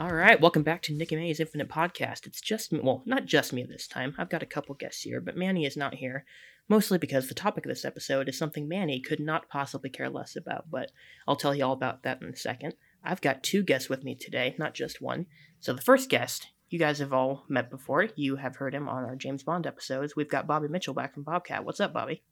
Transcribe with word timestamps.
All 0.00 0.14
right, 0.14 0.40
welcome 0.40 0.62
back 0.62 0.80
to 0.82 0.94
Nick 0.94 1.12
and 1.12 1.20
Manny's 1.20 1.40
Infinite 1.40 1.68
Podcast. 1.68 2.26
It's 2.26 2.40
just 2.40 2.72
me, 2.72 2.80
well, 2.82 3.02
not 3.04 3.26
just 3.26 3.52
me 3.52 3.62
this 3.64 3.86
time. 3.86 4.14
I've 4.16 4.30
got 4.30 4.42
a 4.42 4.46
couple 4.46 4.74
guests 4.74 5.02
here, 5.02 5.20
but 5.20 5.36
Manny 5.36 5.66
is 5.66 5.76
not 5.76 5.96
here, 5.96 6.24
mostly 6.68 6.96
because 6.96 7.28
the 7.28 7.34
topic 7.34 7.66
of 7.66 7.68
this 7.68 7.84
episode 7.84 8.28
is 8.28 8.38
something 8.38 8.68
Manny 8.68 9.00
could 9.00 9.20
not 9.20 9.50
possibly 9.50 9.90
care 9.90 10.08
less 10.08 10.34
about, 10.34 10.70
but 10.70 10.92
I'll 11.26 11.36
tell 11.36 11.54
you 11.54 11.64
all 11.64 11.72
about 11.74 12.04
that 12.04 12.22
in 12.22 12.28
a 12.28 12.36
second. 12.36 12.74
I've 13.04 13.20
got 13.20 13.42
two 13.42 13.62
guests 13.62 13.90
with 13.90 14.02
me 14.04 14.14
today, 14.14 14.54
not 14.58 14.72
just 14.72 15.02
one. 15.02 15.26
So 15.60 15.72
the 15.74 15.82
first 15.82 16.08
guest, 16.08 16.46
you 16.70 16.78
guys 16.78 16.98
have 16.98 17.12
all 17.12 17.44
met 17.48 17.70
before. 17.70 18.08
You 18.16 18.36
have 18.36 18.56
heard 18.56 18.74
him 18.74 18.88
on 18.88 19.04
our 19.04 19.16
James 19.16 19.42
Bond 19.42 19.66
episodes. 19.66 20.14
We've 20.14 20.28
got 20.28 20.46
Bobby 20.46 20.68
Mitchell 20.68 20.94
back 20.94 21.14
from 21.14 21.22
Bobcat. 21.22 21.64
What's 21.64 21.80
up, 21.80 21.92
Bobby? 21.92 22.22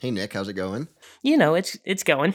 Hey 0.00 0.10
Nick, 0.10 0.32
how's 0.32 0.48
it 0.48 0.54
going? 0.54 0.88
You 1.22 1.36
know, 1.36 1.54
it's 1.54 1.78
it's 1.84 2.02
going. 2.02 2.34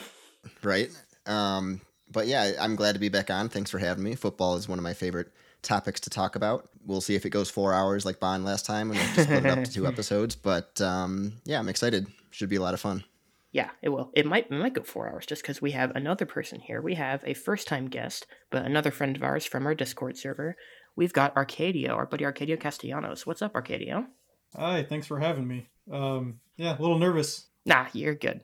Right. 0.64 0.90
Um, 1.26 1.81
but 2.09 2.28
yeah, 2.28 2.54
I'm 2.59 2.76
glad 2.76 2.94
to 2.94 3.00
be 3.00 3.09
back 3.09 3.30
on. 3.30 3.50
Thanks 3.50 3.72
for 3.72 3.80
having 3.80 4.04
me. 4.04 4.16
Football 4.16 4.55
is 4.55 4.70
one 4.70 4.80
of 4.80 4.84
my 4.84 4.94
favorite 4.94 5.31
topics 5.62 6.00
to 6.02 6.09
talk 6.09 6.36
about. 6.36 6.70
We'll 6.86 7.02
see 7.02 7.16
if 7.16 7.26
it 7.26 7.31
goes 7.31 7.50
four 7.50 7.73
hours 7.73 8.05
like 8.05 8.20
Bond 8.20 8.45
last 8.45 8.66
time 8.66 8.92
and 8.92 9.00
we 9.00 9.05
just 9.05 9.23
split 9.23 9.45
it 9.45 9.50
up 9.50 9.64
to 9.64 9.72
two 9.72 9.88
episodes. 9.88 10.36
But 10.36 10.80
um, 10.80 11.34
yeah, 11.44 11.59
I'm 11.59 11.67
excited. 11.67 12.08
Should 12.30 12.50
be 12.50 12.55
a 12.55 12.62
lot 12.62 12.73
of 12.73 12.80
fun. 12.80 13.03
Yeah, 13.52 13.70
it 13.81 13.89
will. 13.89 14.12
It 14.14 14.26
might 14.26 14.45
it 14.45 14.52
might 14.52 14.73
go 14.73 14.84
four 14.84 15.09
hours 15.09 15.26
just 15.26 15.42
because 15.42 15.62
we 15.62 15.72
have 15.72 15.92
another 15.95 16.26
person 16.26 16.59
here. 16.59 16.81
We 16.81 16.95
have 16.95 17.23
a 17.26 17.34
first 17.34 17.67
time 17.67 17.88
guest, 17.88 18.28
but 18.52 18.66
another 18.66 18.92
friend 18.92 19.16
of 19.16 19.23
ours 19.23 19.45
from 19.45 19.66
our 19.66 19.73
Discord 19.73 20.17
server. 20.17 20.55
We've 20.98 21.14
got 21.14 21.36
Arcadio, 21.36 21.92
our 21.92 22.08
buddy 22.08 22.26
Arcadio 22.26 22.60
Castellanos. 22.60 23.26
What's 23.28 23.44
up, 23.44 23.54
Arcadio? 23.54 24.08
Hi, 24.56 24.82
thanks 24.82 25.06
for 25.06 25.20
having 25.20 25.48
me. 25.48 25.70
Um, 25.92 26.40
yeah, 26.58 26.76
a 26.76 26.82
little 26.82 26.98
nervous. 26.98 27.46
Nah, 27.68 27.86
you're 27.94 28.16
good. 28.16 28.42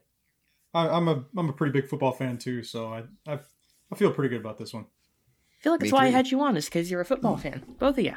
I, 0.72 0.88
I'm 0.88 1.08
a 1.08 1.26
I'm 1.36 1.50
a 1.50 1.54
pretty 1.54 1.72
big 1.72 1.90
football 1.90 2.12
fan 2.12 2.38
too, 2.38 2.62
so 2.62 2.94
I 2.94 3.04
I, 3.28 3.40
I 3.92 3.96
feel 3.96 4.12
pretty 4.12 4.30
good 4.30 4.42
about 4.42 4.60
this 4.60 4.72
one. 4.72 4.84
I 4.84 5.64
feel 5.64 5.74
like 5.74 5.82
Me 5.82 5.88
that's 5.88 5.94
why 5.94 6.06
I 6.06 6.10
had 6.10 6.30
you 6.30 6.42
on, 6.42 6.56
is 6.56 6.66
because 6.66 6.92
you're 6.92 7.02
a 7.02 7.06
football 7.06 7.38
fan. 7.38 7.64
Both 7.80 7.98
of 7.98 8.06
you. 8.06 8.14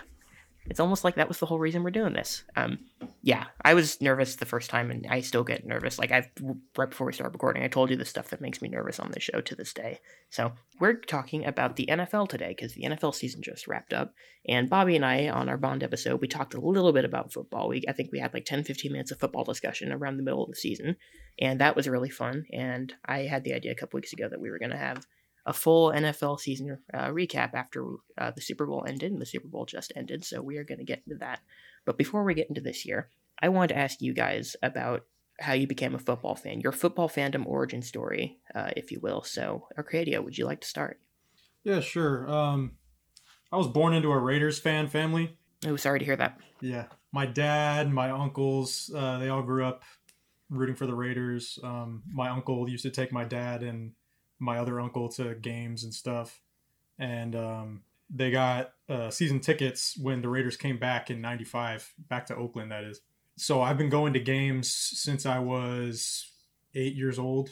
It's 0.68 0.80
almost 0.80 1.04
like 1.04 1.16
that 1.16 1.28
was 1.28 1.38
the 1.38 1.46
whole 1.46 1.58
reason 1.58 1.82
we're 1.82 1.90
doing 1.90 2.12
this. 2.12 2.44
Um, 2.56 2.78
yeah, 3.22 3.46
I 3.64 3.74
was 3.74 4.00
nervous 4.00 4.36
the 4.36 4.46
first 4.46 4.70
time, 4.70 4.90
and 4.90 5.06
I 5.08 5.20
still 5.20 5.44
get 5.44 5.66
nervous. 5.66 5.98
Like 5.98 6.12
I've 6.12 6.28
right 6.76 6.90
before 6.90 7.06
we 7.06 7.12
start 7.12 7.32
recording, 7.32 7.62
I 7.62 7.68
told 7.68 7.90
you 7.90 7.96
the 7.96 8.04
stuff 8.04 8.28
that 8.28 8.40
makes 8.40 8.62
me 8.62 8.68
nervous 8.68 9.00
on 9.00 9.10
the 9.10 9.20
show 9.20 9.40
to 9.40 9.54
this 9.54 9.72
day. 9.72 10.00
So 10.30 10.52
we're 10.80 10.94
talking 10.94 11.44
about 11.44 11.76
the 11.76 11.86
NFL 11.86 12.28
today 12.28 12.54
because 12.56 12.74
the 12.74 12.82
NFL 12.82 13.14
season 13.14 13.42
just 13.42 13.66
wrapped 13.66 13.92
up, 13.92 14.14
and 14.48 14.70
Bobby 14.70 14.96
and 14.96 15.04
I 15.04 15.28
on 15.28 15.48
our 15.48 15.56
Bond 15.56 15.82
episode 15.82 16.20
we 16.20 16.28
talked 16.28 16.54
a 16.54 16.60
little 16.60 16.92
bit 16.92 17.04
about 17.04 17.32
football. 17.32 17.68
We 17.68 17.82
I 17.88 17.92
think 17.92 18.10
we 18.12 18.20
had 18.20 18.34
like 18.34 18.44
10, 18.44 18.64
15 18.64 18.92
minutes 18.92 19.10
of 19.10 19.20
football 19.20 19.44
discussion 19.44 19.92
around 19.92 20.16
the 20.16 20.22
middle 20.22 20.44
of 20.44 20.50
the 20.50 20.56
season, 20.56 20.96
and 21.40 21.60
that 21.60 21.76
was 21.76 21.88
really 21.88 22.10
fun. 22.10 22.44
And 22.52 22.92
I 23.04 23.20
had 23.20 23.44
the 23.44 23.54
idea 23.54 23.72
a 23.72 23.76
couple 23.76 23.98
weeks 23.98 24.12
ago 24.12 24.28
that 24.28 24.40
we 24.40 24.50
were 24.50 24.58
going 24.58 24.70
to 24.70 24.76
have 24.76 25.06
a 25.46 25.52
full 25.52 25.92
NFL 25.92 26.40
season 26.40 26.78
uh, 26.92 27.06
recap 27.06 27.54
after 27.54 27.86
uh, 28.18 28.32
the 28.32 28.42
Super 28.42 28.66
Bowl 28.66 28.84
ended, 28.86 29.12
and 29.12 29.20
the 29.20 29.26
Super 29.26 29.48
Bowl 29.48 29.64
just 29.64 29.92
ended, 29.96 30.24
so 30.24 30.42
we 30.42 30.58
are 30.58 30.64
going 30.64 30.78
to 30.78 30.84
get 30.84 31.02
into 31.06 31.18
that. 31.20 31.40
But 31.84 31.96
before 31.96 32.24
we 32.24 32.34
get 32.34 32.48
into 32.48 32.60
this 32.60 32.84
year, 32.84 33.08
I 33.40 33.48
wanted 33.48 33.68
to 33.74 33.78
ask 33.78 34.02
you 34.02 34.12
guys 34.12 34.56
about 34.62 35.04
how 35.38 35.52
you 35.52 35.66
became 35.66 35.94
a 35.94 35.98
football 35.98 36.34
fan, 36.34 36.60
your 36.60 36.72
football 36.72 37.08
fandom 37.08 37.46
origin 37.46 37.80
story, 37.80 38.38
uh, 38.54 38.70
if 38.76 38.90
you 38.90 38.98
will. 39.00 39.22
So, 39.22 39.68
Arcadio, 39.78 40.24
would 40.24 40.36
you 40.36 40.46
like 40.46 40.62
to 40.62 40.66
start? 40.66 40.98
Yeah, 41.62 41.80
sure. 41.80 42.28
Um, 42.28 42.72
I 43.52 43.56
was 43.56 43.68
born 43.68 43.94
into 43.94 44.10
a 44.10 44.18
Raiders 44.18 44.58
fan 44.58 44.88
family. 44.88 45.36
Oh, 45.64 45.76
sorry 45.76 46.00
to 46.00 46.04
hear 46.04 46.16
that. 46.16 46.38
Yeah, 46.60 46.86
my 47.12 47.26
dad, 47.26 47.92
my 47.92 48.10
uncles, 48.10 48.90
uh, 48.94 49.18
they 49.18 49.28
all 49.28 49.42
grew 49.42 49.64
up 49.64 49.84
rooting 50.50 50.74
for 50.74 50.86
the 50.86 50.94
Raiders. 50.94 51.58
Um, 51.62 52.02
my 52.10 52.30
uncle 52.30 52.68
used 52.68 52.84
to 52.84 52.90
take 52.90 53.12
my 53.12 53.24
dad 53.24 53.62
and 53.62 53.92
my 54.38 54.58
other 54.58 54.80
uncle 54.80 55.08
to 55.10 55.34
games 55.34 55.84
and 55.84 55.92
stuff, 55.92 56.40
and 56.98 57.34
um, 57.34 57.82
they 58.10 58.30
got 58.30 58.72
uh, 58.88 59.10
season 59.10 59.40
tickets 59.40 59.96
when 59.98 60.22
the 60.22 60.28
Raiders 60.28 60.56
came 60.56 60.78
back 60.78 61.10
in 61.10 61.20
'95, 61.20 61.94
back 62.08 62.26
to 62.26 62.36
Oakland. 62.36 62.70
That 62.70 62.84
is. 62.84 63.00
So 63.36 63.60
I've 63.60 63.78
been 63.78 63.90
going 63.90 64.12
to 64.14 64.20
games 64.20 64.72
since 64.72 65.26
I 65.26 65.38
was 65.38 66.30
eight 66.74 66.94
years 66.94 67.18
old, 67.18 67.50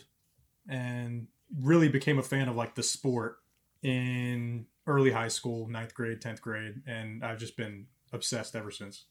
and 0.68 1.26
really 1.60 1.88
became 1.88 2.18
a 2.18 2.22
fan 2.22 2.48
of 2.48 2.56
like 2.56 2.74
the 2.74 2.82
sport 2.82 3.38
in 3.82 4.66
early 4.86 5.10
high 5.10 5.28
school, 5.28 5.68
ninth 5.68 5.94
grade, 5.94 6.20
tenth 6.20 6.40
grade, 6.40 6.82
and 6.86 7.24
I've 7.24 7.38
just 7.38 7.56
been 7.56 7.86
obsessed 8.12 8.56
ever 8.56 8.70
since. 8.70 9.04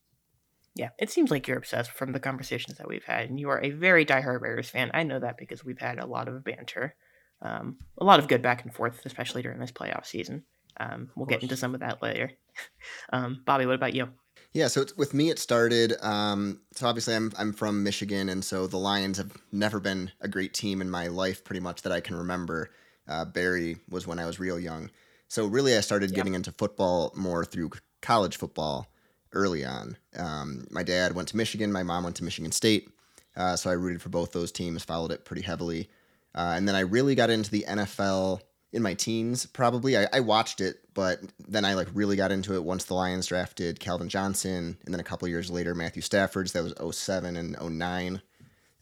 Yeah, 0.75 0.89
it 0.97 1.11
seems 1.11 1.29
like 1.29 1.47
you're 1.47 1.57
obsessed 1.57 1.91
from 1.91 2.13
the 2.13 2.19
conversations 2.19 2.77
that 2.77 2.87
we've 2.87 3.03
had, 3.03 3.29
and 3.29 3.39
you 3.39 3.49
are 3.49 3.61
a 3.61 3.69
very 3.69 4.05
diehard 4.05 4.41
Raiders 4.41 4.69
fan. 4.69 4.89
I 4.93 5.03
know 5.03 5.19
that 5.19 5.37
because 5.37 5.63
we've 5.63 5.79
had 5.79 5.99
a 5.99 6.05
lot 6.05 6.27
of 6.27 6.43
banter, 6.43 6.95
um, 7.43 7.77
a 7.99 8.03
lot 8.05 8.19
of 8.19 8.27
good 8.27 8.41
back 8.41 8.63
and 8.63 8.73
forth, 8.73 9.05
especially 9.05 9.41
during 9.41 9.59
this 9.59 9.71
playoff 9.71 10.05
season. 10.05 10.43
Um, 10.79 11.11
we'll 11.15 11.27
get 11.27 11.43
into 11.43 11.55
some 11.55 11.75
of 11.75 11.81
that 11.81 12.01
later. 12.01 12.31
um, 13.13 13.43
Bobby, 13.45 13.65
what 13.65 13.75
about 13.75 13.93
you? 13.93 14.09
Yeah, 14.53 14.67
so 14.67 14.81
it's, 14.81 14.95
with 14.95 15.13
me, 15.13 15.29
it 15.29 15.39
started. 15.39 15.93
Um, 16.01 16.61
so 16.73 16.87
obviously, 16.87 17.15
I'm 17.15 17.31
I'm 17.37 17.53
from 17.53 17.83
Michigan, 17.83 18.29
and 18.29 18.43
so 18.43 18.67
the 18.67 18.77
Lions 18.77 19.17
have 19.17 19.35
never 19.51 19.79
been 19.79 20.11
a 20.21 20.27
great 20.27 20.53
team 20.53 20.81
in 20.81 20.89
my 20.89 21.07
life, 21.07 21.43
pretty 21.43 21.59
much 21.59 21.81
that 21.83 21.91
I 21.91 22.01
can 22.01 22.15
remember. 22.15 22.69
Uh, 23.07 23.25
Barry 23.25 23.77
was 23.89 24.07
when 24.07 24.19
I 24.19 24.25
was 24.25 24.39
real 24.39 24.59
young. 24.59 24.89
So 25.27 25.45
really, 25.47 25.75
I 25.75 25.81
started 25.81 26.11
Yeah. 26.11 26.17
getting 26.17 26.35
into 26.35 26.51
football 26.51 27.11
more 27.15 27.43
through 27.43 27.71
college 28.01 28.37
football 28.37 28.87
early 29.31 29.65
on. 29.65 29.97
Um, 30.15 30.67
my 30.69 30.83
dad 30.83 31.13
went 31.15 31.29
to 31.29 31.37
Michigan, 31.37 31.71
my 31.71 31.83
mom 31.83 32.03
went 32.03 32.15
to 32.17 32.23
Michigan 32.23 32.51
State, 32.51 32.89
uh, 33.35 33.55
so 33.55 33.69
I 33.71 33.73
rooted 33.73 34.01
for 34.01 34.09
both 34.09 34.31
those 34.31 34.51
teams, 34.51 34.83
followed 34.83 35.11
it 35.11 35.25
pretty 35.25 35.41
heavily, 35.41 35.89
uh, 36.35 36.53
and 36.55 36.67
then 36.67 36.75
I 36.75 36.81
really 36.81 37.15
got 37.15 37.29
into 37.29 37.51
the 37.51 37.65
NFL 37.67 38.41
in 38.71 38.81
my 38.81 38.93
teens. 38.95 39.45
Probably, 39.45 39.97
I, 39.97 40.07
I 40.11 40.19
watched 40.19 40.59
it, 40.59 40.79
but 40.93 41.19
then 41.47 41.63
I 41.63 41.75
like 41.75 41.87
really 41.93 42.15
got 42.15 42.31
into 42.31 42.55
it 42.55 42.63
once 42.63 42.85
the 42.85 42.95
Lions 42.95 43.27
drafted 43.27 43.79
Calvin 43.79 44.09
Johnson, 44.09 44.77
and 44.83 44.93
then 44.93 44.99
a 44.99 45.03
couple 45.03 45.27
years 45.27 45.51
later 45.51 45.75
Matthew 45.75 46.01
Stafford. 46.01 46.49
So 46.49 46.63
that 46.63 46.83
was 46.83 46.97
07 46.97 47.35
and 47.35 47.55
09, 47.61 48.21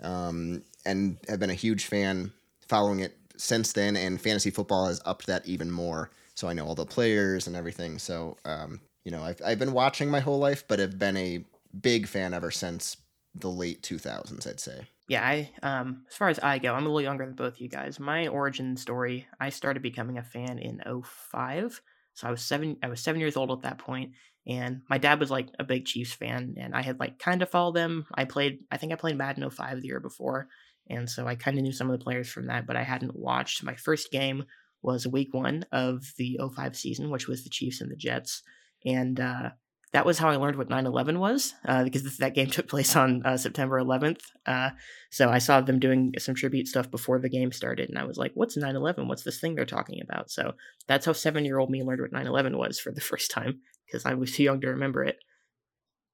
um, 0.01 0.63
and 0.85 1.17
have 1.27 1.39
been 1.39 1.49
a 1.49 1.55
huge 1.55 1.85
fan 1.85 2.31
following 2.67 3.01
it 3.01 3.17
since 3.37 3.73
then. 3.73 3.97
And 3.97 4.19
fantasy 4.19 4.49
football 4.49 4.87
has 4.87 5.01
upped 5.05 5.27
that 5.27 5.45
even 5.45 5.69
more. 5.69 6.09
So 6.35 6.47
I 6.47 6.53
know 6.53 6.65
all 6.65 6.75
the 6.75 6.85
players 6.85 7.47
and 7.47 7.55
everything. 7.55 7.99
So 7.99 8.37
um, 8.45 8.79
you 9.03 9.11
know, 9.11 9.23
I've 9.23 9.41
I've 9.45 9.59
been 9.59 9.73
watching 9.73 10.09
my 10.09 10.21
whole 10.21 10.39
life, 10.39 10.63
but 10.67 10.79
have 10.79 10.97
been 10.97 11.17
a 11.17 11.43
big 11.79 12.07
fan 12.07 12.33
ever 12.33 12.51
since 12.51 12.97
the 13.35 13.49
late 13.49 13.81
2000s. 13.81 14.47
I'd 14.47 14.59
say. 14.59 14.87
Yeah, 15.11 15.27
I 15.27 15.51
um 15.61 16.05
as 16.09 16.15
far 16.15 16.29
as 16.29 16.39
I 16.39 16.57
go, 16.57 16.73
I'm 16.73 16.85
a 16.85 16.87
little 16.87 17.01
younger 17.01 17.25
than 17.25 17.35
both 17.35 17.59
you 17.59 17.67
guys. 17.67 17.99
My 17.99 18.27
origin 18.27 18.77
story, 18.77 19.27
I 19.41 19.49
started 19.49 19.83
becoming 19.83 20.17
a 20.17 20.23
fan 20.23 20.57
in 20.57 20.81
05. 21.03 21.81
So 22.13 22.29
I 22.29 22.31
was 22.31 22.41
7 22.41 22.77
I 22.81 22.87
was 22.87 23.01
7 23.01 23.19
years 23.19 23.35
old 23.35 23.51
at 23.51 23.63
that 23.63 23.77
point 23.77 24.13
and 24.47 24.83
my 24.89 24.97
dad 24.97 25.19
was 25.19 25.29
like 25.29 25.49
a 25.59 25.65
big 25.65 25.83
Chiefs 25.85 26.13
fan 26.13 26.55
and 26.57 26.73
I 26.73 26.81
had 26.81 26.97
like 27.01 27.19
kind 27.19 27.41
of 27.41 27.49
followed 27.49 27.75
them. 27.75 28.05
I 28.15 28.23
played 28.23 28.59
I 28.71 28.77
think 28.77 28.93
I 28.93 28.95
played 28.95 29.17
Madden 29.17 29.49
05 29.49 29.81
the 29.81 29.87
year 29.87 29.99
before 29.99 30.47
and 30.89 31.09
so 31.09 31.27
I 31.27 31.35
kind 31.35 31.57
of 31.57 31.63
knew 31.63 31.73
some 31.73 31.89
of 31.91 31.99
the 31.99 32.03
players 32.05 32.29
from 32.29 32.47
that, 32.47 32.65
but 32.65 32.77
I 32.77 32.83
hadn't 32.83 33.13
watched. 33.13 33.65
My 33.65 33.75
first 33.75 34.11
game 34.11 34.45
was 34.81 35.05
week 35.05 35.33
1 35.33 35.65
of 35.73 36.05
the 36.17 36.39
05 36.55 36.73
season, 36.77 37.09
which 37.09 37.27
was 37.27 37.43
the 37.43 37.49
Chiefs 37.49 37.81
and 37.81 37.91
the 37.91 37.97
Jets. 37.97 38.43
And 38.85 39.19
uh 39.19 39.49
that 39.93 40.05
was 40.05 40.17
how 40.17 40.29
I 40.29 40.37
learned 40.37 40.57
what 40.57 40.69
9/11 40.69 41.19
was, 41.19 41.53
uh, 41.65 41.83
because 41.83 42.03
th- 42.03 42.17
that 42.17 42.33
game 42.33 42.47
took 42.47 42.67
place 42.67 42.95
on 42.95 43.25
uh, 43.25 43.37
September 43.37 43.77
11th. 43.79 44.21
Uh, 44.45 44.69
so 45.09 45.29
I 45.29 45.39
saw 45.39 45.59
them 45.59 45.79
doing 45.79 46.13
some 46.17 46.35
tribute 46.35 46.67
stuff 46.67 46.89
before 46.89 47.19
the 47.19 47.29
game 47.29 47.51
started, 47.51 47.89
and 47.89 47.97
I 47.99 48.05
was 48.05 48.17
like, 48.17 48.31
"What's 48.33 48.57
9/11? 48.57 49.07
What's 49.07 49.23
this 49.23 49.39
thing 49.39 49.55
they're 49.55 49.65
talking 49.65 50.01
about?" 50.01 50.31
So 50.31 50.53
that's 50.87 51.05
how 51.05 51.13
seven-year-old 51.13 51.69
me 51.69 51.83
learned 51.83 52.01
what 52.01 52.13
9/11 52.13 52.57
was 52.57 52.79
for 52.79 52.91
the 52.91 53.01
first 53.11 53.31
time, 53.31 53.59
because 53.85 54.05
I 54.05 54.13
was 54.13 54.31
too 54.31 54.43
young 54.43 54.61
to 54.61 54.69
remember 54.69 55.03
it. 55.03 55.17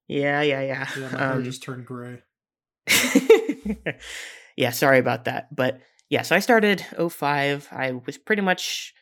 Yeah, 0.08 0.42
yeah, 0.42 0.62
yeah. 0.62 0.88
Yeah, 0.98 1.10
my 1.12 1.26
Um, 1.34 1.44
just 1.44 1.62
turned 1.64 1.86
gray. 1.86 2.22
yeah, 4.56 4.72
sorry 4.72 5.00
about 5.00 5.26
that. 5.26 5.54
But 5.56 5.82
yeah, 6.10 6.22
so 6.22 6.36
I 6.36 6.40
started 6.40 6.86
05. 6.98 7.68
I 7.72 7.92
was 8.06 8.18
pretty 8.18 8.42
much. 8.42 8.94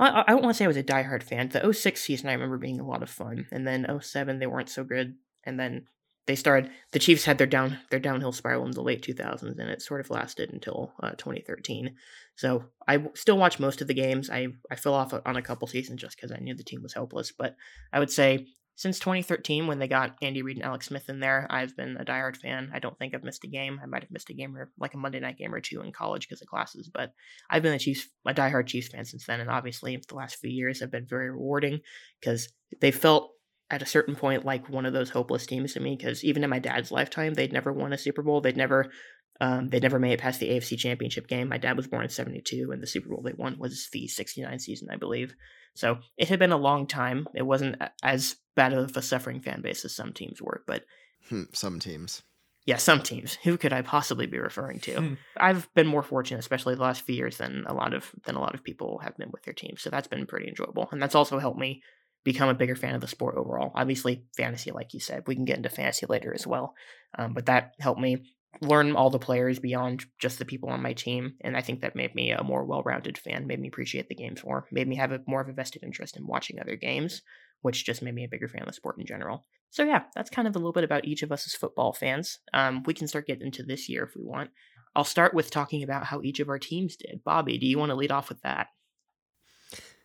I, 0.00 0.24
I 0.26 0.30
don't 0.32 0.42
want 0.42 0.54
to 0.54 0.58
say 0.58 0.64
I 0.64 0.68
was 0.68 0.76
a 0.76 0.82
diehard 0.82 1.22
fan. 1.22 1.50
The 1.50 1.72
06 1.72 2.00
season 2.00 2.28
I 2.28 2.32
remember 2.32 2.58
being 2.58 2.80
a 2.80 2.86
lot 2.86 3.02
of 3.02 3.10
fun. 3.10 3.46
And 3.52 3.66
then 3.66 3.86
07, 4.00 4.38
they 4.38 4.46
weren't 4.46 4.70
so 4.70 4.82
good. 4.82 5.14
And 5.44 5.60
then 5.60 5.84
they 6.26 6.36
started. 6.36 6.70
The 6.92 6.98
Chiefs 6.98 7.24
had 7.24 7.38
their 7.38 7.46
down 7.46 7.78
their 7.90 7.98
downhill 7.98 8.32
spiral 8.32 8.64
in 8.64 8.70
the 8.70 8.82
late 8.82 9.02
2000s, 9.02 9.42
and 9.42 9.70
it 9.70 9.82
sort 9.82 10.00
of 10.00 10.10
lasted 10.10 10.52
until 10.52 10.92
uh, 11.02 11.10
2013. 11.12 11.96
So 12.36 12.64
I 12.86 13.04
still 13.14 13.36
watch 13.36 13.58
most 13.58 13.80
of 13.80 13.88
the 13.88 13.94
games. 13.94 14.30
I, 14.30 14.48
I 14.70 14.76
fell 14.76 14.94
off 14.94 15.12
on 15.26 15.36
a 15.36 15.42
couple 15.42 15.66
seasons 15.68 16.00
just 16.00 16.16
because 16.16 16.30
I 16.30 16.38
knew 16.38 16.54
the 16.54 16.62
team 16.62 16.82
was 16.82 16.94
hopeless. 16.94 17.32
But 17.32 17.56
I 17.92 17.98
would 17.98 18.10
say 18.10 18.46
since 18.80 18.98
2013 18.98 19.66
when 19.66 19.78
they 19.78 19.86
got 19.86 20.16
Andy 20.22 20.40
Reid 20.40 20.56
and 20.56 20.64
Alex 20.64 20.86
Smith 20.86 21.10
in 21.10 21.20
there, 21.20 21.46
I've 21.50 21.76
been 21.76 21.98
a 21.98 22.04
diehard 22.04 22.38
fan. 22.38 22.70
I 22.72 22.78
don't 22.78 22.98
think 22.98 23.14
I've 23.14 23.22
missed 23.22 23.44
a 23.44 23.46
game. 23.46 23.78
I 23.82 23.84
might 23.84 24.00
have 24.00 24.10
missed 24.10 24.30
a 24.30 24.32
game 24.32 24.56
or 24.56 24.70
like 24.78 24.94
a 24.94 24.96
Monday 24.96 25.20
night 25.20 25.36
game 25.36 25.54
or 25.54 25.60
two 25.60 25.82
in 25.82 25.92
college 25.92 26.26
because 26.26 26.40
of 26.40 26.48
classes, 26.48 26.88
but 26.88 27.12
I've 27.50 27.62
been 27.62 27.74
a 27.74 27.78
Chiefs, 27.78 28.08
a 28.24 28.32
diehard 28.32 28.68
Chiefs 28.68 28.88
fan 28.88 29.04
since 29.04 29.26
then. 29.26 29.40
And 29.40 29.50
obviously, 29.50 30.00
the 30.08 30.14
last 30.14 30.36
few 30.36 30.48
years 30.48 30.80
have 30.80 30.90
been 30.90 31.04
very 31.06 31.30
rewarding 31.30 31.80
because 32.22 32.48
they 32.80 32.90
felt 32.90 33.32
at 33.68 33.82
a 33.82 33.86
certain 33.86 34.16
point 34.16 34.46
like 34.46 34.70
one 34.70 34.86
of 34.86 34.94
those 34.94 35.10
hopeless 35.10 35.44
teams 35.44 35.74
to 35.74 35.80
me 35.80 35.94
because 35.94 36.24
even 36.24 36.42
in 36.42 36.48
my 36.48 36.58
dad's 36.58 36.90
lifetime, 36.90 37.34
they'd 37.34 37.52
never 37.52 37.74
won 37.74 37.92
a 37.92 37.98
Super 37.98 38.22
Bowl. 38.22 38.40
They'd 38.40 38.56
never 38.56 38.90
um, 39.40 39.68
they 39.70 39.80
never 39.80 39.98
made 39.98 40.12
it 40.12 40.20
past 40.20 40.38
the 40.38 40.50
AFC 40.50 40.78
Championship 40.78 41.26
game. 41.26 41.48
My 41.48 41.58
dad 41.58 41.76
was 41.76 41.86
born 41.86 42.04
in 42.04 42.10
72, 42.10 42.70
and 42.72 42.82
the 42.82 42.86
Super 42.86 43.08
Bowl 43.08 43.22
they 43.22 43.32
won 43.32 43.58
was 43.58 43.88
the 43.92 44.06
69 44.06 44.58
season, 44.58 44.88
I 44.90 44.96
believe. 44.96 45.34
So 45.74 45.98
it 46.18 46.28
had 46.28 46.38
been 46.38 46.52
a 46.52 46.58
long 46.58 46.86
time. 46.86 47.26
It 47.34 47.42
wasn't 47.42 47.80
as 48.02 48.36
bad 48.54 48.72
of 48.74 48.96
a 48.96 49.02
suffering 49.02 49.40
fan 49.40 49.62
base 49.62 49.84
as 49.84 49.96
some 49.96 50.12
teams 50.12 50.42
were, 50.42 50.62
but. 50.66 50.84
Hmm, 51.28 51.44
some 51.52 51.80
teams. 51.80 52.22
Yeah, 52.66 52.76
some 52.76 53.02
teams. 53.02 53.34
Who 53.44 53.56
could 53.56 53.72
I 53.72 53.80
possibly 53.80 54.26
be 54.26 54.38
referring 54.38 54.80
to? 54.80 54.94
Hmm. 54.96 55.14
I've 55.38 55.72
been 55.74 55.86
more 55.86 56.02
fortunate, 56.02 56.40
especially 56.40 56.74
the 56.74 56.82
last 56.82 57.02
few 57.02 57.14
years, 57.14 57.38
than 57.38 57.64
a 57.66 57.72
lot 57.72 57.94
of 57.94 58.10
than 58.26 58.34
a 58.34 58.40
lot 58.40 58.54
of 58.54 58.62
people 58.62 59.00
have 59.02 59.16
been 59.16 59.30
with 59.30 59.42
their 59.44 59.54
teams. 59.54 59.80
So 59.80 59.88
that's 59.88 60.08
been 60.08 60.26
pretty 60.26 60.48
enjoyable, 60.48 60.88
and 60.92 61.00
that's 61.00 61.14
also 61.14 61.38
helped 61.38 61.58
me 61.58 61.82
become 62.22 62.50
a 62.50 62.54
bigger 62.54 62.76
fan 62.76 62.94
of 62.94 63.00
the 63.00 63.08
sport 63.08 63.36
overall. 63.36 63.72
Obviously, 63.74 64.26
fantasy, 64.36 64.70
like 64.70 64.92
you 64.92 65.00
said, 65.00 65.22
we 65.26 65.34
can 65.34 65.46
get 65.46 65.56
into 65.56 65.70
fantasy 65.70 66.04
later 66.06 66.34
as 66.34 66.46
well, 66.46 66.74
um, 67.18 67.32
but 67.32 67.46
that 67.46 67.74
helped 67.80 68.00
me 68.00 68.18
learn 68.60 68.96
all 68.96 69.10
the 69.10 69.18
players 69.18 69.58
beyond 69.58 70.04
just 70.18 70.38
the 70.38 70.44
people 70.44 70.68
on 70.68 70.82
my 70.82 70.92
team, 70.92 71.34
and 71.40 71.56
I 71.56 71.62
think 71.62 71.80
that 71.80 71.96
made 71.96 72.14
me 72.14 72.30
a 72.32 72.42
more 72.42 72.64
well-rounded 72.64 73.16
fan, 73.16 73.46
made 73.46 73.60
me 73.60 73.68
appreciate 73.68 74.08
the 74.08 74.14
games 74.14 74.44
more, 74.44 74.66
made 74.70 74.88
me 74.88 74.96
have 74.96 75.12
a 75.12 75.20
more 75.26 75.40
of 75.40 75.48
a 75.48 75.52
vested 75.52 75.82
interest 75.82 76.16
in 76.16 76.26
watching 76.26 76.60
other 76.60 76.76
games, 76.76 77.22
which 77.62 77.84
just 77.84 78.02
made 78.02 78.14
me 78.14 78.24
a 78.24 78.28
bigger 78.28 78.48
fan 78.48 78.62
of 78.62 78.66
the 78.66 78.72
sport 78.72 78.98
in 78.98 79.06
general. 79.06 79.46
So 79.70 79.84
yeah, 79.84 80.02
that's 80.14 80.30
kind 80.30 80.48
of 80.48 80.56
a 80.56 80.58
little 80.58 80.72
bit 80.72 80.84
about 80.84 81.04
each 81.04 81.22
of 81.22 81.30
us 81.30 81.46
as 81.46 81.54
football 81.54 81.92
fans. 81.92 82.38
Um, 82.52 82.82
we 82.84 82.94
can 82.94 83.06
start 83.06 83.26
getting 83.26 83.46
into 83.46 83.62
this 83.62 83.88
year 83.88 84.02
if 84.02 84.16
we 84.16 84.24
want. 84.24 84.50
I'll 84.96 85.04
start 85.04 85.32
with 85.32 85.50
talking 85.50 85.84
about 85.84 86.06
how 86.06 86.20
each 86.22 86.40
of 86.40 86.48
our 86.48 86.58
teams 86.58 86.96
did. 86.96 87.22
Bobby, 87.24 87.56
do 87.58 87.66
you 87.66 87.78
want 87.78 87.90
to 87.90 87.96
lead 87.96 88.10
off 88.10 88.28
with 88.28 88.42
that? 88.42 88.66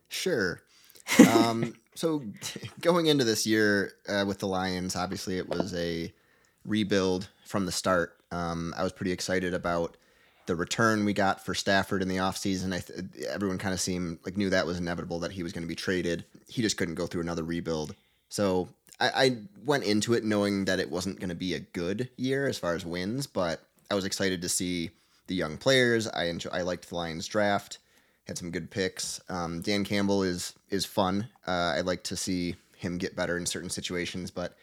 Sure. 0.07 0.62
Um, 1.27 1.74
so 1.95 2.24
going 2.81 3.07
into 3.07 3.24
this 3.24 3.47
year 3.47 3.94
uh, 4.07 4.25
with 4.27 4.38
the 4.39 4.47
Lions, 4.47 4.95
obviously 4.95 5.39
it 5.39 5.50
was 5.50 5.74
a 5.74 6.13
rebuild 6.63 7.30
from 7.45 7.65
the 7.65 7.71
start. 7.71 8.18
Um, 8.35 8.73
I 8.77 8.83
was 8.83 8.91
pretty 8.91 9.13
excited 9.13 9.53
about 9.53 9.95
the 10.45 10.55
return 10.55 11.05
we 11.05 11.13
got 11.13 11.43
for 11.43 11.55
Stafford 11.55 12.01
in 12.01 12.07
the 12.07 12.17
offseason. 12.17 12.73
I 12.73 12.79
th- 12.79 13.25
everyone 13.29 13.57
kind 13.57 13.73
of 13.73 13.79
seemed 13.79 14.19
like 14.25 14.37
knew 14.37 14.49
that 14.49 14.65
was 14.65 14.77
inevitable 14.77 15.19
that 15.19 15.31
he 15.31 15.41
was 15.41 15.53
going 15.53 15.63
to 15.63 15.67
be 15.67 15.75
traded. 15.75 16.25
He 16.47 16.61
just 16.61 16.77
couldn't 16.77 16.95
go 16.95 17.07
through 17.07 17.21
another 17.21 17.43
rebuild. 17.43 17.95
So 18.29 18.67
I, 18.99 19.09
I 19.15 19.37
went 19.63 19.85
into 19.85 20.13
it 20.13 20.23
knowing 20.23 20.65
that 20.65 20.79
it 20.79 20.91
wasn't 20.91 21.19
going 21.19 21.29
to 21.29 21.35
be 21.35 21.53
a 21.53 21.59
good 21.59 22.09
year 22.17 22.47
as 22.47 22.57
far 22.57 22.75
as 22.75 22.85
wins, 22.85 23.25
but 23.25 23.61
I 23.89 23.95
was 23.95 24.05
excited 24.05 24.41
to 24.41 24.49
see 24.49 24.91
the 25.27 25.35
young 25.35 25.57
players. 25.57 26.07
I 26.07 26.25
enjoy, 26.25 26.49
I 26.51 26.61
liked 26.61 26.89
the 26.89 26.95
Lions 26.95 27.27
draft. 27.27 27.79
Had 28.27 28.37
some 28.37 28.51
good 28.51 28.69
picks. 28.69 29.21
Um, 29.29 29.61
Dan 29.61 29.85
Campbell 29.85 30.23
is 30.23 30.53
is 30.71 30.83
fun. 30.83 31.29
Uh, 31.47 31.75
I 31.77 31.81
like 31.81 32.03
to 32.05 32.17
see 32.17 32.55
him 32.75 32.97
get 32.97 33.15
better 33.15 33.37
in 33.37 33.45
certain 33.45 33.69
situations, 33.69 34.31
but 34.31 34.57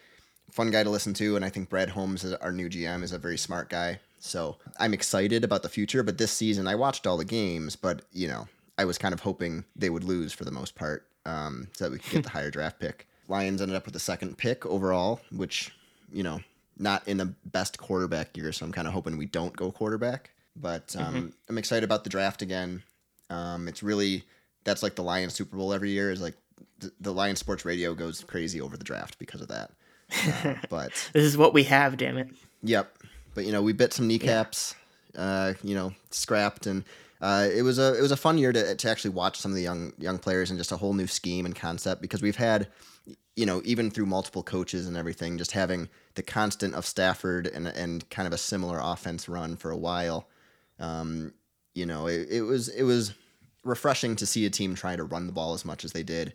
fun 0.50 0.71
guy 0.71 0.83
to 0.83 0.91
listen 0.91 1.15
to. 1.15 1.37
And 1.37 1.44
I 1.44 1.49
think 1.49 1.69
Brad 1.69 1.91
Holmes, 1.91 2.25
our 2.25 2.53
new 2.53 2.69
GM, 2.69 3.03
is 3.03 3.12
a 3.12 3.19
very 3.19 3.39
smart 3.39 3.69
guy. 3.69 4.00
So 4.19 4.56
I'm 4.79 4.94
excited 4.94 5.44
about 5.44 5.62
the 5.62 5.69
future. 5.69 6.03
But 6.03 6.19
this 6.19 6.33
season, 6.33 6.67
I 6.67 6.75
watched 6.75 7.06
all 7.06 7.17
the 7.17 7.25
games, 7.25 7.77
but 7.77 8.03
you 8.12 8.29
know, 8.29 8.49
I 8.79 8.85
was 8.85 8.99
kind 8.99 9.12
of 9.12 9.21
hoping 9.21 9.65
they 9.75 9.91
would 9.91 10.05
lose 10.05 10.33
for 10.33 10.44
the 10.44 10.50
most 10.50 10.75
part, 10.75 11.06
um, 11.27 11.69
so 11.73 11.85
that 11.85 11.93
we 11.93 11.99
could 11.99 12.12
get 12.12 12.23
the 12.25 12.31
higher 12.39 12.50
draft 12.50 12.79
pick. 12.79 13.09
Lions 13.29 13.62
ended 13.62 13.77
up 13.77 13.85
with 13.85 13.94
the 13.94 14.00
second 14.00 14.39
pick 14.39 14.65
overall, 14.67 15.21
which 15.31 15.73
you 16.12 16.23
know, 16.23 16.41
not 16.79 17.06
in 17.09 17.17
the 17.17 17.35
best 17.47 17.79
quarterback 17.79 18.37
year. 18.37 18.53
So 18.53 18.65
I'm 18.65 18.73
kind 18.73 18.87
of 18.87 18.94
hoping 18.94 19.17
we 19.17 19.27
don't 19.27 19.56
go 19.56 19.73
quarterback. 19.73 20.31
But 20.55 20.94
um, 20.99 21.15
mm-hmm. 21.15 21.27
I'm 21.49 21.59
excited 21.59 21.85
about 21.85 22.05
the 22.05 22.11
draft 22.11 22.43
again. 22.43 22.83
Um, 23.31 23.69
it's 23.69 23.83
really 23.83 24.25
that's 24.65 24.83
like 24.83 24.94
the 24.94 25.03
Lions 25.03 25.35
Super 25.35 25.56
Bowl 25.56 25.73
every 25.73 25.91
year. 25.91 26.11
Is 26.11 26.21
like 26.21 26.37
the, 26.79 26.93
the 27.00 27.12
Lions 27.12 27.39
Sports 27.39 27.65
Radio 27.65 27.94
goes 27.94 28.23
crazy 28.23 28.61
over 28.61 28.77
the 28.77 28.85
draft 28.85 29.19
because 29.19 29.41
of 29.41 29.49
that. 29.49 29.71
Uh, 30.26 30.55
but 30.69 30.93
this 31.12 31.25
is 31.25 31.37
what 31.37 31.55
we 31.55 31.64
have. 31.64 31.97
Damn 31.97 32.19
it. 32.19 32.29
Yep. 32.62 32.97
But 33.35 33.44
you 33.44 33.53
know, 33.53 33.62
we 33.62 33.73
bit 33.73 33.93
some 33.93 34.06
kneecaps. 34.06 34.75
Yeah. 34.75 35.20
Uh, 35.20 35.55
you 35.62 35.75
know, 35.75 35.93
scrapped, 36.11 36.67
and 36.67 36.85
uh, 37.20 37.47
it 37.53 37.62
was 37.62 37.79
a 37.79 37.97
it 37.99 38.00
was 38.00 38.12
a 38.12 38.17
fun 38.17 38.38
year 38.38 38.53
to 38.53 38.75
to 38.75 38.91
actually 38.91 39.11
watch 39.11 39.38
some 39.38 39.50
of 39.50 39.56
the 39.56 39.62
young 39.62 39.93
young 39.99 40.19
players 40.19 40.50
and 40.50 40.59
just 40.59 40.73
a 40.73 40.76
whole 40.76 40.94
new 40.94 41.06
scheme 41.06 41.44
and 41.44 41.55
concept 41.55 42.00
because 42.00 42.23
we've 42.23 42.37
had 42.37 42.69
you 43.37 43.47
know, 43.47 43.62
even 43.64 43.91
through 43.91 44.06
multiple 44.06 44.43
coaches 44.43 44.87
and 44.87 44.97
everything, 44.97 45.38
just 45.38 45.53
having 45.53 45.88
the 46.15 46.23
constant 46.23 46.75
of 46.75 46.85
Stafford 46.85 47.47
and 47.47 47.67
and 47.67 48.08
kind 48.11 48.26
of 48.26 48.32
a 48.32 48.38
similar 48.38 48.79
offense 48.82 49.29
run 49.29 49.56
for 49.56 49.70
a 49.70 49.76
while. 49.76 50.29
Um, 50.79 51.32
you 51.75 51.87
know, 51.87 52.06
it, 52.06 52.29
it 52.31 52.43
was 52.43 52.69
it 52.69 52.82
was 52.82 53.15
refreshing 53.65 54.17
to 54.17 54.26
see 54.26 54.44
a 54.44 54.50
team 54.50 54.75
try 54.75 54.97
to 54.97 55.05
run 55.05 55.26
the 55.26 55.32
ball 55.32 55.55
as 55.55 55.65
much 55.65 55.85
as 55.85 55.93
they 55.93 56.03
did 56.03 56.35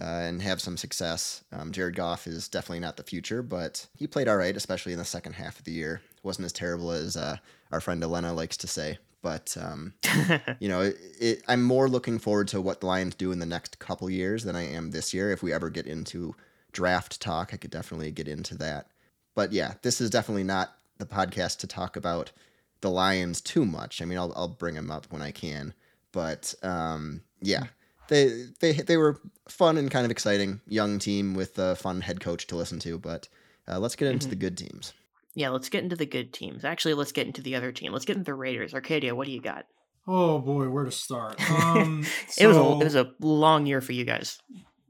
uh, 0.00 0.04
and 0.04 0.42
have 0.42 0.60
some 0.60 0.76
success. 0.76 1.44
Um, 1.52 1.72
Jared 1.72 1.96
Goff 1.96 2.26
is 2.26 2.48
definitely 2.48 2.80
not 2.80 2.96
the 2.96 3.02
future, 3.02 3.42
but 3.42 3.86
he 3.96 4.06
played 4.06 4.28
all 4.28 4.36
right, 4.36 4.56
especially 4.56 4.92
in 4.92 4.98
the 4.98 5.04
second 5.04 5.34
half 5.34 5.58
of 5.58 5.64
the 5.64 5.72
year. 5.72 6.00
wasn't 6.22 6.46
as 6.46 6.52
terrible 6.52 6.90
as 6.90 7.16
uh, 7.16 7.36
our 7.70 7.80
friend 7.80 8.02
Elena 8.02 8.32
likes 8.32 8.56
to 8.58 8.66
say. 8.66 8.98
But 9.22 9.56
um, 9.60 9.94
you 10.60 10.68
know, 10.68 10.80
it, 10.80 10.96
it, 11.20 11.42
I'm 11.46 11.62
more 11.62 11.88
looking 11.88 12.18
forward 12.18 12.48
to 12.48 12.60
what 12.60 12.80
the 12.80 12.86
Lions 12.86 13.14
do 13.14 13.32
in 13.32 13.38
the 13.38 13.46
next 13.46 13.78
couple 13.78 14.10
years 14.10 14.44
than 14.44 14.56
I 14.56 14.66
am 14.66 14.90
this 14.90 15.14
year. 15.14 15.30
If 15.30 15.42
we 15.42 15.52
ever 15.52 15.70
get 15.70 15.86
into 15.86 16.34
draft 16.72 17.20
talk, 17.20 17.54
I 17.54 17.56
could 17.56 17.70
definitely 17.70 18.10
get 18.10 18.28
into 18.28 18.56
that. 18.58 18.88
But 19.34 19.52
yeah, 19.52 19.74
this 19.82 20.00
is 20.00 20.10
definitely 20.10 20.44
not 20.44 20.76
the 20.98 21.06
podcast 21.06 21.58
to 21.58 21.66
talk 21.66 21.96
about 21.96 22.32
the 22.80 22.90
Lions 22.90 23.40
too 23.40 23.64
much. 23.64 24.02
I 24.02 24.04
mean, 24.04 24.18
I'll 24.18 24.32
I'll 24.34 24.48
bring 24.48 24.74
them 24.74 24.90
up 24.90 25.06
when 25.10 25.22
I 25.22 25.30
can, 25.30 25.72
but 26.10 26.54
um, 26.62 27.22
yeah, 27.40 27.64
they 28.12 28.44
they 28.60 28.72
they 28.72 28.96
were 28.96 29.20
fun 29.48 29.76
and 29.76 29.90
kind 29.90 30.04
of 30.04 30.10
exciting 30.10 30.60
young 30.66 30.98
team 30.98 31.34
with 31.34 31.58
a 31.58 31.74
fun 31.76 32.00
head 32.00 32.20
coach 32.20 32.46
to 32.48 32.56
listen 32.56 32.78
to. 32.80 32.98
But 32.98 33.28
uh, 33.68 33.78
let's 33.78 33.96
get 33.96 34.08
into 34.08 34.24
mm-hmm. 34.24 34.30
the 34.30 34.36
good 34.36 34.58
teams. 34.58 34.92
Yeah, 35.34 35.48
let's 35.48 35.70
get 35.70 35.82
into 35.82 35.96
the 35.96 36.06
good 36.06 36.32
teams. 36.32 36.64
Actually, 36.64 36.94
let's 36.94 37.12
get 37.12 37.26
into 37.26 37.40
the 37.40 37.54
other 37.54 37.72
team. 37.72 37.92
Let's 37.92 38.04
get 38.04 38.16
into 38.16 38.26
the 38.26 38.34
Raiders. 38.34 38.74
Arcadio, 38.74 39.14
what 39.14 39.26
do 39.26 39.32
you 39.32 39.40
got? 39.40 39.66
Oh 40.06 40.38
boy, 40.40 40.68
where 40.68 40.84
to 40.84 40.90
start? 40.90 41.40
Um, 41.50 42.04
it 42.28 42.32
so, 42.32 42.48
was 42.48 42.56
a 42.56 42.80
it 42.80 42.84
was 42.84 42.94
a 42.96 43.12
long 43.20 43.66
year 43.66 43.80
for 43.80 43.92
you 43.92 44.04
guys. 44.04 44.38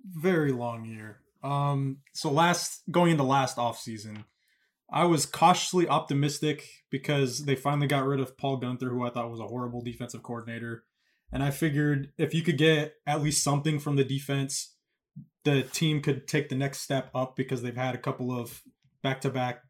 Very 0.05 0.53
long 0.53 0.85
year. 0.85 1.21
Um, 1.45 1.99
so 2.13 2.31
last 2.31 2.83
going 2.91 3.13
into 3.13 3.23
last 3.23 3.59
off 3.59 3.79
season, 3.79 4.25
I 4.91 5.05
was 5.05 5.27
cautiously 5.27 5.89
optimistic 5.89 6.69
because 6.91 7.45
they 7.45 7.55
finally 7.55 7.87
got 7.87 8.05
rid 8.05 8.21
of 8.21 8.37
Paul 8.37 8.61
Guenther, 8.61 8.91
who 8.91 9.05
I 9.05 9.11
thought 9.11 9.31
was 9.31 9.41
a 9.41 9.47
horrible 9.47 9.83
defensive 9.83 10.23
coordinator. 10.23 10.85
And 11.33 11.43
I 11.43 11.51
figured 11.51 12.13
if 12.19 12.35
you 12.35 12.43
could 12.43 12.59
get 12.59 12.95
at 13.07 13.23
least 13.23 13.43
something 13.43 13.79
from 13.79 13.97
the 13.97 14.05
defense, 14.05 14.75
the 15.45 15.63
team 15.63 16.03
could 16.03 16.29
take 16.29 16.49
the 16.49 16.55
next 16.55 16.81
step 16.81 17.11
up 17.15 17.37
because 17.37 17.63
they've 17.63 17.77
had 17.77 17.95
a 17.95 17.99
couple 17.99 18.31
of 18.39 18.63
back 19.03 19.21
to 19.23 19.31
back 19.31 19.63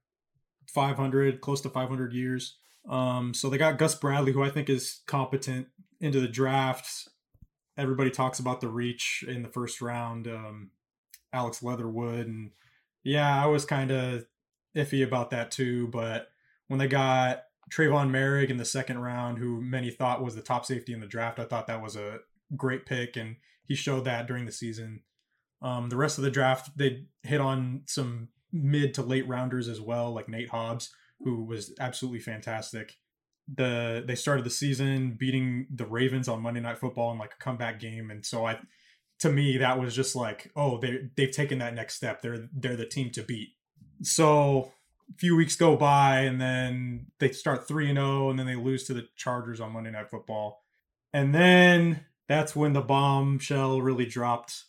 500, 0.69 1.41
close 1.41 1.61
to 1.63 1.71
500 1.71 2.13
years. 2.13 2.59
Um, 2.89 3.33
so 3.33 3.49
they 3.49 3.59
got 3.59 3.79
Gus 3.79 3.95
Bradley, 3.95 4.33
who 4.33 4.43
I 4.43 4.51
think 4.51 4.69
is 4.69 5.03
competent 5.07 5.69
into 6.01 6.21
the 6.21 6.29
draft. 6.29 7.09
Everybody 7.79 8.11
talks 8.11 8.39
about 8.39 8.61
the 8.61 8.69
reach 8.69 9.25
in 9.27 9.43
the 9.43 9.49
first 9.49 9.81
round, 9.81 10.27
um, 10.27 10.71
Alex 11.33 11.63
Leatherwood. 11.63 12.27
And 12.27 12.51
yeah, 13.05 13.43
I 13.43 13.47
was 13.47 13.65
kind 13.65 13.91
of 13.91 14.27
iffy 14.77 15.05
about 15.05 15.31
that 15.31 15.51
too. 15.51 15.87
But 15.89 16.29
when 16.67 16.79
they 16.79 16.89
got 16.89 17.45
Trevon 17.73 18.11
Moehrig 18.11 18.51
in 18.51 18.59
the 18.59 18.65
second 18.65 18.99
round, 18.99 19.39
who 19.39 19.63
many 19.63 19.91
thought 19.91 20.23
was 20.23 20.35
the 20.35 20.43
top 20.43 20.67
safety 20.67 20.93
in 20.93 21.01
the 21.01 21.07
draft, 21.07 21.39
I 21.39 21.45
thought 21.45 21.67
that 21.69 21.83
was 21.83 21.97
a 21.97 22.19
great 22.55 22.85
pick. 22.85 23.17
And 23.17 23.37
he 23.65 23.75
showed 23.75 24.05
that 24.05 24.27
during 24.27 24.45
the 24.45 24.53
season. 24.53 25.01
Um, 25.63 25.89
the 25.89 25.97
rest 25.97 26.19
of 26.19 26.25
the 26.25 26.31
draft, 26.31 26.77
they 26.77 27.07
hit 27.23 27.41
on 27.41 27.83
some 27.87 28.29
mid 28.53 28.95
to 28.95 29.03
late 29.03 29.27
rounders 29.27 29.69
as 29.69 29.81
well, 29.81 30.13
like 30.13 30.29
Nate 30.29 30.51
Hobbs, 30.51 30.93
who 31.21 31.45
was 31.45 31.73
absolutely 31.81 32.21
fantastic. 32.21 32.99
The 33.53 34.05
they 34.07 34.15
started 34.15 34.45
the 34.45 34.51
season 34.51 35.17
beating 35.19 35.67
the 35.75 35.87
Ravens 35.87 36.29
on 36.29 36.43
Monday 36.43 36.61
Night 36.61 36.79
Football 36.79 37.13
in 37.13 37.19
like 37.19 37.33
a 37.35 37.43
comeback 37.43 37.81
game, 37.81 38.11
and 38.11 38.25
so 38.25 38.47
I, 38.47 38.59
to 39.21 39.31
me, 39.31 39.59
that 39.59 39.81
was 39.81 39.97
just 39.97 40.15
like, 40.15 40.51
oh, 40.55 40.79
they 40.79 41.09
they've 41.17 41.31
taken 41.31 41.59
that 41.59 41.75
next 41.75 41.95
step. 41.95 42.23
They're 42.23 42.49
they're 42.53 42.77
the 42.77 42.87
team 42.87 43.11
to 43.11 43.23
beat. 43.23 43.51
So 44.03 44.73
few 45.19 45.37
weeks 45.37 45.57
go 45.57 45.77
by, 45.77 46.21
and 46.21 46.41
then 46.41 47.07
they 47.19 47.31
start 47.33 47.67
three 47.67 47.89
and 47.89 47.99
zero, 47.99 48.27
oh, 48.27 48.31
and 48.31 48.39
then 48.39 48.47
they 48.47 48.57
lose 48.57 48.85
to 48.85 48.95
the 48.95 49.09
Chargers 49.17 49.61
on 49.61 49.73
Monday 49.73 49.91
Night 49.91 50.11
Football, 50.11 50.63
and 51.13 51.35
then 51.35 52.05
that's 52.29 52.57
when 52.57 52.73
the 52.73 52.81
bombshell 52.81 53.81
really 53.81 54.07
dropped. 54.07 54.65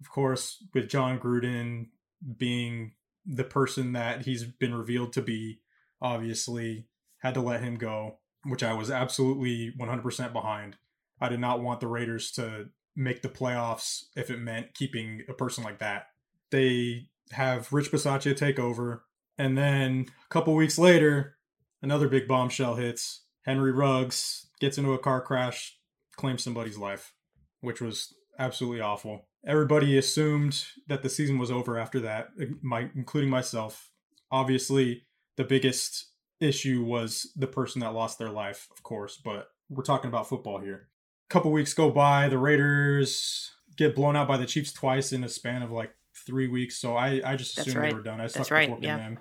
Of 0.00 0.10
course, 0.10 0.62
with 0.72 0.88
Jon 0.88 1.18
Gruden 1.18 1.88
being 2.36 2.92
the 3.26 3.44
person 3.44 3.92
that 3.92 4.22
he's 4.22 4.44
been 4.44 4.74
revealed 4.74 5.12
to 5.14 5.22
be, 5.22 5.60
obviously, 6.00 6.86
had 7.18 7.34
to 7.34 7.40
let 7.40 7.62
him 7.62 7.76
go, 7.76 8.18
which 8.44 8.62
I 8.62 8.72
was 8.72 8.90
absolutely 8.90 9.72
100% 9.78 10.32
behind. 10.32 10.76
I 11.20 11.28
did 11.28 11.40
not 11.40 11.60
want 11.60 11.80
the 11.80 11.86
Raiders 11.86 12.30
to 12.32 12.70
make 12.96 13.22
the 13.22 13.28
playoffs 13.28 14.04
if 14.16 14.30
it 14.30 14.38
meant 14.38 14.74
keeping 14.74 15.22
a 15.28 15.34
person 15.34 15.64
like 15.64 15.78
that. 15.78 16.06
They 16.50 17.08
have 17.32 17.72
Rich 17.72 17.92
Bisaccia 17.92 18.36
take 18.36 18.58
over, 18.58 19.04
and 19.40 19.56
then 19.56 20.06
a 20.26 20.28
couple 20.28 20.54
weeks 20.54 20.78
later, 20.78 21.36
another 21.80 22.08
big 22.08 22.28
bombshell 22.28 22.74
hits. 22.74 23.22
Henry 23.46 23.72
Ruggs 23.72 24.48
gets 24.60 24.76
into 24.76 24.92
a 24.92 24.98
car 24.98 25.22
crash, 25.22 25.78
claims 26.14 26.44
somebody's 26.44 26.76
life, 26.76 27.14
which 27.62 27.80
was 27.80 28.14
absolutely 28.38 28.82
awful. 28.82 29.26
everybody 29.46 29.96
assumed 29.96 30.66
that 30.88 31.02
the 31.02 31.08
season 31.08 31.38
was 31.38 31.50
over 31.50 31.78
after 31.78 32.00
that, 32.00 32.28
my, 32.60 32.90
including 32.94 33.30
myself. 33.30 33.90
Obviously, 34.30 35.06
the 35.36 35.44
biggest 35.44 36.10
issue 36.38 36.84
was 36.84 37.32
the 37.34 37.46
person 37.46 37.80
that 37.80 37.94
lost 37.94 38.18
their 38.18 38.28
life, 38.28 38.68
of 38.70 38.82
course, 38.82 39.18
but 39.24 39.48
we're 39.70 39.82
talking 39.82 40.08
about 40.08 40.28
football 40.28 40.58
here. 40.58 40.88
A 41.30 41.32
couple 41.32 41.50
weeks 41.50 41.72
go 41.72 41.88
by, 41.90 42.28
the 42.28 42.36
Raiders 42.36 43.52
get 43.78 43.94
blown 43.94 44.16
out 44.16 44.28
by 44.28 44.36
the 44.36 44.44
Chiefs 44.44 44.74
twice 44.74 45.14
in 45.14 45.24
a 45.24 45.30
span 45.30 45.62
of 45.62 45.72
like 45.72 45.94
three 46.26 46.48
weeks. 46.48 46.76
So 46.76 46.94
I, 46.94 47.22
I 47.24 47.36
just 47.36 47.58
assumed 47.58 47.76
right. 47.76 47.88
they 47.88 47.94
were 47.94 48.02
done. 48.02 48.20
I 48.20 48.26
stuck 48.26 48.40
That's 48.40 48.50
right. 48.50 48.68
yeah. 48.82 48.96
in 48.96 49.14
them. 49.14 49.18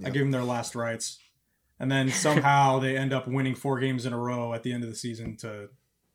Yep. 0.00 0.08
I 0.08 0.10
gave 0.10 0.22
them 0.22 0.30
their 0.30 0.44
last 0.44 0.74
rites. 0.74 1.18
And 1.78 1.90
then 1.90 2.10
somehow 2.10 2.78
they 2.80 2.96
end 2.96 3.12
up 3.12 3.26
winning 3.26 3.54
four 3.54 3.78
games 3.80 4.06
in 4.06 4.12
a 4.12 4.18
row 4.18 4.52
at 4.52 4.62
the 4.62 4.72
end 4.72 4.84
of 4.84 4.90
the 4.90 4.96
season 4.96 5.36
to 5.38 5.68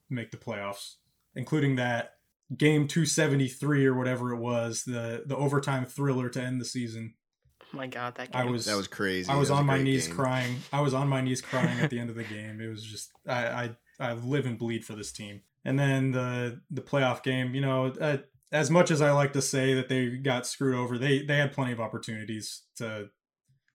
make 0.10 0.32
the 0.32 0.38
playoffs, 0.38 0.96
including 1.36 1.76
that 1.78 2.14
game 2.56 2.88
273 2.88 3.86
or 3.86 3.96
whatever 3.96 4.34
it 4.34 4.38
was, 4.38 4.84
the 4.84 5.24
the 5.26 5.36
overtime 5.36 5.86
thriller 5.86 6.30
to 6.30 6.42
end 6.42 6.62
the 6.62 6.66
season. 6.66 7.16
Oh 7.62 7.78
my 7.78 7.88
god, 7.88 8.16
that 8.16 8.32
game. 8.32 8.42
I 8.42 8.46
was 8.46 8.66
that 8.66 8.78
was 8.78 8.88
crazy. 8.88 9.30
I 9.30 9.36
was, 9.36 9.50
was 9.50 9.60
on 9.60 9.66
my 9.66 9.82
knees 9.82 10.08
game. 10.08 10.16
crying. 10.16 10.56
I 10.72 10.82
was 10.82 10.94
on 10.94 11.08
my 11.08 11.22
knees 11.22 11.42
crying 11.42 11.80
at 11.80 11.90
the 11.90 12.00
end 12.00 12.10
of 12.10 12.16
the 12.16 12.24
game. 12.24 12.62
It 12.62 12.68
was 12.68 12.84
just 12.84 13.12
I, 13.28 13.46
I 13.46 13.70
I 14.00 14.14
live 14.14 14.46
and 14.46 14.58
bleed 14.58 14.86
for 14.86 14.94
this 14.94 15.12
team. 15.12 15.42
And 15.64 15.80
then 15.80 16.12
the 16.12 16.62
the 16.70 16.82
playoff 16.82 17.24
game, 17.24 17.56
you 17.56 17.62
know, 17.62 17.88
uh, 18.00 18.18
as 18.52 18.70
much 18.70 18.92
as 18.92 19.02
I 19.02 19.12
like 19.12 19.34
to 19.34 19.42
say 19.42 19.74
that 19.74 19.90
they 19.90 20.10
got 20.10 20.46
screwed 20.46 20.76
over, 20.76 20.98
they 20.98 21.24
they 21.24 21.38
had 21.38 21.52
plenty 21.52 21.72
of 21.72 21.80
opportunities 21.80 22.64
to 22.78 23.10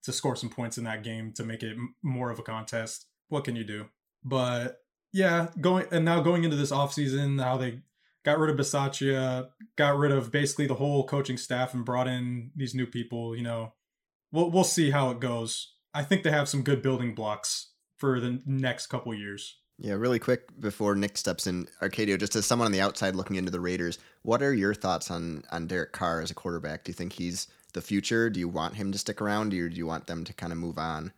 to 0.04 0.12
score 0.12 0.36
some 0.36 0.50
points 0.50 0.78
in 0.78 0.84
that 0.84 1.02
game 1.02 1.32
to 1.34 1.44
make 1.44 1.62
it 1.62 1.76
more 2.02 2.30
of 2.30 2.38
a 2.38 2.42
contest. 2.42 3.06
What 3.28 3.44
can 3.44 3.56
you 3.56 3.64
do? 3.64 3.86
But 4.24 4.78
yeah, 5.12 5.48
going 5.60 5.86
and 5.90 6.04
now 6.04 6.20
going 6.20 6.44
into 6.44 6.56
this 6.56 6.72
offseason, 6.72 7.42
how 7.42 7.56
they 7.56 7.80
got 8.24 8.38
rid 8.38 8.50
of 8.50 8.56
Bisaccia, 8.56 9.48
got 9.76 9.96
rid 9.96 10.12
of 10.12 10.30
basically 10.30 10.66
the 10.66 10.74
whole 10.74 11.06
coaching 11.06 11.36
staff 11.36 11.74
and 11.74 11.84
brought 11.84 12.08
in 12.08 12.50
these 12.54 12.74
new 12.74 12.86
people, 12.86 13.36
you 13.36 13.42
know. 13.42 13.72
We'll 14.32 14.50
we'll 14.50 14.64
see 14.64 14.90
how 14.90 15.10
it 15.10 15.20
goes. 15.20 15.74
I 15.92 16.04
think 16.04 16.22
they 16.22 16.30
have 16.30 16.48
some 16.48 16.62
good 16.62 16.82
building 16.82 17.14
blocks 17.14 17.70
for 17.96 18.20
the 18.20 18.40
next 18.46 18.86
couple 18.86 19.12
years. 19.12 19.56
Yeah, 19.78 19.94
really 19.94 20.18
quick 20.18 20.60
before 20.60 20.94
Nick 20.94 21.16
steps 21.16 21.46
in, 21.46 21.66
Arcadio, 21.80 22.18
just 22.18 22.36
as 22.36 22.44
someone 22.44 22.66
on 22.66 22.72
the 22.72 22.82
outside 22.82 23.16
looking 23.16 23.36
into 23.36 23.50
the 23.50 23.60
Raiders, 23.60 23.98
what 24.22 24.42
are 24.42 24.52
your 24.52 24.74
thoughts 24.74 25.10
on 25.10 25.42
on 25.50 25.66
Derek 25.66 25.92
Carr 25.92 26.20
as 26.20 26.30
a 26.30 26.34
quarterback? 26.34 26.84
Do 26.84 26.90
you 26.90 26.94
think 26.94 27.14
he's 27.14 27.48
the 27.70 27.80
future? 27.80 28.30
Do 28.30 28.40
you 28.40 28.48
want 28.48 28.74
him 28.74 28.92
to 28.92 28.98
stick 28.98 29.20
around, 29.20 29.54
or 29.54 29.68
do 29.68 29.76
you 29.76 29.86
want 29.86 30.06
them 30.06 30.24
to 30.24 30.32
kind 30.32 30.52
of 30.52 30.58
move 30.58 30.78
on 30.78 31.12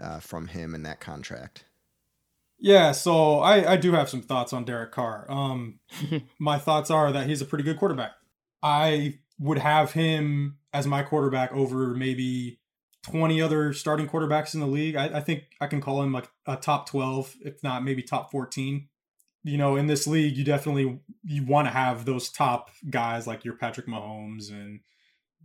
uh, 0.00 0.20
from 0.20 0.48
him 0.48 0.74
and 0.74 0.84
that 0.86 1.00
contract? 1.00 1.64
Yeah, 2.60 2.92
so 2.92 3.38
I, 3.38 3.72
I 3.72 3.76
do 3.76 3.92
have 3.92 4.08
some 4.08 4.22
thoughts 4.22 4.52
on 4.52 4.64
Derek 4.64 4.90
Carr. 4.90 5.26
Um, 5.28 5.78
my 6.38 6.58
thoughts 6.58 6.90
are 6.90 7.12
that 7.12 7.28
he's 7.28 7.40
a 7.40 7.46
pretty 7.46 7.64
good 7.64 7.78
quarterback. 7.78 8.12
I 8.62 9.18
would 9.38 9.58
have 9.58 9.92
him 9.92 10.58
as 10.72 10.86
my 10.86 11.02
quarterback 11.02 11.52
over 11.52 11.94
maybe 11.94 12.58
20 13.04 13.40
other 13.40 13.72
starting 13.72 14.08
quarterbacks 14.08 14.54
in 14.54 14.60
the 14.60 14.66
league. 14.66 14.96
I, 14.96 15.18
I, 15.18 15.20
think 15.20 15.44
I 15.60 15.68
can 15.68 15.80
call 15.80 16.02
him 16.02 16.12
like 16.12 16.28
a 16.46 16.56
top 16.56 16.88
12, 16.88 17.36
if 17.42 17.62
not 17.62 17.84
maybe 17.84 18.02
top 18.02 18.30
14. 18.32 18.88
You 19.44 19.56
know, 19.56 19.76
in 19.76 19.86
this 19.86 20.06
league, 20.06 20.36
you 20.36 20.44
definitely 20.44 21.00
you 21.24 21.46
want 21.46 21.68
to 21.68 21.72
have 21.72 22.04
those 22.04 22.28
top 22.28 22.70
guys 22.90 23.26
like 23.26 23.44
your 23.44 23.54
Patrick 23.54 23.86
Mahomes 23.86 24.50
and 24.50 24.80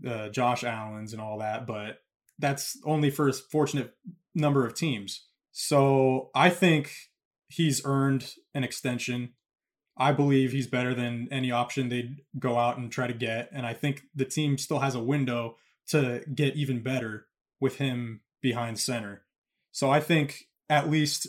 uh, 0.07 0.29
Josh 0.29 0.63
Allen's 0.63 1.13
and 1.13 1.21
all 1.21 1.39
that, 1.39 1.65
but 1.67 1.99
that's 2.39 2.77
only 2.85 3.09
for 3.09 3.27
a 3.27 3.33
fortunate 3.33 3.93
number 4.35 4.65
of 4.65 4.73
teams. 4.73 5.27
So 5.51 6.29
I 6.33 6.49
think 6.49 6.91
he's 7.47 7.85
earned 7.85 8.33
an 8.53 8.63
extension. 8.63 9.33
I 9.95 10.11
believe 10.11 10.51
he's 10.51 10.67
better 10.67 10.95
than 10.95 11.27
any 11.31 11.51
option 11.51 11.89
they'd 11.89 12.21
go 12.39 12.57
out 12.57 12.77
and 12.77 12.91
try 12.91 13.05
to 13.05 13.13
get. 13.13 13.49
And 13.51 13.65
I 13.65 13.73
think 13.73 14.03
the 14.15 14.25
team 14.25 14.57
still 14.57 14.79
has 14.79 14.95
a 14.95 15.03
window 15.03 15.57
to 15.89 16.23
get 16.33 16.55
even 16.55 16.81
better 16.81 17.27
with 17.59 17.77
him 17.77 18.21
behind 18.41 18.79
center. 18.79 19.23
So 19.71 19.91
I 19.91 19.99
think 19.99 20.45
at 20.69 20.89
least 20.89 21.27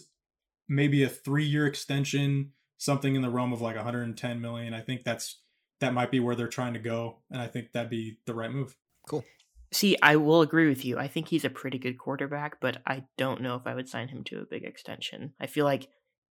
maybe 0.69 1.03
a 1.03 1.09
three 1.09 1.45
year 1.45 1.67
extension, 1.67 2.53
something 2.79 3.15
in 3.15 3.23
the 3.23 3.31
realm 3.31 3.53
of 3.53 3.61
like 3.61 3.77
110 3.77 4.41
million. 4.41 4.73
I 4.73 4.81
think 4.81 5.05
that's 5.05 5.41
that 5.85 5.95
might 5.95 6.11
be 6.11 6.21
where 6.21 6.35
they're 6.35 6.49
trying 6.49 6.75
to 6.75 6.81
go, 6.81 7.19
and 7.31 7.41
I 7.41 7.47
think 7.47 7.73
that'd 7.73 7.91
be 7.91 8.19
the 8.27 8.35
right 8.35 8.51
move. 8.51 8.75
Cool. 9.09 9.25
See, 9.73 9.97
I 10.03 10.17
will 10.17 10.41
agree 10.41 10.69
with 10.69 10.85
you. 10.85 10.99
I 10.99 11.09
think 11.09 11.29
he's 11.29 11.45
a 11.45 11.51
pretty 11.51 11.79
good 11.79 11.99
quarterback, 11.99 12.61
but 12.61 12.79
I 12.87 13.05
don't 13.19 13.43
know 13.43 13.57
if 13.57 13.67
I 13.67 13.75
would 13.75 13.89
sign 13.89 14.09
him 14.09 14.25
to 14.25 14.41
a 14.41 14.47
big 14.47 14.65
extension. 14.65 15.35
I 15.41 15.47
feel 15.47 15.65
like 15.65 15.89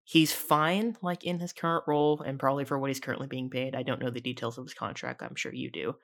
he's 0.05 0.33
fine, 0.33 0.97
like 1.03 1.25
in 1.25 1.39
his 1.39 1.53
current 1.53 1.85
role, 1.87 2.23
and 2.23 2.39
probably 2.39 2.65
for 2.65 2.79
what 2.79 2.89
he's 2.89 3.01
currently 3.01 3.27
being 3.27 3.51
paid. 3.51 3.75
I 3.75 3.83
don't 3.83 4.01
know 4.01 4.11
the 4.11 4.21
details 4.21 4.59
of 4.59 4.65
his 4.65 4.75
contract. 4.75 5.23
I'm 5.23 5.37
sure 5.37 5.55
you 5.55 5.71
do. 5.71 5.95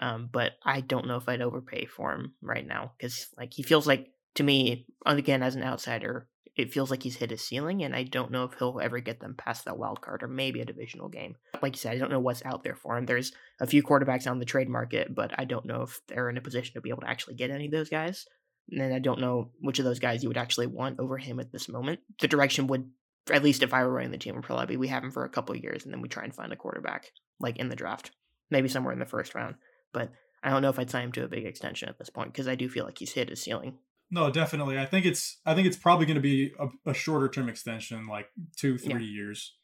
Um, 0.00 0.28
but 0.32 0.52
I 0.64 0.80
don't 0.80 1.06
know 1.06 1.16
if 1.16 1.28
I'd 1.28 1.42
overpay 1.42 1.86
for 1.86 2.12
him 2.12 2.34
right 2.40 2.66
now 2.66 2.92
because 2.96 3.28
like 3.36 3.52
he 3.52 3.62
feels 3.62 3.86
like 3.86 4.08
to 4.36 4.42
me 4.42 4.86
again 5.04 5.42
as 5.42 5.56
an 5.56 5.64
outsider 5.64 6.28
it 6.58 6.72
feels 6.72 6.90
like 6.90 7.04
he's 7.04 7.16
hit 7.16 7.30
his 7.30 7.40
ceiling 7.40 7.84
and 7.84 7.94
I 7.94 8.02
don't 8.02 8.32
know 8.32 8.42
if 8.42 8.54
he'll 8.58 8.80
ever 8.82 8.98
get 8.98 9.20
them 9.20 9.36
past 9.38 9.64
that 9.64 9.78
wild 9.78 10.00
card 10.00 10.24
or 10.24 10.28
maybe 10.28 10.60
a 10.60 10.64
divisional 10.64 11.08
game. 11.08 11.36
Like 11.62 11.76
you 11.76 11.78
said, 11.78 11.94
I 11.94 11.98
don't 11.98 12.10
know 12.10 12.18
what's 12.18 12.44
out 12.44 12.64
there 12.64 12.74
for 12.74 12.98
him. 12.98 13.06
There's 13.06 13.32
a 13.60 13.66
few 13.66 13.80
quarterbacks 13.80 14.28
on 14.28 14.40
the 14.40 14.44
trade 14.44 14.68
market, 14.68 15.14
but 15.14 15.30
I 15.38 15.44
don't 15.44 15.64
know 15.64 15.82
if 15.82 16.00
they're 16.08 16.28
in 16.28 16.36
a 16.36 16.42
position 16.42 16.74
to 16.74 16.80
be 16.80 16.90
able 16.90 17.02
to 17.02 17.08
actually 17.08 17.36
get 17.36 17.50
any 17.50 17.66
of 17.66 17.70
those 17.70 17.88
guys. 17.88 18.26
And 18.72 18.80
then 18.80 18.92
I 18.92 18.98
don't 18.98 19.20
know 19.20 19.52
which 19.60 19.78
of 19.78 19.84
those 19.84 20.00
guys 20.00 20.24
you 20.24 20.28
would 20.28 20.36
actually 20.36 20.66
want 20.66 20.98
over 20.98 21.16
him 21.16 21.38
at 21.38 21.52
this 21.52 21.68
moment. 21.68 22.00
The 22.20 22.26
direction 22.26 22.66
would 22.66 22.90
at 23.30 23.44
least 23.44 23.62
if 23.62 23.72
I 23.72 23.84
were 23.84 23.92
running 23.92 24.10
the 24.10 24.18
team 24.18 24.34
would 24.34 24.44
probably 24.44 24.66
be 24.66 24.76
we 24.76 24.88
have 24.88 25.04
him 25.04 25.12
for 25.12 25.24
a 25.24 25.30
couple 25.30 25.54
years 25.54 25.84
and 25.84 25.94
then 25.94 26.00
we 26.00 26.08
try 26.08 26.24
and 26.24 26.34
find 26.34 26.52
a 26.52 26.56
quarterback 26.56 27.12
like 27.38 27.58
in 27.58 27.68
the 27.68 27.76
draft. 27.76 28.10
Maybe 28.50 28.68
somewhere 28.68 28.92
in 28.92 28.98
the 28.98 29.06
first 29.06 29.36
round. 29.36 29.54
But 29.92 30.10
I 30.42 30.50
don't 30.50 30.62
know 30.62 30.70
if 30.70 30.78
I'd 30.78 30.90
sign 30.90 31.04
him 31.04 31.12
to 31.12 31.24
a 31.24 31.28
big 31.28 31.46
extension 31.46 31.88
at 31.88 31.98
this 31.98 32.10
point 32.10 32.32
because 32.32 32.48
I 32.48 32.56
do 32.56 32.68
feel 32.68 32.84
like 32.84 32.98
he's 32.98 33.12
hit 33.12 33.28
his 33.28 33.42
ceiling. 33.42 33.78
No, 34.10 34.30
definitely. 34.30 34.78
I 34.78 34.86
think 34.86 35.04
it's 35.04 35.38
I 35.44 35.54
think 35.54 35.66
it's 35.66 35.76
probably 35.76 36.06
going 36.06 36.16
to 36.16 36.20
be 36.20 36.52
a, 36.58 36.90
a, 36.90 36.94
shorter 36.94 37.28
term 37.28 37.48
extension, 37.48 38.06
like 38.06 38.28
two 38.56 38.78
three 38.78 39.04
yeah. 39.04 39.22
years, 39.22 39.54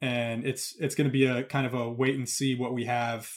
and 0.00 0.44
it's 0.44 0.74
it's 0.80 0.94
going 0.94 1.06
to 1.06 1.12
be 1.12 1.24
a 1.24 1.44
kind 1.44 1.66
of 1.66 1.74
a 1.74 1.88
wait 1.90 2.16
and 2.16 2.28
see 2.28 2.56
what 2.56 2.74
we 2.74 2.86
have 2.86 3.30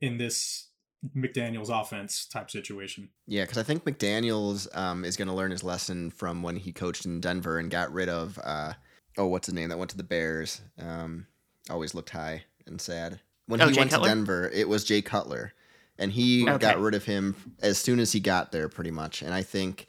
in 0.00 0.18
this 0.18 0.68
McDaniels' 1.16 1.70
offense 1.70 2.26
type 2.26 2.50
situation. 2.50 3.10
Yeah, 3.26 3.42
because 3.42 3.58
I 3.58 3.62
think 3.64 3.84
McDaniels 3.84 4.74
um, 4.76 5.04
is 5.04 5.16
going 5.16 5.28
to 5.28 5.34
learn 5.34 5.50
his 5.50 5.64
lesson 5.64 6.10
from 6.10 6.42
when 6.42 6.56
he 6.56 6.72
coached 6.72 7.04
in 7.04 7.20
Denver 7.20 7.58
and 7.58 7.70
got 7.70 7.92
rid 7.92 8.08
of 8.08 8.38
uh, 8.44 8.74
oh 9.18 9.26
what's 9.26 9.46
his 9.46 9.54
name 9.54 9.70
that 9.70 9.78
went 9.78 9.90
to 9.90 9.96
the 9.96 10.04
Bears. 10.04 10.60
Um, 10.78 11.26
always 11.68 11.94
looked 11.94 12.10
high 12.10 12.44
and 12.66 12.80
sad. 12.80 13.20
When 13.46 13.60
oh, 13.60 13.66
he 13.66 13.74
Jay 13.74 13.80
went 13.80 13.90
Cutler? 13.90 14.08
to 14.08 14.14
Denver, 14.14 14.50
it 14.54 14.68
was 14.68 14.84
Jay 14.84 15.02
Cutler, 15.02 15.52
and 15.98 16.12
he 16.12 16.48
okay. 16.48 16.58
got 16.58 16.80
rid 16.80 16.94
of 16.94 17.04
him 17.04 17.34
as 17.60 17.78
soon 17.78 17.98
as 17.98 18.12
he 18.12 18.20
got 18.20 18.52
there, 18.52 18.68
pretty 18.68 18.90
much. 18.90 19.22
And 19.22 19.34
I 19.34 19.42
think 19.42 19.86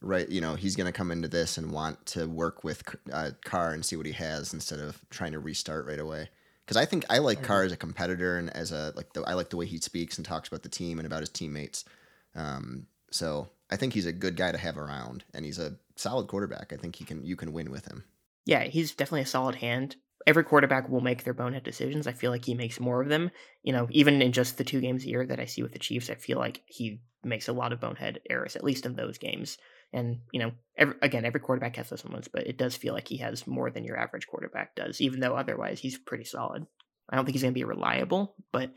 right 0.00 0.28
you 0.28 0.40
know 0.40 0.54
he's 0.54 0.76
going 0.76 0.86
to 0.86 0.92
come 0.92 1.10
into 1.10 1.28
this 1.28 1.58
and 1.58 1.72
want 1.72 2.04
to 2.06 2.26
work 2.26 2.62
with 2.62 2.82
uh, 3.12 3.30
Carr 3.44 3.72
and 3.72 3.84
see 3.84 3.96
what 3.96 4.06
he 4.06 4.12
has 4.12 4.54
instead 4.54 4.78
of 4.78 5.04
trying 5.10 5.32
to 5.32 5.40
restart 5.40 5.86
right 5.86 5.98
away 5.98 6.28
because 6.68 6.76
I 6.76 6.84
think 6.84 7.06
I 7.08 7.16
like 7.16 7.42
Carr 7.42 7.62
as 7.62 7.72
a 7.72 7.78
competitor 7.78 8.36
and 8.36 8.50
as 8.50 8.72
a 8.72 8.92
like 8.94 9.14
the, 9.14 9.22
I 9.22 9.32
like 9.32 9.48
the 9.48 9.56
way 9.56 9.64
he 9.64 9.78
speaks 9.78 10.18
and 10.18 10.26
talks 10.26 10.48
about 10.48 10.62
the 10.62 10.68
team 10.68 10.98
and 10.98 11.06
about 11.06 11.20
his 11.20 11.30
teammates. 11.30 11.86
Um, 12.34 12.86
so 13.10 13.48
I 13.70 13.76
think 13.76 13.94
he's 13.94 14.04
a 14.04 14.12
good 14.12 14.36
guy 14.36 14.52
to 14.52 14.58
have 14.58 14.76
around, 14.76 15.24
and 15.32 15.46
he's 15.46 15.58
a 15.58 15.76
solid 15.96 16.26
quarterback. 16.26 16.74
I 16.74 16.76
think 16.76 16.96
he 16.96 17.06
can 17.06 17.24
you 17.24 17.36
can 17.36 17.54
win 17.54 17.70
with 17.70 17.86
him. 17.86 18.04
Yeah, 18.44 18.64
he's 18.64 18.94
definitely 18.94 19.22
a 19.22 19.26
solid 19.26 19.54
hand. 19.54 19.96
Every 20.26 20.44
quarterback 20.44 20.90
will 20.90 21.00
make 21.00 21.24
their 21.24 21.32
bonehead 21.32 21.62
decisions. 21.62 22.06
I 22.06 22.12
feel 22.12 22.30
like 22.30 22.44
he 22.44 22.54
makes 22.54 22.80
more 22.80 23.00
of 23.00 23.08
them. 23.08 23.30
You 23.62 23.72
know, 23.72 23.88
even 23.90 24.20
in 24.20 24.32
just 24.32 24.58
the 24.58 24.64
two 24.64 24.82
games 24.82 25.04
a 25.04 25.08
year 25.08 25.24
that 25.24 25.40
I 25.40 25.46
see 25.46 25.62
with 25.62 25.72
the 25.72 25.78
Chiefs, 25.78 26.10
I 26.10 26.16
feel 26.16 26.38
like 26.38 26.60
he 26.66 27.00
makes 27.24 27.48
a 27.48 27.54
lot 27.54 27.72
of 27.72 27.80
bonehead 27.80 28.20
errors, 28.28 28.56
at 28.56 28.64
least 28.64 28.84
in 28.84 28.94
those 28.94 29.16
games. 29.16 29.56
And 29.92 30.20
you 30.32 30.40
know, 30.40 30.52
every, 30.76 30.94
again, 31.02 31.24
every 31.24 31.40
quarterback 31.40 31.76
has 31.76 31.88
those 31.88 32.04
moments, 32.04 32.28
but 32.28 32.46
it 32.46 32.58
does 32.58 32.76
feel 32.76 32.94
like 32.94 33.08
he 33.08 33.18
has 33.18 33.46
more 33.46 33.70
than 33.70 33.84
your 33.84 33.98
average 33.98 34.26
quarterback 34.26 34.74
does, 34.74 35.00
even 35.00 35.20
though 35.20 35.34
otherwise 35.34 35.80
he's 35.80 35.98
pretty 35.98 36.24
solid. 36.24 36.66
I 37.08 37.16
don't 37.16 37.24
think 37.24 37.34
he's 37.34 37.42
going 37.42 37.54
to 37.54 37.58
be 37.58 37.64
reliable, 37.64 38.34
but 38.52 38.70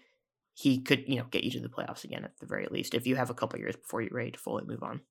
he 0.54 0.82
could, 0.82 1.04
you 1.08 1.18
know, 1.18 1.26
get 1.30 1.44
you 1.44 1.52
to 1.52 1.60
the 1.60 1.70
playoffs 1.70 2.04
again 2.04 2.24
at 2.24 2.38
the 2.40 2.46
very 2.46 2.68
least 2.72 2.94
if 2.94 3.06
you 3.06 3.16
have 3.16 3.30
a 3.30 3.34
couple 3.34 3.60
years 3.60 3.76
before 3.76 4.02
you're 4.02 4.12
ready 4.14 4.32
to 4.32 4.40
fully 4.40 4.64
move 4.66 4.84
on. 4.84 5.02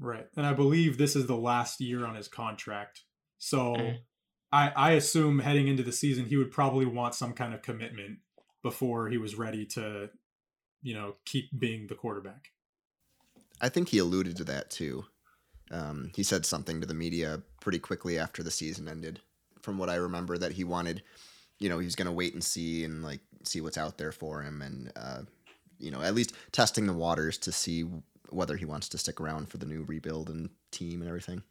Right, 0.00 0.26
and 0.36 0.46
I 0.46 0.52
believe 0.52 0.96
this 0.96 1.16
is 1.16 1.26
the 1.26 1.36
last 1.36 1.80
year 1.80 2.06
on 2.06 2.14
his 2.14 2.28
contract, 2.28 3.02
so 3.38 3.74
mm. 3.74 3.96
I 4.52 4.72
I 4.76 4.90
assume 4.92 5.40
heading 5.40 5.66
into 5.66 5.82
the 5.82 5.92
season 5.92 6.26
he 6.26 6.36
would 6.36 6.52
probably 6.52 6.86
want 6.86 7.14
some 7.14 7.32
kind 7.32 7.52
of 7.52 7.62
commitment 7.62 8.18
before 8.62 9.08
he 9.08 9.18
was 9.18 9.36
ready 9.36 9.66
to, 9.66 10.10
you 10.82 10.94
know, 10.94 11.14
keep 11.24 11.46
being 11.58 11.86
the 11.88 11.94
quarterback. 11.94 12.48
I 13.60 13.68
think 13.68 13.88
he 13.88 13.98
alluded 13.98 14.36
to 14.36 14.44
that 14.44 14.70
too. 14.70 15.04
Um, 15.70 16.10
he 16.14 16.22
said 16.22 16.46
something 16.46 16.80
to 16.80 16.86
the 16.86 16.94
media 16.94 17.42
pretty 17.60 17.78
quickly 17.78 18.18
after 18.18 18.42
the 18.42 18.50
season 18.50 18.88
ended. 18.88 19.20
From 19.62 19.78
what 19.78 19.90
I 19.90 19.96
remember, 19.96 20.38
that 20.38 20.52
he 20.52 20.64
wanted, 20.64 21.02
you 21.58 21.68
know, 21.68 21.78
he's 21.78 21.96
going 21.96 22.06
to 22.06 22.12
wait 22.12 22.32
and 22.32 22.42
see 22.42 22.84
and 22.84 23.02
like 23.02 23.20
see 23.44 23.60
what's 23.60 23.78
out 23.78 23.98
there 23.98 24.12
for 24.12 24.42
him, 24.42 24.62
and 24.62 24.92
uh, 24.96 25.22
you 25.78 25.90
know, 25.90 26.00
at 26.02 26.14
least 26.14 26.32
testing 26.52 26.86
the 26.86 26.92
waters 26.92 27.38
to 27.38 27.52
see 27.52 27.84
whether 28.30 28.56
he 28.56 28.64
wants 28.64 28.88
to 28.90 28.98
stick 28.98 29.20
around 29.20 29.48
for 29.48 29.58
the 29.58 29.66
new 29.66 29.84
rebuild 29.84 30.30
and 30.30 30.50
team 30.70 31.00
and 31.00 31.08
everything. 31.08 31.42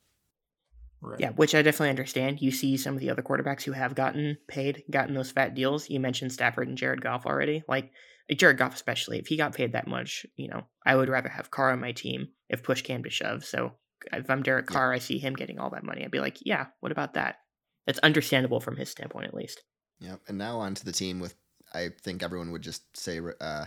Right. 1.01 1.19
Yeah, 1.19 1.29
which 1.31 1.53
I 1.53 1.62
definitely 1.62 1.91
understand. 1.91 2.41
You 2.41 2.51
see 2.51 2.75
some 2.75 2.95
of 2.95 3.00
the 3.00 3.12
other 3.12 3.21
quarterbacks 3.21 3.63
who 3.63 3.71
have 3.74 3.93
gotten 3.93 4.38
paid, 4.47 4.83
gotten 4.89 5.13
those 5.13 5.31
fat 5.31 5.53
deals. 5.53 5.89
You 5.89 6.00
mentioned 6.00 6.31
Stafford 6.31 6.67
and 6.67 6.77
Jared 6.77 7.01
Goff 7.01 7.25
already. 7.25 7.63
Like 7.67 7.91
Jared 8.36 8.57
Goff, 8.57 8.74
especially, 8.74 9.19
if 9.19 9.27
he 9.27 9.38
got 9.38 9.53
paid 9.53 9.74
that 9.74 9.88
much, 9.88 10.25
you 10.36 10.47
know, 10.47 10.63
I 10.86 10.95
would 10.95 11.09
rather 11.09 11.29
have 11.29 11.51
Carr 11.51 11.71
on 11.71 11.79
my 11.79 11.91
team 11.91 12.29
if 12.50 12.63
push 12.63 12.81
came 12.81 13.03
to 13.03 13.09
shove. 13.12 13.45
So 13.45 13.74
if 14.13 14.30
I'm 14.30 14.44
Derek 14.44 14.68
Carr, 14.68 14.94
I 14.94 15.00
see 15.00 15.18
him 15.18 15.34
getting 15.34 15.60
all 15.60 15.70
that 15.72 15.84
money. 15.84 16.04
I'd 16.04 16.12
be 16.12 16.20
like, 16.20 16.38
yeah, 16.42 16.68
what 16.80 16.92
about 16.92 17.13
that? 17.13 17.39
That's 17.86 18.00
understandable 18.00 18.60
from 18.60 18.75
his 18.75 18.89
standpoint, 18.89 19.27
at 19.27 19.34
least. 19.34 19.62
Yep. 20.00 20.22
And 20.27 20.38
now 20.38 20.60
on 20.60 20.75
to 20.75 20.86
the 20.86 20.92
team 20.92 21.20
with, 21.20 21.36
I 21.74 21.89
think 22.01 22.22
everyone 22.22 22.51
would 22.51 22.62
just 22.62 22.96
say 22.96 23.20
uh, 23.42 23.66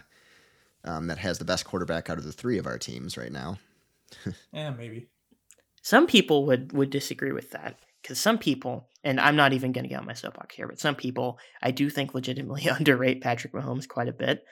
um, 0.84 1.06
that 1.08 1.18
has 1.18 1.38
the 1.38 1.44
best 1.44 1.64
quarterback 1.64 2.10
out 2.10 2.18
of 2.18 2.24
the 2.24 2.32
three 2.32 2.58
of 2.58 2.66
our 2.66 2.78
teams 2.78 3.16
right 3.16 3.32
now. 3.32 3.58
yeah, 4.52 4.70
maybe. 4.70 5.08
Some 5.82 6.06
people 6.06 6.46
would 6.46 6.72
would 6.72 6.90
disagree 6.90 7.32
with 7.32 7.50
that 7.52 7.78
because 8.02 8.18
some 8.18 8.38
people, 8.38 8.88
and 9.02 9.20
I'm 9.20 9.36
not 9.36 9.52
even 9.52 9.72
going 9.72 9.84
to 9.84 9.88
get 9.88 10.00
on 10.00 10.06
my 10.06 10.14
soapbox 10.14 10.54
here, 10.54 10.68
but 10.68 10.80
some 10.80 10.94
people 10.94 11.38
I 11.62 11.70
do 11.70 11.88
think 11.88 12.14
legitimately 12.14 12.68
underrate 12.78 13.22
Patrick 13.22 13.52
Mahomes 13.52 13.88
quite 13.88 14.08
a 14.08 14.12
bit. 14.12 14.44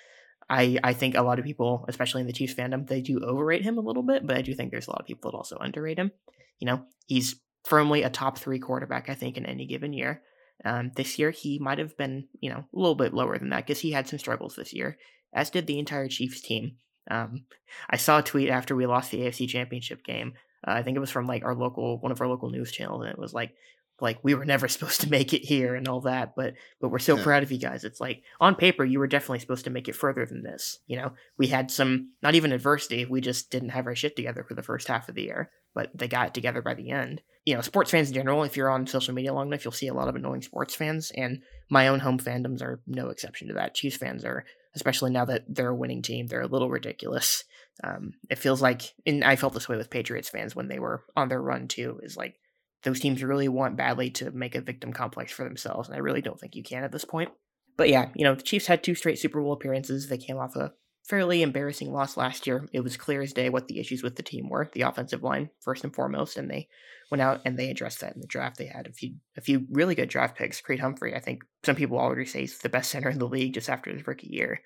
I 0.49 0.79
I 0.83 0.93
think 0.93 1.15
a 1.15 1.23
lot 1.23 1.39
of 1.39 1.45
people, 1.45 1.85
especially 1.89 2.21
in 2.21 2.27
the 2.27 2.33
Chiefs 2.33 2.55
fandom, 2.55 2.87
they 2.87 3.01
do 3.01 3.21
overrate 3.21 3.63
him 3.63 3.79
a 3.79 3.83
little 3.83 4.03
bit, 4.03 4.27
but 4.27 4.37
I 4.37 4.43
do 4.43 4.55
think 4.55 4.71
there's 4.71 4.87
a 4.87 4.91
lot 4.91 5.01
of 5.01 5.07
people 5.07 5.31
that 5.31 5.37
also 5.37 5.59
underrate 5.59 5.99
him. 5.99 6.13
You 6.59 6.67
know, 6.67 6.85
he's 7.07 7.37
firmly 7.65 8.03
a 8.03 8.11
top 8.11 8.39
three 8.39 8.59
quarterback, 8.59 9.09
I 9.09 9.15
think, 9.15 9.37
in 9.37 9.47
any 9.47 9.67
given 9.67 9.93
year. 9.93 10.23
Um, 10.65 10.91
this 10.97 11.19
year, 11.19 11.31
he 11.31 11.59
might 11.59 11.79
have 11.79 11.97
been, 11.97 12.27
you 12.41 12.51
know, 12.51 12.65
a 12.75 12.79
little 12.79 12.97
bit 12.97 13.15
lower 13.15 13.39
than 13.39 13.51
that 13.51 13.67
because 13.67 13.81
he 13.81 13.93
had 13.93 14.09
some 14.09 14.19
struggles 14.19 14.57
this 14.57 14.73
year, 14.73 14.99
as 15.33 15.51
did 15.51 15.67
the 15.67 15.79
entire 15.79 16.09
Chiefs 16.09 16.41
team. 16.41 16.77
Um, 17.11 17.45
I 17.89 17.97
saw 17.97 18.19
a 18.19 18.23
tweet 18.23 18.51
after 18.51 18.75
we 18.75 18.87
lost 18.87 19.11
the 19.11 19.21
AFC 19.21 19.49
Championship 19.49 20.05
game 20.05 20.35
uh, 20.67 20.73
I 20.73 20.83
think 20.83 20.97
it 20.97 21.01
was 21.01 21.11
from 21.11 21.27
like 21.27 21.45
our 21.45 21.55
local 21.55 21.99
one 22.01 22.13
of 22.13 22.21
our 22.21 22.27
local 22.27 22.51
news 22.51 22.73
channels, 22.73 23.03
and 23.03 23.11
it 23.11 23.19
was 23.19 23.33
like 23.33 23.55
like 24.01 24.19
we 24.23 24.35
were 24.35 24.45
never 24.45 24.69
supposed 24.69 25.01
to 25.03 25.11
make 25.11 25.33
it 25.33 25.45
here 25.45 25.75
and 25.75 25.89
all 25.89 26.01
that, 26.03 26.35
but 26.37 26.55
but 26.81 26.89
we're 26.91 26.99
so 26.99 27.17
yeah. 27.17 27.23
proud 27.23 27.43
of 27.43 27.53
you 27.53 27.59
guys. 27.59 27.85
It's 27.85 28.01
like 28.01 28.23
on 28.41 28.55
paper 28.55 28.85
you 28.85 28.99
were 28.99 29.07
definitely 29.07 29.41
supposed 29.41 29.65
to 29.65 29.71
make 29.71 29.89
it 29.89 29.97
further 29.97 30.27
than 30.27 30.43
this. 30.43 30.79
You 30.87 30.97
know, 30.97 31.13
we 31.37 31.49
had 31.49 31.71
some 31.71 32.13
not 32.23 32.35
even 32.35 32.53
adversity, 32.53 33.05
we 33.05 33.21
just 33.21 33.51
didn't 33.51 33.71
have 33.71 33.87
our 33.87 33.95
shit 33.95 34.17
together 34.17 34.45
for 34.45 34.55
the 34.55 34.63
first 34.63 34.89
half 34.89 35.09
of 35.09 35.15
the 35.15 35.23
year, 35.23 35.51
but 35.75 35.91
they 35.95 36.09
got 36.09 36.29
it 36.29 36.35
together 36.35 36.63
by 36.63 36.75
the 36.75 36.91
end. 36.91 37.23
You 37.45 37.55
know, 37.55 37.61
sports 37.63 37.91
fans 37.91 38.09
in 38.09 38.15
general, 38.15 38.43
if 38.43 38.57
you're 38.57 38.71
on 38.71 38.87
social 38.87 39.15
media 39.15 39.33
long 39.33 39.49
enough, 39.49 39.65
you'll 39.65 39.73
see 39.73 39.89
a 39.89 39.95
lot 39.95 40.09
of 40.09 40.17
annoying 40.17 40.43
sports 40.43 40.75
fans, 40.75 41.11
and 41.15 41.43
my 41.71 41.89
own 41.89 42.01
home 42.01 42.19
fandoms 42.19 42.63
are 42.63 42.81
no 42.87 43.09
exception 43.09 43.49
to 43.49 43.55
that. 43.55 43.75
Chiefs 43.75 43.97
fans 43.97 44.25
are 44.25 44.45
especially 44.75 45.11
now 45.11 45.25
that 45.25 45.45
they're 45.49 45.71
a 45.71 45.75
winning 45.75 46.03
team. 46.03 46.27
They're 46.27 46.43
a 46.43 46.47
little 46.47 46.71
ridiculous. 46.71 47.45
Um, 47.83 48.15
it 48.31 48.39
feels 48.39 48.63
like, 48.63 48.95
and 49.07 49.25
I 49.25 49.37
felt 49.37 49.55
this 49.55 49.69
way 49.69 49.77
with 49.77 49.91
Patriots 49.91 50.29
fans 50.29 50.55
when 50.55 50.69
they 50.69 50.79
were 50.79 51.03
on 51.17 51.29
their 51.29 51.43
run 51.43 51.69
too. 51.69 52.01
Is 52.03 52.17
like 52.17 52.37
those 52.85 53.01
teams 53.01 53.23
really 53.23 53.49
want 53.49 53.77
badly 53.77 54.11
to 54.11 54.31
make 54.31 54.55
a 54.55 54.61
victim 54.61 54.93
complex 54.93 55.33
for 55.33 55.45
themselves, 55.45 55.89
and 55.89 55.97
I 55.97 56.01
really 56.01 56.23
don't 56.23 56.39
think 56.39 56.55
you 56.55 56.63
can 56.63 56.85
at 56.85 56.93
this 56.93 57.05
point. 57.05 57.31
But 57.77 57.89
yeah, 57.89 58.11
you 58.15 58.25
know, 58.25 58.35
the 58.35 58.43
Chiefs 58.43 58.67
had 58.67 58.83
two 58.83 58.95
straight 58.95 59.19
Super 59.19 59.41
Bowl 59.41 59.53
appearances. 59.53 60.09
They 60.09 60.19
came 60.19 60.39
off 60.39 60.57
a 60.57 60.73
fairly 61.05 61.43
embarrassing 61.43 61.93
loss 61.93 62.17
last 62.17 62.47
year. 62.47 62.69
It 62.73 62.81
was 62.81 62.97
clear 62.97 63.23
as 63.23 63.33
day 63.33 63.49
what 63.49 63.69
the 63.69 63.81
issues 63.81 64.03
with 64.03 64.17
the 64.17 64.23
team 64.23 64.49
were. 64.49 64.71
The 64.73 64.83
offensive 64.83 65.23
line, 65.23 65.51
first 65.61 65.85
and 65.85 65.95
foremost, 65.95 66.37
and 66.37 66.51
they 66.51 66.69
went 67.11 67.23
out 67.23 67.41
and 67.45 67.59
they 67.59 67.71
addressed 67.71 68.01
that 68.01 68.15
in 68.15 68.21
the 68.21 68.27
draft. 68.27 68.59
They 68.59 68.67
had 68.67 68.87
a 68.87 68.93
few 68.93 69.15
a 69.37 69.41
few 69.41 69.67
really 69.71 69.95
good 69.95 70.09
draft 70.09 70.37
picks. 70.37 70.61
Creed 70.61 70.81
Humphrey, 70.81 71.15
I 71.15 71.21
think 71.21 71.43
some 71.65 71.77
people 71.77 71.99
already 71.99 72.27
say 72.27 72.41
he's 72.41 72.59
the 72.59 72.69
best 72.69 72.91
center 72.91 73.09
in 73.09 73.19
the 73.19 73.29
league 73.29 73.55
just 73.55 73.71
after 73.71 73.91
his 73.91 74.07
rookie 74.07 74.29
year. 74.29 74.61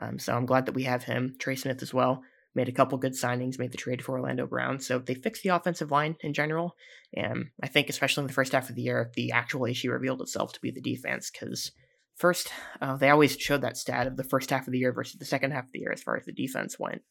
Um, 0.00 0.18
so 0.18 0.34
I'm 0.36 0.46
glad 0.46 0.66
that 0.66 0.74
we 0.74 0.82
have 0.82 1.04
him. 1.04 1.36
Trey 1.38 1.56
Smith 1.56 1.82
as 1.82 1.94
well. 1.94 2.22
Made 2.56 2.70
a 2.70 2.72
couple 2.72 2.96
good 2.96 3.12
signings, 3.12 3.58
made 3.58 3.70
the 3.70 3.76
trade 3.76 4.02
for 4.02 4.18
Orlando 4.18 4.46
Brown. 4.46 4.80
So 4.80 4.98
they 4.98 5.14
fixed 5.14 5.42
the 5.42 5.50
offensive 5.50 5.90
line 5.90 6.16
in 6.20 6.32
general. 6.32 6.74
And 7.14 7.50
I 7.62 7.68
think, 7.68 7.90
especially 7.90 8.22
in 8.22 8.28
the 8.28 8.32
first 8.32 8.52
half 8.52 8.70
of 8.70 8.74
the 8.74 8.82
year, 8.82 9.10
the 9.14 9.32
actual 9.32 9.66
issue 9.66 9.90
revealed 9.90 10.22
itself 10.22 10.54
to 10.54 10.60
be 10.62 10.70
the 10.70 10.80
defense 10.80 11.30
because 11.30 11.72
first, 12.16 12.48
uh, 12.80 12.96
they 12.96 13.10
always 13.10 13.36
showed 13.36 13.60
that 13.60 13.76
stat 13.76 14.06
of 14.06 14.16
the 14.16 14.24
first 14.24 14.48
half 14.48 14.66
of 14.66 14.72
the 14.72 14.78
year 14.78 14.94
versus 14.94 15.18
the 15.18 15.26
second 15.26 15.50
half 15.50 15.64
of 15.64 15.72
the 15.72 15.80
year 15.80 15.92
as 15.92 16.02
far 16.02 16.16
as 16.16 16.24
the 16.24 16.32
defense 16.32 16.78
went. 16.78 17.02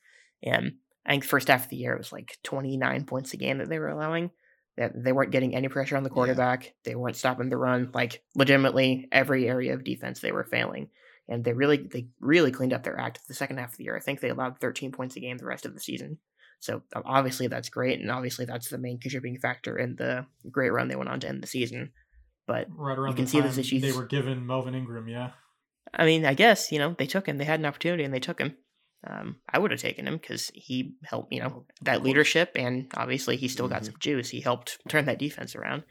And 0.41 0.73
I 1.05 1.11
think 1.11 1.23
first 1.23 1.47
half 1.47 1.65
of 1.65 1.69
the 1.69 1.77
year 1.77 1.93
it 1.93 1.99
was 1.99 2.11
like 2.11 2.39
29 2.43 3.05
points 3.05 3.33
a 3.35 3.37
game 3.37 3.59
that 3.59 3.69
they 3.69 3.77
were 3.77 3.89
allowing. 3.89 4.31
That 4.77 4.93
they 4.95 5.13
weren't 5.13 5.31
getting 5.31 5.55
any 5.55 5.67
pressure 5.69 5.95
on 5.95 6.03
the 6.03 6.09
quarterback. 6.09 6.65
Yeah. 6.65 6.71
They 6.85 6.95
weren't 6.95 7.15
stopping 7.15 7.49
the 7.49 7.55
run. 7.55 7.91
Like 7.93 8.23
legitimately, 8.33 9.07
every 9.11 9.47
area 9.47 9.75
of 9.75 9.83
defense 9.83 10.19
they 10.21 10.31
were 10.31 10.43
failing 10.43 10.89
and 11.27 11.43
they 11.43 11.53
really 11.53 11.77
they 11.77 12.07
really 12.19 12.51
cleaned 12.51 12.73
up 12.73 12.83
their 12.83 12.99
act 12.99 13.19
the 13.27 13.33
second 13.33 13.57
half 13.57 13.71
of 13.71 13.77
the 13.77 13.85
year. 13.85 13.95
I 13.95 13.99
think 13.99 14.19
they 14.19 14.29
allowed 14.29 14.59
13 14.59 14.91
points 14.91 15.15
a 15.15 15.19
game 15.19 15.37
the 15.37 15.45
rest 15.45 15.65
of 15.65 15.73
the 15.73 15.79
season. 15.79 16.19
So 16.59 16.81
obviously 16.93 17.47
that's 17.47 17.69
great, 17.69 17.99
and 17.99 18.09
obviously 18.09 18.45
that's 18.45 18.69
the 18.69 18.77
main 18.77 18.99
contributing 18.99 19.39
factor 19.39 19.77
in 19.77 19.95
the 19.95 20.25
great 20.51 20.71
run 20.71 20.87
they 20.87 20.95
went 20.95 21.09
on 21.09 21.19
to 21.21 21.27
end 21.27 21.43
the 21.43 21.47
season. 21.47 21.91
But 22.47 22.67
right 22.75 22.97
around 22.97 23.11
you 23.11 23.15
can 23.15 23.25
the 23.25 23.31
see 23.31 23.41
this 23.41 23.57
issues. 23.57 23.81
They 23.81 23.91
were 23.91 24.05
given 24.05 24.45
Melvin 24.45 24.75
Ingram, 24.75 25.07
yeah. 25.07 25.31
I 25.93 26.05
mean, 26.05 26.25
I 26.25 26.33
guess 26.33 26.71
you 26.71 26.79
know 26.79 26.95
they 26.97 27.07
took 27.07 27.27
him. 27.27 27.37
They 27.37 27.45
had 27.45 27.59
an 27.59 27.65
opportunity 27.65 28.03
and 28.03 28.13
they 28.13 28.19
took 28.19 28.39
him. 28.39 28.55
Um, 29.07 29.37
I 29.47 29.59
would 29.59 29.71
have 29.71 29.79
taken 29.79 30.07
him 30.07 30.17
because 30.17 30.51
he 30.55 30.95
helped, 31.03 31.31
you 31.31 31.39
know, 31.39 31.65
that 31.83 32.01
leadership, 32.01 32.51
and 32.55 32.91
obviously 32.95 33.37
he 33.37 33.47
still 33.47 33.67
got 33.67 33.83
mm-hmm. 33.83 33.85
some 33.85 33.99
juice. 33.99 34.29
He 34.29 34.41
helped 34.41 34.79
turn 34.89 35.05
that 35.05 35.19
defense 35.19 35.55
around. 35.55 35.83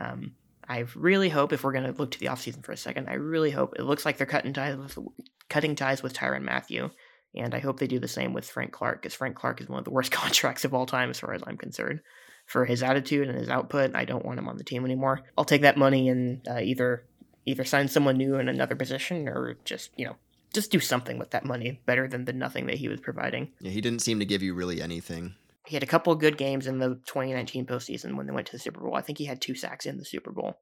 Um, 0.00 0.32
I 0.68 0.84
really 0.94 1.28
hope, 1.28 1.52
if 1.52 1.64
we're 1.64 1.72
going 1.72 1.92
to 1.92 1.98
look 1.98 2.12
to 2.12 2.20
the 2.20 2.26
offseason 2.26 2.64
for 2.64 2.72
a 2.72 2.76
second, 2.76 3.08
I 3.08 3.14
really 3.14 3.50
hope 3.50 3.74
it 3.76 3.84
looks 3.84 4.04
like 4.04 4.16
they're 4.16 4.26
cutting 4.26 4.52
ties 4.52 4.76
with 4.76 4.98
cutting 5.48 5.76
ties 5.76 6.02
with 6.02 6.14
Tyrann 6.14 6.42
Mathieu, 6.42 6.90
and 7.34 7.54
I 7.54 7.58
hope 7.58 7.78
they 7.78 7.86
do 7.86 7.98
the 7.98 8.08
same 8.08 8.32
with 8.32 8.48
Frank 8.48 8.72
Clark, 8.72 9.02
because 9.02 9.14
Frank 9.14 9.36
Clark 9.36 9.60
is 9.60 9.68
one 9.68 9.78
of 9.78 9.84
the 9.84 9.90
worst 9.90 10.12
contracts 10.12 10.64
of 10.64 10.74
all 10.74 10.86
time, 10.86 11.10
as 11.10 11.20
far 11.20 11.34
as 11.34 11.42
I'm 11.46 11.56
concerned. 11.56 12.00
For 12.46 12.66
his 12.66 12.82
attitude 12.82 13.28
and 13.28 13.38
his 13.38 13.48
output, 13.48 13.94
I 13.94 14.04
don't 14.04 14.24
want 14.24 14.38
him 14.38 14.48
on 14.48 14.58
the 14.58 14.64
team 14.64 14.84
anymore. 14.84 15.22
I'll 15.36 15.46
take 15.46 15.62
that 15.62 15.78
money 15.78 16.08
and 16.10 16.46
uh, 16.46 16.60
either 16.60 17.06
either 17.46 17.64
sign 17.64 17.88
someone 17.88 18.16
new 18.16 18.36
in 18.36 18.48
another 18.48 18.76
position, 18.76 19.28
or 19.28 19.56
just 19.64 19.90
you 19.96 20.06
know 20.06 20.16
just 20.52 20.70
do 20.70 20.78
something 20.80 21.18
with 21.18 21.30
that 21.30 21.44
money 21.44 21.80
better 21.86 22.06
than 22.06 22.26
the 22.26 22.32
nothing 22.32 22.66
that 22.66 22.76
he 22.76 22.88
was 22.88 23.00
providing. 23.00 23.52
Yeah, 23.60 23.70
he 23.70 23.80
didn't 23.80 24.02
seem 24.02 24.18
to 24.20 24.26
give 24.26 24.42
you 24.42 24.54
really 24.54 24.80
anything. 24.80 25.34
He 25.66 25.76
had 25.76 25.82
a 25.82 25.86
couple 25.86 26.12
of 26.12 26.18
good 26.18 26.36
games 26.36 26.66
in 26.66 26.78
the 26.78 27.00
2019 27.06 27.66
postseason 27.66 28.16
when 28.16 28.26
they 28.26 28.32
went 28.32 28.46
to 28.48 28.52
the 28.52 28.58
Super 28.58 28.80
Bowl. 28.80 28.94
I 28.94 29.00
think 29.00 29.18
he 29.18 29.24
had 29.24 29.40
two 29.40 29.54
sacks 29.54 29.86
in 29.86 29.96
the 29.96 30.04
Super 30.04 30.30
Bowl 30.30 30.58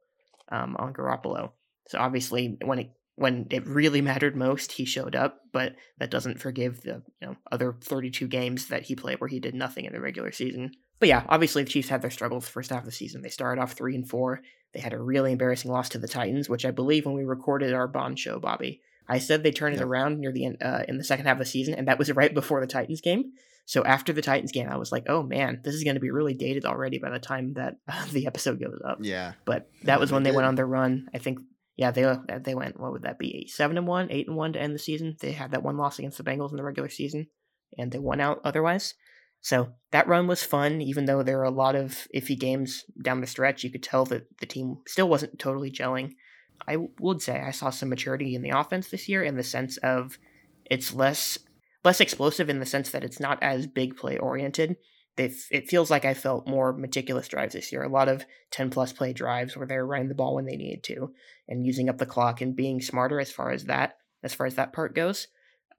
um, 0.50 0.76
on 0.78 0.92
Garoppolo. 0.92 1.50
So 1.88 1.98
obviously, 1.98 2.56
when 2.64 2.78
it 2.78 2.90
when 3.16 3.46
it 3.50 3.66
really 3.66 4.00
mattered 4.00 4.36
most, 4.36 4.72
he 4.72 4.84
showed 4.84 5.14
up. 5.14 5.40
But 5.52 5.74
that 5.98 6.10
doesn't 6.10 6.40
forgive 6.40 6.82
the 6.82 7.02
you 7.20 7.28
know 7.28 7.36
other 7.50 7.76
32 7.80 8.28
games 8.28 8.68
that 8.68 8.84
he 8.84 8.94
played 8.94 9.20
where 9.20 9.28
he 9.28 9.40
did 9.40 9.54
nothing 9.54 9.84
in 9.84 9.92
the 9.92 10.00
regular 10.00 10.32
season. 10.32 10.72
But 11.00 11.08
yeah, 11.08 11.24
obviously 11.28 11.64
the 11.64 11.70
Chiefs 11.70 11.88
had 11.88 12.00
their 12.00 12.10
struggles 12.10 12.44
the 12.44 12.52
first 12.52 12.70
half 12.70 12.80
of 12.80 12.84
the 12.84 12.92
season. 12.92 13.22
They 13.22 13.28
started 13.28 13.60
off 13.60 13.72
three 13.72 13.96
and 13.96 14.08
four. 14.08 14.40
They 14.72 14.80
had 14.80 14.92
a 14.92 15.02
really 15.02 15.32
embarrassing 15.32 15.70
loss 15.70 15.88
to 15.90 15.98
the 15.98 16.06
Titans, 16.06 16.48
which 16.48 16.64
I 16.64 16.70
believe 16.70 17.04
when 17.04 17.16
we 17.16 17.24
recorded 17.24 17.74
our 17.74 17.88
Bond 17.88 18.18
show, 18.18 18.38
Bobby, 18.38 18.80
I 19.08 19.18
said 19.18 19.42
they 19.42 19.50
turned 19.50 19.74
yep. 19.74 19.82
it 19.82 19.86
around 19.86 20.20
near 20.20 20.32
the 20.32 20.46
end 20.46 20.58
uh, 20.62 20.84
in 20.86 20.98
the 20.98 21.04
second 21.04 21.26
half 21.26 21.34
of 21.34 21.40
the 21.40 21.44
season, 21.44 21.74
and 21.74 21.88
that 21.88 21.98
was 21.98 22.12
right 22.12 22.32
before 22.32 22.60
the 22.60 22.66
Titans 22.66 23.00
game. 23.00 23.32
So 23.64 23.84
after 23.84 24.12
the 24.12 24.22
Titans 24.22 24.52
game, 24.52 24.68
I 24.68 24.76
was 24.76 24.92
like, 24.92 25.04
"Oh 25.08 25.22
man, 25.22 25.60
this 25.64 25.74
is 25.74 25.84
going 25.84 25.94
to 25.94 26.00
be 26.00 26.10
really 26.10 26.34
dated 26.34 26.64
already 26.64 26.98
by 26.98 27.10
the 27.10 27.18
time 27.18 27.54
that 27.54 27.76
uh, 27.88 28.06
the 28.12 28.26
episode 28.26 28.60
goes 28.60 28.80
up." 28.84 28.98
Yeah. 29.00 29.32
But 29.44 29.70
that 29.84 30.00
was 30.00 30.12
when 30.12 30.22
they 30.22 30.32
went 30.32 30.46
on 30.46 30.54
their 30.54 30.66
run. 30.66 31.08
I 31.14 31.18
think, 31.18 31.38
yeah, 31.76 31.90
they 31.90 32.04
uh, 32.04 32.18
they 32.40 32.54
went. 32.54 32.78
What 32.78 32.92
would 32.92 33.02
that 33.02 33.18
be? 33.18 33.36
Eight, 33.36 33.50
seven 33.50 33.78
and 33.78 33.86
one, 33.86 34.10
eight 34.10 34.26
and 34.26 34.36
one 34.36 34.52
to 34.54 34.60
end 34.60 34.74
the 34.74 34.80
season. 34.80 35.16
They 35.20 35.32
had 35.32 35.52
that 35.52 35.62
one 35.62 35.76
loss 35.76 35.98
against 35.98 36.18
the 36.18 36.24
Bengals 36.24 36.50
in 36.50 36.56
the 36.56 36.64
regular 36.64 36.88
season, 36.88 37.28
and 37.78 37.92
they 37.92 37.98
won 37.98 38.20
out 38.20 38.40
otherwise. 38.44 38.94
So 39.42 39.72
that 39.90 40.06
run 40.06 40.28
was 40.28 40.44
fun, 40.44 40.80
even 40.80 41.06
though 41.06 41.24
there 41.24 41.38
were 41.38 41.44
a 41.44 41.50
lot 41.50 41.74
of 41.74 42.06
iffy 42.14 42.38
games 42.38 42.84
down 43.02 43.20
the 43.20 43.26
stretch. 43.26 43.64
You 43.64 43.70
could 43.70 43.82
tell 43.82 44.04
that 44.06 44.26
the 44.38 44.46
team 44.46 44.78
still 44.86 45.08
wasn't 45.08 45.38
totally 45.38 45.70
gelling. 45.70 46.14
I 46.66 46.76
would 47.00 47.20
say 47.20 47.40
I 47.40 47.50
saw 47.50 47.70
some 47.70 47.88
maturity 47.88 48.36
in 48.36 48.42
the 48.42 48.50
offense 48.50 48.88
this 48.88 49.08
year 49.08 49.22
in 49.22 49.36
the 49.36 49.42
sense 49.42 49.78
of 49.78 50.16
it's 50.64 50.94
less 50.94 51.38
less 51.84 52.00
explosive 52.00 52.48
in 52.48 52.60
the 52.60 52.66
sense 52.66 52.90
that 52.90 53.04
it's 53.04 53.20
not 53.20 53.42
as 53.42 53.66
big 53.66 53.96
play 53.96 54.18
oriented. 54.18 54.76
it 55.16 55.68
feels 55.68 55.90
like 55.90 56.04
I 56.04 56.14
felt 56.14 56.48
more 56.48 56.72
meticulous 56.72 57.28
drives 57.28 57.54
this 57.54 57.70
year. 57.70 57.82
A 57.82 57.88
lot 57.88 58.08
of 58.08 58.24
10 58.50 58.70
plus 58.70 58.92
play 58.92 59.12
drives 59.12 59.56
where 59.56 59.66
they're 59.66 59.86
running 59.86 60.08
the 60.08 60.14
ball 60.14 60.34
when 60.34 60.46
they 60.46 60.56
needed 60.56 60.82
to 60.84 61.12
and 61.48 61.66
using 61.66 61.88
up 61.88 61.98
the 61.98 62.06
clock 62.06 62.40
and 62.40 62.56
being 62.56 62.80
smarter 62.80 63.20
as 63.20 63.30
far 63.30 63.50
as 63.50 63.64
that 63.64 63.96
as 64.22 64.34
far 64.34 64.46
as 64.46 64.54
that 64.54 64.72
part 64.72 64.94
goes. 64.94 65.28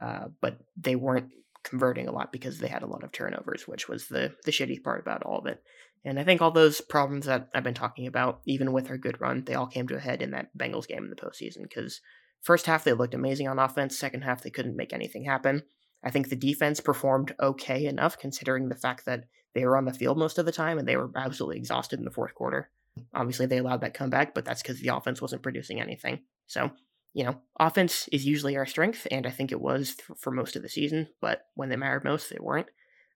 Uh, 0.02 0.26
but 0.42 0.60
they 0.78 0.96
weren't 0.96 1.30
converting 1.64 2.08
a 2.08 2.12
lot 2.12 2.32
because 2.32 2.60
they 2.60 2.68
had 2.68 2.84
a 2.84 2.88
lot 2.88 3.04
of 3.04 3.12
turnovers, 3.12 3.68
which 3.68 3.88
was 3.88 4.08
the 4.08 4.34
the 4.46 4.52
shitty 4.52 4.84
part 4.84 5.02
about 5.02 5.24
all 5.24 5.40
of 5.40 5.46
it. 5.46 5.64
And 6.06 6.20
I 6.20 6.26
think 6.26 6.42
all 6.42 6.52
those 6.52 6.82
problems 6.82 7.26
that 7.28 7.48
I've 7.56 7.64
been 7.64 7.74
talking 7.74 8.08
about, 8.08 8.42
even 8.46 8.74
with 8.74 8.90
our 8.90 8.98
good 8.98 9.22
run, 9.22 9.46
they 9.46 9.56
all 9.56 9.68
came 9.68 9.88
to 9.88 9.96
a 9.96 10.02
head 10.02 10.22
in 10.22 10.32
that 10.32 10.56
Bengals 10.58 10.88
game 10.88 11.06
in 11.06 11.10
the 11.10 11.16
postseason. 11.16 11.64
Because 11.64 12.02
first 12.42 12.66
half 12.66 12.84
they 12.84 12.92
looked 12.92 13.14
amazing 13.14 13.48
on 13.48 13.60
offense, 13.60 13.98
second 13.98 14.24
half 14.24 14.44
they 14.44 14.50
couldn't 14.50 14.76
make 14.76 14.92
anything 14.92 15.24
happen. 15.24 15.64
I 16.04 16.10
think 16.10 16.30
the 16.30 16.36
defense 16.36 16.80
performed 16.80 17.34
okay 17.40 17.86
enough 17.86 18.18
considering 18.18 18.70
the 18.70 18.76
fact 18.76 19.06
that 19.06 19.26
they 19.54 19.66
were 19.66 19.78
on 19.78 19.86
the 19.86 19.94
field 19.94 20.18
most 20.18 20.38
of 20.38 20.46
the 20.46 20.52
time 20.52 20.78
and 20.78 20.88
they 20.88 20.98
were 20.98 21.12
absolutely 21.16 21.58
exhausted 21.58 22.00
in 22.00 22.06
the 22.06 22.12
fourth 22.12 22.36
quarter. 22.36 22.70
Obviously, 23.14 23.46
they 23.46 23.58
allowed 23.58 23.82
that 23.82 23.94
comeback, 23.94 24.34
but 24.34 24.46
that's 24.46 24.62
because 24.62 24.80
the 24.80 24.96
offense 24.96 25.22
wasn't 25.22 25.42
producing 25.42 25.80
anything. 25.80 26.20
So, 26.48 26.72
you 27.14 27.24
know, 27.24 27.38
offense 27.60 28.08
is 28.12 28.26
usually 28.26 28.58
our 28.58 28.66
strength, 28.66 29.08
and 29.10 29.26
I 29.26 29.32
think 29.32 29.52
it 29.52 29.62
was 29.62 29.96
for 30.18 30.32
most 30.32 30.56
of 30.56 30.62
the 30.62 30.70
season, 30.70 31.08
but 31.22 31.46
when 31.56 31.70
they 31.70 31.76
mattered 31.76 32.04
most, 32.04 32.30
they 32.30 32.38
weren't. 32.40 32.68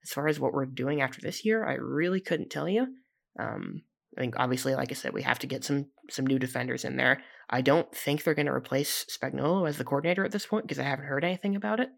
As 0.04 0.12
far 0.12 0.28
as 0.28 0.40
what 0.40 0.54
we're 0.54 0.66
doing 0.66 1.02
after 1.02 1.20
this 1.22 1.44
year, 1.44 1.66
I 1.66 1.74
really 1.74 2.22
couldn't 2.22 2.50
tell 2.50 2.70
you. 2.70 2.88
Um, 3.40 3.82
I 4.18 4.22
think 4.22 4.36
obviously, 4.38 4.74
like 4.74 4.92
I 4.92 4.96
said, 4.96 5.14
we 5.14 5.24
have 5.24 5.40
to 5.40 5.48
get 5.48 5.64
some 5.64 5.88
some 6.10 6.26
new 6.26 6.40
defenders 6.40 6.86
in 6.86 6.96
there. 6.96 7.22
I 7.50 7.62
don't 7.62 7.94
think 7.94 8.24
they're 8.24 8.34
going 8.34 8.48
to 8.48 8.54
replace 8.54 9.06
Spagnuolo 9.06 9.68
as 9.68 9.78
the 9.78 9.84
coordinator 9.84 10.26
at 10.26 10.32
this 10.32 10.46
point 10.46 10.66
because 10.66 10.80
I 10.80 10.84
haven't 10.84 11.06
heard 11.06 11.24
anything 11.24 11.56
about 11.56 11.80
it. 11.80 11.90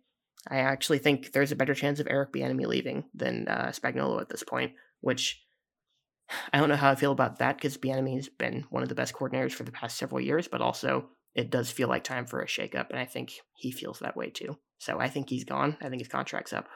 I 0.48 0.58
actually 0.58 1.00
think 1.00 1.32
there's 1.32 1.52
a 1.52 1.56
better 1.56 1.76
chance 1.76 2.00
of 2.00 2.08
Eric 2.10 2.32
Bieniemy 2.32 2.66
leaving 2.66 3.06
than 3.14 3.48
uh, 3.48 3.72
Spagnuolo 3.74 4.22
at 4.22 4.30
this 4.30 4.44
point, 4.44 4.74
which 5.02 5.44
I 6.54 6.60
don't 6.60 6.70
know 6.70 6.76
how 6.76 6.92
I 6.92 6.96
feel 6.96 7.12
about 7.12 7.40
that 7.40 7.58
because 7.58 7.78
Bieniemy's 7.78 8.30
been 8.30 8.66
one 8.70 8.84
of 8.84 8.90
the 8.90 8.96
best 8.96 9.14
coordinators 9.14 9.52
for 9.52 9.64
the 9.64 9.72
past 9.72 9.98
several 9.98 10.22
years, 10.22 10.48
but 10.48 10.62
also 10.62 11.10
it 11.36 11.50
does 11.50 11.70
feel 11.70 11.88
like 11.88 12.04
time 12.04 12.26
for 12.26 12.42
a 12.42 12.48
shakeup, 12.48 12.90
and 12.90 13.00
I 13.00 13.06
think 13.06 13.34
he 13.54 13.72
feels 13.72 14.00
that 14.00 14.18
way 14.18 14.30
too. 14.30 14.58
So 14.80 15.00
I 15.00 15.10
think 15.10 15.30
he's 15.30 15.44
gone. 15.44 15.78
I 15.82 15.90
think 15.90 16.02
his 16.02 16.08
contract's 16.08 16.54
up. 16.54 16.68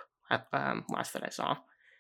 Um, 0.52 0.86
last 0.90 1.14
that 1.14 1.24
I 1.24 1.30
saw. 1.30 1.58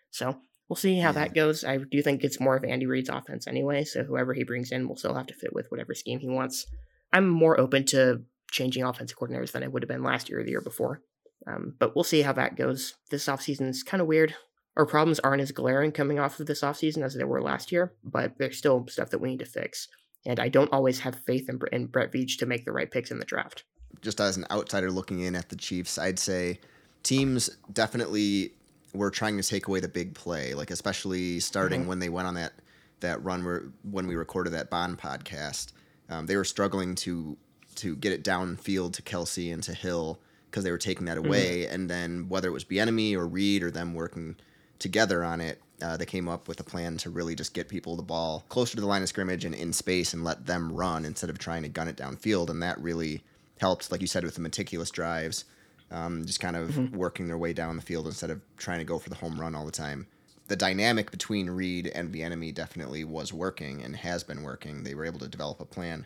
So 0.10 0.38
we'll 0.67 0.76
see 0.76 0.97
how 0.97 1.10
yeah. 1.10 1.13
that 1.13 1.36
goes. 1.36 1.63
I 1.63 1.78
do 1.78 2.02
think 2.02 2.23
it's 2.23 2.39
more 2.39 2.56
of 2.56 2.63
Andy 2.63 2.86
Reid's 2.86 3.10
offense 3.10 3.47
anyway, 3.47 3.84
so 3.84 4.04
whoever 4.04 4.34
he 4.34 4.43
brings 4.43 4.71
in 4.71 4.88
will 4.88 4.95
still 4.95 5.13
have 5.13 5.28
to 5.28 5.34
fit 5.34 5.54
with 5.54 5.69
whatever 5.69 5.93
scheme 5.93 6.19
he 6.19 6.30
wants. 6.30 6.65
I'm 7.12 7.30
more 7.30 7.60
open 7.60 7.86
to 7.88 8.23
changing 8.49 8.84
offensive 8.84 9.17
coordinators 9.17 9.52
than 9.52 9.63
I 9.63 9.67
would 9.67 9.84
have 9.84 9.89
been 9.89 10.04
last 10.04 10.30
year 10.30 10.39
or 10.39 10.43
the 10.43 10.52
year 10.52 10.62
before. 10.62 11.02
Um, 11.47 11.75
but 11.79 11.95
we'll 11.95 12.03
see 12.03 12.21
how 12.21 12.34
that 12.34 12.56
goes. 12.56 12.95
This 13.10 13.25
offseason 13.25 13.67
is 13.67 13.84
kind 13.84 14.01
of 14.01 14.08
weird. 14.08 14.36
Our 14.75 14.86
problems 14.86 15.19
aren't 15.19 15.41
as 15.41 15.51
glaring 15.51 15.91
coming 15.91 16.19
off 16.19 16.39
of 16.39 16.47
this 16.47 16.62
offseason 16.62 17.03
as 17.03 17.13
they 17.13 17.23
were 17.23 17.41
last 17.41 17.71
year, 17.71 17.93
but 18.03 18.34
there's 18.38 18.58
still 18.58 18.88
stuff 18.88 19.10
that 19.12 19.19
we 19.19 19.29
need 19.29 19.39
to 19.39 19.45
fix. 19.45 19.88
And 20.25 20.39
I 20.39 20.49
don't 20.49 20.71
always 20.71 21.01
have 21.01 21.15
faith 21.15 21.49
in, 21.49 21.60
in 21.71 21.88
Brett 21.88 22.12
Veach 22.12 22.38
to 22.38 22.45
make 22.45 22.65
the 22.65 22.71
right 22.71 22.89
picks 22.89 23.12
in 23.12 23.19
the 23.19 23.25
draft. 23.25 23.65
Just 24.01 24.19
as 24.19 24.38
an 24.38 24.45
outsider 24.49 24.89
looking 24.89 25.19
in 25.19 25.36
at 25.36 25.49
the 25.49 25.56
Chiefs, 25.56 25.97
I'd 25.97 26.17
say 26.17 26.60
teams 27.03 27.49
definitely 27.71 28.53
were 28.93 29.12
trying 29.12 29.38
to 29.38 29.43
take 29.43 29.67
away 29.67 29.79
the 29.79 29.88
big 29.88 30.15
play, 30.15 30.53
like 30.53 30.71
especially 30.71 31.39
starting 31.39 31.82
mm-hmm. 31.82 31.89
when 31.89 31.99
they 31.99 32.10
went 32.10 32.27
on 32.27 32.36
that 32.36 32.53
that 32.99 33.21
run 33.23 33.43
where 33.43 33.65
when 33.84 34.08
we 34.08 34.15
recorded 34.15 34.53
that 34.53 34.69
Bond 34.69 34.97
podcast, 34.97 35.73
um, 36.10 36.25
they 36.25 36.38
were 36.38 36.45
struggling 36.45 36.95
to 36.95 37.38
to 37.75 37.95
get 37.97 38.13
it 38.13 38.23
downfield 38.23 38.93
to 38.93 39.01
Kelce 39.01 39.53
and 39.53 39.62
to 39.63 39.73
Hill 39.73 40.19
because 40.54 40.63
they 40.63 40.70
were 40.70 40.78
taking 40.78 41.08
that 41.08 41.18
away. 41.18 41.63
Mm-hmm. 41.63 41.74
And 41.74 41.89
then 41.89 42.30
whether 42.30 42.48
it 42.48 42.52
was 42.52 42.63
Bieniemy 42.63 43.16
or 43.16 43.26
Reid 43.26 43.63
or 43.63 43.72
them 43.72 43.96
working 43.96 44.36
together 44.78 45.24
on 45.24 45.42
it, 45.42 45.60
uh, 45.82 45.98
they 45.98 46.06
came 46.06 46.30
up 46.30 46.48
with 46.48 46.60
a 46.60 46.63
plan 46.63 46.96
to 46.98 47.10
really 47.10 47.34
just 47.34 47.56
get 47.56 47.68
people 47.68 47.96
the 47.96 48.04
ball 48.04 48.46
closer 48.50 48.76
to 48.76 48.82
the 48.82 48.86
line 48.86 49.02
of 49.02 49.10
scrimmage 49.10 49.46
and 49.46 49.56
in 49.56 49.74
space 49.74 50.13
and 50.13 50.24
let 50.24 50.46
them 50.46 50.72
run 50.72 51.06
instead 51.06 51.32
of 51.32 51.39
trying 51.39 51.63
to 51.63 51.70
gun 51.70 51.88
it 51.88 51.98
downfield. 51.98 52.52
And 52.52 52.62
that 52.62 52.80
really 52.80 53.24
helped, 53.60 53.92
like 53.92 54.00
you 54.02 54.06
said, 54.06 54.24
with 54.24 54.36
the 54.36 54.42
meticulous 54.42 54.92
drives, 54.92 55.46
um, 55.89 56.24
just 56.24 56.39
kind 56.39 56.56
of 56.56 56.70
mm-hmm. 56.70 56.96
working 56.96 57.26
their 57.26 57.38
way 57.39 57.52
down 57.52 57.76
the 57.76 57.82
field 57.82 58.06
instead 58.06 58.30
of 58.30 58.39
trying 58.56 58.78
to 58.78 58.86
go 58.86 59.00
for 59.00 59.10
the 59.10 59.16
home 59.16 59.42
run 59.42 59.56
all 59.56 59.66
the 59.66 59.72
time. 59.72 60.06
The 60.50 60.56
dynamic 60.56 61.10
between 61.10 61.50
Reid 61.50 61.88
and 61.88 62.13
Bieniemy 62.13 62.54
definitely 62.54 63.04
was 63.06 63.34
working 63.34 63.82
and 63.82 63.96
has 63.96 64.24
been 64.24 64.44
working. 64.44 64.84
They 64.84 64.94
were 64.94 65.06
able 65.06 65.20
to 65.22 65.28
develop 65.28 65.60
a 65.62 65.66
plan. 65.66 66.06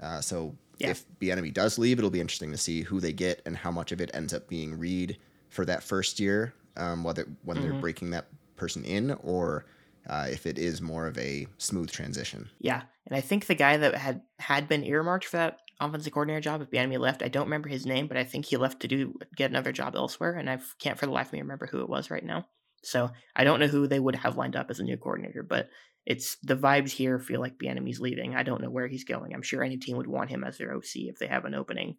Uh, 0.00 0.20
so 0.20 0.54
yeah. 0.78 0.90
if 0.90 1.04
Bieniemy 1.20 1.52
does 1.52 1.78
leave, 1.78 1.98
it'll 1.98 2.10
be 2.10 2.20
interesting 2.20 2.50
to 2.52 2.58
see 2.58 2.82
who 2.82 3.00
they 3.00 3.12
get 3.12 3.42
and 3.46 3.56
how 3.56 3.70
much 3.70 3.92
of 3.92 4.00
it 4.00 4.10
ends 4.14 4.32
up 4.32 4.48
being 4.48 4.78
Reid 4.78 5.18
for 5.48 5.64
that 5.64 5.82
first 5.82 6.20
year, 6.20 6.54
um, 6.76 7.04
whether 7.04 7.26
when 7.44 7.56
mm-hmm. 7.56 7.68
they're 7.68 7.80
breaking 7.80 8.10
that 8.10 8.26
person 8.56 8.84
in 8.84 9.12
or 9.22 9.66
uh, 10.08 10.26
if 10.30 10.46
it 10.46 10.58
is 10.58 10.80
more 10.80 11.06
of 11.06 11.16
a 11.18 11.46
smooth 11.58 11.90
transition. 11.90 12.48
Yeah, 12.60 12.82
and 13.06 13.16
I 13.16 13.20
think 13.20 13.46
the 13.46 13.54
guy 13.54 13.76
that 13.76 13.94
had 13.94 14.22
had 14.38 14.68
been 14.68 14.84
earmarked 14.84 15.26
for 15.26 15.36
that 15.36 15.58
offensive 15.80 16.12
coordinator 16.12 16.40
job 16.40 16.60
if 16.60 16.70
the 16.70 16.78
enemy 16.78 16.96
left, 16.96 17.22
I 17.22 17.28
don't 17.28 17.44
remember 17.46 17.68
his 17.68 17.86
name, 17.86 18.06
but 18.08 18.16
I 18.16 18.24
think 18.24 18.46
he 18.46 18.56
left 18.56 18.80
to 18.80 18.88
do 18.88 19.18
get 19.36 19.50
another 19.50 19.72
job 19.72 19.94
elsewhere, 19.96 20.34
and 20.34 20.48
I 20.48 20.58
can't 20.78 20.98
for 20.98 21.06
the 21.06 21.12
life 21.12 21.28
of 21.28 21.32
me 21.34 21.40
remember 21.40 21.66
who 21.66 21.80
it 21.80 21.88
was 21.88 22.10
right 22.10 22.24
now. 22.24 22.46
So 22.82 23.10
I 23.34 23.44
don't 23.44 23.60
know 23.60 23.66
who 23.66 23.86
they 23.86 23.98
would 23.98 24.14
have 24.14 24.36
lined 24.36 24.56
up 24.56 24.70
as 24.70 24.78
a 24.78 24.84
new 24.84 24.96
coordinator, 24.96 25.42
but 25.42 25.68
it's 26.08 26.36
the 26.42 26.56
vibes 26.56 26.88
here 26.88 27.18
feel 27.18 27.38
like 27.38 27.58
the 27.58 27.68
enemy's 27.68 28.00
leaving. 28.00 28.34
I 28.34 28.42
don't 28.42 28.62
know 28.62 28.70
where 28.70 28.86
he's 28.86 29.04
going. 29.04 29.34
I'm 29.34 29.42
sure 29.42 29.62
any 29.62 29.76
team 29.76 29.98
would 29.98 30.06
want 30.06 30.30
him 30.30 30.42
as 30.42 30.56
their 30.56 30.74
OC 30.74 30.96
if 30.96 31.18
they 31.18 31.26
have 31.26 31.44
an 31.44 31.54
opening. 31.54 31.96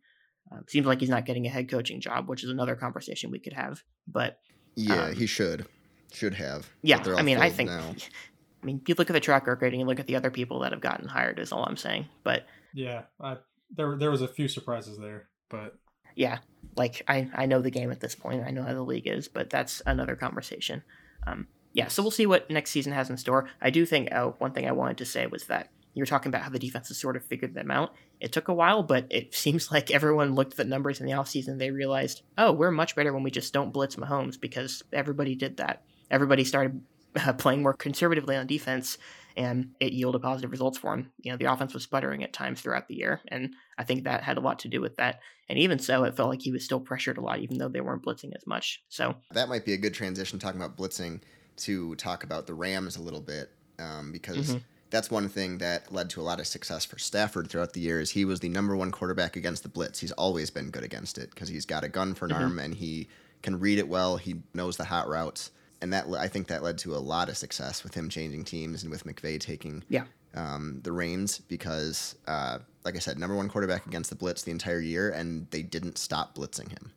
Um, 0.52 0.65
seems 0.67 0.88
like 0.88 1.00
he's 1.00 1.10
not 1.10 1.28
getting 1.28 1.45
a 1.45 1.50
head 1.50 1.69
coaching 1.69 2.02
job, 2.02 2.28
which 2.28 2.43
is 2.43 2.50
another 2.50 2.76
conversation 2.76 3.30
we 3.30 3.38
could 3.38 3.54
have. 3.54 3.84
But 4.08 4.39
yeah, 4.76 5.06
um, 5.06 5.13
he 5.13 5.28
should 5.28 5.67
should 6.12 6.34
have. 6.34 6.67
Yeah, 6.82 7.04
I 7.15 7.22
mean, 7.22 7.38
I 7.38 7.52
think. 7.52 7.69
Now. 7.69 7.93
I 8.62 8.65
mean, 8.65 8.82
you 8.88 8.95
look 8.98 9.12
at 9.12 9.13
the 9.13 9.22
track 9.22 9.45
record 9.45 9.72
and 9.74 9.80
you 9.80 9.86
look 9.86 10.00
at 10.00 10.08
the 10.08 10.15
other 10.15 10.32
people 10.32 10.62
that 10.62 10.72
have 10.72 10.82
gotten 10.82 11.08
hired. 11.08 11.38
Is 11.38 11.52
all 11.52 11.63
I'm 11.63 11.78
saying. 11.78 12.08
But 12.24 12.48
yeah, 12.74 13.04
I, 13.22 13.38
there 13.78 13.95
there 13.95 14.10
was 14.10 14.24
a 14.24 14.28
few 14.28 14.48
surprises 14.48 14.98
there, 14.98 15.30
but 15.50 15.76
yeah, 16.15 16.39
like 16.76 17.04
I 17.08 17.30
I 17.36 17.45
know 17.45 17.62
the 17.62 17.69
game 17.69 17.91
at 17.91 18.00
this 18.00 18.15
point. 18.15 18.43
I 18.43 18.50
know 18.50 18.63
how 18.63 18.74
the 18.74 18.82
league 18.82 19.08
is, 19.08 19.28
but 19.28 19.52
that's 19.52 19.84
another 19.86 20.15
conversation. 20.15 20.82
Um, 21.28 21.48
yeah, 21.73 21.88
so 21.88 22.01
we'll 22.01 22.12
see 22.12 22.25
what 22.25 22.49
next 22.49 22.71
season 22.71 22.93
has 22.93 23.10
in 23.10 23.17
store. 23.17 23.49
I 23.62 23.69
do 23.69 23.86
think 23.86 24.10
oh, 24.12 24.36
one 24.39 24.51
thing 24.51 24.67
I 24.67 24.71
wanted 24.71 24.97
to 24.97 25.05
say 25.05 25.27
was 25.27 25.45
that 25.45 25.69
you 25.93 26.01
were 26.01 26.08
talking 26.08 26.29
about 26.29 26.43
how 26.43 26.49
the 26.49 26.60
defense 26.60 26.88
has 26.89 26.97
sort 26.97 27.15
of 27.15 27.25
figured 27.25 27.53
them 27.53 27.71
out. 27.71 27.93
It 28.19 28.32
took 28.32 28.47
a 28.47 28.53
while, 28.53 28.84
but 28.84 29.05
it 29.10 29.34
seems 29.36 29.71
like 29.71 29.91
everyone 29.91 30.36
looked 30.36 30.53
at 30.53 30.58
the 30.58 30.63
numbers 30.63 30.99
in 30.99 31.05
the 31.05 31.13
offseason. 31.13 31.58
They 31.58 31.71
realized, 31.71 32.21
oh, 32.38 32.51
we're 32.51 32.71
much 32.71 32.95
better 32.95 33.13
when 33.13 33.23
we 33.23 33.32
just 33.32 33.53
don't 33.53 33.73
blitz 33.73 33.95
Mahomes 33.95 34.39
because 34.39 34.84
everybody 34.93 35.36
did 35.36 35.58
that 35.58 35.84
everybody 36.12 36.43
started 36.43 36.82
uh, 37.15 37.34
playing 37.34 37.62
more 37.62 37.73
conservatively 37.73 38.36
on 38.36 38.47
defense, 38.47 38.97
and 39.36 39.71
it 39.79 39.93
yielded 39.93 40.21
positive 40.21 40.51
results 40.51 40.77
for 40.77 40.93
him. 40.93 41.12
You 41.21 41.32
know, 41.32 41.38
the 41.38 41.51
offense 41.51 41.73
was 41.73 41.84
sputtering 41.84 42.23
at 42.23 42.34
times 42.34 42.62
throughout 42.62 42.88
the 42.88 42.95
year, 42.95 43.21
and 43.27 43.53
I 43.77 43.84
think 43.84 44.03
that 44.03 44.23
had 44.23 44.38
a 44.38 44.41
lot 44.41 44.60
to 44.60 44.67
do 44.67 44.82
with 44.82 44.97
that. 44.97 45.19
And 45.47 45.58
even 45.58 45.79
so, 45.79 46.03
it 46.03 46.15
felt 46.15 46.29
like 46.29 46.41
he 46.41 46.51
was 46.51 46.63
still 46.63 46.79
pressured 46.79 47.17
a 47.17 47.21
lot, 47.21 47.39
even 47.39 47.58
though 47.58 47.69
they 47.69 47.82
weren't 47.82 48.03
blitzing 48.03 48.36
as 48.36 48.45
much. 48.45 48.84
So 48.89 49.15
that 49.32 49.49
might 49.49 49.65
be 49.65 49.73
a 49.73 49.77
good 49.77 49.93
transition 49.93 50.39
talking 50.39 50.62
about 50.62 50.77
blitzing 50.77 51.21
to 51.60 51.95
talk 51.95 52.24
about 52.24 52.48
the 52.48 52.54
Rams 52.54 52.98
a 52.98 53.02
little 53.02 53.22
bit, 53.22 53.52
um, 53.80 54.12
because. 54.12 54.50
Mm-hmm. 54.50 54.58
That's 54.91 55.12
one 55.12 55.30
thing 55.30 55.60
that 55.60 55.93
led 55.93 56.10
to 56.10 56.19
a 56.19 56.24
lot 56.24 56.39
of 56.39 56.48
success 56.48 56.84
for 56.84 56.98
Stafford 56.98 57.48
throughout 57.48 57.74
the 57.74 57.80
years. 57.80 58.10
He 58.10 58.26
was 58.26 58.39
the 58.39 58.50
number 58.50 58.76
one 58.76 58.89
quarterback 58.89 59.36
against 59.36 59.62
the 59.62 59.69
blitz. 59.69 60.00
He's 60.00 60.12
always 60.13 60.50
been 60.50 60.72
good 60.72 60.84
against 60.84 61.19
it 61.19 61.30
because 61.30 61.48
he's 61.48 61.67
got 61.67 61.84
a 61.84 61.88
gun 61.89 62.15
for 62.15 62.26
an 62.26 62.32
mm-hmm. 62.32 62.41
arm 62.41 62.58
and 62.58 62.74
he 62.74 63.08
can 63.43 63.60
read 63.60 63.78
it 63.78 63.88
well. 63.88 64.17
He 64.17 64.38
knows 64.56 64.78
the 64.78 64.86
hot 64.86 65.08
routes 65.08 65.52
and 65.82 65.93
that 65.93 66.08
I 66.17 66.28
think 66.28 66.48
that 66.48 66.63
led 66.63 66.78
to 66.80 66.95
a 66.95 66.98
lot 66.98 67.30
of 67.30 67.38
success 67.38 67.84
with 67.84 67.93
him 67.93 68.10
changing 68.10 68.43
teams 68.43 68.84
and 68.84 68.91
with 68.91 69.06
McVay 69.06 69.39
taking 69.39 69.84
yeah. 69.89 70.04
um, 70.36 70.80
the 70.84 70.91
reins 70.91 71.39
because, 71.39 72.15
uh, 72.28 72.60
like 72.84 72.95
I 72.95 73.00
said, 73.00 73.17
number 73.17 73.36
one 73.36 73.50
quarterback 73.50 73.86
against 73.86 74.10
the 74.10 74.15
blitz 74.15 74.43
the 74.43 74.52
entire 74.52 74.80
year, 74.80 75.10
and 75.12 75.48
they 75.52 75.62
didn't 75.62 75.98
stop 75.98 76.36
blitzing 76.36 76.69
him. 76.69 76.91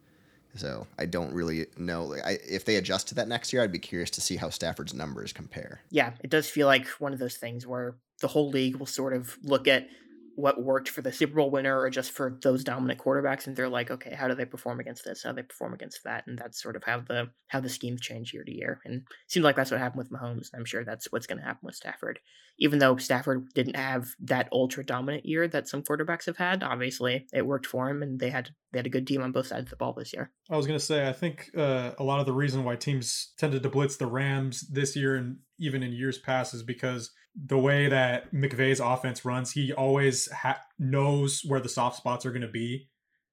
So 0.55 0.87
I 0.99 1.07
don't 1.07 1.33
really 1.33 1.67
know 1.77 2.15
I, 2.25 2.39
if 2.49 2.65
they 2.65 2.77
adjust 2.77 3.09
to 3.09 3.15
that 3.17 3.29
next 3.29 3.53
year. 3.53 3.63
I'd 3.63 3.73
be 3.73 3.79
curious 3.79 4.11
to 4.11 4.21
see 4.21 4.37
how 4.37 4.51
Stafford's 4.51 4.95
numbers 4.95 5.33
compare. 5.33 5.81
Yeah, 5.91 6.13
it 6.23 6.31
does 6.31 6.49
feel 6.49 6.67
like 6.67 6.87
one 6.99 7.13
of 7.13 7.19
those 7.19 7.37
things 7.37 7.67
where 7.67 7.97
the 8.21 8.29
whole 8.29 8.51
league 8.51 8.77
will 8.77 8.87
sort 8.87 9.15
of 9.15 9.37
look 9.43 9.67
at 9.67 9.89
what 10.35 10.63
worked 10.63 10.89
for 10.89 11.03
the 11.03 11.13
Super 11.13 11.35
Bowl 11.35 11.51
winner 11.51 11.79
or 11.79 11.91
just 11.91 12.11
for 12.11 12.39
those 12.43 12.65
dominant 12.65 12.99
quarterbacks 12.99 13.47
and 13.47 13.55
they're 13.55 13.69
like, 13.69 13.91
okay, 13.91 14.15
how 14.15 14.29
do 14.29 14.35
they 14.35 14.45
perform 14.45 14.81
against 14.81 15.05
this? 15.05 15.23
How 15.23 15.31
do 15.31 15.37
they 15.37 15.43
perform 15.43 15.75
against 15.75 16.05
that? 16.05 16.27
And 16.27 16.39
that's 16.39 16.63
sort 16.63 16.77
of 16.77 16.85
how 16.85 17.01
the 17.01 17.31
how 17.49 17.61
the 17.61 17.69
schemes 17.69 18.01
change 18.01 18.33
year 18.33 18.45
to 18.45 18.55
year. 18.55 18.81
And 18.85 19.03
seems 19.29 19.45
like 19.45 19.57
that's 19.57 19.71
what 19.71 19.81
happened 19.81 19.99
with 19.99 20.11
Mahomes. 20.11 20.49
I'm 20.55 20.65
sure 20.65 20.85
that's 20.85 21.11
what's 21.13 21.27
gonna 21.27 21.43
happen 21.43 21.67
with 21.67 21.75
Stafford. 21.75 22.19
Even 22.59 22.79
though 22.79 22.97
Stafford 22.97 23.49
didn't 23.55 23.77
have 23.77 24.09
that 24.21 24.49
ultra 24.53 24.85
dominant 24.85 25.27
year 25.27 25.49
that 25.49 25.69
some 25.69 25.83
quarterbacks 25.83 26.27
have 26.27 26.39
had, 26.39 26.63
obviously 26.63 27.27
it 27.33 27.47
worked 27.47 27.67
for 27.67 27.89
him 27.89 28.03
and 28.03 28.19
they 28.19 28.31
had 28.31 28.51
they 28.73 28.79
had 28.79 28.87
a 28.87 28.91
good 28.91 29.07
team 29.07 29.23
on 29.23 29.33
both 29.33 29.47
sides 29.47 29.65
of 29.65 29.71
the 29.71 29.77
ball 29.77 29.93
this 29.93 30.13
year. 30.13 30.31
I 30.51 30.57
was 30.57 30.67
gonna 30.67 30.81
say 30.81 31.09
I 31.09 31.13
think 31.13 31.51
uh, 31.57 31.93
a 31.99 32.05
lot 32.05 32.21
of 32.21 32.27
the 32.27 32.33
reason 32.33 32.65
why 32.65 32.77
teams 32.77 33.33
tended 33.39 33.63
to 33.63 33.69
blitz 33.69 33.97
the 33.97 34.07
Rams 34.07 34.63
this 34.63 34.97
year 34.97 35.17
and 35.17 35.39
even 35.59 35.83
in 35.83 35.93
years 35.93 36.19
past 36.19 36.55
is 36.55 36.63
because 36.63 37.11
the 37.35 37.59
way 37.59 37.89
that 37.89 38.33
McVay's 38.33 38.81
offense 38.81 39.25
runs, 39.25 39.53
he 39.53 39.73
always 39.73 40.31
ha- 40.31 40.61
knows 40.79 41.43
where 41.47 41.61
the 41.61 41.69
soft 41.69 41.97
spots 41.97 42.27
are 42.27 42.31
going 42.31 42.43
to 42.43 42.49
be. 42.49 42.89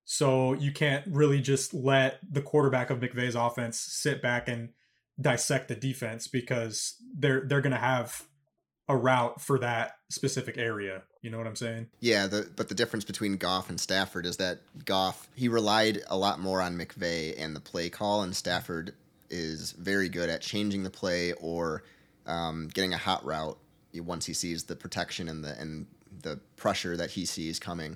So 0.06 0.54
you 0.54 0.72
can't 0.72 1.06
really 1.08 1.42
just 1.42 1.74
let 1.74 2.20
the 2.28 2.42
quarterback 2.42 2.90
of 2.90 3.00
McVay's 3.00 3.36
offense 3.36 3.80
sit 3.80 4.22
back 4.22 4.48
and 4.48 4.70
dissect 5.20 5.68
the 5.68 5.76
defense 5.76 6.28
because 6.28 6.96
they're 7.18 7.46
they're 7.46 7.62
going 7.62 7.74
to 7.74 7.78
have 7.78 8.24
a 8.90 8.98
route 8.98 9.40
for 9.40 9.60
that 9.60 10.00
specific 10.10 10.58
area. 10.58 11.04
You 11.22 11.30
know 11.30 11.38
what 11.38 11.48
I'm 11.48 11.56
saying? 11.56 11.88
Yeah, 12.00 12.28
the, 12.28 12.50
but 12.56 12.68
the 12.70 12.76
difference 12.76 13.06
between 13.06 13.38
Goff 13.38 13.70
and 13.70 13.80
Stafford 13.80 14.26
is 14.26 14.38
that 14.38 14.62
Goff 14.84 15.30
he 15.36 15.48
relied 15.48 16.02
a 16.08 16.18
lot 16.18 16.40
more 16.40 16.62
on 16.62 16.78
McVay 16.78 17.36
and 17.38 17.56
the 17.56 17.60
play 17.60 17.90
call, 17.90 18.24
and 18.24 18.36
Stafford 18.36 18.94
is 19.30 19.74
very 19.74 20.10
good 20.10 20.30
at 20.30 20.42
changing 20.42 20.84
the 20.84 20.90
play 20.90 21.34
or 21.34 21.84
um, 22.26 22.68
getting 22.74 22.94
a 22.94 22.98
hot 22.98 23.24
route 23.24 23.58
once 23.94 24.26
he 24.26 24.34
sees 24.34 24.64
the 24.64 24.76
protection 24.76 25.30
and 25.30 25.44
the 25.44 25.60
and 25.60 25.86
the 26.24 26.40
pressure 26.58 26.98
that 26.98 27.12
he 27.12 27.26
sees 27.26 27.60
coming. 27.60 27.96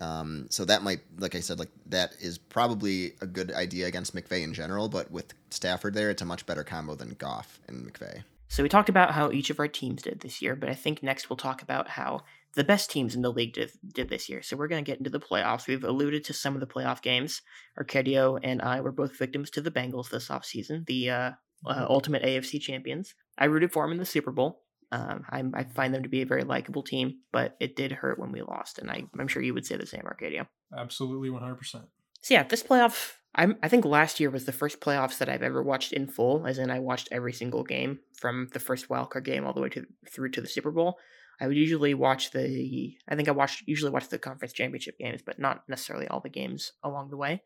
Um, 0.00 0.48
so 0.50 0.64
that 0.64 0.82
might, 0.82 1.00
like 1.18 1.36
I 1.36 1.40
said, 1.40 1.60
like 1.60 1.70
that 1.86 2.16
is 2.20 2.36
probably 2.36 3.14
a 3.20 3.26
good 3.26 3.52
idea 3.52 3.86
against 3.86 4.16
McVay 4.16 4.42
in 4.42 4.52
general. 4.52 4.88
But 4.88 5.12
with 5.12 5.32
Stafford 5.50 5.94
there, 5.94 6.10
it's 6.10 6.22
a 6.22 6.24
much 6.24 6.44
better 6.46 6.64
combo 6.64 6.96
than 6.96 7.10
Goff 7.10 7.60
and 7.68 7.86
McVay. 7.86 8.24
So 8.48 8.62
we 8.62 8.68
talked 8.68 8.88
about 8.88 9.12
how 9.12 9.30
each 9.30 9.50
of 9.50 9.58
our 9.58 9.68
teams 9.68 10.02
did 10.02 10.20
this 10.20 10.40
year, 10.40 10.54
but 10.54 10.68
I 10.68 10.74
think 10.74 11.02
next 11.02 11.28
we'll 11.28 11.36
talk 11.36 11.62
about 11.62 11.88
how 11.88 12.20
the 12.54 12.64
best 12.64 12.90
teams 12.90 13.14
in 13.14 13.22
the 13.22 13.32
league 13.32 13.54
did, 13.54 13.72
did 13.92 14.08
this 14.08 14.28
year. 14.28 14.42
So 14.42 14.56
we're 14.56 14.68
going 14.68 14.84
to 14.84 14.88
get 14.88 14.98
into 14.98 15.10
the 15.10 15.20
playoffs. 15.20 15.66
We've 15.66 15.82
alluded 15.82 16.24
to 16.24 16.32
some 16.32 16.54
of 16.54 16.60
the 16.60 16.66
playoff 16.66 17.02
games. 17.02 17.42
Arcadio 17.78 18.38
and 18.42 18.62
I 18.62 18.80
were 18.80 18.92
both 18.92 19.18
victims 19.18 19.50
to 19.50 19.60
the 19.60 19.70
Bengals 19.70 20.10
this 20.10 20.28
offseason, 20.28 20.86
the 20.86 21.10
uh, 21.10 21.30
uh, 21.66 21.86
ultimate 21.88 22.22
AFC 22.22 22.60
champions. 22.60 23.14
I 23.38 23.46
rooted 23.46 23.72
for 23.72 23.84
them 23.84 23.92
in 23.92 23.98
the 23.98 24.04
Super 24.04 24.30
Bowl. 24.30 24.62
Um, 24.92 25.24
i 25.28 25.42
I 25.54 25.64
find 25.64 25.92
them 25.92 26.04
to 26.04 26.08
be 26.08 26.22
a 26.22 26.26
very 26.26 26.44
likable 26.44 26.82
team, 26.82 27.18
but 27.32 27.56
it 27.58 27.74
did 27.74 27.90
hurt 27.90 28.18
when 28.18 28.30
we 28.30 28.42
lost, 28.42 28.78
and 28.78 28.90
I, 28.90 29.02
I'm 29.18 29.26
sure 29.26 29.42
you 29.42 29.54
would 29.54 29.66
say 29.66 29.76
the 29.76 29.86
same, 29.86 30.02
Arcadio. 30.02 30.46
Absolutely, 30.76 31.30
100%. 31.30 31.58
So 31.66 31.82
yeah, 32.28 32.44
this 32.44 32.62
playoff, 32.62 33.14
I'm, 33.34 33.56
I 33.62 33.68
think 33.68 33.84
last 33.84 34.20
year 34.20 34.30
was 34.30 34.44
the 34.44 34.52
first 34.52 34.80
playoffs 34.80 35.18
that 35.18 35.28
I've 35.28 35.42
ever 35.42 35.62
watched 35.62 35.92
in 35.92 36.06
full, 36.06 36.46
as 36.46 36.58
in 36.58 36.70
I 36.70 36.78
watched 36.78 37.08
every 37.10 37.32
single 37.32 37.64
game 37.64 37.98
from 38.16 38.48
the 38.52 38.60
first 38.60 38.88
wildcard 38.88 39.24
game 39.24 39.44
all 39.44 39.52
the 39.52 39.60
way 39.60 39.68
to 39.70 39.86
through 40.08 40.30
to 40.30 40.40
the 40.40 40.48
Super 40.48 40.70
Bowl. 40.70 40.98
I 41.40 41.48
would 41.48 41.56
usually 41.56 41.94
watch 41.94 42.30
the, 42.30 42.96
I 43.08 43.16
think 43.16 43.28
I 43.28 43.32
watched 43.32 43.64
usually 43.66 43.90
watch 43.90 44.08
the 44.08 44.18
conference 44.18 44.52
championship 44.52 44.98
games, 44.98 45.20
but 45.24 45.38
not 45.38 45.64
necessarily 45.68 46.06
all 46.06 46.20
the 46.20 46.28
games 46.28 46.72
along 46.82 47.10
the 47.10 47.16
way. 47.16 47.42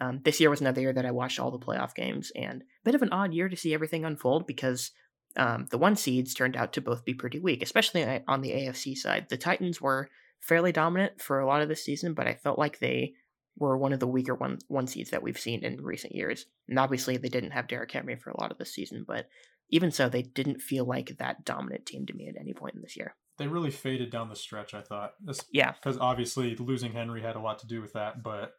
Um, 0.00 0.20
this 0.24 0.40
year 0.40 0.50
was 0.50 0.60
another 0.60 0.80
year 0.80 0.92
that 0.92 1.06
I 1.06 1.12
watched 1.12 1.38
all 1.38 1.50
the 1.50 1.58
playoff 1.58 1.94
games, 1.94 2.32
and 2.34 2.62
a 2.62 2.84
bit 2.84 2.94
of 2.94 3.02
an 3.02 3.12
odd 3.12 3.32
year 3.32 3.48
to 3.48 3.56
see 3.56 3.74
everything 3.74 4.04
unfold 4.04 4.46
because 4.46 4.90
um, 5.36 5.66
the 5.70 5.78
one 5.78 5.96
seeds 5.96 6.34
turned 6.34 6.56
out 6.56 6.72
to 6.72 6.80
both 6.80 7.04
be 7.04 7.14
pretty 7.14 7.38
weak, 7.38 7.62
especially 7.62 8.22
on 8.26 8.40
the 8.40 8.50
AFC 8.50 8.96
side. 8.96 9.26
The 9.28 9.36
Titans 9.36 9.80
were 9.80 10.08
fairly 10.40 10.72
dominant 10.72 11.20
for 11.20 11.38
a 11.38 11.46
lot 11.46 11.62
of 11.62 11.68
the 11.68 11.76
season, 11.76 12.14
but 12.14 12.26
I 12.26 12.34
felt 12.34 12.58
like 12.58 12.78
they 12.78 13.14
were 13.58 13.76
one 13.76 13.92
of 13.92 14.00
the 14.00 14.06
weaker 14.06 14.34
one 14.34 14.58
one 14.68 14.86
seeds 14.86 15.10
that 15.10 15.22
we've 15.22 15.38
seen 15.38 15.64
in 15.64 15.82
recent 15.82 16.14
years. 16.14 16.46
And 16.68 16.78
obviously, 16.78 17.16
they 17.16 17.28
didn't 17.28 17.50
have 17.50 17.68
Derrick 17.68 17.92
Henry 17.92 18.16
for 18.16 18.30
a 18.30 18.40
lot 18.40 18.52
of 18.52 18.58
the 18.58 18.64
season, 18.64 19.04
but 19.06 19.28
even 19.70 19.90
so, 19.90 20.08
they 20.08 20.22
didn't 20.22 20.62
feel 20.62 20.84
like 20.84 21.18
that 21.18 21.44
dominant 21.44 21.84
team 21.84 22.06
to 22.06 22.14
me 22.14 22.28
at 22.28 22.40
any 22.40 22.54
point 22.54 22.74
in 22.74 22.82
this 22.82 22.96
year. 22.96 23.14
They 23.36 23.46
really 23.46 23.70
faded 23.70 24.10
down 24.10 24.30
the 24.30 24.36
stretch. 24.36 24.74
I 24.74 24.82
thought, 24.82 25.12
yeah, 25.52 25.72
because 25.72 25.98
obviously 25.98 26.56
losing 26.56 26.92
Henry 26.92 27.22
had 27.22 27.36
a 27.36 27.40
lot 27.40 27.58
to 27.60 27.66
do 27.66 27.80
with 27.80 27.92
that, 27.92 28.22
but 28.22 28.52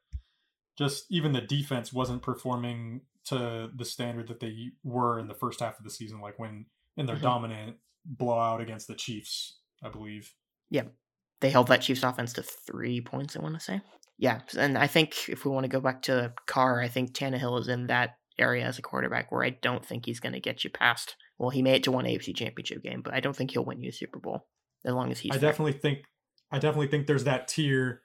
just 0.77 1.05
even 1.09 1.33
the 1.33 1.41
defense 1.41 1.91
wasn't 1.91 2.21
performing 2.21 3.01
to 3.25 3.69
the 3.75 3.85
standard 3.85 4.27
that 4.27 4.39
they 4.39 4.71
were 4.83 5.19
in 5.19 5.27
the 5.27 5.33
first 5.33 5.59
half 5.59 5.77
of 5.77 5.83
the 5.83 5.89
season, 5.89 6.21
like 6.21 6.39
when 6.39 6.65
in 6.95 7.05
their 7.05 7.15
mm-hmm. 7.15 7.25
dominant 7.25 7.77
blowout 8.05 8.61
against 8.61 8.87
the 8.87 8.95
Chiefs, 8.95 9.59
I 9.83 9.89
believe. 9.89 10.33
Yeah. 10.69 10.83
They 11.41 11.49
held 11.49 11.67
that 11.67 11.81
Chiefs 11.81 12.03
offense 12.03 12.33
to 12.33 12.43
three 12.43 13.01
points, 13.01 13.35
I 13.35 13.41
want 13.41 13.55
to 13.55 13.61
say. 13.61 13.81
Yeah. 14.19 14.41
And 14.57 14.77
I 14.77 14.87
think 14.87 15.29
if 15.29 15.45
we 15.45 15.51
want 15.51 15.63
to 15.63 15.69
go 15.69 15.79
back 15.79 16.03
to 16.03 16.33
Carr, 16.45 16.81
I 16.81 16.89
think 16.89 17.13
Tannehill 17.13 17.59
is 17.61 17.69
in 17.69 17.87
that 17.87 18.17
area 18.37 18.65
as 18.65 18.77
a 18.77 18.81
quarterback 18.81 19.31
where 19.31 19.43
I 19.43 19.51
don't 19.51 19.85
think 19.85 20.05
he's 20.05 20.19
going 20.19 20.33
to 20.33 20.39
get 20.41 20.63
you 20.63 20.69
past. 20.69 21.15
Well, 21.37 21.49
he 21.49 21.61
made 21.61 21.75
it 21.75 21.83
to 21.83 21.91
one 21.91 22.05
AFC 22.05 22.35
championship 22.35 22.83
game, 22.83 23.01
but 23.01 23.13
I 23.13 23.21
don't 23.21 23.35
think 23.35 23.51
he'll 23.51 23.65
win 23.65 23.81
you 23.81 23.89
a 23.89 23.93
Super 23.93 24.19
Bowl 24.19 24.45
as 24.85 24.93
long 24.93 25.09
as 25.09 25.19
he's. 25.19 25.31
I 25.31 25.37
there. 25.37 25.49
definitely 25.49 25.73
think, 25.73 25.99
I 26.51 26.59
definitely 26.59 26.87
think 26.87 27.07
there's 27.07 27.23
that 27.23 27.47
tier 27.47 28.01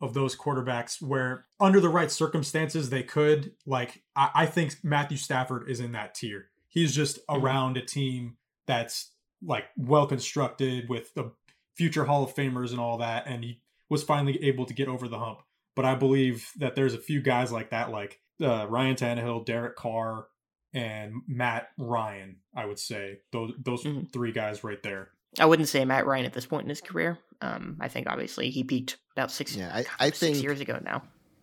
of 0.00 0.14
those 0.14 0.34
quarterbacks 0.34 1.02
where 1.02 1.46
under 1.60 1.78
the 1.78 1.90
right 1.90 2.10
circumstances 2.10 2.88
they 2.88 3.02
could 3.02 3.52
like 3.66 4.02
I, 4.16 4.30
I 4.34 4.46
think 4.46 4.76
Matthew 4.82 5.18
Stafford 5.18 5.68
is 5.68 5.78
in 5.78 5.92
that 5.92 6.14
tier. 6.14 6.46
He's 6.68 6.94
just 6.94 7.18
mm-hmm. 7.26 7.44
around 7.44 7.76
a 7.76 7.84
team 7.84 8.36
that's 8.66 9.10
like 9.42 9.64
well 9.76 10.06
constructed 10.06 10.88
with 10.88 11.12
the 11.14 11.32
future 11.74 12.04
Hall 12.04 12.24
of 12.24 12.34
Famers 12.34 12.70
and 12.70 12.80
all 12.80 12.98
that, 12.98 13.26
and 13.26 13.44
he 13.44 13.60
was 13.90 14.02
finally 14.02 14.42
able 14.44 14.64
to 14.64 14.74
get 14.74 14.88
over 14.88 15.06
the 15.06 15.18
hump. 15.18 15.40
But 15.76 15.84
I 15.84 15.94
believe 15.94 16.50
that 16.56 16.74
there's 16.74 16.94
a 16.94 16.98
few 16.98 17.22
guys 17.22 17.52
like 17.52 17.70
that, 17.70 17.90
like 17.90 18.20
uh, 18.42 18.66
Ryan 18.68 18.96
Tannehill, 18.96 19.46
Derek 19.46 19.76
Carr, 19.76 20.26
and 20.72 21.22
Matt 21.26 21.68
Ryan. 21.78 22.36
I 22.54 22.66
would 22.66 22.78
say 22.78 23.20
those 23.32 23.52
those 23.62 23.84
mm-hmm. 23.84 24.06
three 24.12 24.32
guys 24.32 24.64
right 24.64 24.82
there. 24.82 25.10
I 25.38 25.46
wouldn't 25.46 25.68
say 25.68 25.84
Matt 25.84 26.06
Ryan 26.06 26.26
at 26.26 26.32
this 26.32 26.46
point 26.46 26.64
in 26.64 26.68
his 26.68 26.80
career. 26.80 27.18
Um, 27.40 27.76
I 27.80 27.88
think 27.88 28.08
obviously 28.08 28.50
he 28.50 28.64
peaked 28.64 28.98
about 29.16 29.30
six. 29.30 29.56
Yeah, 29.56 29.70
I, 29.72 29.84
I 29.98 30.06
six 30.06 30.18
think 30.18 30.42
years 30.42 30.60
ago 30.60 30.80
now. 30.82 31.02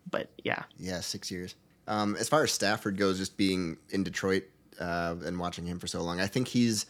But 0.10 0.32
yeah, 0.44 0.64
yeah, 0.78 1.00
six 1.02 1.32
years. 1.32 1.56
Um, 1.88 2.16
as 2.18 2.28
far 2.28 2.44
as 2.44 2.52
Stafford 2.52 2.98
goes, 2.98 3.18
just 3.18 3.38
being 3.38 3.78
in 3.90 4.04
Detroit 4.04 4.44
uh, 4.80 5.16
and 5.24 5.40
watching 5.40 5.66
him 5.66 5.80
for 5.80 5.88
so 5.88 6.02
long, 6.02 6.20
I 6.20 6.28
think 6.28 6.50
he's 6.50 6.86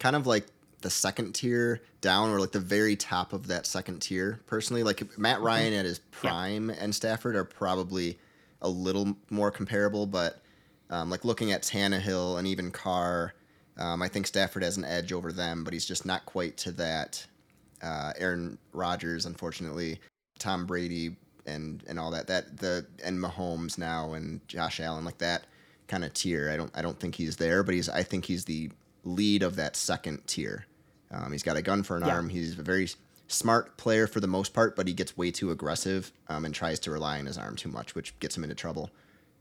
kind 0.00 0.16
of 0.16 0.26
like 0.26 0.46
the 0.80 0.90
second 0.90 1.34
tier 1.34 1.82
down, 2.00 2.30
or 2.30 2.40
like 2.40 2.52
the 2.52 2.60
very 2.60 2.96
top 2.96 3.32
of 3.32 3.48
that 3.48 3.66
second 3.66 4.00
tier. 4.00 4.40
Personally, 4.46 4.82
like 4.82 5.18
Matt 5.18 5.36
mm-hmm. 5.36 5.46
Ryan 5.46 5.72
at 5.74 5.84
his 5.84 5.98
prime 5.98 6.70
yeah. 6.70 6.76
and 6.78 6.94
Stafford 6.94 7.36
are 7.36 7.44
probably 7.44 8.18
a 8.62 8.68
little 8.68 9.16
more 9.30 9.50
comparable, 9.50 10.06
but 10.06 10.42
um, 10.90 11.10
like 11.10 11.24
looking 11.24 11.52
at 11.52 11.62
Tannehill 11.62 12.38
and 12.38 12.46
even 12.46 12.70
Carr 12.70 13.34
um, 13.78 14.02
I 14.02 14.08
think 14.08 14.26
Stafford 14.26 14.62
has 14.64 14.76
an 14.76 14.84
edge 14.84 15.12
over 15.12 15.32
them, 15.32 15.62
but 15.62 15.72
he's 15.72 15.86
just 15.86 16.04
not 16.04 16.26
quite 16.26 16.56
to 16.58 16.72
that. 16.72 17.24
Uh, 17.80 18.12
Aaron 18.18 18.58
Rodgers, 18.72 19.24
unfortunately, 19.24 20.00
Tom 20.38 20.66
Brady, 20.66 21.16
and 21.46 21.84
and 21.88 21.98
all 21.98 22.10
that. 22.10 22.26
That 22.26 22.56
the 22.58 22.86
and 23.04 23.18
Mahomes 23.18 23.78
now 23.78 24.14
and 24.14 24.46
Josh 24.48 24.80
Allen, 24.80 25.04
like 25.04 25.18
that 25.18 25.44
kind 25.86 26.04
of 26.04 26.12
tier. 26.12 26.50
I 26.50 26.56
don't 26.56 26.76
I 26.76 26.82
don't 26.82 26.98
think 26.98 27.14
he's 27.14 27.36
there, 27.36 27.62
but 27.62 27.74
he's 27.74 27.88
I 27.88 28.02
think 28.02 28.24
he's 28.24 28.44
the 28.44 28.70
lead 29.08 29.42
of 29.42 29.56
that 29.56 29.76
second 29.76 30.26
tier. 30.26 30.66
Um, 31.10 31.32
he's 31.32 31.42
got 31.42 31.56
a 31.56 31.62
gun 31.62 31.82
for 31.82 31.96
an 31.96 32.04
yeah. 32.04 32.14
arm. 32.14 32.28
He's 32.28 32.58
a 32.58 32.62
very 32.62 32.88
smart 33.28 33.76
player 33.76 34.06
for 34.06 34.20
the 34.20 34.26
most 34.26 34.52
part, 34.52 34.76
but 34.76 34.86
he 34.86 34.94
gets 34.94 35.16
way 35.16 35.30
too 35.30 35.50
aggressive 35.50 36.12
um, 36.28 36.44
and 36.44 36.54
tries 36.54 36.78
to 36.80 36.90
rely 36.90 37.18
on 37.18 37.26
his 37.26 37.38
arm 37.38 37.56
too 37.56 37.68
much, 37.68 37.94
which 37.94 38.18
gets 38.20 38.36
him 38.36 38.44
into 38.44 38.54
trouble. 38.54 38.90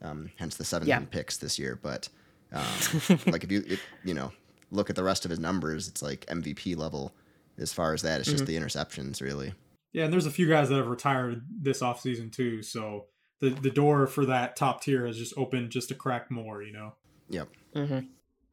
Um, 0.02 0.32
hence 0.38 0.56
the 0.56 0.66
seven 0.66 0.88
yeah. 0.88 1.00
picks 1.00 1.38
this 1.38 1.58
year. 1.58 1.78
But 1.82 2.10
um, 2.52 3.20
like 3.28 3.44
if 3.44 3.52
you 3.52 3.64
if, 3.68 3.82
you 4.04 4.14
know 4.14 4.32
look 4.70 4.90
at 4.90 4.96
the 4.96 5.04
rest 5.04 5.26
of 5.26 5.32
his 5.32 5.40
numbers, 5.40 5.88
it's 5.88 6.02
like 6.02 6.26
MVP 6.28 6.76
level 6.78 7.14
as 7.58 7.74
far 7.74 7.94
as 7.94 8.02
that. 8.04 8.20
It's 8.20 8.30
just 8.30 8.44
mm-hmm. 8.44 8.54
the 8.54 8.60
interceptions 8.60 9.22
really. 9.22 9.54
Yeah, 9.94 10.04
and 10.04 10.14
there's 10.14 10.26
a 10.26 10.32
few 10.32 10.48
guys 10.48 10.70
that 10.70 10.76
have 10.76 10.88
retired 10.88 11.46
this 11.50 11.82
offseason 11.82 12.32
too, 12.32 12.62
so 12.62 13.06
the 13.40 13.50
the 13.50 13.72
door 13.72 14.08
for 14.08 14.26
that 14.26 14.56
top 14.56 14.82
tier 14.82 15.08
has 15.08 15.18
just 15.18 15.34
opened 15.38 15.72
just 15.72 15.90
to 15.90 15.96
crack 15.96 16.30
more. 16.30 16.62
You 16.62 16.74
know. 16.74 16.94
Yep. 17.30 17.50
Mm-hmm. 17.76 18.00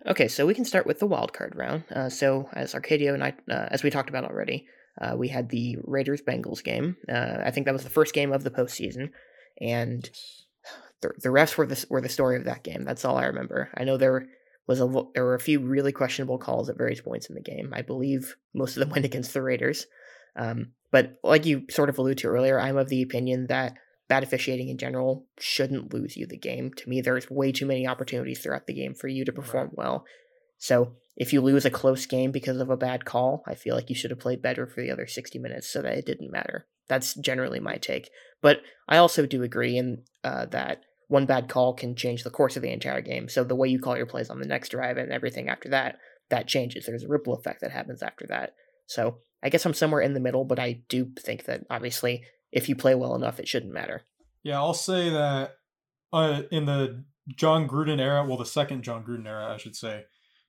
Okay, 0.06 0.28
so 0.28 0.46
we 0.46 0.54
can 0.54 0.66
start 0.66 0.86
with 0.86 0.98
the 0.98 1.06
wild 1.06 1.32
card 1.32 1.54
round. 1.56 1.84
Uh, 1.90 2.10
so 2.10 2.48
as 2.52 2.74
Arcadio 2.74 3.14
and 3.14 3.24
I, 3.24 3.34
uh, 3.50 3.68
as 3.70 3.82
we 3.82 3.90
talked 3.90 4.10
about 4.10 4.24
already, 4.24 4.66
uh, 5.00 5.14
we 5.16 5.28
had 5.28 5.48
the 5.48 5.78
Raiders 5.82 6.20
Bengals 6.20 6.62
game. 6.62 6.96
Uh, 7.08 7.38
I 7.44 7.50
think 7.50 7.66
that 7.66 7.72
was 7.72 7.84
the 7.84 7.90
first 7.90 8.12
game 8.12 8.32
of 8.32 8.44
the 8.44 8.50
postseason, 8.50 9.10
and 9.60 10.08
the, 11.00 11.10
the 11.22 11.30
refs 11.30 11.56
were 11.56 11.66
the 11.66 11.84
were 11.88 12.02
the 12.02 12.08
story 12.08 12.36
of 12.36 12.44
that 12.44 12.62
game. 12.62 12.84
That's 12.84 13.04
all 13.04 13.16
I 13.16 13.24
remember. 13.26 13.70
I 13.76 13.84
know 13.84 13.96
there 13.96 14.26
was 14.66 14.80
a 14.80 14.86
there 15.14 15.24
were 15.24 15.34
a 15.34 15.40
few 15.40 15.60
really 15.60 15.92
questionable 15.92 16.38
calls 16.38 16.68
at 16.68 16.78
various 16.78 17.00
points 17.00 17.28
in 17.28 17.34
the 17.34 17.40
game. 17.40 17.72
I 17.72 17.80
believe 17.80 18.36
most 18.52 18.76
of 18.76 18.80
them 18.80 18.90
went 18.94 19.06
against 19.06 19.32
the 19.32 19.42
Raiders. 19.42 19.86
Um, 20.36 20.72
but 20.92 21.18
like 21.22 21.46
you 21.46 21.64
sort 21.70 21.88
of 21.88 21.98
alluded 21.98 22.18
to 22.18 22.28
earlier, 22.28 22.60
I'm 22.60 22.76
of 22.76 22.88
the 22.88 23.02
opinion 23.02 23.46
that 23.48 23.74
bad 24.08 24.22
officiating 24.22 24.68
in 24.68 24.78
general 24.78 25.26
shouldn't 25.38 25.92
lose 25.92 26.16
you 26.16 26.26
the 26.26 26.36
game. 26.36 26.72
To 26.74 26.88
me, 26.88 27.00
there's 27.00 27.30
way 27.30 27.52
too 27.52 27.66
many 27.66 27.86
opportunities 27.86 28.40
throughout 28.40 28.66
the 28.66 28.74
game 28.74 28.94
for 28.94 29.08
you 29.08 29.24
to 29.24 29.32
perform 29.32 29.68
right. 29.68 29.78
well. 29.78 30.04
So 30.58 30.92
if 31.16 31.32
you 31.32 31.40
lose 31.40 31.64
a 31.64 31.70
close 31.70 32.06
game 32.06 32.30
because 32.30 32.58
of 32.58 32.70
a 32.70 32.76
bad 32.76 33.04
call, 33.04 33.42
I 33.46 33.54
feel 33.54 33.74
like 33.74 33.88
you 33.88 33.96
should 33.96 34.10
have 34.10 34.20
played 34.20 34.42
better 34.42 34.66
for 34.66 34.82
the 34.82 34.90
other 34.90 35.06
60 35.06 35.38
minutes 35.38 35.70
so 35.70 35.82
that 35.82 35.96
it 35.96 36.06
didn't 36.06 36.32
matter. 36.32 36.66
That's 36.88 37.14
generally 37.14 37.60
my 37.60 37.76
take. 37.76 38.10
But 38.42 38.60
I 38.88 38.98
also 38.98 39.26
do 39.26 39.42
agree 39.42 39.76
in 39.76 40.02
uh, 40.22 40.46
that 40.46 40.82
one 41.08 41.26
bad 41.26 41.48
call 41.48 41.74
can 41.74 41.94
change 41.94 42.24
the 42.24 42.30
course 42.30 42.56
of 42.56 42.62
the 42.62 42.72
entire 42.72 43.00
game. 43.00 43.28
So 43.28 43.44
the 43.44 43.54
way 43.54 43.68
you 43.68 43.78
call 43.78 43.96
your 43.96 44.06
plays 44.06 44.30
on 44.30 44.40
the 44.40 44.46
next 44.46 44.70
drive 44.70 44.96
and 44.96 45.12
everything 45.12 45.48
after 45.48 45.68
that, 45.70 45.98
that 46.30 46.48
changes. 46.48 46.86
There's 46.86 47.04
a 47.04 47.08
ripple 47.08 47.34
effect 47.34 47.60
that 47.60 47.70
happens 47.70 48.02
after 48.02 48.26
that. 48.28 48.54
So 48.86 49.18
I 49.42 49.48
guess 49.50 49.64
I'm 49.64 49.74
somewhere 49.74 50.00
in 50.00 50.14
the 50.14 50.20
middle, 50.20 50.44
but 50.44 50.58
I 50.58 50.80
do 50.88 51.10
think 51.18 51.44
that 51.44 51.64
obviously 51.70 52.24
if 52.54 52.68
you 52.68 52.76
play 52.76 52.94
well 52.94 53.14
enough, 53.14 53.38
it 53.38 53.48
shouldn't 53.48 53.72
matter. 53.72 54.02
Yeah, 54.42 54.58
I'll 54.58 54.74
say 54.74 55.10
that 55.10 55.56
uh, 56.12 56.42
in 56.50 56.64
the 56.64 57.04
Jon 57.28 57.68
Gruden 57.68 58.00
era, 58.00 58.24
well, 58.24 58.36
the 58.36 58.46
second 58.46 58.82
Jon 58.82 59.04
Gruden 59.04 59.26
era, 59.26 59.52
I 59.52 59.56
should 59.56 59.76
say, 59.76 60.04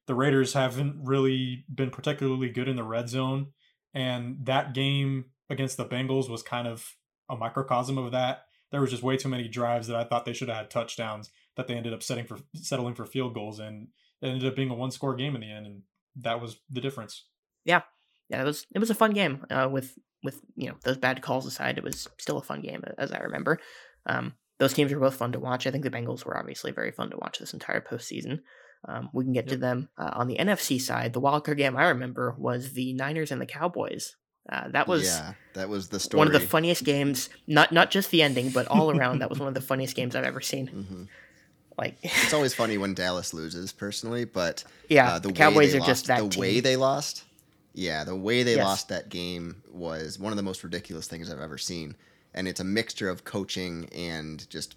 the 0.08 0.15
Raiders 0.15 0.54
haven't 0.54 1.00
really 1.04 1.65
been 1.74 1.89
particularly 1.89 2.50
good 2.50 2.68
in 2.68 2.76
the 2.76 2.84
red 2.84 3.10
zone. 3.10 3.48
And 3.94 4.46
that 4.46 4.74
game 4.74 5.26
against 5.50 5.78
the 5.78 5.86
Bengals 5.86 6.30
was 6.30 6.44
kind 6.44 6.68
of 6.68 6.96
a 7.30 7.36
microcosm 7.36 7.98
of 7.98 8.12
that 8.12 8.46
there 8.76 8.82
was 8.82 8.91
just 8.91 9.04
way 9.04 9.15
too 9.15 9.30
many 9.30 9.48
drives 9.48 9.88
that 9.88 9.96
I 9.96 10.04
thought 10.04 10.26
they 10.26 10.34
should 10.34 10.50
have 10.50 10.58
had 10.58 10.70
touchdowns 10.70 11.32
that 11.56 11.68
they 11.68 11.76
ended 11.76 11.94
up 11.94 12.04
setting 12.04 12.26
for 12.26 12.39
settling 12.56 12.94
for 12.94 13.06
field 13.06 13.34
goals, 13.34 13.60
and 13.60 13.88
it 14.22 14.28
ended 14.28 14.46
up 14.46 14.56
being 14.56 14.70
a 14.70 14.76
one 14.76 14.91
score 14.91 15.15
game 15.15 15.36
in 15.36 15.39
the 15.39 15.50
end, 15.50 15.65
and 15.65 15.82
that 16.18 16.41
was 16.41 16.58
the 16.70 16.82
difference. 16.82 17.24
Yeah, 17.63 17.84
yeah, 18.30 18.41
it 18.41 18.46
was 18.46 18.65
it 18.76 18.80
was 18.80 18.89
a 18.89 18.96
fun 18.96 19.12
game. 19.12 19.46
Uh, 19.50 19.70
with 19.72 19.98
with 20.26 20.42
you 20.56 20.70
know 20.70 20.76
those 20.84 20.98
bad 20.98 21.22
calls 21.22 21.46
aside, 21.46 21.78
it 21.78 21.84
was 21.84 22.08
still 22.18 22.38
a 22.38 22.44
fun 22.44 22.62
game 22.62 22.84
as 22.98 23.12
I 23.12 23.20
remember. 23.20 23.60
Um, 24.06 24.34
those 24.58 24.74
teams 24.74 24.94
were 24.94 25.00
both 25.00 25.16
fun 25.16 25.32
to 25.34 25.40
watch. 25.40 25.68
I 25.68 25.72
think 25.72 25.84
the 25.84 25.92
Bengals 25.92 26.26
were 26.26 26.38
obviously 26.38 26.72
very 26.72 26.92
fun 26.92 27.10
to 27.12 27.18
watch 27.18 27.40
this 27.40 27.54
entire 27.54 27.82
postseason. 27.82 28.40
Um, 28.88 29.10
we 29.14 29.24
can 29.24 29.34
get 29.34 29.46
yep. 29.46 29.54
to 29.54 29.58
them 29.58 29.90
uh, 29.98 30.12
on 30.14 30.28
the 30.28 30.38
NFC 30.38 30.80
side. 30.80 31.14
The 31.14 31.22
wildcard 31.22 31.58
game 31.58 31.76
I 31.76 31.88
remember 31.88 32.36
was 32.38 32.74
the 32.74 32.94
Niners 32.94 33.32
and 33.32 33.42
the 33.42 33.46
Cowboys. 33.46 34.16
Uh, 34.48 34.68
that 34.70 34.88
was 34.88 35.06
yeah, 35.06 35.34
that 35.56 35.70
was 35.70 35.90
the 35.90 36.00
story. 36.00 36.20
One 36.20 36.28
of 36.28 36.34
the 36.34 36.40
funniest 36.40 36.84
games. 36.84 37.30
Not 37.48 37.72
not 37.72 37.90
just 37.90 38.12
the 38.12 38.22
ending, 38.22 38.52
but 38.52 38.68
all 38.68 38.92
around. 38.92 39.20
that 39.20 39.30
was 39.30 39.40
one 39.40 39.48
of 39.48 39.56
the 39.56 39.62
funniest 39.62 39.96
games 39.96 40.16
I've 40.16 40.24
ever 40.24 40.42
seen. 40.42 40.68
Mm-hmm. 40.68 41.04
Like 41.78 41.98
it's 42.04 42.34
always 42.34 42.54
funny 42.54 42.78
when 42.78 42.94
Dallas 42.94 43.34
loses, 43.34 43.74
personally, 43.74 44.24
but 44.24 44.64
yeah, 44.88 45.14
uh, 45.14 45.20
the, 45.20 45.30
the 45.30 45.34
Cowboys 45.34 45.74
are 45.74 45.80
lost, 45.80 45.90
just 45.90 46.08
that. 46.08 46.22
The 46.22 46.30
team. 46.30 46.40
way 46.40 46.60
they 46.60 46.76
lost, 46.78 47.24
yeah, 47.76 48.06
the 48.06 48.16
way 48.16 48.44
they 48.44 48.56
yes. 48.56 48.64
lost 48.64 48.90
that 48.90 49.10
game 49.10 49.62
was 49.70 50.18
one 50.18 50.32
of 50.32 50.38
the 50.38 50.44
most 50.44 50.64
ridiculous 50.64 51.08
things 51.08 51.30
I've 51.30 51.42
ever 51.42 51.58
seen, 51.58 51.96
and 52.34 52.48
it's 52.48 52.62
a 52.62 52.64
mixture 52.64 53.10
of 53.10 53.26
coaching 53.26 53.90
and 53.94 54.50
just 54.50 54.76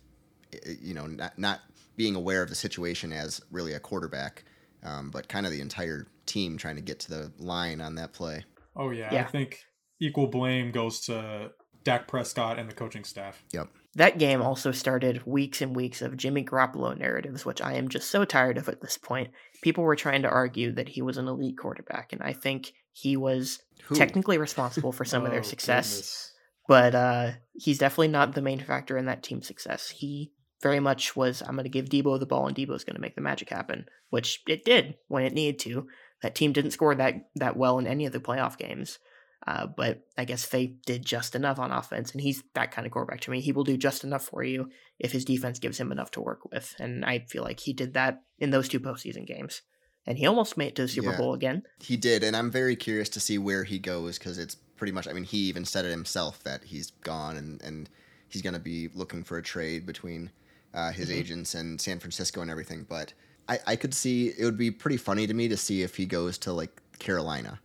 you 0.80 0.94
know 0.94 1.06
not 1.06 1.38
not 1.38 1.60
being 1.96 2.16
aware 2.16 2.42
of 2.42 2.48
the 2.48 2.54
situation 2.56 3.12
as 3.12 3.40
really 3.52 3.72
a 3.72 3.80
quarterback, 3.80 4.44
um, 4.82 5.10
but 5.10 5.28
kind 5.28 5.46
of 5.46 5.52
the 5.52 5.60
entire 5.60 6.08
team 6.26 6.58
trying 6.58 6.76
to 6.76 6.82
get 6.82 6.98
to 7.00 7.10
the 7.10 7.32
line 7.38 7.80
on 7.80 7.94
that 7.94 8.12
play. 8.12 8.44
Oh 8.76 8.90
yeah, 8.90 9.12
Yeah. 9.12 9.22
I 9.22 9.24
think 9.24 9.60
equal 10.00 10.26
blame 10.26 10.72
goes 10.72 11.00
to 11.02 11.52
Dak 11.84 12.08
Prescott 12.08 12.58
and 12.58 12.68
the 12.68 12.74
coaching 12.74 13.04
staff. 13.04 13.42
Yep. 13.52 13.68
That 13.94 14.18
game 14.18 14.42
also 14.42 14.72
started 14.72 15.26
weeks 15.26 15.60
and 15.60 15.74
weeks 15.74 16.02
of 16.02 16.16
Jimmy 16.16 16.44
Garoppolo 16.44 16.96
narratives, 16.96 17.44
which 17.44 17.60
I 17.62 17.74
am 17.74 17.88
just 17.88 18.10
so 18.10 18.24
tired 18.24 18.58
of 18.58 18.68
at 18.68 18.80
this 18.80 18.98
point. 18.98 19.30
People 19.62 19.84
were 19.84 19.96
trying 19.96 20.22
to 20.22 20.28
argue 20.28 20.72
that 20.72 20.90
he 20.90 21.02
was 21.02 21.16
an 21.16 21.26
elite 21.26 21.58
quarterback, 21.58 22.12
and 22.12 22.22
I 22.22 22.32
think 22.32 22.72
he 23.00 23.16
was 23.16 23.60
Who? 23.84 23.94
technically 23.94 24.38
responsible 24.38 24.92
for 24.92 25.04
some 25.04 25.24
of 25.24 25.30
their 25.30 25.40
Oh, 25.40 25.42
success. 25.42 25.90
goodness. 25.90 26.32
but 26.68 26.94
uh, 26.94 27.30
he's 27.54 27.78
definitely 27.78 28.08
not 28.08 28.34
the 28.34 28.42
main 28.42 28.60
factor 28.60 28.96
in 28.98 29.06
that 29.06 29.22
team's 29.22 29.46
success. 29.46 29.90
He 29.90 30.32
very 30.62 30.80
much 30.80 31.14
was, 31.14 31.40
I'm 31.42 31.54
going 31.54 31.64
to 31.64 31.70
give 31.70 31.86
Deebo 31.88 32.18
the 32.18 32.26
ball, 32.26 32.46
and 32.48 32.56
Deebo's 32.56 32.84
going 32.84 32.96
to 32.96 33.00
make 33.00 33.14
the 33.14 33.20
magic 33.20 33.48
happen, 33.50 33.86
which 34.10 34.42
it 34.48 34.64
did 34.64 34.96
when 35.06 35.22
it 35.24 35.32
needed 35.32 35.58
to. 35.60 35.86
That 36.22 36.34
team 36.34 36.52
didn't 36.52 36.72
score 36.72 36.94
that 36.96 37.14
that 37.36 37.56
well 37.56 37.78
in 37.78 37.86
any 37.86 38.04
of 38.06 38.12
the 38.12 38.18
playoff 38.18 38.58
games, 38.58 38.98
uh, 39.46 39.68
but 39.68 40.00
I 40.18 40.24
guess 40.24 40.48
they 40.48 40.74
did 40.84 41.06
just 41.06 41.36
enough 41.36 41.60
on 41.60 41.70
offense, 41.70 42.10
and 42.10 42.20
he's 42.20 42.42
that 42.54 42.72
kind 42.72 42.86
of 42.86 42.92
quarterback 42.92 43.20
to 43.20 43.30
me. 43.30 43.40
He 43.40 43.52
will 43.52 43.62
do 43.62 43.76
just 43.76 44.02
enough 44.02 44.24
for 44.24 44.42
you 44.42 44.68
if 44.98 45.12
his 45.12 45.24
defense 45.24 45.60
gives 45.60 45.78
him 45.78 45.92
enough 45.92 46.10
to 46.12 46.20
work 46.20 46.40
with, 46.50 46.74
and 46.80 47.04
I 47.04 47.20
feel 47.30 47.44
like 47.44 47.60
he 47.60 47.72
did 47.72 47.94
that 47.94 48.22
in 48.40 48.50
those 48.50 48.68
two 48.68 48.80
postseason 48.80 49.26
games. 49.28 49.62
And 50.08 50.16
he 50.18 50.26
almost 50.26 50.56
made 50.56 50.68
it 50.68 50.74
to 50.76 50.82
the 50.82 50.88
Super 50.88 51.10
Yeah. 51.10 51.18
Bowl 51.18 51.34
again. 51.34 51.62
He 51.80 51.96
did, 51.98 52.24
and 52.24 52.34
I'm 52.34 52.50
very 52.50 52.74
curious 52.76 53.10
to 53.10 53.20
see 53.20 53.36
where 53.36 53.64
he 53.64 53.78
goes 53.78 54.18
because 54.18 54.38
it's 54.38 54.54
pretty 54.76 54.90
much. 54.92 55.06
I 55.06 55.12
mean, 55.12 55.24
he 55.24 55.36
even 55.50 55.64
said 55.66 55.84
it 55.84 55.90
himself 55.90 56.42
that 56.44 56.64
he's 56.64 56.92
gone 57.04 57.36
and 57.36 57.60
and 57.62 57.90
he's 58.26 58.40
going 58.40 58.54
to 58.54 58.58
be 58.60 58.88
looking 58.94 59.22
for 59.22 59.36
a 59.36 59.42
trade 59.42 59.84
between 59.86 60.30
uh, 60.74 60.92
his 60.92 61.08
Mhm. 61.10 61.14
agents 61.14 61.54
and 61.54 61.78
San 61.80 61.98
Francisco 61.98 62.40
and 62.40 62.50
everything. 62.50 62.86
But 62.88 63.12
I, 63.48 63.58
I 63.66 63.76
could 63.76 63.92
see 63.94 64.28
it 64.28 64.44
would 64.44 64.56
be 64.58 64.70
pretty 64.70 64.96
funny 64.96 65.26
to 65.26 65.34
me 65.34 65.46
to 65.48 65.56
see 65.58 65.82
if 65.82 65.96
he 65.96 66.06
goes 66.06 66.38
to 66.38 66.52
like 66.54 66.80
Carolina, 66.98 67.60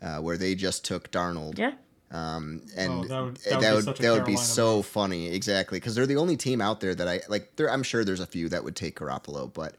uh, 0.00 0.18
where 0.18 0.36
they 0.36 0.54
just 0.54 0.84
took 0.84 1.10
Darnold. 1.10 1.58
Yeah. 1.58 1.72
Um, 2.12 2.62
and 2.76 2.92
Oh, 2.92 3.04
that 3.04 3.20
would- 3.22 3.36
that 3.38 3.60
that 3.60 3.74
would 3.74 3.86
would 3.86 3.96
be 3.98 4.02
that 4.02 4.12
such 4.12 4.18
would, 4.18 4.24
be 4.24 4.36
so 4.36 4.76
move. 4.76 4.86
funny, 4.86 5.28
exactly, 5.34 5.78
because 5.80 5.94
they're 5.96 6.06
the 6.06 6.16
only 6.16 6.36
team 6.36 6.60
out 6.60 6.78
there 6.80 6.94
that 6.94 7.08
I 7.08 7.22
like. 7.28 7.56
There, 7.56 7.70
I'm 7.70 7.82
sure 7.82 8.04
there's 8.04 8.20
a 8.20 8.26
few 8.26 8.48
that 8.50 8.62
would 8.64 8.76
take 8.76 8.98
Garoppolo, 8.98 9.52
but 9.52 9.74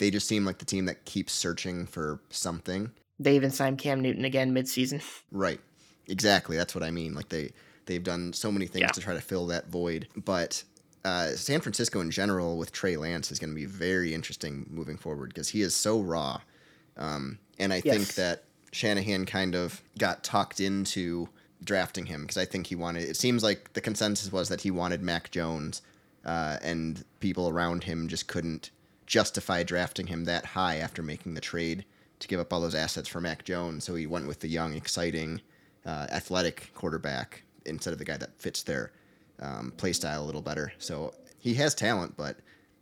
they 0.00 0.10
just 0.10 0.26
seem 0.26 0.44
like 0.46 0.58
the 0.58 0.64
team 0.64 0.86
that 0.86 1.04
keeps 1.04 1.32
searching 1.32 1.86
for 1.86 2.20
something. 2.30 2.90
They 3.20 3.36
even 3.36 3.50
signed 3.50 3.78
Cam 3.78 4.00
Newton 4.00 4.24
again 4.24 4.52
midseason. 4.54 5.02
Right. 5.30 5.60
Exactly. 6.08 6.56
That's 6.56 6.74
what 6.74 6.82
I 6.82 6.90
mean. 6.90 7.14
Like 7.14 7.28
they 7.28 7.52
they've 7.86 8.02
done 8.02 8.32
so 8.32 8.50
many 8.50 8.66
things 8.66 8.80
Yeah. 8.80 8.88
to 8.88 9.00
try 9.00 9.14
to 9.14 9.20
fill 9.20 9.46
that 9.48 9.68
void. 9.68 10.08
But 10.16 10.64
uh, 11.04 11.28
San 11.32 11.60
Francisco 11.60 12.00
in 12.00 12.10
general 12.10 12.56
with 12.56 12.72
Trey 12.72 12.96
Lance 12.96 13.30
is 13.30 13.38
going 13.38 13.50
to 13.50 13.54
be 13.54 13.66
very 13.66 14.14
interesting 14.14 14.66
moving 14.70 14.96
forward 14.96 15.28
because 15.30 15.48
he 15.50 15.60
is 15.60 15.74
so 15.74 16.00
raw. 16.00 16.40
Um, 16.96 17.38
and 17.58 17.72
I 17.72 17.80
think 17.80 18.14
that 18.14 18.44
Shanahan 18.72 19.26
kind 19.26 19.54
of 19.54 19.82
got 19.98 20.24
talked 20.24 20.60
into 20.60 21.28
drafting 21.62 22.06
him 22.06 22.22
because 22.22 22.38
I 22.38 22.44
think 22.46 22.66
he 22.68 22.74
wanted. 22.74 23.04
It 23.08 23.16
seems 23.16 23.42
like 23.42 23.72
the 23.74 23.80
consensus 23.82 24.32
was 24.32 24.48
that 24.48 24.62
he 24.62 24.70
wanted 24.70 25.02
Mac 25.02 25.30
Jones, 25.30 25.82
uh, 26.24 26.56
and 26.62 27.04
people 27.20 27.48
around 27.50 27.84
him 27.84 28.08
just 28.08 28.26
couldn't 28.28 28.70
justify 29.10 29.64
drafting 29.64 30.06
him 30.06 30.24
that 30.24 30.46
high 30.46 30.76
after 30.76 31.02
making 31.02 31.34
the 31.34 31.40
trade 31.40 31.84
to 32.20 32.28
give 32.28 32.38
up 32.38 32.52
all 32.52 32.60
those 32.60 32.76
assets 32.76 33.08
for 33.08 33.20
Mac 33.20 33.44
Jones. 33.44 33.82
So 33.82 33.96
he 33.96 34.06
went 34.06 34.28
with 34.28 34.38
the 34.38 34.46
young, 34.46 34.74
exciting, 34.74 35.40
uh, 35.84 36.06
athletic 36.12 36.70
quarterback 36.74 37.42
instead 37.66 37.92
of 37.92 37.98
the 37.98 38.04
guy 38.04 38.16
that 38.18 38.40
fits 38.40 38.62
their 38.62 38.92
um, 39.40 39.72
play 39.76 39.92
style 39.92 40.22
a 40.22 40.26
little 40.26 40.40
better. 40.40 40.72
So 40.78 41.12
he 41.40 41.54
has 41.54 41.74
talent, 41.74 42.16
but 42.16 42.36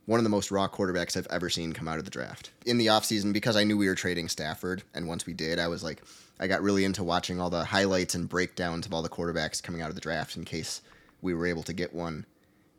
one 0.05 0.19
of 0.19 0.23
the 0.23 0.29
most 0.29 0.51
raw 0.51 0.67
quarterbacks 0.67 1.17
I've 1.17 1.25
ever 1.31 1.49
seen 1.49 1.73
come 1.73 1.87
out 1.87 1.97
of 1.97 2.05
the 2.05 2.11
draft. 2.11 2.51
In 2.63 2.77
the 2.77 2.87
offseason, 2.87 3.33
because 3.33 3.55
I 3.55 3.63
knew 3.63 3.77
we 3.77 3.87
were 3.87 3.95
trading 3.95 4.29
Stafford, 4.29 4.83
and 4.93 5.07
once 5.07 5.25
we 5.25 5.33
did, 5.33 5.57
I 5.57 5.67
was 5.67 5.83
like, 5.83 6.03
I 6.39 6.45
got 6.45 6.61
really 6.61 6.85
into 6.85 7.03
watching 7.03 7.41
all 7.41 7.49
the 7.49 7.65
highlights 7.65 8.13
and 8.13 8.29
breakdowns 8.29 8.85
of 8.85 8.93
all 8.93 9.01
the 9.01 9.09
quarterbacks 9.09 9.63
coming 9.63 9.81
out 9.81 9.89
of 9.89 9.95
the 9.95 10.01
draft 10.01 10.37
in 10.37 10.45
case 10.45 10.81
we 11.23 11.33
were 11.33 11.47
able 11.47 11.63
to 11.63 11.73
get 11.73 11.93
one. 11.93 12.27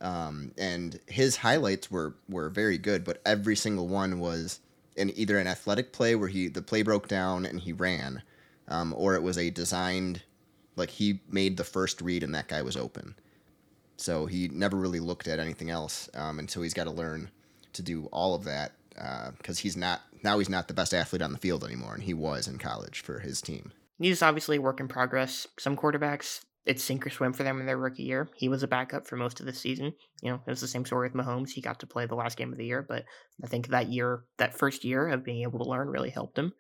Um, 0.01 0.53
and 0.57 0.99
his 1.07 1.37
highlights 1.37 1.91
were 1.91 2.15
were 2.29 2.49
very 2.49 2.79
good, 2.79 3.05
but 3.05 3.21
every 3.27 3.57
single 3.57 3.87
one 3.87 4.19
was 4.19 4.61
in 4.97 5.17
either 5.17 5.39
an 5.39 5.47
athletic 5.47 5.93
play 5.93 6.15
where 6.15 6.29
he 6.29 6.49
the 6.49 6.63
play 6.63 6.83
broke 6.83 7.09
down 7.09 7.45
and 7.45 7.61
he 7.61 7.73
ran, 7.73 8.23
um, 8.69 8.95
or 8.97 9.15
it 9.15 9.23
was 9.23 9.37
a 9.37 9.51
designed 9.51 10.23
like 10.77 10.91
he 10.91 11.21
made 11.29 11.57
the 11.57 11.65
first 11.65 12.01
read 12.01 12.23
and 12.23 12.35
that 12.35 12.49
guy 12.49 12.63
was 12.63 12.77
open. 12.77 13.15
So 13.97 14.25
he 14.25 14.49
never 14.49 14.77
really 14.77 15.01
looked 15.01 15.29
at 15.29 15.39
anything 15.39 15.69
else, 15.69 16.09
um, 16.15 16.39
and 16.39 16.51
so 16.51 16.63
he's 16.63 16.75
got 16.75 16.85
to 16.85 16.91
learn 16.91 17.31
to 17.75 17.83
do 17.83 18.09
all 18.11 18.35
of 18.35 18.45
that 18.45 18.73
because 19.37 19.59
he's 19.59 19.77
not 19.77 20.01
now 20.23 20.39
he's 20.39 20.49
not 20.49 20.69
the 20.69 20.75
best 20.75 20.95
athlete 20.95 21.23
on 21.23 21.33
the 21.33 21.39
field 21.39 21.65
anymore, 21.65 21.95
and 21.95 22.05
he 22.05 22.15
was 22.15 22.49
in 22.49 22.59
college 22.59 23.01
for 23.01 23.19
his 23.21 23.43
team. 23.43 23.73
He's 23.99 24.23
obviously 24.23 24.57
a 24.57 24.61
work 24.63 24.81
in 24.81 24.89
progress. 24.89 25.47
Some 25.59 25.77
quarterbacks, 25.77 26.41
it's 26.66 26.83
sink 26.83 27.07
or 27.07 27.11
swim 27.11 27.33
for 27.33 27.42
them 27.42 27.59
in 27.59 27.66
their 27.66 27.79
rookie 27.79 28.03
year. 28.03 28.29
He 28.37 28.49
was 28.49 28.62
a 28.62 28.68
backup 28.68 29.07
for 29.07 29.16
most 29.16 29.40
of 29.40 29.46
the 29.46 29.53
season. 29.53 29.94
You 30.23 30.31
know, 30.31 30.40
it 30.46 30.51
was 30.51 30.61
the 30.61 30.68
same 30.68 30.85
story 30.85 31.09
with 31.09 31.16
Mahomes. 31.16 31.51
He 31.51 31.61
got 31.61 31.81
to 31.81 31.87
play 31.87 32.07
the 32.07 32.14
last 32.14 32.37
game 32.37 32.53
of 32.53 32.59
the 32.59 32.66
year, 32.66 32.85
but 32.87 33.05
I 33.42 33.46
think 33.46 33.68
that 33.68 33.88
year, 33.88 34.25
that 34.38 34.59
first 34.59 34.85
year 34.85 35.09
of 35.09 35.25
being 35.25 35.42
able 35.42 35.59
to 35.64 35.70
learn 35.70 35.88
really 35.88 36.11
helped 36.11 36.38
him. 36.38 36.53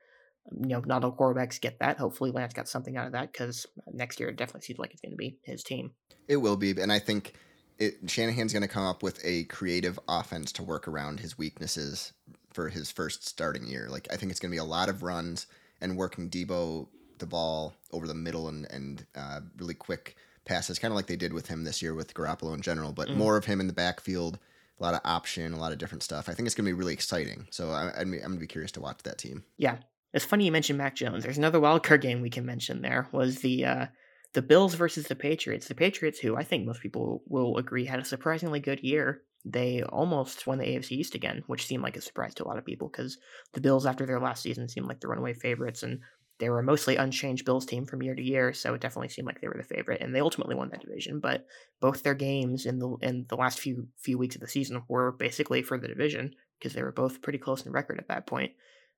You 0.52 0.68
know, 0.68 0.82
not 0.86 1.04
all 1.04 1.12
quarterbacks 1.12 1.60
get 1.60 1.78
that. 1.80 1.98
Hopefully, 1.98 2.30
Lance 2.30 2.54
got 2.54 2.68
something 2.68 2.96
out 2.96 3.06
of 3.06 3.12
that 3.12 3.30
because 3.30 3.66
next 3.92 4.18
year 4.18 4.30
it 4.30 4.36
definitely 4.36 4.62
seems 4.62 4.78
like 4.78 4.92
it's 4.92 5.02
going 5.02 5.12
to 5.12 5.16
be 5.16 5.38
his 5.44 5.62
team. 5.62 5.92
It 6.28 6.38
will 6.38 6.56
be, 6.56 6.70
and 6.70 6.90
I 6.90 6.98
think 6.98 7.34
it, 7.78 8.10
Shanahan's 8.10 8.52
going 8.52 8.62
to 8.62 8.68
come 8.68 8.84
up 8.84 9.02
with 9.02 9.20
a 9.22 9.44
creative 9.44 9.98
offense 10.08 10.50
to 10.52 10.62
work 10.62 10.88
around 10.88 11.20
his 11.20 11.36
weaknesses 11.36 12.12
for 12.52 12.68
his 12.68 12.90
first 12.90 13.28
starting 13.28 13.66
year. 13.66 13.88
Like 13.90 14.08
I 14.10 14.16
think 14.16 14.30
it's 14.30 14.40
going 14.40 14.50
to 14.50 14.54
be 14.54 14.58
a 14.58 14.64
lot 14.64 14.88
of 14.88 15.02
runs 15.02 15.46
and 15.80 15.96
working 15.96 16.30
Deebo 16.30 16.88
the 17.20 17.26
ball 17.26 17.74
over 17.92 18.06
the 18.06 18.14
middle 18.14 18.48
and 18.48 18.66
and 18.70 19.06
uh, 19.14 19.40
really 19.58 19.74
quick 19.74 20.16
passes, 20.44 20.78
kind 20.78 20.90
of 20.90 20.96
like 20.96 21.06
they 21.06 21.16
did 21.16 21.32
with 21.32 21.46
him 21.46 21.64
this 21.64 21.80
year 21.82 21.94
with 21.94 22.12
Garoppolo 22.14 22.54
in 22.54 22.62
general, 22.62 22.92
but 22.92 23.08
Mhm. 23.08 23.16
more 23.16 23.36
of 23.36 23.44
him 23.44 23.60
in 23.60 23.66
the 23.68 23.72
backfield. 23.72 24.38
A 24.78 24.82
lot 24.82 24.94
of 24.94 25.00
option, 25.04 25.52
a 25.52 25.58
lot 25.58 25.72
of 25.72 25.78
different 25.78 26.02
stuff. 26.02 26.26
I 26.28 26.32
think 26.32 26.46
it's 26.46 26.54
going 26.54 26.64
to 26.64 26.70
be 26.70 26.78
really 26.78 26.94
exciting. 26.94 27.46
So 27.50 27.70
I, 27.70 27.92
I'm, 28.00 28.14
I'm 28.14 28.20
going 28.20 28.32
to 28.32 28.38
be 28.38 28.46
curious 28.46 28.72
to 28.72 28.80
watch 28.80 29.02
that 29.02 29.18
team. 29.18 29.44
Yeah, 29.58 29.76
it's 30.14 30.24
funny 30.24 30.46
you 30.46 30.52
mentioned 30.52 30.78
Mac 30.78 30.96
Jones. 30.96 31.22
There's 31.22 31.36
another 31.36 31.60
wild 31.60 31.82
card 31.82 32.00
game 32.00 32.22
we 32.22 32.30
can 32.30 32.46
mention. 32.46 32.80
There 32.80 33.06
was 33.12 33.40
the 33.40 33.64
uh, 33.66 33.86
the 34.32 34.40
Bills 34.40 34.74
versus 34.74 35.06
the 35.06 35.14
Patriots. 35.16 35.68
The 35.68 35.74
Patriots, 35.74 36.18
who 36.18 36.34
I 36.34 36.44
think 36.44 36.64
most 36.64 36.80
people 36.80 37.22
will 37.26 37.58
agree 37.58 37.84
had 37.84 38.00
a 38.00 38.04
surprisingly 38.06 38.58
good 38.60 38.80
year. 38.80 39.20
They 39.44 39.82
almost 39.82 40.46
won 40.46 40.56
the 40.58 40.64
AFC 40.66 40.92
East 40.92 41.14
again, 41.14 41.42
which 41.46 41.66
seemed 41.66 41.82
like 41.82 41.96
a 41.98 42.00
surprise 42.00 42.34
to 42.36 42.44
a 42.44 42.48
lot 42.48 42.56
of 42.58 42.64
people 42.64 42.88
because 42.88 43.18
the 43.52 43.60
Bills, 43.60 43.84
after 43.86 44.06
their 44.06 44.20
last 44.20 44.42
season, 44.42 44.68
seemed 44.68 44.86
like 44.86 45.00
the 45.00 45.08
runaway 45.08 45.34
favorites, 45.34 45.82
and 45.82 46.00
they 46.40 46.50
were 46.50 46.58
a 46.58 46.64
mostly 46.64 46.96
unchanged 46.96 47.44
Bills 47.44 47.66
team 47.66 47.86
from 47.86 48.02
year 48.02 48.14
to 48.14 48.22
year. 48.22 48.52
So 48.52 48.74
it 48.74 48.80
definitely 48.80 49.10
seemed 49.10 49.26
like 49.26 49.40
they 49.40 49.48
were 49.48 49.56
the 49.56 49.62
favorite, 49.62 50.00
and 50.00 50.14
they 50.14 50.20
ultimately 50.20 50.56
won 50.56 50.70
that 50.70 50.80
division. 50.80 51.20
But 51.20 51.46
both 51.80 52.02
their 52.02 52.14
games 52.14 52.66
in 52.66 52.78
the 52.78 52.96
in 53.02 53.26
the 53.28 53.36
last 53.36 53.60
few 53.60 53.86
few 53.98 54.18
weeks 54.18 54.34
of 54.34 54.40
the 54.40 54.48
season 54.48 54.82
were 54.88 55.12
basically 55.12 55.62
for 55.62 55.78
the 55.78 55.88
division 55.88 56.34
because 56.58 56.72
they 56.72 56.82
were 56.82 56.92
both 56.92 57.22
pretty 57.22 57.38
close 57.38 57.64
in 57.64 57.72
record 57.72 57.98
at 57.98 58.08
that 58.08 58.26
point. 58.26 58.52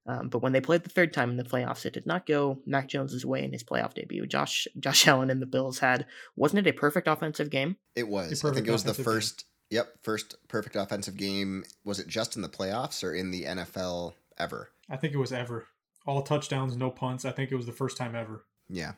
Um, 0.06 0.28
but 0.28 0.42
when 0.42 0.52
they 0.52 0.60
played 0.60 0.82
the 0.82 0.90
third 0.90 1.12
time 1.12 1.30
in 1.30 1.36
the 1.36 1.44
playoffs, 1.44 1.86
it 1.86 1.92
did 1.92 2.06
not 2.06 2.26
go 2.26 2.58
Mac 2.66 2.88
Jones's 2.88 3.24
way 3.24 3.44
in 3.44 3.52
his 3.52 3.62
playoff 3.62 3.94
debut. 3.94 4.26
Josh 4.26 4.66
Josh 4.78 5.06
Allen 5.08 5.30
and 5.30 5.42
the 5.42 5.46
Bills 5.46 5.80
had 5.80 6.06
wasn't 6.36 6.66
it 6.66 6.70
a 6.70 6.78
perfect 6.78 7.08
offensive 7.08 7.50
game? 7.50 7.76
It 7.94 8.08
was. 8.08 8.44
I 8.44 8.52
think 8.52 8.66
it 8.66 8.72
was 8.72 8.84
the 8.84 8.90
offensive 8.90 9.04
game. 9.04 9.14
first. 9.14 9.44
Yep, 9.70 9.88
first 10.02 10.36
perfect 10.48 10.76
offensive 10.76 11.16
game. 11.16 11.64
Was 11.84 11.98
it 11.98 12.06
just 12.06 12.36
in 12.36 12.42
the 12.42 12.48
playoffs 12.48 13.02
or 13.02 13.14
in 13.14 13.30
the 13.30 13.44
NFL 13.44 14.12
ever? 14.38 14.70
I 14.90 14.96
think 14.96 15.14
it 15.14 15.18
was 15.18 15.32
ever. 15.32 15.66
All 16.06 16.22
touchdowns, 16.22 16.76
no 16.76 16.90
punts. 16.90 17.24
I 17.24 17.30
think 17.32 17.52
it 17.52 17.56
was 17.56 17.66
the 17.66 17.72
first 17.72 17.96
time 17.96 18.14
ever. 18.14 18.44
Yeah. 18.68 18.92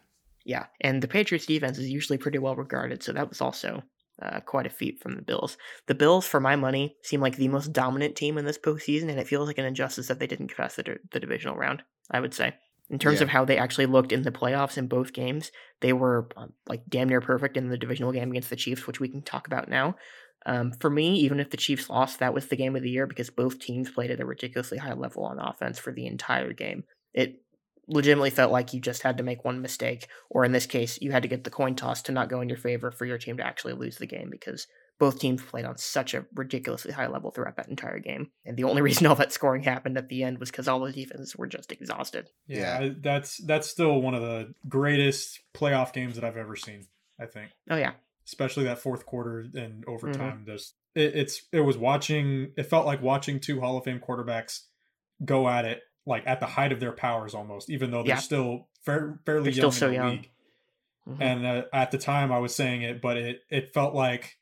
Yeah, 0.46 0.66
and 0.82 1.02
the 1.02 1.08
Patriots 1.08 1.46
defense 1.46 1.78
is 1.78 1.88
usually 1.88 2.18
pretty 2.18 2.38
well 2.38 2.54
regarded, 2.54 3.02
so 3.02 3.12
that 3.12 3.30
was 3.30 3.40
also 3.40 3.82
uh, 4.22 4.40
quite 4.40 4.66
a 4.66 4.70
feat 4.70 5.00
from 5.02 5.16
the 5.16 5.22
Bills. 5.22 5.56
The 5.86 5.94
Bills, 5.94 6.26
for 6.26 6.38
my 6.38 6.54
money, 6.54 6.96
seem 7.02 7.20
like 7.22 7.36
the 7.36 7.48
most 7.48 7.72
dominant 7.72 8.14
team 8.14 8.36
in 8.36 8.44
this 8.44 8.58
postseason, 8.58 9.08
and 9.08 9.18
it 9.18 9.26
feels 9.26 9.46
like 9.46 9.56
an 9.56 9.64
injustice 9.64 10.08
that 10.08 10.18
they 10.18 10.26
didn't 10.26 10.48
get 10.48 10.58
past 10.58 10.76
the, 10.76 10.98
the 11.12 11.20
divisional 11.20 11.56
round. 11.56 11.82
I 12.10 12.20
would 12.20 12.34
say, 12.34 12.54
in 12.90 12.98
terms 12.98 13.20
Yeah. 13.20 13.24
of 13.24 13.28
how 13.30 13.46
they 13.46 13.56
actually 13.56 13.86
looked 13.86 14.12
in 14.12 14.20
the 14.20 14.30
playoffs 14.30 14.76
in 14.76 14.86
both 14.86 15.14
games, 15.14 15.50
they 15.80 15.94
were 15.94 16.28
um, 16.36 16.52
like 16.68 16.82
damn 16.90 17.08
near 17.08 17.22
perfect 17.22 17.56
in 17.56 17.70
the 17.70 17.78
divisional 17.78 18.12
game 18.12 18.30
against 18.30 18.50
the 18.50 18.56
Chiefs, 18.56 18.86
which 18.86 19.00
we 19.00 19.08
can 19.08 19.22
talk 19.22 19.46
about 19.46 19.68
now. 19.70 19.96
Um, 20.44 20.72
for 20.78 20.90
me, 20.90 21.14
even 21.20 21.40
if 21.40 21.48
the 21.48 21.56
Chiefs 21.56 21.88
lost, 21.88 22.18
that 22.18 22.34
was 22.34 22.48
the 22.48 22.56
game 22.56 22.76
of 22.76 22.82
the 22.82 22.90
year 22.90 23.06
because 23.06 23.30
both 23.30 23.58
teams 23.60 23.90
played 23.90 24.10
at 24.10 24.20
a 24.20 24.26
ridiculously 24.26 24.76
high 24.76 24.92
level 24.92 25.24
on 25.24 25.38
offense 25.38 25.78
for 25.78 25.90
the 25.90 26.06
entire 26.06 26.52
game. 26.52 26.84
It 27.14 27.40
legitimately 27.86 28.30
felt 28.30 28.52
like 28.52 28.72
you 28.72 28.80
just 28.80 29.02
had 29.02 29.18
to 29.18 29.22
make 29.24 29.44
one 29.44 29.60
mistake, 29.62 30.08
or 30.30 30.44
in 30.44 30.52
this 30.52 30.66
case, 30.66 30.98
you 31.00 31.12
had 31.12 31.22
to 31.22 31.28
get 31.28 31.44
the 31.44 31.50
coin 31.50 31.74
toss 31.74 32.02
to 32.02 32.12
not 32.12 32.28
go 32.28 32.40
in 32.40 32.48
your 32.48 32.58
favor 32.58 32.90
for 32.90 33.04
your 33.04 33.18
team 33.18 33.36
to 33.36 33.46
actually 33.46 33.74
lose 33.74 33.96
the 33.98 34.06
game 34.06 34.28
because 34.30 34.66
both 34.98 35.18
teams 35.18 35.42
played 35.42 35.64
on 35.64 35.76
such 35.76 36.14
a 36.14 36.24
ridiculously 36.34 36.92
high 36.92 37.08
level 37.08 37.30
throughout 37.30 37.56
that 37.56 37.68
entire 37.68 37.98
game. 37.98 38.30
And 38.46 38.56
the 38.56 38.64
only 38.64 38.80
reason 38.88 39.06
all 39.06 39.16
that 39.16 39.32
scoring 39.32 39.62
happened 39.62 39.98
at 39.98 40.08
the 40.08 40.22
end 40.22 40.38
was 40.38 40.50
because 40.50 40.68
all 40.68 40.80
the 40.80 40.92
defenses 40.92 41.36
were 41.36 41.46
just 41.48 41.72
exhausted. 41.72 42.28
Yeah, 42.46 42.80
Yeah. 42.80 42.92
That's 43.00 43.38
that's 43.44 43.68
still 43.68 44.00
one 44.00 44.14
of 44.14 44.22
the 44.22 44.54
greatest 44.68 45.40
playoff 45.52 45.92
games 45.92 46.14
that 46.14 46.24
I've 46.24 46.36
ever 46.36 46.56
seen. 46.56 46.86
I 47.20 47.26
think, 47.26 47.50
Oh, 47.70 47.76
yeah. 47.76 47.92
especially 48.26 48.64
that 48.64 48.78
fourth 48.80 49.04
quarter 49.06 49.46
and 49.54 49.84
overtime. 49.86 50.38
Mm-hmm. 50.38 50.50
Just 50.50 50.74
it, 50.94 51.14
it's 51.14 51.42
it 51.52 51.60
was 51.60 51.76
watching. 51.76 52.52
It 52.56 52.64
felt 52.64 52.86
like 52.86 53.02
watching 53.02 53.40
two 53.40 53.60
Hall 53.60 53.76
of 53.76 53.84
Fame 53.84 54.00
quarterbacks 54.00 54.60
go 55.24 55.48
at 55.48 55.64
it 55.64 55.82
like 56.06 56.22
at 56.26 56.40
the 56.40 56.46
height 56.46 56.72
of 56.72 56.80
their 56.80 56.92
powers 56.92 57.34
almost, 57.34 57.70
even 57.70 57.90
though 57.90 58.02
they're 58.02 58.16
Yeah. 58.16 58.20
still 58.20 58.68
fair, 58.84 59.18
fairly 59.24 59.44
They're 59.50 59.62
young 59.62 59.72
still 59.72 59.72
so 59.72 59.86
in 59.86 59.92
the 59.92 59.96
young. 59.98 60.10
league. 60.10 60.30
Mhm. 61.08 61.16
And 61.20 61.46
uh, 61.46 61.62
at 61.72 61.90
the 61.90 61.98
time, 61.98 62.32
I 62.32 62.38
was 62.38 62.54
saying 62.54 62.82
it, 62.82 63.00
but 63.02 63.16
it 63.16 63.40
it 63.50 63.72
felt 63.74 63.94
like 63.94 64.38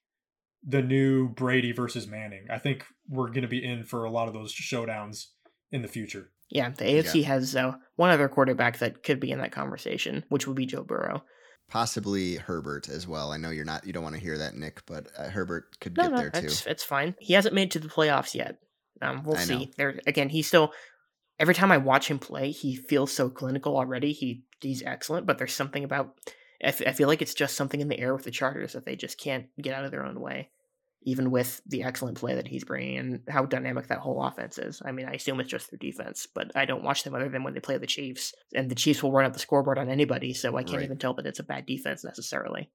the 0.65 0.83
new 0.83 1.29
Brady 1.29 1.73
versus 1.73 2.07
Manning. 2.07 2.47
I 2.51 2.59
think 2.59 2.85
we're 3.09 3.29
going 3.29 3.43
to 3.43 3.49
be 3.49 3.65
in 3.65 3.83
for 3.85 4.05
a 4.05 4.11
lot 4.11 4.29
of 4.29 4.35
those 4.35 4.53
showdowns 4.55 5.27
in 5.73 5.83
the 5.83 5.89
future. 5.89 6.31
Yeah, 6.51 6.69
the 6.71 6.85
AFC 6.85 7.25
has 7.25 7.57
uh, 7.57 7.73
one 7.97 8.11
other 8.11 8.29
quarterback 8.29 8.79
that 8.79 9.03
could 9.03 9.19
be 9.19 9.31
in 9.33 9.39
that 9.39 9.51
conversation, 9.53 10.25
which 10.29 10.47
would 10.47 10.55
be 10.57 10.67
Joe 10.67 10.85
Burrow. 10.85 11.25
Possibly 11.69 12.37
Herbert 12.37 12.89
as 12.89 13.09
well. 13.09 13.33
I 13.33 13.39
know 13.39 13.51
you're 13.51 13.65
not 13.65 13.87
you 13.87 13.93
don't 13.93 14.03
want 14.03 14.15
to 14.15 14.21
hear 14.21 14.37
that, 14.39 14.55
Nick, 14.55 14.85
but 14.87 15.07
uh, 15.17 15.31
Herbert 15.31 15.79
could 15.81 15.97
No, 15.97 16.05
get 16.05 16.11
no, 16.13 16.17
there 16.19 16.31
too. 16.31 16.47
it's 16.47 16.67
it's 16.67 16.85
fine. 16.85 17.17
He 17.19 17.33
hasn't 17.35 17.55
made 17.55 17.65
it 17.65 17.71
to 17.73 17.79
the 17.79 17.89
playoffs 17.89 18.35
yet. 18.35 18.59
Um, 19.01 19.25
we'll 19.25 19.37
I 19.37 19.41
see. 19.41 19.55
know. 19.57 19.67
There 19.79 20.01
again, 20.07 20.29
he's 20.29 20.47
still. 20.47 20.73
Every 21.43 21.55
time 21.55 21.73
I 21.73 21.77
watch 21.79 22.07
him 22.09 22.21
play, 22.21 22.53
he 22.53 22.77
feels 22.77 23.13
so 23.13 23.29
clinical 23.29 23.77
already. 23.77 24.13
He 24.13 24.45
he's 24.61 24.83
excellent, 24.85 25.27
but 25.27 25.39
there's 25.39 25.53
something 25.53 25.83
about. 25.83 26.15
I, 26.65 26.69
f- 26.69 26.83
I 26.87 26.93
feel 26.93 27.09
like 27.09 27.21
it's 27.21 27.35
just 27.35 27.57
something 27.57 27.81
in 27.81 27.89
the 27.89 27.99
air 27.99 28.15
with 28.15 28.23
the 28.25 28.31
Chargers 28.31 28.75
that 28.75 28.87
they 28.87 28.95
just 28.95 29.19
can't 29.19 29.47
get 29.61 29.75
out 29.75 29.85
of 29.85 29.91
their 29.91 30.07
own 30.07 30.21
way, 30.21 30.51
even 31.03 31.33
with 31.33 31.61
the 31.67 31.83
excellent 31.83 32.17
play 32.17 32.37
that 32.37 32.47
he's 32.47 32.63
bringing 32.63 32.97
and 32.99 33.21
how 33.29 33.45
dynamic 33.45 33.89
that 33.89 33.99
whole 33.99 34.23
offense 34.23 34.59
is. 34.59 34.81
I 34.85 34.93
mean, 34.93 35.07
I 35.07 35.15
assume 35.15 35.41
it's 35.41 35.51
just 35.51 35.73
their 35.73 35.79
defense, 35.79 36.29
but 36.33 36.53
I 36.55 36.65
don't 36.65 36.85
watch 36.85 37.03
them 37.03 37.17
other 37.17 37.29
than 37.29 37.43
when 37.43 37.55
they 37.55 37.59
play 37.61 37.77
the 37.79 37.87
Chiefs, 37.89 38.33
and 38.55 38.71
the 38.71 38.77
Chiefs 38.77 39.03
will 39.03 39.11
run 39.11 39.25
up 39.27 39.33
the 39.33 39.41
scoreboard 39.41 39.79
on 39.79 39.89
anybody, 39.89 40.33
so 40.35 40.57
I 40.57 40.63
can't 40.63 40.77
Right. 40.77 40.85
even 40.85 40.99
tell 40.99 41.15
that 41.15 41.27
it's 41.27 41.41
a 41.41 41.45
bad 41.45 41.67
defense 41.67 42.05
necessarily. 42.05 42.71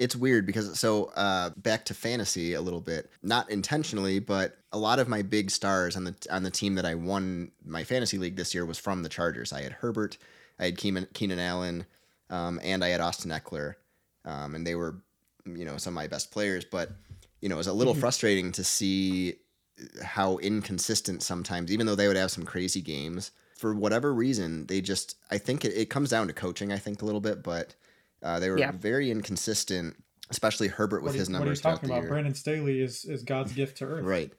It's 0.00 0.16
weird 0.16 0.46
because 0.46 0.80
so 0.80 1.12
uh, 1.14 1.50
back 1.58 1.84
to 1.84 1.94
fantasy 1.94 2.54
a 2.54 2.60
little 2.62 2.80
bit, 2.80 3.10
not 3.22 3.50
intentionally, 3.50 4.18
but 4.18 4.56
a 4.72 4.78
lot 4.78 4.98
of 4.98 5.08
my 5.08 5.20
big 5.20 5.50
stars 5.50 5.94
on 5.94 6.04
the 6.04 6.14
on 6.30 6.42
the 6.42 6.50
team 6.50 6.74
that 6.76 6.86
I 6.86 6.94
won 6.94 7.52
my 7.62 7.84
fantasy 7.84 8.16
league 8.16 8.34
this 8.36 8.54
year 8.54 8.64
was 8.64 8.78
from 8.78 9.02
the 9.02 9.10
Chargers. 9.10 9.52
I 9.52 9.60
had 9.62 9.72
Herbert, 9.72 10.16
I 10.58 10.64
had 10.64 10.78
Keenan, 10.78 11.06
Keenan 11.12 11.38
Allen, 11.38 11.84
um, 12.30 12.58
and 12.64 12.82
I 12.82 12.88
had 12.88 13.02
Austin 13.02 13.30
Ekeler, 13.30 13.74
um, 14.24 14.54
and 14.54 14.66
they 14.66 14.74
were 14.74 14.96
you 15.44 15.66
know 15.66 15.76
some 15.76 15.92
of 15.92 15.96
my 15.96 16.06
best 16.06 16.30
players. 16.30 16.64
But 16.64 16.92
you 17.42 17.50
know 17.50 17.56
it 17.56 17.58
was 17.58 17.66
a 17.66 17.72
little 17.74 17.94
Mhm. 17.94 18.00
frustrating 18.00 18.52
to 18.52 18.64
see 18.64 19.34
how 20.02 20.38
inconsistent 20.38 21.22
sometimes, 21.22 21.70
even 21.70 21.84
though 21.86 21.94
they 21.94 22.08
would 22.08 22.16
have 22.16 22.30
some 22.30 22.44
crazy 22.44 22.80
games. 22.80 23.32
For 23.58 23.74
whatever 23.74 24.14
reason, 24.14 24.64
they 24.66 24.80
just 24.80 25.16
I 25.30 25.36
think 25.36 25.62
it, 25.66 25.74
it 25.76 25.90
comes 25.90 26.08
down 26.08 26.26
to 26.28 26.32
coaching. 26.32 26.72
I 26.72 26.78
think 26.78 27.02
a 27.02 27.04
little 27.04 27.20
bit, 27.20 27.42
but 27.42 27.74
uh, 28.22 28.38
they 28.40 28.50
were 28.50 28.58
Yeah. 28.58 28.72
very 28.72 29.10
inconsistent, 29.10 29.96
especially 30.30 30.68
Herbert 30.68 31.02
with 31.02 31.12
what, 31.12 31.16
are- 31.16 31.18
his 31.18 31.28
what 31.28 31.34
are 31.34 31.38
you 31.38 31.44
numbers 31.44 31.60
throughout 31.60 31.72
talking 31.74 31.88
the 31.88 31.94
about? 31.94 32.02
year. 32.02 32.10
Brandon 32.10 32.34
Staley 32.34 32.80
is 32.82 33.04
is 33.04 33.22
God's 33.22 33.52
gift 33.52 33.78
to 33.78 33.84
Earth. 33.86 34.04
Right. 34.04 34.32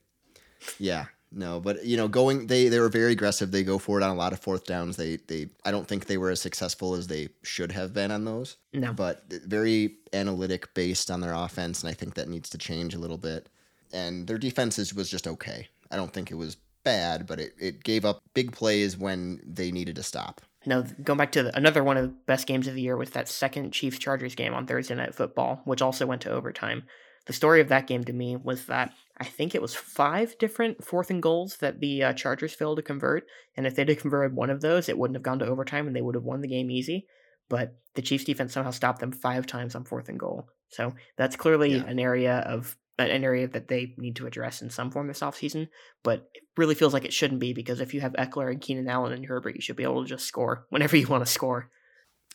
Yeah. 0.79 1.05
No, 1.33 1.61
but 1.61 1.85
you 1.85 1.95
know, 1.95 2.09
going 2.09 2.47
they 2.47 2.67
they 2.67 2.79
were 2.79 2.89
very 2.89 3.13
aggressive. 3.13 3.51
They 3.51 3.63
go 3.63 3.77
for 3.77 3.97
it 3.97 4.03
on 4.03 4.09
a 4.09 4.15
lot 4.19 4.33
of 4.33 4.39
fourth 4.41 4.65
downs. 4.65 4.97
They 4.97 5.15
they 5.15 5.47
I 5.63 5.71
don't 5.71 5.87
think 5.87 6.05
they 6.07 6.17
were 6.17 6.29
as 6.29 6.41
successful 6.41 6.93
as 6.93 7.07
they 7.07 7.29
should 7.41 7.71
have 7.71 7.93
been 7.93 8.11
on 8.11 8.25
those. 8.25 8.57
No, 8.73 8.91
But 8.91 9.23
very 9.29 9.95
analytic 10.11 10.73
based 10.73 11.09
on 11.09 11.21
their 11.21 11.33
offense, 11.33 11.81
and 11.83 11.89
I 11.89 11.93
think 11.93 12.15
that 12.15 12.27
needs 12.27 12.49
to 12.49 12.57
change 12.57 12.93
a 12.93 12.99
little 12.99 13.17
bit. 13.17 13.47
And 13.93 14.27
their 14.27 14.37
defense 14.37 14.77
is, 14.77 14.93
was 14.93 15.09
just 15.09 15.25
okay. 15.25 15.69
I 15.89 15.95
don't 15.95 16.11
think 16.13 16.31
it 16.31 16.35
was 16.35 16.57
bad, 16.83 17.25
but 17.27 17.39
it, 17.39 17.53
it 17.59 17.83
gave 17.83 18.03
up 18.03 18.21
big 18.33 18.51
plays 18.51 18.97
when 18.97 19.41
they 19.45 19.71
needed 19.71 19.95
to 19.97 20.03
stop. 20.03 20.41
No, 20.65 20.83
going 21.03 21.17
back 21.17 21.31
to 21.33 21.43
the, 21.43 21.57
another 21.57 21.83
one 21.83 21.97
of 21.97 22.03
the 22.03 22.15
best 22.27 22.45
games 22.45 22.67
of 22.67 22.75
the 22.75 22.81
year 22.81 22.95
was 22.95 23.11
that 23.11 23.27
second 23.27 23.71
Chiefs 23.71 23.97
Chargers 23.97 24.35
game 24.35 24.53
on 24.53 24.67
Thursday 24.67 24.93
Night 24.95 25.15
Football, 25.15 25.61
which 25.65 25.81
also 25.81 26.05
went 26.05 26.21
to 26.21 26.31
overtime. 26.31 26.83
The 27.25 27.33
story 27.33 27.61
of 27.61 27.69
that 27.69 27.87
game 27.87 28.03
to 28.05 28.13
me 28.13 28.35
was 28.35 28.65
that 28.65 28.93
I 29.17 29.25
think 29.25 29.53
it 29.53 29.61
was 29.61 29.75
five 29.75 30.37
different 30.39 30.83
fourth 30.83 31.09
and 31.09 31.21
goals 31.21 31.57
that 31.57 31.79
the 31.79 32.03
uh, 32.03 32.13
Chargers 32.13 32.53
failed 32.53 32.77
to 32.77 32.83
convert, 32.83 33.25
and 33.55 33.65
if 33.67 33.75
they'd 33.75 33.89
have 33.89 33.99
converted 33.99 34.35
one 34.35 34.49
of 34.49 34.61
those, 34.61 34.89
it 34.89 34.97
wouldn't 34.97 35.15
have 35.15 35.23
gone 35.23 35.39
to 35.39 35.45
overtime, 35.45 35.87
and 35.87 35.95
they 35.95 36.01
would 36.01 36.15
have 36.15 36.23
won 36.23 36.41
the 36.41 36.47
game 36.47 36.69
easy. 36.71 37.05
But 37.49 37.75
the 37.95 38.01
Chiefs 38.01 38.23
defense 38.23 38.53
somehow 38.53 38.71
stopped 38.71 38.99
them 38.99 39.11
five 39.11 39.45
times 39.45 39.75
on 39.75 39.83
fourth 39.83 40.09
and 40.09 40.19
goal. 40.19 40.47
So 40.69 40.93
that's 41.17 41.35
clearly 41.35 41.75
Yeah. 41.75 41.85
an 41.85 41.99
area 41.99 42.37
of 42.39 42.77
an 43.09 43.23
area 43.23 43.47
that 43.47 43.67
they 43.67 43.93
need 43.97 44.15
to 44.17 44.27
address 44.27 44.61
in 44.61 44.69
some 44.69 44.91
form 44.91 45.07
this 45.07 45.21
offseason. 45.21 45.67
But 46.03 46.29
it 46.33 46.43
really 46.57 46.75
feels 46.75 46.93
like 46.93 47.05
it 47.05 47.13
shouldn't 47.13 47.39
be 47.39 47.53
because 47.53 47.81
if 47.81 47.93
you 47.93 48.01
have 48.01 48.13
Ekeler 48.13 48.51
and 48.51 48.61
Keenan 48.61 48.89
Allen 48.89 49.13
and 49.13 49.25
Herbert, 49.25 49.55
you 49.55 49.61
should 49.61 49.75
be 49.75 49.83
able 49.83 50.03
to 50.03 50.09
just 50.09 50.25
score 50.25 50.65
whenever 50.69 50.97
you 50.97 51.07
want 51.07 51.25
to 51.25 51.31
score. 51.31 51.69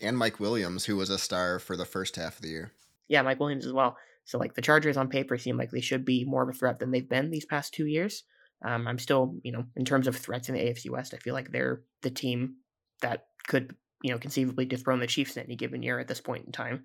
And 0.00 0.18
Mike 0.18 0.40
Williams, 0.40 0.84
who 0.84 0.96
was 0.96 1.10
a 1.10 1.18
star 1.18 1.58
for 1.58 1.76
the 1.76 1.84
first 1.84 2.16
half 2.16 2.36
of 2.36 2.42
the 2.42 2.48
year. 2.48 2.72
Yeah, 3.08 3.22
Mike 3.22 3.40
Williams 3.40 3.64
as 3.64 3.72
well. 3.72 3.96
So 4.24 4.38
like 4.38 4.54
the 4.54 4.62
Chargers 4.62 4.96
on 4.96 5.08
paper 5.08 5.38
seem 5.38 5.56
like 5.56 5.70
they 5.70 5.80
should 5.80 6.04
be 6.04 6.24
more 6.24 6.42
of 6.42 6.48
a 6.48 6.52
threat 6.52 6.78
than 6.78 6.90
they've 6.90 7.08
been 7.08 7.30
these 7.30 7.46
past 7.46 7.72
two 7.72 7.86
years. 7.86 8.24
Um, 8.64 8.88
I'm 8.88 8.98
still, 8.98 9.36
you 9.42 9.52
know, 9.52 9.64
in 9.76 9.84
terms 9.84 10.06
of 10.06 10.16
threats 10.16 10.48
in 10.48 10.54
the 10.54 10.60
AFC 10.60 10.90
West, 10.90 11.14
I 11.14 11.18
feel 11.18 11.34
like 11.34 11.52
they're 11.52 11.82
the 12.02 12.10
team 12.10 12.56
that 13.00 13.26
could, 13.46 13.76
you 14.02 14.10
know, 14.10 14.18
conceivably 14.18 14.66
dethrone 14.66 14.98
the 14.98 15.06
Chiefs 15.06 15.36
in 15.36 15.44
any 15.44 15.56
given 15.56 15.82
year 15.82 15.98
at 15.98 16.08
this 16.08 16.20
point 16.20 16.46
in 16.46 16.52
time. 16.52 16.84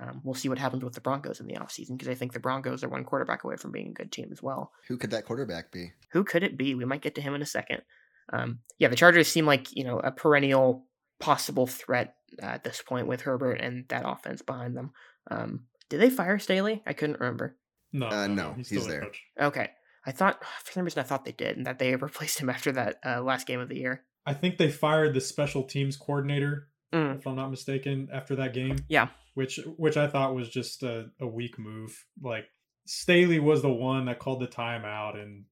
Um, 0.00 0.20
we'll 0.24 0.34
see 0.34 0.48
what 0.48 0.58
happens 0.58 0.82
with 0.82 0.94
the 0.94 1.00
Broncos 1.02 1.40
in 1.40 1.46
the 1.46 1.54
offseason 1.56 1.90
because 1.98 2.08
I 2.08 2.14
think 2.14 2.32
the 2.32 2.40
Broncos 2.40 2.82
are 2.82 2.88
one 2.88 3.04
quarterback 3.04 3.44
away 3.44 3.56
from 3.56 3.70
being 3.72 3.88
a 3.88 3.92
good 3.92 4.10
team 4.10 4.30
as 4.32 4.42
well. 4.42 4.72
Who 4.88 4.96
could 4.96 5.10
that 5.10 5.26
quarterback 5.26 5.70
be? 5.70 5.92
Who 6.12 6.24
could 6.24 6.42
it 6.42 6.56
be? 6.56 6.74
We 6.74 6.86
might 6.86 7.02
get 7.02 7.14
to 7.16 7.20
him 7.20 7.34
in 7.34 7.42
a 7.42 7.46
second. 7.46 7.82
Um, 8.32 8.60
yeah, 8.78 8.88
the 8.88 8.96
Chargers 8.96 9.28
seem 9.28 9.44
like 9.46 9.74
you 9.76 9.84
know 9.84 9.98
a 9.98 10.10
perennial 10.10 10.86
possible 11.18 11.66
threat 11.66 12.14
uh, 12.42 12.46
at 12.46 12.64
this 12.64 12.80
point 12.80 13.06
with 13.06 13.20
Herbert 13.22 13.60
and 13.60 13.84
that 13.88 14.08
offense 14.08 14.40
behind 14.40 14.76
them. 14.76 14.92
Um, 15.30 15.64
did 15.90 16.00
they 16.00 16.08
fire 16.10 16.38
Staley? 16.38 16.82
I 16.86 16.92
couldn't 16.94 17.20
remember. 17.20 17.56
No, 17.92 18.06
Uh, 18.08 18.26
no, 18.28 18.54
he's, 18.56 18.68
he's 18.70 18.82
still 18.82 18.90
there. 18.90 19.10
there. 19.36 19.46
Okay, 19.48 19.70
I 20.06 20.12
thought 20.12 20.42
for 20.64 20.72
some 20.72 20.84
reason 20.84 21.00
I 21.00 21.06
thought 21.06 21.24
they 21.24 21.32
did, 21.32 21.56
and 21.56 21.66
that 21.66 21.78
they 21.78 21.94
replaced 21.96 22.38
him 22.38 22.48
after 22.48 22.72
that 22.72 23.00
uh, 23.04 23.20
last 23.20 23.46
game 23.46 23.60
of 23.60 23.68
the 23.68 23.76
year. 23.78 24.04
I 24.24 24.34
think 24.34 24.56
they 24.58 24.70
fired 24.70 25.12
the 25.14 25.20
special 25.20 25.64
teams 25.64 25.96
coordinator, 25.96 26.68
Mm. 26.92 27.18
if 27.18 27.26
I'm 27.26 27.36
not 27.36 27.50
mistaken, 27.50 28.08
after 28.12 28.36
that 28.36 28.54
game. 28.54 28.76
Yeah. 28.88 29.08
Which 29.34 29.60
which 29.76 29.96
I 29.96 30.08
thought 30.08 30.34
was 30.34 30.48
just 30.48 30.82
a, 30.82 31.10
a 31.20 31.26
weak 31.26 31.58
move. 31.58 32.04
Like 32.22 32.46
Staley 32.86 33.38
was 33.38 33.62
the 33.62 33.72
one 33.72 34.06
that 34.06 34.18
called 34.18 34.40
the 34.40 34.48
timeout 34.48 35.20
and 35.20 35.44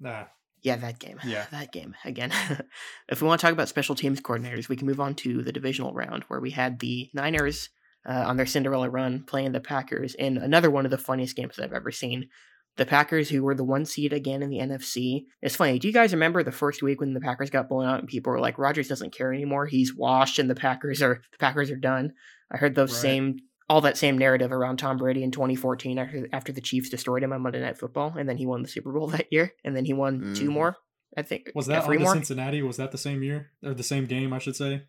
nah. 0.00 0.24
Yeah, 0.62 0.76
that 0.76 0.98
game. 0.98 1.20
Yeah. 1.24 1.46
that 1.52 1.72
game 1.72 1.94
again. 2.04 2.32
if 3.08 3.20
we 3.20 3.28
want 3.28 3.40
to 3.40 3.46
talk 3.46 3.52
about 3.52 3.68
special 3.68 3.94
teams 3.94 4.20
coordinators, 4.20 4.68
we 4.68 4.76
can 4.76 4.86
move 4.86 5.00
on 5.00 5.14
to 5.16 5.42
the 5.42 5.52
divisional 5.52 5.92
round 5.92 6.24
where 6.24 6.40
we 6.40 6.50
had 6.50 6.78
the 6.78 7.10
Niners 7.12 7.68
uh, 8.08 8.24
on 8.26 8.36
their 8.36 8.46
Cinderella 8.46 8.88
run 8.88 9.22
playing 9.24 9.52
the 9.52 9.60
Packers 9.60 10.14
in 10.14 10.38
another 10.38 10.70
one 10.70 10.84
of 10.84 10.90
the 10.90 10.98
funniest 10.98 11.36
games 11.36 11.58
I've 11.58 11.72
ever 11.72 11.90
seen. 11.90 12.28
The 12.78 12.86
Packers, 12.86 13.28
who 13.28 13.42
were 13.42 13.54
the 13.54 13.64
one 13.64 13.84
seed 13.84 14.12
again 14.14 14.42
in 14.42 14.48
the 14.50 14.58
NFC. 14.58 15.26
It's 15.42 15.56
funny. 15.56 15.78
Do 15.78 15.86
you 15.88 15.92
guys 15.92 16.12
remember 16.12 16.42
the 16.42 16.50
first 16.52 16.82
week 16.82 17.00
when 17.00 17.12
the 17.12 17.20
Packers 17.20 17.50
got 17.50 17.68
blown 17.68 17.84
out 17.86 17.98
and 17.98 18.08
people 18.08 18.32
were 18.32 18.40
like, 18.40 18.56
"Rodgers 18.58 18.88
doesn't 18.88 19.12
care 19.14 19.32
anymore. 19.34 19.66
He's 19.66 19.94
washed, 19.94 20.38
and 20.38 20.48
the 20.48 20.54
Packers 20.54 21.02
are 21.02 21.20
the 21.32 21.38
Packers 21.38 21.70
are 21.70 21.76
done." 21.76 22.14
I 22.50 22.56
heard 22.56 22.74
those 22.74 22.92
Right. 22.92 23.00
same 23.02 23.36
all 23.68 23.82
that 23.82 23.98
same 23.98 24.16
narrative 24.16 24.50
around 24.50 24.78
Tom 24.78 24.96
Brady 24.96 25.22
in 25.22 25.30
2014 25.30 25.98
after 25.98 26.26
after 26.32 26.52
the 26.52 26.62
Chiefs 26.62 26.88
destroyed 26.88 27.22
him 27.22 27.34
on 27.34 27.42
Monday 27.42 27.60
Night 27.60 27.76
Football, 27.76 28.14
and 28.18 28.26
then 28.28 28.38
he 28.38 28.46
won 28.46 28.62
the 28.62 28.68
Super 28.68 28.92
Bowl 28.92 29.06
that 29.08 29.26
year, 29.30 29.52
and 29.64 29.76
then 29.76 29.84
he 29.84 29.92
won 29.92 30.32
two 30.34 30.48
Mhm. 30.48 30.52
more. 30.52 30.76
I 31.16 31.22
think 31.22 31.50
Was 31.54 31.66
that 31.66 31.84
three 31.84 31.96
on 31.96 32.02
more? 32.04 32.14
Cincinnati? 32.14 32.62
Was 32.62 32.76
that 32.78 32.92
the 32.92 32.98
same 32.98 33.22
year? 33.22 33.50
Or 33.64 33.74
the 33.74 33.82
same 33.82 34.06
game, 34.06 34.32
I 34.32 34.38
should 34.38 34.56
say? 34.56 34.84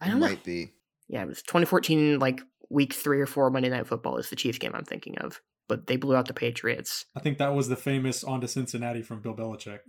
I 0.00 0.08
don't 0.08 0.18
know. 0.20 0.26
Might 0.28 0.44
be. 0.44 0.72
Yeah, 1.08 1.22
it 1.22 1.28
was 1.28 1.42
2014, 1.42 2.18
like 2.18 2.40
week 2.70 2.92
three 2.94 3.20
or 3.20 3.26
four 3.26 3.50
Monday 3.50 3.68
Night 3.68 3.86
Football 3.86 4.16
is 4.16 4.30
the 4.30 4.36
Chiefs 4.36 4.58
game 4.58 4.72
I'm 4.74 4.84
thinking 4.84 5.18
of, 5.18 5.40
but 5.68 5.86
they 5.86 5.96
blew 5.96 6.16
out 6.16 6.26
the 6.26 6.34
Patriots. 6.34 7.06
I 7.14 7.20
think 7.20 7.38
that 7.38 7.54
was 7.54 7.68
the 7.68 7.76
famous 7.76 8.24
on 8.24 8.40
to 8.40 8.48
Cincinnati 8.48 9.02
from 9.02 9.20
Bill 9.20 9.34
Belichick. 9.34 9.80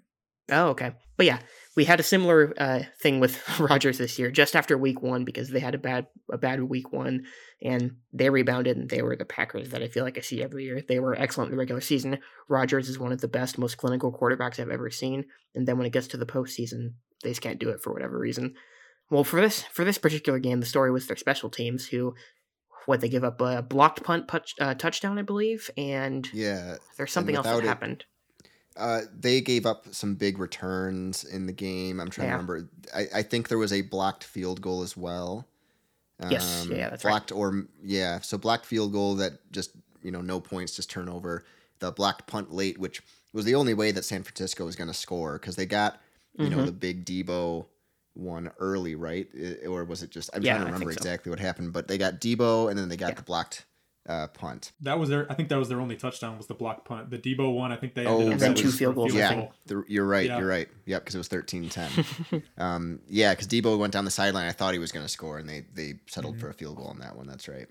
Oh, 0.50 0.70
okay. 0.70 0.94
But 1.18 1.26
yeah, 1.26 1.40
we 1.76 1.84
had 1.84 2.00
a 2.00 2.04
similar 2.04 2.54
uh, 2.58 2.84
thing 3.02 3.20
with 3.20 3.38
Rodgers 3.60 3.98
this 3.98 4.18
year, 4.18 4.32
just 4.32 4.56
after 4.56 4.78
week 4.78 5.02
one, 5.02 5.26
because 5.26 5.50
they 5.50 5.60
had 5.60 5.76
a 5.76 5.80
bad 5.80 6.08
a 6.32 6.38
bad 6.38 6.64
week 6.64 6.94
one, 6.94 7.26
and 7.62 7.98
they 8.14 8.30
rebounded, 8.30 8.78
and 8.78 8.90
they 8.90 9.02
were 9.02 9.16
the 9.16 9.26
Packers 9.26 9.70
that 9.70 9.84
I 9.84 9.90
feel 9.90 10.06
like 10.06 10.18
I 10.18 10.22
see 10.22 10.42
every 10.42 10.64
year. 10.64 10.82
They 10.88 11.00
were 11.00 11.20
excellent 11.20 11.50
in 11.50 11.52
the 11.52 11.60
regular 11.60 11.82
season. 11.82 12.20
Rodgers 12.48 12.88
is 12.88 12.98
one 12.98 13.12
of 13.12 13.20
the 13.20 13.28
best, 13.28 13.58
most 13.58 13.78
clinical 13.78 14.12
quarterbacks 14.12 14.60
I've 14.60 14.70
ever 14.70 14.90
seen, 14.90 15.26
and 15.54 15.68
then 15.68 15.78
when 15.78 15.88
it 15.88 15.94
gets 15.94 16.08
to 16.08 16.18
the 16.18 16.26
postseason, 16.26 16.94
they 17.24 17.32
just 17.32 17.42
can't 17.42 17.60
do 17.60 17.70
it 17.70 17.82
for 17.82 17.92
whatever 17.92 18.18
reason. 18.18 18.56
Well, 19.10 19.24
for 19.26 19.42
this 19.42 19.64
for 19.64 19.84
this 19.84 19.98
particular 19.98 20.40
game, 20.40 20.62
the 20.62 20.66
story 20.66 20.92
was 20.92 21.08
their 21.08 21.18
special 21.18 21.50
teams, 21.50 21.88
who 21.88 22.14
what 22.88 23.02
they 23.02 23.10
give 23.10 23.24
up 23.24 23.40
a 23.42 23.62
blocked 23.62 24.04
punt 24.04 24.28
touch, 24.28 24.56
uh, 24.60 24.74
touchdown, 24.74 25.20
I 25.20 25.22
believe, 25.22 25.70
and 25.78 26.28
Yeah. 26.34 26.78
there's 26.98 27.12
something 27.12 27.36
else 27.36 27.46
that 27.46 27.60
it- 27.60 27.64
happened. 27.66 28.06
Uh, 28.76 29.02
they 29.20 29.42
gave 29.42 29.66
up 29.66 29.88
some 29.94 30.14
big 30.16 30.38
returns 30.38 31.24
in 31.24 31.48
the 31.48 31.52
game. 31.54 32.00
I'm 32.00 32.10
trying 32.12 32.28
Yeah. 32.28 32.38
to 32.38 32.44
remember. 32.44 32.70
I, 32.96 33.08
I 33.16 33.22
think 33.24 33.48
there 33.48 33.58
was 33.58 33.74
a 33.74 33.82
blocked 33.82 34.24
field 34.24 34.62
goal 34.62 34.84
as 34.84 34.96
well. 34.96 35.48
Yes, 36.30 36.66
yeah, 36.70 36.90
that's 36.90 37.04
right. 37.04 37.12
blocked 37.12 37.32
or 37.32 37.66
yeah. 37.84 38.22
So 38.22 38.38
blocked 38.38 38.66
field 38.66 38.92
goal 38.92 39.16
that 39.16 39.52
just 39.52 39.72
you 40.02 40.12
know 40.12 40.22
no 40.22 40.40
points, 40.40 40.76
just 40.76 40.90
turnover. 40.90 41.44
The 41.80 41.92
blocked 41.92 42.26
punt 42.28 42.52
late, 42.52 42.78
which 42.80 43.02
was 43.34 43.46
the 43.46 43.54
only 43.56 43.74
way 43.76 43.92
that 43.92 44.04
San 44.06 44.24
Francisco 44.24 44.66
was 44.66 44.76
going 44.76 44.88
to 44.88 44.94
score 44.96 45.34
because 45.40 45.56
they 45.56 45.66
got 45.68 46.02
you 46.38 46.50
know 46.50 46.58
Mhm. 46.60 46.66
the 46.66 46.72
big 46.72 47.06
Deebo 47.06 47.66
one 48.18 48.52
early, 48.60 48.96
right? 48.96 49.28
I- 49.36 49.66
or 49.68 49.84
was 49.86 50.04
it 50.04 50.10
just? 50.10 50.30
I'm 50.34 50.42
Yeah, 50.44 50.54
trying 50.54 50.62
to 50.62 50.66
remember 50.74 50.92
think 50.92 51.00
so. 51.04 51.08
exactly 51.10 51.30
what 51.30 51.40
happened, 51.40 51.74
but 51.74 51.88
they 51.88 51.98
got 51.98 52.20
Deebo 52.20 52.70
and 52.70 52.78
then 52.78 52.90
they 52.90 52.98
got 52.98 53.10
Yeah. 53.10 53.16
the 53.16 53.22
blocked 53.24 53.66
uh, 54.08 54.28
punt. 54.28 54.72
That 54.82 54.98
was 55.00 55.10
their. 55.10 55.30
I 55.30 55.36
think 55.36 55.50
that 55.50 55.58
was 55.60 55.68
their 55.68 55.82
only 55.82 55.98
touchdown 55.98 56.38
was 56.38 56.48
the 56.48 56.54
block 56.54 56.86
punt. 56.86 57.10
The 57.10 57.18
Deebo 57.18 57.54
one. 57.54 57.74
I 57.74 57.76
think 57.76 57.94
they. 57.94 58.06
Oh, 58.06 58.20
ended 58.22 58.28
up 58.28 58.32
And 58.34 58.40
then 58.42 58.54
that 58.54 58.62
two 58.62 58.72
field 58.72 58.94
for 58.96 59.02
goals, 59.02 59.14
I 59.16 59.18
Yeah, 59.18 59.30
think. 59.30 59.52
the, 59.66 59.84
you're 59.90 60.06
right. 60.08 60.26
Yeah. 60.28 60.40
You're 60.40 60.48
right. 60.48 60.70
Yep, 60.86 61.02
because 61.04 61.16
it 61.16 61.18
was 61.18 61.28
13-10. 61.28 62.44
um, 62.58 63.02
yeah, 63.10 63.34
because 63.34 63.48
Deebo 63.48 63.78
went 63.78 63.92
down 63.92 64.06
the 64.06 64.12
sideline. 64.12 64.48
I 64.48 64.54
thought 64.54 64.72
he 64.74 64.80
was 64.80 64.94
going 64.94 65.06
to 65.06 65.12
score, 65.12 65.38
and 65.40 65.48
they 65.50 65.66
they 65.74 65.96
settled 66.08 66.36
Mm-hmm. 66.36 66.42
for 66.42 66.50
a 66.50 66.54
field 66.54 66.78
goal 66.78 66.88
on 66.88 67.00
that 67.00 67.18
one. 67.18 67.28
That's 67.28 67.48
right. 67.50 67.68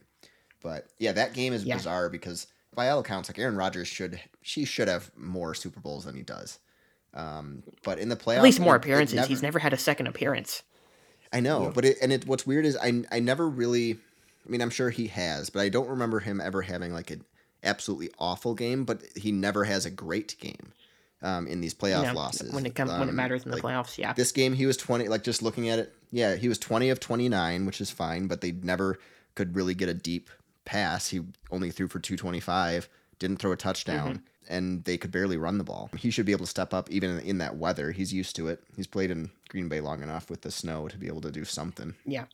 But 0.63 0.89
yeah, 0.99 1.13
that 1.13 1.33
game 1.33 1.53
is 1.55 1.65
Yeah. 1.65 1.77
bizarre 1.77 2.09
because 2.11 2.47
by 2.75 2.91
all 2.91 2.99
accounts, 3.01 3.31
like 3.31 3.39
Aaron 3.39 3.57
Rodgers 3.57 3.89
should 3.89 4.21
she 4.43 4.67
should 4.67 4.89
have 4.89 5.11
more 5.17 5.55
Super 5.55 5.81
Bowls 5.81 6.05
than 6.05 6.15
he 6.17 6.23
does. 6.23 6.59
Um, 7.15 7.63
but 7.83 7.99
in 7.99 8.09
the 8.09 8.17
playoffs, 8.17 8.37
At 8.39 8.43
least 8.43 8.61
more 8.61 8.75
it- 8.75 8.79
it 8.79 8.85
appearances. 8.85 9.15
never- 9.17 9.29
He's 9.29 9.43
never 9.43 9.59
had 9.59 9.73
a 9.73 9.79
second 9.79 10.07
appearance. 10.07 10.63
I 11.33 11.41
know, 11.41 11.73
but 11.75 11.85
it 11.85 11.97
and 12.01 12.13
it 12.13 12.27
what's 12.27 12.47
weird 12.47 12.65
is 12.67 12.77
I 12.77 13.03
I 13.11 13.21
never 13.21 13.49
really 13.49 13.99
I 14.47 14.49
mean 14.51 14.61
I'm 14.63 14.71
sure 14.71 14.91
he 14.91 15.09
has, 15.09 15.51
but 15.51 15.61
I 15.61 15.69
don't 15.69 15.89
remember 15.89 16.21
him 16.21 16.41
ever 16.41 16.63
having 16.63 16.93
like 16.93 17.11
an 17.11 17.25
absolutely 17.65 18.11
awful 18.19 18.55
game, 18.55 18.85
but 18.85 19.03
he 19.17 19.33
never 19.33 19.65
has 19.65 19.85
a 19.87 19.91
great 19.91 20.37
game 20.41 20.73
um, 21.23 21.47
in 21.49 21.61
these 21.61 21.73
You 21.73 21.79
playoff 21.89 22.05
know, 22.05 22.13
losses. 22.15 22.53
when 22.53 22.65
it 22.65 22.75
comes 22.75 22.93
when 22.93 23.03
it 23.03 23.09
Um, 23.09 23.17
matters 23.17 23.45
in 23.45 23.51
the 23.51 23.57
like, 23.57 23.65
playoffs. 23.65 23.99
Yeah. 23.99 24.13
This 24.13 24.31
game 24.31 24.55
he 24.55 24.67
was 24.67 24.77
20 24.77 25.09
like 25.09 25.25
just 25.25 25.43
looking 25.43 25.69
at 25.69 25.79
it, 25.79 25.95
yeah, 26.13 26.37
he 26.37 26.49
was 26.49 26.59
20 26.59 26.91
of 26.91 27.01
29, 27.01 27.67
which 27.67 27.81
is 27.81 27.91
fine, 27.91 28.29
but 28.29 28.41
they 28.41 28.53
never 28.53 28.99
could 29.35 29.57
really 29.57 29.75
get 29.75 29.89
a 29.89 29.95
deep 29.95 30.31
pass. 30.65 31.09
He 31.09 31.23
only 31.51 31.71
threw 31.71 31.89
for 31.89 31.99
225, 31.99 32.89
didn't 33.19 33.39
throw 33.39 33.53
a 33.53 33.57
touchdown. 33.57 34.09
Mm-hmm. 34.19 34.23
And 34.49 34.85
they 34.85 34.97
could 34.97 35.11
barely 35.11 35.37
run 35.37 35.59
the 35.59 35.65
ball. 35.65 35.91
He 35.97 36.11
should 36.11 36.27
be 36.27 36.33
able 36.33 36.45
to 36.47 36.51
step 36.51 36.73
up 36.73 36.91
even 36.91 37.11
in, 37.11 37.21
in 37.21 37.39
that 37.39 37.57
weather. 37.57 37.91
He's 37.93 38.13
used 38.13 38.37
to 38.37 38.49
it. 38.49 38.63
He's 38.77 38.87
played 38.87 39.11
in 39.11 39.31
Green 39.49 39.69
Bay 39.69 39.81
long 39.81 40.03
enough 40.03 40.31
with 40.31 40.43
the 40.43 40.51
snow 40.51 40.89
to 40.89 40.97
be 40.97 41.07
able 41.09 41.21
to 41.23 41.31
do 41.33 41.45
something. 41.45 41.95
Yeah, 42.05 42.27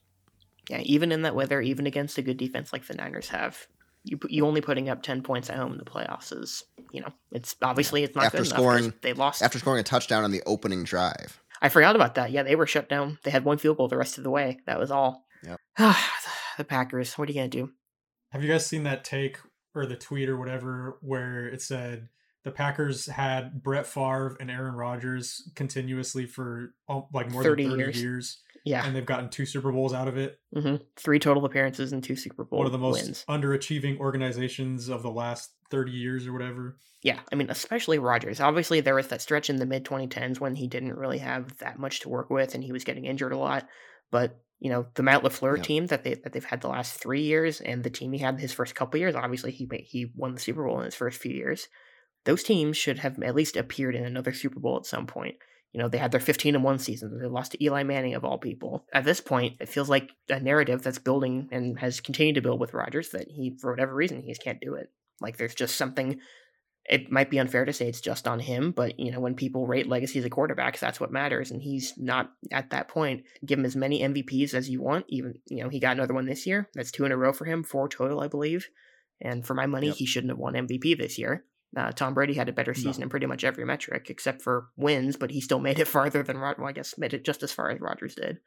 Yeah, 0.69 0.79
even 0.81 1.11
in 1.11 1.23
that 1.23 1.35
weather, 1.35 1.59
even 1.61 1.87
against 1.87 2.17
a 2.17 2.21
good 2.21 2.37
defense 2.37 2.71
like 2.71 2.85
the 2.85 2.93
Niners 2.93 3.29
have, 3.29 3.67
you 4.03 4.19
you 4.29 4.45
only 4.45 4.59
putting 4.61 4.89
up 4.89 5.01
ten 5.01 5.21
points 5.23 5.49
at 5.49 5.55
home 5.57 5.71
in 5.71 5.77
the 5.77 5.85
playoffs 5.85 6.37
is 6.37 6.65
you 6.91 6.99
know 6.99 7.07
it's 7.31 7.55
obviously 7.61 8.03
it's 8.03 8.15
not 8.15 8.25
After 8.25 8.39
good 8.39 8.47
enough 8.47 8.57
'cause 8.57 8.63
scoring- 8.81 8.93
they 9.01 9.13
lost. 9.13 9.41
after 9.41 9.57
scoring 9.59 9.79
a 9.79 9.83
touchdown 9.83 10.23
on 10.25 10.31
the 10.31 10.43
opening 10.45 10.83
drive. 10.83 11.41
I 11.61 11.69
forgot 11.69 11.95
about 11.95 12.15
that. 12.15 12.31
Yeah, 12.31 12.43
they 12.43 12.55
were 12.55 12.67
shut 12.67 12.89
down. 12.89 13.17
They 13.23 13.31
had 13.31 13.45
one 13.45 13.57
field 13.57 13.77
goal 13.77 13.87
the 13.87 13.95
rest 13.97 14.17
of 14.17 14.25
the 14.25 14.29
way. 14.29 14.59
That 14.65 14.77
was 14.77 14.91
all. 14.91 15.25
Yep. 15.45 15.59
the 16.57 16.63
Packers. 16.65 17.17
What 17.17 17.29
are 17.29 17.31
you 17.31 17.37
gonna 17.39 17.47
do? 17.47 17.71
Have 18.31 18.43
you 18.43 18.49
guys 18.51 18.65
seen 18.65 18.83
that 18.83 19.03
take 19.05 19.37
or 19.75 19.85
the 19.85 19.95
tweet 19.95 20.29
or 20.29 20.37
whatever 20.37 20.97
where 21.01 21.47
it 21.47 21.61
said 21.61 22.09
the 22.43 22.51
Packers 22.51 23.05
had 23.07 23.63
Brett 23.63 23.87
Favre 23.87 24.35
and 24.39 24.51
Aaron 24.51 24.75
Rodgers 24.75 25.49
continuously 25.55 26.25
for 26.25 26.73
oh, 26.89 27.07
like 27.13 27.31
more 27.31 27.41
30 27.43 27.63
than 27.63 27.71
30 27.71 27.83
years. 27.83 28.01
years, 28.01 28.37
Yeah, 28.65 28.85
and 28.85 28.93
they've 28.95 29.05
gotten 29.05 29.29
two 29.29 29.45
Super 29.45 29.71
Bowls 29.71 29.93
out 29.93 30.07
of 30.09 30.17
it? 30.17 30.39
hmm 30.53 30.75
three 30.97 31.19
total 31.19 31.45
appearances 31.45 31.93
and 31.93 32.03
two 32.03 32.15
Super 32.17 32.43
Bowl 32.43 32.59
One 32.59 32.65
of 32.65 32.73
the 32.73 32.77
most 32.77 33.03
wins. 33.03 33.25
underachieving 33.29 33.97
organizations 33.99 34.89
of 34.89 35.03
the 35.03 35.11
last 35.11 35.51
30 35.71 35.91
years 35.91 36.27
or 36.27 36.33
whatever. 36.33 36.77
Yeah, 37.01 37.19
I 37.31 37.35
mean, 37.35 37.49
especially 37.49 37.99
Rodgers. 37.99 38.39
Obviously, 38.39 38.79
there 38.79 38.95
was 38.95 39.07
that 39.07 39.21
stretch 39.21 39.49
in 39.49 39.57
the 39.57 39.65
mid 39.65 39.83
2010s 39.85 40.39
when 40.39 40.55
he 40.55 40.67
didn't 40.67 40.95
really 40.95 41.17
have 41.17 41.57
that 41.57 41.77
much 41.79 42.01
to 42.01 42.09
work 42.09 42.29
with, 42.29 42.55
and 42.55 42.63
he 42.63 42.71
was 42.71 42.83
getting 42.83 43.05
injured 43.05 43.33
a 43.33 43.37
lot. 43.37 43.67
But 44.11 44.39
you 44.63 44.69
know, 44.69 44.85
the 44.93 45.03
Matt 45.03 45.23
LaFleur 45.23 45.57
Yep. 45.57 45.65
team 45.65 45.87
that 45.87 46.05
they 46.05 46.13
that 46.13 46.31
they've 46.31 46.45
had 46.45 46.61
the 46.61 46.69
last 46.69 46.93
three 46.93 47.23
years, 47.23 47.59
and 47.59 47.83
the 47.83 47.89
team 47.89 48.13
he 48.13 48.19
had 48.19 48.39
his 48.39 48.53
first 48.53 48.75
couple 48.75 48.97
years. 48.97 49.13
Obviously, 49.13 49.51
he 49.51 49.67
he 49.83 50.09
won 50.15 50.33
the 50.33 50.39
Super 50.39 50.65
Bowl 50.65 50.79
in 50.79 50.85
his 50.85 50.95
first 50.95 51.19
few 51.19 51.33
years. 51.33 51.67
Those 52.23 52.43
teams 52.43 52.77
should 52.77 52.99
have 52.99 53.21
at 53.21 53.35
least 53.35 53.57
appeared 53.57 53.93
in 53.93 54.05
another 54.05 54.31
Super 54.31 54.61
Bowl 54.61 54.77
at 54.77 54.85
some 54.85 55.05
point. 55.05 55.35
You 55.73 55.81
know, 55.81 55.89
they 55.89 55.97
had 55.97 56.11
their 56.11 56.21
15 56.21 56.55
and 56.55 56.63
1 56.63 56.79
season. 56.79 57.19
They 57.19 57.27
lost 57.27 57.51
to 57.51 57.61
Eli 57.61 57.83
Manning 57.83 58.13
of 58.13 58.23
all 58.23 58.37
people. 58.37 58.85
At 58.93 59.03
this 59.03 59.19
point, 59.19 59.57
it 59.59 59.67
feels 59.67 59.89
like 59.89 60.11
a 60.29 60.39
narrative 60.39 60.81
that's 60.81 60.99
building 60.99 61.49
and 61.51 61.77
has 61.79 61.99
continued 61.99 62.35
to 62.35 62.41
build 62.41 62.61
with 62.61 62.73
Rodgers 62.73 63.09
that 63.09 63.27
he, 63.27 63.57
for 63.59 63.71
whatever 63.71 63.93
reason, 63.93 64.21
he 64.21 64.29
just 64.29 64.43
can't 64.43 64.61
do 64.61 64.75
it. 64.75 64.89
Like 65.19 65.35
there's 65.35 65.55
just 65.55 65.75
something 65.75 66.21
it 66.85 67.09
might 67.11 67.29
be 67.29 67.39
unfair 67.39 67.63
to 67.63 67.71
say 67.73 67.87
it's 67.87 68.01
just 68.01 68.27
on 68.27 68.39
him, 68.39 68.71
but 68.71 68.99
you 68.99 69.11
know, 69.11 69.19
when 69.21 69.35
people 69.35 69.65
rate 69.67 69.87
legacies 69.87 70.25
of 70.25 70.31
quarterbacks, 70.31 70.79
that's 70.79 70.99
what 70.99 71.11
matters. 71.13 71.49
And 71.51 71.61
he's 71.61 71.93
not 71.97 72.31
at 72.51 72.71
that 72.71 72.89
point. 72.89 73.23
Give 73.45 73.57
him 73.57 73.65
as 73.65 73.75
many 73.75 74.01
MVPs 74.01 74.53
as 74.53 74.69
you 74.69 74.81
want. 74.81 75.05
Even 75.07 75.35
you 75.47 75.63
know, 75.63 75.69
he 75.69 75.79
got 75.79 75.95
another 75.95 76.13
one 76.13 76.25
this 76.25 76.45
year. 76.45 76.67
That's 76.73 76.91
two 76.91 77.05
in 77.05 77.11
a 77.13 77.17
row 77.17 77.31
for 77.31 77.45
him, 77.45 77.63
four 77.63 77.87
total, 77.87 78.19
I 78.19 78.27
believe. 78.27 78.67
And 79.21 79.45
for 79.45 79.53
my 79.53 79.65
money, 79.65 79.87
Yep. 79.87 79.95
he 79.95 80.05
shouldn't 80.05 80.31
have 80.31 80.37
won 80.39 80.55
MVP 80.55 80.97
this 80.97 81.17
year. 81.17 81.45
Uh, 81.75 81.91
Tom 81.91 82.13
Brady 82.13 82.33
had 82.33 82.49
a 82.49 82.53
better 82.53 82.73
No. 82.75 82.81
season 82.81 83.03
in 83.03 83.09
pretty 83.09 83.25
much 83.25 83.43
every 83.43 83.65
metric 83.65 84.07
except 84.09 84.41
for 84.41 84.67
wins, 84.75 85.15
but 85.15 85.31
he 85.31 85.39
still 85.41 85.59
made 85.59 85.79
it 85.79 85.87
farther 85.87 86.21
than 86.21 86.37
Rod. 86.37 86.57
Well, 86.57 86.67
I 86.67 86.73
guess 86.73 86.97
made 86.97 87.13
it 87.13 87.23
just 87.23 87.41
as 87.43 87.51
far 87.53 87.69
as 87.71 87.79
Rodgers 87.79 88.15
did. 88.15 88.39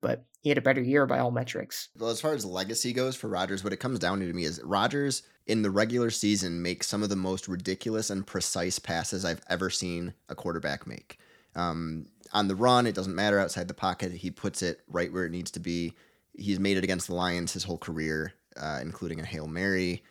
But 0.00 0.24
he 0.40 0.48
had 0.48 0.58
a 0.58 0.62
better 0.62 0.80
year 0.80 1.06
by 1.06 1.18
all 1.18 1.30
metrics. 1.30 1.88
Well, 1.98 2.10
as 2.10 2.20
far 2.20 2.32
as 2.32 2.44
legacy 2.44 2.92
goes 2.92 3.16
for 3.16 3.28
Rodgers, 3.28 3.62
what 3.62 3.72
it 3.72 3.80
comes 3.80 3.98
down 3.98 4.20
to 4.20 4.26
to 4.26 4.32
me 4.32 4.44
is 4.44 4.60
Rodgers 4.64 5.22
in 5.46 5.62
the 5.62 5.70
regular 5.70 6.10
season 6.10 6.62
makes 6.62 6.86
some 6.86 7.02
of 7.02 7.08
the 7.08 7.16
most 7.16 7.48
ridiculous 7.48 8.08
and 8.10 8.26
precise 8.26 8.78
passes 8.78 9.24
I've 9.24 9.42
ever 9.50 9.68
seen 9.68 10.14
a 10.28 10.34
quarterback 10.34 10.86
make. 10.86 11.18
Um, 11.54 12.06
on 12.32 12.48
the 12.48 12.54
run, 12.54 12.86
it 12.86 12.94
doesn't 12.94 13.14
matter 13.14 13.38
outside 13.38 13.68
the 13.68 13.74
pocket. 13.74 14.12
He 14.12 14.30
puts 14.30 14.62
it 14.62 14.80
right 14.88 15.12
where 15.12 15.26
it 15.26 15.32
needs 15.32 15.50
to 15.52 15.60
be. 15.60 15.94
He's 16.34 16.60
made 16.60 16.76
it 16.76 16.84
against 16.84 17.08
the 17.08 17.14
Lions 17.14 17.52
his 17.52 17.64
whole 17.64 17.78
career, 17.78 18.32
uh, 18.56 18.78
including 18.80 19.20
a 19.20 19.24
hail 19.24 19.48
mary. 19.48 20.02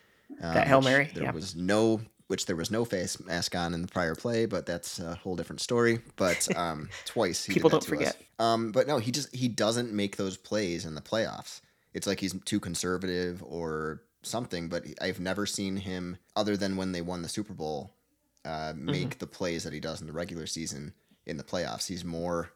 uh, 0.42 0.52
That 0.54 0.68
Hail 0.68 0.82
Mary, 0.82 1.10
there 1.14 1.24
yeah. 1.24 1.32
was 1.32 1.56
no, 1.56 2.02
which 2.30 2.46
there 2.46 2.54
was 2.54 2.70
no 2.70 2.84
face 2.84 3.18
mask 3.18 3.56
on 3.56 3.74
in 3.74 3.82
the 3.82 3.88
prior 3.88 4.14
play, 4.14 4.46
but 4.46 4.64
that's 4.64 5.00
a 5.00 5.16
whole 5.16 5.34
different 5.34 5.60
story. 5.60 5.98
But 6.14 6.46
um, 6.56 6.88
twice 7.04 7.44
People 7.48 7.70
don't 7.70 7.84
forget. 7.84 8.16
Um, 8.38 8.70
but 8.70 8.86
no, 8.86 8.98
he 8.98 9.10
just 9.10 9.34
he 9.34 9.48
doesn't 9.48 9.92
make 9.92 10.16
those 10.16 10.36
plays 10.36 10.84
in 10.84 10.94
the 10.94 11.00
playoffs. 11.00 11.60
It's 11.92 12.06
like 12.06 12.20
he's 12.20 12.40
too 12.44 12.60
conservative 12.60 13.42
or 13.44 14.02
something. 14.22 14.68
But 14.68 14.84
I've 15.00 15.18
never 15.18 15.44
seen 15.44 15.76
him, 15.76 16.18
other 16.36 16.56
than 16.56 16.76
when 16.76 16.92
they 16.92 17.00
won 17.00 17.22
the 17.22 17.28
Super 17.28 17.52
Bowl, 17.52 17.96
uh, 18.44 18.74
make 18.76 19.18
the 19.18 19.26
plays 19.26 19.64
that 19.64 19.72
he 19.72 19.80
does 19.80 20.00
in 20.00 20.06
the 20.06 20.12
regular 20.12 20.46
season 20.46 20.92
in 21.26 21.36
the 21.36 21.42
playoffs. 21.42 21.88
He's 21.88 22.04
more 22.04 22.52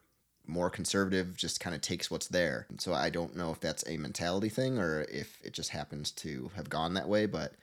more 0.47 0.71
conservative, 0.71 1.37
just 1.37 1.59
kind 1.59 1.75
of 1.75 1.83
takes 1.83 2.13
what's 2.13 2.29
there. 2.29 2.67
And 2.69 2.81
so 2.81 2.95
I 2.95 3.11
don't 3.11 3.35
know 3.35 3.51
if 3.51 3.59
that's 3.59 3.83
a 3.89 3.97
mentality 3.97 4.51
thing 4.51 4.79
or 4.79 5.03
if 5.11 5.41
it 5.43 5.53
just 5.53 5.71
happens 5.71 6.13
to 6.13 6.53
have 6.55 6.69
gone 6.69 6.95
that 6.95 7.09
way. 7.09 7.27
But 7.27 7.55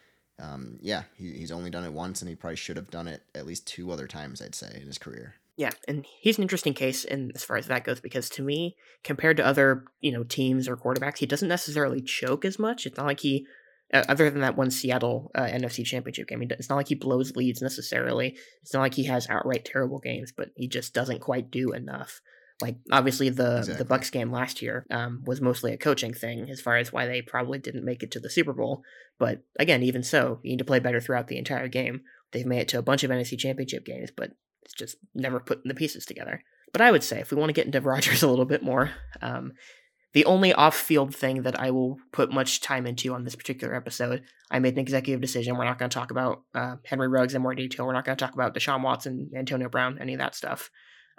um, 0.42 0.78
yeah, 0.82 1.04
he, 1.16 1.32
he's 1.34 1.52
only 1.52 1.70
done 1.70 1.86
it 1.86 1.94
once, 1.94 2.22
and 2.22 2.30
he 2.30 2.36
probably 2.36 2.56
should 2.56 2.78
have 2.78 2.90
done 2.90 3.08
it 3.08 3.24
at 3.36 3.46
least 3.46 3.68
two 3.68 3.92
other 3.92 4.08
times. 4.08 4.42
I'd 4.42 4.56
say 4.56 4.80
in 4.82 4.88
his 4.88 4.98
career. 4.98 5.36
Yeah, 5.58 5.72
and 5.88 6.06
he's 6.20 6.38
an 6.38 6.44
interesting 6.44 6.74
case 6.74 7.04
in 7.04 7.32
as 7.36 7.44
far 7.44 7.58
as 7.58 7.68
that 7.68 7.84
goes 7.84 8.00
because 8.00 8.30
to 8.32 8.42
me, 8.42 8.76
compared 9.04 9.38
to 9.38 9.46
other 9.46 9.86
you 10.00 10.12
know 10.12 10.24
teams 10.24 10.68
or 10.68 10.76
quarterbacks, 10.76 11.20
he 11.20 11.26
doesn't 11.26 11.48
necessarily 11.48 12.02
choke 12.02 12.44
as 12.44 12.58
much. 12.58 12.86
It's 12.86 12.98
not 12.98 13.06
like 13.06 13.20
he, 13.20 13.46
other 13.94 14.30
than 14.30 14.42
that 14.42 14.58
one 14.58 14.72
Seattle 14.72 15.30
uh, 15.36 15.44
NFC 15.44 15.86
Championship 15.86 16.28
game, 16.28 16.42
it's 16.42 16.70
not 16.70 16.78
like 16.78 16.88
he 16.88 16.96
blows 16.96 17.36
leads 17.36 17.62
necessarily. 17.62 18.36
It's 18.64 18.74
not 18.74 18.82
like 18.82 18.96
he 18.96 19.06
has 19.06 19.30
outright 19.30 19.66
terrible 19.66 20.00
games, 20.00 20.34
but 20.36 20.50
he 20.56 20.68
just 20.68 20.94
doesn't 20.94 21.22
quite 21.22 21.52
do 21.52 21.72
enough. 21.72 22.22
Like 22.62 22.78
obviously 22.92 23.30
the 23.30 23.76
the 23.78 23.86
Bucks 23.86 24.10
game 24.10 24.32
last 24.32 24.62
year 24.62 24.86
um, 24.92 25.24
was 25.26 25.42
mostly 25.42 25.74
a 25.74 25.78
coaching 25.78 26.14
thing 26.14 26.50
as 26.50 26.62
far 26.62 26.78
as 26.78 26.94
why 26.94 27.08
they 27.08 27.22
probably 27.22 27.60
didn't 27.60 27.86
make 27.86 28.04
it 28.04 28.12
to 28.12 28.20
the 28.20 28.30
Super 28.30 28.54
Bowl. 28.54 28.84
But 29.20 29.40
again, 29.60 29.84
even 29.84 30.04
so, 30.04 30.40
you 30.44 30.52
need 30.52 30.60
to 30.60 30.66
play 30.66 30.80
better 30.80 31.02
throughout 31.02 31.28
the 31.28 31.38
entire 31.38 31.68
game. 31.68 32.02
They've 32.32 32.46
made 32.46 32.62
it 32.62 32.68
to 32.70 32.80
a 32.80 32.84
bunch 32.84 33.04
of 33.04 33.12
NFC 33.12 33.38
Championship 33.38 33.86
games, 33.86 34.10
but 34.16 34.32
it's 34.64 34.74
just 34.74 34.98
never 35.14 35.40
putting 35.40 35.68
the 35.68 35.76
pieces 35.76 36.06
together. 36.06 36.44
But 36.72 36.82
I 36.82 36.92
would 36.92 37.04
say, 37.04 37.20
if 37.20 37.32
we 37.32 37.38
want 37.38 37.50
to 37.50 37.54
get 37.54 37.66
into 37.66 37.82
Rodgers 37.82 38.24
a 38.24 38.30
little 38.30 38.46
bit 38.46 38.64
more, 38.64 38.92
um, 39.22 39.54
the 40.14 40.26
only 40.26 40.54
off 40.54 40.76
field 40.76 41.16
thing 41.16 41.44
that 41.44 41.60
I 41.60 41.72
will 41.72 41.98
put 42.12 42.34
much 42.34 42.60
time 42.62 42.86
into 42.86 43.14
on 43.14 43.24
this 43.24 43.36
particular 43.36 43.74
episode, 43.74 44.24
I 44.50 44.60
made 44.60 44.74
an 44.74 44.80
executive 44.80 45.22
decision. 45.22 45.58
We're 45.58 45.66
not 45.66 45.80
going 45.80 45.90
to 45.90 45.96
talk 45.96 46.12
about 46.12 46.42
uh, 46.54 46.76
Henry 46.86 47.08
Ruggs 47.08 47.34
in 47.34 47.42
more 47.42 47.56
detail. 47.56 47.86
We're 47.86 47.94
not 47.94 48.06
going 48.06 48.18
to 48.18 48.24
talk 48.24 48.34
about 48.34 48.54
Deshaun 48.54 48.84
Watson, 48.84 49.32
Antonio 49.36 49.70
Brown, 49.70 50.00
any 50.02 50.14
of 50.14 50.20
that 50.20 50.36
stuff. 50.36 50.70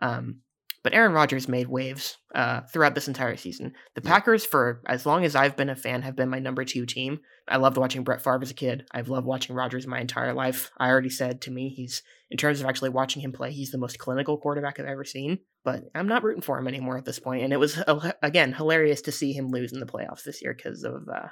Um, 0.00 0.40
but 0.82 0.94
Aaron 0.94 1.12
Rodgers 1.12 1.48
made 1.48 1.68
waves 1.68 2.16
uh, 2.34 2.62
throughout 2.62 2.94
this 2.94 3.08
entire 3.08 3.36
season. 3.36 3.72
The. 3.94 4.00
Packers, 4.00 4.44
for 4.44 4.82
as 4.86 5.06
long 5.06 5.24
as 5.24 5.34
I've 5.36 5.56
been 5.56 5.70
a 5.70 5.76
fan, 5.76 6.02
have 6.02 6.16
been 6.16 6.28
my 6.28 6.38
number 6.38 6.64
two 6.64 6.86
team. 6.86 7.20
I 7.48 7.56
loved 7.56 7.76
watching 7.76 8.04
Brett 8.04 8.22
Favre 8.22 8.40
as 8.42 8.50
a 8.50 8.54
kid. 8.54 8.86
I've 8.92 9.08
loved 9.08 9.26
watching 9.26 9.54
Rodgers 9.54 9.86
my 9.86 10.00
entire 10.00 10.32
life. 10.32 10.70
I 10.78 10.88
already 10.88 11.10
said 11.10 11.40
to 11.42 11.50
me, 11.50 11.68
he's 11.68 12.02
in 12.30 12.36
terms 12.38 12.60
of 12.60 12.66
actually 12.66 12.90
watching 12.90 13.20
him 13.22 13.32
play, 13.32 13.52
he's 13.52 13.70
the 13.70 13.78
most 13.78 13.98
clinical 13.98 14.38
quarterback 14.38 14.80
I've 14.80 14.86
ever 14.86 15.04
seen. 15.04 15.40
But 15.64 15.84
I'm 15.94 16.08
not 16.08 16.24
rooting 16.24 16.42
for 16.42 16.58
him 16.58 16.66
anymore 16.68 16.96
at 16.98 17.04
this 17.04 17.18
point. 17.18 17.42
And 17.42 17.52
it 17.52 17.58
was 17.58 17.80
again 18.22 18.52
hilarious 18.52 19.02
to 19.02 19.12
see 19.12 19.32
him 19.32 19.50
lose 19.50 19.72
in 19.72 19.80
the 19.80 19.86
playoffs 19.86 20.24
this 20.24 20.42
year 20.42 20.54
because 20.54 20.82
of 20.84 21.06
uh, 21.12 21.28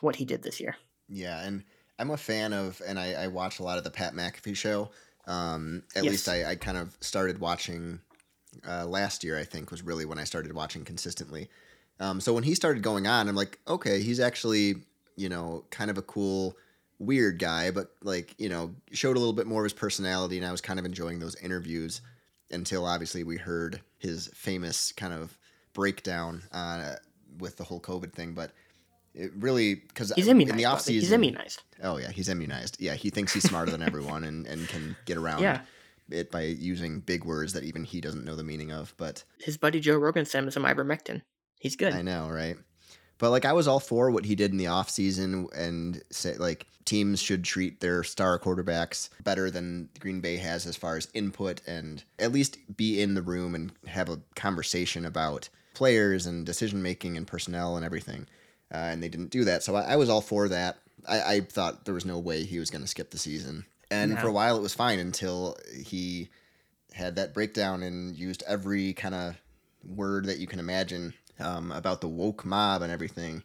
what 0.00 0.16
he 0.16 0.24
did 0.24 0.42
this 0.42 0.60
year. 0.60 0.76
Yeah, 1.08 1.42
and 1.44 1.64
I'm 1.98 2.10
a 2.10 2.16
fan 2.16 2.52
of, 2.52 2.80
and 2.86 2.98
I, 2.98 3.12
I 3.24 3.26
watch 3.28 3.58
a 3.58 3.62
lot 3.62 3.78
of 3.78 3.84
the 3.84 3.90
Pat 3.90 4.14
McAfee 4.14 4.56
show. 4.56 4.90
Um, 5.26 5.82
at 5.96 6.04
Yes. 6.04 6.10
least 6.10 6.28
I, 6.28 6.50
I 6.50 6.54
kind 6.56 6.76
of 6.78 6.96
started 7.00 7.38
watching 7.40 8.00
uh, 8.68 8.86
last 8.86 9.24
year. 9.24 9.38
I 9.38 9.44
think 9.44 9.70
was 9.70 9.82
really 9.82 10.04
when 10.04 10.18
I 10.18 10.24
started 10.24 10.52
watching 10.52 10.84
consistently. 10.84 11.48
Um, 12.00 12.20
so 12.20 12.32
when 12.32 12.42
he 12.42 12.54
started 12.54 12.82
going 12.82 13.06
on, 13.06 13.28
I'm 13.28 13.36
like, 13.36 13.58
okay, 13.68 14.02
he's 14.02 14.20
actually 14.20 14.76
you 15.16 15.28
know 15.28 15.64
kind 15.70 15.90
of 15.90 15.98
a 15.98 16.02
cool, 16.02 16.56
weird 16.98 17.38
guy, 17.38 17.70
but 17.70 17.92
like 18.02 18.34
you 18.38 18.48
know 18.48 18.74
showed 18.92 19.16
a 19.16 19.20
little 19.20 19.32
bit 19.32 19.46
more 19.46 19.62
of 19.62 19.64
his 19.64 19.72
personality, 19.72 20.36
and 20.36 20.46
I 20.46 20.50
was 20.50 20.60
kind 20.60 20.78
of 20.78 20.84
enjoying 20.84 21.18
those 21.20 21.36
interviews 21.36 22.00
until 22.50 22.84
obviously 22.86 23.24
we 23.24 23.36
heard 23.36 23.80
his 23.98 24.28
famous 24.34 24.92
kind 24.92 25.12
of 25.12 25.36
breakdown 25.72 26.42
uh, 26.52 26.94
with 27.38 27.56
the 27.56 27.64
whole 27.64 27.80
COVID 27.80 28.12
thing, 28.12 28.32
but 28.32 28.52
it 29.14 29.30
really 29.38 29.76
because 29.76 30.12
He's 30.16 30.28
immunized. 30.28 30.50
in 30.50 30.56
the 30.56 30.64
off 30.64 30.84
Bobby. 30.84 30.94
He's 30.94 31.12
immunized. 31.12 31.62
Oh 31.82 31.98
yeah, 31.98 32.10
he's 32.10 32.28
immunized. 32.28 32.76
Yeah, 32.80 32.94
he 32.94 33.10
thinks 33.10 33.32
he's 33.32 33.44
smarter 33.44 33.70
than 33.70 33.82
everyone 33.82 34.24
and 34.24 34.46
and 34.46 34.68
can 34.68 34.96
get 35.04 35.16
around 35.16 35.42
Yeah. 35.42 35.60
It 36.10 36.30
by 36.30 36.42
using 36.42 37.00
big 37.00 37.24
words 37.24 37.52
that 37.52 37.64
even 37.64 37.84
he 37.84 38.00
doesn't 38.00 38.24
know 38.24 38.36
the 38.36 38.44
meaning 38.44 38.72
of. 38.72 38.94
But 38.96 39.24
His 39.38 39.56
buddy 39.56 39.80
Joe 39.80 39.96
Rogan 39.96 40.24
sent 40.24 40.44
him 40.44 40.50
some 40.50 40.64
ivermectin. 40.64 41.22
He's 41.58 41.76
good. 41.76 41.94
I 41.94 42.02
know, 42.02 42.28
right? 42.28 42.56
But 43.18 43.30
like 43.30 43.44
I 43.44 43.52
was 43.52 43.68
all 43.68 43.80
for 43.80 44.10
what 44.10 44.24
he 44.24 44.34
did 44.34 44.50
in 44.50 44.56
the 44.58 44.64
offseason 44.64 45.46
and 45.56 46.02
say 46.10 46.36
like 46.36 46.66
teams 46.84 47.22
should 47.22 47.44
treat 47.44 47.80
their 47.80 48.02
star 48.04 48.38
quarterbacks 48.38 49.08
better 49.22 49.50
than 49.50 49.88
Green 50.00 50.20
Bay 50.20 50.36
has 50.36 50.66
as 50.66 50.76
far 50.76 50.96
as 50.96 51.08
input 51.14 51.62
and 51.66 52.04
at 52.18 52.32
least 52.32 52.58
be 52.76 53.00
in 53.00 53.14
the 53.14 53.22
room 53.22 53.54
and 53.54 53.72
have 53.86 54.08
a 54.08 54.20
conversation 54.34 55.04
about 55.04 55.48
players 55.74 56.26
and 56.26 56.44
decision 56.44 56.82
making 56.82 57.16
and 57.16 57.26
personnel 57.26 57.76
and 57.76 57.84
everything. 57.84 58.26
Uh, 58.72 58.78
and 58.78 59.02
they 59.02 59.08
didn't 59.08 59.30
do 59.30 59.44
that. 59.44 59.62
So 59.62 59.76
I, 59.76 59.92
I 59.92 59.96
was 59.96 60.08
all 60.08 60.20
for 60.20 60.48
that. 60.48 60.78
I, 61.06 61.22
I 61.34 61.40
thought 61.40 61.84
there 61.84 61.94
was 61.94 62.04
no 62.04 62.18
way 62.18 62.44
he 62.44 62.58
was 62.58 62.70
going 62.70 62.82
to 62.82 62.88
skip 62.88 63.10
the 63.10 63.18
season. 63.18 63.64
And 63.90 64.14
No. 64.14 64.20
for 64.20 64.28
a 64.28 64.32
while 64.32 64.56
it 64.56 64.62
was 64.62 64.74
fine 64.74 64.98
until 64.98 65.56
he 65.84 66.28
had 66.92 67.16
that 67.16 67.34
breakdown 67.34 67.82
and 67.82 68.16
used 68.16 68.42
every 68.46 68.92
kind 68.92 69.14
of 69.14 69.36
word 69.84 70.26
that 70.26 70.38
you 70.38 70.46
can 70.46 70.58
imagine 70.60 71.12
um, 71.40 71.72
about 71.72 72.00
the 72.00 72.08
woke 72.08 72.44
mob 72.44 72.82
and 72.82 72.92
everything. 72.92 73.42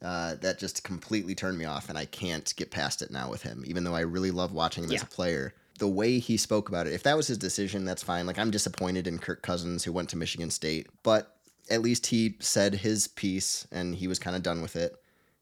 Uh, 0.00 0.36
that 0.36 0.60
just 0.60 0.84
completely 0.84 1.34
turned 1.34 1.58
me 1.58 1.64
off, 1.64 1.88
and 1.88 1.98
I 1.98 2.04
can't 2.04 2.54
get 2.54 2.70
past 2.70 3.02
it 3.02 3.10
now 3.10 3.28
with 3.28 3.42
him. 3.42 3.64
Even 3.66 3.82
though 3.82 3.96
I 3.96 4.00
really 4.02 4.30
love 4.30 4.52
watching 4.52 4.84
him 4.84 4.92
as 4.92 5.02
a 5.02 5.06
player, 5.06 5.54
the 5.78 5.88
way 5.88 6.20
he 6.20 6.36
spoke 6.36 6.68
about 6.68 6.86
it. 6.86 6.92
If 6.92 7.02
that 7.02 7.16
was 7.16 7.26
his 7.26 7.38
decision, 7.38 7.84
that's 7.84 8.02
fine. 8.04 8.24
Like 8.24 8.38
I'm 8.38 8.52
disappointed 8.52 9.08
in 9.08 9.18
Kirk 9.18 9.42
Cousins, 9.42 9.82
who 9.82 9.92
went 9.92 10.08
to 10.10 10.16
Michigan 10.16 10.50
State, 10.50 10.86
but 11.02 11.36
at 11.68 11.82
least 11.82 12.06
he 12.06 12.36
said 12.38 12.74
his 12.76 13.08
piece 13.08 13.66
and 13.72 13.94
he 13.94 14.06
was 14.08 14.18
kind 14.18 14.36
of 14.36 14.42
done 14.42 14.62
with 14.62 14.76
it. 14.76 14.94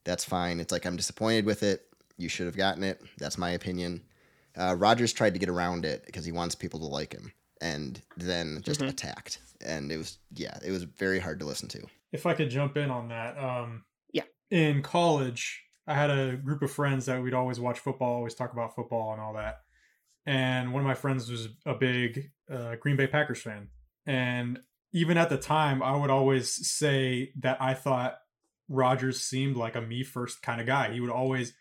That's 0.04 0.24
fine. 0.24 0.58
It's 0.58 0.72
like 0.72 0.86
I'm 0.86 0.96
disappointed 0.96 1.44
with 1.44 1.62
it. 1.62 1.86
You 2.16 2.28
should 2.28 2.46
have 2.46 2.56
gotten 2.56 2.82
it. 2.82 3.00
That's 3.18 3.36
my 3.38 3.50
opinion. 3.50 4.02
Uh, 4.56 4.74
Rodgers 4.78 5.12
tried 5.12 5.34
to 5.34 5.38
get 5.40 5.48
around 5.48 5.84
it 5.84 6.04
because 6.06 6.24
he 6.24 6.32
wants 6.32 6.54
people 6.54 6.80
to 6.80 6.86
like 6.86 7.12
him, 7.12 7.32
and 7.60 8.00
then 8.16 8.62
just 8.62 8.80
Mhm. 8.80 8.88
attacked. 8.88 9.38
And 9.64 9.90
it 9.92 9.96
was 9.96 10.18
yeah, 10.30 10.58
it 10.64 10.70
was 10.70 10.84
very 10.84 11.18
hard 11.18 11.38
to 11.40 11.46
listen 11.46 11.68
to. 11.70 11.86
if 12.12 12.24
I 12.24 12.32
could 12.34 12.48
jump 12.48 12.76
in 12.78 12.90
on 12.90 13.08
that, 13.08 13.36
um, 13.36 13.84
Yeah. 14.12 14.22
In 14.50 14.80
college, 14.82 15.64
I 15.86 15.94
had 15.94 16.08
a 16.10 16.36
group 16.36 16.62
of 16.62 16.70
friends 16.70 17.04
that 17.06 17.20
we'd 17.22 17.34
always 17.34 17.60
watch 17.60 17.78
football, 17.78 18.14
always 18.14 18.34
talk 18.34 18.52
about 18.52 18.74
football 18.74 19.12
and 19.12 19.20
all 19.20 19.34
that. 19.34 19.58
And 20.24 20.72
one 20.72 20.80
of 20.80 20.86
my 20.86 20.94
friends 20.94 21.30
was 21.30 21.48
a 21.66 21.74
big 21.74 22.30
uh, 22.50 22.76
Green 22.76 22.96
Bay 22.96 23.06
Packers 23.08 23.42
fan, 23.42 23.68
and 24.06 24.60
even 24.92 25.18
at 25.18 25.28
the 25.28 25.36
time, 25.36 25.82
I 25.82 25.96
would 25.96 26.10
always 26.10 26.50
say 26.70 27.32
that 27.40 27.60
I 27.60 27.74
thought 27.74 28.18
Rodgers 28.68 29.20
seemed 29.22 29.56
like 29.56 29.74
a 29.76 29.80
me 29.80 30.02
first 30.04 30.42
kind 30.42 30.60
of 30.60 30.66
guy. 30.66 30.92
He 30.92 31.00
would 31.00 31.10
always 31.10 31.52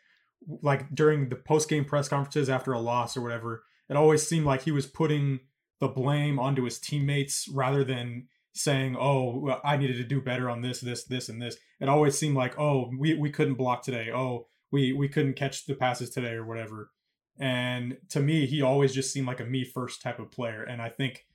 like 0.61 0.93
during 0.93 1.29
the 1.29 1.35
post 1.35 1.69
game 1.69 1.85
press 1.85 2.07
conferences 2.07 2.49
after 2.49 2.71
a 2.73 2.79
loss 2.79 3.15
or 3.15 3.21
whatever, 3.21 3.63
it 3.89 3.95
always 3.95 4.27
seemed 4.27 4.45
like 4.45 4.63
he 4.63 4.71
was 4.71 4.85
putting 4.85 5.39
the 5.79 5.87
blame 5.87 6.39
onto 6.39 6.63
his 6.63 6.79
teammates 6.79 7.47
rather 7.47 7.83
than 7.83 8.27
saying, 8.53 8.95
"Oh, 8.97 9.59
I 9.63 9.77
needed 9.77 9.97
to 9.97 10.03
do 10.03 10.21
better 10.21 10.49
on 10.49 10.61
this, 10.61 10.79
this, 10.79 11.03
this, 11.05 11.29
and 11.29 11.41
this." 11.41 11.57
It 11.79 11.89
always 11.89 12.17
seemed 12.17 12.35
like, 12.35 12.57
"Oh, 12.59 12.91
we 12.97 13.15
we 13.15 13.29
couldn't 13.29 13.55
block 13.55 13.83
today. 13.83 14.11
Oh, 14.13 14.47
we 14.71 14.93
we 14.93 15.09
couldn't 15.09 15.35
catch 15.35 15.65
the 15.65 15.75
passes 15.75 16.09
today 16.09 16.33
or 16.33 16.45
whatever." 16.45 16.91
And 17.37 17.97
to 18.09 18.21
me, 18.21 18.45
he 18.45 18.61
always 18.61 18.93
just 18.93 19.11
seemed 19.11 19.27
like 19.27 19.41
a 19.41 19.45
me 19.45 19.65
first 19.65 20.01
type 20.01 20.19
of 20.19 20.31
player. 20.31 20.63
And 20.63 20.81
I 20.81 20.89
think 20.89 21.25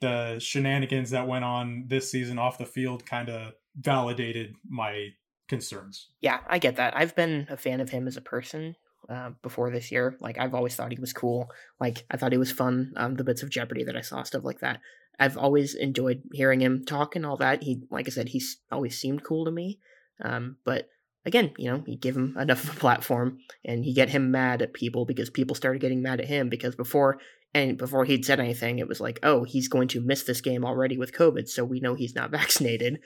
the 0.00 0.38
shenanigans 0.38 1.10
that 1.10 1.28
went 1.28 1.44
on 1.44 1.84
this 1.86 2.10
season 2.10 2.38
off 2.38 2.58
the 2.58 2.66
field 2.66 3.06
kind 3.06 3.28
of 3.28 3.52
validated 3.76 4.54
my 4.68 5.10
concerns. 5.48 6.08
Yeah, 6.20 6.40
I 6.48 6.58
get 6.58 6.76
that. 6.76 6.96
I've 6.96 7.14
been 7.14 7.46
a 7.50 7.56
fan 7.56 7.80
of 7.80 7.90
him 7.90 8.06
as 8.06 8.16
a 8.16 8.22
person 8.22 8.76
uh, 9.08 9.30
before 9.42 9.70
this 9.70 9.92
year. 9.92 10.16
Like 10.20 10.38
I've 10.38 10.54
always 10.54 10.74
thought 10.74 10.92
he 10.92 11.00
was 11.00 11.12
cool. 11.12 11.48
Like 11.80 12.04
I 12.10 12.16
thought 12.16 12.32
he 12.32 12.38
was 12.38 12.52
fun. 12.52 12.92
Um, 12.96 13.14
the 13.14 13.24
bits 13.24 13.42
of 13.42 13.50
Jeopardy 13.50 13.84
that 13.84 13.96
I 13.96 14.00
saw, 14.00 14.22
stuff 14.22 14.44
like 14.44 14.60
that. 14.60 14.80
I've 15.18 15.38
always 15.38 15.74
enjoyed 15.74 16.22
hearing 16.32 16.60
him 16.60 16.84
talk 16.84 17.16
and 17.16 17.24
all 17.24 17.36
that. 17.38 17.62
He, 17.62 17.82
like 17.90 18.06
I 18.06 18.10
said, 18.10 18.28
he's 18.28 18.58
always 18.70 18.98
seemed 18.98 19.24
cool 19.24 19.44
to 19.44 19.50
me. 19.50 19.78
Um, 20.22 20.56
but 20.64 20.88
again, 21.24 21.52
you 21.56 21.70
know, 21.70 21.82
you 21.86 21.96
give 21.96 22.16
him 22.16 22.36
enough 22.40 22.64
of 22.64 22.76
a 22.76 22.80
platform, 22.80 23.38
and 23.64 23.84
you 23.84 23.94
get 23.94 24.10
him 24.10 24.30
mad 24.30 24.62
at 24.62 24.74
people 24.74 25.04
because 25.04 25.30
people 25.30 25.56
started 25.56 25.80
getting 25.80 26.02
mad 26.02 26.20
at 26.20 26.28
him 26.28 26.48
because 26.48 26.76
before 26.76 27.18
and 27.56 27.78
before 27.78 28.04
he'd 28.04 28.26
said 28.26 28.38
anything, 28.38 28.78
it 28.78 28.86
was 28.86 29.00
like, 29.00 29.18
oh, 29.22 29.44
he's 29.44 29.66
going 29.66 29.88
to 29.88 30.02
miss 30.02 30.24
this 30.24 30.42
game 30.42 30.62
already 30.62 30.98
with 30.98 31.14
COVID, 31.14 31.48
so 31.48 31.64
we 31.64 31.80
know 31.80 31.94
he's 31.94 32.14
not 32.14 32.30
vaccinated. 32.40 33.00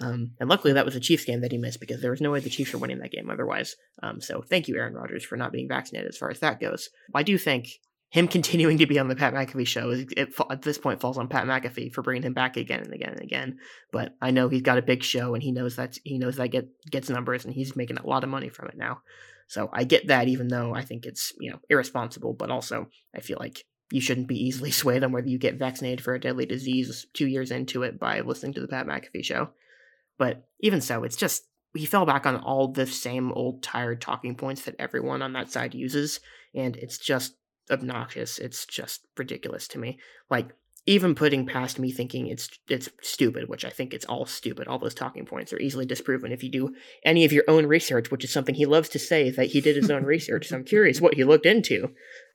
Um, 0.00 0.32
and 0.40 0.48
luckily, 0.48 0.72
that 0.72 0.84
was 0.84 0.96
a 0.96 1.00
Chiefs 1.00 1.24
game 1.24 1.40
that 1.42 1.52
he 1.52 1.58
missed 1.58 1.78
because 1.78 2.02
there 2.02 2.10
was 2.10 2.20
no 2.20 2.32
way 2.32 2.40
the 2.40 2.50
Chiefs 2.50 2.72
were 2.72 2.80
winning 2.80 2.98
that 2.98 3.12
game 3.12 3.30
otherwise. 3.30 3.76
Um, 4.02 4.20
so 4.20 4.42
thank 4.42 4.66
you, 4.66 4.76
Aaron 4.76 4.94
Rodgers, 4.94 5.22
for 5.22 5.36
not 5.36 5.52
being 5.52 5.68
vaccinated 5.68 6.08
as 6.08 6.18
far 6.18 6.30
as 6.32 6.40
that 6.40 6.60
goes. 6.60 6.88
I 7.14 7.22
do 7.22 7.38
think 7.38 7.68
him 8.10 8.26
continuing 8.36 8.78
to 8.78 8.86
be 8.86 8.98
on 8.98 9.06
the 9.06 9.14
Pat 9.14 9.34
McAfee 9.34 9.68
show 9.68 9.90
it, 9.90 10.34
at 10.50 10.62
this 10.62 10.78
point 10.78 11.00
falls 11.00 11.16
on 11.16 11.28
Pat 11.28 11.46
McAfee 11.46 11.92
for 11.92 12.02
bringing 12.02 12.24
him 12.24 12.34
back 12.34 12.56
again 12.56 12.80
and 12.80 12.92
again 12.92 13.10
and 13.10 13.20
again. 13.20 13.58
But 13.92 14.16
I 14.20 14.32
know 14.32 14.48
he's 14.48 14.62
got 14.62 14.78
a 14.78 14.82
big 14.82 15.04
show 15.04 15.34
and 15.34 15.44
he 15.44 15.52
knows 15.52 15.76
that 15.76 15.96
he 16.02 16.18
knows 16.18 16.36
that 16.38 16.48
get 16.48 16.66
gets 16.90 17.08
numbers 17.08 17.44
and 17.44 17.54
he's 17.54 17.76
making 17.76 17.98
a 17.98 18.06
lot 18.06 18.24
of 18.24 18.30
money 18.30 18.48
from 18.48 18.66
it 18.66 18.76
now. 18.76 19.02
So 19.46 19.68
I 19.72 19.84
get 19.84 20.08
that, 20.08 20.28
even 20.28 20.48
though 20.48 20.74
I 20.74 20.82
think 20.82 21.06
it's 21.06 21.34
you 21.38 21.52
know 21.52 21.58
irresponsible, 21.70 22.32
but 22.32 22.50
also 22.50 22.88
I 23.14 23.20
feel 23.20 23.36
like 23.38 23.64
you 23.92 24.00
shouldn't 24.00 24.28
be 24.28 24.42
easily 24.42 24.70
swayed 24.72 25.04
on 25.04 25.12
whether 25.12 25.28
you 25.28 25.38
get 25.38 25.58
vaccinated 25.58 26.02
for 26.02 26.14
a 26.14 26.20
deadly 26.20 26.46
disease 26.46 27.06
two 27.12 27.26
years 27.26 27.50
into 27.50 27.82
it 27.82 27.98
by 27.98 28.20
listening 28.20 28.54
to 28.54 28.60
the 28.60 28.68
Pat 28.68 28.86
McAfee 28.86 29.24
show. 29.24 29.50
But 30.18 30.44
even 30.60 30.80
so, 30.80 31.04
it's 31.04 31.16
just 31.16 31.44
he 31.74 31.86
fell 31.86 32.04
back 32.04 32.26
on 32.26 32.36
all 32.36 32.68
the 32.68 32.86
same 32.86 33.32
old 33.32 33.62
tired 33.62 34.00
talking 34.00 34.34
points 34.34 34.62
that 34.62 34.76
everyone 34.78 35.22
on 35.22 35.32
that 35.32 35.50
side 35.50 35.74
uses, 35.74 36.20
and 36.54 36.76
it's 36.76 36.98
just 36.98 37.34
obnoxious. 37.70 38.38
It's 38.38 38.66
just 38.66 39.06
ridiculous 39.16 39.68
to 39.68 39.78
me. 39.78 39.98
Like 40.30 40.50
even 40.84 41.14
putting 41.14 41.46
past 41.46 41.78
me 41.78 41.92
thinking 41.92 42.26
it's 42.26 42.50
it's 42.68 42.88
stupid, 43.02 43.48
which 43.48 43.64
I 43.64 43.70
think 43.70 43.94
it's 43.94 44.04
all 44.04 44.26
stupid. 44.26 44.68
All 44.68 44.78
those 44.78 44.94
talking 44.94 45.24
points 45.24 45.52
are 45.52 45.60
easily 45.60 45.86
disproven 45.86 46.32
if 46.32 46.42
you 46.42 46.50
do 46.50 46.74
any 47.04 47.24
of 47.24 47.32
your 47.32 47.44
own 47.48 47.66
research, 47.66 48.10
which 48.10 48.24
is 48.24 48.32
something 48.32 48.54
he 48.54 48.66
loves 48.66 48.88
to 48.90 48.98
say 48.98 49.30
that 49.30 49.46
he 49.46 49.60
did 49.60 49.76
his 49.76 49.90
own 49.90 50.04
research. 50.04 50.48
So 50.48 50.56
I'm 50.56 50.64
curious 50.64 51.00
what 51.00 51.14
he 51.14 51.24
looked 51.24 51.46
into. 51.46 51.94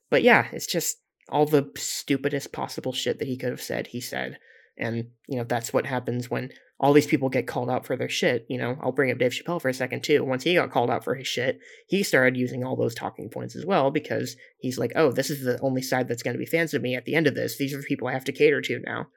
But 0.10 0.24
yeah, 0.24 0.48
it's 0.52 0.68
just 0.68 0.98
all 1.30 1.46
the 1.46 1.72
stupidest 1.76 2.52
possible 2.52 2.94
shit 2.94 3.20
that 3.20 3.28
he 3.28 3.38
could 3.38 3.50
have 3.50 3.62
said, 3.62 3.88
he 3.88 4.02
said. 4.02 4.38
And, 4.78 5.08
you 5.28 5.38
know, 5.38 5.44
that's 5.44 5.74
what 5.74 5.88
happens 5.88 6.30
when 6.30 6.52
all 6.80 6.94
these 6.94 7.08
people 7.08 7.30
get 7.30 7.48
called 7.48 7.70
out 7.70 7.86
for 7.86 7.96
their 7.96 8.10
shit. 8.10 8.46
You 8.48 8.60
know, 8.60 8.78
I'll 8.82 8.92
bring 8.92 9.12
up 9.12 9.18
Dave 9.18 9.32
Chappelle 9.32 9.62
for 9.62 9.70
a 9.70 9.74
second 9.74 10.04
too. 10.04 10.24
Once 10.24 10.44
he 10.44 10.54
got 10.54 10.72
called 10.72 10.92
out 10.92 11.04
for 11.04 11.16
his 11.16 11.28
shit, 11.28 11.60
he 11.88 12.04
started 12.04 12.38
using 12.38 12.64
all 12.64 12.76
those 12.76 12.94
talking 12.94 13.30
points 13.30 13.56
as 13.56 13.66
well 13.66 13.90
because 13.90 14.36
he's 14.60 14.78
like, 14.78 14.92
oh, 14.96 15.12
this 15.12 15.30
is 15.30 15.44
the 15.44 15.60
only 15.62 15.82
side 15.82 16.08
that's 16.08 16.22
going 16.22 16.36
to 16.36 16.40
be 16.40 16.46
fans 16.46 16.74
of 16.74 16.82
me 16.82 16.96
at 16.96 17.06
the 17.06 17.16
end 17.16 17.26
of 17.26 17.34
this. 17.34 17.58
These 17.58 17.74
are 17.74 17.78
the 17.78 17.88
people 17.88 18.08
I 18.08 18.14
have 18.14 18.26
to 18.26 18.32
cater 18.32 18.62
to 18.62 18.80
now. 18.86 19.08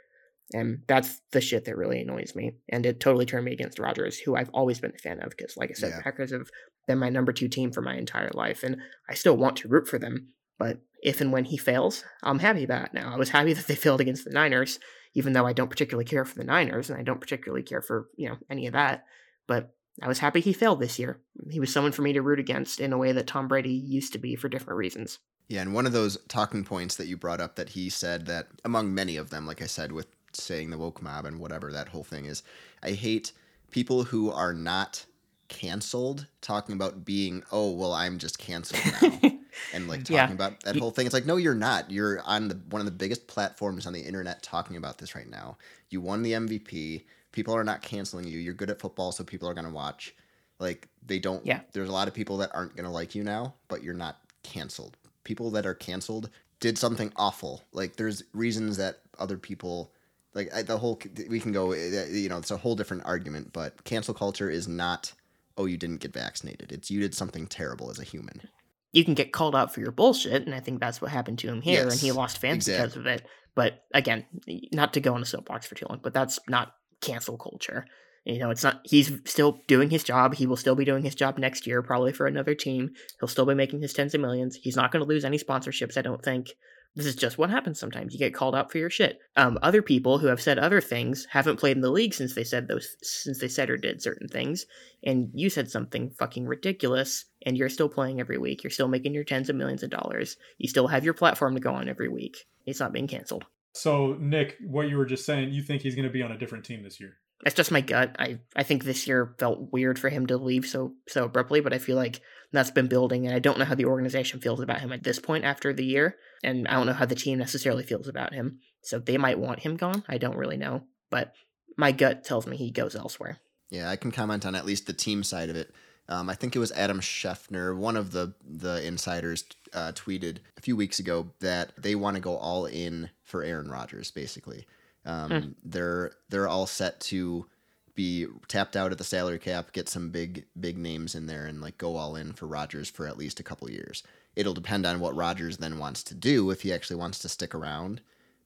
And 0.53 0.83
that's 0.89 1.21
the 1.33 1.41
shit 1.41 1.67
that 1.67 1.77
really 1.77 2.01
annoys 2.01 2.35
me. 2.35 2.57
And 2.71 2.85
it 2.85 2.99
totally 2.99 3.27
turned 3.27 3.45
me 3.45 3.53
against 3.53 3.79
Rodgers, 3.79 4.19
who 4.19 4.35
I've 4.35 4.51
always 4.51 4.81
been 4.81 4.93
a 4.95 4.99
fan 4.99 5.21
of 5.21 5.31
because, 5.31 5.57
like 5.57 5.71
I 5.71 5.75
said, 5.75 5.91
Yeah. 5.91 6.03
Packers 6.03 6.33
have 6.33 6.49
been 6.89 6.99
my 6.99 7.09
number 7.09 7.33
two 7.33 7.49
team 7.49 7.71
for 7.71 7.83
my 7.83 7.97
entire 7.97 8.31
life. 8.35 8.65
And 8.65 8.79
I 9.09 9.15
still 9.15 9.37
want 9.37 9.57
to 9.59 9.69
root 9.69 9.87
for 9.87 9.99
them. 9.99 10.31
But 10.61 10.79
if 11.03 11.23
and 11.23 11.33
when 11.33 11.47
he 11.47 11.57
fails, 11.57 12.05
I'm 12.23 12.39
happy 12.39 12.63
about 12.65 12.85
it 12.85 12.95
now. 12.95 13.13
I 13.13 13.17
was 13.17 13.31
happy 13.31 13.55
that 13.55 13.67
they 13.67 13.75
failed 13.75 14.03
against 14.03 14.27
the 14.27 14.31
Niners, 14.31 14.79
even 15.15 15.33
though 15.33 15.47
I 15.47 15.55
don't 15.55 15.71
particularly 15.71 16.05
care 16.05 16.27
for 16.27 16.37
the 16.37 16.45
Niners 16.45 16.91
and 16.91 16.99
I 16.99 17.03
don't 17.03 17.21
particularly 17.21 17.63
care 17.63 17.81
for, 17.81 18.11
you 18.15 18.29
know, 18.29 18.37
any 18.51 18.67
of 18.67 18.75
that. 18.75 19.07
But 19.47 19.75
I 20.03 20.07
was 20.07 20.19
happy 20.19 20.41
he 20.41 20.53
failed 20.53 20.79
this 20.79 20.99
year. 20.99 21.19
He 21.51 21.61
was 21.61 21.73
someone 21.73 21.93
for 21.93 22.03
me 22.03 22.13
to 22.13 22.21
root 22.21 22.39
against 22.39 22.79
in 22.79 22.93
a 22.93 22.99
way 22.99 23.13
that 23.13 23.27
Tom 23.27 23.49
Brady 23.49 23.73
used 23.73 24.13
to 24.13 24.19
be 24.19 24.37
for 24.37 24.51
different 24.51 24.77
reasons. 24.77 25.19
Yeah, 25.49 25.63
and 25.63 25.73
one 25.73 25.87
of 25.87 25.93
those 25.93 26.19
talking 26.29 26.63
points 26.63 26.97
that 26.97 27.07
you 27.07 27.17
brought 27.17 27.41
up 27.41 27.57
that 27.57 27.71
he 27.71 27.89
said 27.89 28.27
that 28.27 28.49
among 28.63 28.95
many 28.95 29.17
of 29.17 29.31
them, 29.31 29.47
like 29.47 29.63
I 29.63 29.67
said, 29.67 29.93
with 29.93 30.09
saying 30.35 30.69
the 30.69 30.79
woke 30.79 31.01
mob 31.01 31.25
and 31.25 31.41
whatever 31.41 31.73
that 31.73 31.89
whole 31.89 32.05
thing 32.05 32.27
is, 32.27 32.43
I 32.83 32.91
hate 32.91 33.33
people 33.71 34.05
who 34.05 34.31
are 34.31 34.53
not 34.53 35.07
canceled 35.51 36.27
talking 36.41 36.75
about 36.75 37.05
being, 37.05 37.43
oh 37.53 37.71
well, 37.73 37.93
I'm 37.93 38.17
just 38.17 38.39
canceled 38.39 38.81
now. 39.03 39.31
and 39.75 39.87
like 39.89 40.01
talking 40.05 40.17
Yeah. 40.17 40.33
about 40.33 40.63
that 40.63 40.77
whole 40.77 40.91
thing. 40.93 41.05
It's 41.05 41.13
like, 41.13 41.27
no, 41.27 41.37
you're 41.37 41.55
not. 41.55 41.91
You're 41.91 42.23
on 42.23 42.49
the 42.49 42.55
one 42.71 42.81
of 42.81 42.87
the 42.87 42.93
biggest 42.93 43.27
platforms 43.27 43.87
on 43.87 43.93
the 43.93 44.01
internet 44.01 44.43
talking 44.43 44.77
about 44.77 44.97
this 44.97 45.15
right 45.15 45.29
now. 45.29 45.59
You 45.91 46.01
won 46.01 46.23
the 46.23 46.33
MVP. 46.33 47.03
People 47.33 47.55
are 47.55 47.65
not 47.65 47.83
canceling 47.83 48.27
you. 48.27 48.39
You're 48.39 48.55
good 48.55 48.71
at 48.71 48.81
football, 48.81 49.13
so 49.13 49.23
people 49.25 49.49
are 49.49 49.55
gonna 49.55 49.71
watch. 49.71 50.15
Like 50.59 50.89
they 51.05 51.19
don't. 51.19 51.45
Yeah. 51.45 51.61
There's 51.73 51.89
a 51.89 51.93
lot 51.93 52.09
of 52.09 52.15
people 52.15 52.39
that 52.39 52.51
aren't 52.55 52.77
gonna 52.77 52.93
like 52.93 53.15
you 53.15 53.23
now, 53.25 53.55
but 53.69 53.83
you're 53.83 53.93
not 53.93 54.19
canceled. 54.43 54.97
People 55.25 55.51
that 55.51 55.67
are 55.67 55.75
canceled 55.75 56.31
did 56.61 56.79
something 56.79 57.13
awful. 57.17 57.65
Like 57.73 57.97
there's 57.97 58.23
reasons 58.33 58.79
that 58.79 59.01
other 59.19 59.37
people. 59.37 59.93
Like 60.33 60.55
I, 60.55 60.63
the 60.63 60.79
whole, 60.79 61.01
we 61.29 61.41
can 61.41 61.51
go. 61.51 61.75
You 61.75 62.29
know, 62.29 62.39
it's 62.39 62.53
a 62.53 62.57
whole 62.57 62.77
different 62.77 63.05
argument. 63.05 63.53
But 63.53 63.83
cancel 63.83 64.15
culture 64.15 64.49
is 64.49 64.69
not. 64.69 65.13
Oh, 65.61 65.67
you 65.67 65.77
didn't 65.77 66.01
get 66.01 66.13
vaccinated. 66.15 66.73
It's 66.73 66.91
you 66.91 67.01
did 67.01 67.15
something 67.15 67.47
terrible 67.47 67.91
as 67.91 67.99
a 67.99 68.05
human. 68.05 68.49
you 68.93 69.05
can 69.05 69.15
get 69.15 69.33
called 69.33 69.55
out 69.55 69.73
for 69.73 69.81
your 69.81 69.93
bullshit, 69.93 70.45
and 70.47 70.55
I 70.55 70.61
think 70.61 70.81
that's 70.81 71.01
what 71.01 71.11
happened 71.13 71.39
to 71.41 71.49
him 71.49 71.61
here, 71.63 71.83
and 71.93 72.01
he 72.01 72.11
lost 72.13 72.39
fans 72.39 72.67
because 72.67 72.97
of 72.97 73.07
it. 73.07 73.23
But 73.55 73.85
again, 73.95 74.25
not 74.73 74.95
to 74.95 75.01
go 75.01 75.15
on 75.15 75.23
a 75.23 75.27
soapbox 75.27 75.67
for 75.67 75.75
too 75.77 75.87
long, 75.89 76.01
but 76.03 76.15
that's 76.15 76.39
not 76.49 76.73
cancel 77.01 77.37
culture. 77.37 77.85
You 78.25 78.39
know, 78.39 78.51
it's 78.51 78.63
not, 78.65 78.81
he's 78.85 79.13
still 79.25 79.61
doing 79.67 79.91
his 79.91 80.05
job. 80.05 80.35
He 80.35 80.47
will 80.47 80.57
still 80.57 80.75
be 80.75 80.85
doing 80.85 81.03
his 81.05 81.15
job 81.15 81.39
next 81.39 81.67
year, 81.67 81.83
probably 81.83 82.13
for 82.13 82.27
another 82.27 82.55
team. 82.55 82.91
He'll 83.19 83.29
still 83.29 83.47
be 83.47 83.55
making 83.55 83.81
his 83.81 83.93
tens 83.95 84.15
of 84.15 84.21
millions. 84.21 84.57
He's 84.57 84.77
not 84.77 84.91
going 84.93 85.03
to 85.03 85.09
lose 85.09 85.25
any 85.25 85.39
sponsorships, 85.39 85.97
I 85.97 86.03
don't 86.03 86.23
think. 86.23 86.49
This 86.97 87.07
is 87.07 87.15
just 87.15 87.39
what 87.39 87.51
happens 87.51 87.79
sometimes. 87.79 88.13
You 88.13 88.19
get 88.19 88.35
called 88.35 88.55
out 88.55 88.73
for 88.73 88.79
your 88.79 88.91
shit. 88.91 89.21
Um, 89.37 89.59
other 89.63 89.81
people 89.81 90.19
who 90.19 90.27
have 90.27 90.41
said 90.41 90.59
other 90.59 90.81
things 90.81 91.27
haven't 91.31 91.59
played 91.59 91.77
in 91.77 91.83
the 91.83 91.91
league 91.91 92.15
since 92.15 92.35
they 92.35 92.43
said 92.43 92.67
those, 92.67 92.97
since 93.01 93.39
they 93.39 93.49
said 93.49 93.71
or 93.71 93.77
did 93.77 94.03
certain 94.03 94.27
things. 94.27 94.67
And 95.05 95.31
you 95.33 95.51
said 95.51 95.71
something 95.71 96.11
fucking 96.19 96.47
ridiculous, 96.47 97.27
and 97.47 97.57
you're 97.57 97.69
still 97.69 97.89
playing 97.89 98.19
every 98.19 98.39
week. 98.39 98.65
You're 98.65 98.73
still 98.73 98.89
making 98.89 99.15
your 99.15 99.25
tens 99.25 99.49
of 99.49 99.57
millions 99.57 99.85
of 99.85 99.91
dollars. 99.91 100.37
You 100.59 100.69
still 100.69 100.89
have 100.89 101.05
your 101.05 101.15
platform 101.15 101.55
to 101.55 101.61
go 101.61 101.73
on 101.73 101.89
every 101.89 102.09
week. 102.09 102.39
It's 102.67 102.81
not 102.81 102.93
being 102.93 103.09
canceled. 103.09 103.45
So, 103.73 104.17
Nick, 104.19 104.57
what 104.67 104.89
you 104.89 104.97
were 104.97 105.07
just 105.07 105.25
saying, 105.25 105.53
you 105.53 105.63
think 105.63 105.83
he's 105.83 105.95
going 105.95 106.09
to 106.09 106.13
be 106.13 106.23
on 106.23 106.33
a 106.33 106.39
different 106.39 106.65
team 106.65 106.83
this 106.83 106.99
year? 106.99 107.19
That's 107.45 107.57
just 107.57 107.71
my 107.71 107.81
gut. 107.81 108.17
I, 108.19 108.39
I 108.55 108.65
think 108.65 108.85
this 108.85 109.07
year 109.07 109.35
felt 109.39 109.73
weird 109.73 109.99
for 109.99 110.11
him 110.11 110.27
to 110.27 110.37
leave 110.37 110.67
so 110.67 110.93
so 111.09 111.25
abruptly, 111.25 111.61
but 111.61 111.73
I 111.73 111.79
feel 111.79 111.97
like 111.97 112.21
that's 112.53 112.71
been 112.71 112.89
building, 112.89 113.27
and 113.27 113.35
I 113.35 113.39
don't 113.39 113.59
know 113.59 113.65
how 113.65 113.75
the 113.75 113.85
organization 113.85 114.41
feels 114.41 114.61
about 114.61 114.81
him 114.81 114.93
at 114.93 115.05
this 115.05 115.19
point 115.19 115.45
after 115.45 115.73
the 115.73 115.85
year, 115.85 116.17
and 116.43 116.67
I 116.67 116.75
don't 116.75 116.87
know 116.87 116.93
how 116.93 117.07
the 117.07 117.15
team 117.15 117.39
necessarily 117.39 117.85
feels 117.85 118.09
about 118.09 118.35
him. 118.35 118.61
So 118.83 118.99
they 118.99 119.19
might 119.19 119.39
want 119.39 119.61
him 119.61 119.77
gone. 119.77 120.05
I 120.09 120.19
don't 120.19 120.37
really 120.37 120.57
know, 120.57 120.83
but 121.11 121.35
my 121.77 121.93
gut 121.93 122.25
tells 122.25 122.47
me 122.47 122.57
he 122.57 122.71
goes 122.71 122.97
elsewhere. 122.97 123.39
Yeah, 123.71 123.89
I 123.89 123.97
can 123.97 124.11
comment 124.11 124.45
on 124.45 124.55
at 124.55 124.67
least 124.67 124.87
the 124.87 124.93
team 124.93 125.23
side 125.23 125.49
of 125.49 125.57
it. 125.57 125.73
Um, 126.09 126.29
I 126.29 126.35
think 126.35 126.57
it 126.57 126.59
was 126.59 126.73
Adam 126.73 127.01
Schefter, 127.01 127.77
one 127.77 127.97
of 127.97 128.11
the 128.11 128.35
the 128.45 128.85
insiders, 128.85 129.45
uh, 129.73 129.93
tweeted 129.93 130.39
a 130.57 130.61
few 130.61 130.75
weeks 130.75 130.99
ago 130.99 131.31
that 131.39 131.73
they 131.79 131.95
want 131.95 132.17
to 132.17 132.21
go 132.21 132.37
all 132.37 132.67
in 132.67 133.11
for 133.23 133.45
Aaron 133.45 133.71
Rodgers. 133.71 134.11
Basically, 134.11 134.67
um, 135.05 135.31
hmm. 135.31 135.49
they're 135.63 136.13
they're 136.29 136.49
all 136.49 136.67
set 136.67 136.99
to 137.03 137.47
be 137.95 138.27
tapped 138.49 138.77
out 138.77 138.93
at 138.93 138.99
the 138.99 139.05
salary 139.05 139.39
cap, 139.39 139.73
get 139.73 139.89
some 139.89 140.11
big 140.11 140.47
big 140.59 140.79
names 140.79 141.15
in 141.15 141.27
there, 141.27 141.47
and 141.47 141.61
like 141.61 141.79
go 141.79 141.97
all 141.97 142.17
in 142.17 142.33
for 142.33 142.47
Rodgers 142.47 142.89
for 142.89 143.07
at 143.07 143.19
least 143.19 143.41
a 143.41 143.45
couple 143.45 143.71
years. 143.71 144.03
It'll 144.37 144.55
depend 144.55 144.87
on 144.87 145.01
what 145.01 145.17
Rodgers 145.17 145.57
then 145.57 145.79
wants 145.79 146.03
to 146.05 146.15
do 146.15 146.51
if 146.51 146.63
he 146.63 146.73
actually 146.73 146.97
wants 146.97 147.19
to 147.21 147.29
stick 147.29 147.55
around. 147.55 148.01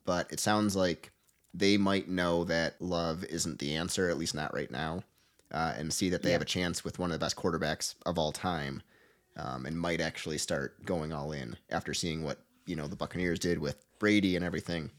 But 0.05 0.33
it 0.33 0.41
sounds 0.41 0.77
like 0.77 1.13
they 1.53 1.77
might 1.77 2.09
know 2.09 2.45
that 2.45 2.81
Love 2.81 3.25
isn't 3.25 3.59
the 3.59 3.77
answer, 3.77 4.09
at 4.11 4.19
least 4.19 4.35
not 4.35 4.55
right 4.55 4.71
now 4.71 5.05
uh, 5.55 5.73
and 5.77 5.93
see 5.93 6.11
that 6.11 6.23
they 6.23 6.31
yeah. 6.31 6.35
have 6.35 6.43
a 6.43 6.47
chance 6.47 6.85
with 6.85 6.99
one 6.99 7.11
of 7.11 7.19
the 7.19 7.25
best 7.25 7.37
quarterbacks 7.37 7.95
of 8.05 8.19
all 8.19 8.33
time, 8.33 8.83
um, 9.37 9.65
and 9.67 9.79
might 9.79 10.01
actually 10.01 10.37
start 10.37 10.85
going 10.85 11.13
all 11.13 11.33
in 11.33 11.57
after 11.71 11.95
seeing 11.95 12.25
what 12.25 12.39
you 12.67 12.77
know 12.77 12.89
the 12.89 12.97
Buccaneers 12.97 13.39
did 13.39 13.59
with 13.59 13.85
Brady 14.01 14.35
and 14.35 14.45
everything, 14.45 14.91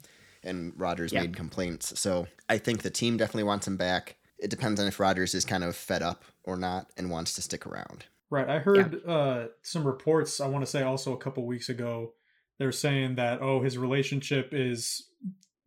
and 0.44 0.74
Rodgers 0.78 1.12
yeah. 1.12 1.22
made 1.22 1.36
complaints. 1.36 2.00
So 2.00 2.28
I 2.50 2.58
think 2.58 2.82
the 2.82 2.90
team 2.90 3.18
definitely 3.18 3.44
wants 3.44 3.68
him 3.68 3.76
back. 3.76 4.16
It 4.40 4.50
depends 4.50 4.80
on 4.80 4.88
if 4.88 5.00
Rodgers 5.00 5.34
is 5.34 5.46
kind 5.46 5.64
of 5.64 5.76
fed 5.76 6.02
up 6.02 6.24
or 6.44 6.58
not 6.58 6.88
and 6.98 7.10
wants 7.10 7.34
to 7.34 7.42
stick 7.42 7.66
around. 7.66 8.06
Right. 8.30 8.50
I 8.50 8.60
heard 8.60 9.02
yeah. 9.06 9.12
uh, 9.12 9.48
some 9.62 9.86
reports. 9.86 10.42
I 10.42 10.48
want 10.48 10.66
to 10.66 10.70
say 10.70 10.82
also 10.82 11.14
a 11.14 11.18
couple 11.18 11.46
weeks 11.46 11.70
ago, 11.70 12.14
they're 12.60 12.72
saying 12.72 13.16
that 13.16 13.42
oh 13.42 13.62
his 13.62 13.78
relationship 13.78 14.50
is 14.52 15.10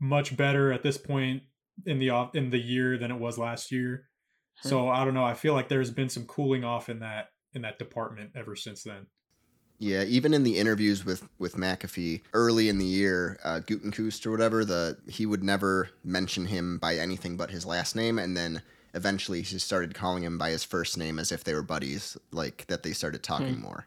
much 0.00 0.36
better 0.36 0.72
at 0.72 0.82
this 0.82 0.96
point 0.98 1.42
in 1.86 1.98
the 1.98 2.10
off 2.10 2.34
in 2.34 2.50
the 2.50 2.58
year 2.58 2.98
than 2.98 3.10
it 3.10 3.18
was 3.18 3.38
last 3.38 3.70
year 3.70 4.08
so 4.62 4.88
I 4.88 5.04
don't 5.04 5.14
know. 5.14 5.24
I 5.24 5.34
feel 5.34 5.54
like 5.54 5.68
there's 5.68 5.90
been 5.90 6.08
some 6.08 6.24
cooling 6.24 6.64
off 6.64 6.88
in 6.88 7.00
that 7.00 7.28
in 7.54 7.62
that 7.62 7.78
department 7.78 8.30
ever 8.34 8.56
since 8.56 8.82
then. 8.82 9.06
Yeah, 9.80 10.02
even 10.02 10.34
in 10.34 10.42
the 10.42 10.58
interviews 10.58 11.04
with 11.04 11.28
with 11.38 11.54
McAfee 11.54 12.22
early 12.32 12.68
in 12.68 12.78
the 12.78 12.84
year, 12.84 13.38
uh, 13.44 13.60
or 13.68 14.30
whatever, 14.30 14.64
the 14.64 14.98
he 15.08 15.24
would 15.24 15.44
never 15.44 15.90
mention 16.02 16.46
him 16.46 16.78
by 16.78 16.96
anything 16.96 17.36
but 17.36 17.50
his 17.50 17.64
last 17.64 17.94
name, 17.94 18.18
and 18.18 18.36
then 18.36 18.62
eventually 18.94 19.42
he 19.42 19.58
started 19.58 19.94
calling 19.94 20.24
him 20.24 20.36
by 20.36 20.50
his 20.50 20.64
first 20.64 20.98
name 20.98 21.18
as 21.18 21.30
if 21.30 21.44
they 21.44 21.54
were 21.54 21.62
buddies, 21.62 22.16
like 22.32 22.66
that 22.66 22.82
they 22.82 22.92
started 22.92 23.22
talking 23.22 23.54
hmm. 23.54 23.62
more. 23.62 23.86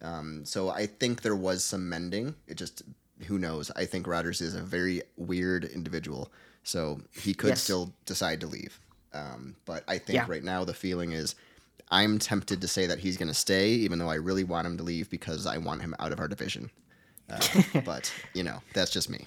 Um, 0.00 0.44
so 0.46 0.70
I 0.70 0.86
think 0.86 1.20
there 1.20 1.36
was 1.36 1.62
some 1.62 1.88
mending. 1.88 2.34
It 2.46 2.56
just 2.56 2.82
who 3.26 3.38
knows. 3.38 3.70
I 3.76 3.84
think 3.84 4.06
Rodgers 4.06 4.40
is 4.40 4.54
a 4.54 4.62
very 4.62 5.02
weird 5.16 5.64
individual, 5.64 6.32
so 6.62 7.02
he 7.12 7.34
could 7.34 7.50
yes. 7.50 7.62
still 7.62 7.92
decide 8.06 8.40
to 8.40 8.46
leave. 8.46 8.80
Um, 9.12 9.56
but 9.64 9.84
I 9.88 9.98
think 9.98 10.16
yeah. 10.16 10.26
right 10.28 10.44
now 10.44 10.64
the 10.64 10.74
feeling 10.74 11.12
is 11.12 11.34
I'm 11.90 12.18
tempted 12.18 12.60
to 12.60 12.68
say 12.68 12.86
that 12.86 12.98
he's 12.98 13.16
going 13.16 13.28
to 13.28 13.34
stay, 13.34 13.70
even 13.70 13.98
though 13.98 14.10
I 14.10 14.16
really 14.16 14.44
want 14.44 14.66
him 14.66 14.76
to 14.76 14.82
leave 14.82 15.08
because 15.10 15.46
I 15.46 15.58
want 15.58 15.82
him 15.82 15.94
out 15.98 16.12
of 16.12 16.20
our 16.20 16.28
division. 16.28 16.70
Uh, 17.30 17.40
but, 17.84 18.12
you 18.34 18.42
know, 18.42 18.60
that's 18.74 18.90
just 18.90 19.08
me. 19.08 19.26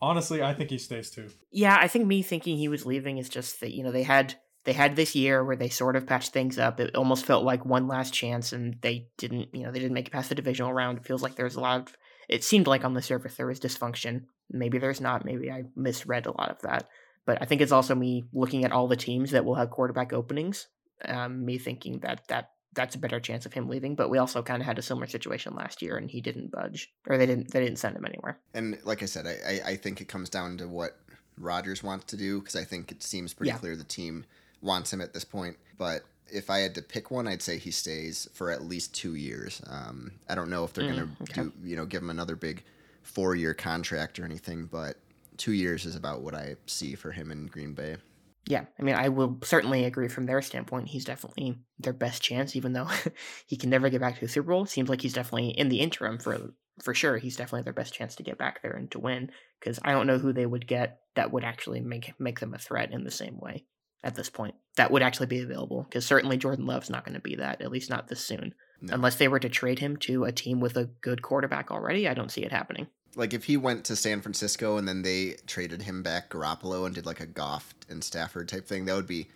Honestly, 0.00 0.42
I 0.42 0.54
think 0.54 0.70
he 0.70 0.78
stays 0.78 1.10
too. 1.10 1.28
Yeah, 1.50 1.76
I 1.80 1.88
think 1.88 2.06
me 2.06 2.22
thinking 2.22 2.56
he 2.56 2.68
was 2.68 2.86
leaving 2.86 3.18
is 3.18 3.28
just 3.28 3.60
that, 3.60 3.74
you 3.74 3.82
know, 3.82 3.90
they 3.90 4.04
had 4.04 4.36
they 4.64 4.72
had 4.72 4.96
this 4.96 5.16
year 5.16 5.42
where 5.44 5.56
they 5.56 5.70
sort 5.70 5.96
of 5.96 6.06
patched 6.06 6.32
things 6.32 6.58
up. 6.58 6.78
It 6.78 6.94
almost 6.94 7.24
felt 7.24 7.42
like 7.42 7.64
one 7.64 7.88
last 7.88 8.12
chance 8.12 8.52
and 8.52 8.76
they 8.82 9.08
didn't, 9.16 9.48
you 9.54 9.62
know, 9.62 9.72
they 9.72 9.78
didn't 9.78 9.94
make 9.94 10.08
it 10.08 10.12
past 10.12 10.28
the 10.28 10.34
divisional 10.34 10.72
round. 10.72 10.98
It 10.98 11.06
feels 11.06 11.22
like 11.22 11.36
there's 11.36 11.56
a 11.56 11.60
lot 11.60 11.80
of 11.80 11.96
it 12.28 12.44
seemed 12.44 12.66
like 12.66 12.84
on 12.84 12.94
the 12.94 13.02
surface 13.02 13.36
there 13.36 13.46
was 13.46 13.58
dysfunction. 13.58 14.24
Maybe 14.50 14.78
there's 14.78 15.00
not. 15.00 15.24
Maybe 15.24 15.50
I 15.50 15.64
misread 15.74 16.26
a 16.26 16.32
lot 16.32 16.50
of 16.50 16.60
that. 16.62 16.86
But 17.24 17.38
I 17.40 17.46
think 17.46 17.60
it's 17.60 17.72
also 17.72 17.94
me 17.94 18.26
looking 18.32 18.64
at 18.64 18.72
all 18.72 18.88
the 18.88 18.96
teams 18.96 19.30
that 19.30 19.44
will 19.44 19.54
have 19.54 19.70
quarterback 19.70 20.12
openings. 20.12 20.68
Um, 21.04 21.44
me 21.44 21.58
thinking 21.58 22.00
that 22.00 22.26
that 22.28 22.50
that's 22.74 22.94
a 22.94 22.98
better 22.98 23.18
chance 23.18 23.46
of 23.46 23.52
him 23.52 23.68
leaving. 23.68 23.94
But 23.94 24.08
we 24.08 24.18
also 24.18 24.42
kind 24.42 24.62
of 24.62 24.66
had 24.66 24.78
a 24.78 24.82
similar 24.82 25.06
situation 25.06 25.54
last 25.54 25.82
year, 25.82 25.96
and 25.96 26.10
he 26.10 26.20
didn't 26.20 26.50
budge, 26.50 26.92
or 27.08 27.18
they 27.18 27.26
didn't 27.26 27.50
they 27.50 27.60
didn't 27.60 27.78
send 27.78 27.96
him 27.96 28.04
anywhere. 28.04 28.38
And 28.54 28.78
like 28.84 29.02
I 29.02 29.06
said, 29.06 29.26
I 29.26 29.60
I, 29.72 29.76
think 29.76 30.00
it 30.00 30.06
comes 30.06 30.30
down 30.30 30.58
to 30.58 30.68
what 30.68 30.98
Rodgers 31.38 31.82
wants 31.82 32.06
to 32.06 32.16
do 32.16 32.38
because 32.40 32.56
I 32.56 32.64
think 32.64 32.92
it 32.92 33.02
seems 33.02 33.34
pretty 33.34 33.50
yeah. 33.50 33.58
clear 33.58 33.76
the 33.76 33.84
team 33.84 34.24
wants 34.60 34.92
him 34.92 35.00
at 35.00 35.12
this 35.12 35.24
point. 35.24 35.56
But 35.76 36.02
if 36.30 36.50
I 36.50 36.58
had 36.58 36.74
to 36.76 36.82
pick 36.82 37.10
one, 37.10 37.26
I'd 37.26 37.42
say 37.42 37.58
he 37.58 37.70
stays 37.70 38.28
for 38.32 38.50
at 38.50 38.62
least 38.62 38.94
two 38.94 39.14
years. 39.14 39.62
Um, 39.66 40.12
I 40.28 40.34
don't 40.34 40.50
know 40.50 40.64
if 40.64 40.72
they're 40.72 40.84
mm, 40.84 40.96
gonna 40.96 41.08
okay. 41.22 41.42
do 41.42 41.52
you 41.64 41.76
know 41.76 41.86
give 41.86 42.02
him 42.02 42.10
another 42.10 42.36
big 42.36 42.62
four 43.02 43.34
year 43.34 43.54
contract 43.54 44.18
or 44.18 44.24
anything, 44.24 44.66
but 44.70 44.96
two 45.36 45.52
years 45.52 45.86
is 45.86 45.96
about 45.96 46.20
what 46.20 46.34
I 46.34 46.56
see 46.66 46.94
for 46.94 47.12
him 47.12 47.32
in 47.32 47.46
Green 47.46 47.72
Bay. 47.72 47.96
Yeah, 48.46 48.64
I 48.78 48.82
mean, 48.82 48.94
I 48.94 49.08
will 49.10 49.38
certainly 49.42 49.84
agree 49.84 50.08
from 50.08 50.26
their 50.26 50.40
standpoint. 50.40 50.88
He's 50.88 51.04
definitely 51.04 51.58
their 51.78 51.92
best 51.92 52.22
chance, 52.22 52.56
even 52.56 52.72
though 52.72 52.88
he 53.46 53.56
can 53.56 53.70
never 53.70 53.90
get 53.90 54.00
back 54.00 54.14
to 54.14 54.20
the 54.20 54.28
Super 54.28 54.50
Bowl. 54.50 54.64
It 54.64 54.70
seems 54.70 54.88
like 54.88 55.02
he's 55.02 55.12
definitely 55.12 55.50
in 55.50 55.68
the 55.68 55.80
interim 55.80 56.18
for 56.18 56.54
for 56.82 56.94
sure. 56.94 57.18
He's 57.18 57.36
definitely 57.36 57.64
their 57.64 57.72
best 57.72 57.92
chance 57.92 58.14
to 58.16 58.22
get 58.22 58.38
back 58.38 58.62
there 58.62 58.72
and 58.72 58.90
to 58.92 58.98
win. 58.98 59.30
Because 59.60 59.78
I 59.82 59.92
don't 59.92 60.06
know 60.06 60.18
who 60.18 60.32
they 60.32 60.46
would 60.46 60.66
get 60.66 61.00
that 61.14 61.32
would 61.32 61.44
actually 61.44 61.80
make 61.80 62.18
make 62.18 62.40
them 62.40 62.54
a 62.54 62.58
threat 62.58 62.92
in 62.92 63.04
the 63.04 63.10
same 63.10 63.38
way 63.38 63.64
at 64.02 64.14
this 64.14 64.30
point. 64.30 64.54
That 64.76 64.90
would 64.90 65.02
actually 65.02 65.26
be 65.26 65.40
available. 65.40 65.82
Because 65.82 66.06
certainly 66.06 66.36
Jordan 66.36 66.66
Love's 66.66 66.90
not 66.90 67.04
going 67.04 67.14
to 67.14 67.20
be 67.20 67.36
that, 67.36 67.60
at 67.60 67.70
least 67.70 67.90
not 67.90 68.08
this 68.08 68.20
soon. 68.20 68.54
No. 68.80 68.94
Unless 68.94 69.16
they 69.16 69.28
were 69.28 69.40
to 69.40 69.48
trade 69.48 69.80
him 69.80 69.96
to 69.98 70.24
a 70.24 70.32
team 70.32 70.60
with 70.60 70.76
a 70.76 70.84
good 70.84 71.20
quarterback 71.20 71.70
already, 71.70 72.08
I 72.08 72.14
don't 72.14 72.30
see 72.30 72.44
it 72.44 72.52
happening. 72.52 72.86
Like 73.18 73.34
if 73.34 73.44
he 73.44 73.56
went 73.56 73.84
to 73.86 73.96
San 73.96 74.20
Francisco 74.20 74.76
and 74.76 74.86
then 74.86 75.02
they 75.02 75.34
traded 75.48 75.82
him 75.82 76.04
back 76.04 76.30
Garoppolo 76.30 76.86
and 76.86 76.94
did 76.94 77.04
like 77.04 77.18
a 77.18 77.26
Goff 77.26 77.74
and 77.88 78.02
Stafford 78.02 78.48
type 78.48 78.66
thing, 78.66 78.84
that 78.84 78.94
would 78.94 79.08
be 79.08 79.26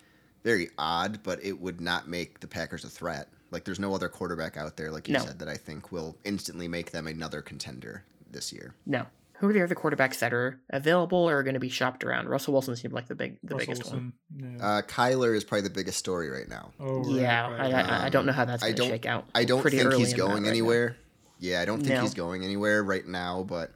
very 0.45 0.71
odd, 0.79 1.19
but 1.25 1.45
it 1.45 1.61
would 1.61 1.81
not 1.81 2.09
make 2.09 2.39
the 2.39 2.47
Packers 2.47 2.85
a 2.85 2.89
threat. 2.89 3.29
Like 3.51 3.65
there's 3.65 3.81
no 3.81 3.93
other 3.93 4.09
quarterback 4.09 4.57
out 4.57 4.77
there, 4.77 4.93
like 4.93 5.09
you 5.09 5.15
no. 5.15 5.21
said, 5.21 5.41
that 5.41 5.49
I 5.49 5.57
think 5.57 5.91
will 5.91 6.17
instantly 6.25 6.69
make 6.69 6.93
them 6.93 7.09
another 7.09 7.43
contender 7.43 8.05
this 8.31 8.53
year. 8.53 8.73
No. 8.87 9.05
Who 9.39 9.49
are 9.49 9.53
the 9.53 9.65
other 9.65 9.75
quarterbacks 9.75 10.21
that 10.21 10.33
are 10.33 10.61
available 10.71 11.19
or 11.19 11.39
are 11.39 11.43
going 11.43 11.55
to 11.55 11.61
be 11.61 11.69
shopped 11.69 12.05
around? 12.05 12.29
Russell 12.29 12.53
Wilson 12.53 12.77
seemed 12.77 12.95
like 12.95 13.09
the 13.09 13.17
big, 13.17 13.39
the 13.43 13.57
Russell 13.57 13.73
biggest 13.75 13.83
Wilson, 13.91 14.13
one. 14.31 14.57
Yeah. 14.61 14.65
Uh, 14.65 14.83
Kyler 14.83 15.35
is 15.35 15.43
probably 15.43 15.63
the 15.63 15.75
biggest 15.75 15.99
story 15.99 16.31
right 16.31 16.49
now. 16.49 16.71
Oh, 16.79 17.03
right, 17.03 17.07
yeah. 17.09 17.51
Right. 17.51 17.75
I, 17.75 17.81
I, 17.81 18.05
I, 18.05 18.09
don't 18.11 18.27
know 18.27 18.33
how 18.33 18.45
that's 18.45 18.63
going 18.63 18.77
to 18.77 18.85
shake 18.85 19.07
out. 19.07 19.27
I 19.35 19.45
don't 19.45 19.61
think 19.61 19.95
he's 19.95 20.15
going 20.15 20.47
anywhere. 20.47 20.97
Yeah, 21.43 21.61
I 21.61 21.65
don't 21.65 21.81
think 21.81 21.97
no. 21.97 22.03
he's 22.03 22.15
going 22.15 22.45
anywhere 22.45 22.85
right 22.85 23.05
now. 23.05 23.43
But 23.43 23.73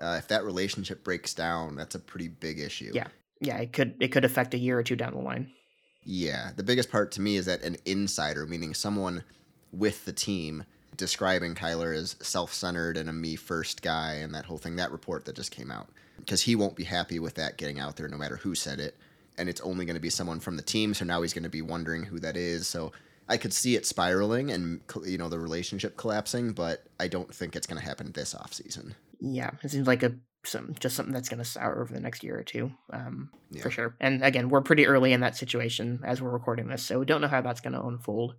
uh, 0.00 0.14
if 0.18 0.28
that 0.28 0.44
relationship 0.44 1.02
breaks 1.02 1.34
down, 1.34 1.74
that's 1.74 1.96
a 1.96 1.98
pretty 1.98 2.28
big 2.28 2.60
issue. 2.60 2.92
Yeah, 2.94 3.08
yeah, 3.40 3.58
it 3.58 3.72
could 3.72 3.96
it 3.98 4.08
could 4.08 4.24
affect 4.24 4.54
a 4.54 4.58
year 4.58 4.78
or 4.78 4.84
two 4.84 4.94
down 4.94 5.14
the 5.14 5.18
line. 5.18 5.50
Yeah, 6.04 6.52
the 6.54 6.62
biggest 6.62 6.90
part 6.90 7.10
to 7.12 7.20
me 7.20 7.34
is 7.34 7.46
that 7.46 7.62
an 7.62 7.76
insider, 7.84 8.46
meaning 8.46 8.74
someone 8.74 9.24
with 9.72 10.04
the 10.04 10.12
team, 10.12 10.64
describing 10.96 11.56
Kyler 11.56 11.94
as 11.96 12.14
self-centered 12.20 12.96
and 12.96 13.08
a 13.08 13.12
me 13.12 13.34
first 13.34 13.82
guy, 13.82 14.14
and 14.14 14.32
that 14.34 14.44
whole 14.44 14.58
thing. 14.58 14.76
That 14.76 14.92
report 14.92 15.24
that 15.24 15.34
just 15.34 15.50
came 15.50 15.72
out, 15.72 15.88
because 16.18 16.42
he 16.42 16.54
won't 16.54 16.76
be 16.76 16.84
happy 16.84 17.18
with 17.18 17.34
that 17.34 17.58
getting 17.58 17.80
out 17.80 17.96
there, 17.96 18.06
no 18.06 18.16
matter 18.16 18.36
who 18.36 18.54
said 18.54 18.78
it, 18.78 18.96
and 19.36 19.48
it's 19.48 19.60
only 19.62 19.84
going 19.84 19.96
to 19.96 20.00
be 20.00 20.10
someone 20.10 20.38
from 20.38 20.56
the 20.56 20.62
team. 20.62 20.94
So 20.94 21.04
now 21.04 21.22
he's 21.22 21.34
going 21.34 21.42
to 21.42 21.50
be 21.50 21.62
wondering 21.62 22.04
who 22.04 22.20
that 22.20 22.36
is. 22.36 22.68
So 22.68 22.92
I 23.30 23.36
could 23.36 23.52
see 23.52 23.76
it 23.76 23.86
spiraling 23.86 24.50
and 24.50 24.80
you 25.06 25.16
know 25.16 25.28
the 25.28 25.38
relationship 25.38 25.96
collapsing, 25.96 26.52
but 26.52 26.84
I 26.98 27.06
don't 27.06 27.32
think 27.32 27.54
it's 27.54 27.66
going 27.66 27.80
to 27.80 27.86
happen 27.86 28.10
this 28.12 28.34
offseason. 28.34 28.94
Yeah, 29.20 29.52
it 29.62 29.70
seems 29.70 29.86
like 29.86 30.02
a 30.02 30.16
some 30.44 30.74
just 30.80 30.96
something 30.96 31.12
that's 31.14 31.28
going 31.28 31.38
to 31.38 31.44
sour 31.44 31.80
over 31.80 31.92
the 31.92 32.00
next 32.00 32.24
year 32.24 32.38
or 32.38 32.42
two, 32.42 32.72
um, 32.92 33.30
yeah. 33.50 33.62
for 33.62 33.70
sure. 33.70 33.94
And 34.00 34.24
again, 34.24 34.48
we're 34.48 34.62
pretty 34.62 34.86
early 34.86 35.12
in 35.12 35.20
that 35.20 35.36
situation 35.36 36.00
as 36.04 36.20
we're 36.20 36.30
recording 36.30 36.66
this, 36.66 36.82
so 36.82 36.98
we 36.98 37.06
don't 37.06 37.20
know 37.20 37.28
how 37.28 37.40
that's 37.40 37.60
going 37.60 37.74
to 37.74 37.82
unfold. 37.82 38.34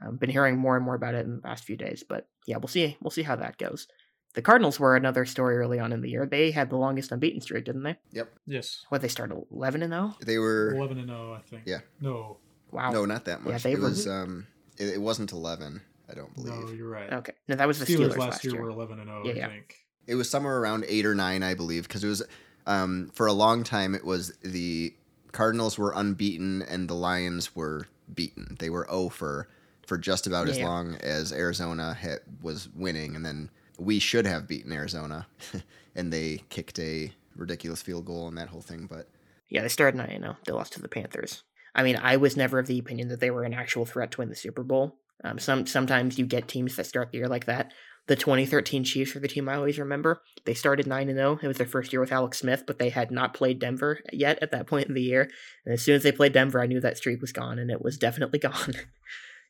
I've 0.00 0.08
um, 0.08 0.16
been 0.16 0.30
hearing 0.30 0.56
more 0.56 0.76
and 0.76 0.84
more 0.84 0.94
about 0.94 1.14
it 1.14 1.26
in 1.26 1.36
the 1.36 1.42
past 1.42 1.64
few 1.64 1.76
days, 1.76 2.02
but 2.08 2.26
yeah, 2.46 2.56
we'll 2.56 2.68
see. 2.68 2.96
We'll 3.02 3.10
see 3.10 3.22
how 3.22 3.36
that 3.36 3.58
goes. 3.58 3.86
The 4.32 4.42
Cardinals 4.42 4.80
were 4.80 4.96
another 4.96 5.26
story 5.26 5.58
early 5.58 5.80
on 5.80 5.92
in 5.92 6.00
the 6.00 6.08
year. 6.08 6.24
They 6.24 6.52
had 6.52 6.70
the 6.70 6.76
longest 6.76 7.12
unbeaten 7.12 7.40
streak, 7.40 7.64
didn't 7.64 7.82
they? 7.82 7.96
Yep. 8.12 8.32
Yes. 8.46 8.86
What 8.88 9.02
they 9.02 9.08
started 9.08 9.42
eleven 9.50 9.82
and 9.82 9.92
oh? 9.92 10.14
zero. 10.14 10.16
They 10.24 10.38
were 10.38 10.74
11 10.74 10.98
and 10.98 11.08
0, 11.08 11.34
I 11.34 11.40
think. 11.40 11.64
Yeah. 11.66 11.80
No. 12.00 12.38
Wow. 12.72 12.90
no, 12.92 13.04
not 13.06 13.24
that 13.26 13.40
much. 13.42 13.48
Yeah, 13.48 13.52
much. 13.54 13.62
they 13.64 13.72
it 13.72 13.78
were- 13.80 13.88
was 13.88 14.06
um, 14.08 14.46
it, 14.78 14.88
it 14.94 15.00
wasn't 15.00 15.32
eleven. 15.32 15.80
I 16.10 16.14
don't 16.14 16.34
believe. 16.34 16.52
No, 16.54 16.70
you're 16.72 16.88
right. 16.88 17.12
Okay. 17.12 17.32
No, 17.46 17.54
that 17.54 17.68
was 17.68 17.78
the 17.78 17.84
Steelers, 17.86 18.14
Steelers, 18.14 18.16
last 18.18 18.44
year, 18.44 18.60
were 18.60 18.68
11 18.70 18.98
and 18.98 19.08
0, 19.08 19.22
Yeah, 19.26 19.32
I 19.32 19.34
yeah. 19.36 19.48
think. 19.48 19.76
It 20.08 20.16
was 20.16 20.28
somewhere 20.28 20.58
around 20.58 20.84
eight 20.88 21.06
or 21.06 21.14
nine, 21.14 21.44
I 21.44 21.54
believe, 21.54 21.84
because 21.86 22.02
it 22.02 22.08
was 22.08 22.20
um, 22.66 23.10
for 23.14 23.26
a 23.28 23.32
long 23.32 23.62
time. 23.62 23.94
It 23.94 24.04
was 24.04 24.32
the 24.42 24.92
Cardinals 25.30 25.78
were 25.78 25.92
unbeaten 25.94 26.62
and 26.62 26.88
the 26.88 26.94
Lions 26.94 27.54
were 27.54 27.86
beaten. 28.12 28.56
They 28.58 28.70
were 28.70 28.86
0 28.90 29.10
for 29.10 29.46
for 29.86 29.98
just 29.98 30.26
about 30.26 30.48
as 30.48 30.58
Yeah. 30.58 30.66
long 30.68 30.96
as 30.96 31.32
Arizona 31.32 31.94
had, 31.94 32.18
was 32.42 32.68
winning, 32.74 33.14
and 33.14 33.24
then 33.24 33.48
we 33.78 33.98
should 34.00 34.26
have 34.26 34.48
beaten 34.48 34.72
Arizona, 34.72 35.28
and 35.94 36.12
they 36.12 36.42
kicked 36.48 36.78
a 36.80 37.12
ridiculous 37.36 37.82
field 37.82 38.04
goal 38.04 38.26
and 38.26 38.36
that 38.36 38.48
whole 38.48 38.60
thing. 38.62 38.86
But 38.90 39.08
Yeah, 39.48 39.62
they 39.62 39.68
started 39.68 39.96
nine 39.96 40.10
and 40.10 40.24
zero. 40.24 40.36
They 40.44 40.52
lost 40.52 40.72
to 40.72 40.82
the 40.82 40.88
Panthers. 40.88 41.44
I 41.74 41.82
mean, 41.82 41.96
I 42.00 42.16
was 42.16 42.36
never 42.36 42.58
of 42.58 42.66
the 42.66 42.78
opinion 42.78 43.08
that 43.08 43.20
they 43.20 43.30
were 43.30 43.44
an 43.44 43.54
actual 43.54 43.86
threat 43.86 44.10
to 44.12 44.20
win 44.20 44.28
the 44.28 44.36
Super 44.36 44.62
Bowl. 44.62 44.98
Um, 45.22 45.38
some 45.38 45.66
sometimes 45.66 46.18
you 46.18 46.26
get 46.26 46.48
teams 46.48 46.76
that 46.76 46.86
start 46.86 47.10
the 47.10 47.18
year 47.18 47.28
like 47.28 47.46
that. 47.46 47.72
The 48.06 48.16
2013 48.16 48.82
Chiefs 48.82 49.14
are 49.14 49.20
the 49.20 49.28
team 49.28 49.48
I 49.48 49.54
always 49.54 49.78
remember. 49.78 50.22
They 50.44 50.54
started 50.54 50.86
nine 50.86 51.08
and 51.08 51.18
zero. 51.18 51.38
It 51.40 51.46
was 51.46 51.58
their 51.58 51.66
first 51.66 51.92
year 51.92 52.00
with 52.00 52.12
Alex 52.12 52.38
Smith, 52.38 52.64
but 52.66 52.78
they 52.78 52.88
had 52.88 53.10
not 53.10 53.34
played 53.34 53.60
Denver 53.60 54.00
yet 54.12 54.38
at 54.42 54.50
that 54.50 54.66
point 54.66 54.88
in 54.88 54.94
the 54.94 55.02
year. 55.02 55.30
And 55.64 55.72
as 55.72 55.82
soon 55.82 55.94
as 55.94 56.02
they 56.02 56.10
played 56.10 56.32
Denver, 56.32 56.60
I 56.60 56.66
knew 56.66 56.80
that 56.80 56.96
streak 56.96 57.20
was 57.20 57.32
gone, 57.32 57.58
and 57.58 57.70
it 57.70 57.82
was 57.82 57.98
definitely 57.98 58.38
gone. 58.40 58.74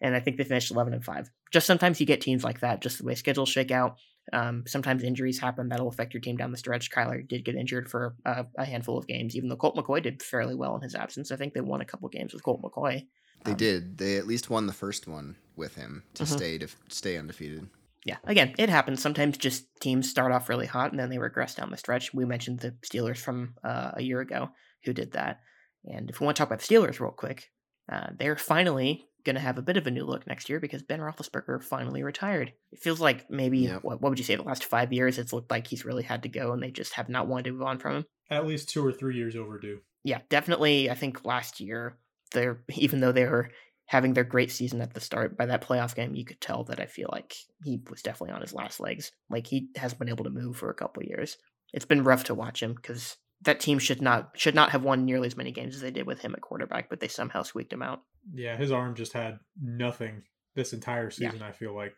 and 0.03 0.15
I 0.15 0.21
think 0.21 0.37
they 0.37 0.45
finished 0.45 0.71
11 0.71 0.93
and 0.93 1.05
five. 1.05 1.31
Just 1.53 1.67
sometimes 1.67 2.01
you 2.01 2.07
get 2.07 2.21
teams 2.21 2.45
like 2.45 2.61
that, 2.61 2.83
just 2.83 2.99
the 2.99 3.05
way 3.05 3.15
schedules 3.15 3.49
shake 3.49 3.71
out. 3.71 3.97
Um, 4.33 4.65
sometimes 4.67 5.03
injuries 5.03 5.39
happen 5.39 5.69
that'll 5.69 5.89
affect 5.89 6.15
your 6.15 6.21
team 6.21 6.37
down 6.37 6.53
the 6.53 6.57
stretch. 6.59 6.91
Kyler 6.91 7.27
did 7.27 7.45
get 7.45 7.57
injured 7.57 7.91
for 7.91 8.17
uh, 8.25 8.45
a 8.57 8.65
handful 8.65 8.97
of 8.99 9.07
games, 9.07 9.35
even 9.37 9.49
though 9.49 9.57
Colt 9.57 9.77
McCoy 9.77 10.03
did 10.03 10.23
fairly 10.23 10.55
well 10.55 10.77
in 10.77 10.83
his 10.83 10.95
absence. 10.95 11.31
I 11.33 11.37
think 11.37 11.55
they 11.55 11.61
won 11.61 11.81
a 11.81 11.85
couple 11.87 12.09
games 12.09 12.33
with 12.33 12.43
Colt 12.45 12.63
McCoy. 12.63 13.07
they 13.45 13.53
Um, 13.53 13.57
did. 13.57 13.99
They 13.99 14.17
at 14.19 14.27
least 14.27 14.51
won 14.51 14.67
the 14.67 14.73
first 14.73 15.09
one 15.09 15.37
with 15.57 15.75
him 15.75 16.05
to 16.15 16.25
Mhm. 16.25 16.37
stay 16.37 16.59
to 16.59 16.69
stay 16.89 17.17
undefeated. 17.17 17.69
Yeah, 18.05 18.17
again, 18.25 18.55
it 18.57 18.71
happens. 18.71 19.03
Sometimes 19.03 19.37
just 19.37 19.67
teams 19.81 20.09
start 20.09 20.33
off 20.33 20.49
really 20.49 20.67
hot 20.67 20.91
and 20.91 20.99
then 20.99 21.11
they 21.11 21.19
regress 21.19 21.55
down 21.55 21.71
the 21.71 21.77
stretch. 21.77 22.15
We 22.15 22.25
mentioned 22.25 22.61
the 22.61 22.73
Steelers 22.83 23.19
from 23.19 23.57
uh, 23.63 23.93
a 23.95 24.03
year 24.03 24.21
ago 24.21 24.51
who 24.85 24.95
did 24.95 25.13
that. 25.13 25.41
And 25.85 26.09
if 26.09 26.19
we 26.21 26.25
want 26.25 26.37
to 26.37 26.41
talk 26.41 26.49
about 26.49 26.61
the 26.61 26.75
Steelers 26.75 26.99
real 26.99 27.11
quick, 27.13 27.51
uh, 27.93 28.11
they're 28.19 28.37
finally 28.37 29.10
going 29.25 29.35
to 29.37 29.41
have 29.41 29.59
a 29.59 29.63
bit 29.63 29.77
of 29.77 29.87
a 29.87 29.91
new 29.91 30.05
look 30.05 30.27
next 30.27 30.49
year 30.49 30.61
because 30.61 30.83
Ben 30.83 31.01
Roethlisberger 31.01 31.63
finally 31.63 32.03
retired. 32.03 32.53
It 32.73 32.79
feels 32.81 33.01
like 33.01 33.31
maybe, 33.31 33.59
Yep. 33.61 33.83
what, 33.85 34.01
what 34.01 34.11
would 34.11 34.19
you 34.19 34.25
say, 34.25 34.37
the 34.37 34.43
last 34.43 34.65
five 34.65 34.93
years, 34.93 35.19
it's 35.19 35.33
looked 35.33 35.51
like 35.51 35.67
he's 35.67 35.85
really 35.85 36.03
had 36.03 36.23
to 36.25 36.29
go 36.29 36.53
and 36.53 36.63
they 36.63 36.71
just 36.71 36.95
have 36.95 37.09
not 37.09 37.27
wanted 37.29 37.45
to 37.47 37.53
move 37.53 37.63
on 37.63 37.79
from 37.79 37.97
him. 37.97 38.05
At 38.31 38.47
least 38.47 38.69
two 38.69 38.85
or 38.87 38.93
three 38.93 39.17
years 39.17 39.37
overdue. 39.37 39.81
yeah, 40.05 40.21
definitely. 40.29 40.89
I 40.91 40.95
think 40.95 41.25
last 41.25 41.61
year, 41.61 41.97
they're 42.33 42.63
even 42.75 43.01
though 43.01 43.13
they 43.13 43.27
were 43.27 43.51
having 43.87 44.15
their 44.15 44.23
great 44.25 44.53
season 44.53 44.81
at 44.81 44.95
the 44.95 45.01
start, 45.01 45.37
by 45.37 45.47
that 45.47 45.63
playoff 45.67 45.97
game, 45.97 46.15
you 46.15 46.25
could 46.25 46.41
tell 46.41 46.63
that 46.65 46.79
I 46.79 46.87
feel 46.87 47.09
like 47.11 47.35
he 47.65 47.81
was 47.91 48.03
definitely 48.03 48.35
on 48.35 48.41
his 48.41 48.55
last 48.55 48.79
legs. 48.79 49.11
Like 49.29 49.49
he 49.49 49.69
hasn't 49.77 49.99
been 49.99 50.09
able 50.09 50.25
to 50.25 50.31
move 50.31 50.57
for 50.57 50.71
a 50.71 50.75
couple 50.75 51.03
years. 51.03 51.37
It's 51.73 51.85
been 51.87 52.05
rough 52.05 52.25
to 52.25 52.35
watch 52.37 52.63
him 52.63 52.75
because 52.75 53.17
that 53.43 53.61
team 53.61 53.79
should 53.79 54.03
not 54.03 54.33
should 54.37 54.55
not 54.55 54.71
have 54.71 54.83
won 54.85 55.05
nearly 55.05 55.27
as 55.27 55.37
many 55.37 55.51
games 55.53 55.75
as 55.75 55.81
they 55.81 55.91
did 55.91 56.07
with 56.07 56.21
him 56.21 56.35
at 56.35 56.41
quarterback, 56.41 56.89
but 56.91 57.01
they 57.01 57.09
somehow 57.09 57.43
squeaked 57.43 57.73
him 57.73 57.83
out. 57.83 58.03
Yeah, 58.33 58.57
his 58.57 58.71
arm 58.73 58.95
just 58.95 59.13
had 59.13 59.39
nothing 59.61 60.23
this 60.55 60.73
entire 60.73 61.05
Yeah. 61.05 61.31
season. 61.31 61.43
I 61.43 61.53
feel 61.53 61.75
like 61.75 61.95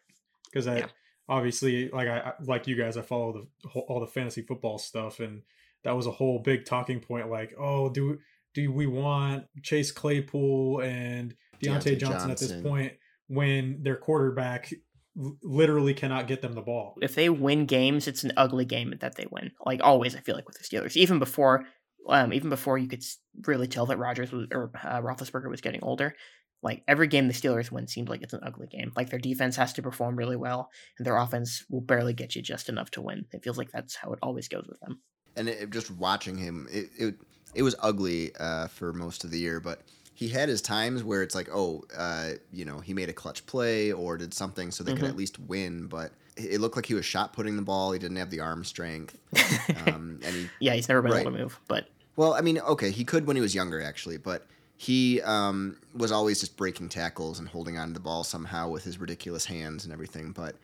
because 0.47 0.67
I 0.67 0.79
Yeah. 0.79 0.89
obviously 1.29 1.89
like 1.89 2.09
I 2.09 2.19
I- 2.21 2.33
like 2.45 2.67
you 2.67 2.77
guys, 2.77 2.97
I 2.97 3.03
follow 3.03 3.33
the 3.63 3.69
whole- 3.69 3.87
all 3.89 4.01
the 4.01 4.07
fantasy 4.07 4.43
football 4.43 4.79
stuff, 4.79 5.19
and 5.21 5.43
that 5.85 5.93
was 5.97 6.07
a 6.07 6.13
whole 6.13 6.39
big 6.39 6.65
talking 6.65 7.01
point. 7.01 7.29
Like, 7.31 7.55
oh, 7.59 7.91
do 7.91 8.19
do 8.55 8.71
we 8.71 8.87
want 8.87 9.47
Chase 9.63 9.91
Claypool 9.91 10.81
and 10.83 11.35
Diontae, 11.65 11.95
Diontae 11.97 11.99
Johnson, 11.99 12.31
at 12.31 12.39
this 12.39 12.61
point 12.61 12.93
when 13.29 13.83
their 13.83 13.97
quarterback 13.97 14.71
l- 14.73 14.79
literally 15.17 15.95
cannot 15.95 16.27
get 16.27 16.43
them 16.43 16.55
the 16.55 16.63
ball? 16.63 16.95
If 17.03 17.15
they 17.15 17.29
win 17.29 17.67
games, 17.67 18.09
it's 18.09 18.25
an 18.25 18.33
ugly 18.37 18.65
game 18.65 18.95
that 19.01 19.17
they 19.17 19.27
win. 19.31 19.53
Like 19.65 19.81
always, 19.83 20.17
I 20.17 20.21
feel 20.21 20.35
like 20.35 20.47
with 20.47 20.59
the 20.59 20.65
Steelers, 20.65 20.97
even 20.97 21.19
before, 21.19 21.65
um, 22.09 22.33
even 22.33 22.51
before 22.51 22.79
you 22.79 22.89
could 22.89 23.05
really 23.47 23.67
tell 23.69 23.87
that 23.87 23.99
Rodgers 23.99 24.33
was 24.33 24.47
or 24.53 24.71
uh, 24.83 25.01
Roethlisberger 25.01 25.49
was 25.51 25.61
getting 25.61 25.83
older. 25.83 26.15
Like 26.63 26.85
every 26.87 27.09
game 27.09 27.27
the 27.27 27.35
Steelers 27.35 27.73
win 27.73 27.89
seems 27.89 28.09
like 28.09 28.23
it's 28.23 28.35
an 28.35 28.41
ugly 28.45 28.69
game. 28.69 28.93
Like 28.97 29.11
their 29.11 29.19
defense 29.19 29.57
has 29.57 29.73
to 29.75 29.83
perform 29.83 30.17
really 30.17 30.37
well, 30.37 30.71
and 30.99 31.07
their 31.07 31.17
offense 31.17 31.65
will 31.69 31.81
barely 31.81 32.15
get 32.15 32.37
you 32.37 32.43
just 32.43 32.69
enough 32.69 32.91
to 32.93 33.03
win. 33.03 33.27
It 33.33 33.43
feels 33.43 33.59
like 33.59 33.71
that's 33.73 33.97
how 33.97 34.13
it 34.13 34.21
always 34.23 34.49
goes 34.49 34.67
with 34.69 34.79
them. 34.81 35.01
and 35.37 35.49
it, 35.49 35.71
just 35.71 35.91
watching 35.91 36.37
him, 36.37 36.69
it, 36.71 36.91
it 36.99 37.15
it 37.55 37.63
was 37.63 37.75
ugly 37.81 38.35
uh, 38.39 38.69
for 38.69 38.93
most 38.93 39.25
of 39.25 39.31
the 39.31 39.39
year, 39.39 39.61
but 39.61 39.83
he 40.23 40.29
had 40.29 40.49
his 40.49 40.63
times 40.63 41.03
where 41.05 41.23
it's 41.23 41.35
like, 41.35 41.49
oh, 41.53 41.85
uh, 41.97 42.31
you 42.53 42.65
know, 42.65 42.81
he 42.81 42.95
made 42.95 43.09
a 43.09 43.13
clutch 43.13 43.45
play 43.47 43.93
or 43.93 44.17
did 44.17 44.33
something 44.35 44.71
so 44.71 44.83
they 44.85 44.93
could 44.95 45.05
Mhm. 45.05 45.09
at 45.09 45.17
least 45.17 45.39
win. 45.39 45.87
But 45.87 46.13
it 46.37 46.61
looked 46.61 46.77
like 46.77 46.87
he 46.87 46.95
was 46.95 47.05
shot 47.05 47.33
putting 47.33 47.57
the 47.57 47.63
ball. 47.63 47.93
He 47.93 47.99
didn't 47.99 48.17
have 48.17 48.31
the 48.31 48.41
arm 48.41 48.65
strength, 48.65 49.19
um, 49.87 50.21
and 50.25 50.35
he 50.35 50.49
yeah, 50.61 50.75
he's 50.75 50.89
never 50.89 51.03
been 51.03 51.13
right. 51.13 51.21
able 51.23 51.33
to 51.33 51.39
move, 51.39 51.61
but 51.69 51.89
well, 52.17 52.35
I 52.35 52.41
mean, 52.41 52.59
okay, 52.59 52.91
he 52.91 53.05
could 53.05 53.27
when 53.27 53.37
he 53.37 53.43
was 53.43 53.55
younger, 53.55 53.81
actually, 53.83 54.17
but 54.19 54.47
he 54.77 55.21
um, 55.23 55.77
was 55.95 56.11
always 56.13 56.41
just 56.41 56.57
breaking 56.57 56.89
tackles 56.89 57.39
and 57.39 57.49
holding 57.49 57.79
on 57.79 57.89
to 57.89 57.95
the 57.95 58.01
ball 58.01 58.25
somehow 58.25 58.69
with 58.69 58.85
his 58.85 58.99
ridiculous 58.99 59.45
hands 59.47 59.85
and 59.85 59.93
everything. 59.93 60.33
But 60.33 60.57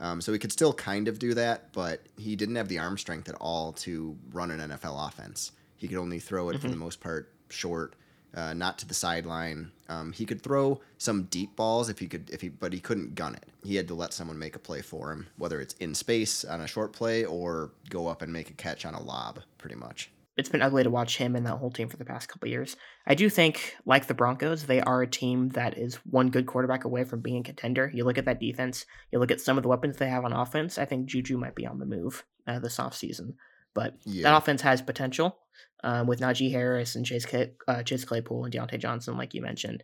um, 0.00 0.20
so 0.20 0.32
he 0.32 0.38
could 0.38 0.52
still 0.52 0.72
kind 0.72 1.08
of 1.08 1.18
do 1.18 1.34
that, 1.34 1.72
but 1.72 2.02
he 2.16 2.34
didn't 2.36 2.56
have 2.56 2.68
the 2.68 2.78
arm 2.78 2.96
strength 2.98 3.28
at 3.28 3.34
all 3.36 3.72
to 3.74 4.16
run 4.32 4.50
an 4.50 4.60
NFL 4.70 5.08
offense. 5.08 5.52
He 5.76 5.88
could 5.88 5.98
only 5.98 6.18
throw 6.18 6.48
it 6.50 6.60
for 6.60 6.66
Mhm. 6.68 6.70
the 6.70 6.76
most 6.76 7.00
part 7.00 7.30
short, 7.48 7.94
uh, 8.34 8.54
not 8.54 8.78
to 8.78 8.86
the 8.86 8.94
sideline. 8.94 9.72
Um, 9.88 10.12
he 10.12 10.24
could 10.24 10.42
throw 10.42 10.80
some 10.98 11.24
deep 11.24 11.56
balls 11.56 11.88
if 11.88 11.98
he 11.98 12.06
could, 12.06 12.30
if 12.30 12.40
he, 12.40 12.48
but 12.48 12.72
he 12.72 12.80
couldn't 12.80 13.14
gun 13.14 13.34
it. 13.34 13.48
He 13.64 13.76
had 13.76 13.88
to 13.88 13.94
let 13.94 14.12
someone 14.12 14.38
make 14.38 14.56
a 14.56 14.60
play 14.60 14.82
for 14.82 15.10
him, 15.12 15.26
whether 15.36 15.60
it's 15.60 15.74
in 15.74 15.94
space 15.94 16.44
on 16.44 16.60
a 16.60 16.66
short 16.66 16.92
play 16.92 17.24
or 17.24 17.72
go 17.88 18.06
up 18.06 18.22
and 18.22 18.32
make 18.32 18.50
a 18.50 18.54
catch 18.54 18.84
on 18.86 18.94
a 18.94 19.02
lob, 19.02 19.40
pretty 19.58 19.76
much. 19.76 20.10
it's 20.36 20.48
been 20.48 20.62
ugly 20.62 20.82
to 20.82 20.90
watch 20.90 21.18
him 21.18 21.36
and 21.36 21.44
that 21.44 21.56
whole 21.56 21.70
team 21.70 21.88
for 21.88 21.98
the 21.98 22.04
past 22.04 22.28
couple 22.28 22.48
years. 22.48 22.76
I 23.06 23.14
do 23.14 23.28
think, 23.28 23.74
like 23.84 24.06
the 24.06 24.14
Broncos, 24.14 24.64
they 24.64 24.80
are 24.80 25.02
a 25.02 25.06
team 25.06 25.50
that 25.50 25.76
is 25.76 25.96
one 26.06 26.30
good 26.30 26.46
quarterback 26.46 26.84
away 26.84 27.04
from 27.04 27.20
being 27.20 27.40
a 27.40 27.44
contender. 27.44 27.90
You 27.92 28.04
look 28.04 28.16
at 28.16 28.24
that 28.24 28.40
defense, 28.40 28.86
you 29.12 29.18
look 29.18 29.30
at 29.30 29.40
some 29.40 29.58
of 29.58 29.62
the 29.62 29.68
weapons 29.68 29.96
they 29.96 30.08
have 30.08 30.24
on 30.24 30.32
offense. 30.32 30.78
I 30.78 30.86
think 30.86 31.06
Juju 31.06 31.36
might 31.36 31.54
be 31.54 31.66
on 31.66 31.78
the 31.78 31.84
move 31.84 32.24
uh, 32.46 32.58
this 32.58 32.78
offseason. 32.78 33.34
But 33.74 33.94
that 34.22 34.36
offense 34.36 34.62
has 34.62 34.82
potential 34.82 35.38
um, 35.84 36.06
with 36.06 36.20
Najee 36.20 36.50
Harris 36.50 36.96
and 36.96 37.06
Chase, 37.06 37.24
Clay, 37.24 37.52
uh, 37.68 37.82
Chase 37.82 38.04
Claypool 38.04 38.44
and 38.44 38.52
Diontae 38.52 38.80
Johnson, 38.80 39.16
like 39.16 39.34
you 39.34 39.42
mentioned. 39.42 39.82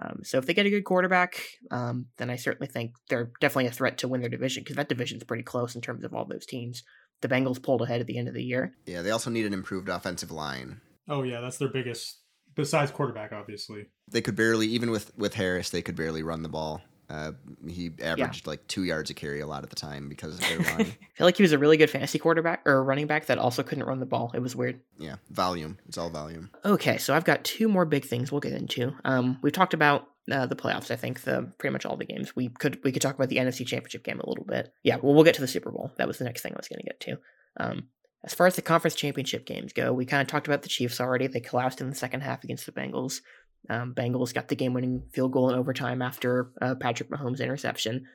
Um, 0.00 0.20
so 0.22 0.38
if 0.38 0.46
they 0.46 0.54
get 0.54 0.66
a 0.66 0.70
good 0.70 0.84
quarterback, 0.84 1.40
um, 1.70 2.06
then 2.18 2.30
I 2.30 2.36
certainly 2.36 2.68
think 2.68 2.92
they're 3.08 3.32
definitely 3.40 3.66
a 3.66 3.72
threat 3.72 3.98
to 3.98 4.08
win 4.08 4.20
their 4.20 4.30
division 4.30 4.62
because 4.62 4.76
that 4.76 4.88
division's 4.88 5.24
pretty 5.24 5.42
close 5.42 5.74
in 5.74 5.80
terms 5.80 6.04
of 6.04 6.14
all 6.14 6.24
those 6.24 6.46
teams. 6.46 6.84
The 7.20 7.28
Bengals 7.28 7.60
pulled 7.60 7.82
ahead 7.82 8.00
at 8.00 8.06
the 8.06 8.16
end 8.16 8.28
of 8.28 8.34
the 8.34 8.44
year. 8.44 8.74
Yeah, 8.86 9.02
they 9.02 9.10
also 9.10 9.30
need 9.30 9.46
an 9.46 9.54
improved 9.54 9.88
offensive 9.88 10.30
line. 10.30 10.80
Oh 11.08 11.24
yeah, 11.24 11.40
that's 11.40 11.58
their 11.58 11.68
biggest 11.68 12.20
besides 12.54 12.92
quarterback, 12.92 13.32
obviously. 13.32 13.86
They 14.08 14.20
could 14.20 14.36
barely, 14.36 14.68
even 14.68 14.90
with 14.90 15.16
with 15.16 15.34
Harris, 15.34 15.70
they 15.70 15.82
could 15.82 15.96
barely 15.96 16.22
run 16.22 16.42
the 16.42 16.48
ball. 16.48 16.82
Uh, 17.10 17.32
he 17.66 17.90
averaged 18.02 18.46
like 18.46 18.66
two 18.66 18.84
yards 18.84 19.08
a 19.08 19.14
carry 19.14 19.40
a 19.40 19.46
lot 19.46 19.64
of 19.64 19.70
the 19.70 19.76
time 19.76 20.08
because 20.08 20.34
of 20.34 20.40
their 20.40 20.60
I 20.78 20.84
feel 20.84 20.96
like 21.20 21.36
he 21.36 21.42
was 21.42 21.52
a 21.52 21.58
really 21.58 21.78
good 21.78 21.88
fantasy 21.88 22.18
quarterback 22.18 22.62
or 22.66 22.84
running 22.84 23.06
back 23.06 23.26
that 23.26 23.38
also 23.38 23.62
couldn't 23.62 23.84
run 23.84 23.98
the 23.98 24.06
ball. 24.06 24.30
It 24.34 24.40
was 24.40 24.54
weird. 24.54 24.80
yeah, 24.98 25.16
volume. 25.30 25.78
It's 25.88 25.96
all 25.96 26.10
volume. 26.10 26.50
Okay, 26.64 26.98
so 26.98 27.14
I've 27.14 27.24
got 27.24 27.44
two 27.44 27.68
more 27.68 27.86
big 27.86 28.04
things 28.04 28.30
we'll 28.30 28.42
get 28.42 28.52
into. 28.52 28.92
Um, 29.04 29.38
we've 29.42 29.52
talked 29.54 29.72
about 29.72 30.08
uh, 30.30 30.46
the 30.46 30.56
playoffs. 30.56 30.90
I 30.90 30.96
think 30.96 31.22
the 31.22 31.50
pretty 31.58 31.72
much 31.72 31.86
all 31.86 31.96
the 31.96 32.04
games. 32.04 32.36
We 32.36 32.48
could 32.48 32.82
we 32.84 32.92
could 32.92 33.02
talk 33.02 33.14
about 33.14 33.30
the 33.30 33.36
NFC 33.36 33.66
Championship 33.66 34.04
game 34.04 34.20
a 34.20 34.28
little 34.28 34.44
bit. 34.44 34.72
Yeah, 34.82 34.96
well, 34.96 35.14
we'll 35.14 35.24
get 35.24 35.34
to 35.36 35.40
the 35.40 35.48
Super 35.48 35.70
Bowl. 35.70 35.92
That 35.96 36.08
was 36.08 36.18
the 36.18 36.24
next 36.24 36.42
thing 36.42 36.52
I 36.52 36.58
was 36.58 36.68
going 36.68 36.80
to 36.80 36.86
get 36.86 37.00
to. 37.00 37.18
Um, 37.58 37.88
as 38.24 38.34
far 38.34 38.46
as 38.46 38.56
the 38.56 38.62
conference 38.62 38.96
championship 38.96 39.46
games 39.46 39.72
go, 39.72 39.92
we 39.92 40.04
kind 40.04 40.20
of 40.20 40.26
talked 40.26 40.48
about 40.48 40.62
the 40.62 40.68
Chiefs 40.68 41.00
already. 41.00 41.28
They 41.28 41.40
collapsed 41.40 41.80
in 41.80 41.88
the 41.88 41.94
second 41.94 42.22
half 42.22 42.42
against 42.42 42.66
the 42.66 42.72
Bengals. 42.72 43.20
Um, 43.68 43.94
Bengals 43.94 44.32
got 44.32 44.48
the 44.48 44.56
game-winning 44.56 45.04
field 45.12 45.32
goal 45.32 45.50
in 45.50 45.58
overtime 45.58 46.02
after 46.02 46.50
uh, 46.60 46.74
Patrick 46.74 47.10
Mahomes' 47.10 47.40
interception. 47.40 48.06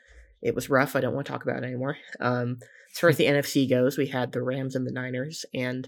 It 0.41 0.55
was 0.55 0.69
rough. 0.69 0.95
I 0.95 1.01
don't 1.01 1.13
want 1.13 1.27
to 1.27 1.31
talk 1.31 1.43
about 1.43 1.63
it 1.63 1.65
anymore. 1.65 1.97
Um, 2.19 2.57
as 2.91 2.99
far 2.99 3.09
as 3.09 3.17
the 3.17 3.25
NFC 3.25 3.69
goes, 3.69 3.97
we 3.97 4.07
had 4.07 4.31
the 4.31 4.41
Rams 4.41 4.75
and 4.75 4.85
the 4.85 4.91
Niners, 4.91 5.45
and 5.53 5.87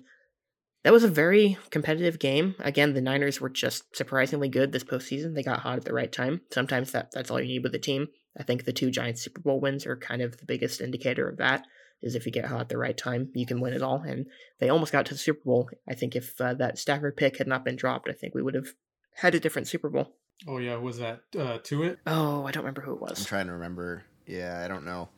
that 0.83 0.93
was 0.93 1.03
a 1.03 1.09
very 1.09 1.57
competitive 1.71 2.19
game. 2.19 2.53
Again, 2.59 2.93
the 2.93 3.01
Niners 3.01 3.41
were 3.41 3.49
just 3.49 3.95
surprisingly 3.95 4.49
good 4.49 4.71
this 4.71 4.83
postseason. 4.83 5.33
They 5.33 5.41
got 5.41 5.61
hot 5.61 5.77
at 5.77 5.85
the 5.85 5.93
right 5.93 6.11
time. 6.11 6.41
Sometimes 6.51 6.91
that, 6.91 7.09
that's 7.11 7.31
all 7.31 7.41
you 7.41 7.47
need 7.47 7.63
with 7.63 7.73
a 7.73 7.79
team. 7.79 8.07
I 8.37 8.43
think 8.43 8.65
the 8.65 8.73
two 8.73 8.91
Giants 8.91 9.23
Super 9.23 9.41
Bowl 9.41 9.59
wins 9.59 9.87
are 9.87 9.97
kind 9.97 10.21
of 10.21 10.37
the 10.37 10.45
biggest 10.45 10.81
indicator 10.81 11.27
of 11.27 11.37
that. 11.37 11.65
Is 12.03 12.13
if 12.13 12.27
you 12.27 12.31
get 12.31 12.45
hot 12.45 12.61
at 12.61 12.69
the 12.69 12.77
right 12.77 12.95
time, 12.95 13.31
you 13.33 13.47
can 13.47 13.61
win 13.61 13.73
it 13.73 13.81
all. 13.81 14.03
And 14.05 14.27
they 14.59 14.69
almost 14.69 14.91
got 14.91 15.07
to 15.07 15.15
the 15.15 15.19
Super 15.19 15.41
Bowl. 15.43 15.69
I 15.89 15.95
think 15.95 16.15
if 16.15 16.39
uh, 16.39 16.53
that 16.55 16.77
Stafford 16.77 17.17
pick 17.17 17.37
had 17.37 17.47
not 17.47 17.65
been 17.65 17.75
dropped, 17.75 18.07
I 18.07 18.13
think 18.13 18.35
we 18.35 18.43
would 18.43 18.53
have 18.53 18.67
had 19.15 19.35
a 19.35 19.39
different 19.39 19.67
Super 19.67 19.89
Bowl. 19.89 20.15
Oh 20.47 20.57
yeah, 20.57 20.75
was 20.75 20.99
that 20.99 21.21
uh, 21.37 21.57
to 21.63 21.83
it? 21.83 21.99
Oh, 22.05 22.45
I 22.45 22.51
don't 22.51 22.63
remember 22.63 22.81
who 22.81 22.93
it 22.93 23.01
was. 23.01 23.19
I'm 23.19 23.25
trying 23.25 23.47
to 23.47 23.53
remember. 23.53 24.03
Yeah, 24.27 24.61
I 24.63 24.67
don't 24.67 24.85
know. 24.85 25.09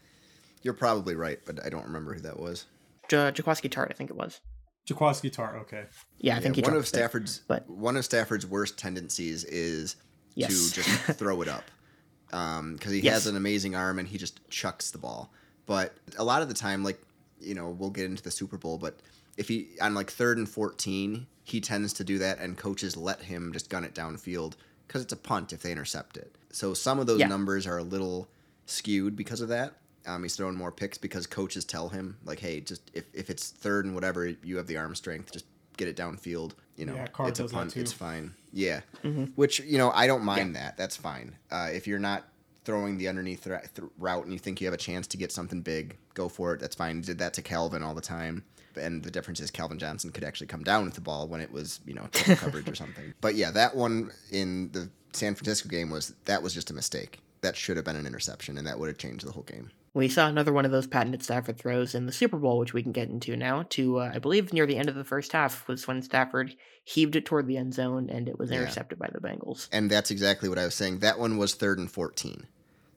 You're 0.61 0.73
probably 0.73 1.15
right, 1.15 1.39
but 1.45 1.63
I 1.65 1.69
don't 1.69 1.85
remember 1.85 2.13
who 2.13 2.19
that 2.21 2.39
was. 2.39 2.65
Ja- 3.11 3.31
Jaquiski 3.31 3.69
Tartt, 3.69 3.87
I 3.89 3.93
think 3.93 4.09
it 4.09 4.15
was. 4.15 4.41
Jaquiski 4.87 5.31
Tartt. 5.31 5.55
Okay. 5.61 5.85
Yeah, 6.17 6.35
I 6.37 6.39
think 6.39 6.55
he 6.55 6.61
one 6.61 6.71
dropped 6.71 6.87
of 6.87 6.93
it. 6.93 6.97
Stafford's 6.97 7.41
but- 7.47 7.69
one 7.69 7.97
of 7.97 8.05
Stafford's 8.05 8.45
worst 8.45 8.77
tendencies 8.77 9.43
is 9.45 9.95
Yes. 10.35 10.69
to 10.69 10.73
just 10.75 10.89
throw 11.17 11.41
it 11.41 11.47
up 11.47 11.63
because 12.29 12.91
he 12.91 12.99
Yes. 12.99 13.13
has 13.15 13.27
an 13.27 13.35
amazing 13.37 13.75
arm 13.75 13.97
and 13.99 14.07
he 14.07 14.17
just 14.17 14.47
chucks 14.49 14.91
the 14.91 14.97
ball. 14.97 15.31
But 15.65 15.95
a 16.17 16.23
lot 16.23 16.41
of 16.41 16.47
the 16.47 16.53
time, 16.53 16.83
like 16.83 17.01
you 17.39 17.53
know, 17.55 17.69
we'll 17.69 17.89
get 17.91 18.05
into 18.05 18.21
the 18.23 18.31
Super 18.31 18.57
Bowl, 18.57 18.77
but 18.77 18.99
if 19.37 19.47
he 19.47 19.69
on 19.81 19.93
like 19.93 20.09
third 20.11 20.37
and 20.37 20.47
fourteen, 20.49 21.27
he 21.43 21.61
tends 21.61 21.93
to 21.93 22.03
do 22.03 22.17
that, 22.19 22.39
and 22.39 22.57
coaches 22.57 22.97
let 22.97 23.21
him 23.21 23.53
just 23.53 23.69
gun 23.69 23.83
it 23.83 23.93
downfield 23.93 24.53
because 24.87 25.01
it's 25.01 25.13
a 25.13 25.17
punt 25.17 25.53
if 25.53 25.61
they 25.61 25.71
intercept 25.71 26.17
it. 26.17 26.35
So 26.51 26.73
some 26.73 26.99
of 26.99 27.07
those 27.07 27.19
Yeah. 27.19 27.27
numbers 27.27 27.67
are 27.67 27.77
a 27.77 27.83
little 27.83 28.27
skewed 28.65 29.15
because 29.15 29.41
of 29.41 29.49
that. 29.49 29.73
Um, 30.05 30.23
he's 30.23 30.35
throwing 30.35 30.55
more 30.55 30.71
picks 30.71 30.97
because 30.97 31.27
coaches 31.27 31.65
tell 31.65 31.89
him 31.89 32.17
like, 32.23 32.39
hey, 32.39 32.61
just 32.61 32.89
if, 32.93 33.03
if 33.13 33.29
it's 33.29 33.49
third 33.49 33.83
and 33.85 33.93
whatever, 33.93 34.25
you 34.25 34.55
have 34.57 34.67
the 34.67 34.77
arm 34.77 34.95
strength, 34.95 35.31
just 35.33 35.45
get 35.75 35.87
it 35.89 35.97
downfield. 35.97 36.53
You 36.77 36.85
know, 36.85 36.95
Yeah, 36.95 37.07
it's 37.27 37.39
a 37.41 37.45
punt, 37.47 37.75
it's 37.75 37.91
fine. 37.91 38.33
Yeah, 38.53 38.81
Mm-hmm. 39.03 39.25
which 39.35 39.59
you 39.59 39.77
know 39.77 39.91
I 39.91 40.07
don't 40.07 40.23
mind 40.23 40.55
that. 40.55 40.77
That's 40.77 40.95
fine. 40.95 41.35
Uh, 41.51 41.69
if 41.73 41.85
you're 41.87 41.99
not 41.99 42.23
throwing 42.63 42.97
the 42.97 43.07
underneath 43.07 43.43
th- 43.43 43.61
th- 43.75 43.87
route 43.97 44.23
and 44.23 44.33
you 44.33 44.39
think 44.39 44.59
you 44.61 44.67
have 44.67 44.73
a 44.73 44.77
chance 44.77 45.07
to 45.07 45.17
get 45.17 45.31
something 45.31 45.61
big, 45.61 45.97
go 46.13 46.27
for 46.29 46.53
it. 46.53 46.59
That's 46.59 46.75
fine. 46.75 47.01
Did 47.01 47.17
that 47.19 47.33
to 47.35 47.41
Calvin 47.41 47.83
all 47.83 47.93
the 47.93 48.01
time. 48.01 48.43
And 48.77 49.03
the 49.03 49.11
difference 49.11 49.39
is 49.39 49.51
Calvin 49.51 49.79
Johnson 49.79 50.11
could 50.11 50.23
actually 50.23 50.47
come 50.47 50.63
down 50.63 50.85
with 50.85 50.93
the 50.95 51.01
ball 51.01 51.27
when 51.27 51.41
it 51.41 51.51
was, 51.51 51.79
you 51.85 51.93
know, 51.93 52.07
coverage 52.13 52.69
or 52.69 52.75
something. 52.75 53.13
But 53.21 53.35
yeah, 53.35 53.51
that 53.51 53.75
one 53.75 54.11
in 54.31 54.71
the 54.71 54.89
San 55.13 55.35
Francisco 55.35 55.69
game 55.69 55.89
was 55.89 56.13
that 56.25 56.41
was 56.43 56.53
just 56.53 56.69
a 56.69 56.73
mistake. 56.73 57.19
That 57.41 57.55
should 57.55 57.77
have 57.77 57.85
been 57.85 57.95
an 57.95 58.07
interception, 58.07 58.57
and 58.57 58.65
that 58.67 58.79
would 58.79 58.87
have 58.87 58.97
changed 58.97 59.25
the 59.25 59.31
whole 59.31 59.43
game. 59.43 59.69
We 59.93 60.07
saw 60.09 60.27
another 60.27 60.53
one 60.53 60.65
of 60.65 60.71
those 60.71 60.85
patented 60.85 61.23
Stafford 61.23 61.57
throws 61.57 61.95
in 61.95 62.05
the 62.05 62.11
Super 62.11 62.37
Bowl, 62.37 62.59
which 62.59 62.73
we 62.73 62.83
can 62.83 62.91
get 62.91 63.09
into 63.09 63.35
now. 63.35 63.63
To 63.69 63.97
uh, 63.99 64.11
I 64.13 64.19
believe 64.19 64.53
near 64.53 64.65
the 64.67 64.77
end 64.77 64.89
of 64.89 64.95
the 64.95 65.03
first 65.03 65.31
half 65.31 65.67
was 65.67 65.87
when 65.87 66.01
Stafford 66.03 66.55
heaved 66.83 67.15
it 67.15 67.25
toward 67.25 67.47
the 67.47 67.57
end 67.57 67.73
zone 67.73 68.09
and 68.09 68.27
it 68.29 68.37
was 68.37 68.51
Yeah. 68.51 68.57
intercepted 68.57 68.99
by 68.99 69.09
the 69.11 69.19
Bengals. 69.19 69.69
And 69.71 69.89
that's 69.89 70.11
exactly 70.11 70.49
what 70.49 70.59
I 70.59 70.65
was 70.65 70.75
saying. 70.75 70.99
That 70.99 71.17
one 71.17 71.37
was 71.37 71.55
third 71.55 71.79
and 71.79 71.89
14. 71.89 72.45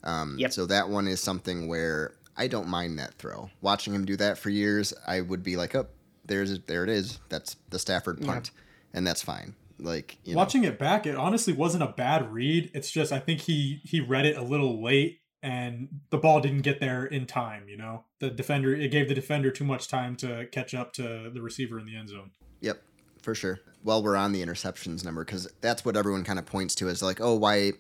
Um, 0.05 0.37
Yep. 0.39 0.53
So 0.53 0.67
that 0.67 0.89
one 0.91 1.07
is 1.09 1.21
something 1.21 1.69
where 1.69 2.13
I 2.41 2.47
don't 2.49 2.69
mind 2.69 2.99
that 2.99 3.15
throw. 3.15 3.51
Watching 3.61 3.95
him 3.95 4.05
do 4.07 4.17
that 4.17 4.39
for 4.39 4.49
years, 4.51 4.95
I 5.07 5.21
would 5.21 5.43
be 5.43 5.57
like, 5.57 5.75
oh, 5.75 5.87
there's 6.25 6.59
there 6.61 6.83
it 6.85 6.91
is. 6.91 7.21
That's 7.29 7.57
the 7.69 7.79
Stafford 7.79 8.19
Yeah. 8.21 8.27
punt, 8.27 8.51
and 8.95 9.07
that's 9.07 9.23
fine. 9.23 9.55
Like 9.79 10.17
you 10.25 10.35
know, 10.35 10.39
Watching 10.39 10.65
it 10.65 10.79
back, 10.79 11.07
it 11.07 11.17
honestly 11.17 11.53
wasn't 11.53 11.83
a 11.83 11.89
bad 11.89 12.33
read. 12.33 12.71
It's 12.75 12.91
just 12.91 13.13
I 13.13 13.19
think 13.19 13.41
he 13.41 13.81
he 13.85 14.01
read 14.01 14.27
it 14.27 14.37
a 14.37 14.43
little 14.43 14.83
late 14.83 15.21
and 15.43 15.89
the 16.11 16.19
ball 16.19 16.41
didn't 16.41 16.63
get 16.63 16.81
there 16.81 17.05
in 17.07 17.27
time, 17.27 17.69
you 17.69 17.77
know. 17.77 18.05
The 18.19 18.31
defender 18.31 18.75
it 18.75 18.91
gave 18.91 19.09
the 19.09 19.15
defender 19.15 19.51
too 19.51 19.65
much 19.65 19.89
time 19.89 20.17
to 20.17 20.47
catch 20.53 20.75
up 20.75 20.93
to 20.95 21.31
the 21.33 21.41
receiver 21.43 21.79
in 21.79 21.87
the 21.87 21.97
end 21.97 22.09
zone. 22.11 22.31
Yep, 22.61 22.83
for 23.23 23.35
sure. 23.35 23.61
Well, 23.83 24.03
we're 24.03 24.17
on 24.17 24.33
the 24.33 24.43
interceptions 24.45 25.05
number 25.05 25.25
because 25.25 25.47
that's 25.63 25.85
what 25.85 25.97
everyone 25.97 26.25
kind 26.25 26.39
of 26.39 26.45
points 26.47 26.75
to 26.77 26.89
as 26.91 27.03
like, 27.03 27.21
oh, 27.23 27.35
why, 27.35 27.73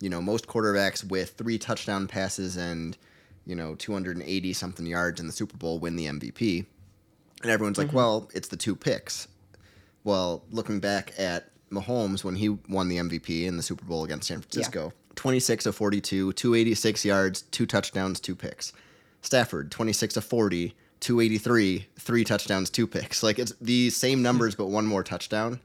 you 0.00 0.10
know, 0.10 0.20
most 0.20 0.46
quarterbacks 0.46 1.02
with 1.02 1.30
three 1.38 1.58
touchdown 1.58 2.06
passes 2.08 2.56
and, 2.58 2.98
you 3.48 3.56
know, 3.56 3.74
280 3.74 4.52
something 4.52 4.86
yards 4.86 5.18
in 5.18 5.26
the 5.26 5.32
Super 5.32 5.56
Bowl 5.56 5.80
win 5.80 5.96
the 5.96 6.06
MVP. 6.06 6.66
And 7.42 7.50
everyone's 7.50 7.78
like, 7.78 7.92
well, 7.92 8.30
it's 8.34 8.48
the 8.48 8.56
two 8.56 8.76
picks. 8.76 9.26
Well, 10.04 10.44
looking 10.50 10.80
back 10.80 11.14
at 11.18 11.48
Mahomes 11.70 12.22
when 12.22 12.36
he 12.36 12.50
won 12.50 12.88
the 12.88 12.98
MVP 12.98 13.46
in 13.46 13.56
the 13.56 13.62
Super 13.62 13.84
Bowl 13.84 14.04
against 14.04 14.28
San 14.28 14.42
Francisco, 14.42 14.92
26 15.14 15.66
of 15.66 15.74
42, 15.74 16.34
286 16.34 17.04
yards, 17.04 17.42
two 17.42 17.64
touchdowns, 17.66 18.20
two 18.20 18.34
picks. 18.36 18.72
Stafford, 19.22 19.70
26 19.70 20.16
of 20.18 20.24
40, 20.24 20.74
283, 21.00 21.86
three 21.98 22.24
touchdowns, 22.24 22.70
two 22.70 22.86
picks. 22.86 23.22
Like 23.22 23.38
it's 23.38 23.52
the 23.60 23.88
same 23.90 24.20
numbers, 24.22 24.54
but 24.54 24.66
one 24.66 24.86
more 24.86 25.02
touchdown. 25.02 25.60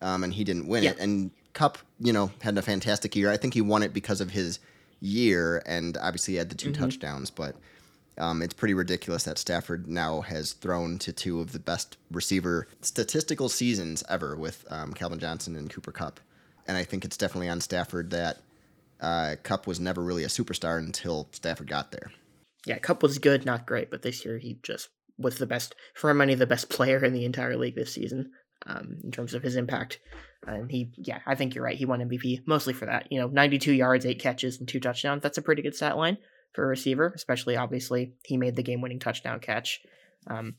Um, 0.00 0.24
and 0.24 0.32
he 0.32 0.42
didn't 0.42 0.68
win 0.68 0.84
it. 0.84 0.98
And 0.98 1.30
Kupp, 1.52 1.78
you 2.00 2.12
know, 2.12 2.30
had 2.40 2.56
a 2.56 2.62
fantastic 2.62 3.14
year. 3.14 3.30
I 3.30 3.36
think 3.36 3.54
he 3.54 3.60
won 3.60 3.82
it 3.82 3.92
because 3.92 4.20
of 4.20 4.30
his 4.30 4.58
year, 5.06 5.62
and 5.66 5.96
obviously 5.96 6.34
he 6.34 6.38
had 6.38 6.48
the 6.48 6.54
2 6.54 6.72
touchdowns. 6.72 7.30
But 7.30 7.56
um, 8.18 8.42
it's 8.42 8.54
pretty 8.54 8.74
ridiculous 8.74 9.24
that 9.24 9.38
Stafford 9.38 9.88
now 9.88 10.22
has 10.22 10.52
thrown 10.52 10.98
to 11.00 11.12
two 11.12 11.40
of 11.40 11.52
the 11.52 11.58
best 11.58 11.96
receiver 12.10 12.66
statistical 12.80 13.48
seasons 13.48 14.02
ever 14.08 14.36
with 14.36 14.64
um, 14.70 14.92
Calvin 14.94 15.18
Johnson 15.18 15.56
and 15.56 15.70
Cooper 15.70 15.92
Kupp. 15.92 16.20
And 16.66 16.76
I 16.76 16.84
think 16.84 17.04
it's 17.04 17.16
definitely 17.16 17.48
on 17.48 17.60
Stafford 17.60 18.10
that 18.10 18.38
uh, 19.00 19.36
Kupp 19.42 19.66
was 19.66 19.78
never 19.78 20.02
really 20.02 20.24
a 20.24 20.28
superstar 20.28 20.78
until 20.78 21.28
Stafford 21.32 21.68
got 21.68 21.92
there. 21.92 22.10
Yeah, 22.64 22.78
Kupp 22.78 23.02
was 23.02 23.18
good, 23.18 23.44
not 23.44 23.66
great, 23.66 23.90
but 23.90 24.02
this 24.02 24.24
year 24.24 24.38
he 24.38 24.58
just 24.62 24.88
was 25.18 25.38
the 25.38 25.46
best, 25.46 25.74
for 25.94 26.12
money, 26.12 26.34
the 26.34 26.46
best 26.46 26.68
player 26.68 27.04
in 27.04 27.12
the 27.12 27.24
entire 27.24 27.56
league 27.56 27.76
this 27.76 27.92
season 27.92 28.32
um, 28.66 28.98
in 29.04 29.10
terms 29.10 29.34
of 29.34 29.42
his 29.42 29.56
impact. 29.56 30.00
And 30.46 30.70
he, 30.70 30.92
yeah, 30.96 31.20
I 31.26 31.34
think 31.34 31.54
you're 31.54 31.64
right. 31.64 31.76
He 31.76 31.84
won 31.86 32.00
MVP 32.00 32.46
mostly 32.46 32.72
for 32.72 32.86
that. 32.86 33.10
You 33.10 33.20
know, 33.20 33.26
92 33.28 33.72
yards, 33.72 34.06
eight 34.06 34.20
catches, 34.20 34.58
and 34.58 34.68
two 34.68 34.80
touchdowns. 34.80 35.22
That's 35.22 35.38
a 35.38 35.42
pretty 35.42 35.62
good 35.62 35.74
stat 35.74 35.96
line 35.96 36.18
for 36.52 36.64
a 36.64 36.68
receiver, 36.68 37.12
especially 37.14 37.56
obviously 37.56 38.14
he 38.24 38.36
made 38.36 38.56
the 38.56 38.62
game 38.62 38.80
winning 38.80 39.00
touchdown 39.00 39.40
catch. 39.40 39.80
Um, 40.26 40.54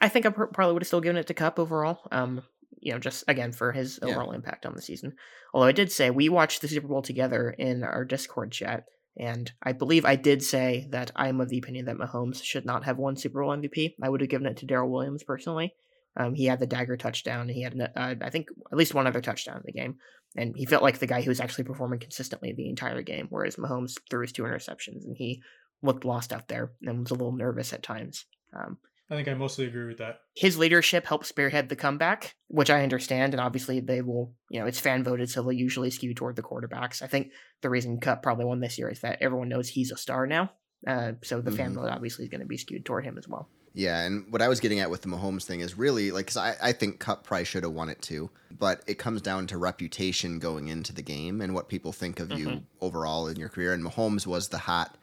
I 0.00 0.08
think 0.08 0.26
I 0.26 0.30
probably 0.30 0.72
would 0.72 0.82
have 0.82 0.86
still 0.86 1.00
given 1.00 1.16
it 1.16 1.26
to 1.28 1.34
Kupp 1.34 1.58
overall. 1.58 2.00
Um, 2.10 2.42
you 2.80 2.92
know, 2.92 2.98
just 2.98 3.24
again 3.28 3.52
for 3.52 3.70
his 3.72 3.98
Yeah. 4.02 4.08
overall 4.10 4.32
impact 4.32 4.66
on 4.66 4.74
the 4.74 4.82
season. 4.82 5.14
Although 5.54 5.66
I 5.68 5.72
did 5.72 5.92
say 5.92 6.10
we 6.10 6.28
watched 6.28 6.62
the 6.62 6.68
Super 6.68 6.88
Bowl 6.88 7.02
together 7.02 7.50
in 7.50 7.84
our 7.84 8.04
Discord 8.04 8.50
chat, 8.52 8.86
and 9.16 9.52
I 9.62 9.72
believe 9.72 10.04
I 10.04 10.16
did 10.16 10.42
say 10.42 10.88
that 10.90 11.12
I 11.14 11.28
am 11.28 11.40
of 11.40 11.48
the 11.50 11.58
opinion 11.58 11.84
that 11.84 11.96
Mahomes 11.98 12.42
should 12.42 12.64
not 12.64 12.84
have 12.84 12.98
won 12.98 13.16
Super 13.16 13.42
Bowl 13.42 13.52
MVP. 13.56 13.94
I 14.02 14.08
would 14.08 14.20
have 14.22 14.30
given 14.30 14.46
it 14.46 14.56
to 14.58 14.66
Daryl 14.66 14.88
Williams 14.90 15.22
personally. 15.22 15.74
Um, 16.16 16.34
he 16.34 16.44
had 16.44 16.60
the 16.60 16.66
dagger 16.66 16.96
touchdown. 16.96 17.42
And 17.42 17.50
he 17.50 17.62
had, 17.62 17.80
uh, 17.80 18.14
I 18.20 18.30
think, 18.30 18.48
at 18.70 18.78
least 18.78 18.94
one 18.94 19.06
other 19.06 19.20
touchdown 19.20 19.56
in 19.56 19.62
the 19.64 19.72
game, 19.72 19.96
and 20.36 20.54
he 20.56 20.66
felt 20.66 20.82
like 20.82 20.98
the 20.98 21.06
guy 21.06 21.22
who 21.22 21.30
was 21.30 21.40
actually 21.40 21.64
performing 21.64 22.00
consistently 22.00 22.52
the 22.52 22.68
entire 22.68 23.02
game. 23.02 23.26
Whereas 23.30 23.56
Mahomes 23.56 23.98
threw 24.10 24.22
his 24.22 24.32
two 24.32 24.42
interceptions, 24.42 25.04
and 25.04 25.16
he 25.16 25.42
looked 25.82 26.04
lost 26.04 26.32
out 26.32 26.48
there 26.48 26.72
and 26.82 27.00
was 27.00 27.10
a 27.10 27.14
little 27.14 27.32
nervous 27.36 27.72
at 27.72 27.82
times. 27.82 28.26
Um, 28.54 28.78
I 29.10 29.16
think 29.16 29.28
I 29.28 29.34
mostly 29.34 29.66
agree 29.66 29.86
with 29.88 29.98
that. 29.98 30.20
his 30.34 30.56
leadership 30.56 31.04
helped 31.04 31.26
spearhead 31.26 31.68
the 31.68 31.76
comeback, 31.76 32.34
which 32.48 32.70
I 32.70 32.82
understand, 32.82 33.34
and 33.34 33.40
obviously 33.40 33.80
they 33.80 34.00
will, 34.00 34.34
you 34.48 34.58
know, 34.60 34.66
it's 34.66 34.80
fan 34.80 35.04
voted, 35.04 35.28
so 35.28 35.42
they'll 35.42 35.52
usually 35.52 35.90
skew 35.90 36.14
toward 36.14 36.36
the 36.36 36.42
quarterbacks. 36.42 37.02
I 37.02 37.08
think 37.08 37.32
the 37.60 37.68
reason 37.68 38.00
Kupp 38.00 38.22
probably 38.22 38.46
won 38.46 38.60
this 38.60 38.78
year 38.78 38.88
is 38.88 39.00
that 39.00 39.18
everyone 39.20 39.48
knows 39.50 39.68
he's 39.68 39.90
a 39.90 39.98
star 39.98 40.26
now, 40.26 40.52
uh, 40.86 41.12
so 41.22 41.42
the 41.42 41.50
fan 41.50 41.72
Mhm. 41.72 41.74
vote 41.74 41.90
obviously 41.90 42.24
is 42.24 42.30
going 42.30 42.40
to 42.40 42.46
be 42.46 42.56
skewed 42.56 42.86
toward 42.86 43.04
him 43.04 43.18
as 43.18 43.28
well. 43.28 43.50
Yeah, 43.74 44.02
and 44.04 44.30
what 44.30 44.42
I 44.42 44.48
was 44.48 44.60
getting 44.60 44.80
at 44.80 44.90
with 44.90 45.00
the 45.02 45.08
Mahomes 45.08 45.44
thing 45.44 45.60
is 45.60 45.78
really 45.78 46.10
like, 46.10 46.26
because 46.26 46.36
I, 46.36 46.56
I 46.62 46.72
think 46.72 46.98
Kupp 46.98 47.24
probably 47.24 47.44
should 47.46 47.62
have 47.62 47.72
won 47.72 47.88
it 47.88 48.02
too, 48.02 48.28
but 48.58 48.82
it 48.86 48.98
comes 48.98 49.22
down 49.22 49.46
to 49.46 49.56
reputation 49.56 50.38
going 50.38 50.68
into 50.68 50.92
the 50.92 51.00
game 51.02 51.40
and 51.40 51.54
what 51.54 51.68
people 51.68 51.92
think 51.92 52.20
of 52.20 52.30
you 52.32 52.46
Mhm. 52.48 52.62
overall 52.82 53.28
in 53.28 53.36
your 53.36 53.48
career. 53.48 53.72
And 53.72 53.82
Mahomes 53.82 54.26
was 54.26 54.48
the 54.48 54.58
hot 54.58 54.98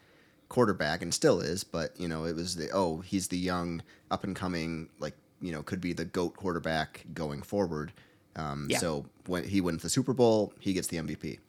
quarterback 0.49 1.01
and 1.01 1.13
still 1.13 1.39
is, 1.39 1.63
but 1.63 1.99
you 1.99 2.07
know, 2.07 2.25
it 2.25 2.35
was 2.35 2.55
the 2.55 2.69
oh, 2.71 2.99
he's 2.99 3.27
the 3.29 3.37
young 3.37 3.81
up 4.11 4.23
and 4.23 4.35
coming 4.35 4.89
like 4.99 5.15
you 5.41 5.51
know 5.51 5.63
could 5.63 5.81
be 5.81 5.93
the 5.93 6.05
goat 6.05 6.35
quarterback 6.35 7.05
going 7.13 7.41
forward. 7.41 7.91
Um, 8.35 8.67
Yeah. 8.69 8.77
So 8.77 9.05
when 9.25 9.45
he 9.45 9.61
wins 9.61 9.81
the 9.81 9.89
Super 9.89 10.13
Bowl, 10.13 10.53
he 10.59 10.73
gets 10.73 10.87
the 10.87 10.97
MVP. 10.97 11.39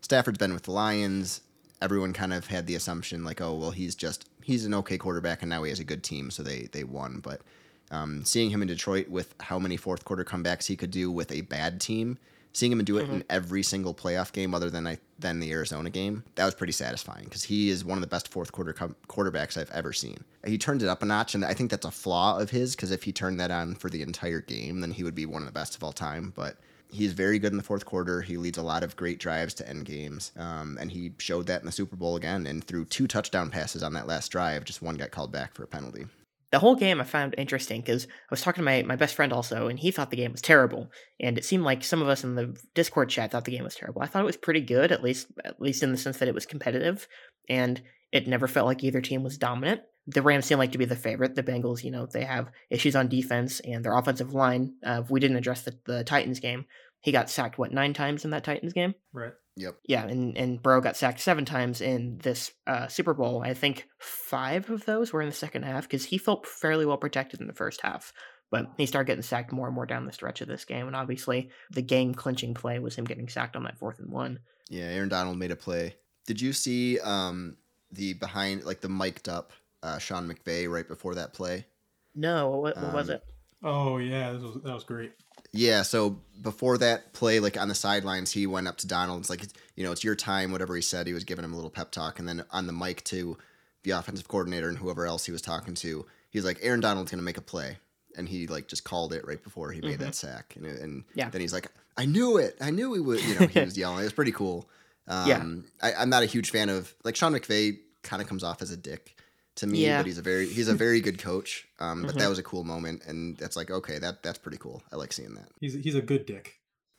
Stafford's 0.00 0.38
been 0.38 0.54
with 0.54 0.62
the 0.64 0.70
Lions. 0.72 1.40
Everyone 1.82 2.12
kind 2.12 2.32
of 2.32 2.46
had 2.48 2.66
the 2.66 2.74
assumption 2.74 3.24
like, 3.24 3.40
oh 3.40 3.54
well, 3.54 3.70
he's 3.72 3.94
just 3.94 4.27
he's 4.48 4.64
an 4.64 4.72
okay 4.72 4.96
quarterback, 4.96 5.42
and 5.42 5.50
now 5.50 5.62
he 5.62 5.68
has 5.68 5.78
a 5.78 5.84
good 5.84 6.02
team, 6.02 6.30
so 6.30 6.42
they 6.42 6.68
they 6.72 6.82
won. 6.82 7.20
But 7.20 7.42
um, 7.90 8.24
seeing 8.24 8.48
him 8.48 8.62
in 8.62 8.68
Detroit 8.68 9.08
with 9.08 9.34
how 9.40 9.58
many 9.58 9.76
fourth 9.76 10.06
quarter 10.06 10.24
comebacks 10.24 10.66
he 10.66 10.74
could 10.74 10.90
do 10.90 11.12
with 11.12 11.30
a 11.30 11.42
bad 11.42 11.82
team, 11.82 12.16
seeing 12.54 12.72
him 12.72 12.82
do 12.82 12.96
it 12.96 13.10
in 13.10 13.22
every 13.28 13.62
single 13.62 13.94
playoff 13.94 14.32
game 14.32 14.54
other 14.54 14.70
than 14.70 14.86
I 14.86 14.98
than 15.18 15.38
the 15.38 15.52
Arizona 15.52 15.90
game, 15.90 16.24
that 16.36 16.46
was 16.46 16.54
pretty 16.54 16.72
satisfying 16.72 17.24
because 17.24 17.44
he 17.44 17.68
is 17.68 17.84
one 17.84 17.98
of 17.98 18.00
the 18.00 18.08
best 18.08 18.28
fourth 18.28 18.50
quarter 18.50 18.72
com- 18.72 18.96
quarterbacks 19.06 19.58
I've 19.58 19.70
ever 19.70 19.92
seen. 19.92 20.24
He 20.46 20.56
turned 20.56 20.82
it 20.82 20.88
up 20.88 21.02
a 21.02 21.06
notch, 21.06 21.34
and 21.34 21.44
I 21.44 21.52
think 21.52 21.70
that's 21.70 21.86
a 21.86 21.90
flaw 21.90 22.38
of 22.38 22.48
his 22.48 22.74
because 22.74 22.90
if 22.90 23.02
he 23.02 23.12
turned 23.12 23.38
that 23.40 23.50
on 23.50 23.74
for 23.74 23.90
the 23.90 24.00
entire 24.00 24.40
game, 24.40 24.80
then 24.80 24.92
he 24.92 25.04
would 25.04 25.14
be 25.14 25.26
one 25.26 25.42
of 25.42 25.46
the 25.46 25.52
best 25.52 25.76
of 25.76 25.84
all 25.84 25.92
time. 25.92 26.32
But 26.34 26.56
he's 26.90 27.12
very 27.12 27.38
good 27.38 27.52
in 27.52 27.56
the 27.56 27.62
fourth 27.62 27.84
quarter. 27.84 28.20
He 28.20 28.36
leads 28.36 28.58
a 28.58 28.62
lot 28.62 28.82
of 28.82 28.96
great 28.96 29.18
drives 29.18 29.54
to 29.54 29.68
end 29.68 29.84
games, 29.84 30.32
um, 30.36 30.78
and 30.80 30.90
he 30.90 31.12
showed 31.18 31.46
that 31.46 31.60
in 31.60 31.66
the 31.66 31.72
Super 31.72 31.96
Bowl 31.96 32.16
again. 32.16 32.46
And 32.46 32.62
threw 32.64 32.84
two 32.84 33.06
touchdown 33.06 33.50
passes 33.50 33.82
on 33.82 33.92
that 33.94 34.06
last 34.06 34.28
drive, 34.28 34.64
just 34.64 34.82
one 34.82 34.96
got 34.96 35.10
called 35.10 35.32
back 35.32 35.54
for 35.54 35.64
a 35.64 35.68
penalty. 35.68 36.06
The 36.50 36.60
whole 36.60 36.76
game 36.76 36.98
I 36.98 37.04
found 37.04 37.34
interesting 37.36 37.82
because 37.82 38.06
I 38.06 38.30
was 38.30 38.40
talking 38.40 38.62
to 38.62 38.64
my, 38.64 38.82
my 38.82 38.96
best 38.96 39.14
friend 39.14 39.34
also, 39.34 39.68
and 39.68 39.78
he 39.78 39.90
thought 39.90 40.10
the 40.10 40.16
game 40.16 40.32
was 40.32 40.40
terrible. 40.40 40.90
And 41.20 41.36
it 41.36 41.44
seemed 41.44 41.64
like 41.64 41.84
some 41.84 42.00
of 42.00 42.08
us 42.08 42.24
in 42.24 42.36
the 42.36 42.58
Discord 42.74 43.10
chat 43.10 43.30
thought 43.30 43.44
the 43.44 43.50
game 43.50 43.64
was 43.64 43.74
terrible. 43.74 44.00
I 44.00 44.06
thought 44.06 44.22
it 44.22 44.26
was 44.26 44.38
pretty 44.38 44.62
good, 44.62 44.90
at 44.90 45.02
least 45.02 45.26
at 45.44 45.60
least 45.60 45.82
in 45.82 45.92
the 45.92 45.98
sense 45.98 46.18
that 46.18 46.28
it 46.28 46.34
was 46.34 46.46
competitive, 46.46 47.06
and 47.48 47.82
it 48.12 48.26
never 48.26 48.48
felt 48.48 48.66
like 48.66 48.82
either 48.82 49.02
team 49.02 49.22
was 49.22 49.36
dominant. 49.36 49.82
The 50.08 50.22
Rams 50.22 50.46
seem 50.46 50.58
like 50.58 50.72
to 50.72 50.78
be 50.78 50.84
the 50.84 50.96
favorite. 50.96 51.34
The 51.34 51.42
Bengals, 51.42 51.84
you 51.84 51.90
know, 51.90 52.06
they 52.06 52.24
have 52.24 52.50
issues 52.70 52.96
on 52.96 53.08
defense 53.08 53.60
and 53.60 53.84
their 53.84 53.96
offensive 53.96 54.32
line. 54.32 54.74
Uh, 54.84 55.02
we 55.08 55.20
didn't 55.20 55.36
address 55.36 55.62
the, 55.62 55.78
the 55.84 56.02
Titans 56.02 56.40
game. 56.40 56.64
He 57.00 57.12
got 57.12 57.30
sacked 57.30 57.58
what 57.58 57.72
nine 57.72 57.94
times 57.94 58.24
in 58.24 58.30
that 58.32 58.42
Titans 58.42 58.72
game. 58.72 58.94
Right. 59.12 59.32
Yep. 59.56 59.76
Yeah, 59.86 60.06
and, 60.06 60.36
and 60.36 60.62
Burrow 60.62 60.80
got 60.80 60.96
sacked 60.96 61.20
seven 61.20 61.44
times 61.44 61.80
in 61.80 62.18
this 62.22 62.52
uh, 62.66 62.86
Super 62.86 63.12
Bowl. 63.12 63.42
I 63.42 63.54
think 63.54 63.88
five 63.98 64.70
of 64.70 64.84
those 64.84 65.12
were 65.12 65.20
in 65.20 65.28
the 65.28 65.34
second 65.34 65.64
half 65.64 65.82
because 65.82 66.04
he 66.04 66.18
felt 66.18 66.46
fairly 66.46 66.86
well 66.86 66.96
protected 66.96 67.40
in 67.40 67.46
the 67.46 67.52
first 67.52 67.80
half. 67.82 68.12
But 68.50 68.66
he 68.78 68.86
started 68.86 69.08
getting 69.08 69.22
sacked 69.22 69.52
more 69.52 69.66
and 69.66 69.74
more 69.74 69.84
down 69.84 70.06
the 70.06 70.12
stretch 70.12 70.40
of 70.40 70.48
this 70.48 70.64
game. 70.64 70.86
And 70.86 70.96
obviously, 70.96 71.50
the 71.70 71.82
game 71.82 72.14
clinching 72.14 72.54
play 72.54 72.78
was 72.78 72.96
him 72.96 73.04
getting 73.04 73.28
sacked 73.28 73.56
on 73.56 73.64
that 73.64 73.78
fourth 73.78 73.98
and 73.98 74.10
one. 74.10 74.38
Yeah, 74.70 74.84
Aaron 74.84 75.08
Donald 75.08 75.38
made 75.38 75.50
a 75.50 75.56
play. 75.56 75.96
Did 76.26 76.40
you 76.40 76.52
see 76.52 76.98
um, 77.00 77.56
the 77.90 78.14
behind, 78.14 78.64
like 78.64 78.80
the 78.80 78.88
mic'd 78.88 79.28
up 79.28 79.52
uh, 79.82 79.98
Sean 79.98 80.28
McVay 80.32 80.68
right 80.70 80.86
before 80.86 81.14
that 81.16 81.32
play? 81.34 81.66
No, 82.14 82.48
what, 82.50 82.76
what 82.76 82.92
was 82.94 83.10
Um, 83.10 83.16
it? 83.16 83.24
Oh 83.62 83.98
yeah, 83.98 84.32
that 84.32 84.40
was, 84.40 84.54
that 84.62 84.74
was 84.74 84.84
great. 84.84 85.12
Yeah, 85.52 85.82
so 85.82 86.20
before 86.42 86.78
that 86.78 87.12
play, 87.12 87.40
like 87.40 87.56
on 87.56 87.68
the 87.68 87.74
sidelines, 87.74 88.32
he 88.32 88.46
went 88.46 88.68
up 88.68 88.76
to 88.78 88.86
Donald. 88.86 89.20
It's 89.20 89.30
like, 89.30 89.42
you 89.76 89.84
know, 89.84 89.92
it's 89.92 90.04
your 90.04 90.14
time, 90.14 90.52
whatever 90.52 90.76
he 90.76 90.82
said. 90.82 91.06
He 91.06 91.14
was 91.14 91.24
giving 91.24 91.44
him 91.44 91.52
a 91.52 91.56
little 91.56 91.70
pep 91.70 91.90
talk. 91.90 92.18
And 92.18 92.28
then 92.28 92.44
on 92.50 92.66
the 92.66 92.72
mic 92.72 93.02
to 93.04 93.38
the 93.84 93.92
offensive 93.92 94.28
coordinator 94.28 94.68
and 94.68 94.76
whoever 94.78 95.06
else 95.06 95.24
he 95.24 95.32
was 95.32 95.40
talking 95.40 95.74
to, 95.76 96.04
he's 96.30 96.44
like, 96.44 96.58
Aaron 96.60 96.80
Donald's 96.80 97.10
going 97.10 97.18
to 97.20 97.24
make 97.24 97.38
a 97.38 97.42
play. 97.42 97.78
And 98.16 98.28
he 98.28 98.46
like 98.46 98.68
just 98.68 98.84
called 98.84 99.12
it 99.12 99.26
right 99.26 99.42
before 99.42 99.70
he 99.72 99.80
made 99.80 100.00
that 100.00 100.14
sack. 100.14 100.54
And, 100.56 100.66
and 100.66 101.04
Yeah. 101.14 101.30
then 101.30 101.40
he's 101.40 101.52
like, 101.52 101.68
I 101.96 102.04
knew 102.04 102.36
it. 102.36 102.56
I 102.60 102.70
knew 102.70 102.92
he 102.94 103.00
would. 103.00 103.22
You 103.24 103.38
know, 103.40 103.46
he 103.46 103.60
was 103.60 103.78
yelling. 103.78 104.00
It 104.00 104.04
was 104.04 104.12
pretty 104.12 104.32
cool. 104.32 104.68
Um, 105.06 105.28
Yeah. 105.28 105.88
I, 105.88 106.02
I'm 106.02 106.10
not 106.10 106.22
a 106.22 106.26
huge 106.26 106.50
fan 106.50 106.68
of, 106.68 106.94
like, 107.04 107.16
Sean 107.16 107.32
McVay 107.32 107.78
kind 108.02 108.20
of 108.20 108.28
comes 108.28 108.44
off 108.44 108.60
as 108.60 108.70
a 108.70 108.76
dick 108.76 109.16
to 109.58 109.66
me, 109.66 109.84
Yeah. 109.84 109.98
but 109.98 110.06
he's 110.06 110.18
a 110.18 110.22
very 110.22 110.46
he's 110.48 110.68
a 110.68 110.74
very 110.74 111.00
good 111.00 111.18
coach. 111.18 111.66
Um, 111.78 112.02
but 112.02 112.14
Mhm. 112.14 112.18
that 112.18 112.28
was 112.28 112.38
a 112.38 112.42
cool 112.42 112.64
moment, 112.64 113.02
and 113.06 113.36
that's 113.36 113.56
like 113.56 113.70
okay, 113.70 113.98
that 113.98 114.22
that's 114.22 114.38
pretty 114.38 114.58
cool. 114.58 114.82
I 114.92 114.96
like 114.96 115.12
seeing 115.12 115.34
that. 115.34 115.48
He's 115.60 115.74
he's 115.74 115.94
a 115.94 116.02
good 116.02 116.26
dick. 116.26 116.54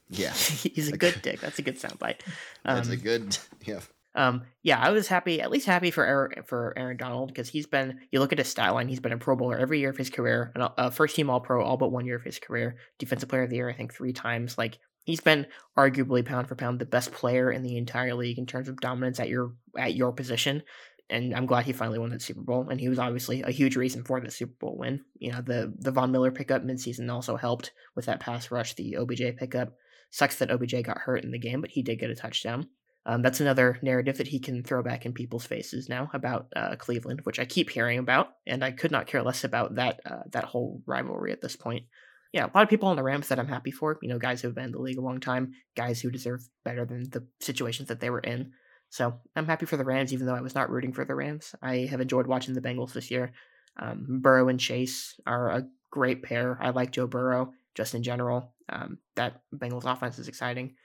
Yeah, 0.10 0.34
He's 0.34 0.88
a 0.92 0.98
good 0.98 1.20
dick. 1.24 1.40
That's 1.40 1.60
a 1.60 1.62
good 1.62 1.80
soundbite. 1.80 2.22
that's 2.66 2.90
a 2.90 2.94
Um, 2.94 2.98
good 3.00 3.38
yeah. 3.66 3.80
Um, 4.16 4.42
yeah, 4.64 4.80
I 4.80 4.90
was 4.90 5.08
happy, 5.08 5.40
at 5.40 5.52
least 5.52 5.68
happy 5.68 5.92
for 5.92 6.04
Aaron, 6.04 6.42
for 6.44 6.74
Aaron 6.76 6.98
Donald 6.98 7.28
because 7.30 7.48
he's 7.48 7.68
been. 7.68 8.00
You 8.12 8.20
look 8.20 8.32
at 8.34 8.40
his 8.40 8.48
stat 8.50 8.74
line; 8.74 8.88
he's 8.88 9.00
been 9.00 9.12
a 9.12 9.18
Pro 9.20 9.36
Bowler 9.36 9.58
every 9.60 9.80
year 9.80 9.92
of 9.92 9.98
his 9.98 10.10
career, 10.10 10.52
and 10.56 10.68
a 10.78 10.90
first 10.92 11.16
team 11.16 11.30
All 11.30 11.40
Pro 11.40 11.64
all 11.64 11.78
but 11.78 11.92
one 11.92 12.06
year 12.08 12.16
of 12.16 12.24
his 12.24 12.40
career. 12.40 12.78
Defensive 12.98 13.30
Player 13.30 13.44
of 13.44 13.50
the 13.52 13.58
Year, 13.58 13.70
I 13.70 13.74
think, 13.74 13.94
three 13.94 14.12
times. 14.12 14.58
Like 14.58 14.80
he's 15.06 15.22
been 15.22 15.46
arguably 15.78 16.26
pound 16.26 16.48
for 16.48 16.56
pound 16.56 16.80
the 16.80 16.86
best 16.86 17.12
player 17.12 17.52
in 17.52 17.62
the 17.62 17.78
entire 17.78 18.16
league 18.16 18.40
in 18.40 18.48
terms 18.48 18.68
of 18.68 18.82
dominance 18.82 19.20
at 19.20 19.30
your 19.30 19.54
at 19.78 19.94
your 19.94 20.12
position. 20.12 20.64
And 21.10 21.36
I'm 21.36 21.48
glad 21.48 21.66
he 21.66 21.74
finally 21.74 21.98
won 21.98 22.12
that 22.12 22.22
Super 22.22 22.42
Bowl, 22.42 22.70
and 22.70 22.80
he 22.80 22.88
was 22.88 23.00
obviously 23.00 23.42
a 23.42 23.52
huge 23.52 23.76
reason 23.76 24.04
for 24.04 24.20
the 24.22 24.30
Super 24.30 24.54
Bowl 24.60 24.78
win. 24.78 25.04
You 25.18 25.32
know, 25.32 25.42
the 25.42 25.74
the 25.78 25.92
Von 25.92 26.12
Miller 26.12 26.32
pickup 26.32 26.64
midseason 26.64 27.12
also 27.12 27.36
helped 27.36 27.72
with 27.96 28.06
that 28.06 28.20
pass 28.20 28.52
rush. 28.52 28.76
The 28.76 28.98
OBJ 28.98 29.38
pickup 29.38 29.74
sucks 30.12 30.38
that 30.38 30.52
OBJ 30.52 30.84
got 30.84 31.00
hurt 31.00 31.24
in 31.24 31.32
the 31.32 31.40
game, 31.40 31.62
but 31.62 31.72
he 31.72 31.82
did 31.82 32.00
get 32.00 32.12
a 32.12 32.16
touchdown. 32.16 32.68
Um, 33.06 33.22
that's 33.22 33.40
another 33.40 33.80
narrative 33.82 34.18
that 34.18 34.28
he 34.28 34.40
can 34.40 34.64
throw 34.64 34.84
back 34.84 35.06
in 35.06 35.14
people's 35.14 35.46
faces 35.46 35.90
now 35.90 36.12
about 36.14 36.48
uh, 36.56 36.76
Cleveland, 36.76 37.22
which 37.24 37.40
I 37.40 37.46
keep 37.46 37.70
hearing 37.70 37.98
about, 37.98 38.28
and 38.46 38.64
I 38.64 38.72
could 38.72 38.92
not 38.92 39.08
care 39.08 39.24
less 39.24 39.44
about 39.44 39.76
that 39.76 40.02
uh, 40.06 40.24
that 40.32 40.44
whole 40.44 40.84
rivalry 40.86 41.32
at 41.32 41.42
this 41.42 41.56
point. 41.56 41.86
Yeah, 42.34 42.46
a 42.46 42.52
lot 42.54 42.64
of 42.64 42.70
people 42.70 42.90
on 42.90 42.98
the 42.98 43.04
Rams 43.04 43.30
that 43.30 43.40
I'm 43.40 43.48
happy 43.48 43.72
for. 43.72 43.98
You 44.04 44.10
know, 44.10 44.20
guys 44.20 44.42
who 44.42 44.50
have 44.50 44.56
been 44.56 44.66
in 44.66 44.72
the 44.72 44.80
league 44.80 45.00
a 45.00 45.02
long 45.02 45.20
time, 45.20 45.54
guys 45.76 46.00
who 46.00 46.12
deserve 46.12 46.48
better 46.64 46.86
than 46.86 47.10
the 47.10 47.26
situations 47.40 47.88
that 47.88 48.00
they 48.00 48.12
were 48.12 48.20
in. 48.20 48.52
So 48.90 49.20
I'm 49.36 49.46
happy 49.46 49.66
for 49.66 49.78
the 49.78 49.86
Rams, 49.86 50.14
even 50.14 50.26
though 50.26 50.36
I 50.36 50.42
was 50.42 50.56
not 50.56 50.70
rooting 50.70 50.94
for 50.94 51.06
the 51.06 51.16
Rams. 51.16 51.54
I 51.62 51.88
have 51.90 52.02
enjoyed 52.02 52.28
watching 52.28 52.56
the 52.56 52.62
Bengals 52.62 52.94
this 52.94 53.12
year. 53.12 53.34
Um, 53.78 54.20
Burrow 54.22 54.50
and 54.50 54.60
Chase 54.60 55.20
are 55.28 55.50
a 55.50 55.68
great 55.92 56.24
pair. 56.24 56.58
I 56.62 56.72
like 56.72 56.92
Joe 56.92 57.08
Burrow 57.08 57.54
just 57.76 57.94
in 57.94 58.04
general. 58.04 58.54
Um, 58.68 58.98
that 59.16 59.42
Bengals 59.56 59.86
offense 59.86 60.20
is 60.20 60.28
exciting 60.28 60.76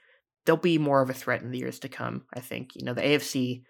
they'll 0.45 0.57
be 0.57 0.77
more 0.77 1.01
of 1.01 1.09
a 1.09 1.13
threat 1.13 1.41
in 1.41 1.51
the 1.51 1.57
years 1.57 1.79
to 1.79 1.89
come. 1.89 2.23
I 2.33 2.39
think 2.39 2.75
you 2.75 2.85
know 2.85 2.93
the 2.93 3.01
AFC 3.01 3.63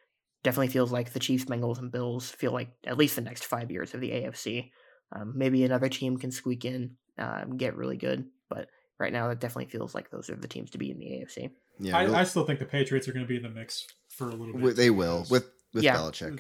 definitely 0.44 0.68
feels 0.68 0.92
like 0.92 1.12
the 1.12 1.20
Chiefs, 1.20 1.46
Bengals, 1.46 1.80
and 1.80 1.92
Bills 1.92 2.30
feel 2.30 2.52
like 2.52 2.70
at 2.86 2.98
least 2.98 3.16
the 3.16 3.22
next 3.22 3.46
five 3.46 3.72
years 3.72 3.94
of 3.94 4.02
the 4.02 4.12
AFC. 4.12 4.72
Um, 5.16 5.34
maybe 5.36 5.64
another 5.64 5.90
team 5.90 6.18
can 6.18 6.32
squeak 6.32 6.66
in 6.66 6.98
uh, 7.18 7.46
get 7.46 7.76
really 7.76 7.98
good, 7.98 8.26
but 8.50 8.68
right 9.00 9.14
now 9.14 9.30
it 9.30 9.40
definitely 9.40 9.72
feels 9.72 9.96
like 9.96 10.10
those 10.10 10.30
are 10.30 10.36
the 10.36 10.48
teams 10.48 10.72
to 10.72 10.78
be 10.78 10.92
in 10.92 11.00
the 11.00 11.06
AFC. 11.06 11.52
Yeah, 11.80 11.98
I, 11.98 12.22
I 12.22 12.24
still 12.24 12.46
think 12.46 12.60
the 12.60 12.66
Patriots 12.66 13.08
are 13.08 13.14
going 13.14 13.26
to 13.26 13.30
be 13.30 13.38
in 13.38 13.44
the 13.44 13.50
mix 13.50 13.86
for 14.10 14.30
a 14.30 14.36
little 14.36 14.58
bit. 14.58 14.76
they 14.76 14.90
will 14.90 15.26
with 15.30 15.52
with 15.74 15.84
Yeah. 15.84 15.96
Belichick. 15.98 16.40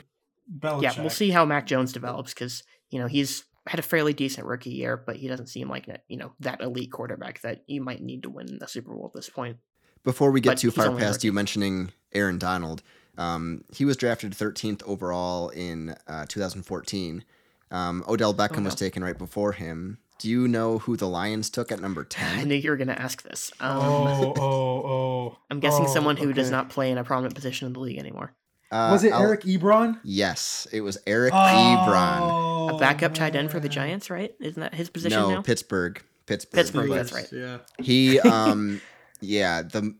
Belichick. 0.59 0.81
Yeah, 0.83 1.01
we'll 1.01 1.09
see 1.09 1.29
how 1.31 1.45
Mac 1.45 1.65
Jones 1.67 1.91
develops 1.91 2.33
because 2.33 2.63
you 2.89 2.99
know 2.99 3.07
he's 3.07 3.43
had 3.67 3.79
a 3.79 3.83
fairly 3.83 4.13
decent 4.13 4.45
rookie 4.45 4.69
year, 4.69 4.95
but 4.95 5.15
he 5.15 5.27
doesn't 5.27 5.47
seem 5.47 5.69
like 5.69 5.87
that 5.87 6.03
you 6.07 6.17
know 6.17 6.33
that 6.39 6.61
elite 6.61 6.91
quarterback 6.91 7.41
that 7.41 7.63
you 7.67 7.81
might 7.81 8.01
need 8.01 8.23
to 8.23 8.29
win 8.29 8.57
the 8.59 8.67
Super 8.67 8.93
Bowl 8.93 9.11
at 9.13 9.17
this 9.17 9.29
point. 9.29 9.57
Before 10.03 10.29
we 10.31 10.39
get 10.39 10.51
But 10.51 10.57
too 10.59 10.71
far 10.71 10.91
past 10.95 11.15
rookie. 11.17 11.27
you 11.27 11.33
mentioning 11.33 11.91
Aaron 12.13 12.37
Donald, 12.37 12.83
um, 13.17 13.63
he 13.73 13.85
was 13.85 13.97
drafted 13.97 14.33
13th 14.33 14.83
overall 14.83 15.49
in 15.49 15.95
uh, 16.07 16.25
2014. 16.29 17.25
Um, 17.71 18.03
Odell 18.07 18.31
Beckham 18.33 18.63
was 18.63 18.79
no. 18.79 18.85
taken 18.85 19.03
right 19.03 19.17
before 19.17 19.53
him. 19.53 19.97
Do 20.19 20.29
you 20.29 20.47
know 20.47 20.79
who 20.79 20.95
the 20.97 21.07
Lions 21.07 21.49
took 21.49 21.71
at 21.71 21.81
number 21.81 22.03
10? 22.03 22.25
I 22.33 22.35
10? 22.39 22.47
knew 22.47 22.55
you 22.55 22.69
were 22.69 22.77
going 22.77 22.87
to 22.87 22.99
ask 23.01 23.21
this. 23.23 23.51
Um, 23.59 23.77
Oh, 23.77 24.33
oh, 24.37 24.41
oh. 24.89 25.37
I'm 25.51 25.59
guessing 25.59 25.85
Oh, 25.85 25.93
someone 25.93 26.17
who 26.17 26.31
does 26.33 26.49
not 26.51 26.69
play 26.69 26.89
in 26.91 26.97
a 26.97 27.03
prominent 27.03 27.35
position 27.35 27.67
in 27.67 27.73
the 27.73 27.79
league 27.79 27.97
anymore. 27.97 28.31
Uh, 28.71 28.89
Was 28.91 29.03
it 29.03 29.13
I'll- 29.13 29.21
Eric 29.21 29.41
Ebron? 29.43 29.99
Yes, 30.03 30.67
it 30.71 30.81
was 30.81 30.97
Eric 31.05 31.33
Ebron. 31.33 32.19
Oh, 32.21 32.75
A 32.75 32.79
backup 32.79 33.13
tight 33.13 33.35
end 33.35 33.51
for 33.51 33.59
the. 33.59 33.69
Giants, 33.69 34.09
right? 34.09 34.33
Isn't 34.39 34.59
that 34.61 34.73
his 34.73 34.89
position 34.89 35.19
No, 35.19 35.29
now? 35.35 35.41
Pittsburgh. 35.41 36.01
Pittsburgh. 36.25 36.57
Pittsburgh, 36.57 36.89
that's 36.89 37.13
right. 37.13 37.27
Yeah. 37.31 37.57
He, 37.79 38.19
um, 38.21 38.81
yeah, 39.21 39.61
the 39.61 39.93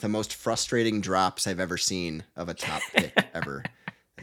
the 0.00 0.08
most 0.08 0.34
frustrating 0.34 1.00
drops 1.02 1.46
I've 1.46 1.60
ever 1.60 1.76
seen 1.76 2.24
of 2.36 2.48
a 2.48 2.54
top 2.54 2.80
pick 2.96 3.12
ever. 3.34 3.62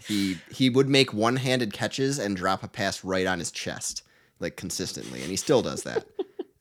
He 0.08 0.38
he 0.50 0.70
would 0.70 0.90
make 0.90 1.14
one 1.14 1.36
handed 1.36 1.72
catches 1.72 2.18
and 2.20 2.36
drop 2.36 2.64
a 2.64 2.68
pass 2.68 3.04
right 3.04 3.28
on 3.28 3.38
his 3.40 3.52
chest, 3.52 4.02
like 4.40 4.56
consistently, 4.58 5.22
and 5.22 5.30
he 5.30 5.36
still 5.36 5.62
does 5.62 5.84
that. 5.84 6.06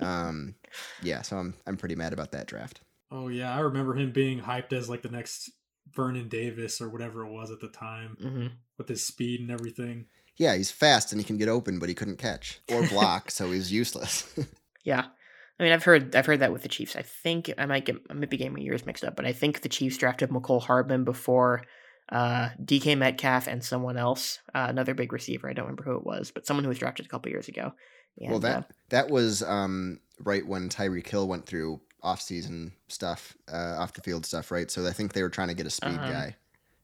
Um, 0.00 0.54
yeah, 1.02 1.22
so 1.22 1.36
I'm 1.36 1.54
I'm 1.66 1.76
pretty 1.76 1.94
mad 1.96 2.12
about 2.12 2.32
that 2.32 2.46
draft. 2.46 2.80
Oh 3.10 3.28
yeah, 3.28 3.54
I 3.54 3.60
remember 3.60 3.94
him 3.94 4.12
being 4.12 4.40
hyped 4.40 4.72
as 4.72 4.88
like 4.88 5.02
the 5.02 5.08
next 5.08 5.50
Vernon 5.94 6.28
Davis 6.28 6.80
or 6.80 6.88
whatever 6.88 7.24
it 7.24 7.32
was 7.32 7.50
at 7.50 7.60
the 7.60 7.68
time 7.68 8.16
hmm 8.20 8.46
with 8.76 8.88
his 8.88 9.04
speed 9.06 9.40
and 9.40 9.50
everything. 9.50 10.06
Yeah, 10.36 10.56
he's 10.56 10.70
fast 10.70 11.12
and 11.12 11.20
he 11.20 11.24
can 11.24 11.36
get 11.38 11.48
open, 11.48 11.78
but 11.78 11.88
he 11.88 11.94
couldn't 11.94 12.18
catch 12.18 12.60
or 12.72 12.82
block, 12.88 13.30
so 13.30 13.50
he's 13.50 13.72
useless. 13.72 14.32
Yeah, 14.84 15.06
I 15.58 15.62
mean, 15.62 15.72
I've 15.72 15.84
heard 15.84 16.14
I've 16.14 16.26
heard 16.26 16.40
that 16.40 16.52
with 16.52 16.62
the 16.62 16.68
Chiefs. 16.68 16.94
I 16.96 17.02
think 17.02 17.52
I 17.56 17.64
might 17.66 17.86
get 17.86 17.96
I 18.10 18.12
might 18.12 18.28
be 18.28 18.36
getting 18.36 18.52
my 18.52 18.60
years 18.60 18.84
mixed 18.84 19.04
up, 19.04 19.16
but 19.16 19.24
I 19.24 19.32
think 19.32 19.60
the 19.60 19.68
Chiefs 19.70 19.96
drafted 19.96 20.28
Mecole 20.30 20.62
Hardman 20.62 21.04
before 21.04 21.62
uh, 22.10 22.50
DK 22.62 22.96
Metcalf 22.98 23.46
and 23.46 23.62
someone 23.64 23.96
else, 23.96 24.40
uh, 24.54 24.66
another 24.68 24.94
big 24.94 25.12
receiver. 25.12 25.48
I 25.48 25.52
don't 25.52 25.64
remember 25.66 25.84
who 25.84 25.96
it 25.96 26.04
was, 26.04 26.30
but 26.30 26.46
someone 26.46 26.64
who 26.64 26.68
was 26.68 26.78
drafted 26.78 27.06
a 27.06 27.08
couple 27.08 27.30
years 27.30 27.48
ago. 27.48 27.72
And, 28.20 28.30
well, 28.30 28.38
uh, 28.38 28.40
that 28.40 28.70
that 28.90 29.10
was 29.10 29.42
um, 29.42 30.00
right 30.20 30.46
when 30.46 30.68
Tyreek 30.68 31.08
Hill 31.08 31.26
went 31.26 31.46
through 31.46 31.80
off-season 32.02 32.72
stuff, 32.88 33.36
uh, 33.50 33.76
off 33.78 33.94
the 33.94 34.02
field 34.02 34.26
stuff, 34.26 34.50
right? 34.50 34.70
So 34.70 34.86
I 34.86 34.92
think 34.92 35.14
they 35.14 35.22
were 35.22 35.30
trying 35.30 35.48
to 35.48 35.54
get 35.54 35.66
a 35.66 35.70
speed 35.70 35.98
Um, 35.98 36.10
guy 36.10 36.36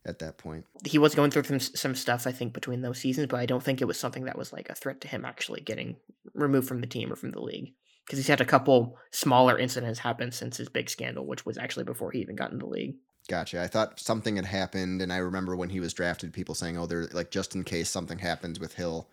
at 0.06 0.18
that 0.20 0.38
point. 0.38 0.64
he 0.86 0.96
was 0.98 1.14
going 1.14 1.30
through 1.30 1.44
some 1.44 1.60
some 1.60 1.94
stuff 1.94 2.26
I 2.26 2.32
think 2.32 2.54
between 2.54 2.80
those 2.80 2.98
seasons, 2.98 3.26
but 3.28 3.38
I 3.38 3.46
don't 3.46 3.62
think 3.62 3.80
it 3.82 3.84
was 3.84 3.98
something 3.98 4.24
that 4.24 4.38
was 4.38 4.52
like 4.52 4.70
a 4.70 4.74
threat 4.74 5.02
to 5.02 5.08
him 5.08 5.24
actually 5.26 5.60
getting 5.60 5.96
removed 6.34 6.66
from 6.66 6.80
the 6.80 6.86
team 6.86 7.12
or 7.12 7.16
from 7.16 7.32
the 7.32 7.40
league 7.40 7.74
because 8.06 8.18
he's 8.18 8.26
had 8.28 8.40
a 8.40 8.46
couple 8.46 8.96
smaller 9.12 9.58
incidents 9.58 9.98
happen 10.00 10.32
since 10.32 10.56
his 10.56 10.68
big 10.70 10.88
scandal, 10.90 11.26
which 11.26 11.44
was 11.46 11.58
actually 11.58 11.84
before 11.84 12.10
he 12.10 12.20
even 12.20 12.34
got 12.34 12.50
in 12.50 12.58
the 12.58 12.66
league. 12.66 12.96
Gotcha. 13.30 13.62
I 13.62 13.68
thought 13.68 14.00
something 14.00 14.34
had 14.34 14.44
happened, 14.44 15.00
and 15.00 15.12
I 15.12 15.18
remember 15.18 15.54
when 15.54 15.70
he 15.70 15.78
was 15.78 15.94
drafted, 15.94 16.32
people 16.32 16.56
saying, 16.56 16.76
"Oh, 16.76 16.86
they're 16.86 17.06
like 17.12 17.30
just 17.30 17.54
in 17.54 17.62
case 17.62 17.88
something 17.88 18.18
happens 18.18 18.58
with 18.58 18.74
Hill, 18.74 19.08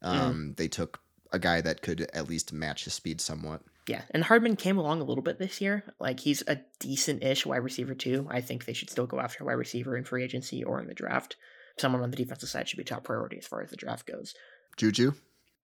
um, 0.00 0.54
they 0.56 0.68
took 0.68 1.00
a 1.32 1.38
guy 1.38 1.60
that 1.60 1.82
could 1.82 2.00
at 2.14 2.30
least 2.30 2.50
match 2.50 2.84
his 2.84 2.94
speed 2.94 3.20
somewhat." 3.20 3.60
Yeah, 3.86 4.00
and 4.12 4.24
Hardman 4.24 4.56
came 4.56 4.78
along 4.78 5.02
a 5.02 5.04
little 5.04 5.22
bit 5.22 5.38
this 5.38 5.60
year. 5.60 5.84
Like 6.00 6.20
he's 6.20 6.42
a 6.46 6.60
decent-ish 6.78 7.44
wide 7.44 7.58
receiver 7.58 7.94
too. 7.94 8.26
I 8.30 8.40
think 8.40 8.64
they 8.64 8.72
should 8.72 8.88
still 8.88 9.06
go 9.06 9.20
after 9.20 9.44
a 9.44 9.46
wide 9.46 9.52
receiver 9.52 9.98
in 9.98 10.04
free 10.04 10.24
agency 10.24 10.64
or 10.64 10.80
in 10.80 10.86
the 10.86 10.94
draft. 10.94 11.36
Someone 11.76 12.02
on 12.02 12.10
the 12.10 12.16
defensive 12.16 12.48
side 12.48 12.70
should 12.70 12.78
be 12.78 12.84
top 12.84 13.04
priority 13.04 13.36
as 13.36 13.46
far 13.46 13.60
as 13.60 13.68
the 13.68 13.76
draft 13.76 14.06
goes. 14.06 14.34
Juju. 14.78 15.12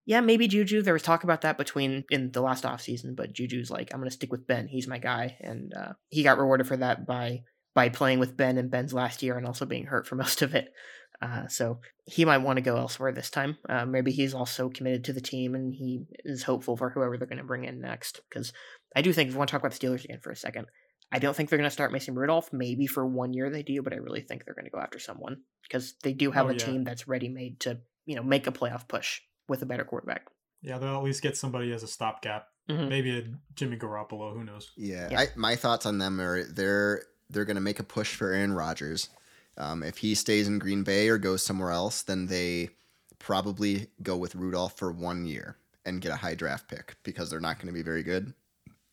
Yeah, 0.04 0.20
maybe 0.20 0.46
Juju. 0.46 0.82
There 0.82 0.92
was 0.92 1.02
talk 1.02 1.24
about 1.24 1.40
that 1.40 1.56
between 1.56 2.04
in 2.10 2.32
the 2.32 2.42
last 2.42 2.64
offseason, 2.64 3.16
but 3.16 3.32
Juju's 3.32 3.70
like, 3.70 3.94
I'm 3.94 4.00
gonna 4.00 4.10
stick 4.10 4.30
with 4.30 4.46
Ben. 4.46 4.68
He's 4.68 4.86
my 4.86 4.98
guy, 4.98 5.38
and 5.40 5.72
uh, 5.72 5.94
he 6.10 6.22
got 6.22 6.36
rewarded 6.36 6.66
for 6.66 6.76
that 6.76 7.06
by 7.06 7.44
by 7.74 7.88
playing 7.88 8.18
with 8.20 8.36
Ben 8.36 8.56
and 8.58 8.70
Ben's 8.70 8.94
last 8.94 9.22
year 9.22 9.36
and 9.36 9.46
also 9.46 9.66
being 9.66 9.86
hurt 9.86 10.06
for 10.06 10.14
most 10.24 10.42
of 10.42 10.54
it. 10.54 10.68
Uh, 11.22 11.46
so 11.48 11.80
he 12.06 12.24
might 12.24 12.38
want 12.38 12.56
to 12.56 12.60
go 12.62 12.76
elsewhere 12.76 13.12
this 13.12 13.30
time. 13.30 13.56
Uh, 13.68 13.86
maybe 13.86 14.10
he's 14.10 14.34
also 14.34 14.68
committed 14.68 15.04
to 15.04 15.12
the 15.12 15.20
team 15.20 15.54
and 15.54 15.72
he 15.74 16.04
is 16.24 16.42
hopeful 16.42 16.76
for 16.76 16.90
whoever 16.90 17.16
they're 17.16 17.26
going 17.28 17.38
to 17.38 17.44
bring 17.44 17.64
in 17.64 17.80
next. 17.80 18.20
Because 18.28 18.52
I 18.94 19.00
do 19.02 19.12
think 19.12 19.28
if 19.28 19.34
we 19.34 19.38
want 19.38 19.48
to 19.48 19.52
talk 19.52 19.62
about 19.62 19.72
the 19.78 19.86
Steelers 19.86 20.04
again 20.04 20.20
for 20.22 20.30
a 20.32 20.36
second, 20.36 20.66
I 21.12 21.20
don't 21.20 21.34
think 21.34 21.48
they're 21.48 21.58
going 21.58 21.68
to 21.68 21.72
start 21.72 21.92
Mason 21.92 22.14
Rudolph. 22.14 22.52
Maybe 22.52 22.86
for 22.86 23.06
one 23.06 23.32
year 23.32 23.48
they 23.48 23.62
do, 23.62 23.80
but 23.82 23.92
I 23.92 23.96
really 23.96 24.22
think 24.22 24.44
they're 24.44 24.54
going 24.54 24.64
to 24.66 24.70
go 24.70 24.80
after 24.80 24.98
someone 24.98 25.38
because 25.62 25.94
they 26.02 26.12
do 26.12 26.30
have 26.32 26.46
Oh, 26.46 26.50
a 26.50 26.52
yeah. 26.54 26.58
team 26.58 26.84
that's 26.84 27.06
ready 27.08 27.28
made 27.28 27.60
to 27.60 27.78
you 28.06 28.16
know 28.16 28.22
make 28.22 28.46
a 28.46 28.52
playoff 28.52 28.88
push 28.88 29.20
with 29.48 29.62
a 29.62 29.66
better 29.66 29.84
quarterback. 29.84 30.26
Yeah, 30.62 30.78
they'll 30.78 30.96
at 30.96 31.02
least 31.04 31.22
get 31.22 31.36
somebody 31.36 31.72
as 31.72 31.82
a 31.84 31.86
stopgap. 31.86 32.46
Mhm. 32.68 32.88
Maybe 32.88 33.18
a 33.18 33.22
Jimmy 33.54 33.76
Garoppolo. 33.76 34.32
Who 34.34 34.44
knows? 34.44 34.72
Yeah, 34.76 35.08
Yeah. 35.10 35.20
I, 35.20 35.26
my 35.36 35.54
thoughts 35.56 35.86
on 35.86 35.98
them 35.98 36.20
are 36.20 36.42
they're 36.44 37.02
they're 37.30 37.44
going 37.44 37.56
to 37.56 37.60
make 37.60 37.80
a 37.80 37.84
push 37.84 38.14
for 38.14 38.32
Aaron 38.32 38.52
Rodgers. 38.52 39.08
Um, 39.56 39.82
if 39.82 39.98
he 39.98 40.14
stays 40.14 40.48
in 40.48 40.58
Green 40.58 40.82
Bay 40.82 41.08
or 41.08 41.18
goes 41.18 41.44
somewhere 41.44 41.70
else, 41.70 42.02
then 42.02 42.26
they 42.26 42.70
probably 43.18 43.86
go 44.02 44.16
with 44.16 44.34
Rudolph 44.34 44.76
for 44.76 44.90
one 44.90 45.24
year 45.24 45.56
and 45.84 46.00
get 46.00 46.12
a 46.12 46.16
high 46.16 46.34
draft 46.34 46.68
pick 46.68 46.96
because 47.02 47.30
they're 47.30 47.40
not 47.40 47.58
going 47.58 47.68
to 47.68 47.72
be 47.72 47.82
very 47.82 48.02
good. 48.02 48.34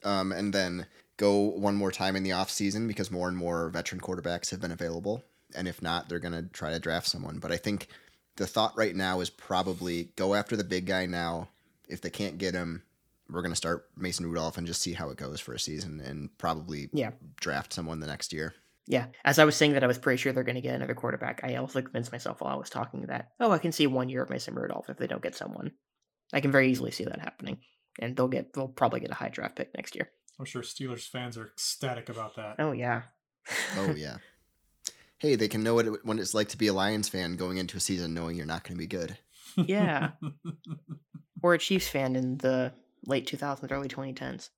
Um, 0.04 0.32
and 0.32 0.54
then 0.54 0.86
go 1.18 1.38
one 1.38 1.76
more 1.76 1.92
time 1.92 2.16
in 2.16 2.24
the 2.24 2.32
offseason 2.32 2.88
because 2.88 3.12
more 3.12 3.28
and 3.28 3.38
more 3.38 3.70
veteran 3.70 4.02
quarterbacks 4.02 4.50
have 4.50 4.60
been 4.60 4.72
available. 4.72 5.24
And 5.56 5.68
if 5.68 5.82
not, 5.82 6.10
they're 6.10 6.20
going 6.20 6.34
to 6.34 6.44
try 6.44 6.72
to 6.72 6.80
draft 6.80 7.08
someone. 7.08 7.40
But 7.40 7.52
I 7.52 7.58
think 7.58 7.88
the 8.38 8.48
thought 8.48 8.78
right 8.78 8.96
now 8.96 9.20
is 9.20 9.30
probably 9.30 10.10
go 10.16 10.34
after 10.34 10.56
the 10.56 10.64
big 10.64 10.86
guy 10.86 11.06
now. 11.06 11.50
If 11.88 12.02
they 12.02 12.10
can't 12.10 12.38
get 12.38 12.54
him, 12.54 12.84
we're 13.32 13.42
going 13.42 13.52
to 13.52 13.56
start 13.58 13.86
Mason 13.96 14.26
Rudolph 14.26 14.58
and 14.58 14.68
just 14.68 14.82
see 14.82 14.94
how 14.94 15.10
it 15.10 15.18
goes 15.18 15.40
for 15.40 15.54
a 15.54 15.60
season 15.60 16.00
and 16.02 16.30
probably 16.38 16.90
Yeah. 16.94 17.12
draft 17.40 17.74
someone 17.74 18.00
the 18.00 18.08
next 18.08 18.34
year. 18.34 18.54
Yeah, 18.88 19.06
as 19.24 19.40
I 19.40 19.46
was 19.46 19.56
saying 19.56 19.74
that, 19.74 19.84
I 19.84 19.88
was 19.88 20.00
pretty 20.00 20.18
sure 20.18 20.34
they're 20.34 20.44
going 20.44 20.56
to 20.56 20.62
get 20.62 20.76
another 20.76 20.96
quarterback. 20.96 21.42
I 21.44 21.56
also 21.56 21.82
convinced 21.82 22.12
myself 22.12 22.42
while 22.42 22.54
I 22.54 22.58
was 22.58 22.70
talking 22.70 23.04
that, 23.08 23.32
oh, 23.40 23.52
I 23.52 23.60
can 23.60 23.72
see 23.72 23.88
one 23.88 24.10
year 24.10 24.24
of 24.24 24.30
Mason 24.30 24.56
Rudolph 24.56 24.90
if 24.90 24.98
they 24.98 25.08
don't 25.08 25.22
get 25.22 25.36
someone. 25.36 25.72
I 26.34 26.42
can 26.42 26.52
very 26.52 26.70
easily 26.72 26.92
see 26.92 27.04
that 27.06 27.20
happening, 27.20 27.60
and 28.00 28.16
they'll 28.16 28.28
get 28.28 28.54
they'll 28.54 28.68
probably 28.68 29.00
get 29.02 29.12
a 29.12 29.16
high 29.16 29.30
draft 29.30 29.56
pick 29.56 29.70
next 29.76 29.96
year. 29.96 30.10
I'm 30.40 30.46
sure 30.46 30.62
Steelers 30.64 31.08
fans 31.08 31.38
are 31.38 31.46
ecstatic 31.48 32.10
about 32.10 32.36
that. 32.38 32.56
Oh 32.58 32.72
yeah, 32.72 33.04
Oh 33.78 33.94
yeah. 33.96 34.18
hey, 35.20 35.36
they 35.36 35.48
can 35.48 35.62
know 35.64 35.76
what 35.76 35.86
it, 35.86 36.06
what 36.06 36.20
it's 36.20 36.34
like 36.34 36.50
to 36.50 36.58
be 36.58 36.68
a 36.68 36.74
Lions 36.74 37.08
fan 37.08 37.36
going 37.36 37.58
into 37.58 37.78
a 37.78 37.82
season 37.82 38.14
knowing 38.14 38.36
you're 38.36 38.46
not 38.46 38.64
going 38.64 38.76
to 38.76 38.80
be 38.80 38.88
good. 38.88 39.18
yeah. 39.56 40.12
or 41.44 41.54
a 41.54 41.58
Chiefs 41.60 41.88
fan 41.90 42.16
in 42.16 42.38
the 42.40 42.74
late 43.06 43.26
2000s, 43.28 43.72
early 43.72 43.88
2010s. 43.88 44.50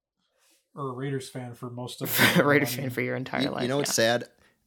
or 0.76 0.90
a 0.90 0.94
Raiders 0.94 1.30
fan 1.30 1.54
for 1.54 1.70
most 1.70 2.02
of 2.02 2.10
a 2.34 2.38
their 2.38 2.46
Raiders 2.48 2.76
fan 2.76 2.90
for 2.90 3.02
your 3.02 3.16
entire 3.16 3.42
You, 3.42 3.50
life. 3.52 3.62
you 3.64 3.68
know 3.68 3.78
what's 3.78 3.92
yeah. 3.92 4.20
sad? 4.20 4.24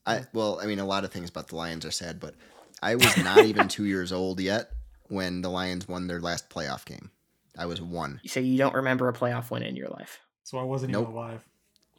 I 0.07 0.25
well, 0.33 0.61
I 0.63 0.67
mean, 0.67 0.79
a 0.79 0.85
lot 0.87 1.05
of 1.05 1.11
things 1.13 1.31
about 1.31 1.49
the 1.49 1.57
Lions 1.57 1.85
are 1.85 1.91
sad, 1.91 2.21
but 2.21 2.35
I 2.83 2.95
was 2.95 3.17
not 3.25 3.45
even 3.45 3.69
two 3.69 3.85
years 3.87 4.13
old 4.13 4.41
yet 4.41 4.71
when 5.09 5.43
the 5.43 5.49
Lions 5.51 5.89
won 5.89 6.07
their 6.07 6.21
last 6.21 6.49
playoff 6.49 6.85
game. 6.85 7.11
I 7.59 7.67
was 7.67 7.81
one. 7.81 8.21
So 8.27 8.39
you 8.41 8.59
don't 8.59 8.75
remember 8.75 9.09
a 9.09 9.13
playoff 9.13 9.51
win 9.51 9.63
in 9.63 9.77
your 9.77 9.89
life? 9.89 10.21
So 10.45 10.59
I 10.59 10.63
wasn't 10.63 10.93
Nope. 10.93 11.05
even 11.09 11.15
alive. 11.15 11.45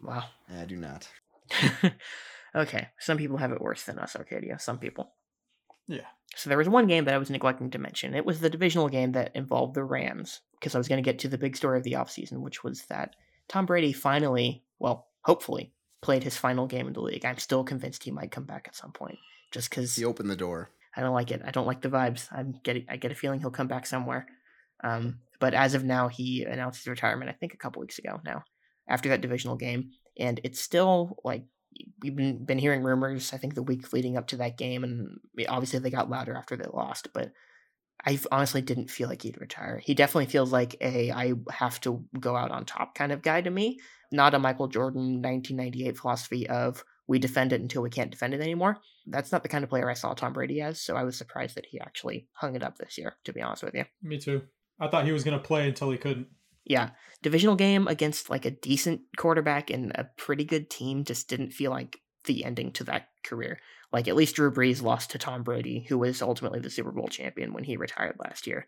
Wow. 0.01 0.23
I 0.55 0.65
do 0.65 0.77
not. 0.77 1.09
okay, 2.55 2.89
some 2.99 3.17
people 3.17 3.37
have 3.37 3.51
it 3.51 3.61
worse 3.61 3.83
than 3.83 3.99
us, 3.99 4.15
Arcadio. 4.15 4.59
Some 4.61 4.77
people. 4.79 5.11
Yeah. 5.87 6.01
So 6.35 6.49
there 6.49 6.57
was 6.57 6.69
one 6.69 6.87
game 6.87 7.05
that 7.05 7.13
I 7.13 7.17
was 7.17 7.29
neglecting 7.29 7.71
to 7.71 7.79
mention. 7.79 8.13
It 8.13 8.25
was 8.25 8.39
the 8.39 8.49
divisional 8.49 8.89
game 8.89 9.13
that 9.13 9.31
involved 9.35 9.73
the 9.73 9.83
Rams, 9.83 10.41
because 10.59 10.75
I 10.75 10.77
was 10.77 10.88
going 10.88 11.03
to 11.03 11.07
get 11.07 11.19
to 11.19 11.27
the 11.27 11.38
big 11.38 11.55
story 11.55 11.77
of 11.77 11.84
the 11.84 11.93
offseason, 11.93 12.39
which 12.39 12.63
was 12.63 12.84
that 12.85 13.15
Tom 13.47 13.65
Brady 13.65 13.93
finally, 13.93 14.63
well, 14.79 15.07
hopefully, 15.23 15.73
played 16.01 16.23
his 16.23 16.38
final 16.38 16.67
game 16.67 16.88
in 16.88 16.93
the 16.93 17.01
league. 17.01 17.25
I'm 17.25 17.38
still 17.38 17.63
convinced 17.63 18.03
he 18.03 18.11
might 18.11 18.31
come 18.31 18.45
back 18.45 18.65
at 18.67 18.75
some 18.75 18.91
point, 18.91 19.17
just 19.51 19.69
because 19.69 19.95
He 19.95 20.05
opened 20.05 20.29
the 20.29 20.35
door. 20.35 20.69
I 20.95 21.01
don't 21.01 21.13
like 21.13 21.31
it. 21.31 21.41
I 21.45 21.51
don't 21.51 21.67
like 21.67 21.81
the 21.81 21.89
vibes. 21.89 22.27
I'm 22.31 22.59
getting. 22.63 22.85
I 22.89 22.97
get 22.97 23.11
a 23.11 23.15
feeling 23.15 23.39
he'll 23.39 23.51
come 23.51 23.67
back 23.67 23.85
somewhere. 23.85 24.27
Um, 24.84 25.19
but 25.39 25.53
as 25.53 25.73
of 25.73 25.84
now, 25.84 26.07
he 26.07 26.43
announced 26.43 26.79
his 26.79 26.88
retirement. 26.88 27.29
I 27.29 27.34
think 27.34 27.53
a 27.53 27.57
couple 27.57 27.79
weeks 27.79 27.99
ago 27.99 28.19
now, 28.25 28.43
after 28.88 29.09
that 29.09 29.21
divisional 29.21 29.55
game, 29.55 29.91
and 30.19 30.39
it's 30.43 30.59
still 30.59 31.17
like 31.23 31.43
we've 32.01 32.15
been 32.15 32.43
been 32.45 32.57
hearing 32.57 32.84
rumors. 32.84 33.34
I 33.34 33.38
think 33.38 33.53
the 33.53 33.63
week 33.63 33.93
leading 33.93 34.17
up 34.17 34.27
to 34.27 34.38
that 34.38 34.57
game, 34.57 34.84
and 34.84 35.19
obviously 35.47 35.79
they 35.79 35.89
got 35.89 36.09
louder 36.09 36.35
after 36.35 36.55
they 36.55 36.65
lost. 36.71 37.09
But 37.13 37.31
I 38.06 38.19
honestly 38.32 38.61
didn't 38.61 38.90
feel 38.90 39.10
like 39.10 39.22
he'd 39.24 39.41
retire. 39.41 39.82
He 39.84 39.94
definitely 39.94 40.28
feels 40.28 40.52
like 40.52 40.76
a 40.82 41.11
I 41.11 41.34
have 41.52 41.82
to 41.82 42.03
go 42.19 42.36
out 42.36 42.52
on 42.52 42.65
top 42.65 42.95
kind 42.95 43.11
of 43.11 43.22
guy 43.22 43.41
to 43.41 43.49
me. 43.49 43.80
Not 44.11 44.34
a 44.34 44.40
Michael 44.40 44.68
Jordan 44.68 45.22
1998 45.22 45.98
philosophy 45.98 46.48
of 46.48 46.84
we 47.07 47.19
defend 47.19 47.53
it 47.53 47.61
until 47.61 47.82
we 47.82 47.90
can't 47.90 48.11
defend 48.11 48.34
it 48.34 48.41
anymore. 48.41 48.78
That's 49.06 49.32
not 49.32 49.44
the 49.44 49.49
kind 49.49 49.64
of 49.64 49.69
player 49.69 49.90
I 49.90 49.94
saw 49.94 50.14
Tom 50.14 50.34
Brady 50.34 50.61
as, 50.61 50.82
so 50.82 50.95
I 50.95 51.03
was 51.03 51.18
surprised 51.18 51.56
that 51.56 51.65
he 51.65 51.80
actually 51.80 52.28
hung 52.34 52.56
it 52.56 52.64
up 52.64 52.78
this 52.78 52.98
year, 52.98 53.15
to 53.24 53.34
be 53.34 53.41
honest 53.41 53.64
with 53.64 53.74
you. 53.74 53.86
Me 54.02 54.18
too. 54.18 54.44
I 54.80 54.88
thought 54.88 55.06
he 55.06 55.14
was 55.14 55.24
going 55.24 55.38
to 55.38 55.44
play 55.44 55.68
until 55.68 55.90
he 55.90 55.98
couldn't. 55.98 56.28
Yeah, 56.65 56.91
divisional 57.22 57.56
game 57.56 57.88
against 57.88 58.30
like 58.30 58.45
a 58.45 58.52
decent 58.52 59.02
quarterback 59.15 59.69
and 59.69 59.91
a 59.95 60.10
pretty 60.18 60.44
good 60.44 60.69
team 60.69 61.06
just 61.06 61.30
didn't 61.30 61.52
feel 61.52 61.72
like 61.72 62.02
the 62.27 62.45
ending 62.45 62.71
to 62.73 62.83
that 62.85 63.09
career. 63.25 63.59
Like 63.91 64.07
at 64.07 64.15
least 64.15 64.35
Drew 64.35 64.51
Brees 64.51 64.81
lost 64.83 65.11
to 65.11 65.17
Tom 65.17 65.43
Brady, 65.43 65.85
who 65.89 65.97
was 65.97 66.21
ultimately 66.21 66.59
the 66.59 66.69
Super 66.69 66.91
Bowl 66.91 67.07
champion 67.07 67.53
when 67.53 67.63
he 67.63 67.75
retired 67.77 68.17
last 68.19 68.45
year. 68.47 68.67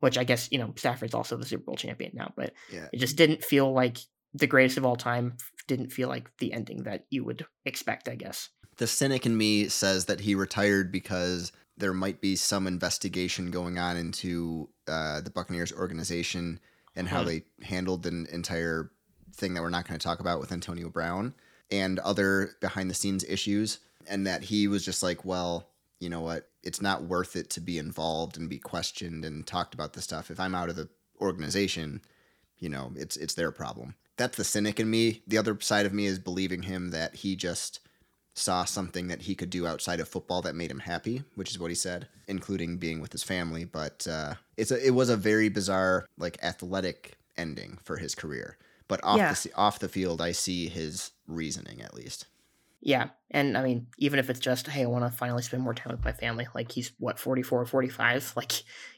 Which 0.00 0.16
I 0.16 0.22
guess, 0.22 0.48
you 0.52 0.58
know, 0.58 0.72
Stafford's 0.76 1.14
also 1.14 1.36
the 1.36 1.44
Super 1.46 1.64
Bowl 1.64 1.74
champion 1.74 2.12
now, 2.14 2.32
but 2.36 2.52
Yeah. 2.72 2.86
it 2.92 2.98
just 2.98 3.16
didn't 3.16 3.42
feel 3.42 3.72
like 3.72 3.98
the 4.32 4.46
greatest 4.46 4.76
of 4.78 4.84
all 4.86 4.94
time. 4.94 5.36
Didn't 5.66 5.90
feel 5.90 6.08
like 6.08 6.30
the 6.38 6.52
ending 6.52 6.84
that 6.84 7.06
you 7.10 7.24
would 7.24 7.44
expect, 7.64 8.08
I 8.08 8.14
guess. 8.14 8.50
The 8.76 8.86
cynic 8.86 9.26
in 9.26 9.36
me 9.36 9.68
says 9.68 10.04
that 10.04 10.20
he 10.20 10.36
retired 10.36 10.92
because 10.92 11.50
there 11.76 11.92
might 11.92 12.20
be 12.20 12.36
some 12.36 12.66
investigation 12.68 13.50
going 13.50 13.76
on 13.78 13.96
into 13.96 14.68
uh, 14.86 15.20
the 15.20 15.30
Buccaneers 15.30 15.72
organization 15.72 16.60
and 16.94 17.08
how 17.08 17.22
Hmm. 17.22 17.28
they 17.28 17.42
handled 17.62 18.02
the 18.04 18.26
entire 18.32 18.92
thing 19.34 19.54
that 19.54 19.62
we're 19.62 19.70
not 19.70 19.86
going 19.88 19.98
to 19.98 20.04
talk 20.04 20.20
about 20.20 20.38
with 20.40 20.52
Antonio 20.52 20.88
Brown 20.90 21.34
and 21.70 21.98
other 22.00 22.56
behind 22.60 22.90
the 22.90 22.94
scenes 22.94 23.24
issues. 23.24 23.78
And 24.06 24.26
that 24.26 24.44
he 24.44 24.68
was 24.68 24.84
just 24.84 25.02
like, 25.02 25.24
well, 25.24 25.68
you 26.00 26.08
know 26.08 26.20
what? 26.20 26.48
It's 26.62 26.80
not 26.80 27.02
worth 27.02 27.36
it 27.36 27.50
to 27.50 27.60
be 27.60 27.78
involved 27.78 28.36
and 28.38 28.48
be 28.48 28.58
questioned 28.58 29.24
and 29.24 29.46
talked 29.46 29.74
about 29.74 29.92
the 29.92 30.00
stuff. 30.02 30.30
If 30.30 30.40
I'm 30.40 30.54
out 30.54 30.70
of 30.70 30.76
the 30.76 30.88
organization, 31.20 32.00
you 32.58 32.68
know, 32.68 32.92
it's 32.96 33.16
it's 33.16 33.34
their 33.34 33.50
problem. 33.52 33.94
That's 34.16 34.36
the 34.36 34.44
cynic 34.44 34.80
in 34.80 34.90
me. 34.90 35.22
The 35.26 35.38
other 35.38 35.58
side 35.60 35.86
of 35.86 35.92
me 35.92 36.06
is 36.06 36.18
believing 36.18 36.62
him 36.62 36.90
that 36.90 37.16
he 37.16 37.36
just 37.36 37.80
saw 38.34 38.64
something 38.64 39.08
that 39.08 39.22
he 39.22 39.34
could 39.34 39.50
do 39.50 39.66
outside 39.66 40.00
of 40.00 40.08
football 40.08 40.42
that 40.42 40.54
made 40.54 40.70
him 40.70 40.80
happy, 40.80 41.22
which 41.34 41.50
is 41.50 41.58
what 41.58 41.70
he 41.70 41.74
said, 41.74 42.08
including 42.28 42.76
being 42.78 43.00
with 43.00 43.12
his 43.12 43.22
family. 43.22 43.64
But 43.64 44.06
uh, 44.10 44.34
it's 44.56 44.70
a, 44.70 44.84
it 44.86 44.90
was 44.92 45.08
a 45.10 45.16
very 45.16 45.48
bizarre, 45.48 46.06
like 46.16 46.38
athletic 46.42 47.16
ending 47.36 47.78
for 47.84 47.96
his 47.96 48.14
career. 48.14 48.56
But 48.88 49.02
off 49.04 49.18
Yeah. 49.18 49.32
the 49.32 49.52
off 49.54 49.78
the 49.80 49.88
field, 49.88 50.20
I 50.20 50.32
see 50.32 50.68
his 50.68 51.10
reasoning 51.28 51.80
at 51.82 51.94
least. 51.94 52.26
Yeah, 52.80 53.08
and 53.30 53.58
I 53.58 53.62
mean, 53.62 53.88
even 53.98 54.18
if 54.18 54.30
it's 54.30 54.40
just, 54.40 54.68
hey, 54.68 54.82
I 54.82 54.86
want 54.86 55.04
to 55.04 55.16
finally 55.16 55.42
spend 55.42 55.62
more 55.62 55.74
time 55.74 55.92
with 55.92 56.04
my 56.04 56.12
family, 56.12 56.46
like 56.54 56.70
he's 56.70 56.92
what, 56.98 57.18
44 57.18 57.62
or 57.62 57.66
45, 57.66 58.32
like 58.36 58.52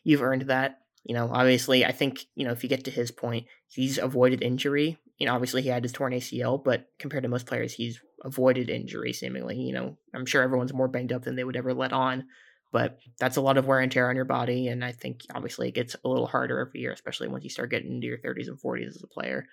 you've 0.04 0.22
earned 0.22 0.42
that. 0.42 0.78
You 1.04 1.14
know, 1.14 1.30
obviously, 1.32 1.84
I 1.86 1.92
think, 1.92 2.26
you 2.34 2.44
know, 2.44 2.52
if 2.52 2.62
you 2.62 2.68
get 2.68 2.84
to 2.84 2.90
his 2.90 3.10
point, 3.10 3.46
he's 3.68 3.96
avoided 3.96 4.42
injury. 4.42 4.98
You 5.16 5.26
know, 5.26 5.34
obviously 5.34 5.62
he 5.62 5.68
had 5.68 5.82
his 5.82 5.92
torn 5.92 6.12
ACL, 6.12 6.62
but 6.62 6.90
compared 6.98 7.22
to 7.22 7.28
most 7.30 7.46
players, 7.46 7.72
he's 7.72 8.00
avoided 8.22 8.68
injury 8.68 9.14
seemingly. 9.14 9.56
You 9.56 9.72
know, 9.72 9.96
I'm 10.14 10.26
sure 10.26 10.42
everyone's 10.42 10.74
more 10.74 10.88
banged 10.88 11.12
up 11.12 11.22
than 11.22 11.36
they 11.36 11.44
would 11.44 11.56
ever 11.56 11.72
let 11.72 11.94
on, 11.94 12.26
but 12.70 12.98
that's 13.18 13.38
a 13.38 13.40
lot 13.40 13.56
of 13.56 13.66
wear 13.66 13.80
and 13.80 13.90
tear 13.90 14.10
on 14.10 14.16
your 14.16 14.26
body. 14.26 14.68
And 14.68 14.84
I 14.84 14.92
think 14.92 15.22
obviously 15.34 15.68
it 15.68 15.74
gets 15.74 15.96
a 16.04 16.08
little 16.08 16.26
harder 16.26 16.58
every 16.60 16.80
year, 16.80 16.92
especially 16.92 17.28
once 17.28 17.44
you 17.44 17.50
start 17.50 17.70
getting 17.70 17.92
into 17.92 18.06
your 18.06 18.18
30s 18.18 18.48
and 18.48 18.60
40s 18.60 18.88
as 18.88 19.02
a 19.02 19.06
player. 19.06 19.46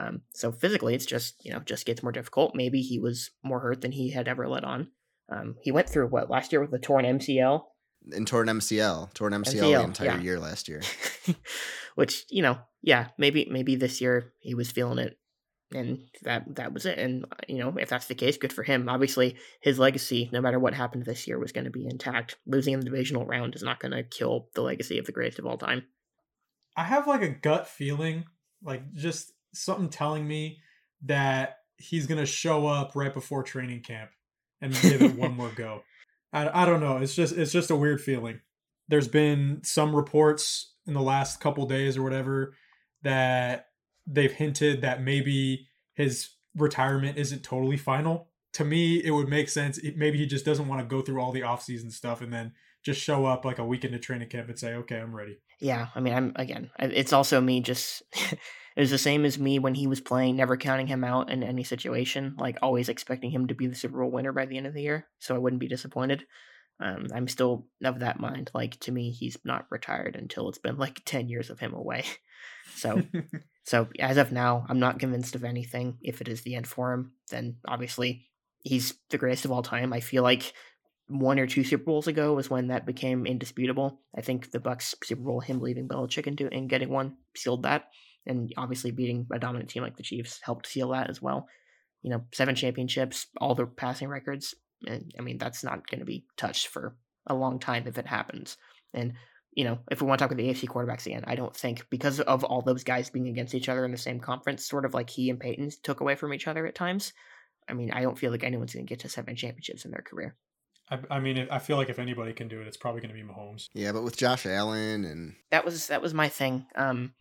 Um, 0.00 0.22
so 0.32 0.50
physically, 0.50 0.94
it's 0.94 1.06
just 1.06 1.44
you 1.44 1.52
know 1.52 1.60
just 1.60 1.86
gets 1.86 2.02
more 2.02 2.12
difficult. 2.12 2.54
Maybe 2.54 2.80
he 2.80 2.98
was 2.98 3.30
more 3.42 3.60
hurt 3.60 3.82
than 3.82 3.92
he 3.92 4.10
had 4.10 4.28
ever 4.28 4.48
let 4.48 4.64
on. 4.64 4.88
Um, 5.28 5.56
he 5.62 5.70
went 5.70 5.88
through 5.88 6.08
what 6.08 6.30
last 6.30 6.52
year 6.52 6.60
with 6.60 6.72
a 6.72 6.78
torn 6.78 7.04
MCL, 7.04 7.62
And 8.12 8.26
torn 8.26 8.48
MCL, 8.48 9.12
torn 9.14 9.32
MCL, 9.32 9.60
the 9.60 9.82
entire 9.82 10.08
yeah. 10.08 10.20
year 10.20 10.40
last 10.40 10.68
year. 10.68 10.80
which 11.94 12.24
you 12.30 12.42
know, 12.42 12.58
yeah, 12.82 13.08
maybe 13.18 13.46
maybe 13.50 13.76
this 13.76 14.00
year 14.00 14.32
he 14.38 14.54
was 14.54 14.70
feeling 14.70 14.98
it, 14.98 15.18
and 15.74 16.00
that 16.22 16.56
that 16.56 16.72
was 16.72 16.86
it. 16.86 16.98
And 16.98 17.26
you 17.46 17.58
know, 17.58 17.76
if 17.76 17.88
that's 17.88 18.06
the 18.06 18.14
case, 18.14 18.38
good 18.38 18.52
for 18.52 18.62
him. 18.62 18.88
Obviously, 18.88 19.36
his 19.60 19.78
legacy, 19.78 20.30
no 20.32 20.40
matter 20.40 20.58
what 20.58 20.74
happened 20.74 21.04
this 21.04 21.28
year, 21.28 21.38
was 21.38 21.52
going 21.52 21.66
to 21.66 21.70
be 21.70 21.86
intact. 21.86 22.36
Losing 22.46 22.74
in 22.74 22.80
the 22.80 22.86
divisional 22.86 23.26
round 23.26 23.54
is 23.54 23.62
not 23.62 23.80
going 23.80 23.92
to 23.92 24.02
kill 24.02 24.48
the 24.54 24.62
legacy 24.62 24.98
of 24.98 25.06
the 25.06 25.12
greatest 25.12 25.38
of 25.38 25.46
all 25.46 25.58
time. 25.58 25.84
I 26.76 26.84
have 26.84 27.06
like 27.06 27.22
a 27.22 27.28
gut 27.28 27.68
feeling, 27.68 28.24
like 28.62 28.92
just 28.94 29.32
something 29.54 29.88
telling 29.88 30.26
me 30.26 30.60
that 31.04 31.56
he's 31.76 32.06
gonna 32.06 32.26
show 32.26 32.66
up 32.66 32.92
right 32.94 33.12
before 33.14 33.42
training 33.42 33.82
camp 33.82 34.10
and 34.60 34.72
give 34.82 35.02
it 35.02 35.14
one 35.16 35.34
more 35.36 35.50
go. 35.54 35.82
I, 36.32 36.62
I 36.62 36.66
don't 36.66 36.80
know. 36.80 36.98
It's 36.98 37.14
just 37.14 37.36
it's 37.36 37.52
just 37.52 37.70
a 37.70 37.76
weird 37.76 38.00
feeling. 38.00 38.40
There's 38.88 39.08
been 39.08 39.60
some 39.64 39.94
reports 39.94 40.74
in 40.86 40.94
the 40.94 41.00
last 41.02 41.40
couple 41.40 41.66
days 41.66 41.96
or 41.96 42.02
whatever 42.02 42.54
that 43.02 43.66
they've 44.06 44.32
hinted 44.32 44.82
that 44.82 45.02
maybe 45.02 45.68
his 45.94 46.30
retirement 46.56 47.16
isn't 47.18 47.42
totally 47.42 47.76
final. 47.76 48.28
To 48.54 48.64
me, 48.64 48.96
it 49.04 49.12
would 49.12 49.28
make 49.28 49.48
sense. 49.48 49.78
It- 49.78 49.96
Maybe 49.96 50.18
he 50.18 50.26
just 50.26 50.44
doesn't 50.44 50.66
want 50.68 50.80
to 50.80 50.86
go 50.86 51.02
through 51.02 51.20
all 51.20 51.32
the 51.32 51.42
offseason 51.42 51.92
stuff 51.92 52.20
and 52.20 52.32
then 52.32 52.52
just 52.84 53.00
show 53.00 53.26
up 53.26 53.44
like 53.44 53.58
a 53.58 53.64
week 53.64 53.84
into 53.84 53.98
training 53.98 54.28
camp 54.28 54.48
and 54.48 54.58
say, 54.58 54.74
"Okay, 54.74 54.98
I'm 54.98 55.14
ready." 55.14 55.38
Yeah, 55.60 55.88
I 55.94 56.00
mean, 56.00 56.14
I'm 56.14 56.32
again. 56.36 56.70
It's 56.78 57.12
also 57.12 57.40
me. 57.40 57.60
Just 57.60 58.02
it 58.12 58.38
was 58.80 58.90
the 58.90 58.98
same 58.98 59.24
as 59.24 59.38
me 59.38 59.58
when 59.58 59.74
he 59.74 59.86
was 59.86 60.00
playing, 60.00 60.36
never 60.36 60.56
counting 60.56 60.86
him 60.86 61.04
out 61.04 61.30
in 61.30 61.42
any 61.42 61.64
situation. 61.64 62.34
Like 62.38 62.58
always 62.62 62.88
expecting 62.88 63.30
him 63.30 63.48
to 63.48 63.54
be 63.54 63.66
the 63.66 63.74
Super 63.74 63.98
Bowl 63.98 64.10
winner 64.10 64.32
by 64.32 64.46
the 64.46 64.56
end 64.56 64.66
of 64.66 64.74
the 64.74 64.82
year, 64.82 65.06
so 65.18 65.34
I 65.34 65.38
wouldn't 65.38 65.60
be 65.60 65.68
disappointed. 65.68 66.24
Um, 66.80 67.08
I'm 67.14 67.28
still 67.28 67.66
of 67.84 68.00
that 68.00 68.20
mind. 68.20 68.50
Like 68.54 68.80
to 68.80 68.92
me, 68.92 69.10
he's 69.10 69.36
not 69.44 69.66
retired 69.70 70.16
until 70.16 70.48
it's 70.48 70.58
been 70.58 70.78
like 70.78 71.02
ten 71.04 71.28
years 71.28 71.50
of 71.50 71.60
him 71.60 71.74
away. 71.74 72.04
So, 72.74 73.02
so 73.64 73.88
as 73.98 74.16
of 74.16 74.32
now, 74.32 74.64
I'm 74.68 74.78
not 74.78 74.98
convinced 74.98 75.34
of 75.34 75.44
anything. 75.44 75.98
If 76.00 76.20
it 76.20 76.28
is 76.28 76.42
the 76.42 76.54
end 76.54 76.66
for 76.66 76.92
him, 76.92 77.12
then 77.30 77.56
obviously 77.66 78.28
he's 78.62 78.94
the 79.10 79.18
greatest 79.18 79.44
of 79.44 79.50
all 79.50 79.62
time. 79.62 79.92
I 79.92 80.00
feel 80.00 80.22
like 80.22 80.54
one 81.10 81.38
or 81.40 81.46
two 81.46 81.64
Super 81.64 81.84
Bowls 81.84 82.06
ago 82.06 82.34
was 82.34 82.48
when 82.48 82.68
that 82.68 82.86
became 82.86 83.26
indisputable. 83.26 84.00
I 84.16 84.20
think 84.20 84.50
the 84.50 84.60
Bucs 84.60 84.94
Super 85.04 85.22
Bowl, 85.22 85.40
him 85.40 85.60
leaving 85.60 85.88
Belichick 85.88 86.34
do, 86.36 86.48
and 86.50 86.70
getting 86.70 86.88
one, 86.88 87.16
sealed 87.36 87.64
that. 87.64 87.88
And 88.26 88.52
obviously 88.56 88.92
beating 88.92 89.26
a 89.32 89.38
dominant 89.38 89.70
team 89.70 89.82
like 89.82 89.96
the 89.96 90.02
Chiefs 90.02 90.40
helped 90.42 90.66
seal 90.66 90.90
that 90.90 91.10
as 91.10 91.20
well. 91.20 91.48
You 92.02 92.10
know, 92.10 92.24
seven 92.32 92.54
championships, 92.54 93.26
all 93.40 93.54
the 93.54 93.66
passing 93.66 94.08
records. 94.08 94.54
And 94.86 95.12
I 95.18 95.22
mean, 95.22 95.38
that's 95.38 95.64
not 95.64 95.86
going 95.88 96.00
to 96.00 96.06
be 96.06 96.26
touched 96.36 96.68
for 96.68 96.96
a 97.26 97.34
long 97.34 97.58
time 97.58 97.86
if 97.86 97.98
it 97.98 98.06
happens. 98.06 98.56
And 98.94 99.14
you 99.52 99.64
know, 99.64 99.80
if 99.90 100.00
we 100.00 100.06
want 100.06 100.20
to 100.20 100.24
talk 100.24 100.30
about 100.30 100.40
the 100.40 100.48
AFC 100.48 100.68
quarterbacks 100.68 101.06
again, 101.06 101.24
I 101.26 101.34
don't 101.34 101.54
think 101.54 101.84
because 101.90 102.20
of 102.20 102.44
all 102.44 102.62
those 102.62 102.84
guys 102.84 103.10
being 103.10 103.26
against 103.26 103.54
each 103.54 103.68
other 103.68 103.84
in 103.84 103.90
the 103.90 103.98
same 103.98 104.20
conference, 104.20 104.64
sort 104.64 104.84
of 104.84 104.94
like 104.94 105.10
he 105.10 105.28
and 105.28 105.40
Peyton 105.40 105.70
took 105.82 106.00
away 106.00 106.14
from 106.14 106.32
each 106.32 106.46
other 106.46 106.66
at 106.66 106.76
times. 106.76 107.12
I 107.68 107.72
mean, 107.72 107.90
I 107.90 108.02
don't 108.02 108.18
feel 108.18 108.30
like 108.30 108.44
anyone's 108.44 108.74
going 108.74 108.86
to 108.86 108.88
get 108.88 109.00
to 109.00 109.08
seven 109.08 109.34
championships 109.34 109.84
in 109.84 109.90
their 109.90 110.02
career. 110.02 110.36
I, 110.90 110.98
I 111.10 111.20
mean, 111.20 111.46
I 111.50 111.58
feel 111.58 111.76
like 111.76 111.88
if 111.88 111.98
anybody 111.98 112.32
can 112.32 112.48
do 112.48 112.60
it, 112.60 112.66
it's 112.66 112.76
probably 112.76 113.00
going 113.00 113.14
to 113.14 113.20
be 113.20 113.26
Mahomes. 113.26 113.68
Yeah, 113.72 113.92
but 113.92 114.02
with 114.02 114.16
Josh 114.16 114.46
Allen 114.46 115.04
and 115.04 115.34
that 115.50 115.64
was 115.64 115.86
that 115.88 116.02
was 116.02 116.14
my 116.14 116.28
thing. 116.28 116.66
Um, 116.74 117.14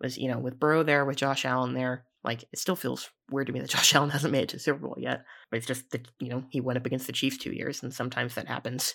was 0.00 0.16
you 0.18 0.28
know 0.28 0.38
with 0.38 0.60
Burrow 0.60 0.82
there, 0.82 1.04
with 1.04 1.16
Josh 1.16 1.44
Allen 1.44 1.74
there, 1.74 2.04
like 2.22 2.44
it 2.52 2.58
still 2.58 2.76
feels 2.76 3.10
weird 3.30 3.48
to 3.48 3.52
me 3.52 3.60
that 3.60 3.70
Josh 3.76 3.94
Allen 3.94 4.10
hasn't 4.10 4.32
made 4.32 4.42
it 4.42 4.48
to 4.50 4.56
the 4.56 4.62
Super 4.62 4.80
Bowl 4.80 4.96
yet. 4.98 5.24
But 5.50 5.58
it's 5.58 5.66
just 5.66 5.90
that 5.90 6.08
you 6.20 6.28
know 6.28 6.44
he 6.50 6.60
went 6.60 6.78
up 6.78 6.86
against 6.86 7.06
the 7.06 7.12
Chiefs 7.12 7.38
two 7.38 7.52
years, 7.52 7.82
and 7.82 7.92
sometimes 7.92 8.34
that 8.34 8.48
happens. 8.48 8.94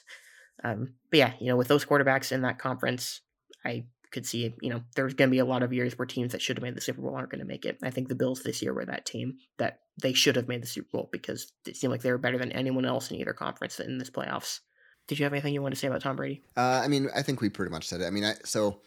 Um, 0.63 0.93
but 1.09 1.17
yeah, 1.17 1.33
you 1.39 1.47
know 1.47 1.57
with 1.57 1.67
those 1.67 1.85
quarterbacks 1.85 2.31
in 2.31 2.41
that 2.41 2.59
conference, 2.59 3.21
I 3.65 3.85
could 4.11 4.25
see, 4.25 4.53
you 4.61 4.69
know, 4.69 4.81
there's 4.95 5.13
going 5.13 5.29
to 5.29 5.31
be 5.31 5.39
a 5.39 5.45
lot 5.45 5.63
of 5.63 5.73
years 5.73 5.97
where 5.97 6.05
teams 6.05 6.33
that 6.33 6.41
should 6.41 6.57
have 6.57 6.63
made 6.63 6.75
the 6.75 6.81
Super 6.81 7.01
Bowl 7.01 7.15
aren't 7.15 7.29
going 7.29 7.39
to 7.39 7.45
make 7.45 7.65
it. 7.65 7.77
I 7.81 7.89
think 7.89 8.09
the 8.09 8.15
Bills 8.15 8.43
this 8.43 8.61
year 8.61 8.73
were 8.73 8.85
that 8.85 9.05
team 9.05 9.37
that 9.57 9.79
they 10.01 10.13
should 10.13 10.35
have 10.35 10.47
made 10.47 10.61
the 10.61 10.67
Super 10.67 10.89
Bowl 10.91 11.09
because 11.11 11.51
it 11.65 11.75
seemed 11.75 11.91
like 11.91 12.01
they 12.01 12.11
were 12.11 12.17
better 12.17 12.37
than 12.37 12.51
anyone 12.51 12.85
else 12.85 13.11
in 13.11 13.17
either 13.17 13.33
conference 13.33 13.79
in 13.79 13.97
this 13.97 14.09
playoffs. 14.09 14.59
Did 15.07 15.19
you 15.19 15.25
have 15.25 15.33
anything 15.33 15.53
you 15.53 15.61
want 15.61 15.73
to 15.73 15.79
say 15.79 15.87
about 15.87 16.01
Tom 16.01 16.15
Brady? 16.15 16.41
Uh, 16.55 16.81
I 16.83 16.87
mean, 16.87 17.09
I 17.15 17.21
think 17.21 17.41
we 17.41 17.49
pretty 17.49 17.71
much 17.71 17.87
said 17.87 18.01
it. 18.01 18.05
I 18.05 18.09
mean, 18.11 18.23
I, 18.23 18.35
so 18.43 18.79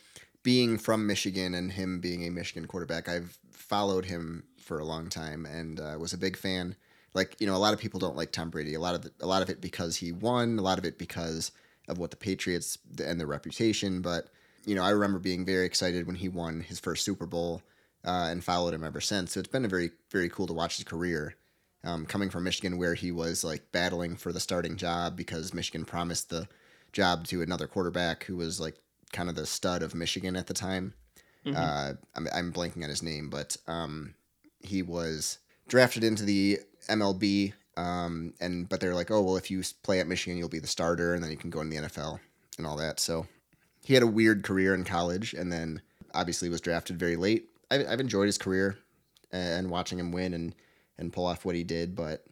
being 0.43 0.79
from 0.79 1.07
Michigan 1.07 1.55
and 1.55 1.73
him 1.73 2.01
being 2.01 2.27
a 2.27 2.31
Michigan 2.31 2.67
quarterback, 2.67 3.09
I've 3.09 3.39
followed 3.51 4.05
him 4.05 4.45
for 4.59 4.79
a 4.79 4.85
long 4.85 5.09
time 5.09 5.47
and 5.47 5.81
uh, 5.81 5.97
was 5.99 6.13
a 6.13 6.19
big 6.19 6.37
fan. 6.37 6.77
Like 7.13 7.37
you 7.41 7.47
know, 7.47 7.55
a 7.55 7.59
lot 7.59 7.75
of 7.75 7.81
people 7.81 8.01
don't 8.01 8.17
like 8.17 8.33
Tom 8.33 8.51
Brady. 8.51 8.75
A 8.75 8.81
lot 8.81 8.95
of 8.95 9.03
the, 9.03 9.13
a 9.21 9.27
lot 9.27 9.43
of 9.43 9.51
it 9.51 9.61
because 9.61 9.97
he 9.97 10.13
won. 10.13 10.59
A 10.59 10.63
lot 10.63 10.79
of 10.79 10.85
it 10.85 10.99
because 10.99 11.53
of 11.89 11.99
what 11.99 12.11
the 12.11 12.17
Patriots 12.17 12.79
and 13.03 13.21
their 13.21 13.27
reputation. 13.27 14.01
But 14.01 14.29
you 14.65 14.75
know, 14.75 14.83
I 14.83 14.91
remember 14.91 15.19
being 15.19 15.45
very 15.45 15.67
excited 15.67 16.07
when 16.07 16.17
he 16.17 16.29
won 16.29 16.61
his 16.61 16.81
first 16.81 17.05
Super 17.05 17.27
Bowl 17.27 17.63
uh, 18.05 18.29
and 18.31 18.45
followed 18.45 18.75
him 18.75 18.85
ever 18.85 19.01
since. 19.01 19.33
So 19.33 19.41
it's 19.41 19.49
been 19.49 19.65
a 19.65 19.69
very, 19.69 19.91
very 20.11 20.29
cool 20.29 20.47
to 20.47 20.53
watch 20.53 20.77
his 20.77 20.85
career. 20.85 21.35
Um, 21.83 22.07
coming 22.07 22.31
from 22.31 22.45
Michigan, 22.45 22.79
where 22.79 22.95
he 22.95 23.13
was 23.13 23.45
like 23.45 23.71
battling 23.71 24.17
for 24.17 24.33
the 24.33 24.41
starting 24.41 24.79
job 24.79 25.17
because 25.19 25.53
Michigan 25.53 25.85
promised 25.85 26.31
the 26.31 26.49
job 26.93 27.27
to 27.27 27.43
another 27.43 27.67
quarterback 27.67 28.25
who 28.25 28.37
was 28.37 28.59
like 28.59 28.77
kind 29.13 29.29
of 29.29 29.35
the 29.35 29.45
stud 29.45 29.83
of 29.83 29.95
Michigan 29.95 30.35
at 30.35 30.47
the 30.47 30.55
time. 30.55 30.95
Mm-hmm. 31.45 31.57
Uh, 31.59 31.93
I'm, 32.15 32.29
I'm, 32.35 32.53
blanking 32.55 32.85
on 32.85 32.89
his 32.89 33.03
name, 33.03 33.29
but 33.29 33.59
um, 33.67 34.15
he 34.63 34.81
was 34.81 35.41
drafted 35.69 36.03
into 36.05 36.25
the 36.25 36.61
MLB. 36.89 37.53
Um, 37.77 38.33
and 38.41 38.67
but 38.67 38.81
they're 38.81 38.95
like, 38.95 39.11
oh 39.11 39.21
well, 39.21 39.37
if 39.37 39.51
you 39.51 39.63
play 39.83 40.01
at 40.01 40.07
Michigan, 40.07 40.39
you'll 40.39 40.49
be 40.49 40.61
the 40.61 40.67
starter, 40.67 41.13
and 41.13 41.23
then 41.23 41.31
you 41.31 41.37
can 41.37 41.51
go 41.51 41.61
in 41.61 41.69
the 41.69 41.77
NFL 41.77 42.19
and 42.57 42.67
all 42.67 42.79
that. 42.79 42.99
So 42.99 43.27
he 43.85 43.95
had 43.95 44.03
a 44.03 44.09
weird 44.09 44.43
career 44.43 44.75
in 44.75 44.85
college 44.85 45.35
and 45.35 45.53
then 45.53 45.83
obviously 46.15 46.49
was 46.49 46.61
drafted 46.61 46.99
very 46.99 47.17
late. 47.17 47.49
I've, 47.75 47.89
I've 47.89 48.01
enjoyed 48.01 48.27
his 48.27 48.39
career 48.39 48.79
and 49.33 49.71
watching 49.71 49.99
him 49.99 50.13
win 50.13 50.35
and, 50.35 50.55
and 50.99 51.13
pull 51.13 51.27
off 51.27 51.45
what 51.45 51.57
he 51.57 51.65
did, 51.65 51.97
but 51.97 52.25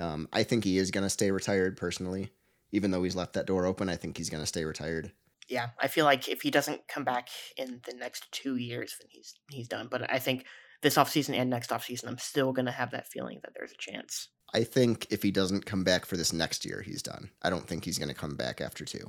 um, 0.00 0.28
I 0.32 0.42
think 0.42 0.64
he 0.64 0.78
is 0.78 0.90
going 0.90 1.04
to 1.04 1.10
stay 1.10 1.30
retired 1.30 1.76
personally. 1.76 2.30
Even 2.72 2.90
though 2.90 3.02
he's 3.02 3.16
left 3.16 3.32
that 3.34 3.46
door 3.46 3.64
open, 3.64 3.88
I 3.88 3.96
think 3.96 4.18
he's 4.18 4.28
going 4.28 4.42
to 4.42 4.46
stay 4.46 4.64
retired. 4.64 5.12
Yeah, 5.48 5.68
I 5.80 5.88
feel 5.88 6.04
like 6.04 6.28
if 6.28 6.42
he 6.42 6.50
doesn't 6.50 6.86
come 6.88 7.04
back 7.04 7.28
in 7.56 7.80
the 7.86 7.96
next 7.96 8.30
two 8.32 8.56
years, 8.56 8.96
then 9.00 9.08
he's 9.10 9.34
he's 9.50 9.68
done. 9.68 9.88
But 9.90 10.12
I 10.12 10.18
think 10.18 10.44
this 10.82 10.96
offseason 10.96 11.34
and 11.34 11.48
next 11.48 11.70
offseason, 11.70 12.08
I'm 12.08 12.18
still 12.18 12.52
going 12.52 12.66
to 12.66 12.72
have 12.72 12.90
that 12.90 13.08
feeling 13.08 13.40
that 13.42 13.52
there's 13.54 13.72
a 13.72 13.76
chance. 13.78 14.28
I 14.52 14.64
think 14.64 15.06
if 15.08 15.22
he 15.22 15.30
doesn't 15.30 15.64
come 15.64 15.84
back 15.84 16.04
for 16.04 16.18
this 16.18 16.34
next 16.34 16.66
year, 16.66 16.82
he's 16.82 17.02
done. 17.02 17.30
I 17.40 17.48
don't 17.48 17.66
think 17.66 17.86
he's 17.86 17.98
going 17.98 18.10
to 18.10 18.14
come 18.14 18.36
back 18.36 18.60
after 18.60 18.84
two 18.84 19.08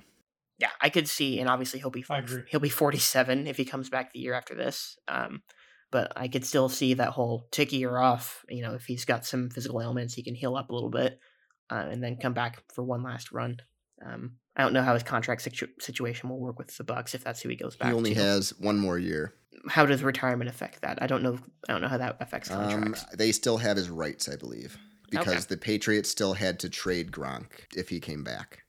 yeah, 0.59 0.71
I 0.81 0.89
could 0.89 1.07
see, 1.07 1.39
and 1.39 1.49
obviously 1.49 1.79
he'll 1.79 1.89
be 1.89 2.05
he'll 2.49 2.59
be 2.59 2.69
47 2.69 3.47
if 3.47 3.57
he 3.57 3.65
comes 3.65 3.89
back 3.89 4.11
the 4.11 4.19
year 4.19 4.33
after 4.33 4.53
this. 4.53 4.97
Um, 5.07 5.41
but 5.91 6.11
I 6.15 6.27
could 6.27 6.45
still 6.45 6.69
see 6.69 6.93
that 6.95 7.09
whole 7.09 7.47
tick 7.51 7.71
year 7.71 7.97
off. 7.97 8.45
You 8.49 8.61
know, 8.61 8.73
if 8.73 8.85
he's 8.85 9.05
got 9.05 9.25
some 9.25 9.49
physical 9.49 9.81
ailments, 9.81 10.13
he 10.13 10.23
can 10.23 10.35
heal 10.35 10.55
up 10.55 10.69
a 10.69 10.73
little 10.73 10.89
bit 10.89 11.19
uh, 11.69 11.87
and 11.89 12.03
then 12.03 12.17
come 12.17 12.33
back 12.33 12.63
for 12.73 12.83
one 12.83 13.03
last 13.03 13.31
run. 13.31 13.57
Um, 14.05 14.37
I 14.55 14.63
don't 14.63 14.73
know 14.73 14.81
how 14.81 14.93
his 14.93 15.03
contract 15.03 15.41
situ- 15.41 15.67
situation 15.79 16.29
will 16.29 16.39
work 16.39 16.57
with 16.57 16.75
the 16.75 16.83
Bucs 16.83 17.15
if 17.15 17.23
that's 17.23 17.41
who 17.41 17.49
he 17.49 17.55
goes 17.55 17.75
back. 17.75 17.87
To. 17.87 17.93
He 17.93 17.97
only 17.97 18.13
to. 18.13 18.21
has 18.21 18.51
one 18.59 18.77
more 18.77 18.97
year. 18.97 19.33
How 19.67 19.85
does 19.85 20.03
retirement 20.03 20.49
affect 20.49 20.81
that? 20.81 21.01
I 21.01 21.07
don't 21.07 21.23
know. 21.23 21.37
I 21.67 21.73
don't 21.73 21.81
know 21.81 21.87
how 21.87 21.97
that 21.97 22.17
affects 22.19 22.49
um, 22.49 22.69
contracts. 22.69 23.03
Um, 23.03 23.09
they 23.17 23.31
still 23.31 23.57
have 23.57 23.77
his 23.77 23.89
rights, 23.89 24.29
I 24.29 24.35
believe, 24.35 24.77
because 25.09 25.27
okay. 25.27 25.45
the 25.49 25.57
Patriots 25.57 26.09
still 26.09 26.33
had 26.33 26.59
to 26.59 26.69
trade 26.69 27.11
Gronk 27.11 27.47
if 27.75 27.89
he 27.89 27.99
came 27.99 28.23
back 28.23 28.63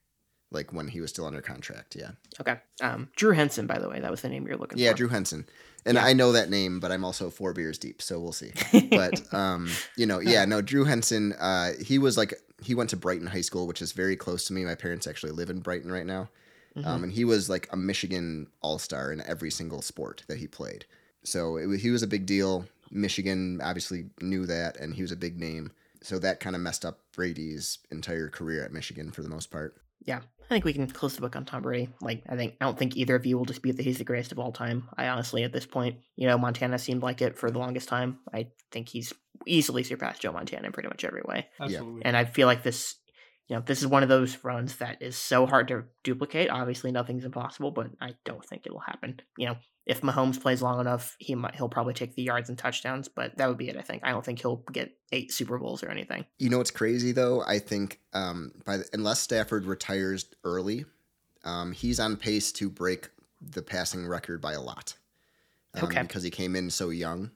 like 0.51 0.73
when 0.73 0.89
he 0.89 1.01
was 1.01 1.11
still 1.11 1.27
under 1.27 1.41
contract. 1.41 1.97
Yeah. 1.97 2.11
Okay. 2.41 2.57
Um, 2.83 3.09
Drew 3.17 3.33
Henson, 3.33 3.67
by 3.67 3.79
the 3.79 3.89
way, 3.89 4.01
that 4.01 4.11
was 4.11 4.23
the 4.23 4.29
name 4.29 4.47
you're 4.47 4.57
looking 4.57 4.79
yeah, 4.79 4.89
for. 4.89 4.91
Yeah, 4.91 4.97
Drew 4.97 5.09
Henson. 5.09 5.47
And 5.87 5.97
yeah. 5.97 6.05
I 6.05 6.13
know 6.13 6.33
that 6.33 6.51
name, 6.51 6.81
but 6.81 6.93
I'm 6.93 7.05
also 7.05 7.31
four 7.31 7.53
beers 7.53 7.79
deep, 7.79 8.03
so 8.03 8.21
we'll 8.21 8.33
see. 8.33 8.53
but 8.91 9.23
um, 9.35 9.71
you 9.97 10.07
know, 10.07 10.21
yeah, 10.21 10.45
no, 10.45 10.61
Drew 10.61 10.85
Henson. 10.85 11.33
Uh, 11.35 11.73
he 11.81 11.99
was 11.99 12.17
like 12.17 12.35
he 12.63 12.75
went 12.75 12.91
to 12.91 12.97
Brighton 12.97 13.27
High 13.27 13.41
School, 13.41 13.67
which 13.67 13.81
is 13.81 13.93
very 13.93 14.17
close 14.17 14.45
to 14.47 14.53
me. 14.53 14.65
My 14.65 14.75
parents 14.75 15.07
actually 15.07 15.33
live 15.33 15.51
in 15.51 15.61
Brighton 15.61 15.91
right 15.91 16.07
now, 16.07 16.29
mm-hmm. 16.77 16.87
um, 16.87 17.05
and 17.05 17.13
he 17.13 17.25
was 17.25 17.49
like 17.49 17.69
a 17.73 17.77
Michigan 17.77 18.49
All 18.61 18.79
Star 18.79 19.13
in 19.13 19.23
every 19.23 19.51
single 19.51 19.83
sport 19.83 20.25
that 20.29 20.39
he 20.39 20.47
played. 20.47 20.85
So 21.25 21.57
it, 21.57 21.81
he 21.81 21.91
was 21.91 22.03
a 22.03 22.09
big 22.09 22.27
deal. 22.27 22.67
Michigan 22.91 23.61
obviously 23.63 24.07
knew 24.21 24.47
that, 24.47 24.77
and 24.79 24.95
he 24.95 25.03
was 25.03 25.13
a 25.13 25.17
big 25.17 25.39
name. 25.39 25.73
So 26.03 26.19
that 26.19 26.41
kind 26.41 26.57
of 26.57 26.63
messed 26.63 26.85
up 26.85 26.99
Brady's 27.13 27.79
entire 27.91 28.29
career 28.29 28.65
at 28.65 28.73
Michigan 28.73 29.11
for 29.11 29.23
the 29.23 29.29
most 29.29 29.51
part 29.51 29.77
yeah, 30.07 30.21
I 30.45 30.49
think 30.49 30.65
we 30.65 30.73
can 30.73 30.87
close 30.89 31.15
the 31.15 31.21
book 31.21 31.37
on 31.37 31.45
Tom 31.45 31.63
Brady. 31.63 31.91
Like, 32.01 32.25
I 32.29 32.37
think 32.37 32.57
I 32.61 32.65
don't 32.65 32.79
think 32.79 32.97
either 32.97 33.15
of 33.15 33.25
you 33.25 33.39
will 33.39 33.45
dispute 33.45 33.77
that 33.77 33.85
he's 33.85 33.99
the 33.99 34.05
greatest 34.05 34.33
of 34.33 34.39
all 34.39 34.53
time. 34.53 34.89
I 34.97 35.09
honestly, 35.09 35.45
at 35.45 35.53
this 35.53 35.67
point, 35.67 35.99
you 36.17 36.27
know, 36.27 36.39
Montana 36.39 36.79
seemed 36.79 37.03
like 37.03 37.23
it 37.23 37.39
for 37.39 37.51
the 37.51 37.59
longest 37.59 37.89
time. 37.89 38.19
I 38.33 38.49
think 38.73 38.89
he's 38.89 39.13
easily 39.47 39.85
surpassed 39.85 40.23
Joe 40.23 40.33
Montana 40.33 40.67
in 40.67 40.73
pretty 40.73 40.89
much 40.89 41.05
every 41.05 41.23
way. 41.25 41.47
Absolutely. 41.61 42.05
And 42.05 42.17
I 42.17 42.25
feel 42.25 42.47
like 42.47 42.63
this, 42.63 42.97
you 43.49 43.57
know, 43.57 43.63
this 43.65 43.81
is 43.81 43.87
one 43.87 44.03
of 44.03 44.09
those 44.09 44.43
runs 44.43 44.77
that 44.77 45.03
is 45.03 45.17
so 45.17 45.47
hard 45.47 45.69
to 45.69 45.85
duplicate. 46.03 46.51
Obviously, 46.51 46.91
nothing's 46.91 47.25
impossible, 47.25 47.71
but 47.71 47.91
I 48.01 48.15
don't 48.25 48.45
think 48.45 48.67
it 48.67 48.73
will 48.73 48.81
happen. 48.81 49.21
You 49.39 49.47
know, 49.47 49.57
if 49.87 50.03
Mahomes 50.03 50.41
plays 50.41 50.63
long 50.63 50.81
enough, 50.81 51.17
he 51.19 51.35
might 51.35 51.55
he'll 51.55 51.69
probably 51.69 51.95
take 51.95 52.15
the 52.15 52.23
yards 52.23 52.49
and 52.49 52.59
touchdowns, 52.59 53.09
but 53.09 53.37
that 53.39 53.49
would 53.49 53.59
be 53.59 53.69
it. 53.69 53.77
I 53.77 53.83
think. 53.83 54.03
I 54.05 54.11
don't 54.11 54.25
think 54.25 54.41
he'll 54.41 54.63
get 54.73 54.97
eight 55.13 55.33
Super 55.33 55.59
Bowls 55.59 55.83
or 55.83 55.89
anything. 55.89 56.25
You 56.39 56.51
know 56.51 56.59
what's 56.59 56.71
crazy 56.71 57.13
though? 57.13 57.43
I 57.47 57.59
think 57.59 58.01
um, 58.13 58.53
by 58.65 58.79
the, 58.79 58.85
unless 58.93 59.21
Stafford 59.21 59.65
retires 59.65 60.27
early, 60.45 60.85
um, 61.45 61.73
he's 61.73 61.99
on 61.99 62.17
pace 62.17 62.53
to 62.53 62.69
break 62.69 63.09
the 63.41 63.63
passing 63.63 64.07
record 64.07 64.41
by 64.41 64.53
a 64.53 64.61
lot. 64.61 64.95
Um, 65.75 65.85
okay. 65.85 66.03
Because 66.03 66.23
he 66.23 66.31
came 66.31 66.57
in 66.57 66.71
so 66.71 66.91
young. 66.91 67.31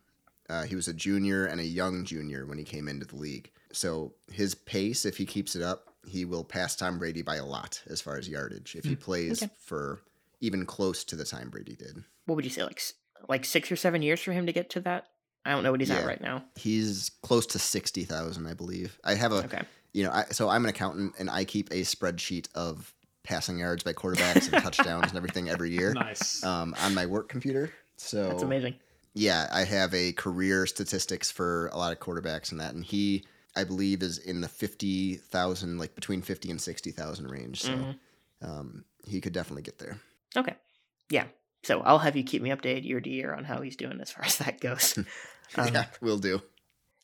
Uh, 0.48 0.64
he 0.64 0.76
was 0.76 0.88
a 0.88 0.92
junior 0.94 1.46
and 1.46 1.60
a 1.60 1.64
young 1.64 2.04
junior 2.04 2.44
when 2.46 2.58
he 2.58 2.64
came 2.64 2.88
into 2.88 3.06
the 3.06 3.16
league. 3.16 3.50
So 3.72 4.12
his 4.30 4.54
pace, 4.54 5.06
if 5.06 5.16
he 5.16 5.24
keeps 5.24 5.56
it 5.56 5.62
up, 5.62 5.94
he 6.06 6.26
will 6.26 6.44
pass 6.44 6.76
Tom 6.76 6.98
Brady 6.98 7.22
by 7.22 7.36
a 7.36 7.46
lot 7.46 7.82
as 7.86 8.02
far 8.02 8.18
as 8.18 8.28
yardage 8.28 8.76
if 8.76 8.84
he 8.84 8.94
hmm. 8.94 9.00
plays 9.00 9.42
okay. 9.42 9.52
for 9.58 10.02
even 10.40 10.66
close 10.66 11.02
to 11.04 11.16
the 11.16 11.24
time 11.24 11.48
Brady 11.48 11.74
did 11.74 12.04
what 12.26 12.36
would 12.36 12.44
you 12.44 12.50
say 12.50 12.62
like 12.62 12.80
like 13.28 13.44
six 13.44 13.70
or 13.70 13.76
seven 13.76 14.02
years 14.02 14.20
for 14.20 14.32
him 14.32 14.46
to 14.46 14.52
get 14.52 14.70
to 14.70 14.80
that? 14.80 15.06
I 15.44 15.50
don't 15.50 15.62
know 15.62 15.70
what 15.70 15.80
he's 15.80 15.90
yeah. 15.90 15.98
at 15.98 16.06
right 16.06 16.20
now. 16.20 16.44
He's 16.56 17.10
close 17.22 17.46
to 17.46 17.58
sixty 17.58 18.04
thousand, 18.04 18.46
I 18.46 18.54
believe. 18.54 18.98
I 19.04 19.14
have 19.14 19.32
a 19.32 19.44
okay. 19.44 19.62
You 19.92 20.04
know, 20.04 20.10
I, 20.10 20.24
so 20.30 20.48
I'm 20.48 20.64
an 20.64 20.70
accountant 20.70 21.14
and 21.18 21.30
I 21.30 21.44
keep 21.44 21.70
a 21.70 21.82
spreadsheet 21.82 22.48
of 22.54 22.92
passing 23.22 23.58
yards 23.58 23.82
by 23.82 23.92
quarterbacks 23.92 24.52
and 24.52 24.62
touchdowns 24.62 25.08
and 25.08 25.16
everything 25.16 25.48
every 25.48 25.70
year. 25.70 25.92
Nice. 26.04 26.42
Um, 26.42 26.74
on 26.82 26.94
my 26.94 27.06
work 27.06 27.28
computer. 27.28 27.72
So 27.96 28.28
that's 28.28 28.42
amazing. 28.42 28.74
Yeah, 29.14 29.48
I 29.52 29.62
have 29.64 29.94
a 29.94 30.12
career 30.12 30.66
statistics 30.66 31.30
for 31.30 31.68
a 31.68 31.78
lot 31.78 31.92
of 31.92 32.00
quarterbacks 32.00 32.50
and 32.50 32.60
that, 32.60 32.74
and 32.74 32.84
he, 32.84 33.24
I 33.54 33.62
believe, 33.62 34.02
is 34.02 34.18
in 34.18 34.40
the 34.40 34.48
fifty 34.48 35.14
thousand, 35.14 35.78
like 35.78 35.94
between 35.94 36.22
fifty 36.22 36.50
and 36.50 36.60
sixty 36.60 36.90
thousand 36.90 37.30
range. 37.30 37.62
So, 37.62 37.70
mm-hmm. 37.70 38.50
um, 38.50 38.84
he 39.06 39.20
could 39.20 39.32
definitely 39.32 39.62
get 39.62 39.78
there. 39.78 39.98
Okay. 40.36 40.56
Yeah, 41.10 41.26
so 41.64 41.80
I'll 41.80 41.98
have 41.98 42.16
you 42.16 42.22
keep 42.22 42.42
me 42.42 42.50
updated 42.50 42.84
year 42.84 43.00
to 43.00 43.10
year 43.10 43.34
on 43.34 43.44
how 43.44 43.60
he's 43.60 43.76
doing 43.76 44.00
as 44.00 44.10
far 44.10 44.24
as 44.26 44.38
that 44.38 44.60
goes. 44.60 44.98
um, 45.56 45.68
yeah, 45.72 45.86
we'll 46.00 46.18
do. 46.18 46.42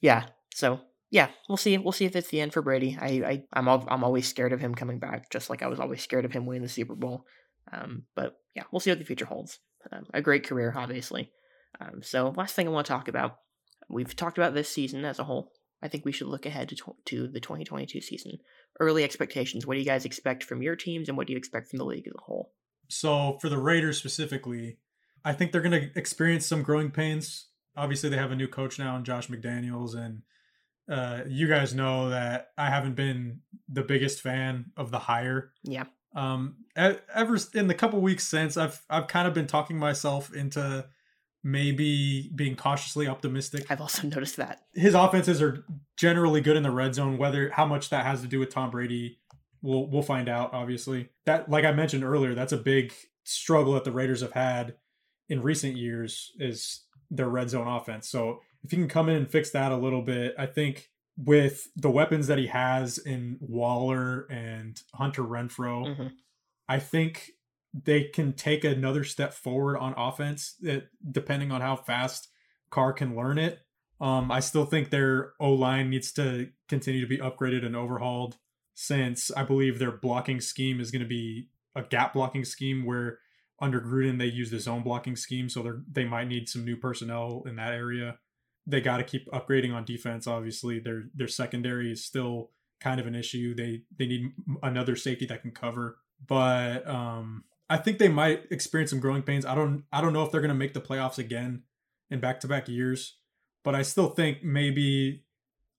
Yeah. 0.01 0.27
So 0.55 0.81
yeah, 1.11 1.29
we'll 1.49 1.57
see. 1.57 1.77
We'll 1.79 1.93
see 1.93 2.05
if 2.05 2.15
it's 2.15 2.29
the 2.29 2.41
end 2.41 2.53
for 2.53 2.63
Brady. 2.63 2.97
I, 3.01 3.09
I 3.09 3.45
I'm 3.53 3.69
all, 3.69 3.85
I'm 3.89 4.05
always 4.05 4.29
scared 4.29 4.53
of 4.53 4.61
him 4.61 4.75
coming 4.75 4.99
back, 4.99 5.31
just 5.31 5.51
like 5.51 5.63
I 5.63 5.67
was 5.67 5.81
always 5.81 6.03
scared 6.03 6.25
of 6.25 6.33
him 6.33 6.47
winning 6.47 6.63
the 6.63 6.69
Super 6.69 6.95
Bowl. 6.95 7.27
Um, 7.73 8.05
but 8.15 8.39
yeah, 8.55 8.65
we'll 8.71 8.81
see 8.81 8.91
what 8.91 8.99
the 8.99 9.05
future 9.05 9.25
holds. 9.27 9.59
Um, 9.91 10.07
a 10.13 10.23
great 10.23 10.47
career, 10.47 10.73
obviously. 10.77 11.31
Um, 11.81 12.03
so 12.03 12.33
last 12.37 12.55
thing 12.55 12.69
I 12.69 12.71
want 12.71 12.87
to 12.87 12.93
talk 12.93 13.09
about, 13.09 13.39
we've 13.89 14.15
talked 14.15 14.39
about 14.39 14.55
this 14.55 14.69
season 14.69 15.05
as 15.05 15.19
a 15.19 15.25
whole. 15.25 15.53
I 15.83 15.89
think 15.89 16.05
we 16.05 16.13
should 16.13 16.27
look 16.27 16.47
ahead 16.47 16.69
to, 16.69 16.77
tw- 16.77 17.05
to 17.07 17.27
the 17.27 17.41
2022 17.41 18.01
season. 18.03 18.39
Early 18.79 19.03
expectations. 19.03 19.67
What 19.67 19.75
do 19.75 19.81
you 19.81 19.87
guys 19.87 20.05
expect 20.05 20.45
from 20.45 20.63
your 20.63 20.77
teams, 20.77 21.09
and 21.09 21.17
what 21.17 21.27
do 21.27 21.33
you 21.33 21.39
expect 21.39 21.69
from 21.69 21.79
the 21.79 21.85
league 21.85 22.07
as 22.07 22.15
a 22.15 22.21
whole? 22.21 22.53
So 22.93 23.39
for 23.41 23.49
the 23.49 23.59
Raiders 23.59 23.99
specifically, 23.99 24.79
I 25.25 25.33
think 25.33 25.53
they're 25.53 25.61
going 25.61 25.81
to 25.81 25.99
experience 25.99 26.47
some 26.47 26.63
growing 26.63 26.91
pains. 26.91 27.47
Obviously, 27.77 28.09
they 28.09 28.17
have 28.17 28.33
a 28.33 28.37
new 28.37 28.49
coach 28.49 28.79
now, 28.79 28.97
in 28.97 29.05
Josh 29.05 29.29
McDaniels, 29.29 29.95
and 29.95 30.23
uh, 30.91 31.23
you 31.29 31.47
guys 31.47 31.75
know 31.75 32.11
that 32.11 32.49
I 32.59 32.69
haven't 32.69 32.95
been 32.95 33.41
the 33.69 33.83
biggest 33.83 34.21
fan 34.21 34.73
of 34.77 34.91
the 34.91 34.99
hire. 34.99 35.53
Yeah. 35.63 35.85
Um, 36.15 36.57
ever 36.77 37.39
in 37.55 37.69
the 37.69 37.75
couple 37.75 38.01
weeks 38.01 38.27
since, 38.27 38.57
I've 38.57 38.83
I've 38.91 39.07
kind 39.07 39.29
of 39.29 39.35
been 39.35 39.47
talking 39.47 39.79
myself 39.79 40.35
into 40.35 40.87
maybe 41.45 42.31
being 42.35 42.57
cautiously 42.57 43.07
optimistic. 43.07 43.71
I've 43.71 43.81
also 43.81 44.03
noticed 44.09 44.37
that 44.37 44.63
his 44.75 44.95
offenses 44.95 45.41
are 45.41 45.65
generally 45.97 46.41
good 46.41 46.57
in 46.57 46.65
the 46.65 46.71
red 46.71 46.95
zone. 46.97 47.19
Whether 47.19 47.51
how 47.51 47.67
much 47.67 47.91
that 47.91 48.05
has 48.05 48.23
to 48.23 48.27
do 48.27 48.41
with 48.41 48.51
Tom 48.51 48.71
Brady, 48.71 49.20
we'll 49.63 49.87
we'll 49.87 50.03
find 50.03 50.29
out. 50.29 50.53
Obviously, 50.53 51.09
that 51.27 51.49
like 51.49 51.65
I 51.65 51.73
mentioned 51.73 52.05
earlier, 52.05 52.35
that's 52.35 52.53
a 52.53 52.59
big 52.59 52.93
struggle 53.25 53.75
that 53.75 53.85
the 53.85 53.93
Raiders 53.93 54.23
have 54.23 54.33
had 54.33 54.75
in 55.29 55.43
recent 55.43 55.77
years 55.77 56.33
is 56.39 56.83
their 57.11 57.29
red 57.29 57.51
zone 57.51 57.69
offense. 57.69 58.09
So 58.09 58.41
if 58.63 58.71
he 58.71 58.77
can 58.77 58.89
come 58.89 59.09
in 59.09 59.17
and 59.17 59.31
fix 59.31 59.51
that 59.51 59.73
a 59.73 59.77
little 59.77 60.03
bit, 60.03 60.35
I 60.39 60.47
think 60.47 60.91
with 61.17 61.69
the 61.77 61.91
weapons 61.91 62.27
that 62.29 62.39
he 62.39 62.47
has 62.47 62.99
in 62.99 63.37
Waller 63.41 64.27
and 64.31 64.81
Hunter 64.95 65.23
Renfrow, 65.23 65.87
mm-hmm. 65.87 66.07
I 66.69 66.79
think 66.79 67.31
they 67.73 68.05
can 68.05 68.33
take 68.33 68.65
another 68.65 69.05
step 69.05 69.33
forward 69.33 69.79
on 69.79 69.95
offense 69.97 70.57
that 70.61 70.89
depending 71.11 71.53
on 71.53 71.61
how 71.61 71.77
fast 71.77 72.29
Carr 72.71 72.93
can 72.93 73.17
learn 73.17 73.39
it. 73.39 73.61
Um, 74.01 74.33
I 74.33 74.41
still 74.41 74.65
think 74.65 74.91
their 74.91 75.35
O 75.41 75.53
line 75.53 75.91
needs 75.91 76.13
to 76.13 76.49
continue 76.69 77.03
to 77.03 77.07
be 77.07 77.19
upgraded 77.19 77.67
and 77.67 77.77
overhauled 77.77 78.39
since 78.75 79.31
I 79.33 79.45
believe 79.45 79.79
their 79.79 79.93
blocking 79.93 80.41
scheme 80.41 80.81
is 80.81 80.91
going 80.91 81.03
to 81.03 81.09
be 81.09 81.49
a 81.75 81.83
gap 81.83 82.15
blocking 82.15 82.45
scheme 82.45 82.85
where 82.85 83.19
under 83.61 83.81
Gruden 83.81 84.19
they 84.19 84.27
use 84.27 84.51
the 84.51 84.59
zone 84.59 84.83
blocking 84.83 85.17
scheme, 85.17 85.49
so 85.49 85.63
they 85.63 86.03
they 86.03 86.05
might 86.05 86.29
need 86.29 86.49
some 86.49 86.65
new 86.65 86.77
personnel 86.77 87.43
in 87.47 87.57
that 87.57 87.73
area. 87.73 88.19
They 88.67 88.81
got 88.81 88.99
to 88.99 89.05
keep 89.05 89.31
upgrading 89.31 89.75
on 89.75 89.85
defense. 89.85 90.27
Obviously, 90.27 90.79
their 90.79 91.05
their 91.15 91.29
secondary 91.29 91.93
is 91.93 92.05
still 92.05 92.51
kind 92.81 93.01
of 93.01 93.07
an 93.07 93.15
issue. 93.15 93.55
They 93.55 93.83
they 93.99 94.07
need 94.07 94.33
another 94.63 94.97
safety 94.97 95.27
that 95.27 95.43
can 95.43 95.51
cover, 95.51 95.99
but 96.27 96.87
um, 96.89 97.45
I 97.69 97.77
think 97.77 97.99
they 97.99 98.09
might 98.09 98.45
experience 98.51 98.91
some 98.91 99.01
growing 99.01 99.23
pains. 99.23 99.45
I 99.45 99.55
don't 99.55 99.85
I 99.93 100.01
don't 100.01 100.13
know 100.13 100.25
if 100.25 100.33
they're 100.33 100.41
going 100.41 100.49
to 100.49 100.55
make 100.55 100.75
the 100.75 100.81
playoffs 100.81 101.19
again 101.19 101.63
in 102.11 102.21
back 102.21 102.41
to 102.41 102.49
back 102.49 102.69
years, 102.69 103.17
but 103.63 103.75
I 103.75 103.83
still 103.83 104.09
think 104.09 104.43
maybe 104.43 105.25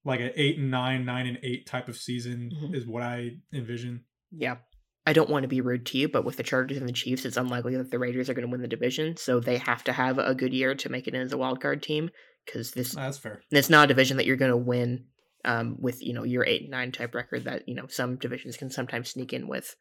like 0.03 0.19
an 0.19 0.31
eight 0.35 0.57
and 0.57 0.71
nine, 0.71 1.05
nine 1.05 1.27
and 1.27 1.37
eight 1.43 1.65
type 1.65 1.87
of 1.87 1.97
season 1.97 2.51
mm-hmm. 2.53 2.75
is 2.75 2.87
what 2.87 3.03
I 3.03 3.37
envision. 3.53 4.05
Yeah. 4.31 4.57
I 5.05 5.13
don't 5.13 5.29
want 5.29 5.43
to 5.43 5.49
be 5.49 5.61
rude 5.61 5.85
to 5.87 5.97
you, 5.97 6.07
but 6.07 6.25
with 6.25 6.37
the 6.37 6.43
Chargers 6.43 6.77
and 6.77 6.87
the 6.87 6.93
Chiefs, 6.93 7.25
it's 7.25 7.37
unlikely 7.37 7.75
that 7.75 7.89
the 7.89 7.97
Raiders 7.97 8.29
are 8.29 8.35
going 8.35 8.45
to 8.45 8.51
win 8.51 8.61
the 8.61 8.67
division. 8.67 9.17
So 9.17 9.39
they 9.39 9.57
have 9.57 9.83
to 9.85 9.93
have 9.93 10.19
a 10.19 10.35
good 10.35 10.53
year 10.53 10.75
to 10.75 10.89
make 10.89 11.07
it 11.07 11.15
in 11.15 11.21
as 11.21 11.33
a 11.33 11.37
wild 11.37 11.59
card 11.59 11.81
team 11.81 12.11
because 12.45 12.71
this 12.71 12.93
that's 12.93 13.17
fair. 13.17 13.41
It's 13.49 13.69
not 13.69 13.85
a 13.85 13.87
division 13.87 14.17
that 14.17 14.25
you're 14.25 14.35
going 14.35 14.51
to 14.51 14.57
win 14.57 15.05
um, 15.43 15.77
with 15.79 16.03
you 16.03 16.13
know 16.13 16.23
your 16.23 16.45
eight 16.45 16.61
and 16.61 16.71
nine 16.71 16.91
type 16.91 17.15
record 17.15 17.45
that 17.45 17.67
you 17.67 17.75
know 17.75 17.87
some 17.87 18.17
divisions 18.17 18.57
can 18.57 18.69
sometimes 18.69 19.09
sneak 19.09 19.33
in 19.33 19.47
with. 19.47 19.75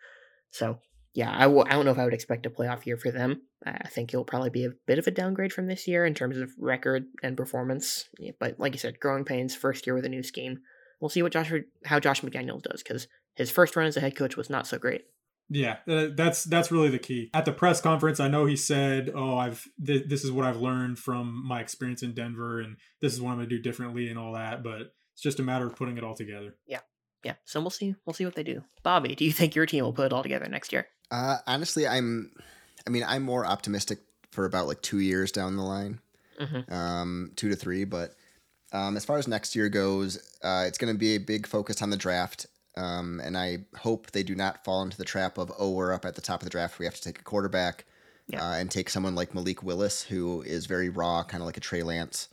So 0.50 0.78
yeah, 1.12 1.30
I 1.34 1.42
w- 1.42 1.64
I 1.66 1.70
don't 1.70 1.84
know 1.84 1.90
if 1.90 1.98
I 1.98 2.04
would 2.04 2.14
expect 2.14 2.46
a 2.46 2.50
playoff 2.50 2.86
year 2.86 2.96
for 2.96 3.10
them. 3.10 3.42
I 3.64 3.88
think 3.88 4.12
it'll 4.12 4.24
probably 4.24 4.50
be 4.50 4.64
a 4.64 4.72
bit 4.86 4.98
of 4.98 5.06
a 5.06 5.10
downgrade 5.10 5.52
from 5.52 5.66
this 5.66 5.88
year 5.88 6.06
in 6.06 6.14
terms 6.14 6.38
of 6.38 6.50
record 6.58 7.06
and 7.22 7.36
performance. 7.36 8.08
But 8.38 8.58
like 8.58 8.72
you 8.72 8.78
said, 8.78 9.00
growing 9.00 9.24
pains, 9.24 9.54
first 9.54 9.86
year 9.86 9.94
with 9.94 10.04
a 10.04 10.08
new 10.08 10.22
scheme. 10.22 10.60
We'll 11.00 11.08
see 11.08 11.22
what 11.22 11.32
Josh 11.32 11.52
how 11.84 11.98
Josh 11.98 12.20
McDaniels 12.20 12.62
does 12.62 12.82
because 12.82 13.08
his 13.34 13.50
first 13.50 13.74
run 13.74 13.86
as 13.86 13.96
a 13.96 14.00
head 14.00 14.16
coach 14.16 14.36
was 14.36 14.50
not 14.50 14.66
so 14.66 14.78
great. 14.78 15.02
Yeah, 15.48 15.78
uh, 15.88 16.08
that's 16.14 16.44
that's 16.44 16.70
really 16.70 16.90
the 16.90 16.98
key. 16.98 17.28
At 17.34 17.44
the 17.44 17.52
press 17.52 17.80
conference, 17.80 18.20
I 18.20 18.28
know 18.28 18.46
he 18.46 18.54
said, 18.54 19.10
"Oh, 19.12 19.36
I've 19.36 19.66
th- 19.84 20.08
this 20.08 20.24
is 20.24 20.30
what 20.30 20.46
I've 20.46 20.60
learned 20.60 21.00
from 21.00 21.44
my 21.44 21.60
experience 21.60 22.04
in 22.04 22.14
Denver, 22.14 22.60
and 22.60 22.76
this 23.00 23.12
is 23.12 23.20
what 23.20 23.30
I'm 23.30 23.38
going 23.38 23.48
to 23.48 23.56
do 23.56 23.60
differently, 23.60 24.08
and 24.08 24.18
all 24.18 24.34
that." 24.34 24.62
But 24.62 24.92
it's 25.14 25.22
just 25.22 25.40
a 25.40 25.42
matter 25.42 25.66
of 25.66 25.74
putting 25.74 25.98
it 25.98 26.04
all 26.04 26.14
together. 26.14 26.54
Yeah, 26.66 26.80
yeah. 27.24 27.34
So 27.46 27.60
we'll 27.60 27.70
see. 27.70 27.96
We'll 28.06 28.14
see 28.14 28.24
what 28.24 28.36
they 28.36 28.44
do. 28.44 28.62
Bobby, 28.84 29.16
do 29.16 29.24
you 29.24 29.32
think 29.32 29.56
your 29.56 29.66
team 29.66 29.82
will 29.82 29.92
put 29.92 30.06
it 30.06 30.12
all 30.12 30.22
together 30.22 30.46
next 30.48 30.72
year? 30.72 30.86
Uh, 31.10 31.38
honestly, 31.46 31.86
I'm. 31.86 32.30
I 32.86 32.90
mean, 32.90 33.04
I'm 33.06 33.22
more 33.22 33.44
optimistic 33.44 33.98
for 34.30 34.46
about 34.46 34.66
like 34.66 34.80
two 34.80 35.00
years 35.00 35.32
down 35.32 35.56
the 35.56 35.62
line, 35.62 36.00
mm-hmm. 36.38 36.72
um, 36.72 37.32
two 37.36 37.48
to 37.50 37.56
three. 37.56 37.84
But 37.84 38.14
um, 38.72 38.96
as 38.96 39.04
far 39.04 39.18
as 39.18 39.28
next 39.28 39.54
year 39.54 39.68
goes, 39.68 40.16
uh, 40.42 40.64
it's 40.66 40.78
going 40.78 40.92
to 40.92 40.98
be 40.98 41.14
a 41.16 41.18
big 41.18 41.46
focus 41.46 41.82
on 41.82 41.90
the 41.90 41.96
draft. 41.96 42.46
Um, 42.76 43.20
and 43.22 43.36
I 43.36 43.58
hope 43.76 44.12
they 44.12 44.22
do 44.22 44.34
not 44.34 44.64
fall 44.64 44.82
into 44.82 44.96
the 44.96 45.04
trap 45.04 45.38
of 45.38 45.52
oh, 45.58 45.70
we're 45.70 45.92
up 45.92 46.04
at 46.04 46.14
the 46.14 46.20
top 46.20 46.40
of 46.40 46.44
the 46.44 46.50
draft, 46.50 46.78
we 46.78 46.84
have 46.84 46.94
to 46.94 47.02
take 47.02 47.18
a 47.18 47.24
quarterback, 47.24 47.84
yeah. 48.28 48.42
uh, 48.42 48.54
and 48.54 48.70
take 48.70 48.88
someone 48.88 49.14
like 49.14 49.34
Malik 49.34 49.62
Willis, 49.62 50.02
who 50.02 50.42
is 50.42 50.66
very 50.66 50.88
raw, 50.88 51.24
kind 51.24 51.42
of 51.42 51.46
like 51.46 51.56
a 51.56 51.60
Trey 51.60 51.82
Lance, 51.82 52.28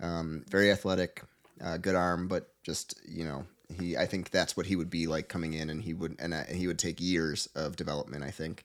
um, 0.00 0.44
very 0.48 0.70
athletic, 0.70 1.22
uh, 1.62 1.76
good 1.76 1.94
arm, 1.94 2.26
but 2.26 2.48
just 2.64 2.98
you 3.06 3.24
know 3.24 3.44
he, 3.74 3.96
I 3.96 4.06
think 4.06 4.30
that's 4.30 4.56
what 4.56 4.66
he 4.66 4.76
would 4.76 4.90
be 4.90 5.06
like 5.06 5.28
coming 5.28 5.54
in, 5.54 5.70
and 5.70 5.82
he 5.82 5.94
would, 5.94 6.16
and 6.18 6.34
uh, 6.34 6.44
he 6.44 6.66
would 6.66 6.78
take 6.78 7.00
years 7.00 7.48
of 7.54 7.76
development. 7.76 8.24
I 8.24 8.30
think. 8.30 8.64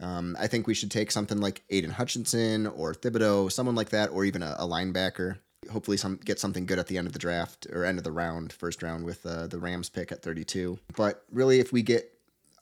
Um, 0.00 0.36
I 0.38 0.46
think 0.46 0.66
we 0.66 0.74
should 0.74 0.92
take 0.92 1.10
something 1.10 1.40
like 1.40 1.64
Aidan 1.70 1.90
Hutchinson 1.90 2.68
or 2.68 2.94
Thibodeaux, 2.94 3.50
someone 3.50 3.74
like 3.74 3.88
that, 3.88 4.10
or 4.10 4.24
even 4.24 4.42
a, 4.42 4.54
a, 4.58 4.64
linebacker. 4.64 5.38
Hopefully, 5.72 5.96
some 5.96 6.20
get 6.24 6.38
something 6.38 6.66
good 6.66 6.78
at 6.78 6.86
the 6.86 6.98
end 6.98 7.08
of 7.08 7.12
the 7.12 7.18
draft 7.18 7.66
or 7.72 7.84
end 7.84 7.98
of 7.98 8.04
the 8.04 8.12
round, 8.12 8.52
first 8.52 8.82
round 8.82 9.04
with 9.04 9.26
uh, 9.26 9.48
the 9.48 9.58
Rams 9.58 9.88
pick 9.88 10.12
at 10.12 10.22
32. 10.22 10.78
But 10.96 11.24
really, 11.32 11.58
if 11.58 11.72
we 11.72 11.82
get 11.82 12.12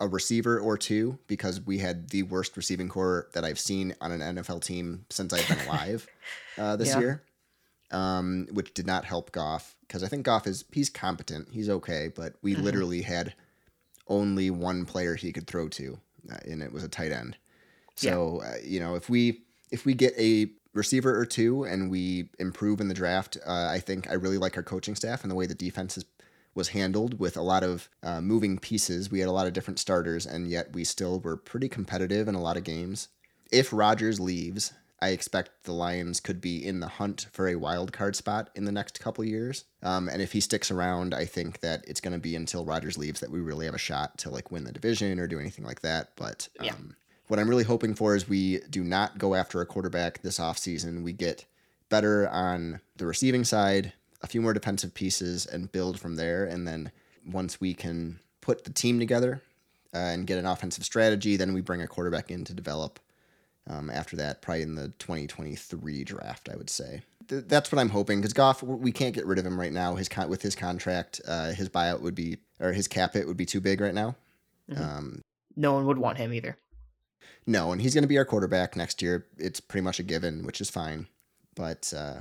a 0.00 0.08
receiver 0.08 0.58
or 0.58 0.76
two, 0.76 1.18
because 1.26 1.60
we 1.60 1.78
had 1.78 2.08
the 2.10 2.22
worst 2.22 2.56
receiving 2.56 2.88
corps 2.88 3.28
that 3.34 3.44
I've 3.44 3.58
seen 3.58 3.94
on 4.00 4.12
an 4.12 4.36
NFL 4.36 4.64
team 4.64 5.04
since 5.10 5.32
I've 5.32 5.48
been 5.48 5.60
alive 5.68 6.06
uh, 6.58 6.76
this 6.76 6.88
yeah. 6.88 7.00
year, 7.00 7.22
um, 7.90 8.48
which 8.52 8.74
did 8.74 8.86
not 8.86 9.04
help 9.04 9.32
Goff 9.32 9.75
because 9.86 10.02
I 10.02 10.08
think 10.08 10.24
Goff 10.24 10.46
is 10.46 10.64
he's 10.72 10.90
competent, 10.90 11.48
he's 11.52 11.68
okay, 11.68 12.10
but 12.14 12.34
we 12.42 12.54
mm-hmm. 12.54 12.62
literally 12.62 13.02
had 13.02 13.34
only 14.08 14.50
one 14.50 14.84
player 14.84 15.14
he 15.14 15.32
could 15.32 15.46
throw 15.46 15.68
to, 15.68 15.98
uh, 16.30 16.36
and 16.44 16.62
it 16.62 16.72
was 16.72 16.84
a 16.84 16.88
tight 16.88 17.12
end. 17.12 17.36
So 17.96 18.40
yeah. 18.42 18.48
uh, 18.48 18.54
you 18.64 18.80
know, 18.80 18.94
if 18.94 19.08
we 19.08 19.42
if 19.70 19.84
we 19.84 19.94
get 19.94 20.14
a 20.18 20.50
receiver 20.74 21.18
or 21.18 21.26
two 21.26 21.64
and 21.64 21.90
we 21.90 22.28
improve 22.38 22.80
in 22.80 22.88
the 22.88 22.94
draft, 22.94 23.36
uh, 23.46 23.68
I 23.70 23.80
think 23.80 24.10
I 24.10 24.14
really 24.14 24.38
like 24.38 24.56
our 24.56 24.62
coaching 24.62 24.94
staff 24.94 25.22
and 25.22 25.30
the 25.30 25.34
way 25.34 25.46
the 25.46 25.54
defense 25.54 25.96
is, 25.96 26.04
was 26.54 26.68
handled 26.68 27.18
with 27.18 27.36
a 27.36 27.42
lot 27.42 27.64
of 27.64 27.88
uh, 28.02 28.20
moving 28.20 28.58
pieces. 28.58 29.10
We 29.10 29.20
had 29.20 29.28
a 29.28 29.32
lot 29.32 29.46
of 29.46 29.52
different 29.52 29.78
starters, 29.78 30.26
and 30.26 30.48
yet 30.48 30.72
we 30.74 30.84
still 30.84 31.20
were 31.20 31.36
pretty 31.36 31.68
competitive 31.68 32.28
in 32.28 32.34
a 32.34 32.42
lot 32.42 32.56
of 32.56 32.64
games. 32.64 33.08
If 33.50 33.72
Rodgers 33.72 34.20
leaves, 34.20 34.72
I 35.00 35.10
expect 35.10 35.64
the 35.64 35.72
Lions 35.72 36.20
could 36.20 36.40
be 36.40 36.64
in 36.64 36.80
the 36.80 36.88
hunt 36.88 37.26
for 37.30 37.48
a 37.48 37.56
wild 37.56 37.92
card 37.92 38.16
spot 38.16 38.48
in 38.54 38.64
the 38.64 38.72
next 38.72 38.98
couple 38.98 39.24
years. 39.24 39.64
Um, 39.82 40.08
and 40.08 40.22
if 40.22 40.32
he 40.32 40.40
sticks 40.40 40.70
around, 40.70 41.12
I 41.12 41.26
think 41.26 41.60
that 41.60 41.84
it's 41.86 42.00
going 42.00 42.14
to 42.14 42.18
be 42.18 42.34
until 42.34 42.64
Rodgers 42.64 42.96
leaves 42.96 43.20
that 43.20 43.30
we 43.30 43.40
really 43.40 43.66
have 43.66 43.74
a 43.74 43.78
shot 43.78 44.16
to 44.18 44.30
like 44.30 44.50
win 44.50 44.64
the 44.64 44.72
division 44.72 45.18
or 45.18 45.26
do 45.26 45.38
anything 45.38 45.66
like 45.66 45.82
that. 45.82 46.12
But 46.16 46.48
um, 46.60 46.66
yeah. 46.66 46.74
what 47.28 47.38
I'm 47.38 47.48
really 47.48 47.64
hoping 47.64 47.94
for 47.94 48.16
is 48.16 48.28
we 48.28 48.60
do 48.70 48.82
not 48.82 49.18
go 49.18 49.34
after 49.34 49.60
a 49.60 49.66
quarterback 49.66 50.22
this 50.22 50.38
offseason. 50.38 51.02
We 51.02 51.12
get 51.12 51.44
better 51.90 52.28
on 52.28 52.80
the 52.96 53.06
receiving 53.06 53.44
side, 53.44 53.92
a 54.22 54.26
few 54.26 54.40
more 54.40 54.54
defensive 54.54 54.94
pieces, 54.94 55.44
and 55.44 55.70
build 55.70 56.00
from 56.00 56.16
there. 56.16 56.46
And 56.46 56.66
then 56.66 56.90
once 57.26 57.60
we 57.60 57.74
can 57.74 58.20
put 58.40 58.64
the 58.64 58.72
team 58.72 58.98
together 58.98 59.42
uh, 59.92 59.98
and 59.98 60.26
get 60.26 60.38
an 60.38 60.46
offensive 60.46 60.84
strategy, 60.84 61.36
then 61.36 61.52
we 61.52 61.60
bring 61.60 61.82
a 61.82 61.86
quarterback 61.86 62.30
in 62.30 62.44
to 62.44 62.54
develop 62.54 62.98
um, 63.68 63.90
after 63.90 64.16
that, 64.16 64.42
probably 64.42 64.62
in 64.62 64.74
the 64.74 64.88
2023 64.98 66.04
draft, 66.04 66.48
I 66.50 66.56
would 66.56 66.70
say. 66.70 67.02
Th- 67.28 67.44
that's 67.46 67.72
what 67.72 67.80
I'm 67.80 67.88
hoping 67.88 68.20
because 68.20 68.32
Goff, 68.32 68.62
we 68.62 68.92
can't 68.92 69.14
get 69.14 69.26
rid 69.26 69.38
of 69.38 69.46
him 69.46 69.58
right 69.58 69.72
now. 69.72 69.96
His 69.96 70.08
con- 70.08 70.28
with 70.28 70.42
his 70.42 70.54
contract, 70.54 71.20
uh, 71.26 71.52
his 71.52 71.68
buyout 71.68 72.00
would 72.00 72.14
be 72.14 72.38
or 72.60 72.72
his 72.72 72.86
cap 72.86 73.14
hit 73.14 73.26
would 73.26 73.36
be 73.36 73.46
too 73.46 73.60
big 73.60 73.80
right 73.80 73.94
now. 73.94 74.14
Mm-hmm. 74.70 74.82
Um, 74.82 75.22
no 75.56 75.72
one 75.72 75.86
would 75.86 75.98
want 75.98 76.18
him 76.18 76.32
either. 76.32 76.56
No, 77.46 77.72
and 77.72 77.80
he's 77.80 77.94
going 77.94 78.02
to 78.02 78.08
be 78.08 78.18
our 78.18 78.24
quarterback 78.24 78.76
next 78.76 79.02
year. 79.02 79.26
It's 79.36 79.60
pretty 79.60 79.84
much 79.84 79.98
a 79.98 80.02
given, 80.02 80.44
which 80.44 80.60
is 80.60 80.70
fine. 80.70 81.06
But 81.54 81.92
uh, 81.96 82.20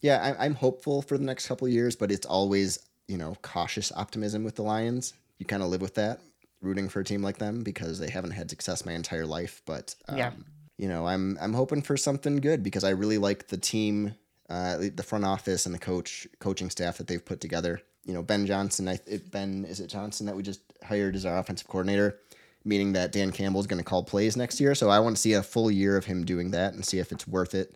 yeah, 0.00 0.34
I- 0.38 0.44
I'm 0.44 0.54
hopeful 0.54 1.02
for 1.02 1.18
the 1.18 1.24
next 1.24 1.48
couple 1.48 1.66
years, 1.68 1.96
but 1.96 2.12
it's 2.12 2.26
always 2.26 2.78
you 3.08 3.18
know 3.18 3.36
cautious 3.42 3.90
optimism 3.96 4.44
with 4.44 4.54
the 4.54 4.62
Lions. 4.62 5.14
You 5.38 5.46
kind 5.46 5.62
of 5.62 5.70
live 5.70 5.80
with 5.80 5.94
that, 5.96 6.20
rooting 6.60 6.88
for 6.88 7.00
a 7.00 7.04
team 7.04 7.22
like 7.22 7.38
them 7.38 7.62
because 7.62 7.98
they 7.98 8.10
haven't 8.10 8.32
had 8.32 8.50
success 8.50 8.86
my 8.86 8.92
entire 8.92 9.26
life. 9.26 9.62
But 9.66 9.96
um, 10.08 10.18
yeah 10.18 10.30
you 10.78 10.88
know, 10.88 11.06
I'm 11.06 11.36
I'm 11.40 11.52
hoping 11.52 11.82
for 11.82 11.96
something 11.96 12.36
good 12.36 12.62
because 12.62 12.84
I 12.84 12.90
really 12.90 13.18
like 13.18 13.48
the 13.48 13.58
team, 13.58 14.14
uh, 14.48 14.78
the 14.94 15.02
front 15.02 15.24
office 15.24 15.66
and 15.66 15.74
the 15.74 15.78
coach 15.78 16.26
coaching 16.38 16.70
staff 16.70 16.98
that 16.98 17.08
they've 17.08 17.24
put 17.24 17.40
together. 17.40 17.82
You 18.04 18.14
know, 18.14 18.22
Ben 18.22 18.46
Johnson, 18.46 18.88
I 18.88 19.00
it, 19.06 19.30
Ben 19.30 19.64
is 19.64 19.80
it 19.80 19.88
Johnson 19.88 20.26
that 20.26 20.36
we 20.36 20.42
just 20.42 20.60
hired 20.82 21.16
as 21.16 21.26
our 21.26 21.38
offensive 21.38 21.66
coordinator, 21.66 22.20
meaning 22.64 22.92
that 22.92 23.12
Dan 23.12 23.32
Campbell 23.32 23.60
is 23.60 23.66
going 23.66 23.82
to 23.82 23.84
call 23.84 24.04
plays 24.04 24.36
next 24.36 24.60
year. 24.60 24.74
So 24.74 24.88
I 24.88 25.00
want 25.00 25.16
to 25.16 25.20
see 25.20 25.32
a 25.32 25.42
full 25.42 25.70
year 25.70 25.96
of 25.96 26.04
him 26.04 26.24
doing 26.24 26.52
that 26.52 26.74
and 26.74 26.86
see 26.86 27.00
if 27.00 27.10
it's 27.10 27.26
worth 27.26 27.54
it 27.54 27.74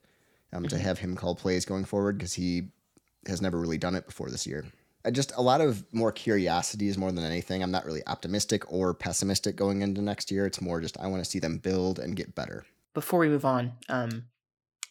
um, 0.53 0.63
mm-hmm. 0.63 0.69
to 0.69 0.79
have 0.79 1.01
him 1.01 1.17
call 1.17 1.35
plays 1.35 1.65
going 1.65 1.85
forward 1.85 2.19
because 2.19 2.35
he 2.35 2.69
has 3.27 3.43
never 3.43 3.59
really 3.59 3.79
done 3.79 3.97
it 3.97 4.07
before 4.07 4.31
this 4.31 4.47
year. 4.47 4.65
I 5.05 5.11
just 5.11 5.33
a 5.37 5.43
lot 5.43 5.61
of 5.61 5.85
more 5.93 6.13
curiosities 6.13 6.97
more 6.97 7.11
than 7.11 7.25
anything. 7.25 7.65
I'm 7.65 7.73
not 7.73 7.85
really 7.85 8.07
optimistic 8.07 8.73
or 8.73 8.95
pessimistic 8.95 9.57
going 9.57 9.83
into 9.83 10.01
next 10.01 10.31
year. 10.31 10.47
It's 10.47 10.61
more 10.61 10.81
just 10.81 10.99
I 11.01 11.09
want 11.09 11.25
to 11.25 11.29
see 11.29 11.41
them 11.41 11.59
build 11.59 11.99
and 11.99 12.15
get 12.15 12.37
better. 12.37 12.65
Before 12.95 13.21
we 13.21 13.29
move 13.29 13.45
on, 13.45 13.73
um, 13.89 14.25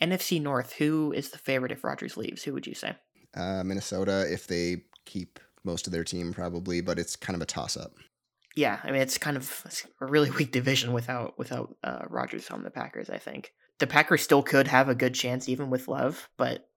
NFC 0.02 0.42
North, 0.42 0.74
who 0.74 1.12
is 1.12 1.30
the 1.30 1.38
favorite 1.38 1.72
if 1.72 1.84
Rodgers 1.84 2.18
leaves? 2.18 2.44
Who 2.44 2.54
would 2.54 2.66
you 2.66 2.74
say? 2.74 2.96
Uh, 3.36 3.64
Minnesota, 3.64 4.26
if 4.32 4.48
they 4.48 4.84
keep 5.06 5.40
most 5.64 5.88
of 5.88 5.94
their 5.94 6.04
team, 6.04 6.34
probably, 6.34 6.82
but 6.82 6.98
it's 6.98 7.16
kind 7.16 7.36
of 7.36 7.42
a 7.42 7.46
toss 7.46 7.78
up. 7.78 7.94
Yeah, 8.56 8.80
I 8.84 8.92
mean 8.92 9.02
it's 9.02 9.18
kind 9.18 9.38
of 9.38 9.62
it's 9.66 9.88
a 10.02 10.06
really 10.06 10.30
weak 10.32 10.52
division 10.52 10.94
without 10.94 11.38
without 11.38 11.76
uh, 11.84 12.06
Rodgers 12.10 12.50
on 12.50 12.64
the 12.64 12.72
Packers. 12.72 13.10
I 13.10 13.18
think 13.18 13.54
the 13.80 13.88
Packers 13.88 14.22
still 14.22 14.44
could 14.44 14.68
have 14.68 14.90
a 14.90 14.96
good 14.96 15.14
chance 15.14 15.48
even 15.48 15.70
with 15.70 15.88
Love, 15.88 16.30
but 16.38 16.68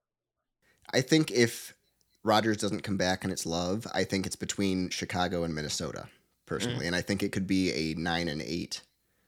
I 0.93 1.01
think 1.01 1.31
if 1.31 1.75
Rodgers 2.23 2.59
doesn't 2.59 2.83
come 2.83 2.97
back 2.97 3.25
and 3.25 3.33
it's 3.33 3.45
Love, 3.45 3.87
I 3.93 4.05
think 4.05 4.27
it's 4.27 4.37
between 4.37 4.91
Chicago 4.91 5.43
and 5.43 5.55
Minnesota 5.55 6.07
personally, 6.47 6.85
mm. 6.85 6.89
and 6.89 6.97
I 6.97 7.01
think 7.01 7.23
it 7.23 7.33
could 7.33 7.47
be 7.47 7.73
a 7.73 7.95
nine 7.95 8.29
and 8.29 8.43
eight 8.43 8.83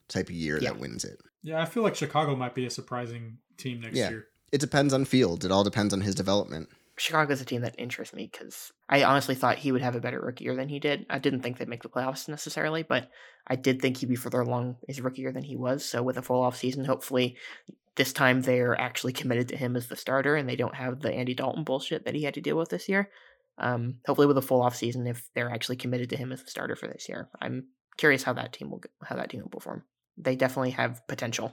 type 0.08 0.28
of 0.28 0.34
year 0.34 0.58
yeah. 0.60 0.70
that 0.70 0.78
wins 0.78 1.04
it. 1.04 1.20
Yeah, 1.46 1.62
I 1.62 1.64
feel 1.64 1.84
like 1.84 1.94
Chicago 1.94 2.34
might 2.34 2.56
be 2.56 2.66
a 2.66 2.70
surprising 2.70 3.38
team 3.56 3.80
next 3.80 3.96
yeah. 3.96 4.10
year. 4.10 4.26
It 4.50 4.60
depends 4.60 4.92
on 4.92 5.04
Fields. 5.04 5.44
It 5.44 5.52
all 5.52 5.62
depends 5.62 5.94
on 5.94 6.00
his 6.00 6.16
development. 6.16 6.68
Chicago's 6.96 7.40
a 7.40 7.44
team 7.44 7.60
that 7.60 7.76
interests 7.78 8.12
me 8.12 8.28
because 8.30 8.72
I 8.88 9.04
honestly 9.04 9.36
thought 9.36 9.58
he 9.58 9.70
would 9.70 9.80
have 9.80 9.94
a 9.94 10.00
better 10.00 10.20
rookie 10.20 10.42
year 10.42 10.56
than 10.56 10.68
he 10.68 10.80
did. 10.80 11.06
I 11.08 11.20
didn't 11.20 11.42
think 11.42 11.58
they'd 11.58 11.68
make 11.68 11.84
the 11.84 11.88
playoffs 11.88 12.28
necessarily, 12.28 12.82
but 12.82 13.10
I 13.46 13.54
did 13.54 13.80
think 13.80 13.98
he'd 13.98 14.08
be 14.08 14.16
further 14.16 14.40
along 14.40 14.78
his 14.88 15.00
rookie 15.00 15.22
year 15.22 15.30
than 15.30 15.44
he 15.44 15.54
was. 15.54 15.84
So 15.84 16.02
with 16.02 16.18
a 16.18 16.22
full 16.22 16.42
off 16.42 16.56
season, 16.56 16.84
hopefully 16.84 17.36
this 17.94 18.12
time 18.12 18.42
they're 18.42 18.78
actually 18.80 19.12
committed 19.12 19.48
to 19.50 19.56
him 19.56 19.76
as 19.76 19.86
the 19.86 19.94
starter 19.94 20.34
and 20.34 20.48
they 20.48 20.56
don't 20.56 20.74
have 20.74 21.00
the 21.00 21.12
Andy 21.12 21.34
Dalton 21.34 21.62
bullshit 21.62 22.06
that 22.06 22.16
he 22.16 22.24
had 22.24 22.34
to 22.34 22.40
deal 22.40 22.56
with 22.56 22.70
this 22.70 22.88
year. 22.88 23.08
Um, 23.58 24.00
hopefully 24.04 24.26
with 24.26 24.38
a 24.38 24.42
full 24.42 24.62
off 24.62 24.74
season, 24.74 25.06
if 25.06 25.30
they're 25.34 25.52
actually 25.52 25.76
committed 25.76 26.10
to 26.10 26.16
him 26.16 26.32
as 26.32 26.42
the 26.42 26.50
starter 26.50 26.74
for 26.74 26.88
this 26.88 27.08
year, 27.08 27.28
I'm 27.40 27.68
curious 27.96 28.24
how 28.24 28.32
that 28.32 28.52
team 28.52 28.70
will 28.70 28.82
how 29.04 29.14
that 29.14 29.30
team 29.30 29.42
will 29.42 29.50
perform. 29.50 29.84
They 30.16 30.36
definitely 30.36 30.70
have 30.70 31.06
potential. 31.06 31.52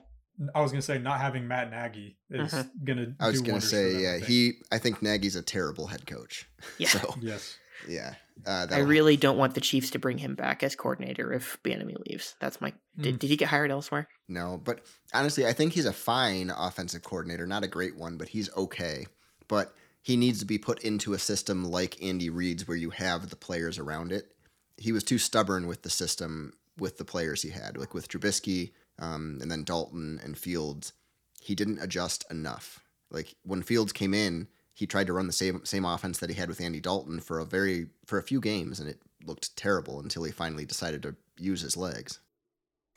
I 0.56 0.62
was 0.62 0.72
gonna 0.72 0.82
say 0.82 0.98
not 0.98 1.20
having 1.20 1.48
Matt 1.48 1.70
Nagy 1.70 2.18
is 2.30 2.52
mm-hmm. 2.52 2.86
gonna. 2.86 3.16
I 3.20 3.30
was 3.30 3.42
gonna 3.42 3.62
say 3.62 4.02
yeah. 4.02 4.18
He 4.18 4.54
I 4.72 4.80
think 4.80 5.02
Nagy's 5.02 5.36
a 5.36 5.42
terrible 5.42 5.88
head 5.88 6.08
coach. 6.08 6.50
Yeah. 6.78 6.88
so, 6.88 7.16
yes. 7.22 7.58
Yeah. 7.88 8.16
Uh, 8.46 8.68
I 8.72 8.80
really 8.80 9.16
don't 9.18 9.38
want 9.38 9.54
the 9.54 9.62
Chiefs 9.62 9.92
to 9.92 10.00
bring 10.00 10.18
him 10.18 10.34
back 10.34 10.64
as 10.64 10.76
coordinator 10.76 11.32
if 11.34 11.62
Bieniemy 11.64 11.96
leaves. 12.08 12.36
That's 12.40 12.60
my. 12.62 12.72
Mm. 12.72 13.04
Did, 13.04 13.20
did 13.20 13.30
he 13.30 13.36
get 13.36 13.50
hired 13.50 13.70
elsewhere? 13.70 14.08
No, 14.28 14.60
but 14.64 14.82
honestly, 15.14 15.46
I 15.46 15.54
think 15.54 15.74
he's 15.74 15.86
a 15.86 15.94
fine 15.94 16.50
offensive 16.50 17.04
coordinator. 17.04 17.46
Not 17.46 17.64
a 17.64 17.68
great 17.68 17.96
one, 17.96 18.18
but 18.18 18.30
he's 18.30 18.52
okay. 18.56 19.06
But 19.48 19.74
he 20.02 20.18
needs 20.18 20.40
to 20.40 20.46
be 20.46 20.58
put 20.58 20.84
into 20.84 21.14
a 21.14 21.20
system 21.20 21.66
like 21.66 22.02
Andy 22.02 22.30
Reid's, 22.30 22.68
where 22.68 22.78
you 22.78 22.90
have 22.90 23.30
the 23.30 23.36
players 23.36 23.78
around 23.78 24.12
it. 24.12 24.34
He 24.78 24.92
was 24.92 25.04
too 25.04 25.18
stubborn 25.18 25.68
with 25.68 25.84
the 25.84 25.90
system 25.90 26.54
with 26.78 26.98
the 26.98 27.06
players 27.06 27.42
he 27.42 27.50
had, 27.50 27.78
like 27.78 27.94
with 27.94 28.08
Trubisky 28.08 28.72
um, 29.00 29.40
and 29.42 29.52
then 29.52 29.64
Dalton 29.64 30.20
and 30.24 30.38
Fields, 30.38 30.94
he 31.42 31.56
didn't 31.56 31.80
adjust 31.80 32.26
enough. 32.32 32.80
Like 33.12 33.36
when 33.44 33.62
Fields 33.62 33.94
came 33.94 34.14
in, 34.14 34.48
he 34.74 34.88
tried 34.88 35.08
to 35.08 35.14
run 35.14 35.28
the 35.28 35.34
same 35.34 35.64
same 35.66 35.86
offense 35.86 36.20
that 36.20 36.30
he 36.30 36.36
had 36.36 36.50
with 36.50 36.62
Andy 36.62 36.80
Dalton 36.80 37.20
for 37.20 37.40
a 37.40 37.46
very 37.46 37.88
for 38.06 38.18
a 38.18 38.24
few 38.24 38.42
games, 38.42 38.80
and 38.80 38.90
it 38.90 39.00
looked 39.26 39.56
terrible 39.56 40.00
until 40.00 40.24
he 40.24 40.32
finally 40.32 40.66
decided 40.66 41.04
to 41.04 41.16
use 41.38 41.62
his 41.62 41.78
legs. 41.78 42.20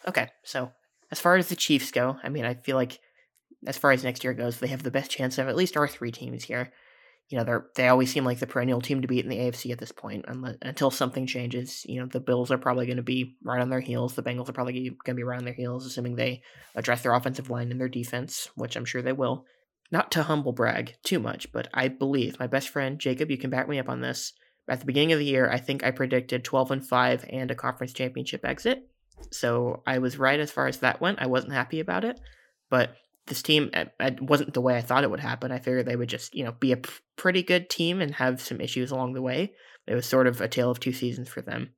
Okay, 0.06 0.28
so 0.42 0.72
as 1.10 1.20
far 1.20 1.36
as 1.36 1.48
the 1.48 1.56
Chiefs 1.56 1.90
go, 1.90 2.18
I 2.22 2.28
mean, 2.28 2.44
I 2.44 2.54
feel 2.54 2.76
like 2.76 3.00
as 3.66 3.76
far 3.76 3.92
as 3.92 4.04
next 4.04 4.24
year 4.24 4.32
goes, 4.32 4.58
they 4.58 4.66
have 4.68 4.82
the 4.82 4.90
best 4.90 5.10
chance 5.10 5.38
of 5.38 5.48
at 5.48 5.56
least 5.56 5.76
our 5.76 5.88
three 5.88 6.12
teams 6.12 6.44
here 6.44 6.72
you 7.28 7.36
know, 7.36 7.44
they're 7.44 7.66
they 7.74 7.88
always 7.88 8.12
seem 8.12 8.24
like 8.24 8.38
the 8.38 8.46
perennial 8.46 8.80
team 8.80 9.02
to 9.02 9.08
beat 9.08 9.24
in 9.24 9.30
the 9.30 9.38
AFC 9.38 9.72
at 9.72 9.78
this 9.78 9.92
point. 9.92 10.24
Unless, 10.28 10.56
until 10.62 10.90
something 10.90 11.26
changes, 11.26 11.84
you 11.86 12.00
know, 12.00 12.06
the 12.06 12.20
Bills 12.20 12.50
are 12.50 12.58
probably 12.58 12.86
going 12.86 12.98
to 12.98 13.02
be 13.02 13.36
right 13.42 13.60
on 13.60 13.68
their 13.68 13.80
heels. 13.80 14.14
The 14.14 14.22
Bengals 14.22 14.48
are 14.48 14.52
probably 14.52 14.74
going 14.74 14.96
to 15.06 15.14
be 15.14 15.24
right 15.24 15.38
on 15.38 15.44
their 15.44 15.54
heels, 15.54 15.86
assuming 15.86 16.14
they 16.14 16.42
address 16.76 17.02
their 17.02 17.14
offensive 17.14 17.50
line 17.50 17.70
and 17.72 17.80
their 17.80 17.88
defense, 17.88 18.48
which 18.54 18.76
I'm 18.76 18.84
sure 18.84 19.02
they 19.02 19.12
will. 19.12 19.44
Not 19.90 20.10
to 20.12 20.24
humble 20.24 20.52
brag 20.52 20.94
too 21.04 21.18
much, 21.18 21.52
but 21.52 21.68
I 21.74 21.88
believe 21.88 22.38
my 22.38 22.46
best 22.46 22.68
friend 22.68 22.98
Jacob, 22.98 23.30
you 23.30 23.38
can 23.38 23.50
back 23.50 23.68
me 23.68 23.78
up 23.78 23.88
on 23.88 24.00
this. 24.00 24.32
At 24.68 24.80
the 24.80 24.86
beginning 24.86 25.12
of 25.12 25.20
the 25.20 25.24
year, 25.24 25.48
I 25.48 25.58
think 25.58 25.84
I 25.84 25.92
predicted 25.92 26.44
12 26.44 26.70
and 26.72 26.86
5 26.86 27.24
and 27.30 27.50
a 27.50 27.54
conference 27.54 27.92
championship 27.92 28.44
exit. 28.44 28.88
So 29.30 29.82
I 29.86 29.98
was 29.98 30.18
right 30.18 30.40
as 30.40 30.50
far 30.50 30.66
as 30.66 30.78
that 30.78 31.00
went. 31.00 31.20
I 31.20 31.26
wasn't 31.26 31.52
happy 31.52 31.80
about 31.80 32.04
it, 32.04 32.20
but 32.68 32.96
this 33.26 33.42
team 33.42 33.70
it 33.74 34.22
wasn't 34.22 34.54
the 34.54 34.60
way 34.60 34.76
I 34.76 34.82
thought 34.82 35.04
it 35.04 35.10
would 35.10 35.20
happen. 35.20 35.50
I 35.50 35.58
figured 35.58 35.86
they 35.86 35.96
would 35.96 36.08
just, 36.08 36.34
you 36.34 36.44
know, 36.44 36.52
be 36.52 36.72
a 36.72 36.80
pretty 37.16 37.42
good 37.42 37.68
team 37.68 38.00
and 38.00 38.14
have 38.14 38.40
some 38.40 38.60
issues 38.60 38.90
along 38.90 39.14
the 39.14 39.22
way. 39.22 39.52
It 39.86 39.94
was 39.94 40.06
sort 40.06 40.26
of 40.26 40.40
a 40.40 40.48
tale 40.48 40.70
of 40.70 40.80
two 40.80 40.92
seasons 40.92 41.28
for 41.28 41.42
them. 41.42 41.70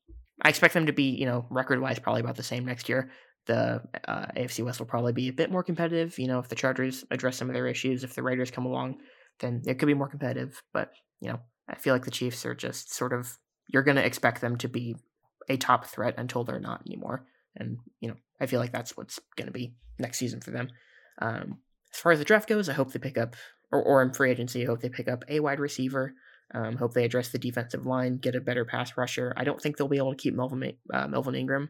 I 0.43 0.49
expect 0.49 0.75
them 0.75 0.87
to 0.87 0.93
be, 0.93 1.11
you 1.11 1.27
know, 1.27 1.47
record 1.51 1.81
wise, 1.81 1.99
probably 1.99 2.21
about 2.21 2.37
the 2.37 2.43
same 2.43 2.65
next 2.65 2.89
year. 2.89 3.11
The 3.47 3.83
uh, 4.07 4.27
AFC 4.37 4.65
West 4.65 4.79
will 4.79 4.87
probably 4.87 5.13
be 5.13 5.29
a 5.29 5.33
bit 5.33 5.51
more 5.51 5.63
competitive. 5.63 6.19
You 6.19 6.29
know, 6.29 6.39
if 6.39 6.49
the 6.49 6.55
Chargers 6.55 7.05
address 7.11 7.37
some 7.37 7.49
of 7.49 7.55
their 7.55 7.67
issues, 7.67 8.05
if 8.05 8.15
the 8.15 8.23
Raiders 8.23 8.51
come 8.51 8.67
along, 8.67 8.99
then 9.41 9.63
it 9.67 9.79
could 9.79 9.87
be 9.87 9.95
more 9.95 10.09
competitive. 10.09 10.63
But, 10.73 10.93
you 11.21 11.31
know, 11.31 11.41
I 11.69 11.77
feel 11.77 11.95
like 11.95 12.05
the 12.05 12.11
Chiefs 12.11 12.45
are 12.45 12.55
just 12.55 12.95
sort 12.95 13.13
of, 13.13 13.39
you're 13.69 13.83
going 13.83 13.97
to 13.97 14.05
expect 14.05 14.41
them 14.41 14.57
to 14.59 14.69
be 14.69 14.97
a 15.49 15.57
top 15.57 15.87
threat 15.87 16.15
until 16.19 16.45
they're 16.45 16.61
not 16.61 16.83
anymore. 16.87 17.27
And, 17.57 17.79
you 18.01 18.09
know, 18.09 18.17
I 18.41 18.47
feel 18.47 18.61
like 18.61 18.73
that's 18.73 18.97
what's 18.97 19.19
going 19.37 19.47
to 19.47 19.53
be 19.53 19.75
next 19.99 20.19
season 20.19 20.41
for 20.41 20.51
them. 20.51 20.69
Um, 21.21 21.59
as 21.93 22.01
far 22.01 22.13
as 22.13 22.19
the 22.19 22.25
draft 22.25 22.49
goes, 22.49 22.69
I 22.69 22.75
hope 22.75 22.93
they 22.93 22.99
pick 22.99 23.19
up, 23.19 23.37
or, 23.73 23.83
or 23.83 24.03
in 24.03 24.13
free 24.13 24.31
agency, 24.31 24.63
I 24.63 24.67
hope 24.67 24.81
they 24.81 24.89
pick 24.89 25.09
up 25.09 25.25
a 25.29 25.41
wide 25.41 25.61
receiver. 25.61 26.15
Um, 26.55 26.77
hope 26.77 26.95
they 26.95 27.05
address 27.05 27.29
the 27.29 27.39
defensive 27.39 27.85
line, 27.85 28.17
get 28.17 28.35
a 28.35 28.41
better 28.41 28.65
pass 28.65 28.97
rusher. 28.97 29.35
I 29.37 29.45
don't 29.45 29.61
think 29.61 29.77
they'll 29.77 29.89
be 29.89 29.99
able 29.99 30.15
to 30.15 30.23
keep 30.23 30.35
Melvin, 30.35 30.73
uh, 30.93 31.07
Melvin 31.07 31.35
Ingram. 31.35 31.69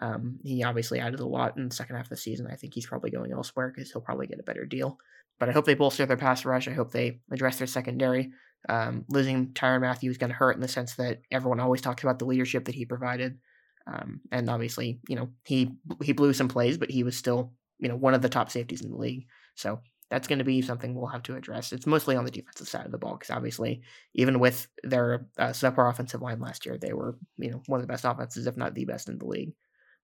Um, 0.00 0.38
he 0.44 0.62
obviously 0.62 1.00
added 1.00 1.20
a 1.20 1.26
lot 1.26 1.56
in 1.56 1.68
the 1.68 1.74
second 1.74 1.96
half 1.96 2.06
of 2.06 2.10
the 2.10 2.16
season. 2.16 2.46
I 2.48 2.54
think 2.54 2.74
he's 2.74 2.86
probably 2.86 3.10
going 3.10 3.32
elsewhere 3.32 3.72
because 3.74 3.90
he'll 3.90 4.02
probably 4.02 4.28
get 4.28 4.38
a 4.38 4.44
better 4.44 4.64
deal. 4.64 4.98
But 5.38 5.48
I 5.48 5.52
hope 5.52 5.64
they 5.64 5.74
bolster 5.74 6.06
their 6.06 6.16
pass 6.16 6.44
rush. 6.44 6.68
I 6.68 6.72
hope 6.72 6.92
they 6.92 7.20
address 7.32 7.58
their 7.58 7.66
secondary. 7.66 8.30
Um, 8.68 9.04
losing 9.08 9.48
Tyrann 9.48 9.80
Mathieu 9.80 10.10
is 10.10 10.18
going 10.18 10.30
to 10.30 10.36
hurt 10.36 10.54
in 10.54 10.60
the 10.60 10.68
sense 10.68 10.94
that 10.96 11.22
everyone 11.30 11.60
always 11.60 11.80
talks 11.80 12.02
about 12.02 12.18
the 12.18 12.26
leadership 12.26 12.66
that 12.66 12.74
he 12.74 12.84
provided. 12.84 13.38
Um, 13.86 14.20
and 14.30 14.48
obviously, 14.50 15.00
you 15.08 15.16
know, 15.16 15.30
he 15.44 15.72
he 16.02 16.12
blew 16.12 16.34
some 16.34 16.48
plays, 16.48 16.76
but 16.76 16.90
he 16.90 17.02
was 17.02 17.16
still 17.16 17.54
you 17.80 17.88
know 17.88 17.96
one 17.96 18.14
of 18.14 18.22
the 18.22 18.28
top 18.28 18.50
safeties 18.50 18.82
in 18.82 18.90
the 18.90 18.96
league. 18.96 19.26
So 19.54 19.80
that's 20.10 20.26
going 20.26 20.40
to 20.40 20.44
be 20.44 20.60
something 20.60 20.94
we'll 20.94 21.06
have 21.06 21.22
to 21.24 21.36
address. 21.36 21.72
It's 21.72 21.86
mostly 21.86 22.16
on 22.16 22.24
the 22.24 22.30
defensive 22.32 22.68
side 22.68 22.84
of 22.84 22.92
the 22.92 22.98
ball 22.98 23.16
because 23.16 23.30
obviously, 23.30 23.82
even 24.14 24.40
with 24.40 24.68
their 24.82 25.26
uh, 25.38 25.48
subpar 25.48 25.88
offensive 25.88 26.20
line 26.20 26.40
last 26.40 26.66
year, 26.66 26.76
they 26.76 26.92
were 26.92 27.16
you 27.38 27.50
know 27.50 27.62
one 27.66 27.80
of 27.80 27.86
the 27.86 27.92
best 27.92 28.04
offenses, 28.04 28.46
if 28.46 28.56
not 28.56 28.74
the 28.74 28.84
best 28.84 29.08
in 29.08 29.18
the 29.18 29.26
league. 29.26 29.52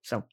So 0.03 0.25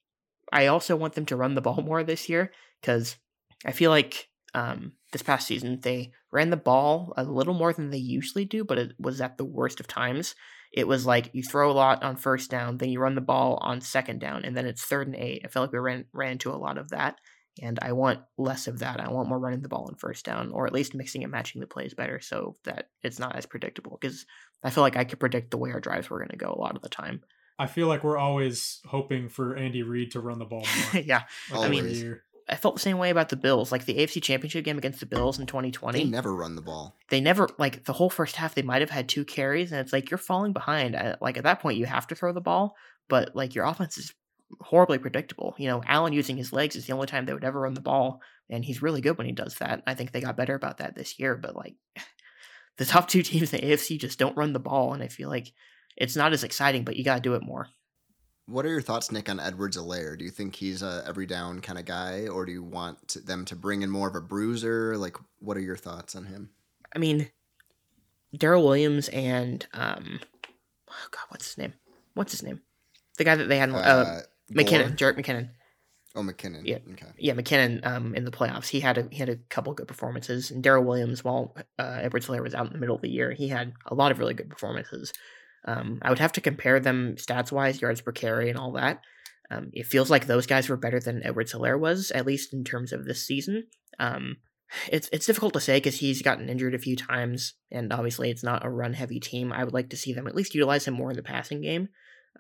I 0.51 0.67
also 0.67 0.95
want 0.95 1.13
them 1.13 1.25
to 1.27 1.35
run 1.35 1.55
the 1.55 1.61
ball 1.61 1.81
more 1.81 2.03
this 2.03 2.29
year 2.29 2.51
because 2.81 3.17
I 3.65 3.71
feel 3.71 3.89
like 3.89 4.29
um, 4.53 4.93
this 5.11 5.23
past 5.23 5.47
season 5.47 5.79
they 5.81 6.11
ran 6.31 6.51
the 6.51 6.57
ball 6.57 7.13
a 7.17 7.23
little 7.23 7.55
more 7.55 7.73
than 7.73 7.89
they 7.89 7.97
usually 7.97 8.45
do, 8.45 8.63
but 8.63 8.77
it 8.77 8.93
was 8.99 9.19
at 9.21 9.37
the 9.37 9.45
worst 9.45 9.79
of 9.79 9.87
times. 9.87 10.35
It 10.71 10.87
was 10.87 11.05
like 11.05 11.31
you 11.33 11.43
throw 11.43 11.71
a 11.71 11.73
lot 11.73 12.03
on 12.03 12.15
first 12.15 12.49
down, 12.51 12.77
then 12.77 12.89
you 12.89 12.99
run 12.99 13.15
the 13.15 13.21
ball 13.21 13.57
on 13.61 13.81
second 13.81 14.19
down, 14.19 14.43
and 14.45 14.55
then 14.55 14.65
it's 14.65 14.83
third 14.83 15.07
and 15.07 15.15
eight. 15.15 15.41
I 15.43 15.47
feel 15.47 15.63
like 15.63 15.71
we 15.71 15.79
ran 15.79 16.05
ran 16.13 16.33
into 16.33 16.51
a 16.51 16.57
lot 16.57 16.77
of 16.77 16.89
that 16.89 17.19
and 17.61 17.79
I 17.81 17.91
want 17.91 18.21
less 18.37 18.67
of 18.67 18.79
that. 18.79 18.99
I 18.99 19.09
want 19.09 19.29
more 19.29 19.39
running 19.39 19.61
the 19.61 19.69
ball 19.69 19.85
on 19.87 19.95
first 19.95 20.25
down, 20.25 20.51
or 20.51 20.65
at 20.65 20.73
least 20.73 20.95
mixing 20.95 21.23
and 21.23 21.31
matching 21.31 21.61
the 21.61 21.67
plays 21.67 21.93
better 21.93 22.19
so 22.19 22.55
that 22.63 22.89
it's 23.03 23.19
not 23.19 23.35
as 23.35 23.45
predictable. 23.45 23.97
Because 23.99 24.25
I 24.63 24.69
feel 24.69 24.81
like 24.81 24.97
I 24.97 25.03
could 25.03 25.19
predict 25.19 25.51
the 25.51 25.57
way 25.57 25.71
our 25.71 25.79
drives 25.79 26.09
were 26.09 26.17
going 26.19 26.29
to 26.29 26.37
go 26.37 26.51
a 26.51 26.59
lot 26.59 26.75
of 26.75 26.81
the 26.81 26.89
time. 26.89 27.21
I 27.59 27.67
feel 27.67 27.87
like 27.87 28.03
we're 28.03 28.17
always 28.17 28.81
hoping 28.87 29.29
for 29.29 29.55
Andy 29.55 29.83
Reid 29.83 30.11
to 30.11 30.19
run 30.19 30.39
the 30.39 30.45
ball 30.45 30.65
more. 30.93 31.03
yeah, 31.03 31.23
I 31.53 31.69
mean, 31.69 32.19
I 32.49 32.55
felt 32.55 32.75
the 32.75 32.81
same 32.81 32.97
way 32.97 33.11
about 33.11 33.29
the 33.29 33.35
Bills. 33.35 33.71
Like 33.71 33.85
the 33.85 33.95
AFC 33.95 34.21
Championship 34.21 34.65
game 34.65 34.77
against 34.79 34.99
the 34.99 35.05
Bills 35.05 35.37
in 35.37 35.45
2020, 35.45 35.99
they 36.03 36.09
never 36.09 36.33
run 36.33 36.55
the 36.55 36.61
ball. 36.61 36.95
They 37.09 37.21
never 37.21 37.47
like 37.59 37.85
the 37.85 37.93
whole 37.93 38.09
first 38.09 38.35
half. 38.35 38.55
They 38.55 38.63
might 38.63 38.81
have 38.81 38.89
had 38.89 39.07
two 39.07 39.23
carries, 39.23 39.71
and 39.71 39.79
it's 39.79 39.93
like 39.93 40.09
you're 40.09 40.17
falling 40.17 40.53
behind. 40.53 40.97
Like 41.21 41.37
at 41.37 41.43
that 41.43 41.59
point, 41.59 41.77
you 41.77 41.85
have 41.85 42.07
to 42.07 42.15
throw 42.15 42.33
the 42.33 42.41
ball, 42.41 42.75
but 43.07 43.35
like 43.35 43.53
your 43.53 43.65
offense 43.65 43.97
is 43.97 44.13
horribly 44.61 44.97
predictable. 44.97 45.55
You 45.57 45.67
know, 45.67 45.83
Allen 45.85 46.13
using 46.13 46.37
his 46.37 46.53
legs 46.53 46.75
is 46.75 46.85
the 46.85 46.93
only 46.93 47.07
time 47.07 47.25
they 47.25 47.33
would 47.33 47.43
ever 47.43 47.61
run 47.61 47.73
the 47.73 47.81
ball, 47.81 48.21
and 48.49 48.63
he's 48.63 48.81
really 48.81 49.01
good 49.01 49.17
when 49.17 49.27
he 49.27 49.33
does 49.33 49.55
that. 49.55 49.83
I 49.87 49.93
think 49.93 50.11
they 50.11 50.21
got 50.21 50.37
better 50.37 50.55
about 50.55 50.77
that 50.77 50.95
this 50.95 51.19
year, 51.19 51.35
but 51.35 51.55
like 51.55 51.75
the 52.77 52.85
top 52.85 53.07
two 53.07 53.21
teams 53.21 53.53
in 53.53 53.61
the 53.61 53.67
AFC 53.67 53.99
just 53.99 54.19
don't 54.19 54.37
run 54.37 54.53
the 54.53 54.59
ball, 54.59 54.93
and 54.93 55.03
I 55.03 55.07
feel 55.07 55.29
like 55.29 55.51
it's 55.95 56.15
not 56.15 56.33
as 56.33 56.43
exciting, 56.43 56.83
but 56.83 56.95
you 56.95 57.03
got 57.03 57.15
to 57.15 57.21
do 57.21 57.35
it 57.35 57.43
more. 57.43 57.67
What 58.45 58.65
are 58.65 58.69
your 58.69 58.81
thoughts, 58.81 59.09
Nick, 59.09 59.29
on 59.29 59.39
Edwards-Helaire? 59.39 60.17
Do 60.17 60.25
you 60.25 60.31
think 60.31 60.55
he's 60.55 60.83
a 60.83 61.01
every 61.07 61.25
down 61.25 61.61
kind 61.61 61.79
of 61.79 61.85
guy, 61.85 62.27
or 62.27 62.45
do 62.45 62.51
you 62.51 62.63
want 62.63 63.25
them 63.25 63.45
to 63.45 63.55
bring 63.55 63.83
in 63.83 63.89
more 63.89 64.09
of 64.09 64.15
a 64.15 64.21
bruiser? 64.21 64.97
Like, 64.97 65.15
what 65.39 65.55
are 65.55 65.61
your 65.61 65.77
thoughts 65.77 66.13
on 66.13 66.25
him? 66.25 66.49
I 66.93 66.99
mean, 66.99 67.29
Darrel 68.35 68.63
Williams 68.63 69.07
and 69.09 69.65
um, 69.73 70.19
oh 70.89 71.07
God, 71.11 71.25
what's 71.29 71.47
his 71.47 71.57
name? 71.57 71.73
What's 72.15 72.31
his 72.31 72.43
name? 72.43 72.61
The 73.17 73.23
guy 73.23 73.35
that 73.35 73.47
they 73.47 73.57
had. 73.57 73.71
Uh, 73.71 73.75
uh, 73.75 74.21
McKinnon, 74.51 74.95
Jerick 74.97 75.17
McKinnon. 75.17 75.49
Oh, 76.15 76.21
McKinnon. 76.21 76.61
Yeah. 76.63 76.77
Okay. 76.91 77.07
Yeah, 77.17 77.33
McKinnon 77.33 77.85
um, 77.85 78.13
in 78.13 78.23
the 78.23 78.31
playoffs, 78.31 78.67
he 78.67 78.79
had 78.79 78.97
a 78.97 79.07
he 79.09 79.17
had 79.17 79.29
a 79.29 79.37
couple 79.49 79.73
good 79.73 79.87
performances. 79.87 80.51
And 80.51 80.63
Darrel 80.63 80.83
Williams, 80.83 81.23
while 81.23 81.55
uh, 81.79 81.99
Edwards 82.01 82.27
Helaire 82.27 82.43
was 82.43 82.53
out 82.53 82.67
in 82.67 82.73
the 82.73 82.79
middle 82.79 82.95
of 82.95 83.01
the 83.01 83.09
year, 83.09 83.31
he 83.31 83.47
had 83.47 83.73
a 83.87 83.95
lot 83.95 84.11
of 84.11 84.19
really 84.19 84.35
good 84.35 84.49
performances. 84.49 85.11
Um, 85.65 85.99
I 86.01 86.09
would 86.09 86.19
have 86.19 86.33
to 86.33 86.41
compare 86.41 86.79
them 86.79 87.15
stats 87.17 87.51
wise, 87.51 87.81
yards 87.81 88.01
per 88.01 88.11
carry, 88.11 88.49
and 88.49 88.59
all 88.59 88.73
that. 88.73 89.01
Um, 89.49 89.71
it 89.73 89.87
feels 89.87 90.09
like 90.09 90.27
those 90.27 90.45
guys 90.45 90.69
were 90.69 90.77
better 90.77 90.99
than 90.99 91.25
Edwards 91.25 91.53
Helaire 91.53 91.79
was, 91.79 92.11
at 92.11 92.25
least 92.25 92.53
in 92.53 92.63
terms 92.63 92.93
of 92.93 93.05
this 93.05 93.25
season. 93.25 93.67
Um, 93.99 94.37
it's 94.91 95.09
it's 95.11 95.25
difficult 95.25 95.53
to 95.53 95.59
say 95.59 95.77
because 95.77 95.99
he's 95.99 96.21
gotten 96.21 96.49
injured 96.49 96.75
a 96.75 96.79
few 96.79 96.95
times, 96.95 97.53
and 97.71 97.91
obviously 97.91 98.29
it's 98.29 98.43
not 98.43 98.65
a 98.65 98.69
run 98.69 98.93
heavy 98.93 99.19
team. 99.19 99.51
I 99.51 99.63
would 99.63 99.73
like 99.73 99.89
to 99.89 99.97
see 99.97 100.13
them 100.13 100.27
at 100.27 100.35
least 100.35 100.55
utilize 100.55 100.87
him 100.87 100.93
more 100.93 101.11
in 101.11 101.15
the 101.15 101.23
passing 101.23 101.61
game. 101.61 101.89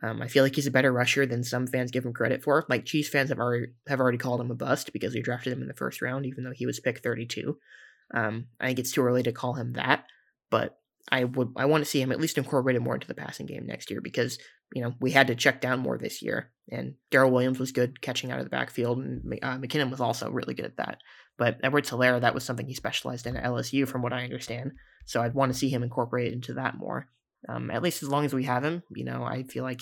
Um, 0.01 0.21
I 0.21 0.27
feel 0.27 0.43
like 0.43 0.55
he's 0.55 0.67
a 0.67 0.71
better 0.71 0.91
rusher 0.91 1.25
than 1.25 1.43
some 1.43 1.67
fans 1.67 1.91
give 1.91 2.05
him 2.05 2.13
credit 2.13 2.43
for. 2.43 2.65
Like 2.67 2.85
Chiefs 2.85 3.09
fans 3.09 3.29
have 3.29 3.39
already 3.39 3.67
have 3.87 3.99
already 3.99 4.17
called 4.17 4.41
him 4.41 4.51
a 4.51 4.55
bust 4.55 4.91
because 4.91 5.13
they 5.13 5.21
drafted 5.21 5.53
him 5.53 5.61
in 5.61 5.67
the 5.67 5.73
first 5.73 6.01
round, 6.01 6.25
even 6.25 6.43
though 6.43 6.53
he 6.53 6.65
was 6.65 6.79
pick 6.79 6.99
32. 6.99 7.57
Um, 8.13 8.47
I 8.59 8.67
think 8.67 8.79
it's 8.79 8.91
too 8.91 9.03
early 9.03 9.23
to 9.23 9.31
call 9.31 9.53
him 9.53 9.73
that, 9.73 10.05
but 10.49 10.77
I 11.11 11.25
would 11.25 11.53
I 11.55 11.65
want 11.65 11.83
to 11.83 11.89
see 11.89 12.01
him 12.01 12.11
at 12.11 12.19
least 12.19 12.37
incorporated 12.37 12.81
more 12.81 12.95
into 12.95 13.07
the 13.07 13.13
passing 13.13 13.45
game 13.45 13.65
next 13.65 13.89
year 13.91 14.01
because 14.01 14.39
you 14.73 14.81
know 14.81 14.93
we 14.99 15.11
had 15.11 15.27
to 15.27 15.35
check 15.35 15.61
down 15.61 15.79
more 15.79 15.97
this 15.97 16.21
year, 16.21 16.51
and 16.69 16.95
Darrel 17.11 17.31
Williams 17.31 17.59
was 17.59 17.71
good 17.71 18.01
catching 18.01 18.31
out 18.31 18.39
of 18.39 18.45
the 18.45 18.49
backfield, 18.49 18.99
and 18.99 19.39
uh, 19.41 19.57
McKinnon 19.57 19.91
was 19.91 20.01
also 20.01 20.29
really 20.29 20.53
good 20.53 20.65
at 20.65 20.77
that. 20.77 20.99
But 21.37 21.59
Edward 21.63 21.85
Helaire, 21.85 22.21
that 22.21 22.33
was 22.33 22.43
something 22.43 22.67
he 22.67 22.73
specialized 22.73 23.25
in 23.25 23.35
at 23.35 23.43
LSU, 23.43 23.87
from 23.87 24.01
what 24.01 24.13
I 24.13 24.23
understand. 24.23 24.73
So 25.05 25.21
I'd 25.21 25.33
want 25.33 25.51
to 25.51 25.57
see 25.57 25.69
him 25.69 25.83
incorporate 25.83 26.31
into 26.31 26.53
that 26.53 26.77
more. 26.77 27.09
Um, 27.49 27.71
at 27.71 27.83
least 27.83 28.03
as 28.03 28.09
long 28.09 28.25
as 28.25 28.33
we 28.33 28.45
have 28.45 28.63
him, 28.63 28.83
you 28.95 29.03
know, 29.03 29.23
I 29.23 29.43
feel 29.43 29.63
like 29.63 29.81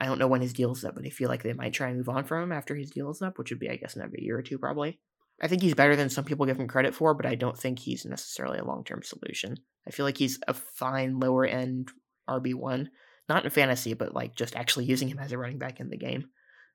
I 0.00 0.06
don't 0.06 0.18
know 0.18 0.26
when 0.26 0.42
his 0.42 0.52
deal's 0.52 0.84
up, 0.84 0.94
but 0.94 1.06
I 1.06 1.10
feel 1.10 1.28
like 1.28 1.42
they 1.42 1.52
might 1.52 1.72
try 1.72 1.88
and 1.88 1.96
move 1.96 2.08
on 2.08 2.24
from 2.24 2.42
him 2.42 2.52
after 2.52 2.74
his 2.74 2.90
deal 2.90 3.10
is 3.10 3.22
up, 3.22 3.38
which 3.38 3.50
would 3.50 3.60
be, 3.60 3.70
I 3.70 3.76
guess, 3.76 3.96
another 3.96 4.18
year 4.18 4.38
or 4.38 4.42
two 4.42 4.58
probably. 4.58 4.98
I 5.40 5.48
think 5.48 5.62
he's 5.62 5.74
better 5.74 5.96
than 5.96 6.10
some 6.10 6.24
people 6.24 6.46
give 6.46 6.58
him 6.58 6.68
credit 6.68 6.94
for, 6.94 7.14
but 7.14 7.26
I 7.26 7.34
don't 7.34 7.58
think 7.58 7.78
he's 7.78 8.04
necessarily 8.04 8.58
a 8.58 8.64
long 8.64 8.84
term 8.84 9.02
solution. 9.02 9.56
I 9.86 9.90
feel 9.90 10.04
like 10.04 10.18
he's 10.18 10.38
a 10.46 10.54
fine 10.54 11.18
lower 11.18 11.44
end 11.44 11.88
RB1, 12.28 12.88
not 13.28 13.44
in 13.44 13.50
fantasy, 13.50 13.94
but 13.94 14.14
like 14.14 14.36
just 14.36 14.56
actually 14.56 14.84
using 14.84 15.08
him 15.08 15.18
as 15.18 15.32
a 15.32 15.38
running 15.38 15.58
back 15.58 15.80
in 15.80 15.90
the 15.90 15.96
game. 15.96 16.26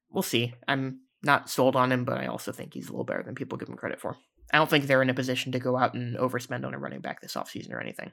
We'll 0.09 0.23
see. 0.23 0.53
I'm 0.67 1.01
not 1.23 1.49
sold 1.49 1.75
on 1.75 1.91
him, 1.91 2.05
but 2.05 2.17
I 2.17 2.27
also 2.27 2.51
think 2.51 2.73
he's 2.73 2.87
a 2.87 2.91
little 2.91 3.05
better 3.05 3.23
than 3.23 3.35
people 3.35 3.57
give 3.57 3.69
him 3.69 3.75
credit 3.75 4.01
for. 4.01 4.17
I 4.51 4.57
don't 4.57 4.69
think 4.69 4.85
they're 4.85 5.01
in 5.01 5.09
a 5.09 5.13
position 5.13 5.51
to 5.51 5.59
go 5.59 5.77
out 5.77 5.93
and 5.93 6.17
overspend 6.17 6.65
on 6.65 6.73
a 6.73 6.79
running 6.79 7.01
back 7.01 7.21
this 7.21 7.35
offseason 7.35 7.71
or 7.71 7.79
anything. 7.79 8.11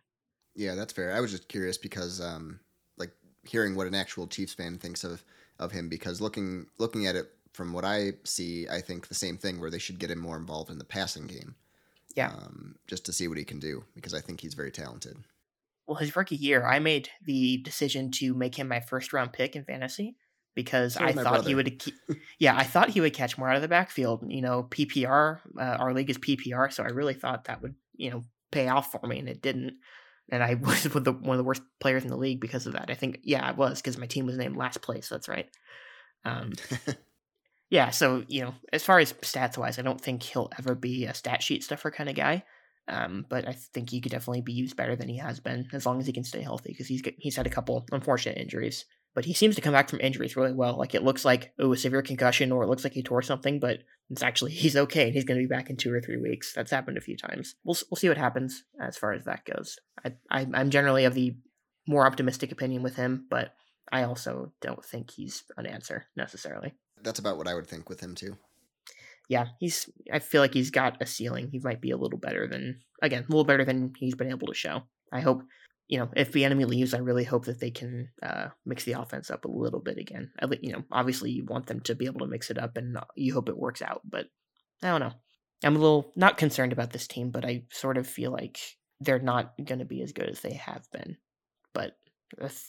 Yeah, 0.57 0.75
that's 0.75 0.93
fair. 0.93 1.13
I 1.13 1.21
was 1.21 1.31
just 1.31 1.49
curious 1.49 1.79
because, 1.79 2.21
um, 2.21 2.61
like, 2.97 3.13
hearing 3.45 3.77
what 3.77 3.87
an 3.87 3.95
actual 3.95 4.27
Chiefs 4.27 4.55
fan 4.55 4.79
thinks 4.79 5.05
of 5.05 5.23
of 5.59 5.73
him, 5.73 5.89
because 5.89 6.21
looking 6.21 6.67
looking 6.79 7.07
at 7.07 7.17
it 7.17 7.31
from 7.53 7.73
what 7.73 7.85
I 7.85 8.15
see, 8.25 8.69
I 8.69 8.81
think 8.81 9.09
the 9.09 9.15
same 9.15 9.39
thing 9.39 9.61
where 9.61 9.71
they 9.71 9.79
should 9.79 9.99
get 9.99 10.11
him 10.11 10.19
more 10.19 10.37
involved 10.37 10.71
in 10.71 10.79
the 10.79 10.85
passing 10.85 11.27
game. 11.27 11.55
Yeah. 12.15 12.29
Um, 12.29 12.77
just 12.87 13.05
to 13.07 13.13
see 13.13 13.29
what 13.29 13.39
he 13.39 13.45
can 13.45 13.61
do 13.61 13.85
because 13.95 14.15
I 14.15 14.21
think 14.21 14.41
he's 14.41 14.55
very 14.55 14.71
talented. 14.71 15.19
Well, 15.87 15.97
his 15.97 16.17
rookie 16.17 16.37
year, 16.37 16.67
I 16.67 16.79
made 16.81 17.11
the 17.23 17.59
decision 17.59 18.11
to 18.13 18.35
make 18.35 18.57
him 18.59 18.69
my 18.69 18.81
first 18.81 19.13
round 19.13 19.33
pick 19.33 19.55
in 19.55 19.65
fantasy 19.65 20.17
because 20.57 20.95
So 20.95 21.05
I 21.05 21.13
thought 21.13 21.47
he 21.47 21.55
would. 21.55 21.81
Yeah, 22.41 22.57
I 22.57 22.65
thought 22.65 22.91
he 22.91 23.01
would 23.01 23.15
catch 23.15 23.39
more 23.39 23.49
out 23.49 23.57
of 23.57 23.63
the 23.63 23.69
backfield. 23.69 24.25
You 24.27 24.43
know, 24.43 24.65
PPR. 24.65 25.41
Uh, 25.57 25.63
our 25.63 25.95
league 25.95 26.11
is 26.11 26.19
PPR, 26.19 26.73
so 26.73 26.83
I 26.83 26.89
really 26.89 27.15
thought 27.15 27.45
that 27.45 27.63
would 27.63 27.77
you 27.95 28.11
know 28.11 28.25
pay 28.51 28.69
off 28.69 28.91
for 28.91 29.07
me, 29.07 29.21
and 29.21 29.29
it 29.29 29.43
didn't. 29.43 29.75
And 30.31 30.43
I 30.43 30.55
was 30.61 30.93
with 30.93 31.05
the, 31.05 31.13
one 31.13 31.35
of 31.35 31.39
the 31.39 31.45
worst 31.45 31.63
players 31.81 32.05
in 32.05 32.11
the 32.11 32.17
league 32.17 32.41
because 32.41 32.67
of 32.67 32.73
that. 32.75 32.91
I 32.91 32.95
think, 32.95 33.21
yeah, 33.23 33.47
I 33.47 33.53
was 33.53 33.81
because 33.81 33.99
my 33.99 34.07
team 34.07 34.27
was 34.27 34.37
named 34.37 34.57
last 34.57 34.83
place. 34.83 35.09
That's 35.09 35.29
right. 35.29 35.49
Um, 36.25 36.53
yeah, 37.71 37.91
so 37.91 38.25
you 38.29 38.43
know, 38.43 38.55
as 38.73 38.85
far 38.85 38.99
as 38.99 39.13
stats 39.15 39.57
wise, 39.57 39.79
I 39.79 39.83
don't 39.83 40.01
think 40.01 40.23
he'll 40.23 40.51
ever 40.59 40.75
be 40.75 41.05
a 41.05 41.15
stat 41.15 41.43
sheet 41.43 41.65
stuffer 41.65 41.91
kind 41.91 42.09
of 42.09 42.17
guy. 42.17 42.45
Um, 42.89 43.27
but 43.29 43.49
I 43.49 43.53
think 43.53 43.91
he 43.91 44.01
could 44.01 44.13
definitely 44.13 44.43
be 44.43 44.53
used 44.53 44.77
better 44.77 44.95
than 44.95 45.09
he 45.09 45.19
has 45.19 45.41
been 45.41 45.67
as 45.73 45.85
long 45.87 45.99
as 45.99 46.07
he 46.07 46.13
can 46.13 46.23
stay 46.23 46.43
healthy 46.43 46.71
because 46.71 46.87
he's 46.87 47.03
he's 47.19 47.37
had 47.37 47.47
a 47.47 47.51
couple 47.51 47.85
unfortunate 47.91 48.39
injuries. 48.39 48.85
But 49.17 49.25
he 49.25 49.33
seems 49.33 49.57
to 49.57 49.61
come 49.61 49.73
back 49.73 49.91
from 49.91 50.01
injuries 50.01 50.37
really 50.37 50.53
well. 50.53 50.79
Like 50.79 50.95
it 50.95 51.03
looks 51.03 51.25
like 51.25 51.53
oh 51.59 51.73
a 51.73 51.77
severe 51.77 52.03
concussion 52.03 52.53
or 52.53 52.63
it 52.63 52.69
looks 52.69 52.85
like 52.85 52.93
he 52.93 53.03
tore 53.03 53.23
something, 53.23 53.59
but 53.59 53.81
it's 54.09 54.23
actually 54.23 54.53
he's 54.53 54.77
okay 54.77 55.07
and 55.07 55.15
he's 55.15 55.25
going 55.25 55.41
to 55.41 55.45
be 55.45 55.53
back 55.53 55.69
in 55.69 55.77
two 55.77 55.93
or 55.93 56.01
three 56.01 56.19
weeks. 56.19 56.53
That's 56.55 56.71
happened 56.71 56.99
a 56.99 57.01
few 57.01 57.17
times. 57.17 57.57
We'll 57.65 57.77
we'll 57.91 57.97
see 57.97 58.09
what 58.09 58.19
happens 58.19 58.63
as 58.81 58.97
far 58.97 59.13
as 59.13 59.25
that 59.25 59.45
goes. 59.45 59.81
I, 60.05 60.13
I 60.31 60.47
I'm 60.55 60.71
generally 60.71 61.05
of 61.05 61.15
the 61.15 61.35
more 61.89 62.07
optimistic 62.07 62.53
opinion 62.53 62.85
with 62.85 62.95
him, 62.95 63.27
but 63.29 63.55
I 63.91 64.05
also 64.05 64.53
don't 64.61 64.85
think 64.85 65.11
he's 65.11 65.43
an 65.57 65.67
answer 65.67 66.07
necessarily 66.17 66.75
that's 67.03 67.19
about 67.19 67.39
what 67.39 67.49
I 67.49 67.55
would 67.55 67.67
think 67.67 67.89
with 67.89 68.01
him 68.01 68.15
too. 68.15 68.37
yeah, 69.29 69.47
he's. 69.59 69.89
I 70.13 70.19
feel 70.19 70.41
like 70.41 70.55
he's 70.55 70.71
got 70.71 71.01
a 71.01 71.07
ceiling. 71.07 71.49
He 71.51 71.59
might 71.59 71.81
be 71.81 71.91
a 71.91 71.97
little 71.97 72.19
better 72.19 72.47
than 72.47 72.81
again, 73.03 73.25
a 73.25 73.31
little 73.31 73.45
better 73.45 73.65
than 73.65 73.93
he's 73.99 74.15
been 74.15 74.31
able 74.31 74.49
to 74.49 74.55
show. 74.55 74.83
I 75.13 75.21
hope, 75.21 75.43
you 75.89 75.99
know, 75.99 76.09
if 76.17 76.33
Bieniemy 76.33 76.67
leaves, 76.67 76.95
I 76.95 76.99
really 76.99 77.25
hope 77.25 77.45
that 77.45 77.61
they 77.61 77.71
can 77.71 78.09
uh, 78.23 78.49
mix 78.65 78.85
the 78.85 78.93
offense 78.93 79.31
up 79.31 79.45
a 79.45 79.51
little 79.51 79.81
bit 79.81 79.99
again. 79.99 80.33
You 80.61 80.73
know, 80.73 80.83
obviously 80.91 81.31
you 81.31 81.45
want 81.45 81.67
them 81.67 81.81
to 81.81 81.95
be 81.95 82.07
able 82.07 82.21
to 82.21 82.27
mix 82.27 82.51
it 82.51 82.59
up, 82.59 82.77
and 82.77 82.97
you 83.15 83.35
hope 83.35 83.49
it 83.49 83.59
works 83.59 83.83
out. 83.83 84.03
But 84.05 84.27
I 84.83 84.89
don't 84.89 85.01
know. 85.01 85.13
I'm 85.65 85.77
a 85.77 85.79
little 85.79 86.13
not 86.17 86.39
concerned 86.39 86.73
about 86.73 86.91
this 86.93 87.07
team, 87.07 87.31
but 87.31 87.45
I 87.45 87.65
sort 87.71 87.99
of 87.99 88.07
feel 88.07 88.31
like 88.31 88.59
they're 89.01 89.19
not 89.19 89.55
going 89.65 89.79
to 89.79 89.85
be 89.85 90.03
as 90.03 90.13
good 90.13 90.29
as 90.29 90.41
they 90.41 90.55
have 90.55 90.87
been. 90.93 91.17
But 91.73 91.97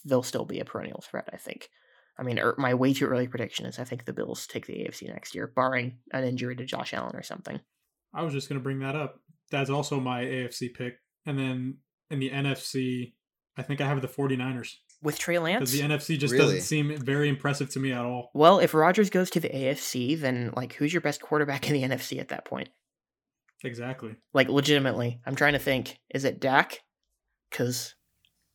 they'll 0.05 0.23
still 0.23 0.45
be 0.45 0.59
a 0.59 0.65
perennial 0.65 1.01
threat, 1.01 1.29
I 1.33 1.37
think. 1.37 1.69
I 2.19 2.23
mean, 2.23 2.39
er, 2.39 2.55
my 2.57 2.73
way 2.73 2.93
too 2.93 3.05
early 3.05 3.27
prediction 3.27 3.65
is 3.65 3.79
I 3.79 3.83
think 3.83 4.05
the 4.05 4.13
Bills 4.13 4.47
take 4.47 4.65
the 4.65 4.73
AFC 4.73 5.07
next 5.07 5.35
year, 5.35 5.51
barring 5.55 5.97
an 6.11 6.23
injury 6.23 6.55
to 6.55 6.65
Josh 6.65 6.93
Allen 6.93 7.15
or 7.15 7.23
something. 7.23 7.59
I 8.13 8.23
was 8.23 8.33
just 8.33 8.49
going 8.49 8.59
to 8.59 8.63
bring 8.63 8.79
that 8.79 8.95
up. 8.95 9.19
That's 9.51 9.69
also 9.69 9.99
my 9.99 10.23
AFC 10.23 10.73
pick. 10.73 10.95
And 11.25 11.37
then 11.37 11.77
in 12.09 12.19
the 12.19 12.29
NFC, 12.29 13.13
I 13.57 13.63
think 13.63 13.81
I 13.81 13.87
have 13.87 14.01
the 14.01 14.07
49ers. 14.07 14.75
With 15.01 15.19
Trey 15.19 15.35
Because 15.35 15.43
Lance? 15.43 15.71
the 15.73 15.81
NFC 15.81 16.17
just 16.17 16.31
Really? 16.33 16.45
doesn't 16.45 16.61
seem 16.61 16.97
very 16.97 17.29
impressive 17.29 17.69
to 17.71 17.79
me 17.79 17.91
at 17.91 18.03
all. 18.03 18.31
well, 18.33 18.57
if 18.59 18.73
Rodgers 18.73 19.09
goes 19.11 19.29
to 19.31 19.39
the 19.39 19.49
AFC, 19.49 20.19
then 20.19 20.51
like 20.55 20.73
who's 20.73 20.91
your 20.93 21.01
best 21.01 21.21
quarterback 21.21 21.69
in 21.69 21.73
the 21.73 21.83
NFC 21.83 22.19
at 22.19 22.29
that 22.29 22.45
point? 22.45 22.69
Exactly. 23.63 24.15
Like 24.33 24.49
legitimately, 24.49 25.19
I'm 25.25 25.35
trying 25.35 25.53
to 25.53 25.59
think. 25.59 25.97
Is 26.13 26.23
it 26.23 26.39
Dak? 26.39 26.79
Because 27.49 27.95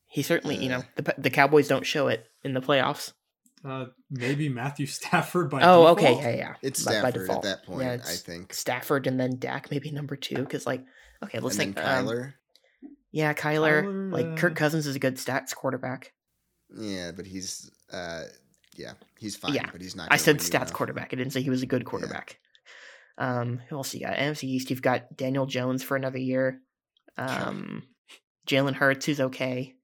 he 0.07 0.23
certainly, 0.23 0.57
you 0.57 0.69
know, 0.69 0.79
Uh. 0.79 0.83
the 1.03 1.15
the 1.19 1.31
Cowboys 1.31 1.69
don't 1.69 1.87
show 1.87 2.09
it 2.09 2.27
in 2.43 2.55
the 2.55 2.61
playoffs. 2.61 3.13
Uh, 3.65 3.87
maybe 4.11 4.49
Matthew 4.49 4.87
Stafford 4.89 5.49
by 5.51 5.61
default. 5.61 5.89
oh, 5.91 5.95
default. 5.95 6.19
okay, 6.19 6.31
yeah, 6.33 6.37
yeah. 6.37 6.55
It's 6.63 6.85
By- 6.85 7.03
by 7.03 7.11
Stafford 7.11 7.31
at 7.31 7.43
that 7.43 7.65
point, 7.65 7.83
Yeah, 7.83 7.93
I 8.05 8.15
think. 8.15 8.53
Stafford 8.53 9.07
and 9.07 9.19
then 9.21 9.39
Dak 9.39 9.71
maybe 9.71 9.91
number 9.93 10.17
two 10.17 10.37
because 10.37 10.67
like 10.67 10.85
okay, 11.25 11.39
let's 11.39 11.57
and 11.59 11.75
think. 11.75 11.77
then 11.77 11.99
um, 11.99 12.07
Kyler. 12.07 12.33
Yeah, 13.13 13.35
Kyler. 13.35 13.85
Kyler, 13.85 14.13
like 14.13 14.27
uh, 14.27 14.37
Kirk 14.37 14.57
Cousins 14.57 14.87
is 14.87 14.97
a 14.97 14.99
good 14.99 15.17
stats 15.17 15.55
quarterback. 15.55 16.13
yeah, 16.77 17.13
but 17.13 17.27
he's 17.27 17.71
uh, 17.93 18.25
yeah, 18.77 18.95
he's 19.19 19.37
fine, 19.37 19.53
Yeah, 19.55 19.69
but 19.71 19.81
he's 19.81 19.95
not. 19.95 20.09
I 20.11 20.17
said 20.17 20.39
stats 20.39 20.55
enough. 20.57 20.73
quarterback. 20.73 21.11
I 21.13 21.17
didn't 21.17 21.33
say 21.33 21.43
he 21.43 21.51
was 21.51 21.63
a 21.63 21.67
good 21.67 21.85
quarterback. 21.85 22.39
Um, 23.19 23.61
who 23.69 23.77
else 23.77 23.93
you 23.95 24.01
got? 24.01 24.17
NFC 24.17 24.45
East, 24.45 24.71
you've 24.71 24.81
got 24.83 25.17
Daniel 25.17 25.45
Jones 25.47 25.83
for 25.83 25.97
another 25.97 26.17
year. 26.19 26.61
Um, 27.19 27.83
Jalen 28.49 28.73
Hurts, 28.75 29.05
who's 29.07 29.21
okay. 29.21 29.75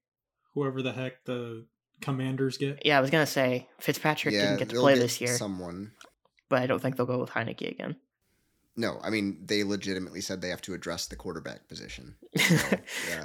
Whoever 0.55 0.81
the 0.81 0.93
heck 0.93 1.25
the 1.27 1.67
commanders 2.01 2.57
get. 2.57 2.87
Yeah, 2.87 2.97
I 2.97 3.01
was 3.03 3.11
gonna 3.11 3.27
say 3.27 3.69
Fitzpatrick 3.81 4.35
Yeah, 4.35 4.41
didn't 4.43 4.59
get 4.61 4.69
to 4.71 4.77
play 4.77 4.95
get 4.95 5.01
this 5.03 5.21
year, 5.21 5.37
Someone. 5.37 5.93
but 6.49 6.63
I 6.63 6.67
don't 6.67 6.81
think 6.81 6.97
they'll 6.97 7.05
go 7.07 7.19
with 7.19 7.31
Heinicke 7.31 7.71
again. 7.71 7.97
No, 8.79 9.01
I 9.03 9.11
mean 9.11 9.39
they 9.45 9.65
legitimately 9.65 10.21
said 10.21 10.41
they 10.41 10.51
have 10.51 10.63
to 10.63 10.73
address 10.73 11.07
the 11.07 11.17
quarterback 11.17 11.67
position. 11.69 12.15
yeah. 12.33 12.79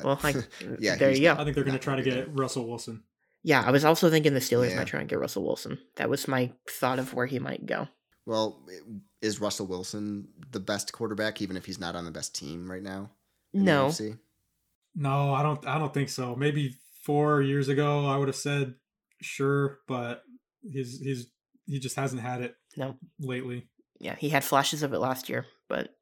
well, 0.04 0.20
like, 0.24 0.36
Yeah, 0.80 0.96
there 0.96 1.10
he's 1.12 1.20
you 1.20 1.26
go. 1.26 1.34
I 1.34 1.44
think 1.44 1.54
they're 1.54 1.64
going 1.64 1.78
to 1.78 1.84
try 1.84 1.96
to 1.96 2.02
gonna 2.02 2.24
get 2.26 2.38
Russell 2.38 2.68
Wilson. 2.68 3.04
Yeah, 3.44 3.62
I 3.64 3.70
was 3.70 3.86
also 3.86 4.10
thinking 4.10 4.34
the 4.34 4.40
Steelers 4.40 4.72
Yeah. 4.72 4.78
might 4.78 4.88
try 4.88 5.02
and 5.02 5.08
get 5.08 5.20
Russell 5.20 5.44
Wilson. 5.44 5.78
That 5.98 6.10
was 6.10 6.28
my 6.28 6.52
thought 6.68 6.98
of 6.98 7.14
where 7.14 7.28
he 7.28 7.38
might 7.38 7.68
go. 7.68 7.88
Well, 8.26 8.66
is 9.22 9.40
Russell 9.40 9.68
Wilson 9.68 10.28
the 10.50 10.60
best 10.60 10.92
quarterback, 10.92 11.40
even 11.42 11.56
if 11.56 11.66
he's 11.66 11.80
not 11.80 11.96
on 11.96 12.06
the 12.06 12.12
best 12.12 12.34
team 12.34 12.72
right 12.72 12.82
now? 12.82 13.12
No, 13.54 13.88
NFC? 13.90 14.18
No, 14.96 15.34
I 15.34 15.44
don't. 15.44 15.68
I 15.68 15.78
don't 15.78 15.94
think 15.94 16.10
so. 16.10 16.36
Maybe 16.36 16.76
four 17.04 17.42
years 17.42 17.68
ago, 17.68 18.08
I 18.08 18.18
would 18.18 18.28
have 18.30 18.36
said 18.36 18.74
sure, 19.22 19.80
but 19.88 20.24
he's 20.64 21.00
he's 21.00 21.28
he 21.66 21.80
just 21.80 21.96
hasn't 21.96 22.22
had 22.22 22.42
it 22.42 22.56
no, 22.76 22.96
lately. 23.20 23.68
Yeah, 24.00 24.16
he 24.16 24.30
had 24.30 24.44
flashes 24.44 24.84
of 24.84 24.94
it 24.94 25.00
last 25.00 25.30
year, 25.30 25.46
but 25.70 25.96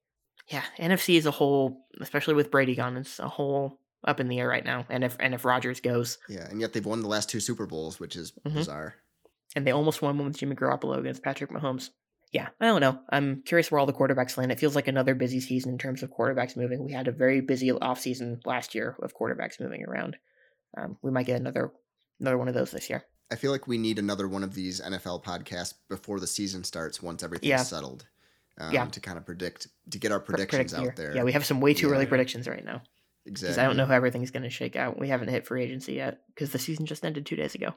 yeah, 0.47 0.63
NFC 0.79 1.17
is 1.17 1.25
a 1.25 1.31
whole, 1.31 1.85
especially 1.99 2.33
with 2.33 2.51
Brady 2.51 2.75
gone, 2.75 2.97
it's 2.97 3.19
a 3.19 3.27
whole 3.29 3.79
up 4.03 4.19
in 4.19 4.27
the 4.27 4.39
air 4.39 4.47
right 4.47 4.65
now. 4.65 4.85
And 4.89 5.03
if 5.03 5.15
and 5.19 5.33
if 5.35 5.45
Rodgers 5.45 5.79
goes, 5.79 6.17
Yeah, 6.27 6.47
and 6.49 6.59
yet 6.59 6.73
they've 6.73 6.85
won 6.85 7.01
the 7.01 7.07
last 7.07 7.29
two 7.29 7.39
Super 7.39 7.65
Bowls, 7.67 7.99
which 7.99 8.15
is 8.15 8.31
Mhm. 8.45 8.53
bizarre. 8.55 8.95
and 9.53 9.67
they 9.67 9.71
almost 9.71 10.01
won 10.01 10.17
one 10.17 10.27
with 10.27 10.37
Jimmy 10.37 10.55
Garoppolo 10.55 10.97
against 10.97 11.23
Patrick 11.23 11.51
Mahomes. 11.51 11.89
Yeah, 12.31 12.47
I 12.61 12.65
don't 12.67 12.79
know. 12.79 13.01
I'm 13.09 13.41
curious 13.43 13.69
where 13.69 13.79
all 13.79 13.85
the 13.85 13.91
quarterbacks 13.91 14.37
land. 14.37 14.49
It 14.49 14.59
feels 14.61 14.75
like 14.77 14.87
another 14.87 15.13
busy 15.13 15.41
season 15.41 15.73
in 15.73 15.77
terms 15.77 16.01
of 16.03 16.09
quarterbacks 16.09 16.55
moving. 16.55 16.85
We 16.85 16.93
had 16.93 17.09
a 17.09 17.11
very 17.11 17.41
busy 17.41 17.69
offseason 17.69 18.39
last 18.45 18.73
year 18.73 18.95
of 19.03 19.13
quarterbacks 19.13 19.59
moving 19.59 19.83
around. 19.83 20.15
Um, 20.77 20.97
we 21.01 21.11
might 21.11 21.25
get 21.25 21.35
another 21.41 21.73
another 22.21 22.37
one 22.37 22.47
of 22.47 22.53
those 22.53 22.71
this 22.71 22.89
year. 22.89 23.03
I 23.31 23.35
feel 23.35 23.51
like 23.51 23.67
we 23.67 23.77
need 23.77 23.97
another 23.97 24.27
one 24.27 24.43
of 24.43 24.53
these 24.53 24.81
NFL 24.81 25.23
podcasts 25.23 25.73
before 25.89 26.19
the 26.19 26.27
season 26.27 26.63
starts 26.63 27.01
once 27.01 27.23
everything's 27.23 27.49
Yeah. 27.49 27.63
settled. 27.63 28.05
Um, 28.57 28.73
Yeah. 28.73 28.85
to 28.85 28.99
kind 28.99 29.17
of 29.17 29.25
predict 29.25 29.69
to 29.89 29.97
get 29.97 30.11
our 30.11 30.19
predictions 30.19 30.73
predict 30.73 30.89
out 30.91 30.95
there. 30.97 31.15
Yeah, 31.15 31.23
we 31.23 31.31
have 31.31 31.45
some 31.45 31.61
way 31.61 31.73
too 31.73 31.87
Yeah. 31.87 31.93
early 31.95 32.05
predictions 32.05 32.47
right 32.47 32.63
now 32.63 32.81
Exactly. 33.25 33.31
because. 33.47 33.57
I 33.57 33.63
don't 33.63 33.77
know 33.77 33.85
how 33.85 33.95
everything's 33.95 34.31
going 34.31 34.43
to 34.43 34.49
shake 34.49 34.75
out. 34.75 34.99
We 34.99 35.07
haven't 35.07 35.29
hit 35.29 35.47
free 35.47 35.63
agency 35.63 35.93
yet 35.93 36.21
because 36.27 36.51
the 36.51 36.59
season 36.59 36.85
just 36.85 37.05
ended 37.05 37.25
two 37.25 37.37
days 37.37 37.55
ago. 37.55 37.73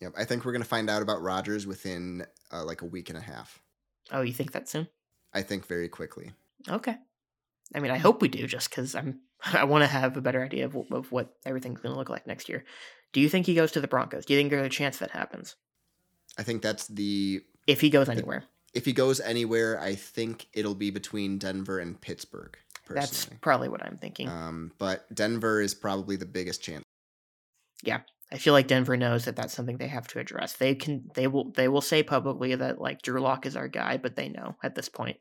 Yep. 0.00 0.14
I 0.16 0.24
think 0.24 0.44
we're 0.44 0.52
gonna 0.52 0.64
find 0.64 0.90
out 0.90 1.00
about 1.02 1.22
Rodgers 1.22 1.64
within 1.66 2.26
uh, 2.50 2.64
like 2.64 2.82
a 2.82 2.86
week 2.86 3.08
and 3.08 3.16
a 3.16 3.20
half. 3.20 3.62
Oh, 4.10 4.22
you 4.22 4.32
think 4.32 4.50
that 4.52 4.68
soon? 4.68 4.88
I 5.32 5.42
think 5.42 5.66
very 5.66 5.88
quickly. 5.88 6.32
Okay. 6.68 6.96
I 7.74 7.78
mean, 7.78 7.92
I 7.92 7.98
hope 7.98 8.20
we 8.20 8.26
do, 8.28 8.46
just 8.48 8.68
because 8.70 8.96
I'm 8.96 9.20
I 9.44 9.62
want 9.64 9.82
to 9.82 9.86
have 9.88 10.16
a 10.16 10.20
better 10.20 10.42
idea 10.42 10.64
of, 10.64 10.74
of 10.90 11.12
what 11.12 11.36
everything's 11.46 11.80
going 11.80 11.92
to 11.92 11.98
look 11.98 12.08
like 12.08 12.26
next 12.26 12.48
year. 12.48 12.64
Do 13.12 13.20
you 13.20 13.28
think 13.28 13.46
he 13.46 13.54
goes 13.54 13.72
to 13.72 13.80
the 13.80 13.88
Broncos? 13.88 14.24
Do 14.24 14.34
you 14.34 14.40
think 14.40 14.50
there's 14.50 14.66
a 14.66 14.70
chance 14.70 14.98
that 14.98 15.10
happens 15.10 15.56
I 16.38 16.42
think 16.42 16.62
that's 16.62 16.86
the 16.88 17.42
if 17.66 17.80
he 17.80 17.90
goes 17.90 18.08
anywhere? 18.08 18.44
if 18.74 18.84
he 18.84 18.92
goes 18.92 19.20
anywhere, 19.20 19.78
I 19.80 19.94
think 19.94 20.48
it'll 20.52 20.74
be 20.74 20.90
between 20.90 21.38
Denver 21.38 21.78
and 21.78 22.00
Pittsburgh. 22.00 22.56
That's 22.88 23.26
probably 23.40 23.68
what 23.68 23.84
I'm 23.84 23.96
thinking. 23.98 24.28
um, 24.28 24.72
but 24.78 25.12
Denver 25.14 25.60
is 25.60 25.74
probably 25.74 26.16
the 26.16 26.26
biggest 26.26 26.62
chance. 26.62 26.82
Yeah, 27.82 28.00
I 28.30 28.38
feel 28.38 28.52
like 28.52 28.66
Denver 28.66 28.96
knows 28.96 29.24
that 29.24 29.36
that's 29.36 29.54
something 29.54 29.76
they 29.76 29.88
have 29.88 30.08
to 30.08 30.18
address. 30.18 30.54
They 30.54 30.74
can, 30.74 31.10
they 31.14 31.26
will, 31.26 31.50
they 31.52 31.68
will 31.68 31.80
say 31.80 32.02
publicly 32.02 32.54
that 32.54 32.80
like 32.80 33.02
Drew 33.02 33.20
Lock 33.20 33.46
is 33.46 33.56
our 33.56 33.68
guy, 33.68 33.96
but 33.96 34.16
they 34.16 34.28
know 34.28 34.56
at 34.62 34.74
this 34.74 34.88
point, 34.88 35.18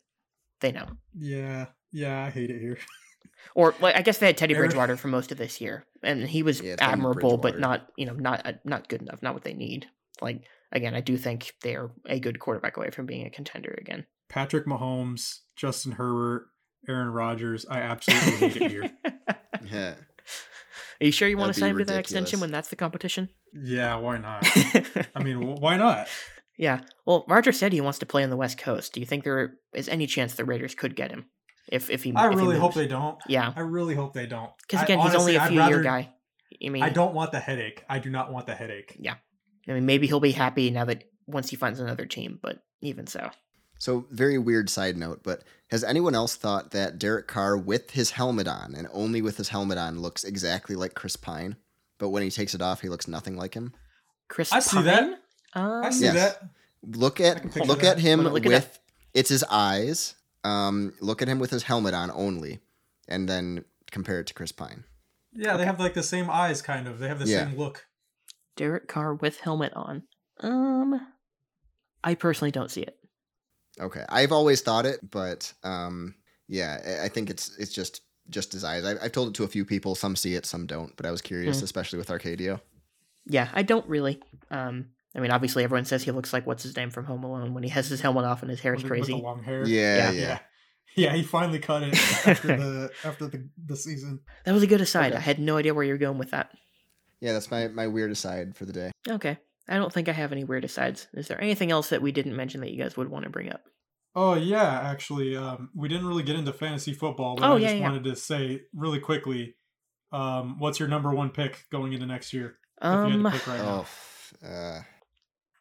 they 0.60 0.72
know. 0.72 0.88
Yeah, 1.18 1.68
yeah, 1.92 2.26
I 2.26 2.30
hate 2.30 2.50
it 2.50 2.60
here. 2.60 2.78
Or 3.56 3.76
like 3.82 3.96
I 3.96 4.02
guess 4.02 4.18
they 4.20 4.28
had 4.28 4.38
Teddy 4.38 4.54
Eric- 4.56 4.70
Bridgewater 4.70 4.96
for 4.98 5.08
most 5.08 5.32
of 5.32 5.38
this 5.38 5.60
year, 5.60 5.86
and 6.04 6.28
he 6.28 6.42
was 6.44 6.62
Yeah, 6.62 6.76
admirable, 6.80 7.38
but 7.38 7.60
not 7.60 7.88
you 7.98 8.06
know 8.06 8.14
not 8.14 8.46
uh, 8.46 8.54
not 8.64 8.88
good 8.88 9.02
enough, 9.02 9.22
not 9.22 9.34
what 9.34 9.44
they 9.44 9.54
need. 9.54 9.88
Like 10.22 10.44
again, 10.72 10.96
I 10.96 11.02
do 11.02 11.18
think 11.18 11.54
they 11.62 11.76
are 11.76 11.92
a 12.06 12.20
good 12.20 12.40
quarterback 12.40 12.78
away 12.78 12.92
from 12.92 13.06
being 13.06 13.26
a 13.26 13.30
contender 13.30 13.78
again. 13.82 14.06
Patrick 14.30 14.66
Mahomes, 14.66 15.40
Justin 15.58 15.94
Herbert, 15.94 16.48
Aaron 16.88 17.10
Rodgers. 17.10 17.66
I 17.70 17.80
absolutely 17.82 18.32
hate 18.50 18.62
it 18.62 18.72
here. 18.72 18.92
Yeah. 19.70 19.96
Are 21.02 21.06
you 21.06 21.12
sure 21.12 21.28
you 21.28 21.36
want 21.38 21.54
to 21.54 21.60
That'd 21.60 21.72
sign 21.72 21.76
be 21.76 21.82
him 21.82 21.88
to 21.88 21.94
that 21.94 22.00
extension 22.00 22.40
when 22.40 22.52
that's 22.52 22.70
the 22.70 22.76
competition? 22.76 23.30
Yeah, 23.54 23.96
why 23.96 24.18
not? 24.20 24.48
I 25.16 25.24
mean, 25.24 25.56
why 25.56 25.76
not? 25.76 26.08
yeah. 26.58 26.82
Well, 27.06 27.26
Roger 27.28 27.52
said 27.52 27.74
he 27.74 27.82
wants 27.82 27.98
to 28.00 28.06
play 28.06 28.24
on 28.24 28.30
the 28.30 28.38
West 28.38 28.60
Coast. 28.60 28.94
Do 28.94 29.00
you 29.00 29.06
think 29.08 29.24
there 29.24 29.56
is 29.74 29.90
any 29.90 30.06
chance 30.06 30.36
the 30.36 30.46
Raiders 30.46 30.76
could 30.76 30.96
get 30.96 31.10
him 31.12 31.26
if 31.68 31.90
if 31.90 32.04
he? 32.04 32.14
I 32.16 32.28
if 32.28 32.34
he 32.34 32.38
really 32.40 32.58
hope 32.58 32.74
they 32.74 32.88
don't. 32.88 33.18
Yeah, 33.28 33.52
I 33.56 33.62
really 33.62 33.96
hope 33.96 34.14
they 34.14 34.26
don't. 34.28 34.52
because 34.62 34.80
I- 34.82 34.84
again, 34.84 35.00
he's 35.00 35.16
only 35.16 35.36
honestly, 35.38 35.58
a 35.58 35.64
I'd 35.64 35.68
few 35.70 35.76
year 35.76 35.84
guy. 35.84 36.14
I 36.66 36.70
mean, 36.70 36.84
I 36.84 36.90
don't 36.90 37.14
want 37.14 37.32
the 37.32 37.40
headache. 37.40 37.84
I 37.90 38.00
do 38.00 38.10
not 38.10 38.32
want 38.32 38.46
the 38.46 38.54
headache. 38.56 38.96
Yeah, 39.00 39.16
I 39.68 39.74
mean, 39.74 39.86
maybe 39.86 40.08
he'll 40.08 40.20
be 40.20 40.32
happy 40.32 40.70
now 40.70 40.86
that 40.86 41.04
once 41.28 41.50
he 41.50 41.56
finds 41.56 41.80
another 41.80 42.06
team. 42.06 42.40
But 42.42 42.60
even 42.82 43.08
so, 43.08 43.30
So, 43.80 44.06
very 44.12 44.38
weird 44.38 44.70
side 44.70 44.98
note, 44.98 45.22
but 45.24 45.44
has 45.72 45.84
anyone 45.84 46.14
else 46.14 46.36
thought 46.36 46.72
that 46.72 47.00
Derek 47.00 47.28
Carr, 47.28 47.58
with 47.58 47.92
his 47.92 48.12
helmet 48.12 48.48
on 48.48 48.76
and 48.76 48.88
only 48.92 49.22
with 49.22 49.38
his 49.38 49.50
helmet 49.50 49.78
on, 49.78 50.00
looks 50.00 50.24
exactly 50.24 50.76
like 50.76 50.94
Chris 50.94 51.16
Pine? 51.16 51.56
But 51.98 52.10
when 52.10 52.22
he 52.24 52.30
takes 52.30 52.54
it 52.54 52.62
off, 52.62 52.82
he 52.82 52.90
looks 52.90 53.08
nothing 53.08 53.38
like 53.38 53.54
him. 53.54 53.74
Chris, 54.28 54.50
Pine. 54.50 54.58
I 54.58 54.60
see 54.62 54.82
that. 54.84 55.04
Um, 55.54 55.84
I 55.84 55.90
see 55.90 56.04
Yes. 56.06 56.14
that. 56.16 56.44
Look 56.84 57.20
at 57.22 57.44
look 57.68 57.82
that. 57.82 57.98
at 57.98 58.00
him 58.00 58.22
Look 58.22 58.46
at- 58.46 58.52
at 58.52 58.62
with 58.64 58.80
it's 59.14 59.30
his 59.30 59.44
eyes. 59.50 60.16
Um, 60.44 60.94
look 61.00 61.22
at 61.22 61.28
him 61.28 61.40
with 61.40 61.52
his 61.52 61.64
helmet 61.64 61.94
on 61.94 62.12
only, 62.12 62.60
and 63.08 63.28
then 63.30 63.66
compare 63.92 64.20
it 64.20 64.28
to 64.28 64.34
Chris 64.34 64.52
Pine. 64.52 64.84
Yeah, 65.34 65.56
they 65.58 65.66
have 65.66 65.80
like 65.80 65.94
the 65.94 66.04
same 66.04 66.30
eyes, 66.30 66.62
kind 66.62 66.88
of. 66.88 67.00
They 67.00 67.08
have 67.08 67.20
the 67.20 67.28
Yeah. 67.28 67.46
same 67.48 67.58
look. 67.58 67.86
Derek 68.56 68.88
Carr 68.88 69.14
with 69.14 69.40
helmet 69.42 69.74
on. 69.76 70.04
Um, 70.40 71.08
I 72.04 72.16
personally 72.16 72.52
don't 72.52 72.72
see 72.72 72.82
it. 72.82 72.98
Okay, 73.80 74.04
I've 74.10 74.32
always 74.32 74.62
thought 74.62 74.86
it, 74.86 75.00
but 75.10 75.54
um, 75.64 76.16
yeah, 76.48 76.82
I- 77.02 77.06
I 77.06 77.10
think 77.10 77.30
it's 77.30 77.56
it's 77.58 77.72
just 77.72 78.02
just 78.30 78.52
his 78.54 78.64
eyes. 78.64 78.84
I, 78.86 78.92
I've 79.04 79.12
told 79.12 79.30
it 79.30 79.34
to 79.36 79.44
a 79.44 79.48
few 79.48 79.66
people. 79.66 79.94
Some 79.96 80.16
see 80.16 80.36
it, 80.36 80.46
some 80.46 80.66
don't. 80.66 80.96
But 80.96 81.06
I 81.06 81.12
was 81.12 81.22
curious, 81.22 81.60
Hmm. 81.60 81.66
especially 81.66 81.98
with 82.00 82.08
Arcadio. 82.10 82.62
Yeah, 83.26 83.50
I 83.54 83.62
don't 83.62 83.88
really. 83.88 84.22
Um, 84.50 84.90
I 85.16 85.20
mean, 85.20 85.32
obviously, 85.32 85.64
everyone 85.64 85.86
says 85.86 86.04
he 86.04 86.12
looks 86.12 86.32
like 86.34 86.48
what's 86.48 86.64
his 86.64 86.76
name 86.76 86.90
from 86.90 87.06
Home 87.06 87.24
Alone 87.24 87.54
when 87.54 87.64
he 87.64 87.70
has 87.70 87.88
his 87.90 88.00
helmet 88.02 88.24
off 88.26 88.42
and 88.42 88.50
his 88.50 88.60
hair 88.62 88.74
is 88.74 88.84
with 88.84 88.92
with 88.92 89.00
the 89.08 89.14
crazy. 89.14 89.22
long 89.24 89.44
hair. 89.44 89.66
Yeah, 89.68 89.96
yeah. 89.98 90.12
Yeah. 90.12 90.22
yeah. 90.22 90.40
Yeah, 90.94 91.14
he 91.14 91.24
finally 91.24 91.60
cut 91.60 91.84
it 91.84 91.94
after 92.28 92.48
the 92.48 92.92
after 93.06 93.28
the, 93.28 93.48
the 93.66 93.78
season. 93.78 94.20
That 94.44 94.52
was 94.54 94.62
a 94.62 94.68
good 94.68 94.82
aside. 94.82 95.14
Okay. 95.14 95.18
I 95.18 95.22
had 95.22 95.40
no 95.40 95.56
idea 95.56 95.74
where 95.74 95.86
you 95.86 95.94
were 95.94 95.98
going 95.98 96.18
with 96.18 96.32
that. 96.32 96.52
Yeah, 97.22 97.32
that's 97.32 97.50
my 97.50 97.70
my 97.70 97.88
weird 97.88 98.12
aside 98.12 98.58
for 98.58 98.66
the 98.66 98.74
day. 98.74 98.92
Okay, 99.08 99.38
I 99.70 99.78
don't 99.78 99.94
think 99.94 100.10
I 100.10 100.12
have 100.12 100.34
any 100.34 100.44
weird 100.44 100.66
asides. 100.66 101.08
Is 101.14 101.30
there 101.30 101.40
anything 101.40 101.72
else 101.72 101.92
that 101.92 102.02
we 102.02 102.12
didn't 102.12 102.36
mention 102.36 102.60
that 102.60 102.72
you 102.72 102.84
guys 102.84 102.98
would 102.98 103.08
want 103.08 103.24
to 103.24 103.30
bring 103.30 103.50
up? 103.54 103.62
Oh 104.16 104.34
yeah, 104.34 104.82
actually, 104.82 105.34
um, 105.38 105.70
we 105.74 105.88
didn't 105.88 106.08
really 106.08 106.24
get 106.24 106.36
into 106.36 106.52
fantasy 106.52 106.92
football, 106.92 107.38
but 107.38 107.50
Oh, 107.50 107.54
I 107.56 107.60
yeah, 107.60 107.68
just 107.68 107.76
yeah. 107.78 107.84
wanted 107.90 108.04
to 108.04 108.16
say 108.18 108.64
really 108.76 109.00
quickly, 109.00 109.56
um, 110.12 110.60
what's 110.60 110.78
your 110.78 110.90
number 110.90 111.12
one 111.14 111.30
pick 111.30 111.68
going 111.72 111.94
into 111.94 112.06
next 112.06 112.34
year? 112.34 112.58
if 112.82 112.84
you 112.84 112.90
had 112.90 113.12
Um, 113.14 113.24
to 113.24 113.32
pick 113.32 113.48
right 113.48 113.62
Oh, 113.62 113.64
now. 113.66 113.82
f- 113.82 114.34
uh, 114.44 114.80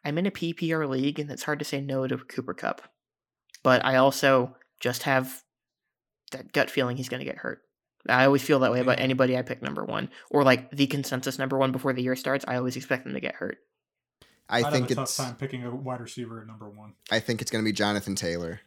I'm 0.03 0.17
in 0.17 0.25
a 0.25 0.31
PPR 0.31 0.87
league, 0.89 1.19
and 1.19 1.29
it's 1.29 1.43
hard 1.43 1.59
to 1.59 1.65
say 1.65 1.81
no 1.81 2.07
to 2.07 2.17
Cooper 2.17 2.53
Kupp. 2.53 2.81
But 3.63 3.85
I 3.85 3.97
also 3.97 4.55
just 4.79 5.03
have 5.03 5.43
that 6.31 6.51
gut 6.53 6.69
feeling 6.69 6.97
he's 6.97 7.09
going 7.09 7.19
to 7.19 7.25
get 7.25 7.37
hurt. 7.37 7.61
I 8.09 8.25
always 8.25 8.41
feel 8.41 8.59
that 8.59 8.71
way 8.71 8.79
about 8.79 8.99
anybody 8.99 9.37
I 9.37 9.43
pick 9.43 9.61
number 9.61 9.85
one, 9.85 10.09
or 10.31 10.43
like 10.43 10.71
the 10.71 10.87
consensus 10.87 11.37
number 11.37 11.57
one 11.57 11.71
before 11.71 11.93
the 11.93 12.01
year 12.01 12.15
starts. 12.15 12.43
I 12.47 12.55
always 12.55 12.75
expect 12.75 13.03
them 13.03 13.13
to 13.13 13.19
get 13.19 13.35
hurt. 13.35 13.57
I 14.49 14.63
I'd 14.63 14.71
think 14.73 14.89
have 14.89 14.97
a 14.97 15.01
it's 15.03 15.15
tough 15.15 15.27
time 15.27 15.35
picking 15.35 15.63
a 15.63 15.73
wide 15.73 16.01
receiver 16.01 16.41
at 16.41 16.47
number 16.47 16.67
one. 16.67 16.93
I 17.11 17.19
think 17.19 17.41
it's 17.41 17.51
gonna 17.51 17.63
be 17.63 17.71
Jonathan 17.71 18.15
Taylor. 18.15 18.59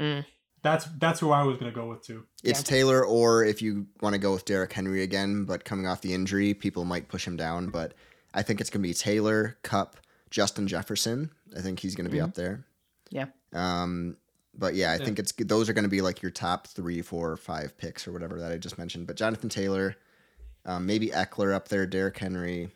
Mm, 0.00 0.24
That's 0.62 0.86
that's 0.98 1.20
who 1.20 1.30
I 1.30 1.42
was 1.42 1.58
gonna 1.58 1.72
go 1.72 1.88
with 1.90 2.02
too. 2.02 2.24
It's 2.42 2.60
Yeah. 2.60 2.64
Taylor, 2.64 3.04
or 3.04 3.44
if 3.44 3.60
you 3.60 3.86
want 4.00 4.14
to 4.14 4.18
go 4.18 4.32
with 4.32 4.46
Derrick 4.46 4.72
Henry 4.72 5.02
again, 5.02 5.44
but 5.44 5.64
coming 5.66 5.86
off 5.86 6.00
the 6.00 6.14
injury, 6.14 6.54
people 6.54 6.84
might 6.86 7.08
push 7.08 7.26
him 7.26 7.36
down. 7.36 7.68
But 7.68 7.92
I 8.32 8.42
think 8.42 8.60
it's 8.62 8.70
gonna 8.70 8.82
be 8.82 8.94
Taylor, 8.94 9.58
Kupp, 9.62 9.98
Justin 10.34 10.66
Jefferson. 10.66 11.30
I 11.56 11.60
think 11.60 11.78
he's 11.78 11.94
gonna 11.94 12.08
be 12.08 12.18
Mhm. 12.18 12.24
up 12.24 12.34
there. 12.34 12.66
Yeah. 13.08 13.26
Um, 13.52 14.16
but 14.52 14.74
yeah, 14.74 14.90
I 14.90 14.96
Yeah. 14.96 15.04
think 15.04 15.20
it's 15.20 15.30
those 15.38 15.68
are 15.68 15.72
gonna 15.72 15.86
be 15.86 16.00
like 16.00 16.22
your 16.22 16.32
top 16.32 16.66
three, 16.66 17.02
four, 17.02 17.36
five 17.36 17.78
picks 17.78 18.08
or 18.08 18.10
whatever 18.12 18.40
that 18.40 18.50
I 18.50 18.58
just 18.58 18.76
mentioned. 18.76 19.06
But 19.06 19.14
Jonathan 19.16 19.48
Taylor, 19.48 19.94
um, 20.64 20.86
maybe 20.86 21.10
Ekeler 21.10 21.52
up 21.54 21.68
there, 21.68 21.86
Derrick 21.86 22.18
Henry, 22.18 22.72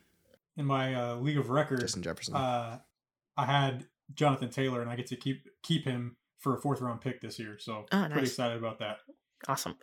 In 0.56 0.66
my 0.66 0.94
uh, 0.94 1.16
league 1.16 1.36
of 1.36 1.50
record, 1.50 1.80
Justin 1.80 2.04
Jefferson. 2.04 2.36
uh, 2.36 2.78
I 3.36 3.44
had 3.44 3.88
Jonathan 4.14 4.50
Taylor, 4.50 4.80
and 4.80 4.88
I 4.88 4.94
get 4.94 5.06
to 5.08 5.16
keep 5.16 5.48
keep 5.62 5.84
him 5.84 6.16
for 6.38 6.54
a 6.56 6.60
fourth 6.60 6.80
round 6.80 7.00
pick 7.00 7.20
this 7.20 7.40
year. 7.40 7.58
So 7.58 7.86
Oh, 7.90 8.06
pretty 8.08 8.28
excited 8.28 8.56
about 8.58 8.78
that. 8.78 8.98
awesome. 9.48 9.76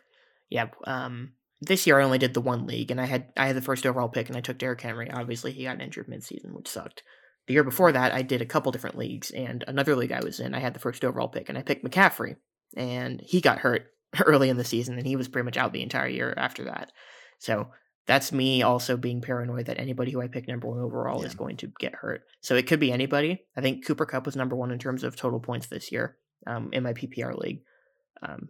Yeah. 0.50 0.70
Um, 0.86 1.34
this 1.60 1.86
year 1.86 2.00
I 2.00 2.04
only 2.04 2.20
did 2.20 2.34
the 2.34 2.40
one 2.42 2.66
league, 2.68 2.90
and 2.90 3.02
I 3.02 3.06
had 3.06 3.34
I 3.36 3.48
had 3.48 3.58
the 3.58 3.62
first 3.62 3.86
overall 3.86 4.08
pick, 4.08 4.30
and 4.30 4.38
I 4.38 4.42
took 4.42 4.58
Derrick 4.58 4.80
Henry. 4.80 5.12
Obviously, 5.12 5.52
he 5.52 5.64
got 5.64 5.82
injured 5.82 6.08
midseason, 6.08 6.54
which 6.54 6.70
sucked. 6.70 7.04
The 7.48 7.54
year 7.54 7.64
before 7.64 7.92
that, 7.92 8.14
I 8.14 8.22
did 8.22 8.42
a 8.42 8.46
couple 8.46 8.72
different 8.72 8.98
leagues, 8.98 9.32
and 9.32 9.64
another 9.68 9.96
league 9.96 10.12
I 10.12 10.24
was 10.24 10.40
in, 10.40 10.56
I 10.56 10.60
had 10.60 10.74
the 10.74 10.80
first 10.80 11.06
overall 11.06 11.28
pick, 11.28 11.50
and 11.50 11.58
I 11.58 11.62
picked 11.62 11.86
McCaffrey, 11.86 12.38
and 12.76 13.22
he 13.24 13.42
got 13.42 13.60
hurt 13.60 13.88
early 14.26 14.50
in 14.50 14.58
the 14.58 14.64
season, 14.64 14.98
and 14.98 15.06
he 15.06 15.16
was 15.16 15.28
pretty 15.28 15.46
much 15.46 15.58
out 15.58 15.74
the 15.74 15.84
entire 15.84 16.08
year 16.08 16.34
after 16.38 16.66
that. 16.66 16.92
So 17.40 17.68
that's 18.08 18.32
me 18.32 18.64
also 18.64 18.98
being 18.98 19.22
paranoid 19.22 19.66
that 19.66 19.80
anybody 19.80 20.12
who 20.12 20.22
I 20.22 20.28
pick 20.28 20.48
number 20.48 20.68
one 20.68 20.80
overall 20.80 21.24
is 21.24 21.34
going 21.34 21.58
to 21.58 21.72
get 21.80 21.96
hurt. 21.96 22.22
So 22.42 22.56
it 22.56 22.68
could 22.68 22.80
be 22.80 22.92
anybody. 22.92 23.44
I 23.58 23.62
think 23.62 23.86
Cooper 23.86 24.06
Kupp 24.06 24.26
was 24.26 24.36
number 24.36 24.56
one 24.56 24.72
in 24.72 24.80
terms 24.80 25.04
of 25.04 25.16
total 25.16 25.40
points 25.40 25.68
this 25.68 25.92
year 25.92 26.18
um, 26.46 26.70
in 26.72 26.84
my 26.84 26.94
PPR 26.94 27.36
league 27.38 27.62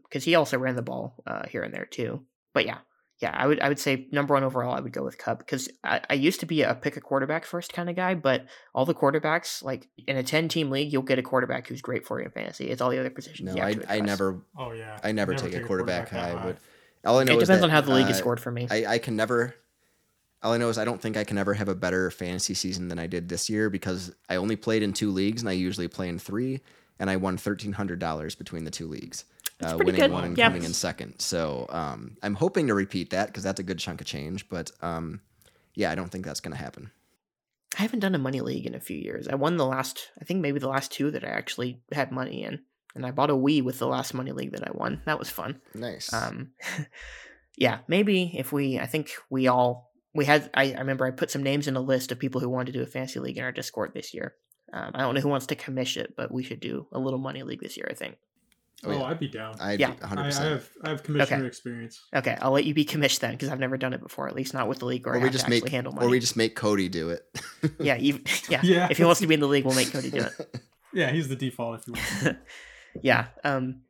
because 0.03 0.23
he 0.23 0.35
also 0.35 0.57
ran 0.57 0.75
the 0.75 0.81
ball 0.81 1.23
uh, 1.25 1.43
here 1.49 1.63
and 1.63 1.73
there 1.73 1.85
too. 1.85 2.25
But 2.53 2.65
yeah, 2.65 2.79
yeah, 3.19 3.31
I 3.33 3.47
would 3.47 3.61
I 3.61 3.69
would 3.69 3.79
say 3.79 4.07
number 4.11 4.33
one 4.33 4.43
overall. 4.43 4.75
I 4.75 4.81
would 4.81 4.91
go 4.91 5.03
with 5.03 5.17
Kupp 5.17 5.39
because 5.39 5.69
I, 5.83 6.01
I 6.09 6.13
used 6.15 6.41
to 6.41 6.45
be 6.45 6.63
a 6.63 6.75
pick 6.75 6.97
a 6.97 7.01
quarterback 7.01 7.45
first 7.45 7.71
kind 7.71 7.89
of 7.89 7.95
guy, 7.95 8.13
but 8.13 8.45
all 8.73 8.85
the 8.85 8.93
quarterbacks 8.93 9.63
like 9.63 9.87
in 10.05 10.17
a 10.17 10.23
ten 10.23 10.49
team 10.49 10.69
league, 10.69 10.91
you'll 10.91 11.01
get 11.01 11.17
a 11.17 11.23
quarterback 11.23 11.67
who's 11.67 11.81
great 11.81 12.05
for 12.05 12.19
you 12.19 12.25
in 12.25 12.31
fantasy. 12.31 12.69
It's 12.69 12.81
all 12.81 12.89
the 12.89 12.99
other 12.99 13.09
positions. 13.09 13.53
no, 13.53 13.55
you 13.55 13.61
have 13.61 13.69
I 13.69 13.73
to 13.73 13.91
I 13.93 13.99
never 14.01 14.41
Oh 14.57 14.73
yeah, 14.73 14.99
I 15.03 15.13
never, 15.13 15.33
take, 15.33 15.55
a 15.55 15.61
quarterback, 15.61 16.09
that 16.09 16.19
high. 16.19 16.31
high. 16.31 16.43
But 16.43 16.57
all 17.05 17.19
I 17.19 17.23
know 17.23 17.33
It 17.33 17.41
is 17.41 17.47
depends 17.47 17.61
that, 17.61 17.67
on 17.67 17.69
how 17.69 17.81
the 17.81 17.93
league 17.93 18.09
is 18.09 18.17
uh, 18.17 18.19
scored 18.19 18.39
for 18.41 18.51
me. 18.51 18.67
I, 18.69 18.85
I 18.85 18.97
can 18.97 19.15
never. 19.15 19.55
All 20.43 20.53
I 20.53 20.57
know 20.57 20.69
is 20.69 20.77
I 20.77 20.85
don't 20.85 21.01
think 21.01 21.15
I 21.15 21.23
can 21.23 21.37
ever 21.37 21.53
have 21.53 21.69
a 21.69 21.75
better 21.75 22.11
fantasy 22.11 22.53
season 22.53 22.89
than 22.89 22.99
I 22.99 23.07
did 23.07 23.29
this 23.29 23.49
year 23.49 23.69
because 23.69 24.13
I 24.29 24.35
only 24.35 24.55
played 24.55 24.83
in 24.83 24.93
two 24.93 25.09
leagues 25.11 25.41
and 25.41 25.49
I 25.49 25.53
usually 25.53 25.87
play 25.87 26.09
in 26.09 26.19
three, 26.19 26.59
and 26.99 27.09
I 27.09 27.15
won 27.15 27.37
thirteen 27.37 27.73
hundred 27.73 27.99
dollars 27.99 28.35
between 28.35 28.65
the 28.65 28.71
two 28.71 28.87
leagues, 28.87 29.23
That's 29.23 29.34
uh, 29.63 29.75
winning 29.77 29.95
good. 29.95 30.11
one 30.11 30.23
and 30.25 30.37
Yeah. 30.37 30.47
coming 30.47 30.63
in 30.63 30.73
second. 30.73 31.19
So 31.19 31.65
um, 31.69 32.17
I'm 32.23 32.35
hoping 32.35 32.67
to 32.67 32.73
repeat 32.73 33.11
that 33.11 33.27
because 33.27 33.43
that's 33.43 33.59
a 33.59 33.63
good 33.63 33.79
chunk 33.79 34.01
of 34.01 34.07
change. 34.07 34.49
But 34.49 34.71
um, 34.81 35.21
yeah, 35.75 35.91
I 35.91 35.95
don't 35.95 36.09
think 36.11 36.25
that's 36.25 36.39
going 36.39 36.55
to 36.55 36.61
happen. 36.61 36.91
I 37.77 37.81
haven't 37.81 37.99
done 37.99 38.15
a 38.15 38.19
money 38.19 38.41
league 38.41 38.65
in 38.65 38.75
a 38.75 38.79
few 38.79 38.97
years. 38.97 39.27
I 39.27 39.35
won 39.35 39.57
the 39.57 39.65
last, 39.65 40.09
I 40.21 40.23
think 40.25 40.39
maybe 40.41 40.59
the 40.59 40.69
last 40.69 40.91
two 40.91 41.11
that 41.11 41.25
I 41.25 41.29
actually 41.29 41.81
had 41.91 42.11
money 42.11 42.43
in, 42.43 42.59
and 42.95 43.05
I 43.05 43.11
bought 43.11 43.29
a 43.29 43.33
Wii 43.35 43.61
with 43.63 43.79
the 43.79 43.87
last 43.87 44.13
money 44.13 44.31
league 44.31 44.53
that 44.53 44.65
I 44.65 44.71
won. 44.73 45.01
That 45.05 45.19
was 45.19 45.29
fun. 45.29 45.59
Nice. 45.73 46.13
Um, 46.13 46.51
yeah, 47.57 47.79
maybe 47.87 48.33
if 48.37 48.53
we, 48.53 48.79
I 48.79 48.85
think 48.85 49.11
we 49.29 49.47
all 49.47 49.91
we 50.13 50.23
had 50.23 50.49
I, 50.53 50.71
I 50.73 50.79
remember 50.79 51.05
I 51.05 51.11
put 51.11 51.29
some 51.29 51.43
names 51.43 51.67
in 51.67 51.75
a 51.75 51.81
list 51.81 52.11
of 52.13 52.19
people 52.19 52.39
who 52.39 52.47
wanted 52.49 52.71
to 52.71 52.79
do 52.79 52.83
a 52.83 52.87
fantasy 52.87 53.19
league 53.19 53.37
in 53.37 53.43
our 53.43 53.51
Discord 53.51 53.91
this 53.93 54.13
year. 54.13 54.35
Um, 54.71 54.91
I 54.95 55.01
don't 55.01 55.13
know 55.13 55.19
who 55.21 55.27
wants 55.27 55.47
to 55.47 55.55
commish 55.57 55.97
it, 55.97 56.13
but 56.15 56.31
we 56.31 56.43
should 56.43 56.61
do 56.61 56.87
a 56.93 56.99
little 56.99 57.19
money 57.19 57.43
league 57.43 57.61
this 57.61 57.75
year. 57.75 57.87
I 57.89 57.93
think. 57.93 58.15
Oh, 58.83 58.89
Oh, 58.91 58.91
yeah. 58.91 59.03
I'd 59.05 59.19
be 59.19 59.27
down. 59.27 59.55
I'd 59.59 59.79
Yeah. 59.79 59.91
be 59.91 59.97
I, 60.01 60.07
100. 60.07 60.21
I 60.21 60.25
percent 60.25 60.49
have 60.49 60.69
I 60.83 60.89
have 60.89 61.03
commissioner 61.03 61.37
Okay. 61.39 61.47
experience. 61.47 62.01
Okay, 62.15 62.37
I'll 62.41 62.51
let 62.51 62.65
you 62.65 62.73
be 62.73 62.85
commissioned 62.85 63.21
then 63.21 63.31
because 63.31 63.49
I've 63.49 63.59
never 63.59 63.77
done 63.77 63.93
it 63.93 64.01
before. 64.01 64.27
At 64.27 64.35
least 64.35 64.53
not 64.53 64.67
with 64.67 64.79
the 64.79 64.85
league, 64.85 65.07
or, 65.07 65.11
Or 65.11 65.15
I 65.15 65.17
we 65.19 65.23
have 65.23 65.31
just 65.31 65.45
to 65.45 65.49
make, 65.49 65.63
actually 65.63 65.71
handle 65.75 65.93
money. 65.93 66.07
or 66.07 66.09
we 66.09 66.19
just 66.19 66.35
make 66.35 66.55
Cody 66.55 66.89
do 66.89 67.09
it. 67.09 67.21
yeah, 67.79 67.97
even, 67.99 68.21
yeah, 68.49 68.59
Yeah. 68.63 68.87
If 68.91 68.97
he 68.97 69.03
wants 69.03 69.21
to 69.21 69.27
be 69.27 69.33
in 69.33 69.39
the 69.39 69.47
league, 69.47 69.65
we'll 69.65 69.75
make 69.75 69.91
Cody 69.91 70.09
do 70.11 70.19
it. 70.19 70.61
Yeah, 70.93 71.11
he's 71.11 71.27
the 71.27 71.35
default 71.35 71.79
if 71.81 71.87
you 71.87 71.93
want. 72.23 72.37
yeah. 73.03 73.27
Um 73.43 73.81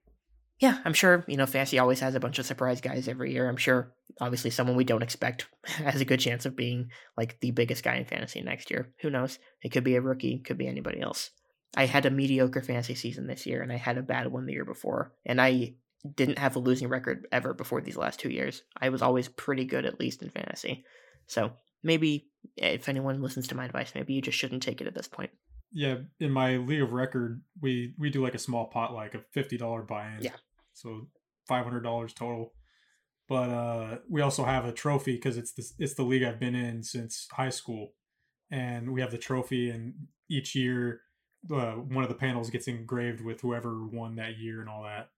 yeah, 0.60 0.80
I'm 0.86 0.94
sure, 0.94 1.24
you 1.28 1.36
know, 1.38 1.46
Fantasy 1.46 1.78
always 1.80 2.00
has 2.00 2.16
a 2.16 2.20
bunch 2.20 2.40
of 2.40 2.46
surprise 2.46 2.80
guys 2.82 3.08
every 3.10 3.34
year. 3.34 3.48
I'm 3.50 3.58
sure 3.58 3.94
obviously 4.22 4.50
someone 4.50 4.76
we 4.78 4.86
don't 4.86 5.04
expect 5.04 5.48
has 5.66 6.00
a 6.02 6.06
good 6.06 6.20
chance 6.22 6.46
of 6.46 6.56
being 6.56 6.90
like 7.18 7.40
the 7.42 7.52
biggest 7.52 7.84
guy 7.84 7.96
in 7.98 8.06
fantasy 8.06 8.42
next 8.42 8.72
year. 8.72 8.94
Who 9.02 9.10
knows? 9.10 9.38
It 9.62 9.70
could 9.74 9.84
be 9.84 9.96
a 9.98 10.02
rookie, 10.02 10.40
could 10.40 10.58
be 10.58 10.66
anybody 10.68 11.02
else. 11.02 11.30
I 11.76 11.86
had 11.86 12.06
a 12.06 12.10
mediocre 12.12 12.62
fantasy 12.62 12.96
season 12.96 13.28
this 13.28 13.46
year 13.46 13.62
and 13.62 13.72
I 13.72 13.78
had 13.78 13.98
a 13.98 14.04
bad 14.04 14.32
one 14.32 14.46
the 14.46 14.54
year 14.54 14.66
before. 14.66 15.14
And 15.26 15.42
I 15.42 15.76
didn't 16.16 16.40
have 16.40 16.56
a 16.56 16.60
losing 16.60 16.88
record 16.88 17.28
ever 17.32 17.54
before 17.54 17.82
these 17.82 17.98
last 17.98 18.20
two 18.20 18.30
years. 18.30 18.64
I 18.80 18.90
was 18.90 19.02
always 19.02 19.28
pretty 19.28 19.66
good 19.66 19.86
at 19.86 20.00
least 20.00 20.22
in 20.22 20.30
fantasy. 20.30 20.86
So 21.28 21.52
maybe 21.84 22.30
if 22.56 22.88
anyone 22.88 23.22
listens 23.22 23.48
to 23.48 23.56
my 23.56 23.66
advice, 23.66 23.94
maybe 23.96 24.14
you 24.14 24.22
just 24.22 24.38
shouldn't 24.38 24.64
take 24.64 24.82
it 24.82 24.88
at 24.88 24.96
this 24.96 25.08
point. 25.08 25.32
yeah, 25.76 25.98
in 26.22 26.32
my 26.32 26.56
league 26.56 26.82
of 26.82 26.94
record, 26.94 27.42
we 27.62 27.94
we 28.00 28.10
do 28.10 28.24
like 28.24 28.34
a 28.34 28.40
small 28.40 28.68
pot, 28.68 28.94
like 28.94 29.14
a 29.14 29.24
fifty 29.34 29.58
dollar 29.58 29.82
buy-in. 29.82 30.24
Yeah. 30.24 30.38
So 30.74 31.08
five 31.48 31.66
hundred 31.66 31.82
dollars 31.82 32.14
total. 32.14 32.54
But 33.28 33.50
uh, 33.50 33.98
we 34.10 34.22
also 34.22 34.46
have 34.46 34.66
a 34.66 34.72
trophy 34.72 35.16
because 35.16 35.38
it's 35.38 35.52
the 35.54 35.66
it's 35.78 35.96
the 35.96 36.04
league 36.04 36.24
I've 36.24 36.40
been 36.40 36.56
in 36.56 36.84
since 36.84 37.28
high 37.32 37.50
school, 37.50 37.94
and 38.50 38.94
we 38.94 39.02
have 39.02 39.12
the 39.12 39.18
trophy. 39.18 39.70
And 39.70 39.96
each 40.30 40.56
year, 40.56 41.02
uh, 41.52 41.74
one 41.74 42.04
of 42.04 42.10
the 42.10 42.16
panels 42.16 42.50
gets 42.50 42.68
engraved 42.68 43.22
with 43.22 43.42
whoever 43.42 43.84
won 43.86 44.16
that 44.16 44.38
year 44.38 44.62
and 44.62 44.70
all 44.70 44.84
that. 44.84 45.10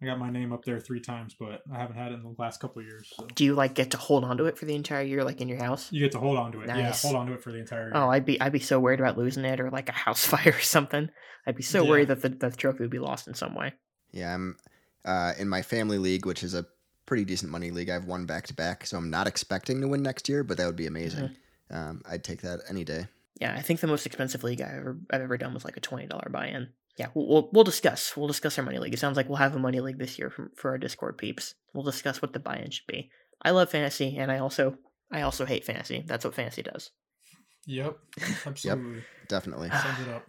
I 0.00 0.06
got 0.06 0.18
my 0.20 0.30
name 0.30 0.52
up 0.52 0.64
there 0.64 0.78
three 0.78 1.00
times, 1.00 1.34
but 1.38 1.62
I 1.72 1.78
haven't 1.78 1.96
had 1.96 2.12
it 2.12 2.16
in 2.16 2.22
the 2.22 2.34
last 2.38 2.60
couple 2.60 2.80
of 2.80 2.86
years. 2.86 3.12
So 3.16 3.26
Do 3.34 3.44
you 3.44 3.54
like 3.54 3.74
get 3.74 3.90
to 3.90 3.96
hold 3.96 4.22
on 4.24 4.36
to 4.38 4.44
it 4.44 4.56
for 4.56 4.64
the 4.64 4.76
entire 4.76 5.02
year 5.02 5.24
like 5.24 5.40
in 5.40 5.48
your 5.48 5.58
house? 5.58 5.92
you 5.92 5.98
get 6.00 6.12
to 6.12 6.18
hold 6.20 6.38
on 6.38 6.52
to 6.52 6.60
it. 6.60 6.68
Yeah, 6.68 6.82
Nice. 6.82 7.02
hold 7.02 7.16
on 7.16 7.26
to 7.26 7.32
it 7.32 7.42
for 7.42 7.50
the 7.50 7.58
entire 7.58 7.86
year. 7.86 7.92
Oh, 7.96 8.08
I'd 8.08 8.24
be 8.24 8.40
I'd 8.40 8.52
be 8.52 8.60
so 8.60 8.78
worried 8.78 9.00
about 9.00 9.18
losing 9.18 9.44
it 9.44 9.58
or 9.60 9.70
like 9.70 9.88
a 9.88 9.92
house 9.92 10.24
fire 10.32 10.52
or 10.56 10.60
something. 10.60 11.08
I'd 11.46 11.56
be 11.56 11.62
so 11.64 11.82
Yeah. 11.82 11.88
worried 11.88 12.08
that 12.08 12.22
the, 12.22 12.28
the 12.28 12.50
trophy 12.50 12.80
would 12.84 12.90
be 12.90 13.00
lost 13.00 13.26
in 13.26 13.34
some 13.34 13.54
way. 13.56 13.72
Yeah, 14.12 14.34
I'm 14.34 14.56
uh, 15.04 15.32
in 15.38 15.48
my 15.48 15.62
family 15.62 15.98
league, 15.98 16.26
which 16.26 16.42
is 16.44 16.54
a 16.54 16.64
pretty 17.06 17.24
decent 17.24 17.50
money 17.50 17.70
league. 17.72 17.90
I've 17.90 18.04
won 18.04 18.24
back 18.24 18.46
to 18.48 18.54
back, 18.54 18.86
so 18.86 18.98
I'm 18.98 19.10
not 19.10 19.26
expecting 19.26 19.80
to 19.80 19.88
win 19.88 20.02
next 20.02 20.28
year, 20.28 20.44
but 20.44 20.58
that 20.58 20.66
would 20.66 20.76
be 20.76 20.86
amazing. 20.86 21.30
Um, 21.70 22.02
I'd 22.08 22.22
take 22.22 22.42
that 22.42 22.60
any 22.68 22.84
day. 22.84 23.06
Yeah, 23.40 23.54
I 23.56 23.62
think 23.62 23.80
the 23.80 23.86
most 23.86 24.04
expensive 24.06 24.42
league 24.42 24.60
I've 24.60 24.74
ever 24.74 24.98
I've 25.10 25.20
ever 25.22 25.38
done 25.38 25.54
was 25.54 25.64
like 25.64 25.76
a 25.76 25.80
twenty 25.80 26.06
dollar 26.06 26.28
buy 26.30 26.48
in. 26.48 26.68
Yeah, 26.98 27.06
we'll, 27.14 27.28
we'll 27.28 27.50
we'll 27.52 27.64
discuss. 27.64 28.16
We'll 28.16 28.26
discuss 28.26 28.58
our 28.58 28.64
money 28.64 28.78
league. 28.78 28.94
It 28.94 28.98
sounds 28.98 29.16
like 29.16 29.28
we'll 29.28 29.36
have 29.36 29.54
a 29.54 29.60
money 29.60 29.80
league 29.80 29.98
this 29.98 30.18
year 30.18 30.30
for, 30.30 30.50
for 30.56 30.70
our 30.72 30.78
Discord 30.78 31.18
peeps. 31.18 31.54
We'll 31.72 31.84
discuss 31.84 32.20
what 32.20 32.32
the 32.32 32.40
buy 32.40 32.56
in 32.56 32.70
should 32.70 32.86
be. 32.88 33.10
I 33.42 33.50
love 33.50 33.70
fantasy, 33.70 34.16
and 34.16 34.32
I 34.32 34.38
also 34.38 34.76
I 35.12 35.22
also 35.22 35.44
hate 35.44 35.64
fantasy. 35.64 36.02
That's 36.06 36.24
what 36.24 36.34
fantasy 36.34 36.62
does. 36.62 36.90
Yep, 37.70 37.98
absolutely. 38.46 39.02
Definitely. 39.28 39.68
Sums 39.68 40.00
it 40.00 40.08
up. 40.08 40.24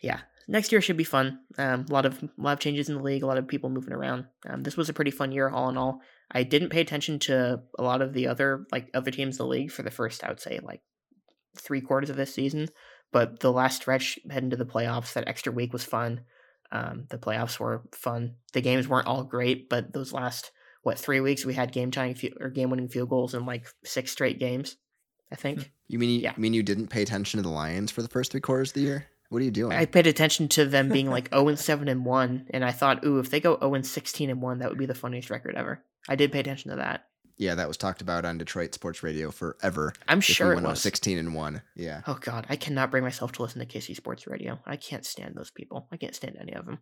yeah, 0.00 0.20
next 0.46 0.70
year 0.70 0.80
should 0.80 0.96
be 0.96 1.02
fun. 1.02 1.40
Um, 1.58 1.86
a 1.88 1.92
lot 1.92 2.06
of 2.06 2.22
a 2.22 2.28
lot 2.38 2.52
of 2.52 2.60
changes 2.60 2.88
in 2.88 2.94
the 2.94 3.02
league, 3.02 3.24
a 3.24 3.26
lot 3.26 3.36
of 3.36 3.48
people 3.48 3.68
moving 3.68 3.92
around. 3.92 4.26
Um, 4.48 4.62
this 4.62 4.76
was 4.76 4.88
a 4.88 4.92
pretty 4.92 5.10
fun 5.10 5.32
year, 5.32 5.48
all 5.48 5.68
in 5.70 5.76
all. 5.76 6.02
I 6.30 6.44
didn't 6.44 6.68
pay 6.68 6.80
attention 6.80 7.18
to 7.20 7.62
a 7.76 7.82
lot 7.82 8.00
of 8.00 8.12
the 8.12 8.28
other 8.28 8.66
like 8.70 8.90
other 8.94 9.10
teams 9.10 9.40
in 9.40 9.44
the 9.44 9.50
league 9.50 9.72
for 9.72 9.82
the 9.82 9.90
first, 9.90 10.22
I 10.22 10.28
would 10.28 10.38
say, 10.38 10.60
like 10.62 10.82
three 11.56 11.80
quarters 11.80 12.10
of 12.10 12.16
this 12.16 12.34
season. 12.34 12.68
But 13.12 13.40
the 13.40 13.52
last 13.52 13.76
stretch 13.76 14.18
heading 14.30 14.50
to 14.50 14.56
the 14.56 14.66
playoffs, 14.66 15.12
that 15.12 15.28
extra 15.28 15.52
week 15.52 15.72
was 15.72 15.84
fun. 15.84 16.22
Um, 16.72 17.04
the 17.10 17.18
playoffs 17.18 17.60
were 17.60 17.82
fun. 17.92 18.34
The 18.52 18.60
games 18.60 18.88
weren't 18.88 19.06
all 19.06 19.22
great, 19.22 19.68
but 19.68 19.92
those 19.92 20.12
last 20.12 20.50
what 20.82 20.98
three 20.98 21.20
weeks 21.20 21.44
we 21.44 21.54
had 21.54 21.72
game 21.72 21.90
tying 21.90 22.16
or 22.40 22.50
game 22.50 22.70
winning 22.70 22.88
field 22.88 23.08
goals 23.08 23.34
in 23.34 23.46
like 23.46 23.66
six 23.84 24.10
straight 24.12 24.38
games. 24.38 24.76
I 25.32 25.36
think. 25.36 25.72
You 25.88 25.98
mean 25.98 26.10
you, 26.10 26.20
Yeah. 26.20 26.32
you 26.36 26.42
mean 26.42 26.54
you 26.54 26.62
didn't 26.62 26.88
pay 26.88 27.02
attention 27.02 27.38
to 27.38 27.42
the 27.42 27.48
Lions 27.54 27.90
for 27.90 28.02
the 28.02 28.08
first 28.08 28.30
three 28.32 28.40
quarters 28.40 28.70
of 28.70 28.74
the 28.74 28.80
year? 28.82 29.06
What 29.30 29.40
are 29.40 29.44
you 29.44 29.50
doing? 29.50 29.72
I 29.76 29.86
paid 29.86 30.06
attention 30.06 30.48
to 30.50 30.64
them 30.64 30.88
being 30.90 31.10
like 31.10 31.32
0 31.34 31.48
and 31.48 31.58
7 31.58 31.88
and 31.88 32.04
1, 32.04 32.46
and 32.50 32.64
I 32.64 32.70
thought, 32.72 33.04
ooh, 33.04 33.18
if 33.18 33.30
they 33.30 33.40
go 33.40 33.58
0 33.58 33.74
and 33.74 33.86
16 33.86 34.30
and 34.30 34.40
1, 34.42 34.58
that 34.58 34.68
would 34.68 34.78
be 34.78 34.86
the 34.86 34.94
funniest 34.94 35.30
record 35.30 35.56
ever. 35.56 35.82
I 36.08 36.16
did 36.16 36.30
pay 36.30 36.40
attention 36.40 36.70
to 36.70 36.76
that. 36.76 37.06
Yeah, 37.36 37.54
that 37.56 37.66
was 37.68 37.76
talked 37.76 38.00
about 38.00 38.24
on 38.24 38.38
Detroit 38.38 38.74
sports 38.74 39.02
radio 39.02 39.30
forever. 39.30 39.92
I'm 40.06 40.20
sure 40.20 40.48
we 40.48 40.52
it 40.52 40.56
went 40.56 40.66
was. 40.68 40.80
16 40.80 41.18
and 41.18 41.34
one. 41.34 41.62
Yeah. 41.74 42.02
Oh 42.06 42.18
god, 42.20 42.46
I 42.48 42.56
cannot 42.56 42.90
bring 42.90 43.02
myself 43.02 43.32
to 43.32 43.42
listen 43.42 43.60
to 43.60 43.66
KC 43.66 43.96
Sports 43.96 44.26
Radio. 44.26 44.58
I 44.66 44.76
can't 44.76 45.04
stand 45.04 45.34
those 45.34 45.50
people. 45.50 45.88
I 45.90 45.96
can't 45.96 46.14
stand 46.14 46.36
any 46.40 46.52
of 46.54 46.64
them. 46.66 46.78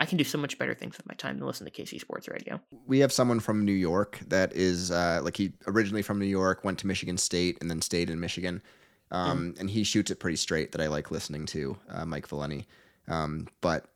I 0.00 0.04
can 0.06 0.16
do 0.18 0.24
so 0.24 0.38
much 0.38 0.58
better 0.58 0.74
things 0.74 0.96
with 0.96 1.08
my 1.08 1.14
time 1.14 1.38
than 1.38 1.46
listen 1.46 1.66
to 1.68 1.72
KC 1.72 2.00
Sports 2.00 2.28
Radio. 2.28 2.60
we 2.86 3.00
have 3.00 3.12
someone 3.12 3.40
from 3.40 3.64
New 3.64 3.72
York 3.72 4.20
that 4.28 4.52
is 4.52 4.90
uh, 4.90 5.20
like 5.24 5.36
he 5.36 5.54
originally 5.66 6.02
from 6.02 6.18
New 6.18 6.26
York, 6.26 6.62
went 6.64 6.78
to 6.80 6.86
Michigan 6.86 7.16
State, 7.18 7.58
and 7.60 7.68
then 7.70 7.80
stayed 7.82 8.10
in 8.10 8.20
Michigan. 8.20 8.62
Um, 9.10 9.54
And 9.58 9.70
he 9.70 9.84
shoots 9.84 10.10
it 10.10 10.20
pretty 10.20 10.36
straight 10.36 10.72
that 10.72 10.80
I 10.82 10.86
like 10.88 11.10
listening 11.10 11.46
to, 11.46 11.78
uh, 11.88 12.04
Mike 12.04 12.28
Valenti. 12.28 12.68
Um, 13.08 13.48
but 13.62 13.86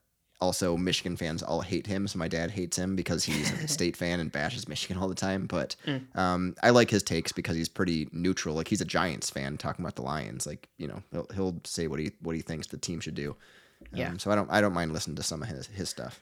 also, 0.42 0.76
Michigan 0.76 1.16
fans 1.16 1.42
all 1.42 1.60
hate 1.60 1.86
him. 1.86 2.06
So 2.08 2.18
my 2.18 2.28
dad 2.28 2.50
hates 2.50 2.76
him 2.76 2.96
because 2.96 3.22
he's 3.24 3.50
a 3.62 3.68
state 3.78 3.96
fan 3.96 4.18
and 4.20 4.30
bashes 4.32 4.68
Michigan 4.68 4.96
all 5.00 5.08
the 5.08 5.14
time. 5.14 5.46
But 5.46 5.76
Mm. 5.86 6.16
um, 6.18 6.54
I 6.62 6.70
like 6.70 6.90
his 6.90 7.02
takes 7.02 7.30
because 7.32 7.56
he's 7.56 7.68
pretty 7.68 8.08
neutral. 8.12 8.54
Like 8.56 8.68
he's 8.68 8.80
a 8.80 8.84
Giants 8.84 9.30
fan 9.30 9.56
talking 9.56 9.84
about 9.84 9.96
the 9.96 10.02
Lions. 10.02 10.46
Like 10.46 10.68
you 10.78 10.88
know, 10.88 11.02
he'll, 11.12 11.26
he'll 11.34 11.60
say 11.64 11.86
what 11.86 12.00
he 12.00 12.10
what 12.20 12.34
he 12.36 12.42
thinks 12.42 12.66
the 12.66 12.76
team 12.76 13.00
should 13.00 13.14
do. 13.14 13.36
Yeah. 13.94 14.08
Um, 14.10 14.18
so 14.18 14.30
I 14.30 14.34
don't 14.34 14.50
I 14.50 14.60
don't 14.60 14.74
mind 14.74 14.92
listening 14.92 15.16
to 15.16 15.22
some 15.22 15.42
of 15.42 15.48
his 15.48 15.66
his 15.68 15.88
stuff. 15.88 16.20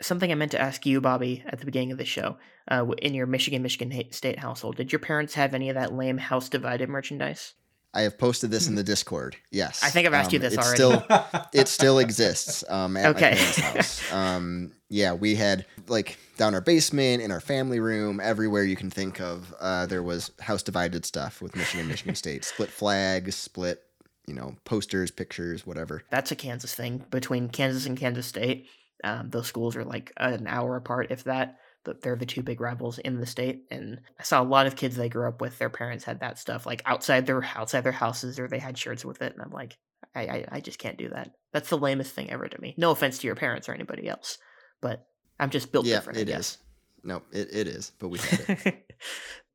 Something 0.00 0.32
I 0.32 0.34
meant 0.34 0.50
to 0.52 0.60
ask 0.60 0.84
you, 0.84 1.00
Bobby, 1.00 1.44
at 1.46 1.60
the 1.60 1.64
beginning 1.64 1.92
of 1.92 1.98
the 1.98 2.04
show. 2.04 2.36
Uh, 2.70 2.86
in 3.02 3.14
your 3.14 3.26
Michigan 3.26 3.62
Michigan 3.62 3.92
State 4.12 4.38
household, 4.38 4.76
did 4.76 4.92
your 4.92 4.98
parents 4.98 5.34
have 5.34 5.54
any 5.54 5.68
of 5.68 5.74
that 5.76 5.92
lame 5.94 6.18
house 6.18 6.48
divided 6.48 6.88
merchandise? 6.88 7.54
I 7.94 8.02
have 8.02 8.16
posted 8.18 8.50
this 8.50 8.68
in 8.68 8.74
the 8.74 8.82
Discord. 8.82 9.36
Yes, 9.50 9.82
I 9.82 9.90
think 9.90 10.06
I've 10.06 10.14
asked 10.14 10.32
you 10.32 10.38
this 10.38 10.56
already. 10.56 10.76
Still, 10.76 11.04
it 11.52 11.68
still 11.68 11.98
exists 11.98 12.64
um, 12.68 12.96
at 12.96 13.14
Okay. 13.14 13.30
my 13.32 13.36
parents' 13.36 13.58
house. 13.58 14.02
Um, 14.12 14.72
yeah, 14.88 15.12
we 15.14 15.34
had 15.34 15.66
like 15.88 16.18
down 16.36 16.54
our 16.54 16.60
basement, 16.60 17.22
in 17.22 17.30
our 17.30 17.40
family 17.40 17.80
room, 17.80 18.20
everywhere 18.20 18.64
you 18.64 18.76
can 18.76 18.90
think 18.90 19.20
of. 19.20 19.54
Uh, 19.60 19.86
there 19.86 20.02
was 20.02 20.30
house 20.40 20.62
divided 20.62 21.04
stuff 21.04 21.40
with 21.42 21.54
Michigan, 21.56 21.86
Michigan 21.88 22.14
State, 22.14 22.44
split 22.44 22.68
flags, 22.70 23.34
split, 23.34 23.82
you 24.26 24.34
know, 24.34 24.54
posters, 24.64 25.10
pictures, 25.10 25.66
whatever. 25.66 26.02
That's 26.10 26.30
a 26.32 26.36
Kansas 26.36 26.74
thing 26.74 27.04
between 27.10 27.48
Kansas 27.48 27.86
and 27.86 27.96
Kansas 27.98 28.26
State. 28.26 28.68
Um, 29.04 29.30
those 29.30 29.46
schools 29.46 29.76
are 29.76 29.84
like 29.84 30.12
an 30.18 30.46
hour 30.46 30.76
apart, 30.76 31.08
if 31.10 31.24
that. 31.24 31.58
But 31.84 32.02
they're 32.02 32.16
the 32.16 32.26
two 32.26 32.42
big 32.42 32.60
rivals 32.60 32.98
in 32.98 33.18
the 33.18 33.26
state, 33.26 33.64
and 33.70 34.00
I 34.18 34.22
saw 34.22 34.40
a 34.40 34.44
lot 34.44 34.66
of 34.66 34.76
kids 34.76 34.96
they 34.96 35.08
grew 35.08 35.26
up 35.26 35.40
with. 35.40 35.58
Their 35.58 35.70
parents 35.70 36.04
had 36.04 36.20
that 36.20 36.38
stuff 36.38 36.64
like 36.64 36.82
outside 36.86 37.26
their 37.26 37.42
outside 37.56 37.82
their 37.82 37.92
houses, 37.92 38.38
or 38.38 38.46
they 38.46 38.60
had 38.60 38.78
shirts 38.78 39.04
with 39.04 39.20
it. 39.20 39.32
And 39.32 39.42
I'm 39.42 39.50
like, 39.50 39.76
I, 40.14 40.20
I, 40.22 40.44
I 40.52 40.60
just 40.60 40.78
can't 40.78 40.98
do 40.98 41.08
that. 41.08 41.32
That's 41.52 41.70
the 41.70 41.78
lamest 41.78 42.14
thing 42.14 42.30
ever 42.30 42.46
to 42.46 42.60
me. 42.60 42.74
No 42.76 42.92
offense 42.92 43.18
to 43.18 43.26
your 43.26 43.34
parents 43.34 43.68
or 43.68 43.72
anybody 43.72 44.08
else, 44.08 44.38
but 44.80 45.06
I'm 45.40 45.50
just 45.50 45.72
built 45.72 45.86
yeah, 45.86 45.96
different. 45.96 46.20
it 46.20 46.30
I 46.30 46.38
is. 46.38 46.58
No, 47.02 47.22
it, 47.32 47.48
it 47.52 47.66
is. 47.66 47.90
But 47.98 48.08
we 48.08 48.18
had 48.18 48.46
it. 48.48 48.90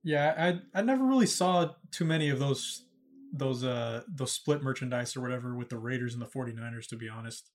Yeah, 0.08 0.34
I 0.74 0.80
I 0.80 0.84
never 0.84 1.04
really 1.04 1.26
saw 1.26 1.72
too 1.91 2.06
many 2.06 2.30
of 2.30 2.40
those 2.40 2.86
those 3.34 3.66
uh 3.66 4.04
those 4.08 4.32
split 4.32 4.64
merchandise 4.64 5.18
or 5.18 5.22
whatever 5.22 5.54
with 5.54 5.68
the 5.68 5.78
Raiders 5.78 6.14
and 6.14 6.22
the 6.22 6.28
49ers 6.28 6.88
to 6.90 6.95
be 6.95 7.10
honest. 7.10 7.49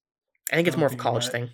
I 0.53 0.57
think 0.57 0.69
it's 0.69 0.77
more 0.77 0.86
of 0.86 0.93
a 0.93 0.97
college 0.97 1.28
thing. 1.28 1.49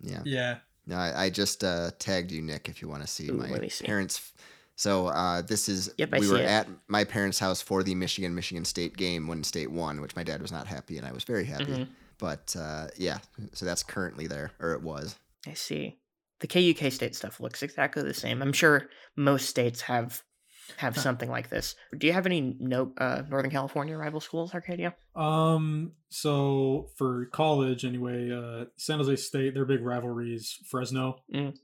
Yeah. 0.00 0.20
Yeah. 0.24 0.58
No, 0.86 0.96
I, 0.96 1.24
I 1.24 1.30
just 1.30 1.64
uh, 1.64 1.90
tagged 1.98 2.30
you, 2.30 2.42
Nick, 2.42 2.68
if 2.68 2.82
you 2.82 2.88
want 2.88 3.02
to 3.02 3.08
see 3.08 3.30
Ooh, 3.30 3.34
my 3.34 3.68
see. 3.68 3.84
parents. 3.84 4.32
So 4.76 5.06
uh, 5.06 5.42
this 5.42 5.68
is 5.68 5.92
Yep, 5.98 6.10
we 6.18 6.28
were 6.28 6.38
it. 6.38 6.46
at 6.46 6.68
my 6.88 7.04
parents' 7.04 7.38
house 7.38 7.62
for 7.62 7.82
the 7.82 7.94
Michigan 7.94 8.34
Michigan 8.34 8.64
State 8.64 8.96
game 8.96 9.28
when 9.28 9.44
State 9.44 9.70
won, 9.70 10.00
which 10.00 10.16
my 10.16 10.24
dad 10.24 10.42
was 10.42 10.50
not 10.52 10.66
happy 10.66 10.98
and 10.98 11.06
I 11.06 11.12
was 11.12 11.24
very 11.24 11.44
happy. 11.44 11.64
Mhm. 11.64 11.88
But 12.18 12.54
uh, 12.58 12.88
yeah, 12.96 13.18
so 13.52 13.64
that's 13.66 13.82
currently 13.82 14.26
there, 14.26 14.52
or 14.60 14.72
it 14.72 14.82
was. 14.82 15.16
I 15.46 15.54
see. 15.54 15.98
The 16.40 16.48
KU 16.48 16.74
K 16.74 16.90
state 16.90 17.14
stuff 17.14 17.40
looks 17.40 17.62
exactly 17.62 18.02
the 18.02 18.14
same. 18.14 18.42
I'm 18.42 18.52
sure 18.52 18.88
most 19.16 19.48
states 19.48 19.80
have 19.82 20.22
have 20.78 20.94
Huh. 20.94 21.02
something 21.02 21.30
like 21.30 21.50
this. 21.50 21.74
Do 21.96 22.06
you 22.06 22.12
have 22.12 22.26
any 22.26 22.56
no 22.58 22.92
uh, 22.98 23.22
Northern 23.28 23.50
California 23.50 23.96
rival 23.96 24.20
schools, 24.20 24.52
Arcadio? 24.52 24.94
Um 25.14 25.92
so 26.08 26.90
for 26.96 27.26
college 27.26 27.84
anyway, 27.84 28.30
uh 28.30 28.66
San 28.76 28.98
Jose 28.98 29.16
State, 29.16 29.54
their 29.54 29.64
big 29.64 29.82
rivalry 29.82 30.34
is 30.34 30.58
Fresno. 30.70 31.16
Mm. 31.32 31.54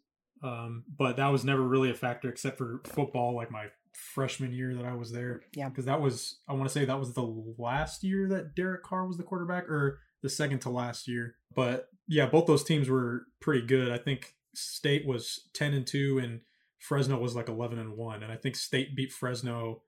Um 0.42 0.84
but 0.96 1.16
that 1.16 1.28
was 1.28 1.44
never 1.44 1.62
really 1.62 1.90
a 1.90 1.94
factor 1.94 2.28
except 2.28 2.58
for 2.58 2.80
football 2.86 3.34
like 3.34 3.50
my 3.50 3.66
freshman 3.92 4.52
year 4.52 4.74
that 4.74 4.84
I 4.84 4.94
was 4.94 5.12
there. 5.12 5.42
Yeah. 5.54 5.68
Because 5.68 5.84
that 5.86 6.00
was 6.00 6.38
I 6.48 6.52
want 6.52 6.64
to 6.68 6.72
say 6.72 6.84
that 6.84 6.98
was 6.98 7.12
the 7.14 7.54
last 7.58 8.02
year 8.04 8.28
that 8.28 8.54
Derek 8.54 8.82
Carr 8.82 9.06
was 9.06 9.16
the 9.16 9.22
quarterback 9.24 9.68
or 9.68 9.98
the 10.22 10.28
second 10.30 10.60
to 10.60 10.70
last 10.70 11.08
year. 11.08 11.34
But 11.54 11.88
yeah, 12.06 12.26
both 12.26 12.46
those 12.46 12.64
teams 12.64 12.88
were 12.88 13.24
pretty 13.40 13.66
good. 13.66 13.90
I 13.90 13.98
think 13.98 14.34
State 14.54 15.06
was 15.06 15.48
10 15.54 15.74
and 15.74 15.86
2 15.86 16.18
and 16.18 16.40
Fresno 16.80 17.18
was 17.18 17.36
like 17.36 17.48
11 17.48 17.78
and 17.78 17.96
1 17.96 18.22
and 18.22 18.32
I 18.32 18.36
think 18.36 18.56
State 18.56 18.96
beat 18.96 19.12
Fresno 19.12 19.82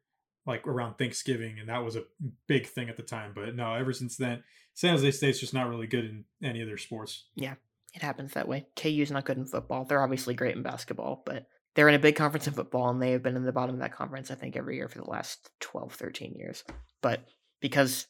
like 0.46 0.66
around 0.66 0.94
Thanksgiving, 0.94 1.58
and 1.58 1.68
that 1.68 1.84
was 1.84 1.96
a 1.96 2.04
big 2.46 2.66
thing 2.66 2.88
at 2.88 2.96
the 2.96 3.02
time. 3.02 3.32
But 3.34 3.54
no, 3.54 3.74
ever 3.74 3.92
since 3.92 4.16
then, 4.16 4.42
San 4.74 4.90
Jose 4.90 5.10
State's 5.12 5.40
just 5.40 5.54
not 5.54 5.68
really 5.68 5.86
good 5.86 6.04
in 6.04 6.24
any 6.42 6.62
other 6.62 6.78
sports. 6.78 7.26
Yeah, 7.34 7.54
it 7.94 8.02
happens 8.02 8.32
that 8.32 8.48
way. 8.48 8.66
KU's 8.76 9.10
not 9.10 9.24
good 9.24 9.38
in 9.38 9.46
football. 9.46 9.84
They're 9.84 10.02
obviously 10.02 10.34
great 10.34 10.56
in 10.56 10.62
basketball, 10.62 11.22
but 11.24 11.46
they're 11.74 11.88
in 11.88 11.94
a 11.94 12.00
big 12.00 12.16
conference 12.16 12.46
in 12.46 12.54
football, 12.54 12.90
and 12.90 13.00
they 13.00 13.12
have 13.12 13.22
been 13.22 13.36
in 13.36 13.44
the 13.44 13.52
bottom 13.52 13.76
of 13.76 13.80
that 13.80 13.94
conference, 13.94 14.30
I 14.30 14.34
think, 14.34 14.56
every 14.56 14.76
year 14.76 14.88
for 14.88 14.98
the 14.98 15.10
last 15.10 15.50
12, 15.60 15.94
13 15.94 16.34
years. 16.34 16.64
But 17.00 17.24
because 17.60 18.06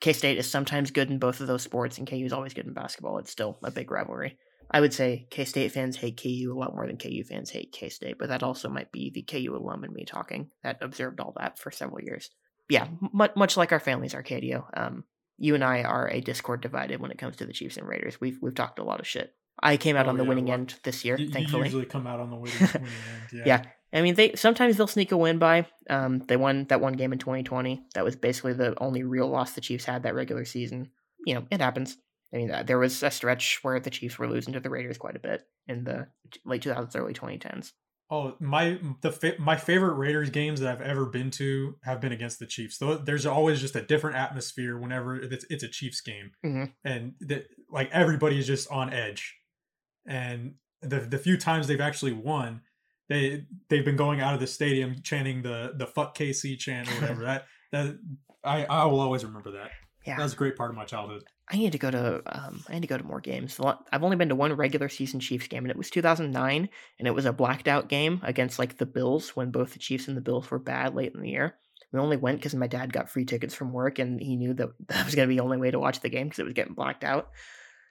K 0.00 0.12
State 0.12 0.38
is 0.38 0.48
sometimes 0.48 0.90
good 0.90 1.10
in 1.10 1.18
both 1.18 1.40
of 1.40 1.48
those 1.48 1.62
sports, 1.62 1.98
and 1.98 2.08
KU 2.08 2.16
is 2.16 2.32
always 2.32 2.54
good 2.54 2.66
in 2.66 2.74
basketball, 2.74 3.18
it's 3.18 3.32
still 3.32 3.58
a 3.62 3.70
big 3.70 3.90
rivalry. 3.90 4.38
I 4.72 4.80
would 4.80 4.94
say 4.94 5.26
K 5.30 5.44
State 5.44 5.72
fans 5.72 5.96
hate 5.96 6.20
KU 6.22 6.52
a 6.54 6.58
lot 6.58 6.74
more 6.74 6.86
than 6.86 6.96
KU 6.96 7.22
fans 7.24 7.50
hate 7.50 7.72
K 7.72 7.88
State, 7.88 8.16
but 8.18 8.28
that 8.30 8.42
also 8.42 8.68
might 8.68 8.90
be 8.90 9.10
the 9.10 9.22
KU 9.22 9.54
alum 9.54 9.84
in 9.84 9.92
me 9.92 10.04
talking 10.04 10.50
that 10.62 10.78
observed 10.80 11.20
all 11.20 11.34
that 11.38 11.58
for 11.58 11.70
several 11.70 12.00
years. 12.02 12.30
Yeah, 12.68 12.88
much, 13.12 13.32
much 13.36 13.56
like 13.56 13.72
our 13.72 13.80
families, 13.80 14.14
Arcadio. 14.14 14.64
Um, 14.74 15.04
you 15.36 15.54
and 15.54 15.62
I 15.64 15.82
are 15.82 16.08
a 16.08 16.20
Discord 16.20 16.62
divided 16.62 17.00
when 17.00 17.10
it 17.10 17.18
comes 17.18 17.36
to 17.36 17.46
the 17.46 17.52
Chiefs 17.52 17.76
and 17.76 17.86
Raiders. 17.86 18.20
We've 18.20 18.38
we've 18.40 18.54
talked 18.54 18.78
a 18.78 18.84
lot 18.84 19.00
of 19.00 19.06
shit. 19.06 19.34
I 19.62 19.76
came 19.76 19.96
out 19.96 20.06
Oh, 20.06 20.10
on 20.10 20.16
the 20.16 20.22
yeah, 20.22 20.28
winning 20.30 20.46
well, 20.46 20.54
end 20.54 20.74
this 20.82 21.04
year, 21.04 21.18
You, 21.18 21.26
you 21.26 21.32
thankfully. 21.32 21.64
usually 21.64 21.84
come 21.84 22.06
out 22.06 22.20
on 22.20 22.30
the 22.30 22.36
winning, 22.36 22.58
winning 22.60 22.88
end. 22.88 23.32
Yeah. 23.32 23.42
Yeah. 23.46 23.62
I 23.92 24.00
mean, 24.00 24.14
they 24.14 24.34
sometimes 24.36 24.78
they'll 24.78 24.86
sneak 24.86 25.12
a 25.12 25.16
win 25.18 25.38
by. 25.38 25.66
Um, 25.90 26.20
they 26.20 26.38
won 26.38 26.64
that 26.70 26.80
one 26.80 26.94
game 26.94 27.12
in 27.12 27.18
2020. 27.18 27.82
That 27.94 28.04
was 28.04 28.16
basically 28.16 28.54
the 28.54 28.74
only 28.80 29.02
real 29.02 29.28
loss 29.28 29.52
the 29.52 29.60
Chiefs 29.60 29.84
had 29.84 30.04
that 30.04 30.14
regular 30.14 30.46
season. 30.46 30.88
You 31.26 31.34
know, 31.34 31.46
it 31.50 31.60
happens. 31.60 31.98
I 32.32 32.36
mean, 32.36 32.50
uh, 32.50 32.62
there 32.62 32.78
was 32.78 33.02
a 33.02 33.10
stretch 33.10 33.58
where 33.62 33.78
the 33.78 33.90
Chiefs 33.90 34.18
were 34.18 34.28
losing 34.28 34.54
to 34.54 34.60
the 34.60 34.70
Raiders 34.70 34.98
quite 34.98 35.16
a 35.16 35.20
bit 35.20 35.42
in 35.68 35.84
the 35.84 36.08
late 36.44 36.62
2000s, 36.62 36.96
early 36.96 37.12
2010s. 37.12 37.72
Oh, 38.10 38.36
my 38.40 38.78
the 39.00 39.10
fa- 39.12 39.36
my 39.38 39.56
favorite 39.56 39.94
Raiders 39.94 40.28
games 40.30 40.60
that 40.60 40.70
I've 40.70 40.82
ever 40.86 41.06
been 41.06 41.30
to 41.32 41.76
have 41.82 42.00
been 42.00 42.12
against 42.12 42.38
the 42.38 42.46
Chiefs. 42.46 42.76
Though 42.78 42.96
there's 42.96 43.24
always 43.24 43.60
just 43.60 43.74
a 43.76 43.80
different 43.82 44.16
atmosphere 44.16 44.76
whenever 44.78 45.16
it's, 45.16 45.46
it's 45.48 45.62
a 45.62 45.68
Chiefs 45.68 46.00
game, 46.02 46.30
Mhm. 46.44 46.72
and 46.84 47.14
that 47.20 47.46
like 47.70 47.90
everybody 47.90 48.38
is 48.38 48.46
just 48.46 48.70
on 48.70 48.92
edge. 48.92 49.34
And 50.06 50.54
the 50.82 51.00
the 51.00 51.16
few 51.18 51.36
times 51.38 51.66
they've 51.68 51.80
actually 51.80 52.12
won, 52.12 52.60
they 53.08 53.46
they've 53.70 53.84
been 53.84 53.96
going 53.96 54.20
out 54.20 54.34
of 54.34 54.40
the 54.40 54.46
stadium 54.46 54.96
chanting 55.02 55.42
the 55.42 55.72
the 55.76 55.86
"fuck 55.86 56.14
KC" 56.16 56.58
chant 56.58 56.90
or 56.90 57.00
whatever. 57.00 57.22
that 57.24 57.46
that 57.72 57.98
I 58.44 58.64
I 58.66 58.84
will 58.86 59.00
always 59.00 59.24
remember 59.24 59.52
that. 59.52 59.70
Yeah. 60.04 60.16
That 60.16 60.24
was 60.24 60.32
a 60.34 60.36
great 60.36 60.56
part 60.56 60.70
of 60.70 60.76
my 60.76 60.84
childhood. 60.84 61.24
I 61.50 61.56
need 61.56 61.72
to 61.72 61.78
go 61.78 61.90
to 61.90 62.22
um, 62.26 62.62
I 62.68 62.74
need 62.74 62.82
to 62.82 62.86
go 62.86 62.96
to 62.96 63.04
more 63.04 63.20
games. 63.20 63.58
I've 63.92 64.04
only 64.04 64.16
been 64.16 64.28
to 64.28 64.34
one 64.34 64.52
regular 64.54 64.88
season 64.88 65.20
Chiefs 65.20 65.48
game, 65.48 65.64
and 65.64 65.70
it 65.70 65.76
was 65.76 65.90
2009, 65.90 66.68
and 66.98 67.08
it 67.08 67.14
was 67.14 67.26
a 67.26 67.32
blacked 67.32 67.68
out 67.68 67.88
game 67.88 68.20
against 68.22 68.58
like 68.58 68.78
the 68.78 68.86
Bills 68.86 69.30
when 69.30 69.50
both 69.50 69.72
the 69.72 69.78
Chiefs 69.78 70.08
and 70.08 70.16
the 70.16 70.22
Bills 70.22 70.50
were 70.50 70.58
bad 70.58 70.94
late 70.94 71.12
in 71.14 71.20
the 71.20 71.30
year. 71.30 71.56
We 71.92 72.00
only 72.00 72.16
went 72.16 72.38
because 72.38 72.54
my 72.54 72.68
dad 72.68 72.92
got 72.92 73.10
free 73.10 73.24
tickets 73.24 73.54
from 73.54 73.72
work, 73.72 73.98
and 73.98 74.20
he 74.20 74.36
knew 74.36 74.54
that 74.54 74.70
that 74.88 75.04
was 75.04 75.14
going 75.14 75.28
to 75.28 75.30
be 75.30 75.36
the 75.36 75.44
only 75.44 75.58
way 75.58 75.70
to 75.70 75.78
watch 75.80 76.00
the 76.00 76.08
game 76.08 76.28
because 76.28 76.38
it 76.38 76.44
was 76.44 76.54
getting 76.54 76.74
blacked 76.74 77.04
out. 77.04 77.30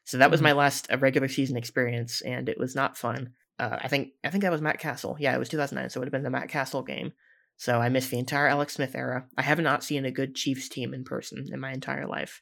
So 0.05 0.17
that 0.17 0.31
was 0.31 0.41
my 0.41 0.53
last 0.53 0.91
uh, 0.91 0.97
regular 0.97 1.27
season 1.27 1.57
experience, 1.57 2.21
and 2.21 2.49
it 2.49 2.57
was 2.57 2.75
not 2.75 2.97
fun. 2.97 3.33
Uh, 3.59 3.77
I 3.79 3.87
think 3.89 4.13
I 4.23 4.29
think 4.29 4.43
that 4.43 4.51
was 4.51 4.61
Matt 4.61 4.79
Cassel. 4.79 5.17
Yeah, 5.19 5.35
it 5.35 5.39
was 5.39 5.49
2009, 5.49 5.89
so 5.89 5.97
it 5.97 6.01
would 6.01 6.07
have 6.07 6.11
been 6.11 6.23
the 6.23 6.29
Matt 6.31 6.49
Cassel 6.49 6.83
game. 6.83 7.13
So 7.57 7.79
I 7.79 7.89
missed 7.89 8.09
the 8.09 8.17
entire 8.17 8.47
Alex 8.47 8.73
Smith 8.73 8.95
era. 8.95 9.25
I 9.37 9.43
have 9.43 9.59
not 9.59 9.83
seen 9.83 10.05
a 10.05 10.11
good 10.11 10.33
Chiefs 10.33 10.67
team 10.67 10.95
in 10.95 11.03
person 11.03 11.47
in 11.51 11.59
my 11.59 11.71
entire 11.71 12.07
life. 12.07 12.41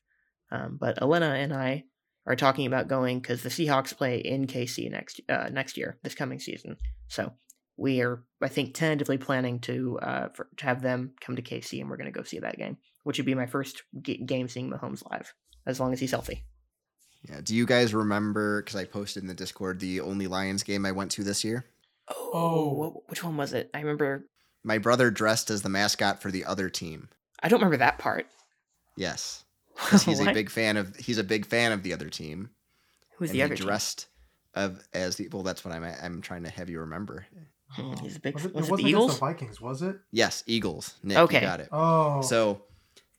Um, 0.52 0.78
but 0.80 1.02
Elena 1.02 1.28
and 1.36 1.54
I 1.54 1.86
are 2.26 2.36
talking 2.36 2.66
about 2.68 2.88
going 2.88 3.20
because 3.20 3.44
the 3.44 3.50
Seahawks 3.50 3.96
play 3.96 4.18
in 4.20 4.48
KC 4.48 4.90
next 4.92 5.22
uh, 5.30 5.50
next 5.52 5.78
year, 5.78 5.98
this 6.04 6.16
coming 6.16 6.40
season. 6.40 6.78
So 7.08 7.34
we 7.78 8.02
are, 8.02 8.24
I 8.42 8.48
think, 8.50 8.74
tentatively 8.74 9.18
planning 9.18 9.60
to 9.62 10.00
uh, 10.02 10.30
for, 10.34 10.48
to 10.58 10.66
have 10.66 10.82
them 10.82 11.14
come 11.22 11.36
to 11.38 11.42
KC, 11.42 11.80
and 11.82 11.90
we're 11.90 11.98
going 11.98 12.12
to 12.12 12.18
go 12.18 12.24
see 12.24 12.40
that 12.40 12.58
game, 12.58 12.78
which 13.04 13.18
would 13.18 13.26
be 13.26 13.36
my 13.36 13.46
first 13.46 13.84
g- 14.02 14.18
game 14.24 14.48
seeing 14.50 14.70
Mahomes 14.70 15.04
live, 15.10 15.34
as 15.66 15.80
long 15.80 15.94
as 15.94 16.00
he's 16.00 16.12
healthy. 16.12 16.44
Yeah. 17.28 17.42
Do 17.44 17.56
you 17.56 17.66
guys 17.66 17.94
remember? 17.94 18.62
Because 18.62 18.76
I 18.76 18.86
posted 18.86 19.24
in 19.24 19.28
the 19.28 19.34
Discord 19.34 19.80
the 19.80 20.02
only 20.02 20.28
Lions 20.28 20.64
game 20.64 20.86
I 20.86 20.92
went 20.92 21.12
to 21.12 21.24
this 21.24 21.44
year. 21.44 21.66
Oh, 22.10 22.30
Oh. 22.34 23.04
wh- 23.06 23.10
which 23.10 23.24
one 23.24 23.38
was 23.38 23.54
it? 23.54 23.70
I 23.74 23.80
remember. 23.80 24.26
My 24.64 24.78
brother 24.78 25.10
dressed 25.12 25.50
as 25.50 25.62
the 25.62 25.70
mascot 25.70 26.22
for 26.22 26.32
the 26.32 26.44
other 26.46 26.70
team. 26.70 27.10
I 27.42 27.48
don't 27.50 27.60
remember 27.60 27.78
that 27.78 27.98
part. 27.98 28.28
Yes, 28.98 29.44
because 29.84 30.04
he's 30.10 30.20
a 30.20 30.32
big 30.34 30.50
fan 30.50 30.78
of. 30.78 30.96
He's 30.96 31.18
a 31.18 31.24
big 31.24 31.46
fan 31.46 31.72
of 31.72 31.84
the 31.84 31.94
other 31.94 32.10
team. 32.10 32.50
Who's 33.18 33.30
and 33.30 33.36
the 33.36 33.40
he 33.40 33.44
other 33.44 33.56
team? 33.56 33.66
dressed 33.66 34.08
of 34.56 34.84
as 34.94 35.16
the. 35.18 35.28
Well, 35.30 35.44
that's 35.44 35.64
what 35.66 35.74
I'm. 35.74 35.84
I'm 35.84 36.22
trying 36.22 36.44
to 36.44 36.50
have 36.50 36.70
you 36.70 36.80
remember. 36.82 37.26
Hmm, 37.72 37.94
He's 38.02 38.16
a 38.16 38.20
big. 38.20 38.34
Was 38.34 38.46
it, 38.46 38.54
Was 38.56 38.66
it 38.66 38.68
it, 38.68 38.72
wasn't 38.72 38.86
the 38.86 38.90
Eagles? 38.90 39.14
the 39.14 39.20
Vikings, 39.20 39.62
was 39.62 39.82
it? 39.82 39.98
Yes, 40.12 40.44
Eagles. 40.48 40.96
Nick, 41.04 41.18
Okay. 41.18 41.36
you 41.42 41.42
got 41.48 41.60
it. 41.60 41.70
Oh, 41.72 42.22
So 42.22 42.64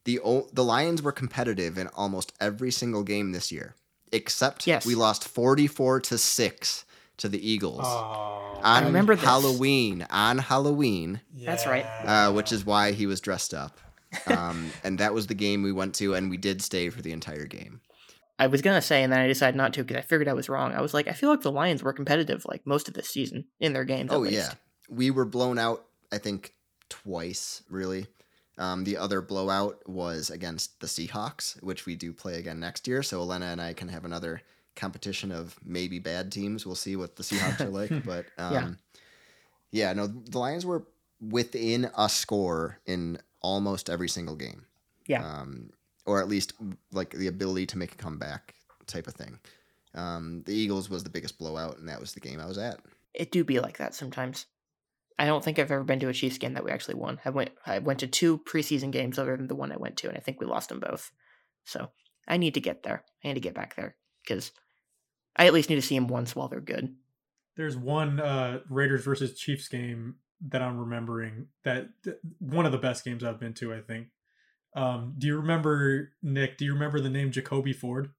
the 0.05 0.21
the 0.53 0.65
Lions 0.65 1.03
were 1.03 1.13
competitive 1.13 1.79
in 1.79 1.87
almost 1.89 2.33
every 2.41 2.71
single 2.73 3.03
game 3.05 3.31
this 3.33 3.53
year, 3.53 3.77
except 4.13 4.67
Yes. 4.67 4.85
we 4.85 4.95
lost 4.97 5.27
forty 5.29 5.67
four 5.69 6.01
to 6.01 6.19
six 6.19 6.85
to 7.19 7.29
the 7.29 7.49
Eagles 7.49 7.83
oh, 7.85 8.59
on 8.65 8.87
remember 8.87 9.15
this. 9.15 9.25
Halloween. 9.25 10.07
On 10.11 10.39
Halloween, 10.39 11.21
Yeah. 11.35 11.51
That's 11.51 11.67
right. 11.67 11.85
uh, 12.05 12.33
which 12.33 12.51
is 12.51 12.65
why 12.65 12.93
he 12.93 13.07
was 13.07 13.21
dressed 13.21 13.53
up. 13.55 13.79
Um, 14.27 14.71
and 14.85 14.99
that 14.99 15.15
was 15.15 15.27
the 15.27 15.35
game 15.35 15.63
we 15.63 15.73
went 15.73 15.95
to, 15.97 16.15
and 16.15 16.31
we 16.31 16.37
did 16.37 16.63
stay 16.63 16.91
for 16.91 17.03
the 17.03 17.13
entire 17.13 17.47
game. 17.47 17.81
I 18.39 18.47
was 18.47 18.63
gonna 18.63 18.81
say, 18.81 19.03
and 19.03 19.13
then 19.13 19.21
I 19.21 19.27
decided 19.27 19.57
not 19.57 19.75
to 19.75 19.85
because 19.85 19.99
I 19.99 20.01
figured 20.01 20.27
I 20.27 20.33
was 20.33 20.49
wrong. 20.49 20.73
I 20.73 20.81
was 20.81 20.95
like, 20.95 21.09
I 21.09 21.13
feel 21.13 21.29
like 21.29 21.43
the 21.43 21.53
Lions 21.53 21.83
were 21.83 21.93
competitive 21.93 22.45
like 22.47 22.67
most 22.67 22.89
of 22.89 22.95
this 22.95 23.09
season 23.09 23.45
in 23.61 23.75
their 23.75 23.85
games. 23.85 24.11
at 24.11 24.17
Oh 24.17 24.23
yeah, 24.23 24.53
we 24.89 25.11
were 25.11 25.27
blown 25.27 25.59
out. 25.59 25.85
I 26.11 26.19
think 26.19 26.55
twice, 26.89 27.63
really. 27.69 28.07
Um, 28.59 28.85
the 28.85 28.97
other 28.97 29.23
blowout 29.23 29.79
was 29.87 30.29
against 30.29 30.81
the 30.81 30.87
Seahawks, 30.87 31.63
which 31.63 31.87
we 31.87 31.95
do 31.95 32.13
play 32.13 32.39
again 32.39 32.61
next 32.61 32.87
year. 32.87 33.03
So 33.03 33.21
Elena 33.21 33.47
and 33.47 33.61
I 33.61 33.73
can 33.73 33.89
have 33.89 34.05
another 34.05 34.43
competition 34.77 35.33
of 35.33 35.57
maybe 35.65 35.99
bad 35.99 36.31
teams. 36.31 36.67
We'll 36.67 36.75
see 36.75 36.97
what 36.97 37.17
the 37.17 37.23
Seahawks 37.23 37.61
are 37.61 37.71
like, 37.71 37.93
but 38.05 38.27
um, 38.37 38.53
Yeah. 38.53 38.69
yeah, 39.71 39.93
no, 39.95 40.07
the 40.07 40.39
Lions 40.39 40.67
were 40.67 40.85
within 41.21 41.91
a 41.97 42.09
score 42.09 42.79
in 42.87 43.19
almost 43.43 43.91
every 43.91 44.09
single 44.09 44.37
game. 44.37 44.67
Yeah. 45.07 45.25
um, 45.25 45.71
or 46.07 46.21
at 46.21 46.29
least 46.29 46.53
like 46.93 47.11
the 47.11 47.27
ability 47.27 47.67
to 47.67 47.79
make 47.79 47.93
a 47.93 47.97
comeback 47.97 48.55
type 48.87 49.07
of 49.07 49.15
thing. 49.15 49.39
Um, 49.95 50.43
the 50.47 50.55
Eagles 50.55 50.89
was 50.89 51.03
the 51.05 51.11
biggest 51.11 51.39
blowout, 51.39 51.79
and 51.79 51.89
that 51.89 52.01
was 52.01 52.13
the 52.13 52.21
game 52.21 52.41
I 52.41 52.47
was 52.47 52.59
at. 52.59 52.79
it 53.13 53.33
do 53.33 53.45
be 53.45 53.61
like 53.61 53.79
that 53.79 53.95
sometimes. 53.95 54.47
I 55.19 55.27
don't 55.27 55.45
think 55.45 55.59
I've 55.59 55.71
ever 55.71 55.85
been 55.85 56.01
to 56.01 56.09
a 56.09 56.15
Chiefs 56.15 56.39
game 56.39 56.55
that 56.55 56.65
we 56.65 56.71
actually 56.71 56.95
won. 56.95 57.21
I 57.25 57.31
went 57.31 57.51
I 57.67 57.79
went 57.81 58.01
to 58.01 58.07
two 58.07 58.39
preseason 58.39 58.91
games 58.91 59.19
other 59.19 59.37
than 59.37 59.49
the 59.49 59.55
one 59.55 59.73
I 59.73 59.77
went 59.77 59.97
to, 59.99 60.09
and 60.09 60.17
I 60.17 60.21
think 60.21 60.41
we 60.41 60.47
lost 60.47 60.69
them 60.71 60.81
both. 60.81 61.11
So 61.65 61.91
I 62.27 62.37
need 62.39 62.55
to 62.55 62.61
get 62.61 62.83
there. 62.83 63.05
I 63.23 63.29
need 63.29 63.35
to 63.35 63.41
get 63.41 63.55
back 63.55 63.77
there 63.77 63.97
because 64.25 64.53
I 65.37 65.47
at 65.47 65.53
least 65.53 65.69
need 65.69 65.77
to 65.77 65.83
see 65.83 65.97
them 65.97 66.09
once 66.09 66.35
while 66.35 66.49
they're 66.49 66.61
good. 66.61 66.95
There's 67.57 67.77
one 67.77 68.19
uh, 68.21 68.61
Raiders 68.71 69.05
versus 69.05 69.39
Chiefs 69.39 69.69
game 69.69 70.17
that 70.49 70.63
I'm 70.63 70.79
remembering 70.79 71.49
that 71.65 71.89
th- 72.05 72.17
one 72.39 72.67
of 72.67 72.73
the 72.73 72.79
best 72.79 73.05
games 73.05 73.25
I've 73.25 73.41
been 73.41 73.55
to. 73.55 73.75
I 73.75 73.81
think. 73.81 74.09
Um, 74.75 75.15
do 75.19 75.27
you 75.27 75.37
remember 75.37 76.13
Nick? 76.23 76.59
Do 76.59 76.65
you 76.65 76.73
remember 76.73 77.01
the 77.01 77.11
name 77.11 77.31
Jacoby 77.31 77.73
Ford? 77.73 78.11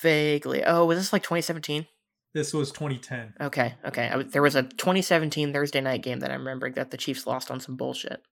Vaguely. 0.00 0.64
Oh, 0.64 0.84
was 0.86 0.98
this 0.98 1.12
like 1.12 1.22
2017? 1.22 1.86
This 2.34 2.54
was 2.54 2.70
2010. 2.72 3.34
Okay, 3.40 3.74
okay. 3.84 4.08
I 4.08 4.22
there 4.22 4.42
was 4.42 4.54
a 4.54 4.62
2017 4.62 5.52
Thursday 5.52 5.80
night 5.80 6.02
game 6.02 6.20
that 6.20 6.30
I'm 6.30 6.40
remembering 6.40 6.74
that 6.74 6.90
the 6.90 6.96
Chiefs 6.96 7.26
lost 7.26 7.50
on 7.50 7.60
some 7.60 7.76
bullshit. 7.76 8.22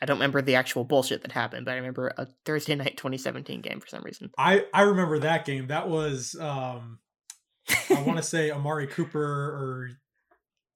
I 0.00 0.06
don't 0.06 0.16
remember 0.16 0.42
the 0.42 0.56
actual 0.56 0.84
bullshit 0.84 1.22
that 1.22 1.32
happened, 1.32 1.64
but 1.64 1.72
I 1.72 1.76
remember 1.76 2.12
a 2.16 2.26
Thursday 2.44 2.74
night 2.74 2.96
2017 2.96 3.60
game 3.60 3.78
for 3.78 3.86
some 3.88 4.02
reason. 4.02 4.30
I 4.38 4.64
I 4.72 4.82
remember 4.82 5.18
that 5.18 5.44
game. 5.44 5.66
That 5.66 5.88
was 5.88 6.34
um, 6.40 6.98
I 7.90 8.02
want 8.02 8.16
to 8.16 8.22
say 8.22 8.50
Amari 8.50 8.86
Cooper 8.86 9.22
or 9.22 9.90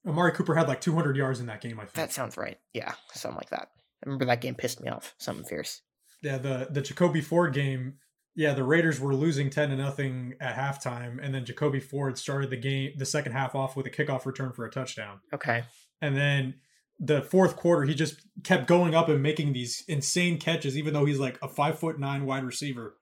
Amari 0.06 0.32
Cooper 0.32 0.54
had 0.54 0.68
like 0.68 0.80
200 0.80 1.16
yards 1.16 1.40
in 1.40 1.46
that 1.46 1.60
game. 1.60 1.78
I 1.80 1.84
think. 1.84 1.94
that 1.94 2.12
sounds 2.12 2.36
right. 2.36 2.58
Yeah, 2.72 2.92
something 3.12 3.36
like 3.38 3.50
that. 3.50 3.68
I 4.04 4.06
remember 4.06 4.26
that 4.26 4.40
game 4.40 4.54
pissed 4.54 4.80
me 4.80 4.88
off. 4.88 5.14
Something 5.18 5.44
fierce. 5.44 5.82
yeah, 6.22 6.38
the 6.38 6.68
the 6.70 6.80
Jacoby 6.82 7.20
Ford 7.20 7.52
game. 7.54 7.94
Yeah, 8.38 8.52
the 8.52 8.64
Raiders 8.64 9.00
were 9.00 9.14
losing 9.14 9.48
10 9.48 9.70
to 9.70 9.76
nothing 9.76 10.34
at 10.40 10.56
halftime, 10.56 11.18
and 11.22 11.34
then 11.34 11.46
Jacoby 11.46 11.80
Ford 11.80 12.18
started 12.18 12.50
the 12.50 12.58
game, 12.58 12.92
the 12.98 13.06
second 13.06 13.32
half 13.32 13.54
off 13.54 13.76
with 13.76 13.86
a 13.86 13.90
kickoff 13.90 14.26
return 14.26 14.52
for 14.52 14.66
a 14.66 14.70
touchdown. 14.70 15.20
Okay. 15.32 15.64
And 16.02 16.14
then 16.14 16.56
the 17.00 17.22
fourth 17.22 17.56
quarter, 17.56 17.84
he 17.84 17.94
just 17.94 18.20
kept 18.44 18.66
going 18.66 18.94
up 18.94 19.08
and 19.08 19.22
making 19.22 19.54
these 19.54 19.82
insane 19.88 20.36
catches, 20.38 20.76
even 20.76 20.92
though 20.92 21.06
he's 21.06 21.18
like 21.18 21.38
a 21.42 21.48
five 21.48 21.78
foot 21.78 21.98
nine 21.98 22.26
wide 22.26 22.44
receiver. 22.44 22.96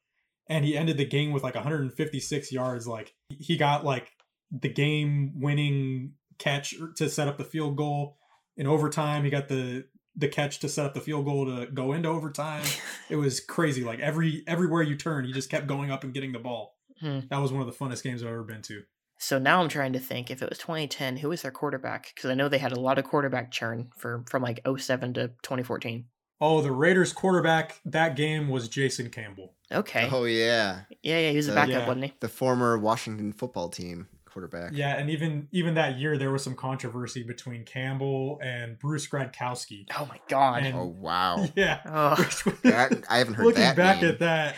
And 0.48 0.64
he 0.64 0.76
ended 0.76 0.98
the 0.98 1.05
game 1.05 1.32
with 1.32 1.43
like 1.43 1.56
156 1.56 2.52
yards. 2.52 2.86
Like 2.86 3.12
he 3.28 3.56
got 3.56 3.85
like 3.85 4.12
the 4.52 4.68
game 4.68 5.40
winning 5.40 6.12
catch 6.39 6.74
to 6.97 7.09
set 7.09 7.28
up 7.28 7.39
the 7.39 7.44
field 7.44 7.77
goal 7.77 8.16
in 8.56 8.66
overtime. 8.66 9.24
He 9.24 9.31
got 9.31 9.48
the 9.48 9.86
the 10.16 10.28
catch 10.28 10.61
to 10.61 10.69
set 10.69 10.86
up 10.86 10.94
the 10.94 11.01
field 11.01 11.24
goal 11.24 11.44
to 11.47 11.66
go 11.66 11.93
into 11.93 12.09
overtime. 12.09 12.65
It 13.11 13.16
was 13.16 13.40
crazy. 13.40 13.85
Like 13.85 14.01
every 14.01 14.43
everywhere 14.47 14.82
you 14.82 14.97
turn, 14.97 15.24
he 15.24 15.32
just 15.32 15.51
kept 15.51 15.66
going 15.66 15.90
up 15.90 16.05
and 16.05 16.15
getting 16.15 16.32
the 16.32 16.39
ball. 16.39 16.77
Hmm. 17.01 17.20
That 17.31 17.39
was 17.40 17.52
one 17.52 17.61
of 17.61 17.66
the 17.66 17.73
funnest 17.85 18.02
games 18.02 18.23
I've 18.23 18.28
ever 18.31 18.43
been 18.44 18.62
to. 18.62 18.82
So 19.19 19.39
now 19.39 19.61
I'm 19.62 19.69
trying 19.69 19.93
to 19.93 19.98
think 19.98 20.31
if 20.31 20.43
it 20.43 20.48
was 20.48 20.59
2010, 20.59 21.19
who 21.19 21.28
was 21.28 21.43
their 21.43 21.51
quarterback? 21.51 22.12
Because 22.15 22.31
I 22.31 22.35
know 22.35 22.48
they 22.48 22.59
had 22.59 22.73
a 22.73 22.81
lot 22.81 22.98
of 22.98 23.05
quarterback 23.05 23.51
churn 23.51 23.90
for 23.97 24.24
from 24.28 24.43
like 24.43 24.61
07 24.77 25.15
to 25.15 25.28
2014. 25.43 26.06
Oh, 26.40 26.61
the 26.62 26.73
Raiders 26.73 27.12
quarterback 27.12 27.81
that 27.85 28.16
game 28.16 28.48
was 28.48 28.69
Jason 28.69 29.11
Campbell. 29.11 29.52
Okay. 29.73 30.09
Oh 30.11 30.24
yeah, 30.24 30.81
Yeah, 31.02 31.19
yeah, 31.19 31.31
he 31.31 31.36
was 31.36 31.48
a 31.48 31.52
Uh, 31.52 31.55
backup, 31.55 31.70
yeah. 31.73 31.86
wasn't 31.86 32.05
he? 32.06 32.12
the 32.20 32.28
former 32.28 32.78
Washington 32.78 33.32
football 33.32 33.69
team 33.69 34.09
quarterback. 34.35 34.73
Yeah, 34.74 34.97
and 34.97 35.09
even 35.09 35.48
even 35.52 35.74
that 35.74 35.98
year 35.98 36.19
there 36.19 36.31
was 36.31 36.43
some 36.44 36.55
controversy 36.55 37.23
between 37.23 37.65
Campbell 37.65 38.39
and 38.43 38.78
Bruce 38.78 39.09
Gradkowski. 39.09 39.86
Oh 39.98 40.05
my 40.06 40.19
god. 40.28 40.65
And- 40.65 40.77
Oh 40.77 40.94
wow. 40.98 41.47
Yeah. 41.56 41.81
Oh, 41.86 42.16
which 42.16 42.44
That- 42.65 43.05
I 43.09 43.16
haven't 43.19 43.35
heard 43.35 43.47
looking 43.47 43.62
that. 43.62 43.77
back 43.77 44.02
name. 44.02 44.11
at 44.11 44.19
that, 44.19 44.56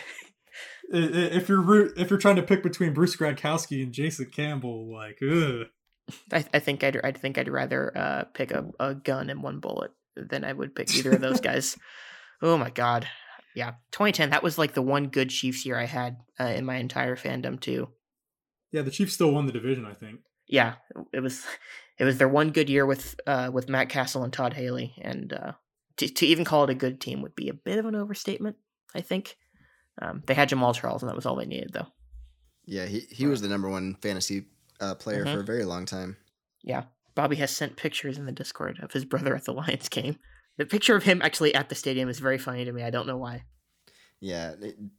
i- 0.93 0.97
i- 0.97 1.31
if 1.37 1.47
you're 1.47 1.61
root- 1.61 1.93
if 1.97 2.09
you're 2.09 2.19
trying 2.19 2.35
to 2.35 2.43
pick 2.43 2.61
between 2.63 2.93
Bruce 2.93 3.15
Gradkowski 3.15 3.81
and 3.81 3.93
Jason 3.93 4.29
Campbell, 4.33 4.91
like, 4.93 5.19
ugh. 5.21 5.67
I, 6.33 6.45
I 6.53 6.59
think 6.59 6.83
I'd 6.83 6.99
I 7.03 7.11
think 7.13 7.37
I'd 7.37 7.49
rather 7.49 7.95
uh, 7.97 8.23
pick 8.33 8.51
a, 8.51 8.65
a 8.79 8.95
gun 8.95 9.29
and 9.29 9.43
one 9.43 9.59
bullet 9.59 9.91
than 10.15 10.43
I 10.43 10.51
would 10.53 10.73
pick 10.75 10.93
either 10.95 11.11
of 11.13 11.21
those 11.21 11.39
guys. 11.49 11.77
Oh 12.41 12.57
my 12.57 12.69
god. 12.69 13.07
Yeah, 13.55 13.71
2010. 13.91 14.29
That 14.29 14.43
was 14.43 14.57
like 14.57 14.73
the 14.75 14.81
one 14.83 15.07
good 15.07 15.29
Chiefs 15.31 15.65
year 15.65 15.77
I 15.79 15.85
had 15.85 16.17
uh, 16.39 16.43
in 16.45 16.63
my 16.63 16.75
entire 16.75 17.15
fandom 17.15 17.59
too. 17.59 17.89
Yeah, 18.71 18.81
the 18.81 18.91
Chiefs 18.91 19.13
still 19.13 19.31
won 19.31 19.45
the 19.45 19.51
division, 19.53 19.85
I 19.85 19.93
think. 19.93 20.21
Yeah, 20.47 20.75
it 21.13 21.19
was 21.19 21.45
it 21.97 22.03
was 22.05 22.17
their 22.17 22.29
one 22.29 22.51
good 22.51 22.69
year 22.69 22.85
with 22.85 23.19
uh, 23.25 23.49
with 23.53 23.69
Matt 23.69 23.89
Cassel 23.89 24.23
and 24.23 24.31
Todd 24.31 24.53
Haley, 24.53 24.93
and 25.01 25.33
uh, 25.33 25.53
to 25.97 26.07
to 26.07 26.25
even 26.25 26.45
call 26.45 26.63
it 26.63 26.69
a 26.69 26.75
good 26.75 27.01
team 27.01 27.21
would 27.21 27.35
be 27.35 27.49
a 27.49 27.53
bit 27.53 27.79
of 27.79 27.85
an 27.85 27.95
overstatement. 27.95 28.55
I 28.95 29.01
think 29.01 29.35
um, 30.01 30.23
they 30.25 30.33
had 30.33 30.49
Jamaal 30.49 30.73
Charles, 30.75 31.01
and 31.03 31.09
that 31.09 31.15
was 31.15 31.25
all 31.25 31.35
they 31.35 31.45
needed, 31.45 31.71
though. 31.73 31.87
Yeah, 32.65 32.85
he 32.85 33.01
he 33.09 33.25
was 33.25 33.41
the 33.41 33.47
number 33.47 33.69
one 33.69 33.95
fantasy 34.01 34.45
uh, 34.79 34.95
player 34.95 35.25
Mhm. 35.25 35.33
for 35.33 35.39
a 35.41 35.45
very 35.45 35.65
long 35.65 35.85
time. 35.85 36.17
Yeah, 36.63 36.83
Bobby 37.15 37.37
has 37.37 37.51
sent 37.51 37.77
pictures 37.77 38.17
in 38.17 38.25
the 38.25 38.31
Discord 38.31 38.79
of 38.81 38.91
his 38.91 39.05
brother 39.05 39.35
at 39.35 39.45
the 39.45 39.53
Lions 39.61 39.89
game. 39.89 40.17
The 40.57 40.65
picture 40.65 40.95
of 40.95 41.03
him 41.03 41.21
actually 41.21 41.53
at 41.53 41.69
the 41.69 41.75
stadium 41.75 42.09
is 42.09 42.19
very 42.19 42.37
funny 42.37 42.65
to 42.65 42.71
me. 42.71 42.83
I 42.83 42.89
don't 42.89 43.07
know 43.07 43.17
why. 43.17 43.43
Yeah, 44.19 44.55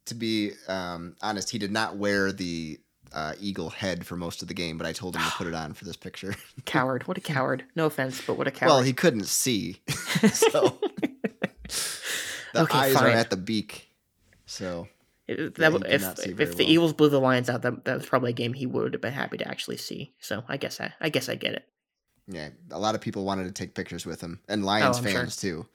to 0.06 0.14
be 0.14 0.52
um, 0.68 1.16
honest, 1.20 1.50
he 1.50 1.58
did 1.58 1.72
not 1.72 1.96
wear 1.96 2.30
the 2.30 2.78
uh, 3.12 3.34
eagle 3.40 3.70
head 3.70 4.06
for 4.06 4.16
most 4.16 4.42
of 4.42 4.48
the 4.48 4.54
game, 4.54 4.76
but 4.78 4.86
I 4.86 4.92
told 4.92 5.16
him 5.16 5.22
to 5.22 5.30
put 5.32 5.46
it 5.46 5.54
on 5.54 5.72
for 5.74 5.84
this 5.84 5.96
picture. 5.96 6.34
Coward. 6.64 7.06
What 7.08 7.16
a 7.18 7.20
coward. 7.20 7.64
No 7.74 7.86
offense, 7.86 8.20
but 8.26 8.36
what 8.36 8.46
a 8.46 8.50
coward. 8.50 8.68
well, 8.70 8.82
he 8.82 8.92
couldn't 8.92 9.26
see, 9.26 9.80
so 10.32 10.78
the 11.68 12.62
Okay, 12.62 12.78
eyes 12.78 12.94
fine. 12.94 13.04
are 13.04 13.08
at 13.16 13.30
the 13.30 13.36
beak. 13.36 13.88
So 14.46 14.88
It- 15.26 15.54
that, 15.56 15.72
did 15.72 15.86
if 15.86 16.18
if 16.26 16.36
very 16.36 16.54
the. 16.54 16.64
Eagles 16.72 16.92
blew 16.92 17.08
the 17.08 17.20
Lions 17.20 17.48
out, 17.50 17.62
that, 17.62 17.84
that 17.84 17.96
was 17.98 18.06
probably 18.06 18.30
a 18.30 18.34
game 18.34 18.52
he 18.54 18.66
would 18.66 18.92
have 18.94 19.02
been 19.02 19.12
happy 19.12 19.36
to 19.38 19.46
actually 19.48 19.76
see. 19.76 20.14
So 20.20 20.44
I 20.48 20.56
guess 20.56 20.80
I 20.80 20.92
I 21.00 21.08
guess 21.10 21.28
I 21.28 21.34
get 21.34 21.52
it. 21.54 21.68
yeah, 22.26 22.48
a 22.70 22.78
lot 22.78 22.94
of 22.94 23.00
people 23.00 23.24
wanted 23.24 23.44
to 23.44 23.52
take 23.52 23.74
pictures 23.74 24.06
with 24.06 24.20
him, 24.20 24.40
and 24.48 24.64
Lions 24.64 24.96
Oh, 24.96 24.98
I'm 25.00 25.04
sure. 25.04 25.20
fans 25.20 25.36
too. 25.36 25.66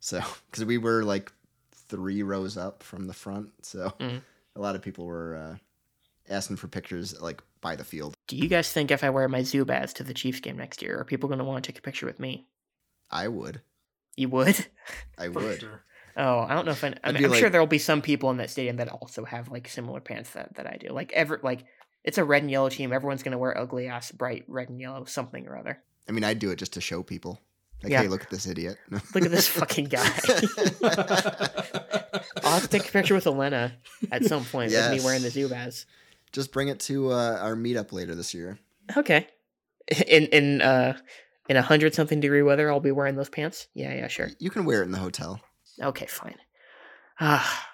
So 0.00 0.20
because 0.50 0.64
we 0.64 0.78
were 0.78 1.02
like 1.04 1.32
three 1.72 2.22
rows 2.22 2.56
up 2.56 2.82
from 2.82 3.06
the 3.06 3.12
front, 3.14 3.50
so 3.64 3.92
Mhm. 4.00 4.22
a 4.56 4.60
lot 4.60 4.76
of 4.76 4.82
people 4.82 5.04
were 5.06 5.34
uh, 5.36 5.56
asking 6.30 6.56
for 6.56 6.68
pictures 6.68 7.20
like 7.20 7.42
by 7.60 7.76
the 7.76 7.84
field. 7.84 8.14
Do 8.26 8.36
you 8.36 8.48
guys 8.48 8.72
think 8.72 8.90
if 8.90 9.02
I 9.04 9.10
wear 9.10 9.28
my 9.28 9.40
Zubaz 9.40 9.92
to 9.94 10.04
the 10.04 10.14
Chiefs 10.14 10.40
game 10.40 10.56
next 10.56 10.80
year, 10.82 10.98
are 11.00 11.04
people 11.04 11.28
going 11.28 11.38
to 11.40 11.44
want 11.44 11.62
to 11.62 11.70
take 11.72 11.78
a 11.78 11.82
picture 11.82 12.06
with 12.06 12.20
me? 12.20 12.46
I 13.10 13.28
would, 13.28 13.60
You 14.16 14.28
would? 14.28 14.66
I 15.18 15.28
would. 15.28 15.60
sure. 15.60 15.82
Oh, 16.16 16.40
I 16.40 16.54
don't 16.54 16.64
know 16.66 16.72
if 16.72 16.82
I, 16.84 16.88
I 16.88 16.94
I'd 17.04 17.14
mean, 17.14 17.22
be 17.24 17.28
I'm 17.28 17.34
sure 17.34 17.50
there 17.50 17.60
will 17.60 17.66
be 17.66 17.78
some 17.78 18.02
people 18.02 18.30
in 18.30 18.36
that 18.38 18.50
stadium 18.50 18.76
that 18.76 18.88
also 18.88 19.24
have 19.24 19.48
like 19.50 19.68
similar 19.68 20.00
pants 20.00 20.30
that, 20.30 20.54
that 20.54 20.66
I 20.66 20.76
do. 20.76 20.88
Like 20.88 21.12
ever 21.12 21.40
like 21.42 21.64
it's 22.04 22.18
a 22.18 22.24
red 22.24 22.42
and 22.42 22.50
yellow 22.50 22.68
team. 22.68 22.92
Everyone's 22.92 23.22
going 23.22 23.32
to 23.32 23.38
wear 23.38 23.56
ugly 23.56 23.88
ass 23.88 24.10
bright 24.12 24.44
red 24.48 24.68
and 24.68 24.80
yellow 24.80 25.04
something 25.04 25.46
or 25.46 25.56
other. 25.56 25.80
I 26.08 26.12
mean, 26.12 26.24
I'd 26.24 26.38
do 26.38 26.50
it 26.50 26.56
just 26.56 26.72
to 26.74 26.80
show 26.80 27.02
people. 27.02 27.40
Like, 27.82 27.92
Yeah. 27.92 28.02
hey, 28.02 28.08
look 28.08 28.22
at 28.22 28.30
this 28.30 28.46
idiot. 28.46 28.76
Look 29.14 29.24
at 29.24 29.30
this 29.30 29.48
fucking 29.48 29.86
guy. 29.86 30.04
I'll 32.42 32.52
have 32.52 32.62
to 32.62 32.68
take 32.68 32.88
a 32.88 32.92
picture 32.92 33.14
with 33.14 33.26
Elena 33.26 33.72
at 34.12 34.24
some 34.24 34.44
point 34.44 34.72
with 34.72 34.90
me 34.90 35.00
wearing 35.00 35.22
the 35.22 35.30
Yes. 35.30 35.36
Zubaz. 35.50 35.84
Just 36.32 36.52
bring 36.52 36.68
it 36.68 36.80
to 36.80 37.10
uh, 37.12 37.38
our 37.40 37.54
meetup 37.54 37.92
later 37.92 38.14
this 38.14 38.34
year. 38.34 38.58
Okay. 38.96 39.26
In 40.06 40.26
in 40.26 40.62
uh 40.62 40.96
in 41.48 41.56
a 41.56 41.62
hundred 41.62 41.94
something 41.94 42.20
degree 42.20 42.42
weather, 42.42 42.70
I'll 42.70 42.78
be 42.78 42.92
wearing 42.92 43.16
those 43.16 43.28
pants. 43.28 43.66
Yeah, 43.74 43.92
yeah, 43.92 44.06
sure. 44.06 44.28
You 44.38 44.50
can 44.50 44.64
wear 44.64 44.82
it 44.82 44.84
in 44.84 44.92
the 44.92 44.98
hotel. 44.98 45.40
Okay, 45.82 46.06
fine. 46.06 46.36
Ah, 47.18 47.68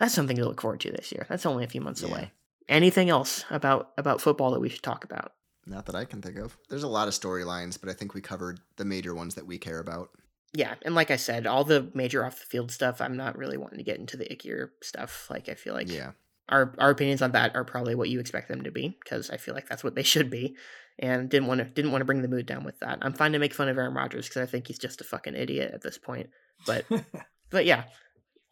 that's 0.00 0.14
something 0.14 0.36
to 0.36 0.44
look 0.44 0.60
forward 0.60 0.80
to 0.80 0.90
this 0.90 1.12
year. 1.12 1.24
That's 1.28 1.46
only 1.46 1.62
a 1.64 1.68
few 1.68 1.80
months 1.80 2.02
Yeah. 2.02 2.08
away. 2.08 2.32
Anything 2.68 3.10
else 3.10 3.44
about 3.50 3.92
about 3.96 4.20
football 4.20 4.50
that 4.52 4.60
we 4.60 4.68
should 4.68 4.82
talk 4.82 5.04
about? 5.04 5.34
Not 5.64 5.86
that 5.86 5.94
I 5.94 6.04
can 6.04 6.20
think 6.20 6.36
of. 6.38 6.56
There's 6.68 6.82
a 6.82 6.88
lot 6.88 7.06
of 7.06 7.14
storylines, 7.14 7.78
but 7.80 7.88
I 7.88 7.92
think 7.92 8.12
we 8.14 8.20
covered 8.20 8.58
the 8.76 8.84
major 8.84 9.14
ones 9.14 9.36
that 9.36 9.46
we 9.46 9.58
care 9.58 9.78
about. 9.78 10.10
Yeah, 10.52 10.74
and 10.82 10.94
like 10.96 11.10
I 11.12 11.16
said, 11.16 11.46
all 11.46 11.62
the 11.64 11.90
major 11.94 12.24
off 12.24 12.40
the 12.40 12.46
field 12.46 12.72
stuff, 12.72 13.00
I'm 13.00 13.16
not 13.16 13.38
really 13.38 13.56
wanting 13.56 13.78
to 13.78 13.84
get 13.84 13.98
into 13.98 14.16
the 14.16 14.24
ickier 14.24 14.70
stuff. 14.82 15.28
Like 15.30 15.48
I 15.48 15.54
feel 15.54 15.74
like 15.74 15.88
yeah. 15.90 16.12
Our 16.52 16.74
our 16.78 16.90
opinions 16.90 17.22
on 17.22 17.32
that 17.32 17.56
are 17.56 17.64
probably 17.64 17.94
what 17.94 18.10
you 18.10 18.20
expect 18.20 18.48
them 18.48 18.62
to 18.62 18.70
be 18.70 18.96
because 19.02 19.30
I 19.30 19.38
feel 19.38 19.54
like 19.54 19.68
that's 19.68 19.82
what 19.82 19.94
they 19.94 20.02
should 20.04 20.30
be, 20.30 20.56
and 20.98 21.28
didn't 21.28 21.48
want 21.48 21.58
to 21.58 21.64
didn't 21.64 21.90
want 21.90 22.02
to 22.02 22.06
bring 22.06 22.22
the 22.22 22.28
mood 22.28 22.46
down 22.46 22.62
with 22.62 22.78
that. 22.80 22.98
I'm 23.02 23.14
fine 23.14 23.32
to 23.32 23.38
make 23.38 23.54
fun 23.54 23.68
of 23.68 23.78
Aaron 23.78 23.94
Rodgers 23.94 24.28
because 24.28 24.42
I 24.42 24.46
think 24.46 24.68
he's 24.68 24.78
just 24.78 25.00
a 25.00 25.04
fucking 25.04 25.34
idiot 25.34 25.72
at 25.74 25.82
this 25.82 25.98
point. 25.98 26.30
But 26.66 26.84
but 27.50 27.64
yeah, 27.64 27.84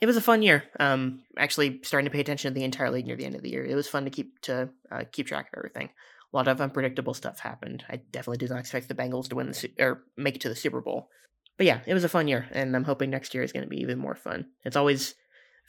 it 0.00 0.06
was 0.06 0.16
a 0.16 0.22
fun 0.22 0.42
year. 0.42 0.64
Um, 0.80 1.22
actually 1.36 1.80
starting 1.82 2.06
to 2.06 2.12
pay 2.12 2.20
attention 2.20 2.50
to 2.52 2.58
the 2.58 2.64
entire 2.64 2.90
league 2.90 3.06
near 3.06 3.16
the 3.16 3.26
end 3.26 3.36
of 3.36 3.42
the 3.42 3.50
year. 3.50 3.64
It 3.64 3.74
was 3.74 3.88
fun 3.88 4.04
to 4.04 4.10
keep 4.10 4.40
to 4.42 4.70
uh, 4.90 5.04
keep 5.12 5.26
track 5.26 5.48
of 5.52 5.58
everything. 5.58 5.90
A 6.32 6.36
lot 6.36 6.48
of 6.48 6.60
unpredictable 6.60 7.14
stuff 7.14 7.40
happened. 7.40 7.84
I 7.88 7.96
definitely 7.96 8.38
did 8.38 8.50
not 8.50 8.60
expect 8.60 8.88
the 8.88 8.94
Bengals 8.94 9.28
to 9.28 9.36
win 9.36 9.48
the 9.48 9.54
Su- 9.54 9.68
or 9.78 10.04
make 10.16 10.36
it 10.36 10.40
to 10.42 10.48
the 10.48 10.56
Super 10.56 10.80
Bowl. 10.80 11.08
But 11.56 11.66
yeah, 11.66 11.80
it 11.86 11.92
was 11.92 12.04
a 12.04 12.08
fun 12.08 12.28
year, 12.28 12.48
and 12.52 12.74
I'm 12.74 12.84
hoping 12.84 13.10
next 13.10 13.34
year 13.34 13.42
is 13.42 13.52
going 13.52 13.64
to 13.64 13.68
be 13.68 13.80
even 13.80 13.98
more 13.98 14.14
fun. 14.14 14.46
It's 14.64 14.76
always 14.76 15.14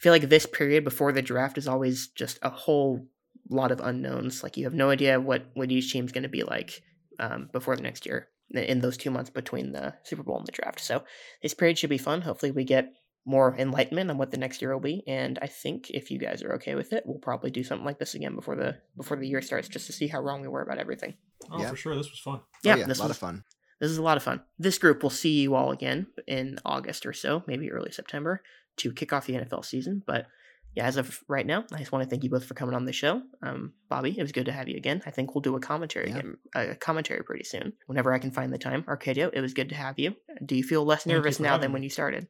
feel 0.02 0.12
like 0.12 0.28
this 0.28 0.46
period 0.46 0.84
before 0.84 1.12
the 1.12 1.22
draft 1.22 1.56
is 1.58 1.68
always 1.68 2.08
just 2.08 2.38
a 2.42 2.50
whole 2.50 3.06
lot 3.48 3.70
of 3.70 3.80
unknowns. 3.80 4.42
Like 4.42 4.56
you 4.56 4.64
have 4.64 4.74
no 4.74 4.90
idea 4.90 5.20
what 5.20 5.46
what 5.54 5.70
each 5.70 5.92
team's 5.92 6.12
going 6.12 6.22
to 6.24 6.28
be 6.28 6.42
like 6.42 6.82
um, 7.18 7.48
before 7.52 7.76
the 7.76 7.82
next 7.82 8.04
year 8.06 8.28
in 8.50 8.80
those 8.80 8.96
two 8.96 9.10
months 9.10 9.30
between 9.30 9.72
the 9.72 9.94
Super 10.04 10.22
Bowl 10.22 10.38
and 10.38 10.46
the 10.46 10.52
draft. 10.52 10.80
So 10.80 11.04
this 11.42 11.54
period 11.54 11.78
should 11.78 11.90
be 11.90 11.98
fun. 11.98 12.20
Hopefully, 12.22 12.52
we 12.52 12.64
get 12.64 12.92
more 13.24 13.54
enlightenment 13.56 14.10
on 14.10 14.18
what 14.18 14.32
the 14.32 14.36
next 14.36 14.60
year 14.60 14.72
will 14.72 14.80
be. 14.80 15.04
And 15.06 15.38
I 15.40 15.46
think 15.46 15.90
if 15.90 16.10
you 16.10 16.18
guys 16.18 16.42
are 16.42 16.54
okay 16.54 16.74
with 16.74 16.92
it, 16.92 17.04
we'll 17.06 17.20
probably 17.20 17.52
do 17.52 17.62
something 17.62 17.86
like 17.86 18.00
this 18.00 18.14
again 18.14 18.34
before 18.34 18.56
the 18.56 18.78
before 18.96 19.16
the 19.16 19.28
year 19.28 19.40
starts, 19.40 19.68
just 19.68 19.86
to 19.86 19.92
see 19.92 20.08
how 20.08 20.20
wrong 20.20 20.42
we 20.42 20.48
were 20.48 20.62
about 20.62 20.78
everything. 20.78 21.14
Oh, 21.50 21.60
Yeah. 21.60 21.70
for 21.70 21.76
sure. 21.76 21.94
This 21.96 22.10
was 22.10 22.18
fun. 22.18 22.40
Yeah, 22.64 22.74
oh, 22.74 22.78
yeah, 22.78 22.86
this 22.86 22.98
a 22.98 23.02
lot 23.02 23.08
was 23.08 23.16
of 23.16 23.20
fun. 23.20 23.44
this 23.80 23.90
is 23.92 23.98
a 23.98 24.02
lot 24.02 24.16
of 24.16 24.22
fun. 24.24 24.42
This 24.58 24.78
group 24.78 25.02
will 25.04 25.10
see 25.10 25.40
you 25.42 25.54
all 25.54 25.70
again 25.70 26.08
in 26.26 26.58
August 26.64 27.06
or 27.06 27.12
so, 27.12 27.44
maybe 27.46 27.70
early 27.70 27.92
September, 27.92 28.42
to 28.78 28.92
kick 28.92 29.12
off 29.12 29.26
the 29.26 29.34
NFL 29.34 29.64
season. 29.64 30.02
But 30.06 30.26
yeah, 30.74 30.86
as 30.86 30.96
of 30.96 31.20
right 31.28 31.44
now, 31.46 31.64
I 31.72 31.78
just 31.78 31.92
want 31.92 32.02
to 32.04 32.08
thank 32.08 32.24
you 32.24 32.30
both 32.30 32.44
for 32.46 32.54
coming 32.54 32.74
on 32.74 32.86
the 32.86 32.92
show. 32.92 33.20
Um, 33.42 33.74
Bobby, 33.90 34.14
it 34.18 34.22
was 34.22 34.32
good 34.32 34.46
to 34.46 34.52
have 34.52 34.68
you 34.68 34.76
again. 34.76 35.02
I 35.04 35.10
think 35.10 35.34
we'll 35.34 35.42
do 35.42 35.54
a 35.56 35.60
commentary 35.60 36.08
Yeah. 36.08 36.22
game, 36.22 36.38
a 36.54 36.74
commentary 36.74 37.22
pretty 37.24 37.44
soon, 37.44 37.74
whenever 37.86 38.12
I 38.12 38.18
can 38.18 38.30
find 38.30 38.52
the 38.52 38.58
time. 38.58 38.82
Arcadio, 38.84 39.30
it 39.32 39.40
was 39.42 39.52
good 39.52 39.68
to 39.68 39.74
have 39.74 39.98
you. 39.98 40.14
Do 40.44 40.56
you 40.56 40.62
feel 40.62 40.84
less 40.84 41.04
nervous 41.04 41.38
now 41.38 41.58
than 41.58 41.70
me. 41.70 41.74
when 41.74 41.82
you 41.82 41.90
started? 41.90 42.26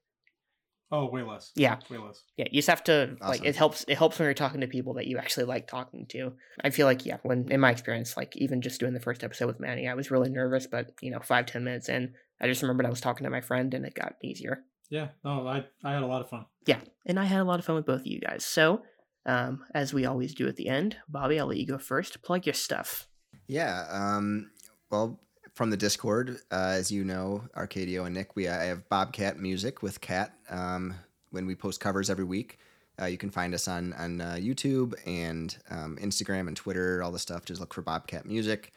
Oh, 0.95 1.07
way 1.09 1.23
less. 1.23 1.53
Yeah, 1.57 1.79
Way 1.89 1.97
less. 1.97 2.23
yeah. 2.37 2.45
You 2.51 2.59
just 2.59 2.69
have 2.69 2.85
to 2.85 3.17
like 3.23 3.43
it 3.47 3.57
helps. 3.57 3.83
It 3.89 3.97
helps 3.97 4.19
when 4.19 4.27
you're 4.27 4.35
talking 4.35 4.61
to 4.61 4.67
people 4.67 4.93
that 4.95 5.07
you 5.07 5.17
actually 5.17 5.45
like 5.47 5.67
talking 5.67 6.05
to. 6.11 6.33
I 6.63 6.69
feel 6.69 6.87
like 6.87 7.07
yeah, 7.07 7.17
when 7.23 7.51
in 7.51 7.61
my 7.61 7.71
experience, 7.71 8.15
like 8.15 8.37
even 8.37 8.61
just 8.61 8.79
doing 8.79 8.93
the 8.93 9.01
first 9.01 9.25
episode 9.25 9.47
with 9.47 9.59
Manny, 9.59 9.89
I 9.89 9.95
was 9.95 10.11
really 10.11 10.29
nervous, 10.29 10.67
but 10.67 10.91
you 11.01 11.11
know, 11.11 11.21
five 11.21 11.47
ten 11.47 11.65
minutes 11.65 11.89
in, 11.89 12.13
I 12.43 12.47
just 12.47 12.61
remembered 12.61 12.85
I 12.85 12.91
was 12.91 13.01
talking 13.01 13.25
to 13.25 13.31
my 13.31 13.41
friend, 13.41 13.73
and 13.73 13.87
it 13.87 13.95
got 13.95 14.17
easier. 14.23 14.65
Yeah. 14.93 15.09
No, 15.25 15.49
I 15.49 15.65
I 15.83 15.95
had 15.95 16.03
a 16.03 16.07
lot 16.07 16.21
of 16.21 16.29
fun. 16.29 16.45
Yeah, 16.67 16.81
and 17.07 17.19
I 17.19 17.25
had 17.25 17.41
a 17.41 17.45
lot 17.45 17.59
of 17.59 17.65
fun 17.65 17.77
with 17.77 17.87
both 17.87 18.03
of 18.03 18.07
you 18.07 18.21
guys. 18.21 18.45
So, 18.45 18.83
um, 19.25 19.65
as 19.75 19.95
we 19.95 20.05
always 20.05 20.35
do 20.35 20.47
at 20.47 20.57
the 20.57 20.69
end, 20.69 20.99
Bobby, 21.09 21.41
I'll 21.41 21.47
let 21.47 21.57
you 21.57 21.67
go 21.67 21.79
first. 21.79 22.23
Plug 22.23 22.45
your 22.45 22.53
stuff. 22.53 23.09
Yeah. 23.47 23.87
Um, 23.91 24.51
well, 24.91 25.19
from 25.55 25.71
the 25.71 25.79
Discord, 25.79 26.37
uh, 26.51 26.75
as 26.75 26.93
you 26.93 27.05
know, 27.05 27.43
Arcadio 27.57 28.05
and 28.05 28.15
Nick, 28.15 28.37
we 28.37 28.49
I 28.49 28.65
have 28.65 28.87
Bobcat 28.91 29.39
Music 29.39 29.83
with 29.83 29.99
Cat. 30.03 30.35
Um, 30.51 30.95
when 31.31 31.47
we 31.47 31.55
post 31.55 31.81
covers 31.81 32.11
every 32.11 32.25
week, 32.25 32.59
uh, 33.01 33.07
you 33.07 33.17
can 33.17 33.31
find 33.31 33.55
us 33.55 33.69
on 33.69 33.95
on 33.95 34.21
uh, 34.21 34.37
YouTube 34.39 34.93
and 35.07 35.57
um, 35.71 35.97
Instagram 36.03 36.49
and 36.49 36.57
Twitter, 36.57 37.03
all 37.03 37.13
the 37.13 37.19
stuff. 37.19 37.47
Just 37.47 37.61
look 37.63 37.73
for 37.73 37.81
Bobcat 37.81 38.27
Music. 38.27 38.73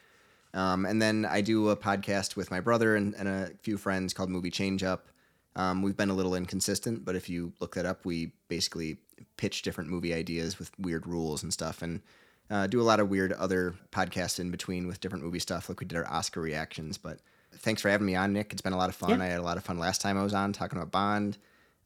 Um, 0.53 0.85
and 0.85 1.01
then 1.01 1.25
I 1.25 1.41
do 1.41 1.67
a 1.71 1.75
podcast 1.75 2.37
with 2.37 2.49
my 2.49 2.61
brother 2.61 2.95
and, 2.95 3.13
and 3.15 3.27
a 3.27 3.51
few 3.63 3.77
friends 3.77 4.13
called 4.13 4.29
Movie 4.29 4.49
Change 4.49 4.81
Up. 4.81 5.09
Um, 5.55 5.81
we've 5.81 5.95
been 5.97 6.09
a 6.09 6.13
little 6.13 6.35
inconsistent, 6.35 7.05
but 7.05 7.15
if 7.15 7.29
you 7.29 7.53
look 7.59 7.75
that 7.75 7.85
up, 7.85 8.05
we 8.05 8.31
basically 8.49 8.97
pitch 9.37 9.61
different 9.61 9.89
movie 9.89 10.13
ideas 10.13 10.59
with 10.59 10.71
weird 10.79 11.07
rules 11.07 11.43
and 11.43 11.53
stuff, 11.53 11.81
and 11.81 12.01
uh, 12.49 12.67
do 12.67 12.81
a 12.81 12.83
lot 12.83 12.99
of 12.99 13.09
weird 13.09 13.31
other 13.33 13.73
podcasts 13.91 14.39
in 14.39 14.51
between 14.51 14.85
with 14.87 14.99
different 14.99 15.23
movie 15.23 15.39
stuff, 15.39 15.69
like 15.69 15.79
we 15.79 15.85
did 15.85 15.97
our 15.97 16.07
Oscar 16.11 16.41
reactions. 16.41 16.97
But 16.97 17.19
thanks 17.59 17.81
for 17.81 17.89
having 17.89 18.05
me 18.05 18.15
on, 18.15 18.33
Nick. 18.33 18.51
It's 18.51 18.61
been 18.61 18.73
a 18.73 18.77
lot 18.77 18.89
of 18.89 18.95
fun. 18.95 19.11
Yeah. 19.19 19.23
I 19.23 19.27
had 19.27 19.39
a 19.39 19.43
lot 19.43 19.57
of 19.57 19.63
fun 19.63 19.79
last 19.79 20.01
time 20.01 20.17
I 20.17 20.23
was 20.23 20.33
on 20.33 20.51
talking 20.53 20.77
about 20.77 20.91
Bond, 20.91 21.37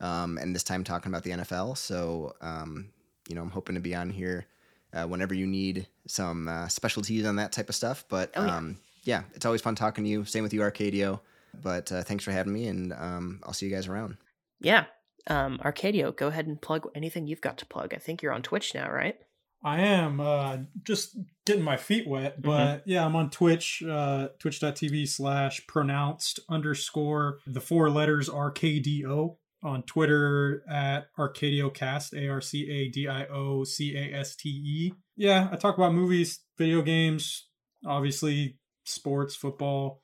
um, 0.02 0.38
and 0.40 0.56
this 0.56 0.64
time 0.64 0.84
talking 0.84 1.12
about 1.12 1.24
the 1.24 1.32
NFL. 1.32 1.78
So, 1.78 2.34
um, 2.42 2.90
you 3.28 3.36
know, 3.36 3.42
I'm 3.44 3.52
hoping 3.52 3.76
to 3.76 3.82
be 3.82 3.94
on 3.94 4.10
here 4.10 4.48
uh, 4.94 5.06
whenever 5.06 5.36
you 5.36 5.46
need 5.46 5.88
some 6.08 6.48
uh, 6.48 6.68
specialties 6.68 7.26
on 7.26 7.36
that 7.36 7.52
type 7.52 7.70
of 7.70 7.76
stuff. 7.76 8.04
But 8.10 8.32
Oh, 8.36 8.44
yeah. 8.46 8.56
um, 8.58 8.78
yeah, 9.04 9.24
it's 9.36 9.46
always 9.46 9.62
fun 9.62 9.76
talking 9.76 10.04
to 10.04 10.10
you. 10.10 10.26
Same 10.26 10.44
with 10.44 10.54
you, 10.54 10.62
Arcadio. 10.62 11.20
But 11.62 11.92
uh, 11.92 12.04
thanks 12.04 12.24
for 12.24 12.32
having 12.32 12.54
me, 12.54 12.68
and 12.68 12.94
um, 12.94 13.40
I'll 13.44 13.54
see 13.54 13.66
you 13.68 13.72
guys 13.76 13.88
around. 13.88 14.18
Yeah, 14.62 14.86
Um, 15.28 15.60
Arcadio, 15.64 16.16
go 16.16 16.28
ahead 16.28 16.48
and 16.48 16.62
plug 16.62 16.88
anything 16.96 17.28
you've 17.28 17.42
got 17.42 17.58
to 17.60 17.66
plug. 17.66 17.94
I 17.94 17.98
think 17.98 18.22
you're 18.22 18.34
on 18.34 18.42
Twitch 18.42 18.74
now, 18.74 18.90
right? 18.90 19.16
I 19.64 19.82
am 19.82 20.20
uh, 20.22 20.58
just 20.84 21.18
getting 21.46 21.64
my 21.64 21.76
feet 21.78 22.08
wet, 22.08 22.42
Mm-hmm. 22.42 22.50
but 22.50 22.84
yeah, 22.86 23.06
I'm 23.06 23.16
on 23.16 23.30
Twitch, 23.30 23.84
uh, 23.90 24.30
twitch.tv 24.40 25.08
slash 25.08 25.66
pronounced 25.68 26.40
underscore 26.50 27.40
the 27.46 27.60
four 27.62 27.90
letters 27.90 28.30
RKDO. 28.30 29.36
On 29.62 29.84
Twitter 29.84 30.64
at 30.72 31.08
ArcadioCast, 31.18 32.14
A 32.14 32.30
R 32.30 32.40
C 32.40 32.70
A 32.72 32.88
D 32.88 33.10
I 33.10 33.26
O 33.26 33.66
C 33.66 33.94
A 33.98 34.18
S 34.18 34.36
T 34.38 34.48
E. 34.50 34.94
Yeah, 35.18 35.50
I 35.52 35.58
talk 35.58 35.78
about 35.78 35.94
movies, 35.94 36.40
video 36.58 36.82
games, 36.82 37.50
obviously 37.86 38.58
sports, 38.86 39.36
football, 39.36 40.02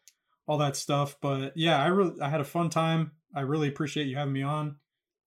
all 0.48 0.58
that 0.60 0.76
stuff. 0.76 1.18
But 1.22 1.54
yeah, 1.56 1.82
I 1.82 1.88
really 1.88 2.20
I 2.22 2.30
had 2.30 2.42
a 2.42 2.46
fun 2.46 2.70
time. 2.70 3.12
I 3.36 3.42
really 3.42 3.68
appreciate 3.68 4.08
you 4.08 4.16
having 4.16 4.34
me 4.34 4.44
on. 4.44 4.78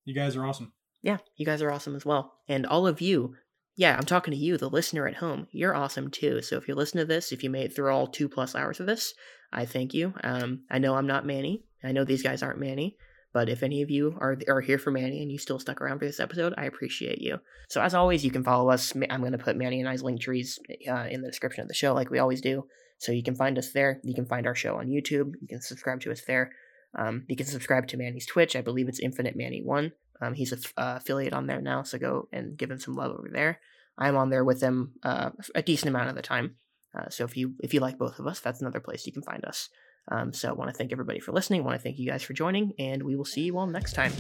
You 0.05 0.15
guys 0.15 0.37
are 0.37 0.45
awesome. 0.45 0.73
Yeah, 1.03 1.19
you 1.37 1.47
guys 1.47 1.63
are 1.63 1.71
awesome 1.71 1.95
as 1.95 2.05
well. 2.05 2.35
And 2.49 2.67
all 2.67 2.87
of 2.87 3.01
you, 3.01 3.35
yeah, 3.77 3.97
I'm 3.97 4.05
talking 4.05 4.33
to 4.33 4.39
you, 4.39 4.57
the 4.57 4.71
listener 4.71 5.07
at 5.07 5.17
home. 5.17 5.47
You're 5.53 5.75
awesome 5.75 6.11
too. 6.11 6.43
So 6.43 6.57
if 6.57 6.67
you 6.67 6.75
listen 6.75 6.99
to 6.99 7.05
this, 7.05 7.31
if 7.31 7.45
you 7.45 7.51
made 7.51 7.67
it 7.67 7.75
through 7.75 7.93
all 7.93 8.07
two 8.07 8.29
plus 8.29 8.55
hours 8.55 8.81
of 8.81 8.87
this, 8.87 9.15
I 9.53 9.67
thank 9.67 9.95
you. 9.95 10.15
Um, 10.25 10.65
I 10.71 10.79
know 10.79 10.95
I'm 10.95 11.07
not 11.07 11.27
Manny. 11.27 11.65
I 11.85 11.93
know 11.93 12.05
these 12.05 12.23
guys 12.23 12.43
aren't 12.43 12.59
Manny. 12.61 12.97
But 13.33 13.49
if 13.49 13.63
any 13.63 13.83
of 13.83 13.91
you 13.91 14.17
are 14.21 14.39
are 14.49 14.61
here 14.61 14.79
for 14.79 14.91
Manny 14.91 15.23
and 15.23 15.31
you 15.31 15.39
still 15.39 15.59
stuck 15.59 15.81
around 15.81 15.99
for 15.99 16.07
this 16.07 16.19
episode, 16.19 16.55
I 16.57 16.65
appreciate 16.65 17.21
you. 17.21 17.39
So 17.69 17.81
as 17.83 17.95
always, 17.95 18.25
you 18.25 18.31
can 18.31 18.43
follow 18.43 18.71
us. 18.71 18.95
I'm 19.11 19.21
going 19.21 19.33
to 19.33 19.39
put 19.39 19.57
Manny 19.57 19.81
and 19.81 19.89
I's 19.89 20.03
link 20.03 20.21
trees 20.21 20.59
uh, 20.89 21.07
in 21.11 21.21
the 21.21 21.29
description 21.29 21.63
of 21.63 21.69
the 21.69 21.75
show, 21.75 21.93
like 21.93 22.11
we 22.11 22.19
always 22.19 22.41
do. 22.41 22.65
So 22.99 23.13
you 23.13 23.23
can 23.23 23.35
find 23.35 23.59
us 23.59 23.73
there. 23.73 24.01
You 24.03 24.15
can 24.15 24.27
find 24.27 24.47
our 24.47 24.55
show 24.55 24.77
on 24.77 24.89
YouTube. 24.89 25.33
You 25.41 25.49
can 25.49 25.61
subscribe 25.61 26.01
to 26.01 26.13
us 26.13 26.23
there. 26.27 26.53
Um, 26.97 27.25
you 27.29 27.37
can 27.37 27.47
subscribe 27.47 27.87
to 27.89 27.97
Manny's 27.97 28.27
Twitch. 28.27 28.57
I 28.57 28.61
believe 28.61 28.89
it's 28.89 29.01
Infinite 29.01 29.37
Manny 29.37 29.63
One. 29.63 29.93
Um, 30.21 30.35
he's 30.35 30.53
an 30.53 30.61
uh, 30.77 30.95
affiliate 30.97 31.33
on 31.33 31.47
there 31.47 31.61
now, 31.61 31.83
so 31.83 31.99
go 31.99 32.29
and 32.33 32.57
give 32.57 32.71
him 32.71 32.81
some 32.81 32.95
love 32.95 33.13
over 33.13 33.29
there. 33.33 33.61
I'm 33.97 34.17
on 34.17 34.31
there 34.31 34.45
with 34.45 34.61
him 34.61 34.93
uh, 35.03 35.31
a 35.55 35.63
decent 35.63 35.91
amount 35.91 36.09
of 36.09 36.17
the 36.17 36.23
time. 36.23 36.57
Uh, 36.97 37.09
so 37.09 37.25
if 37.25 37.37
you 37.37 37.55
if 37.61 37.75
you 37.75 37.81
like 37.81 37.99
both 37.99 38.19
of 38.19 38.27
us, 38.27 38.41
that's 38.41 38.61
another 38.61 38.81
place 38.81 39.07
you 39.07 39.13
can 39.13 39.23
find 39.23 39.45
us. 39.45 39.69
Um, 40.11 40.33
so 40.33 40.49
I 40.49 40.53
want 40.53 40.71
to 40.71 40.77
thank 40.77 40.93
everybody 40.93 41.21
for 41.21 41.33
listening. 41.33 41.61
I 41.61 41.65
want 41.65 41.79
to 41.79 41.83
thank 41.83 41.99
you 41.99 42.09
guys 42.09 42.23
for 42.23 42.33
joining, 42.33 42.73
and 42.79 43.03
we 43.03 43.15
will 43.15 43.25
see 43.25 43.43
you 43.43 43.59
all 43.59 43.67
next 43.67 43.93
time. 43.93 44.13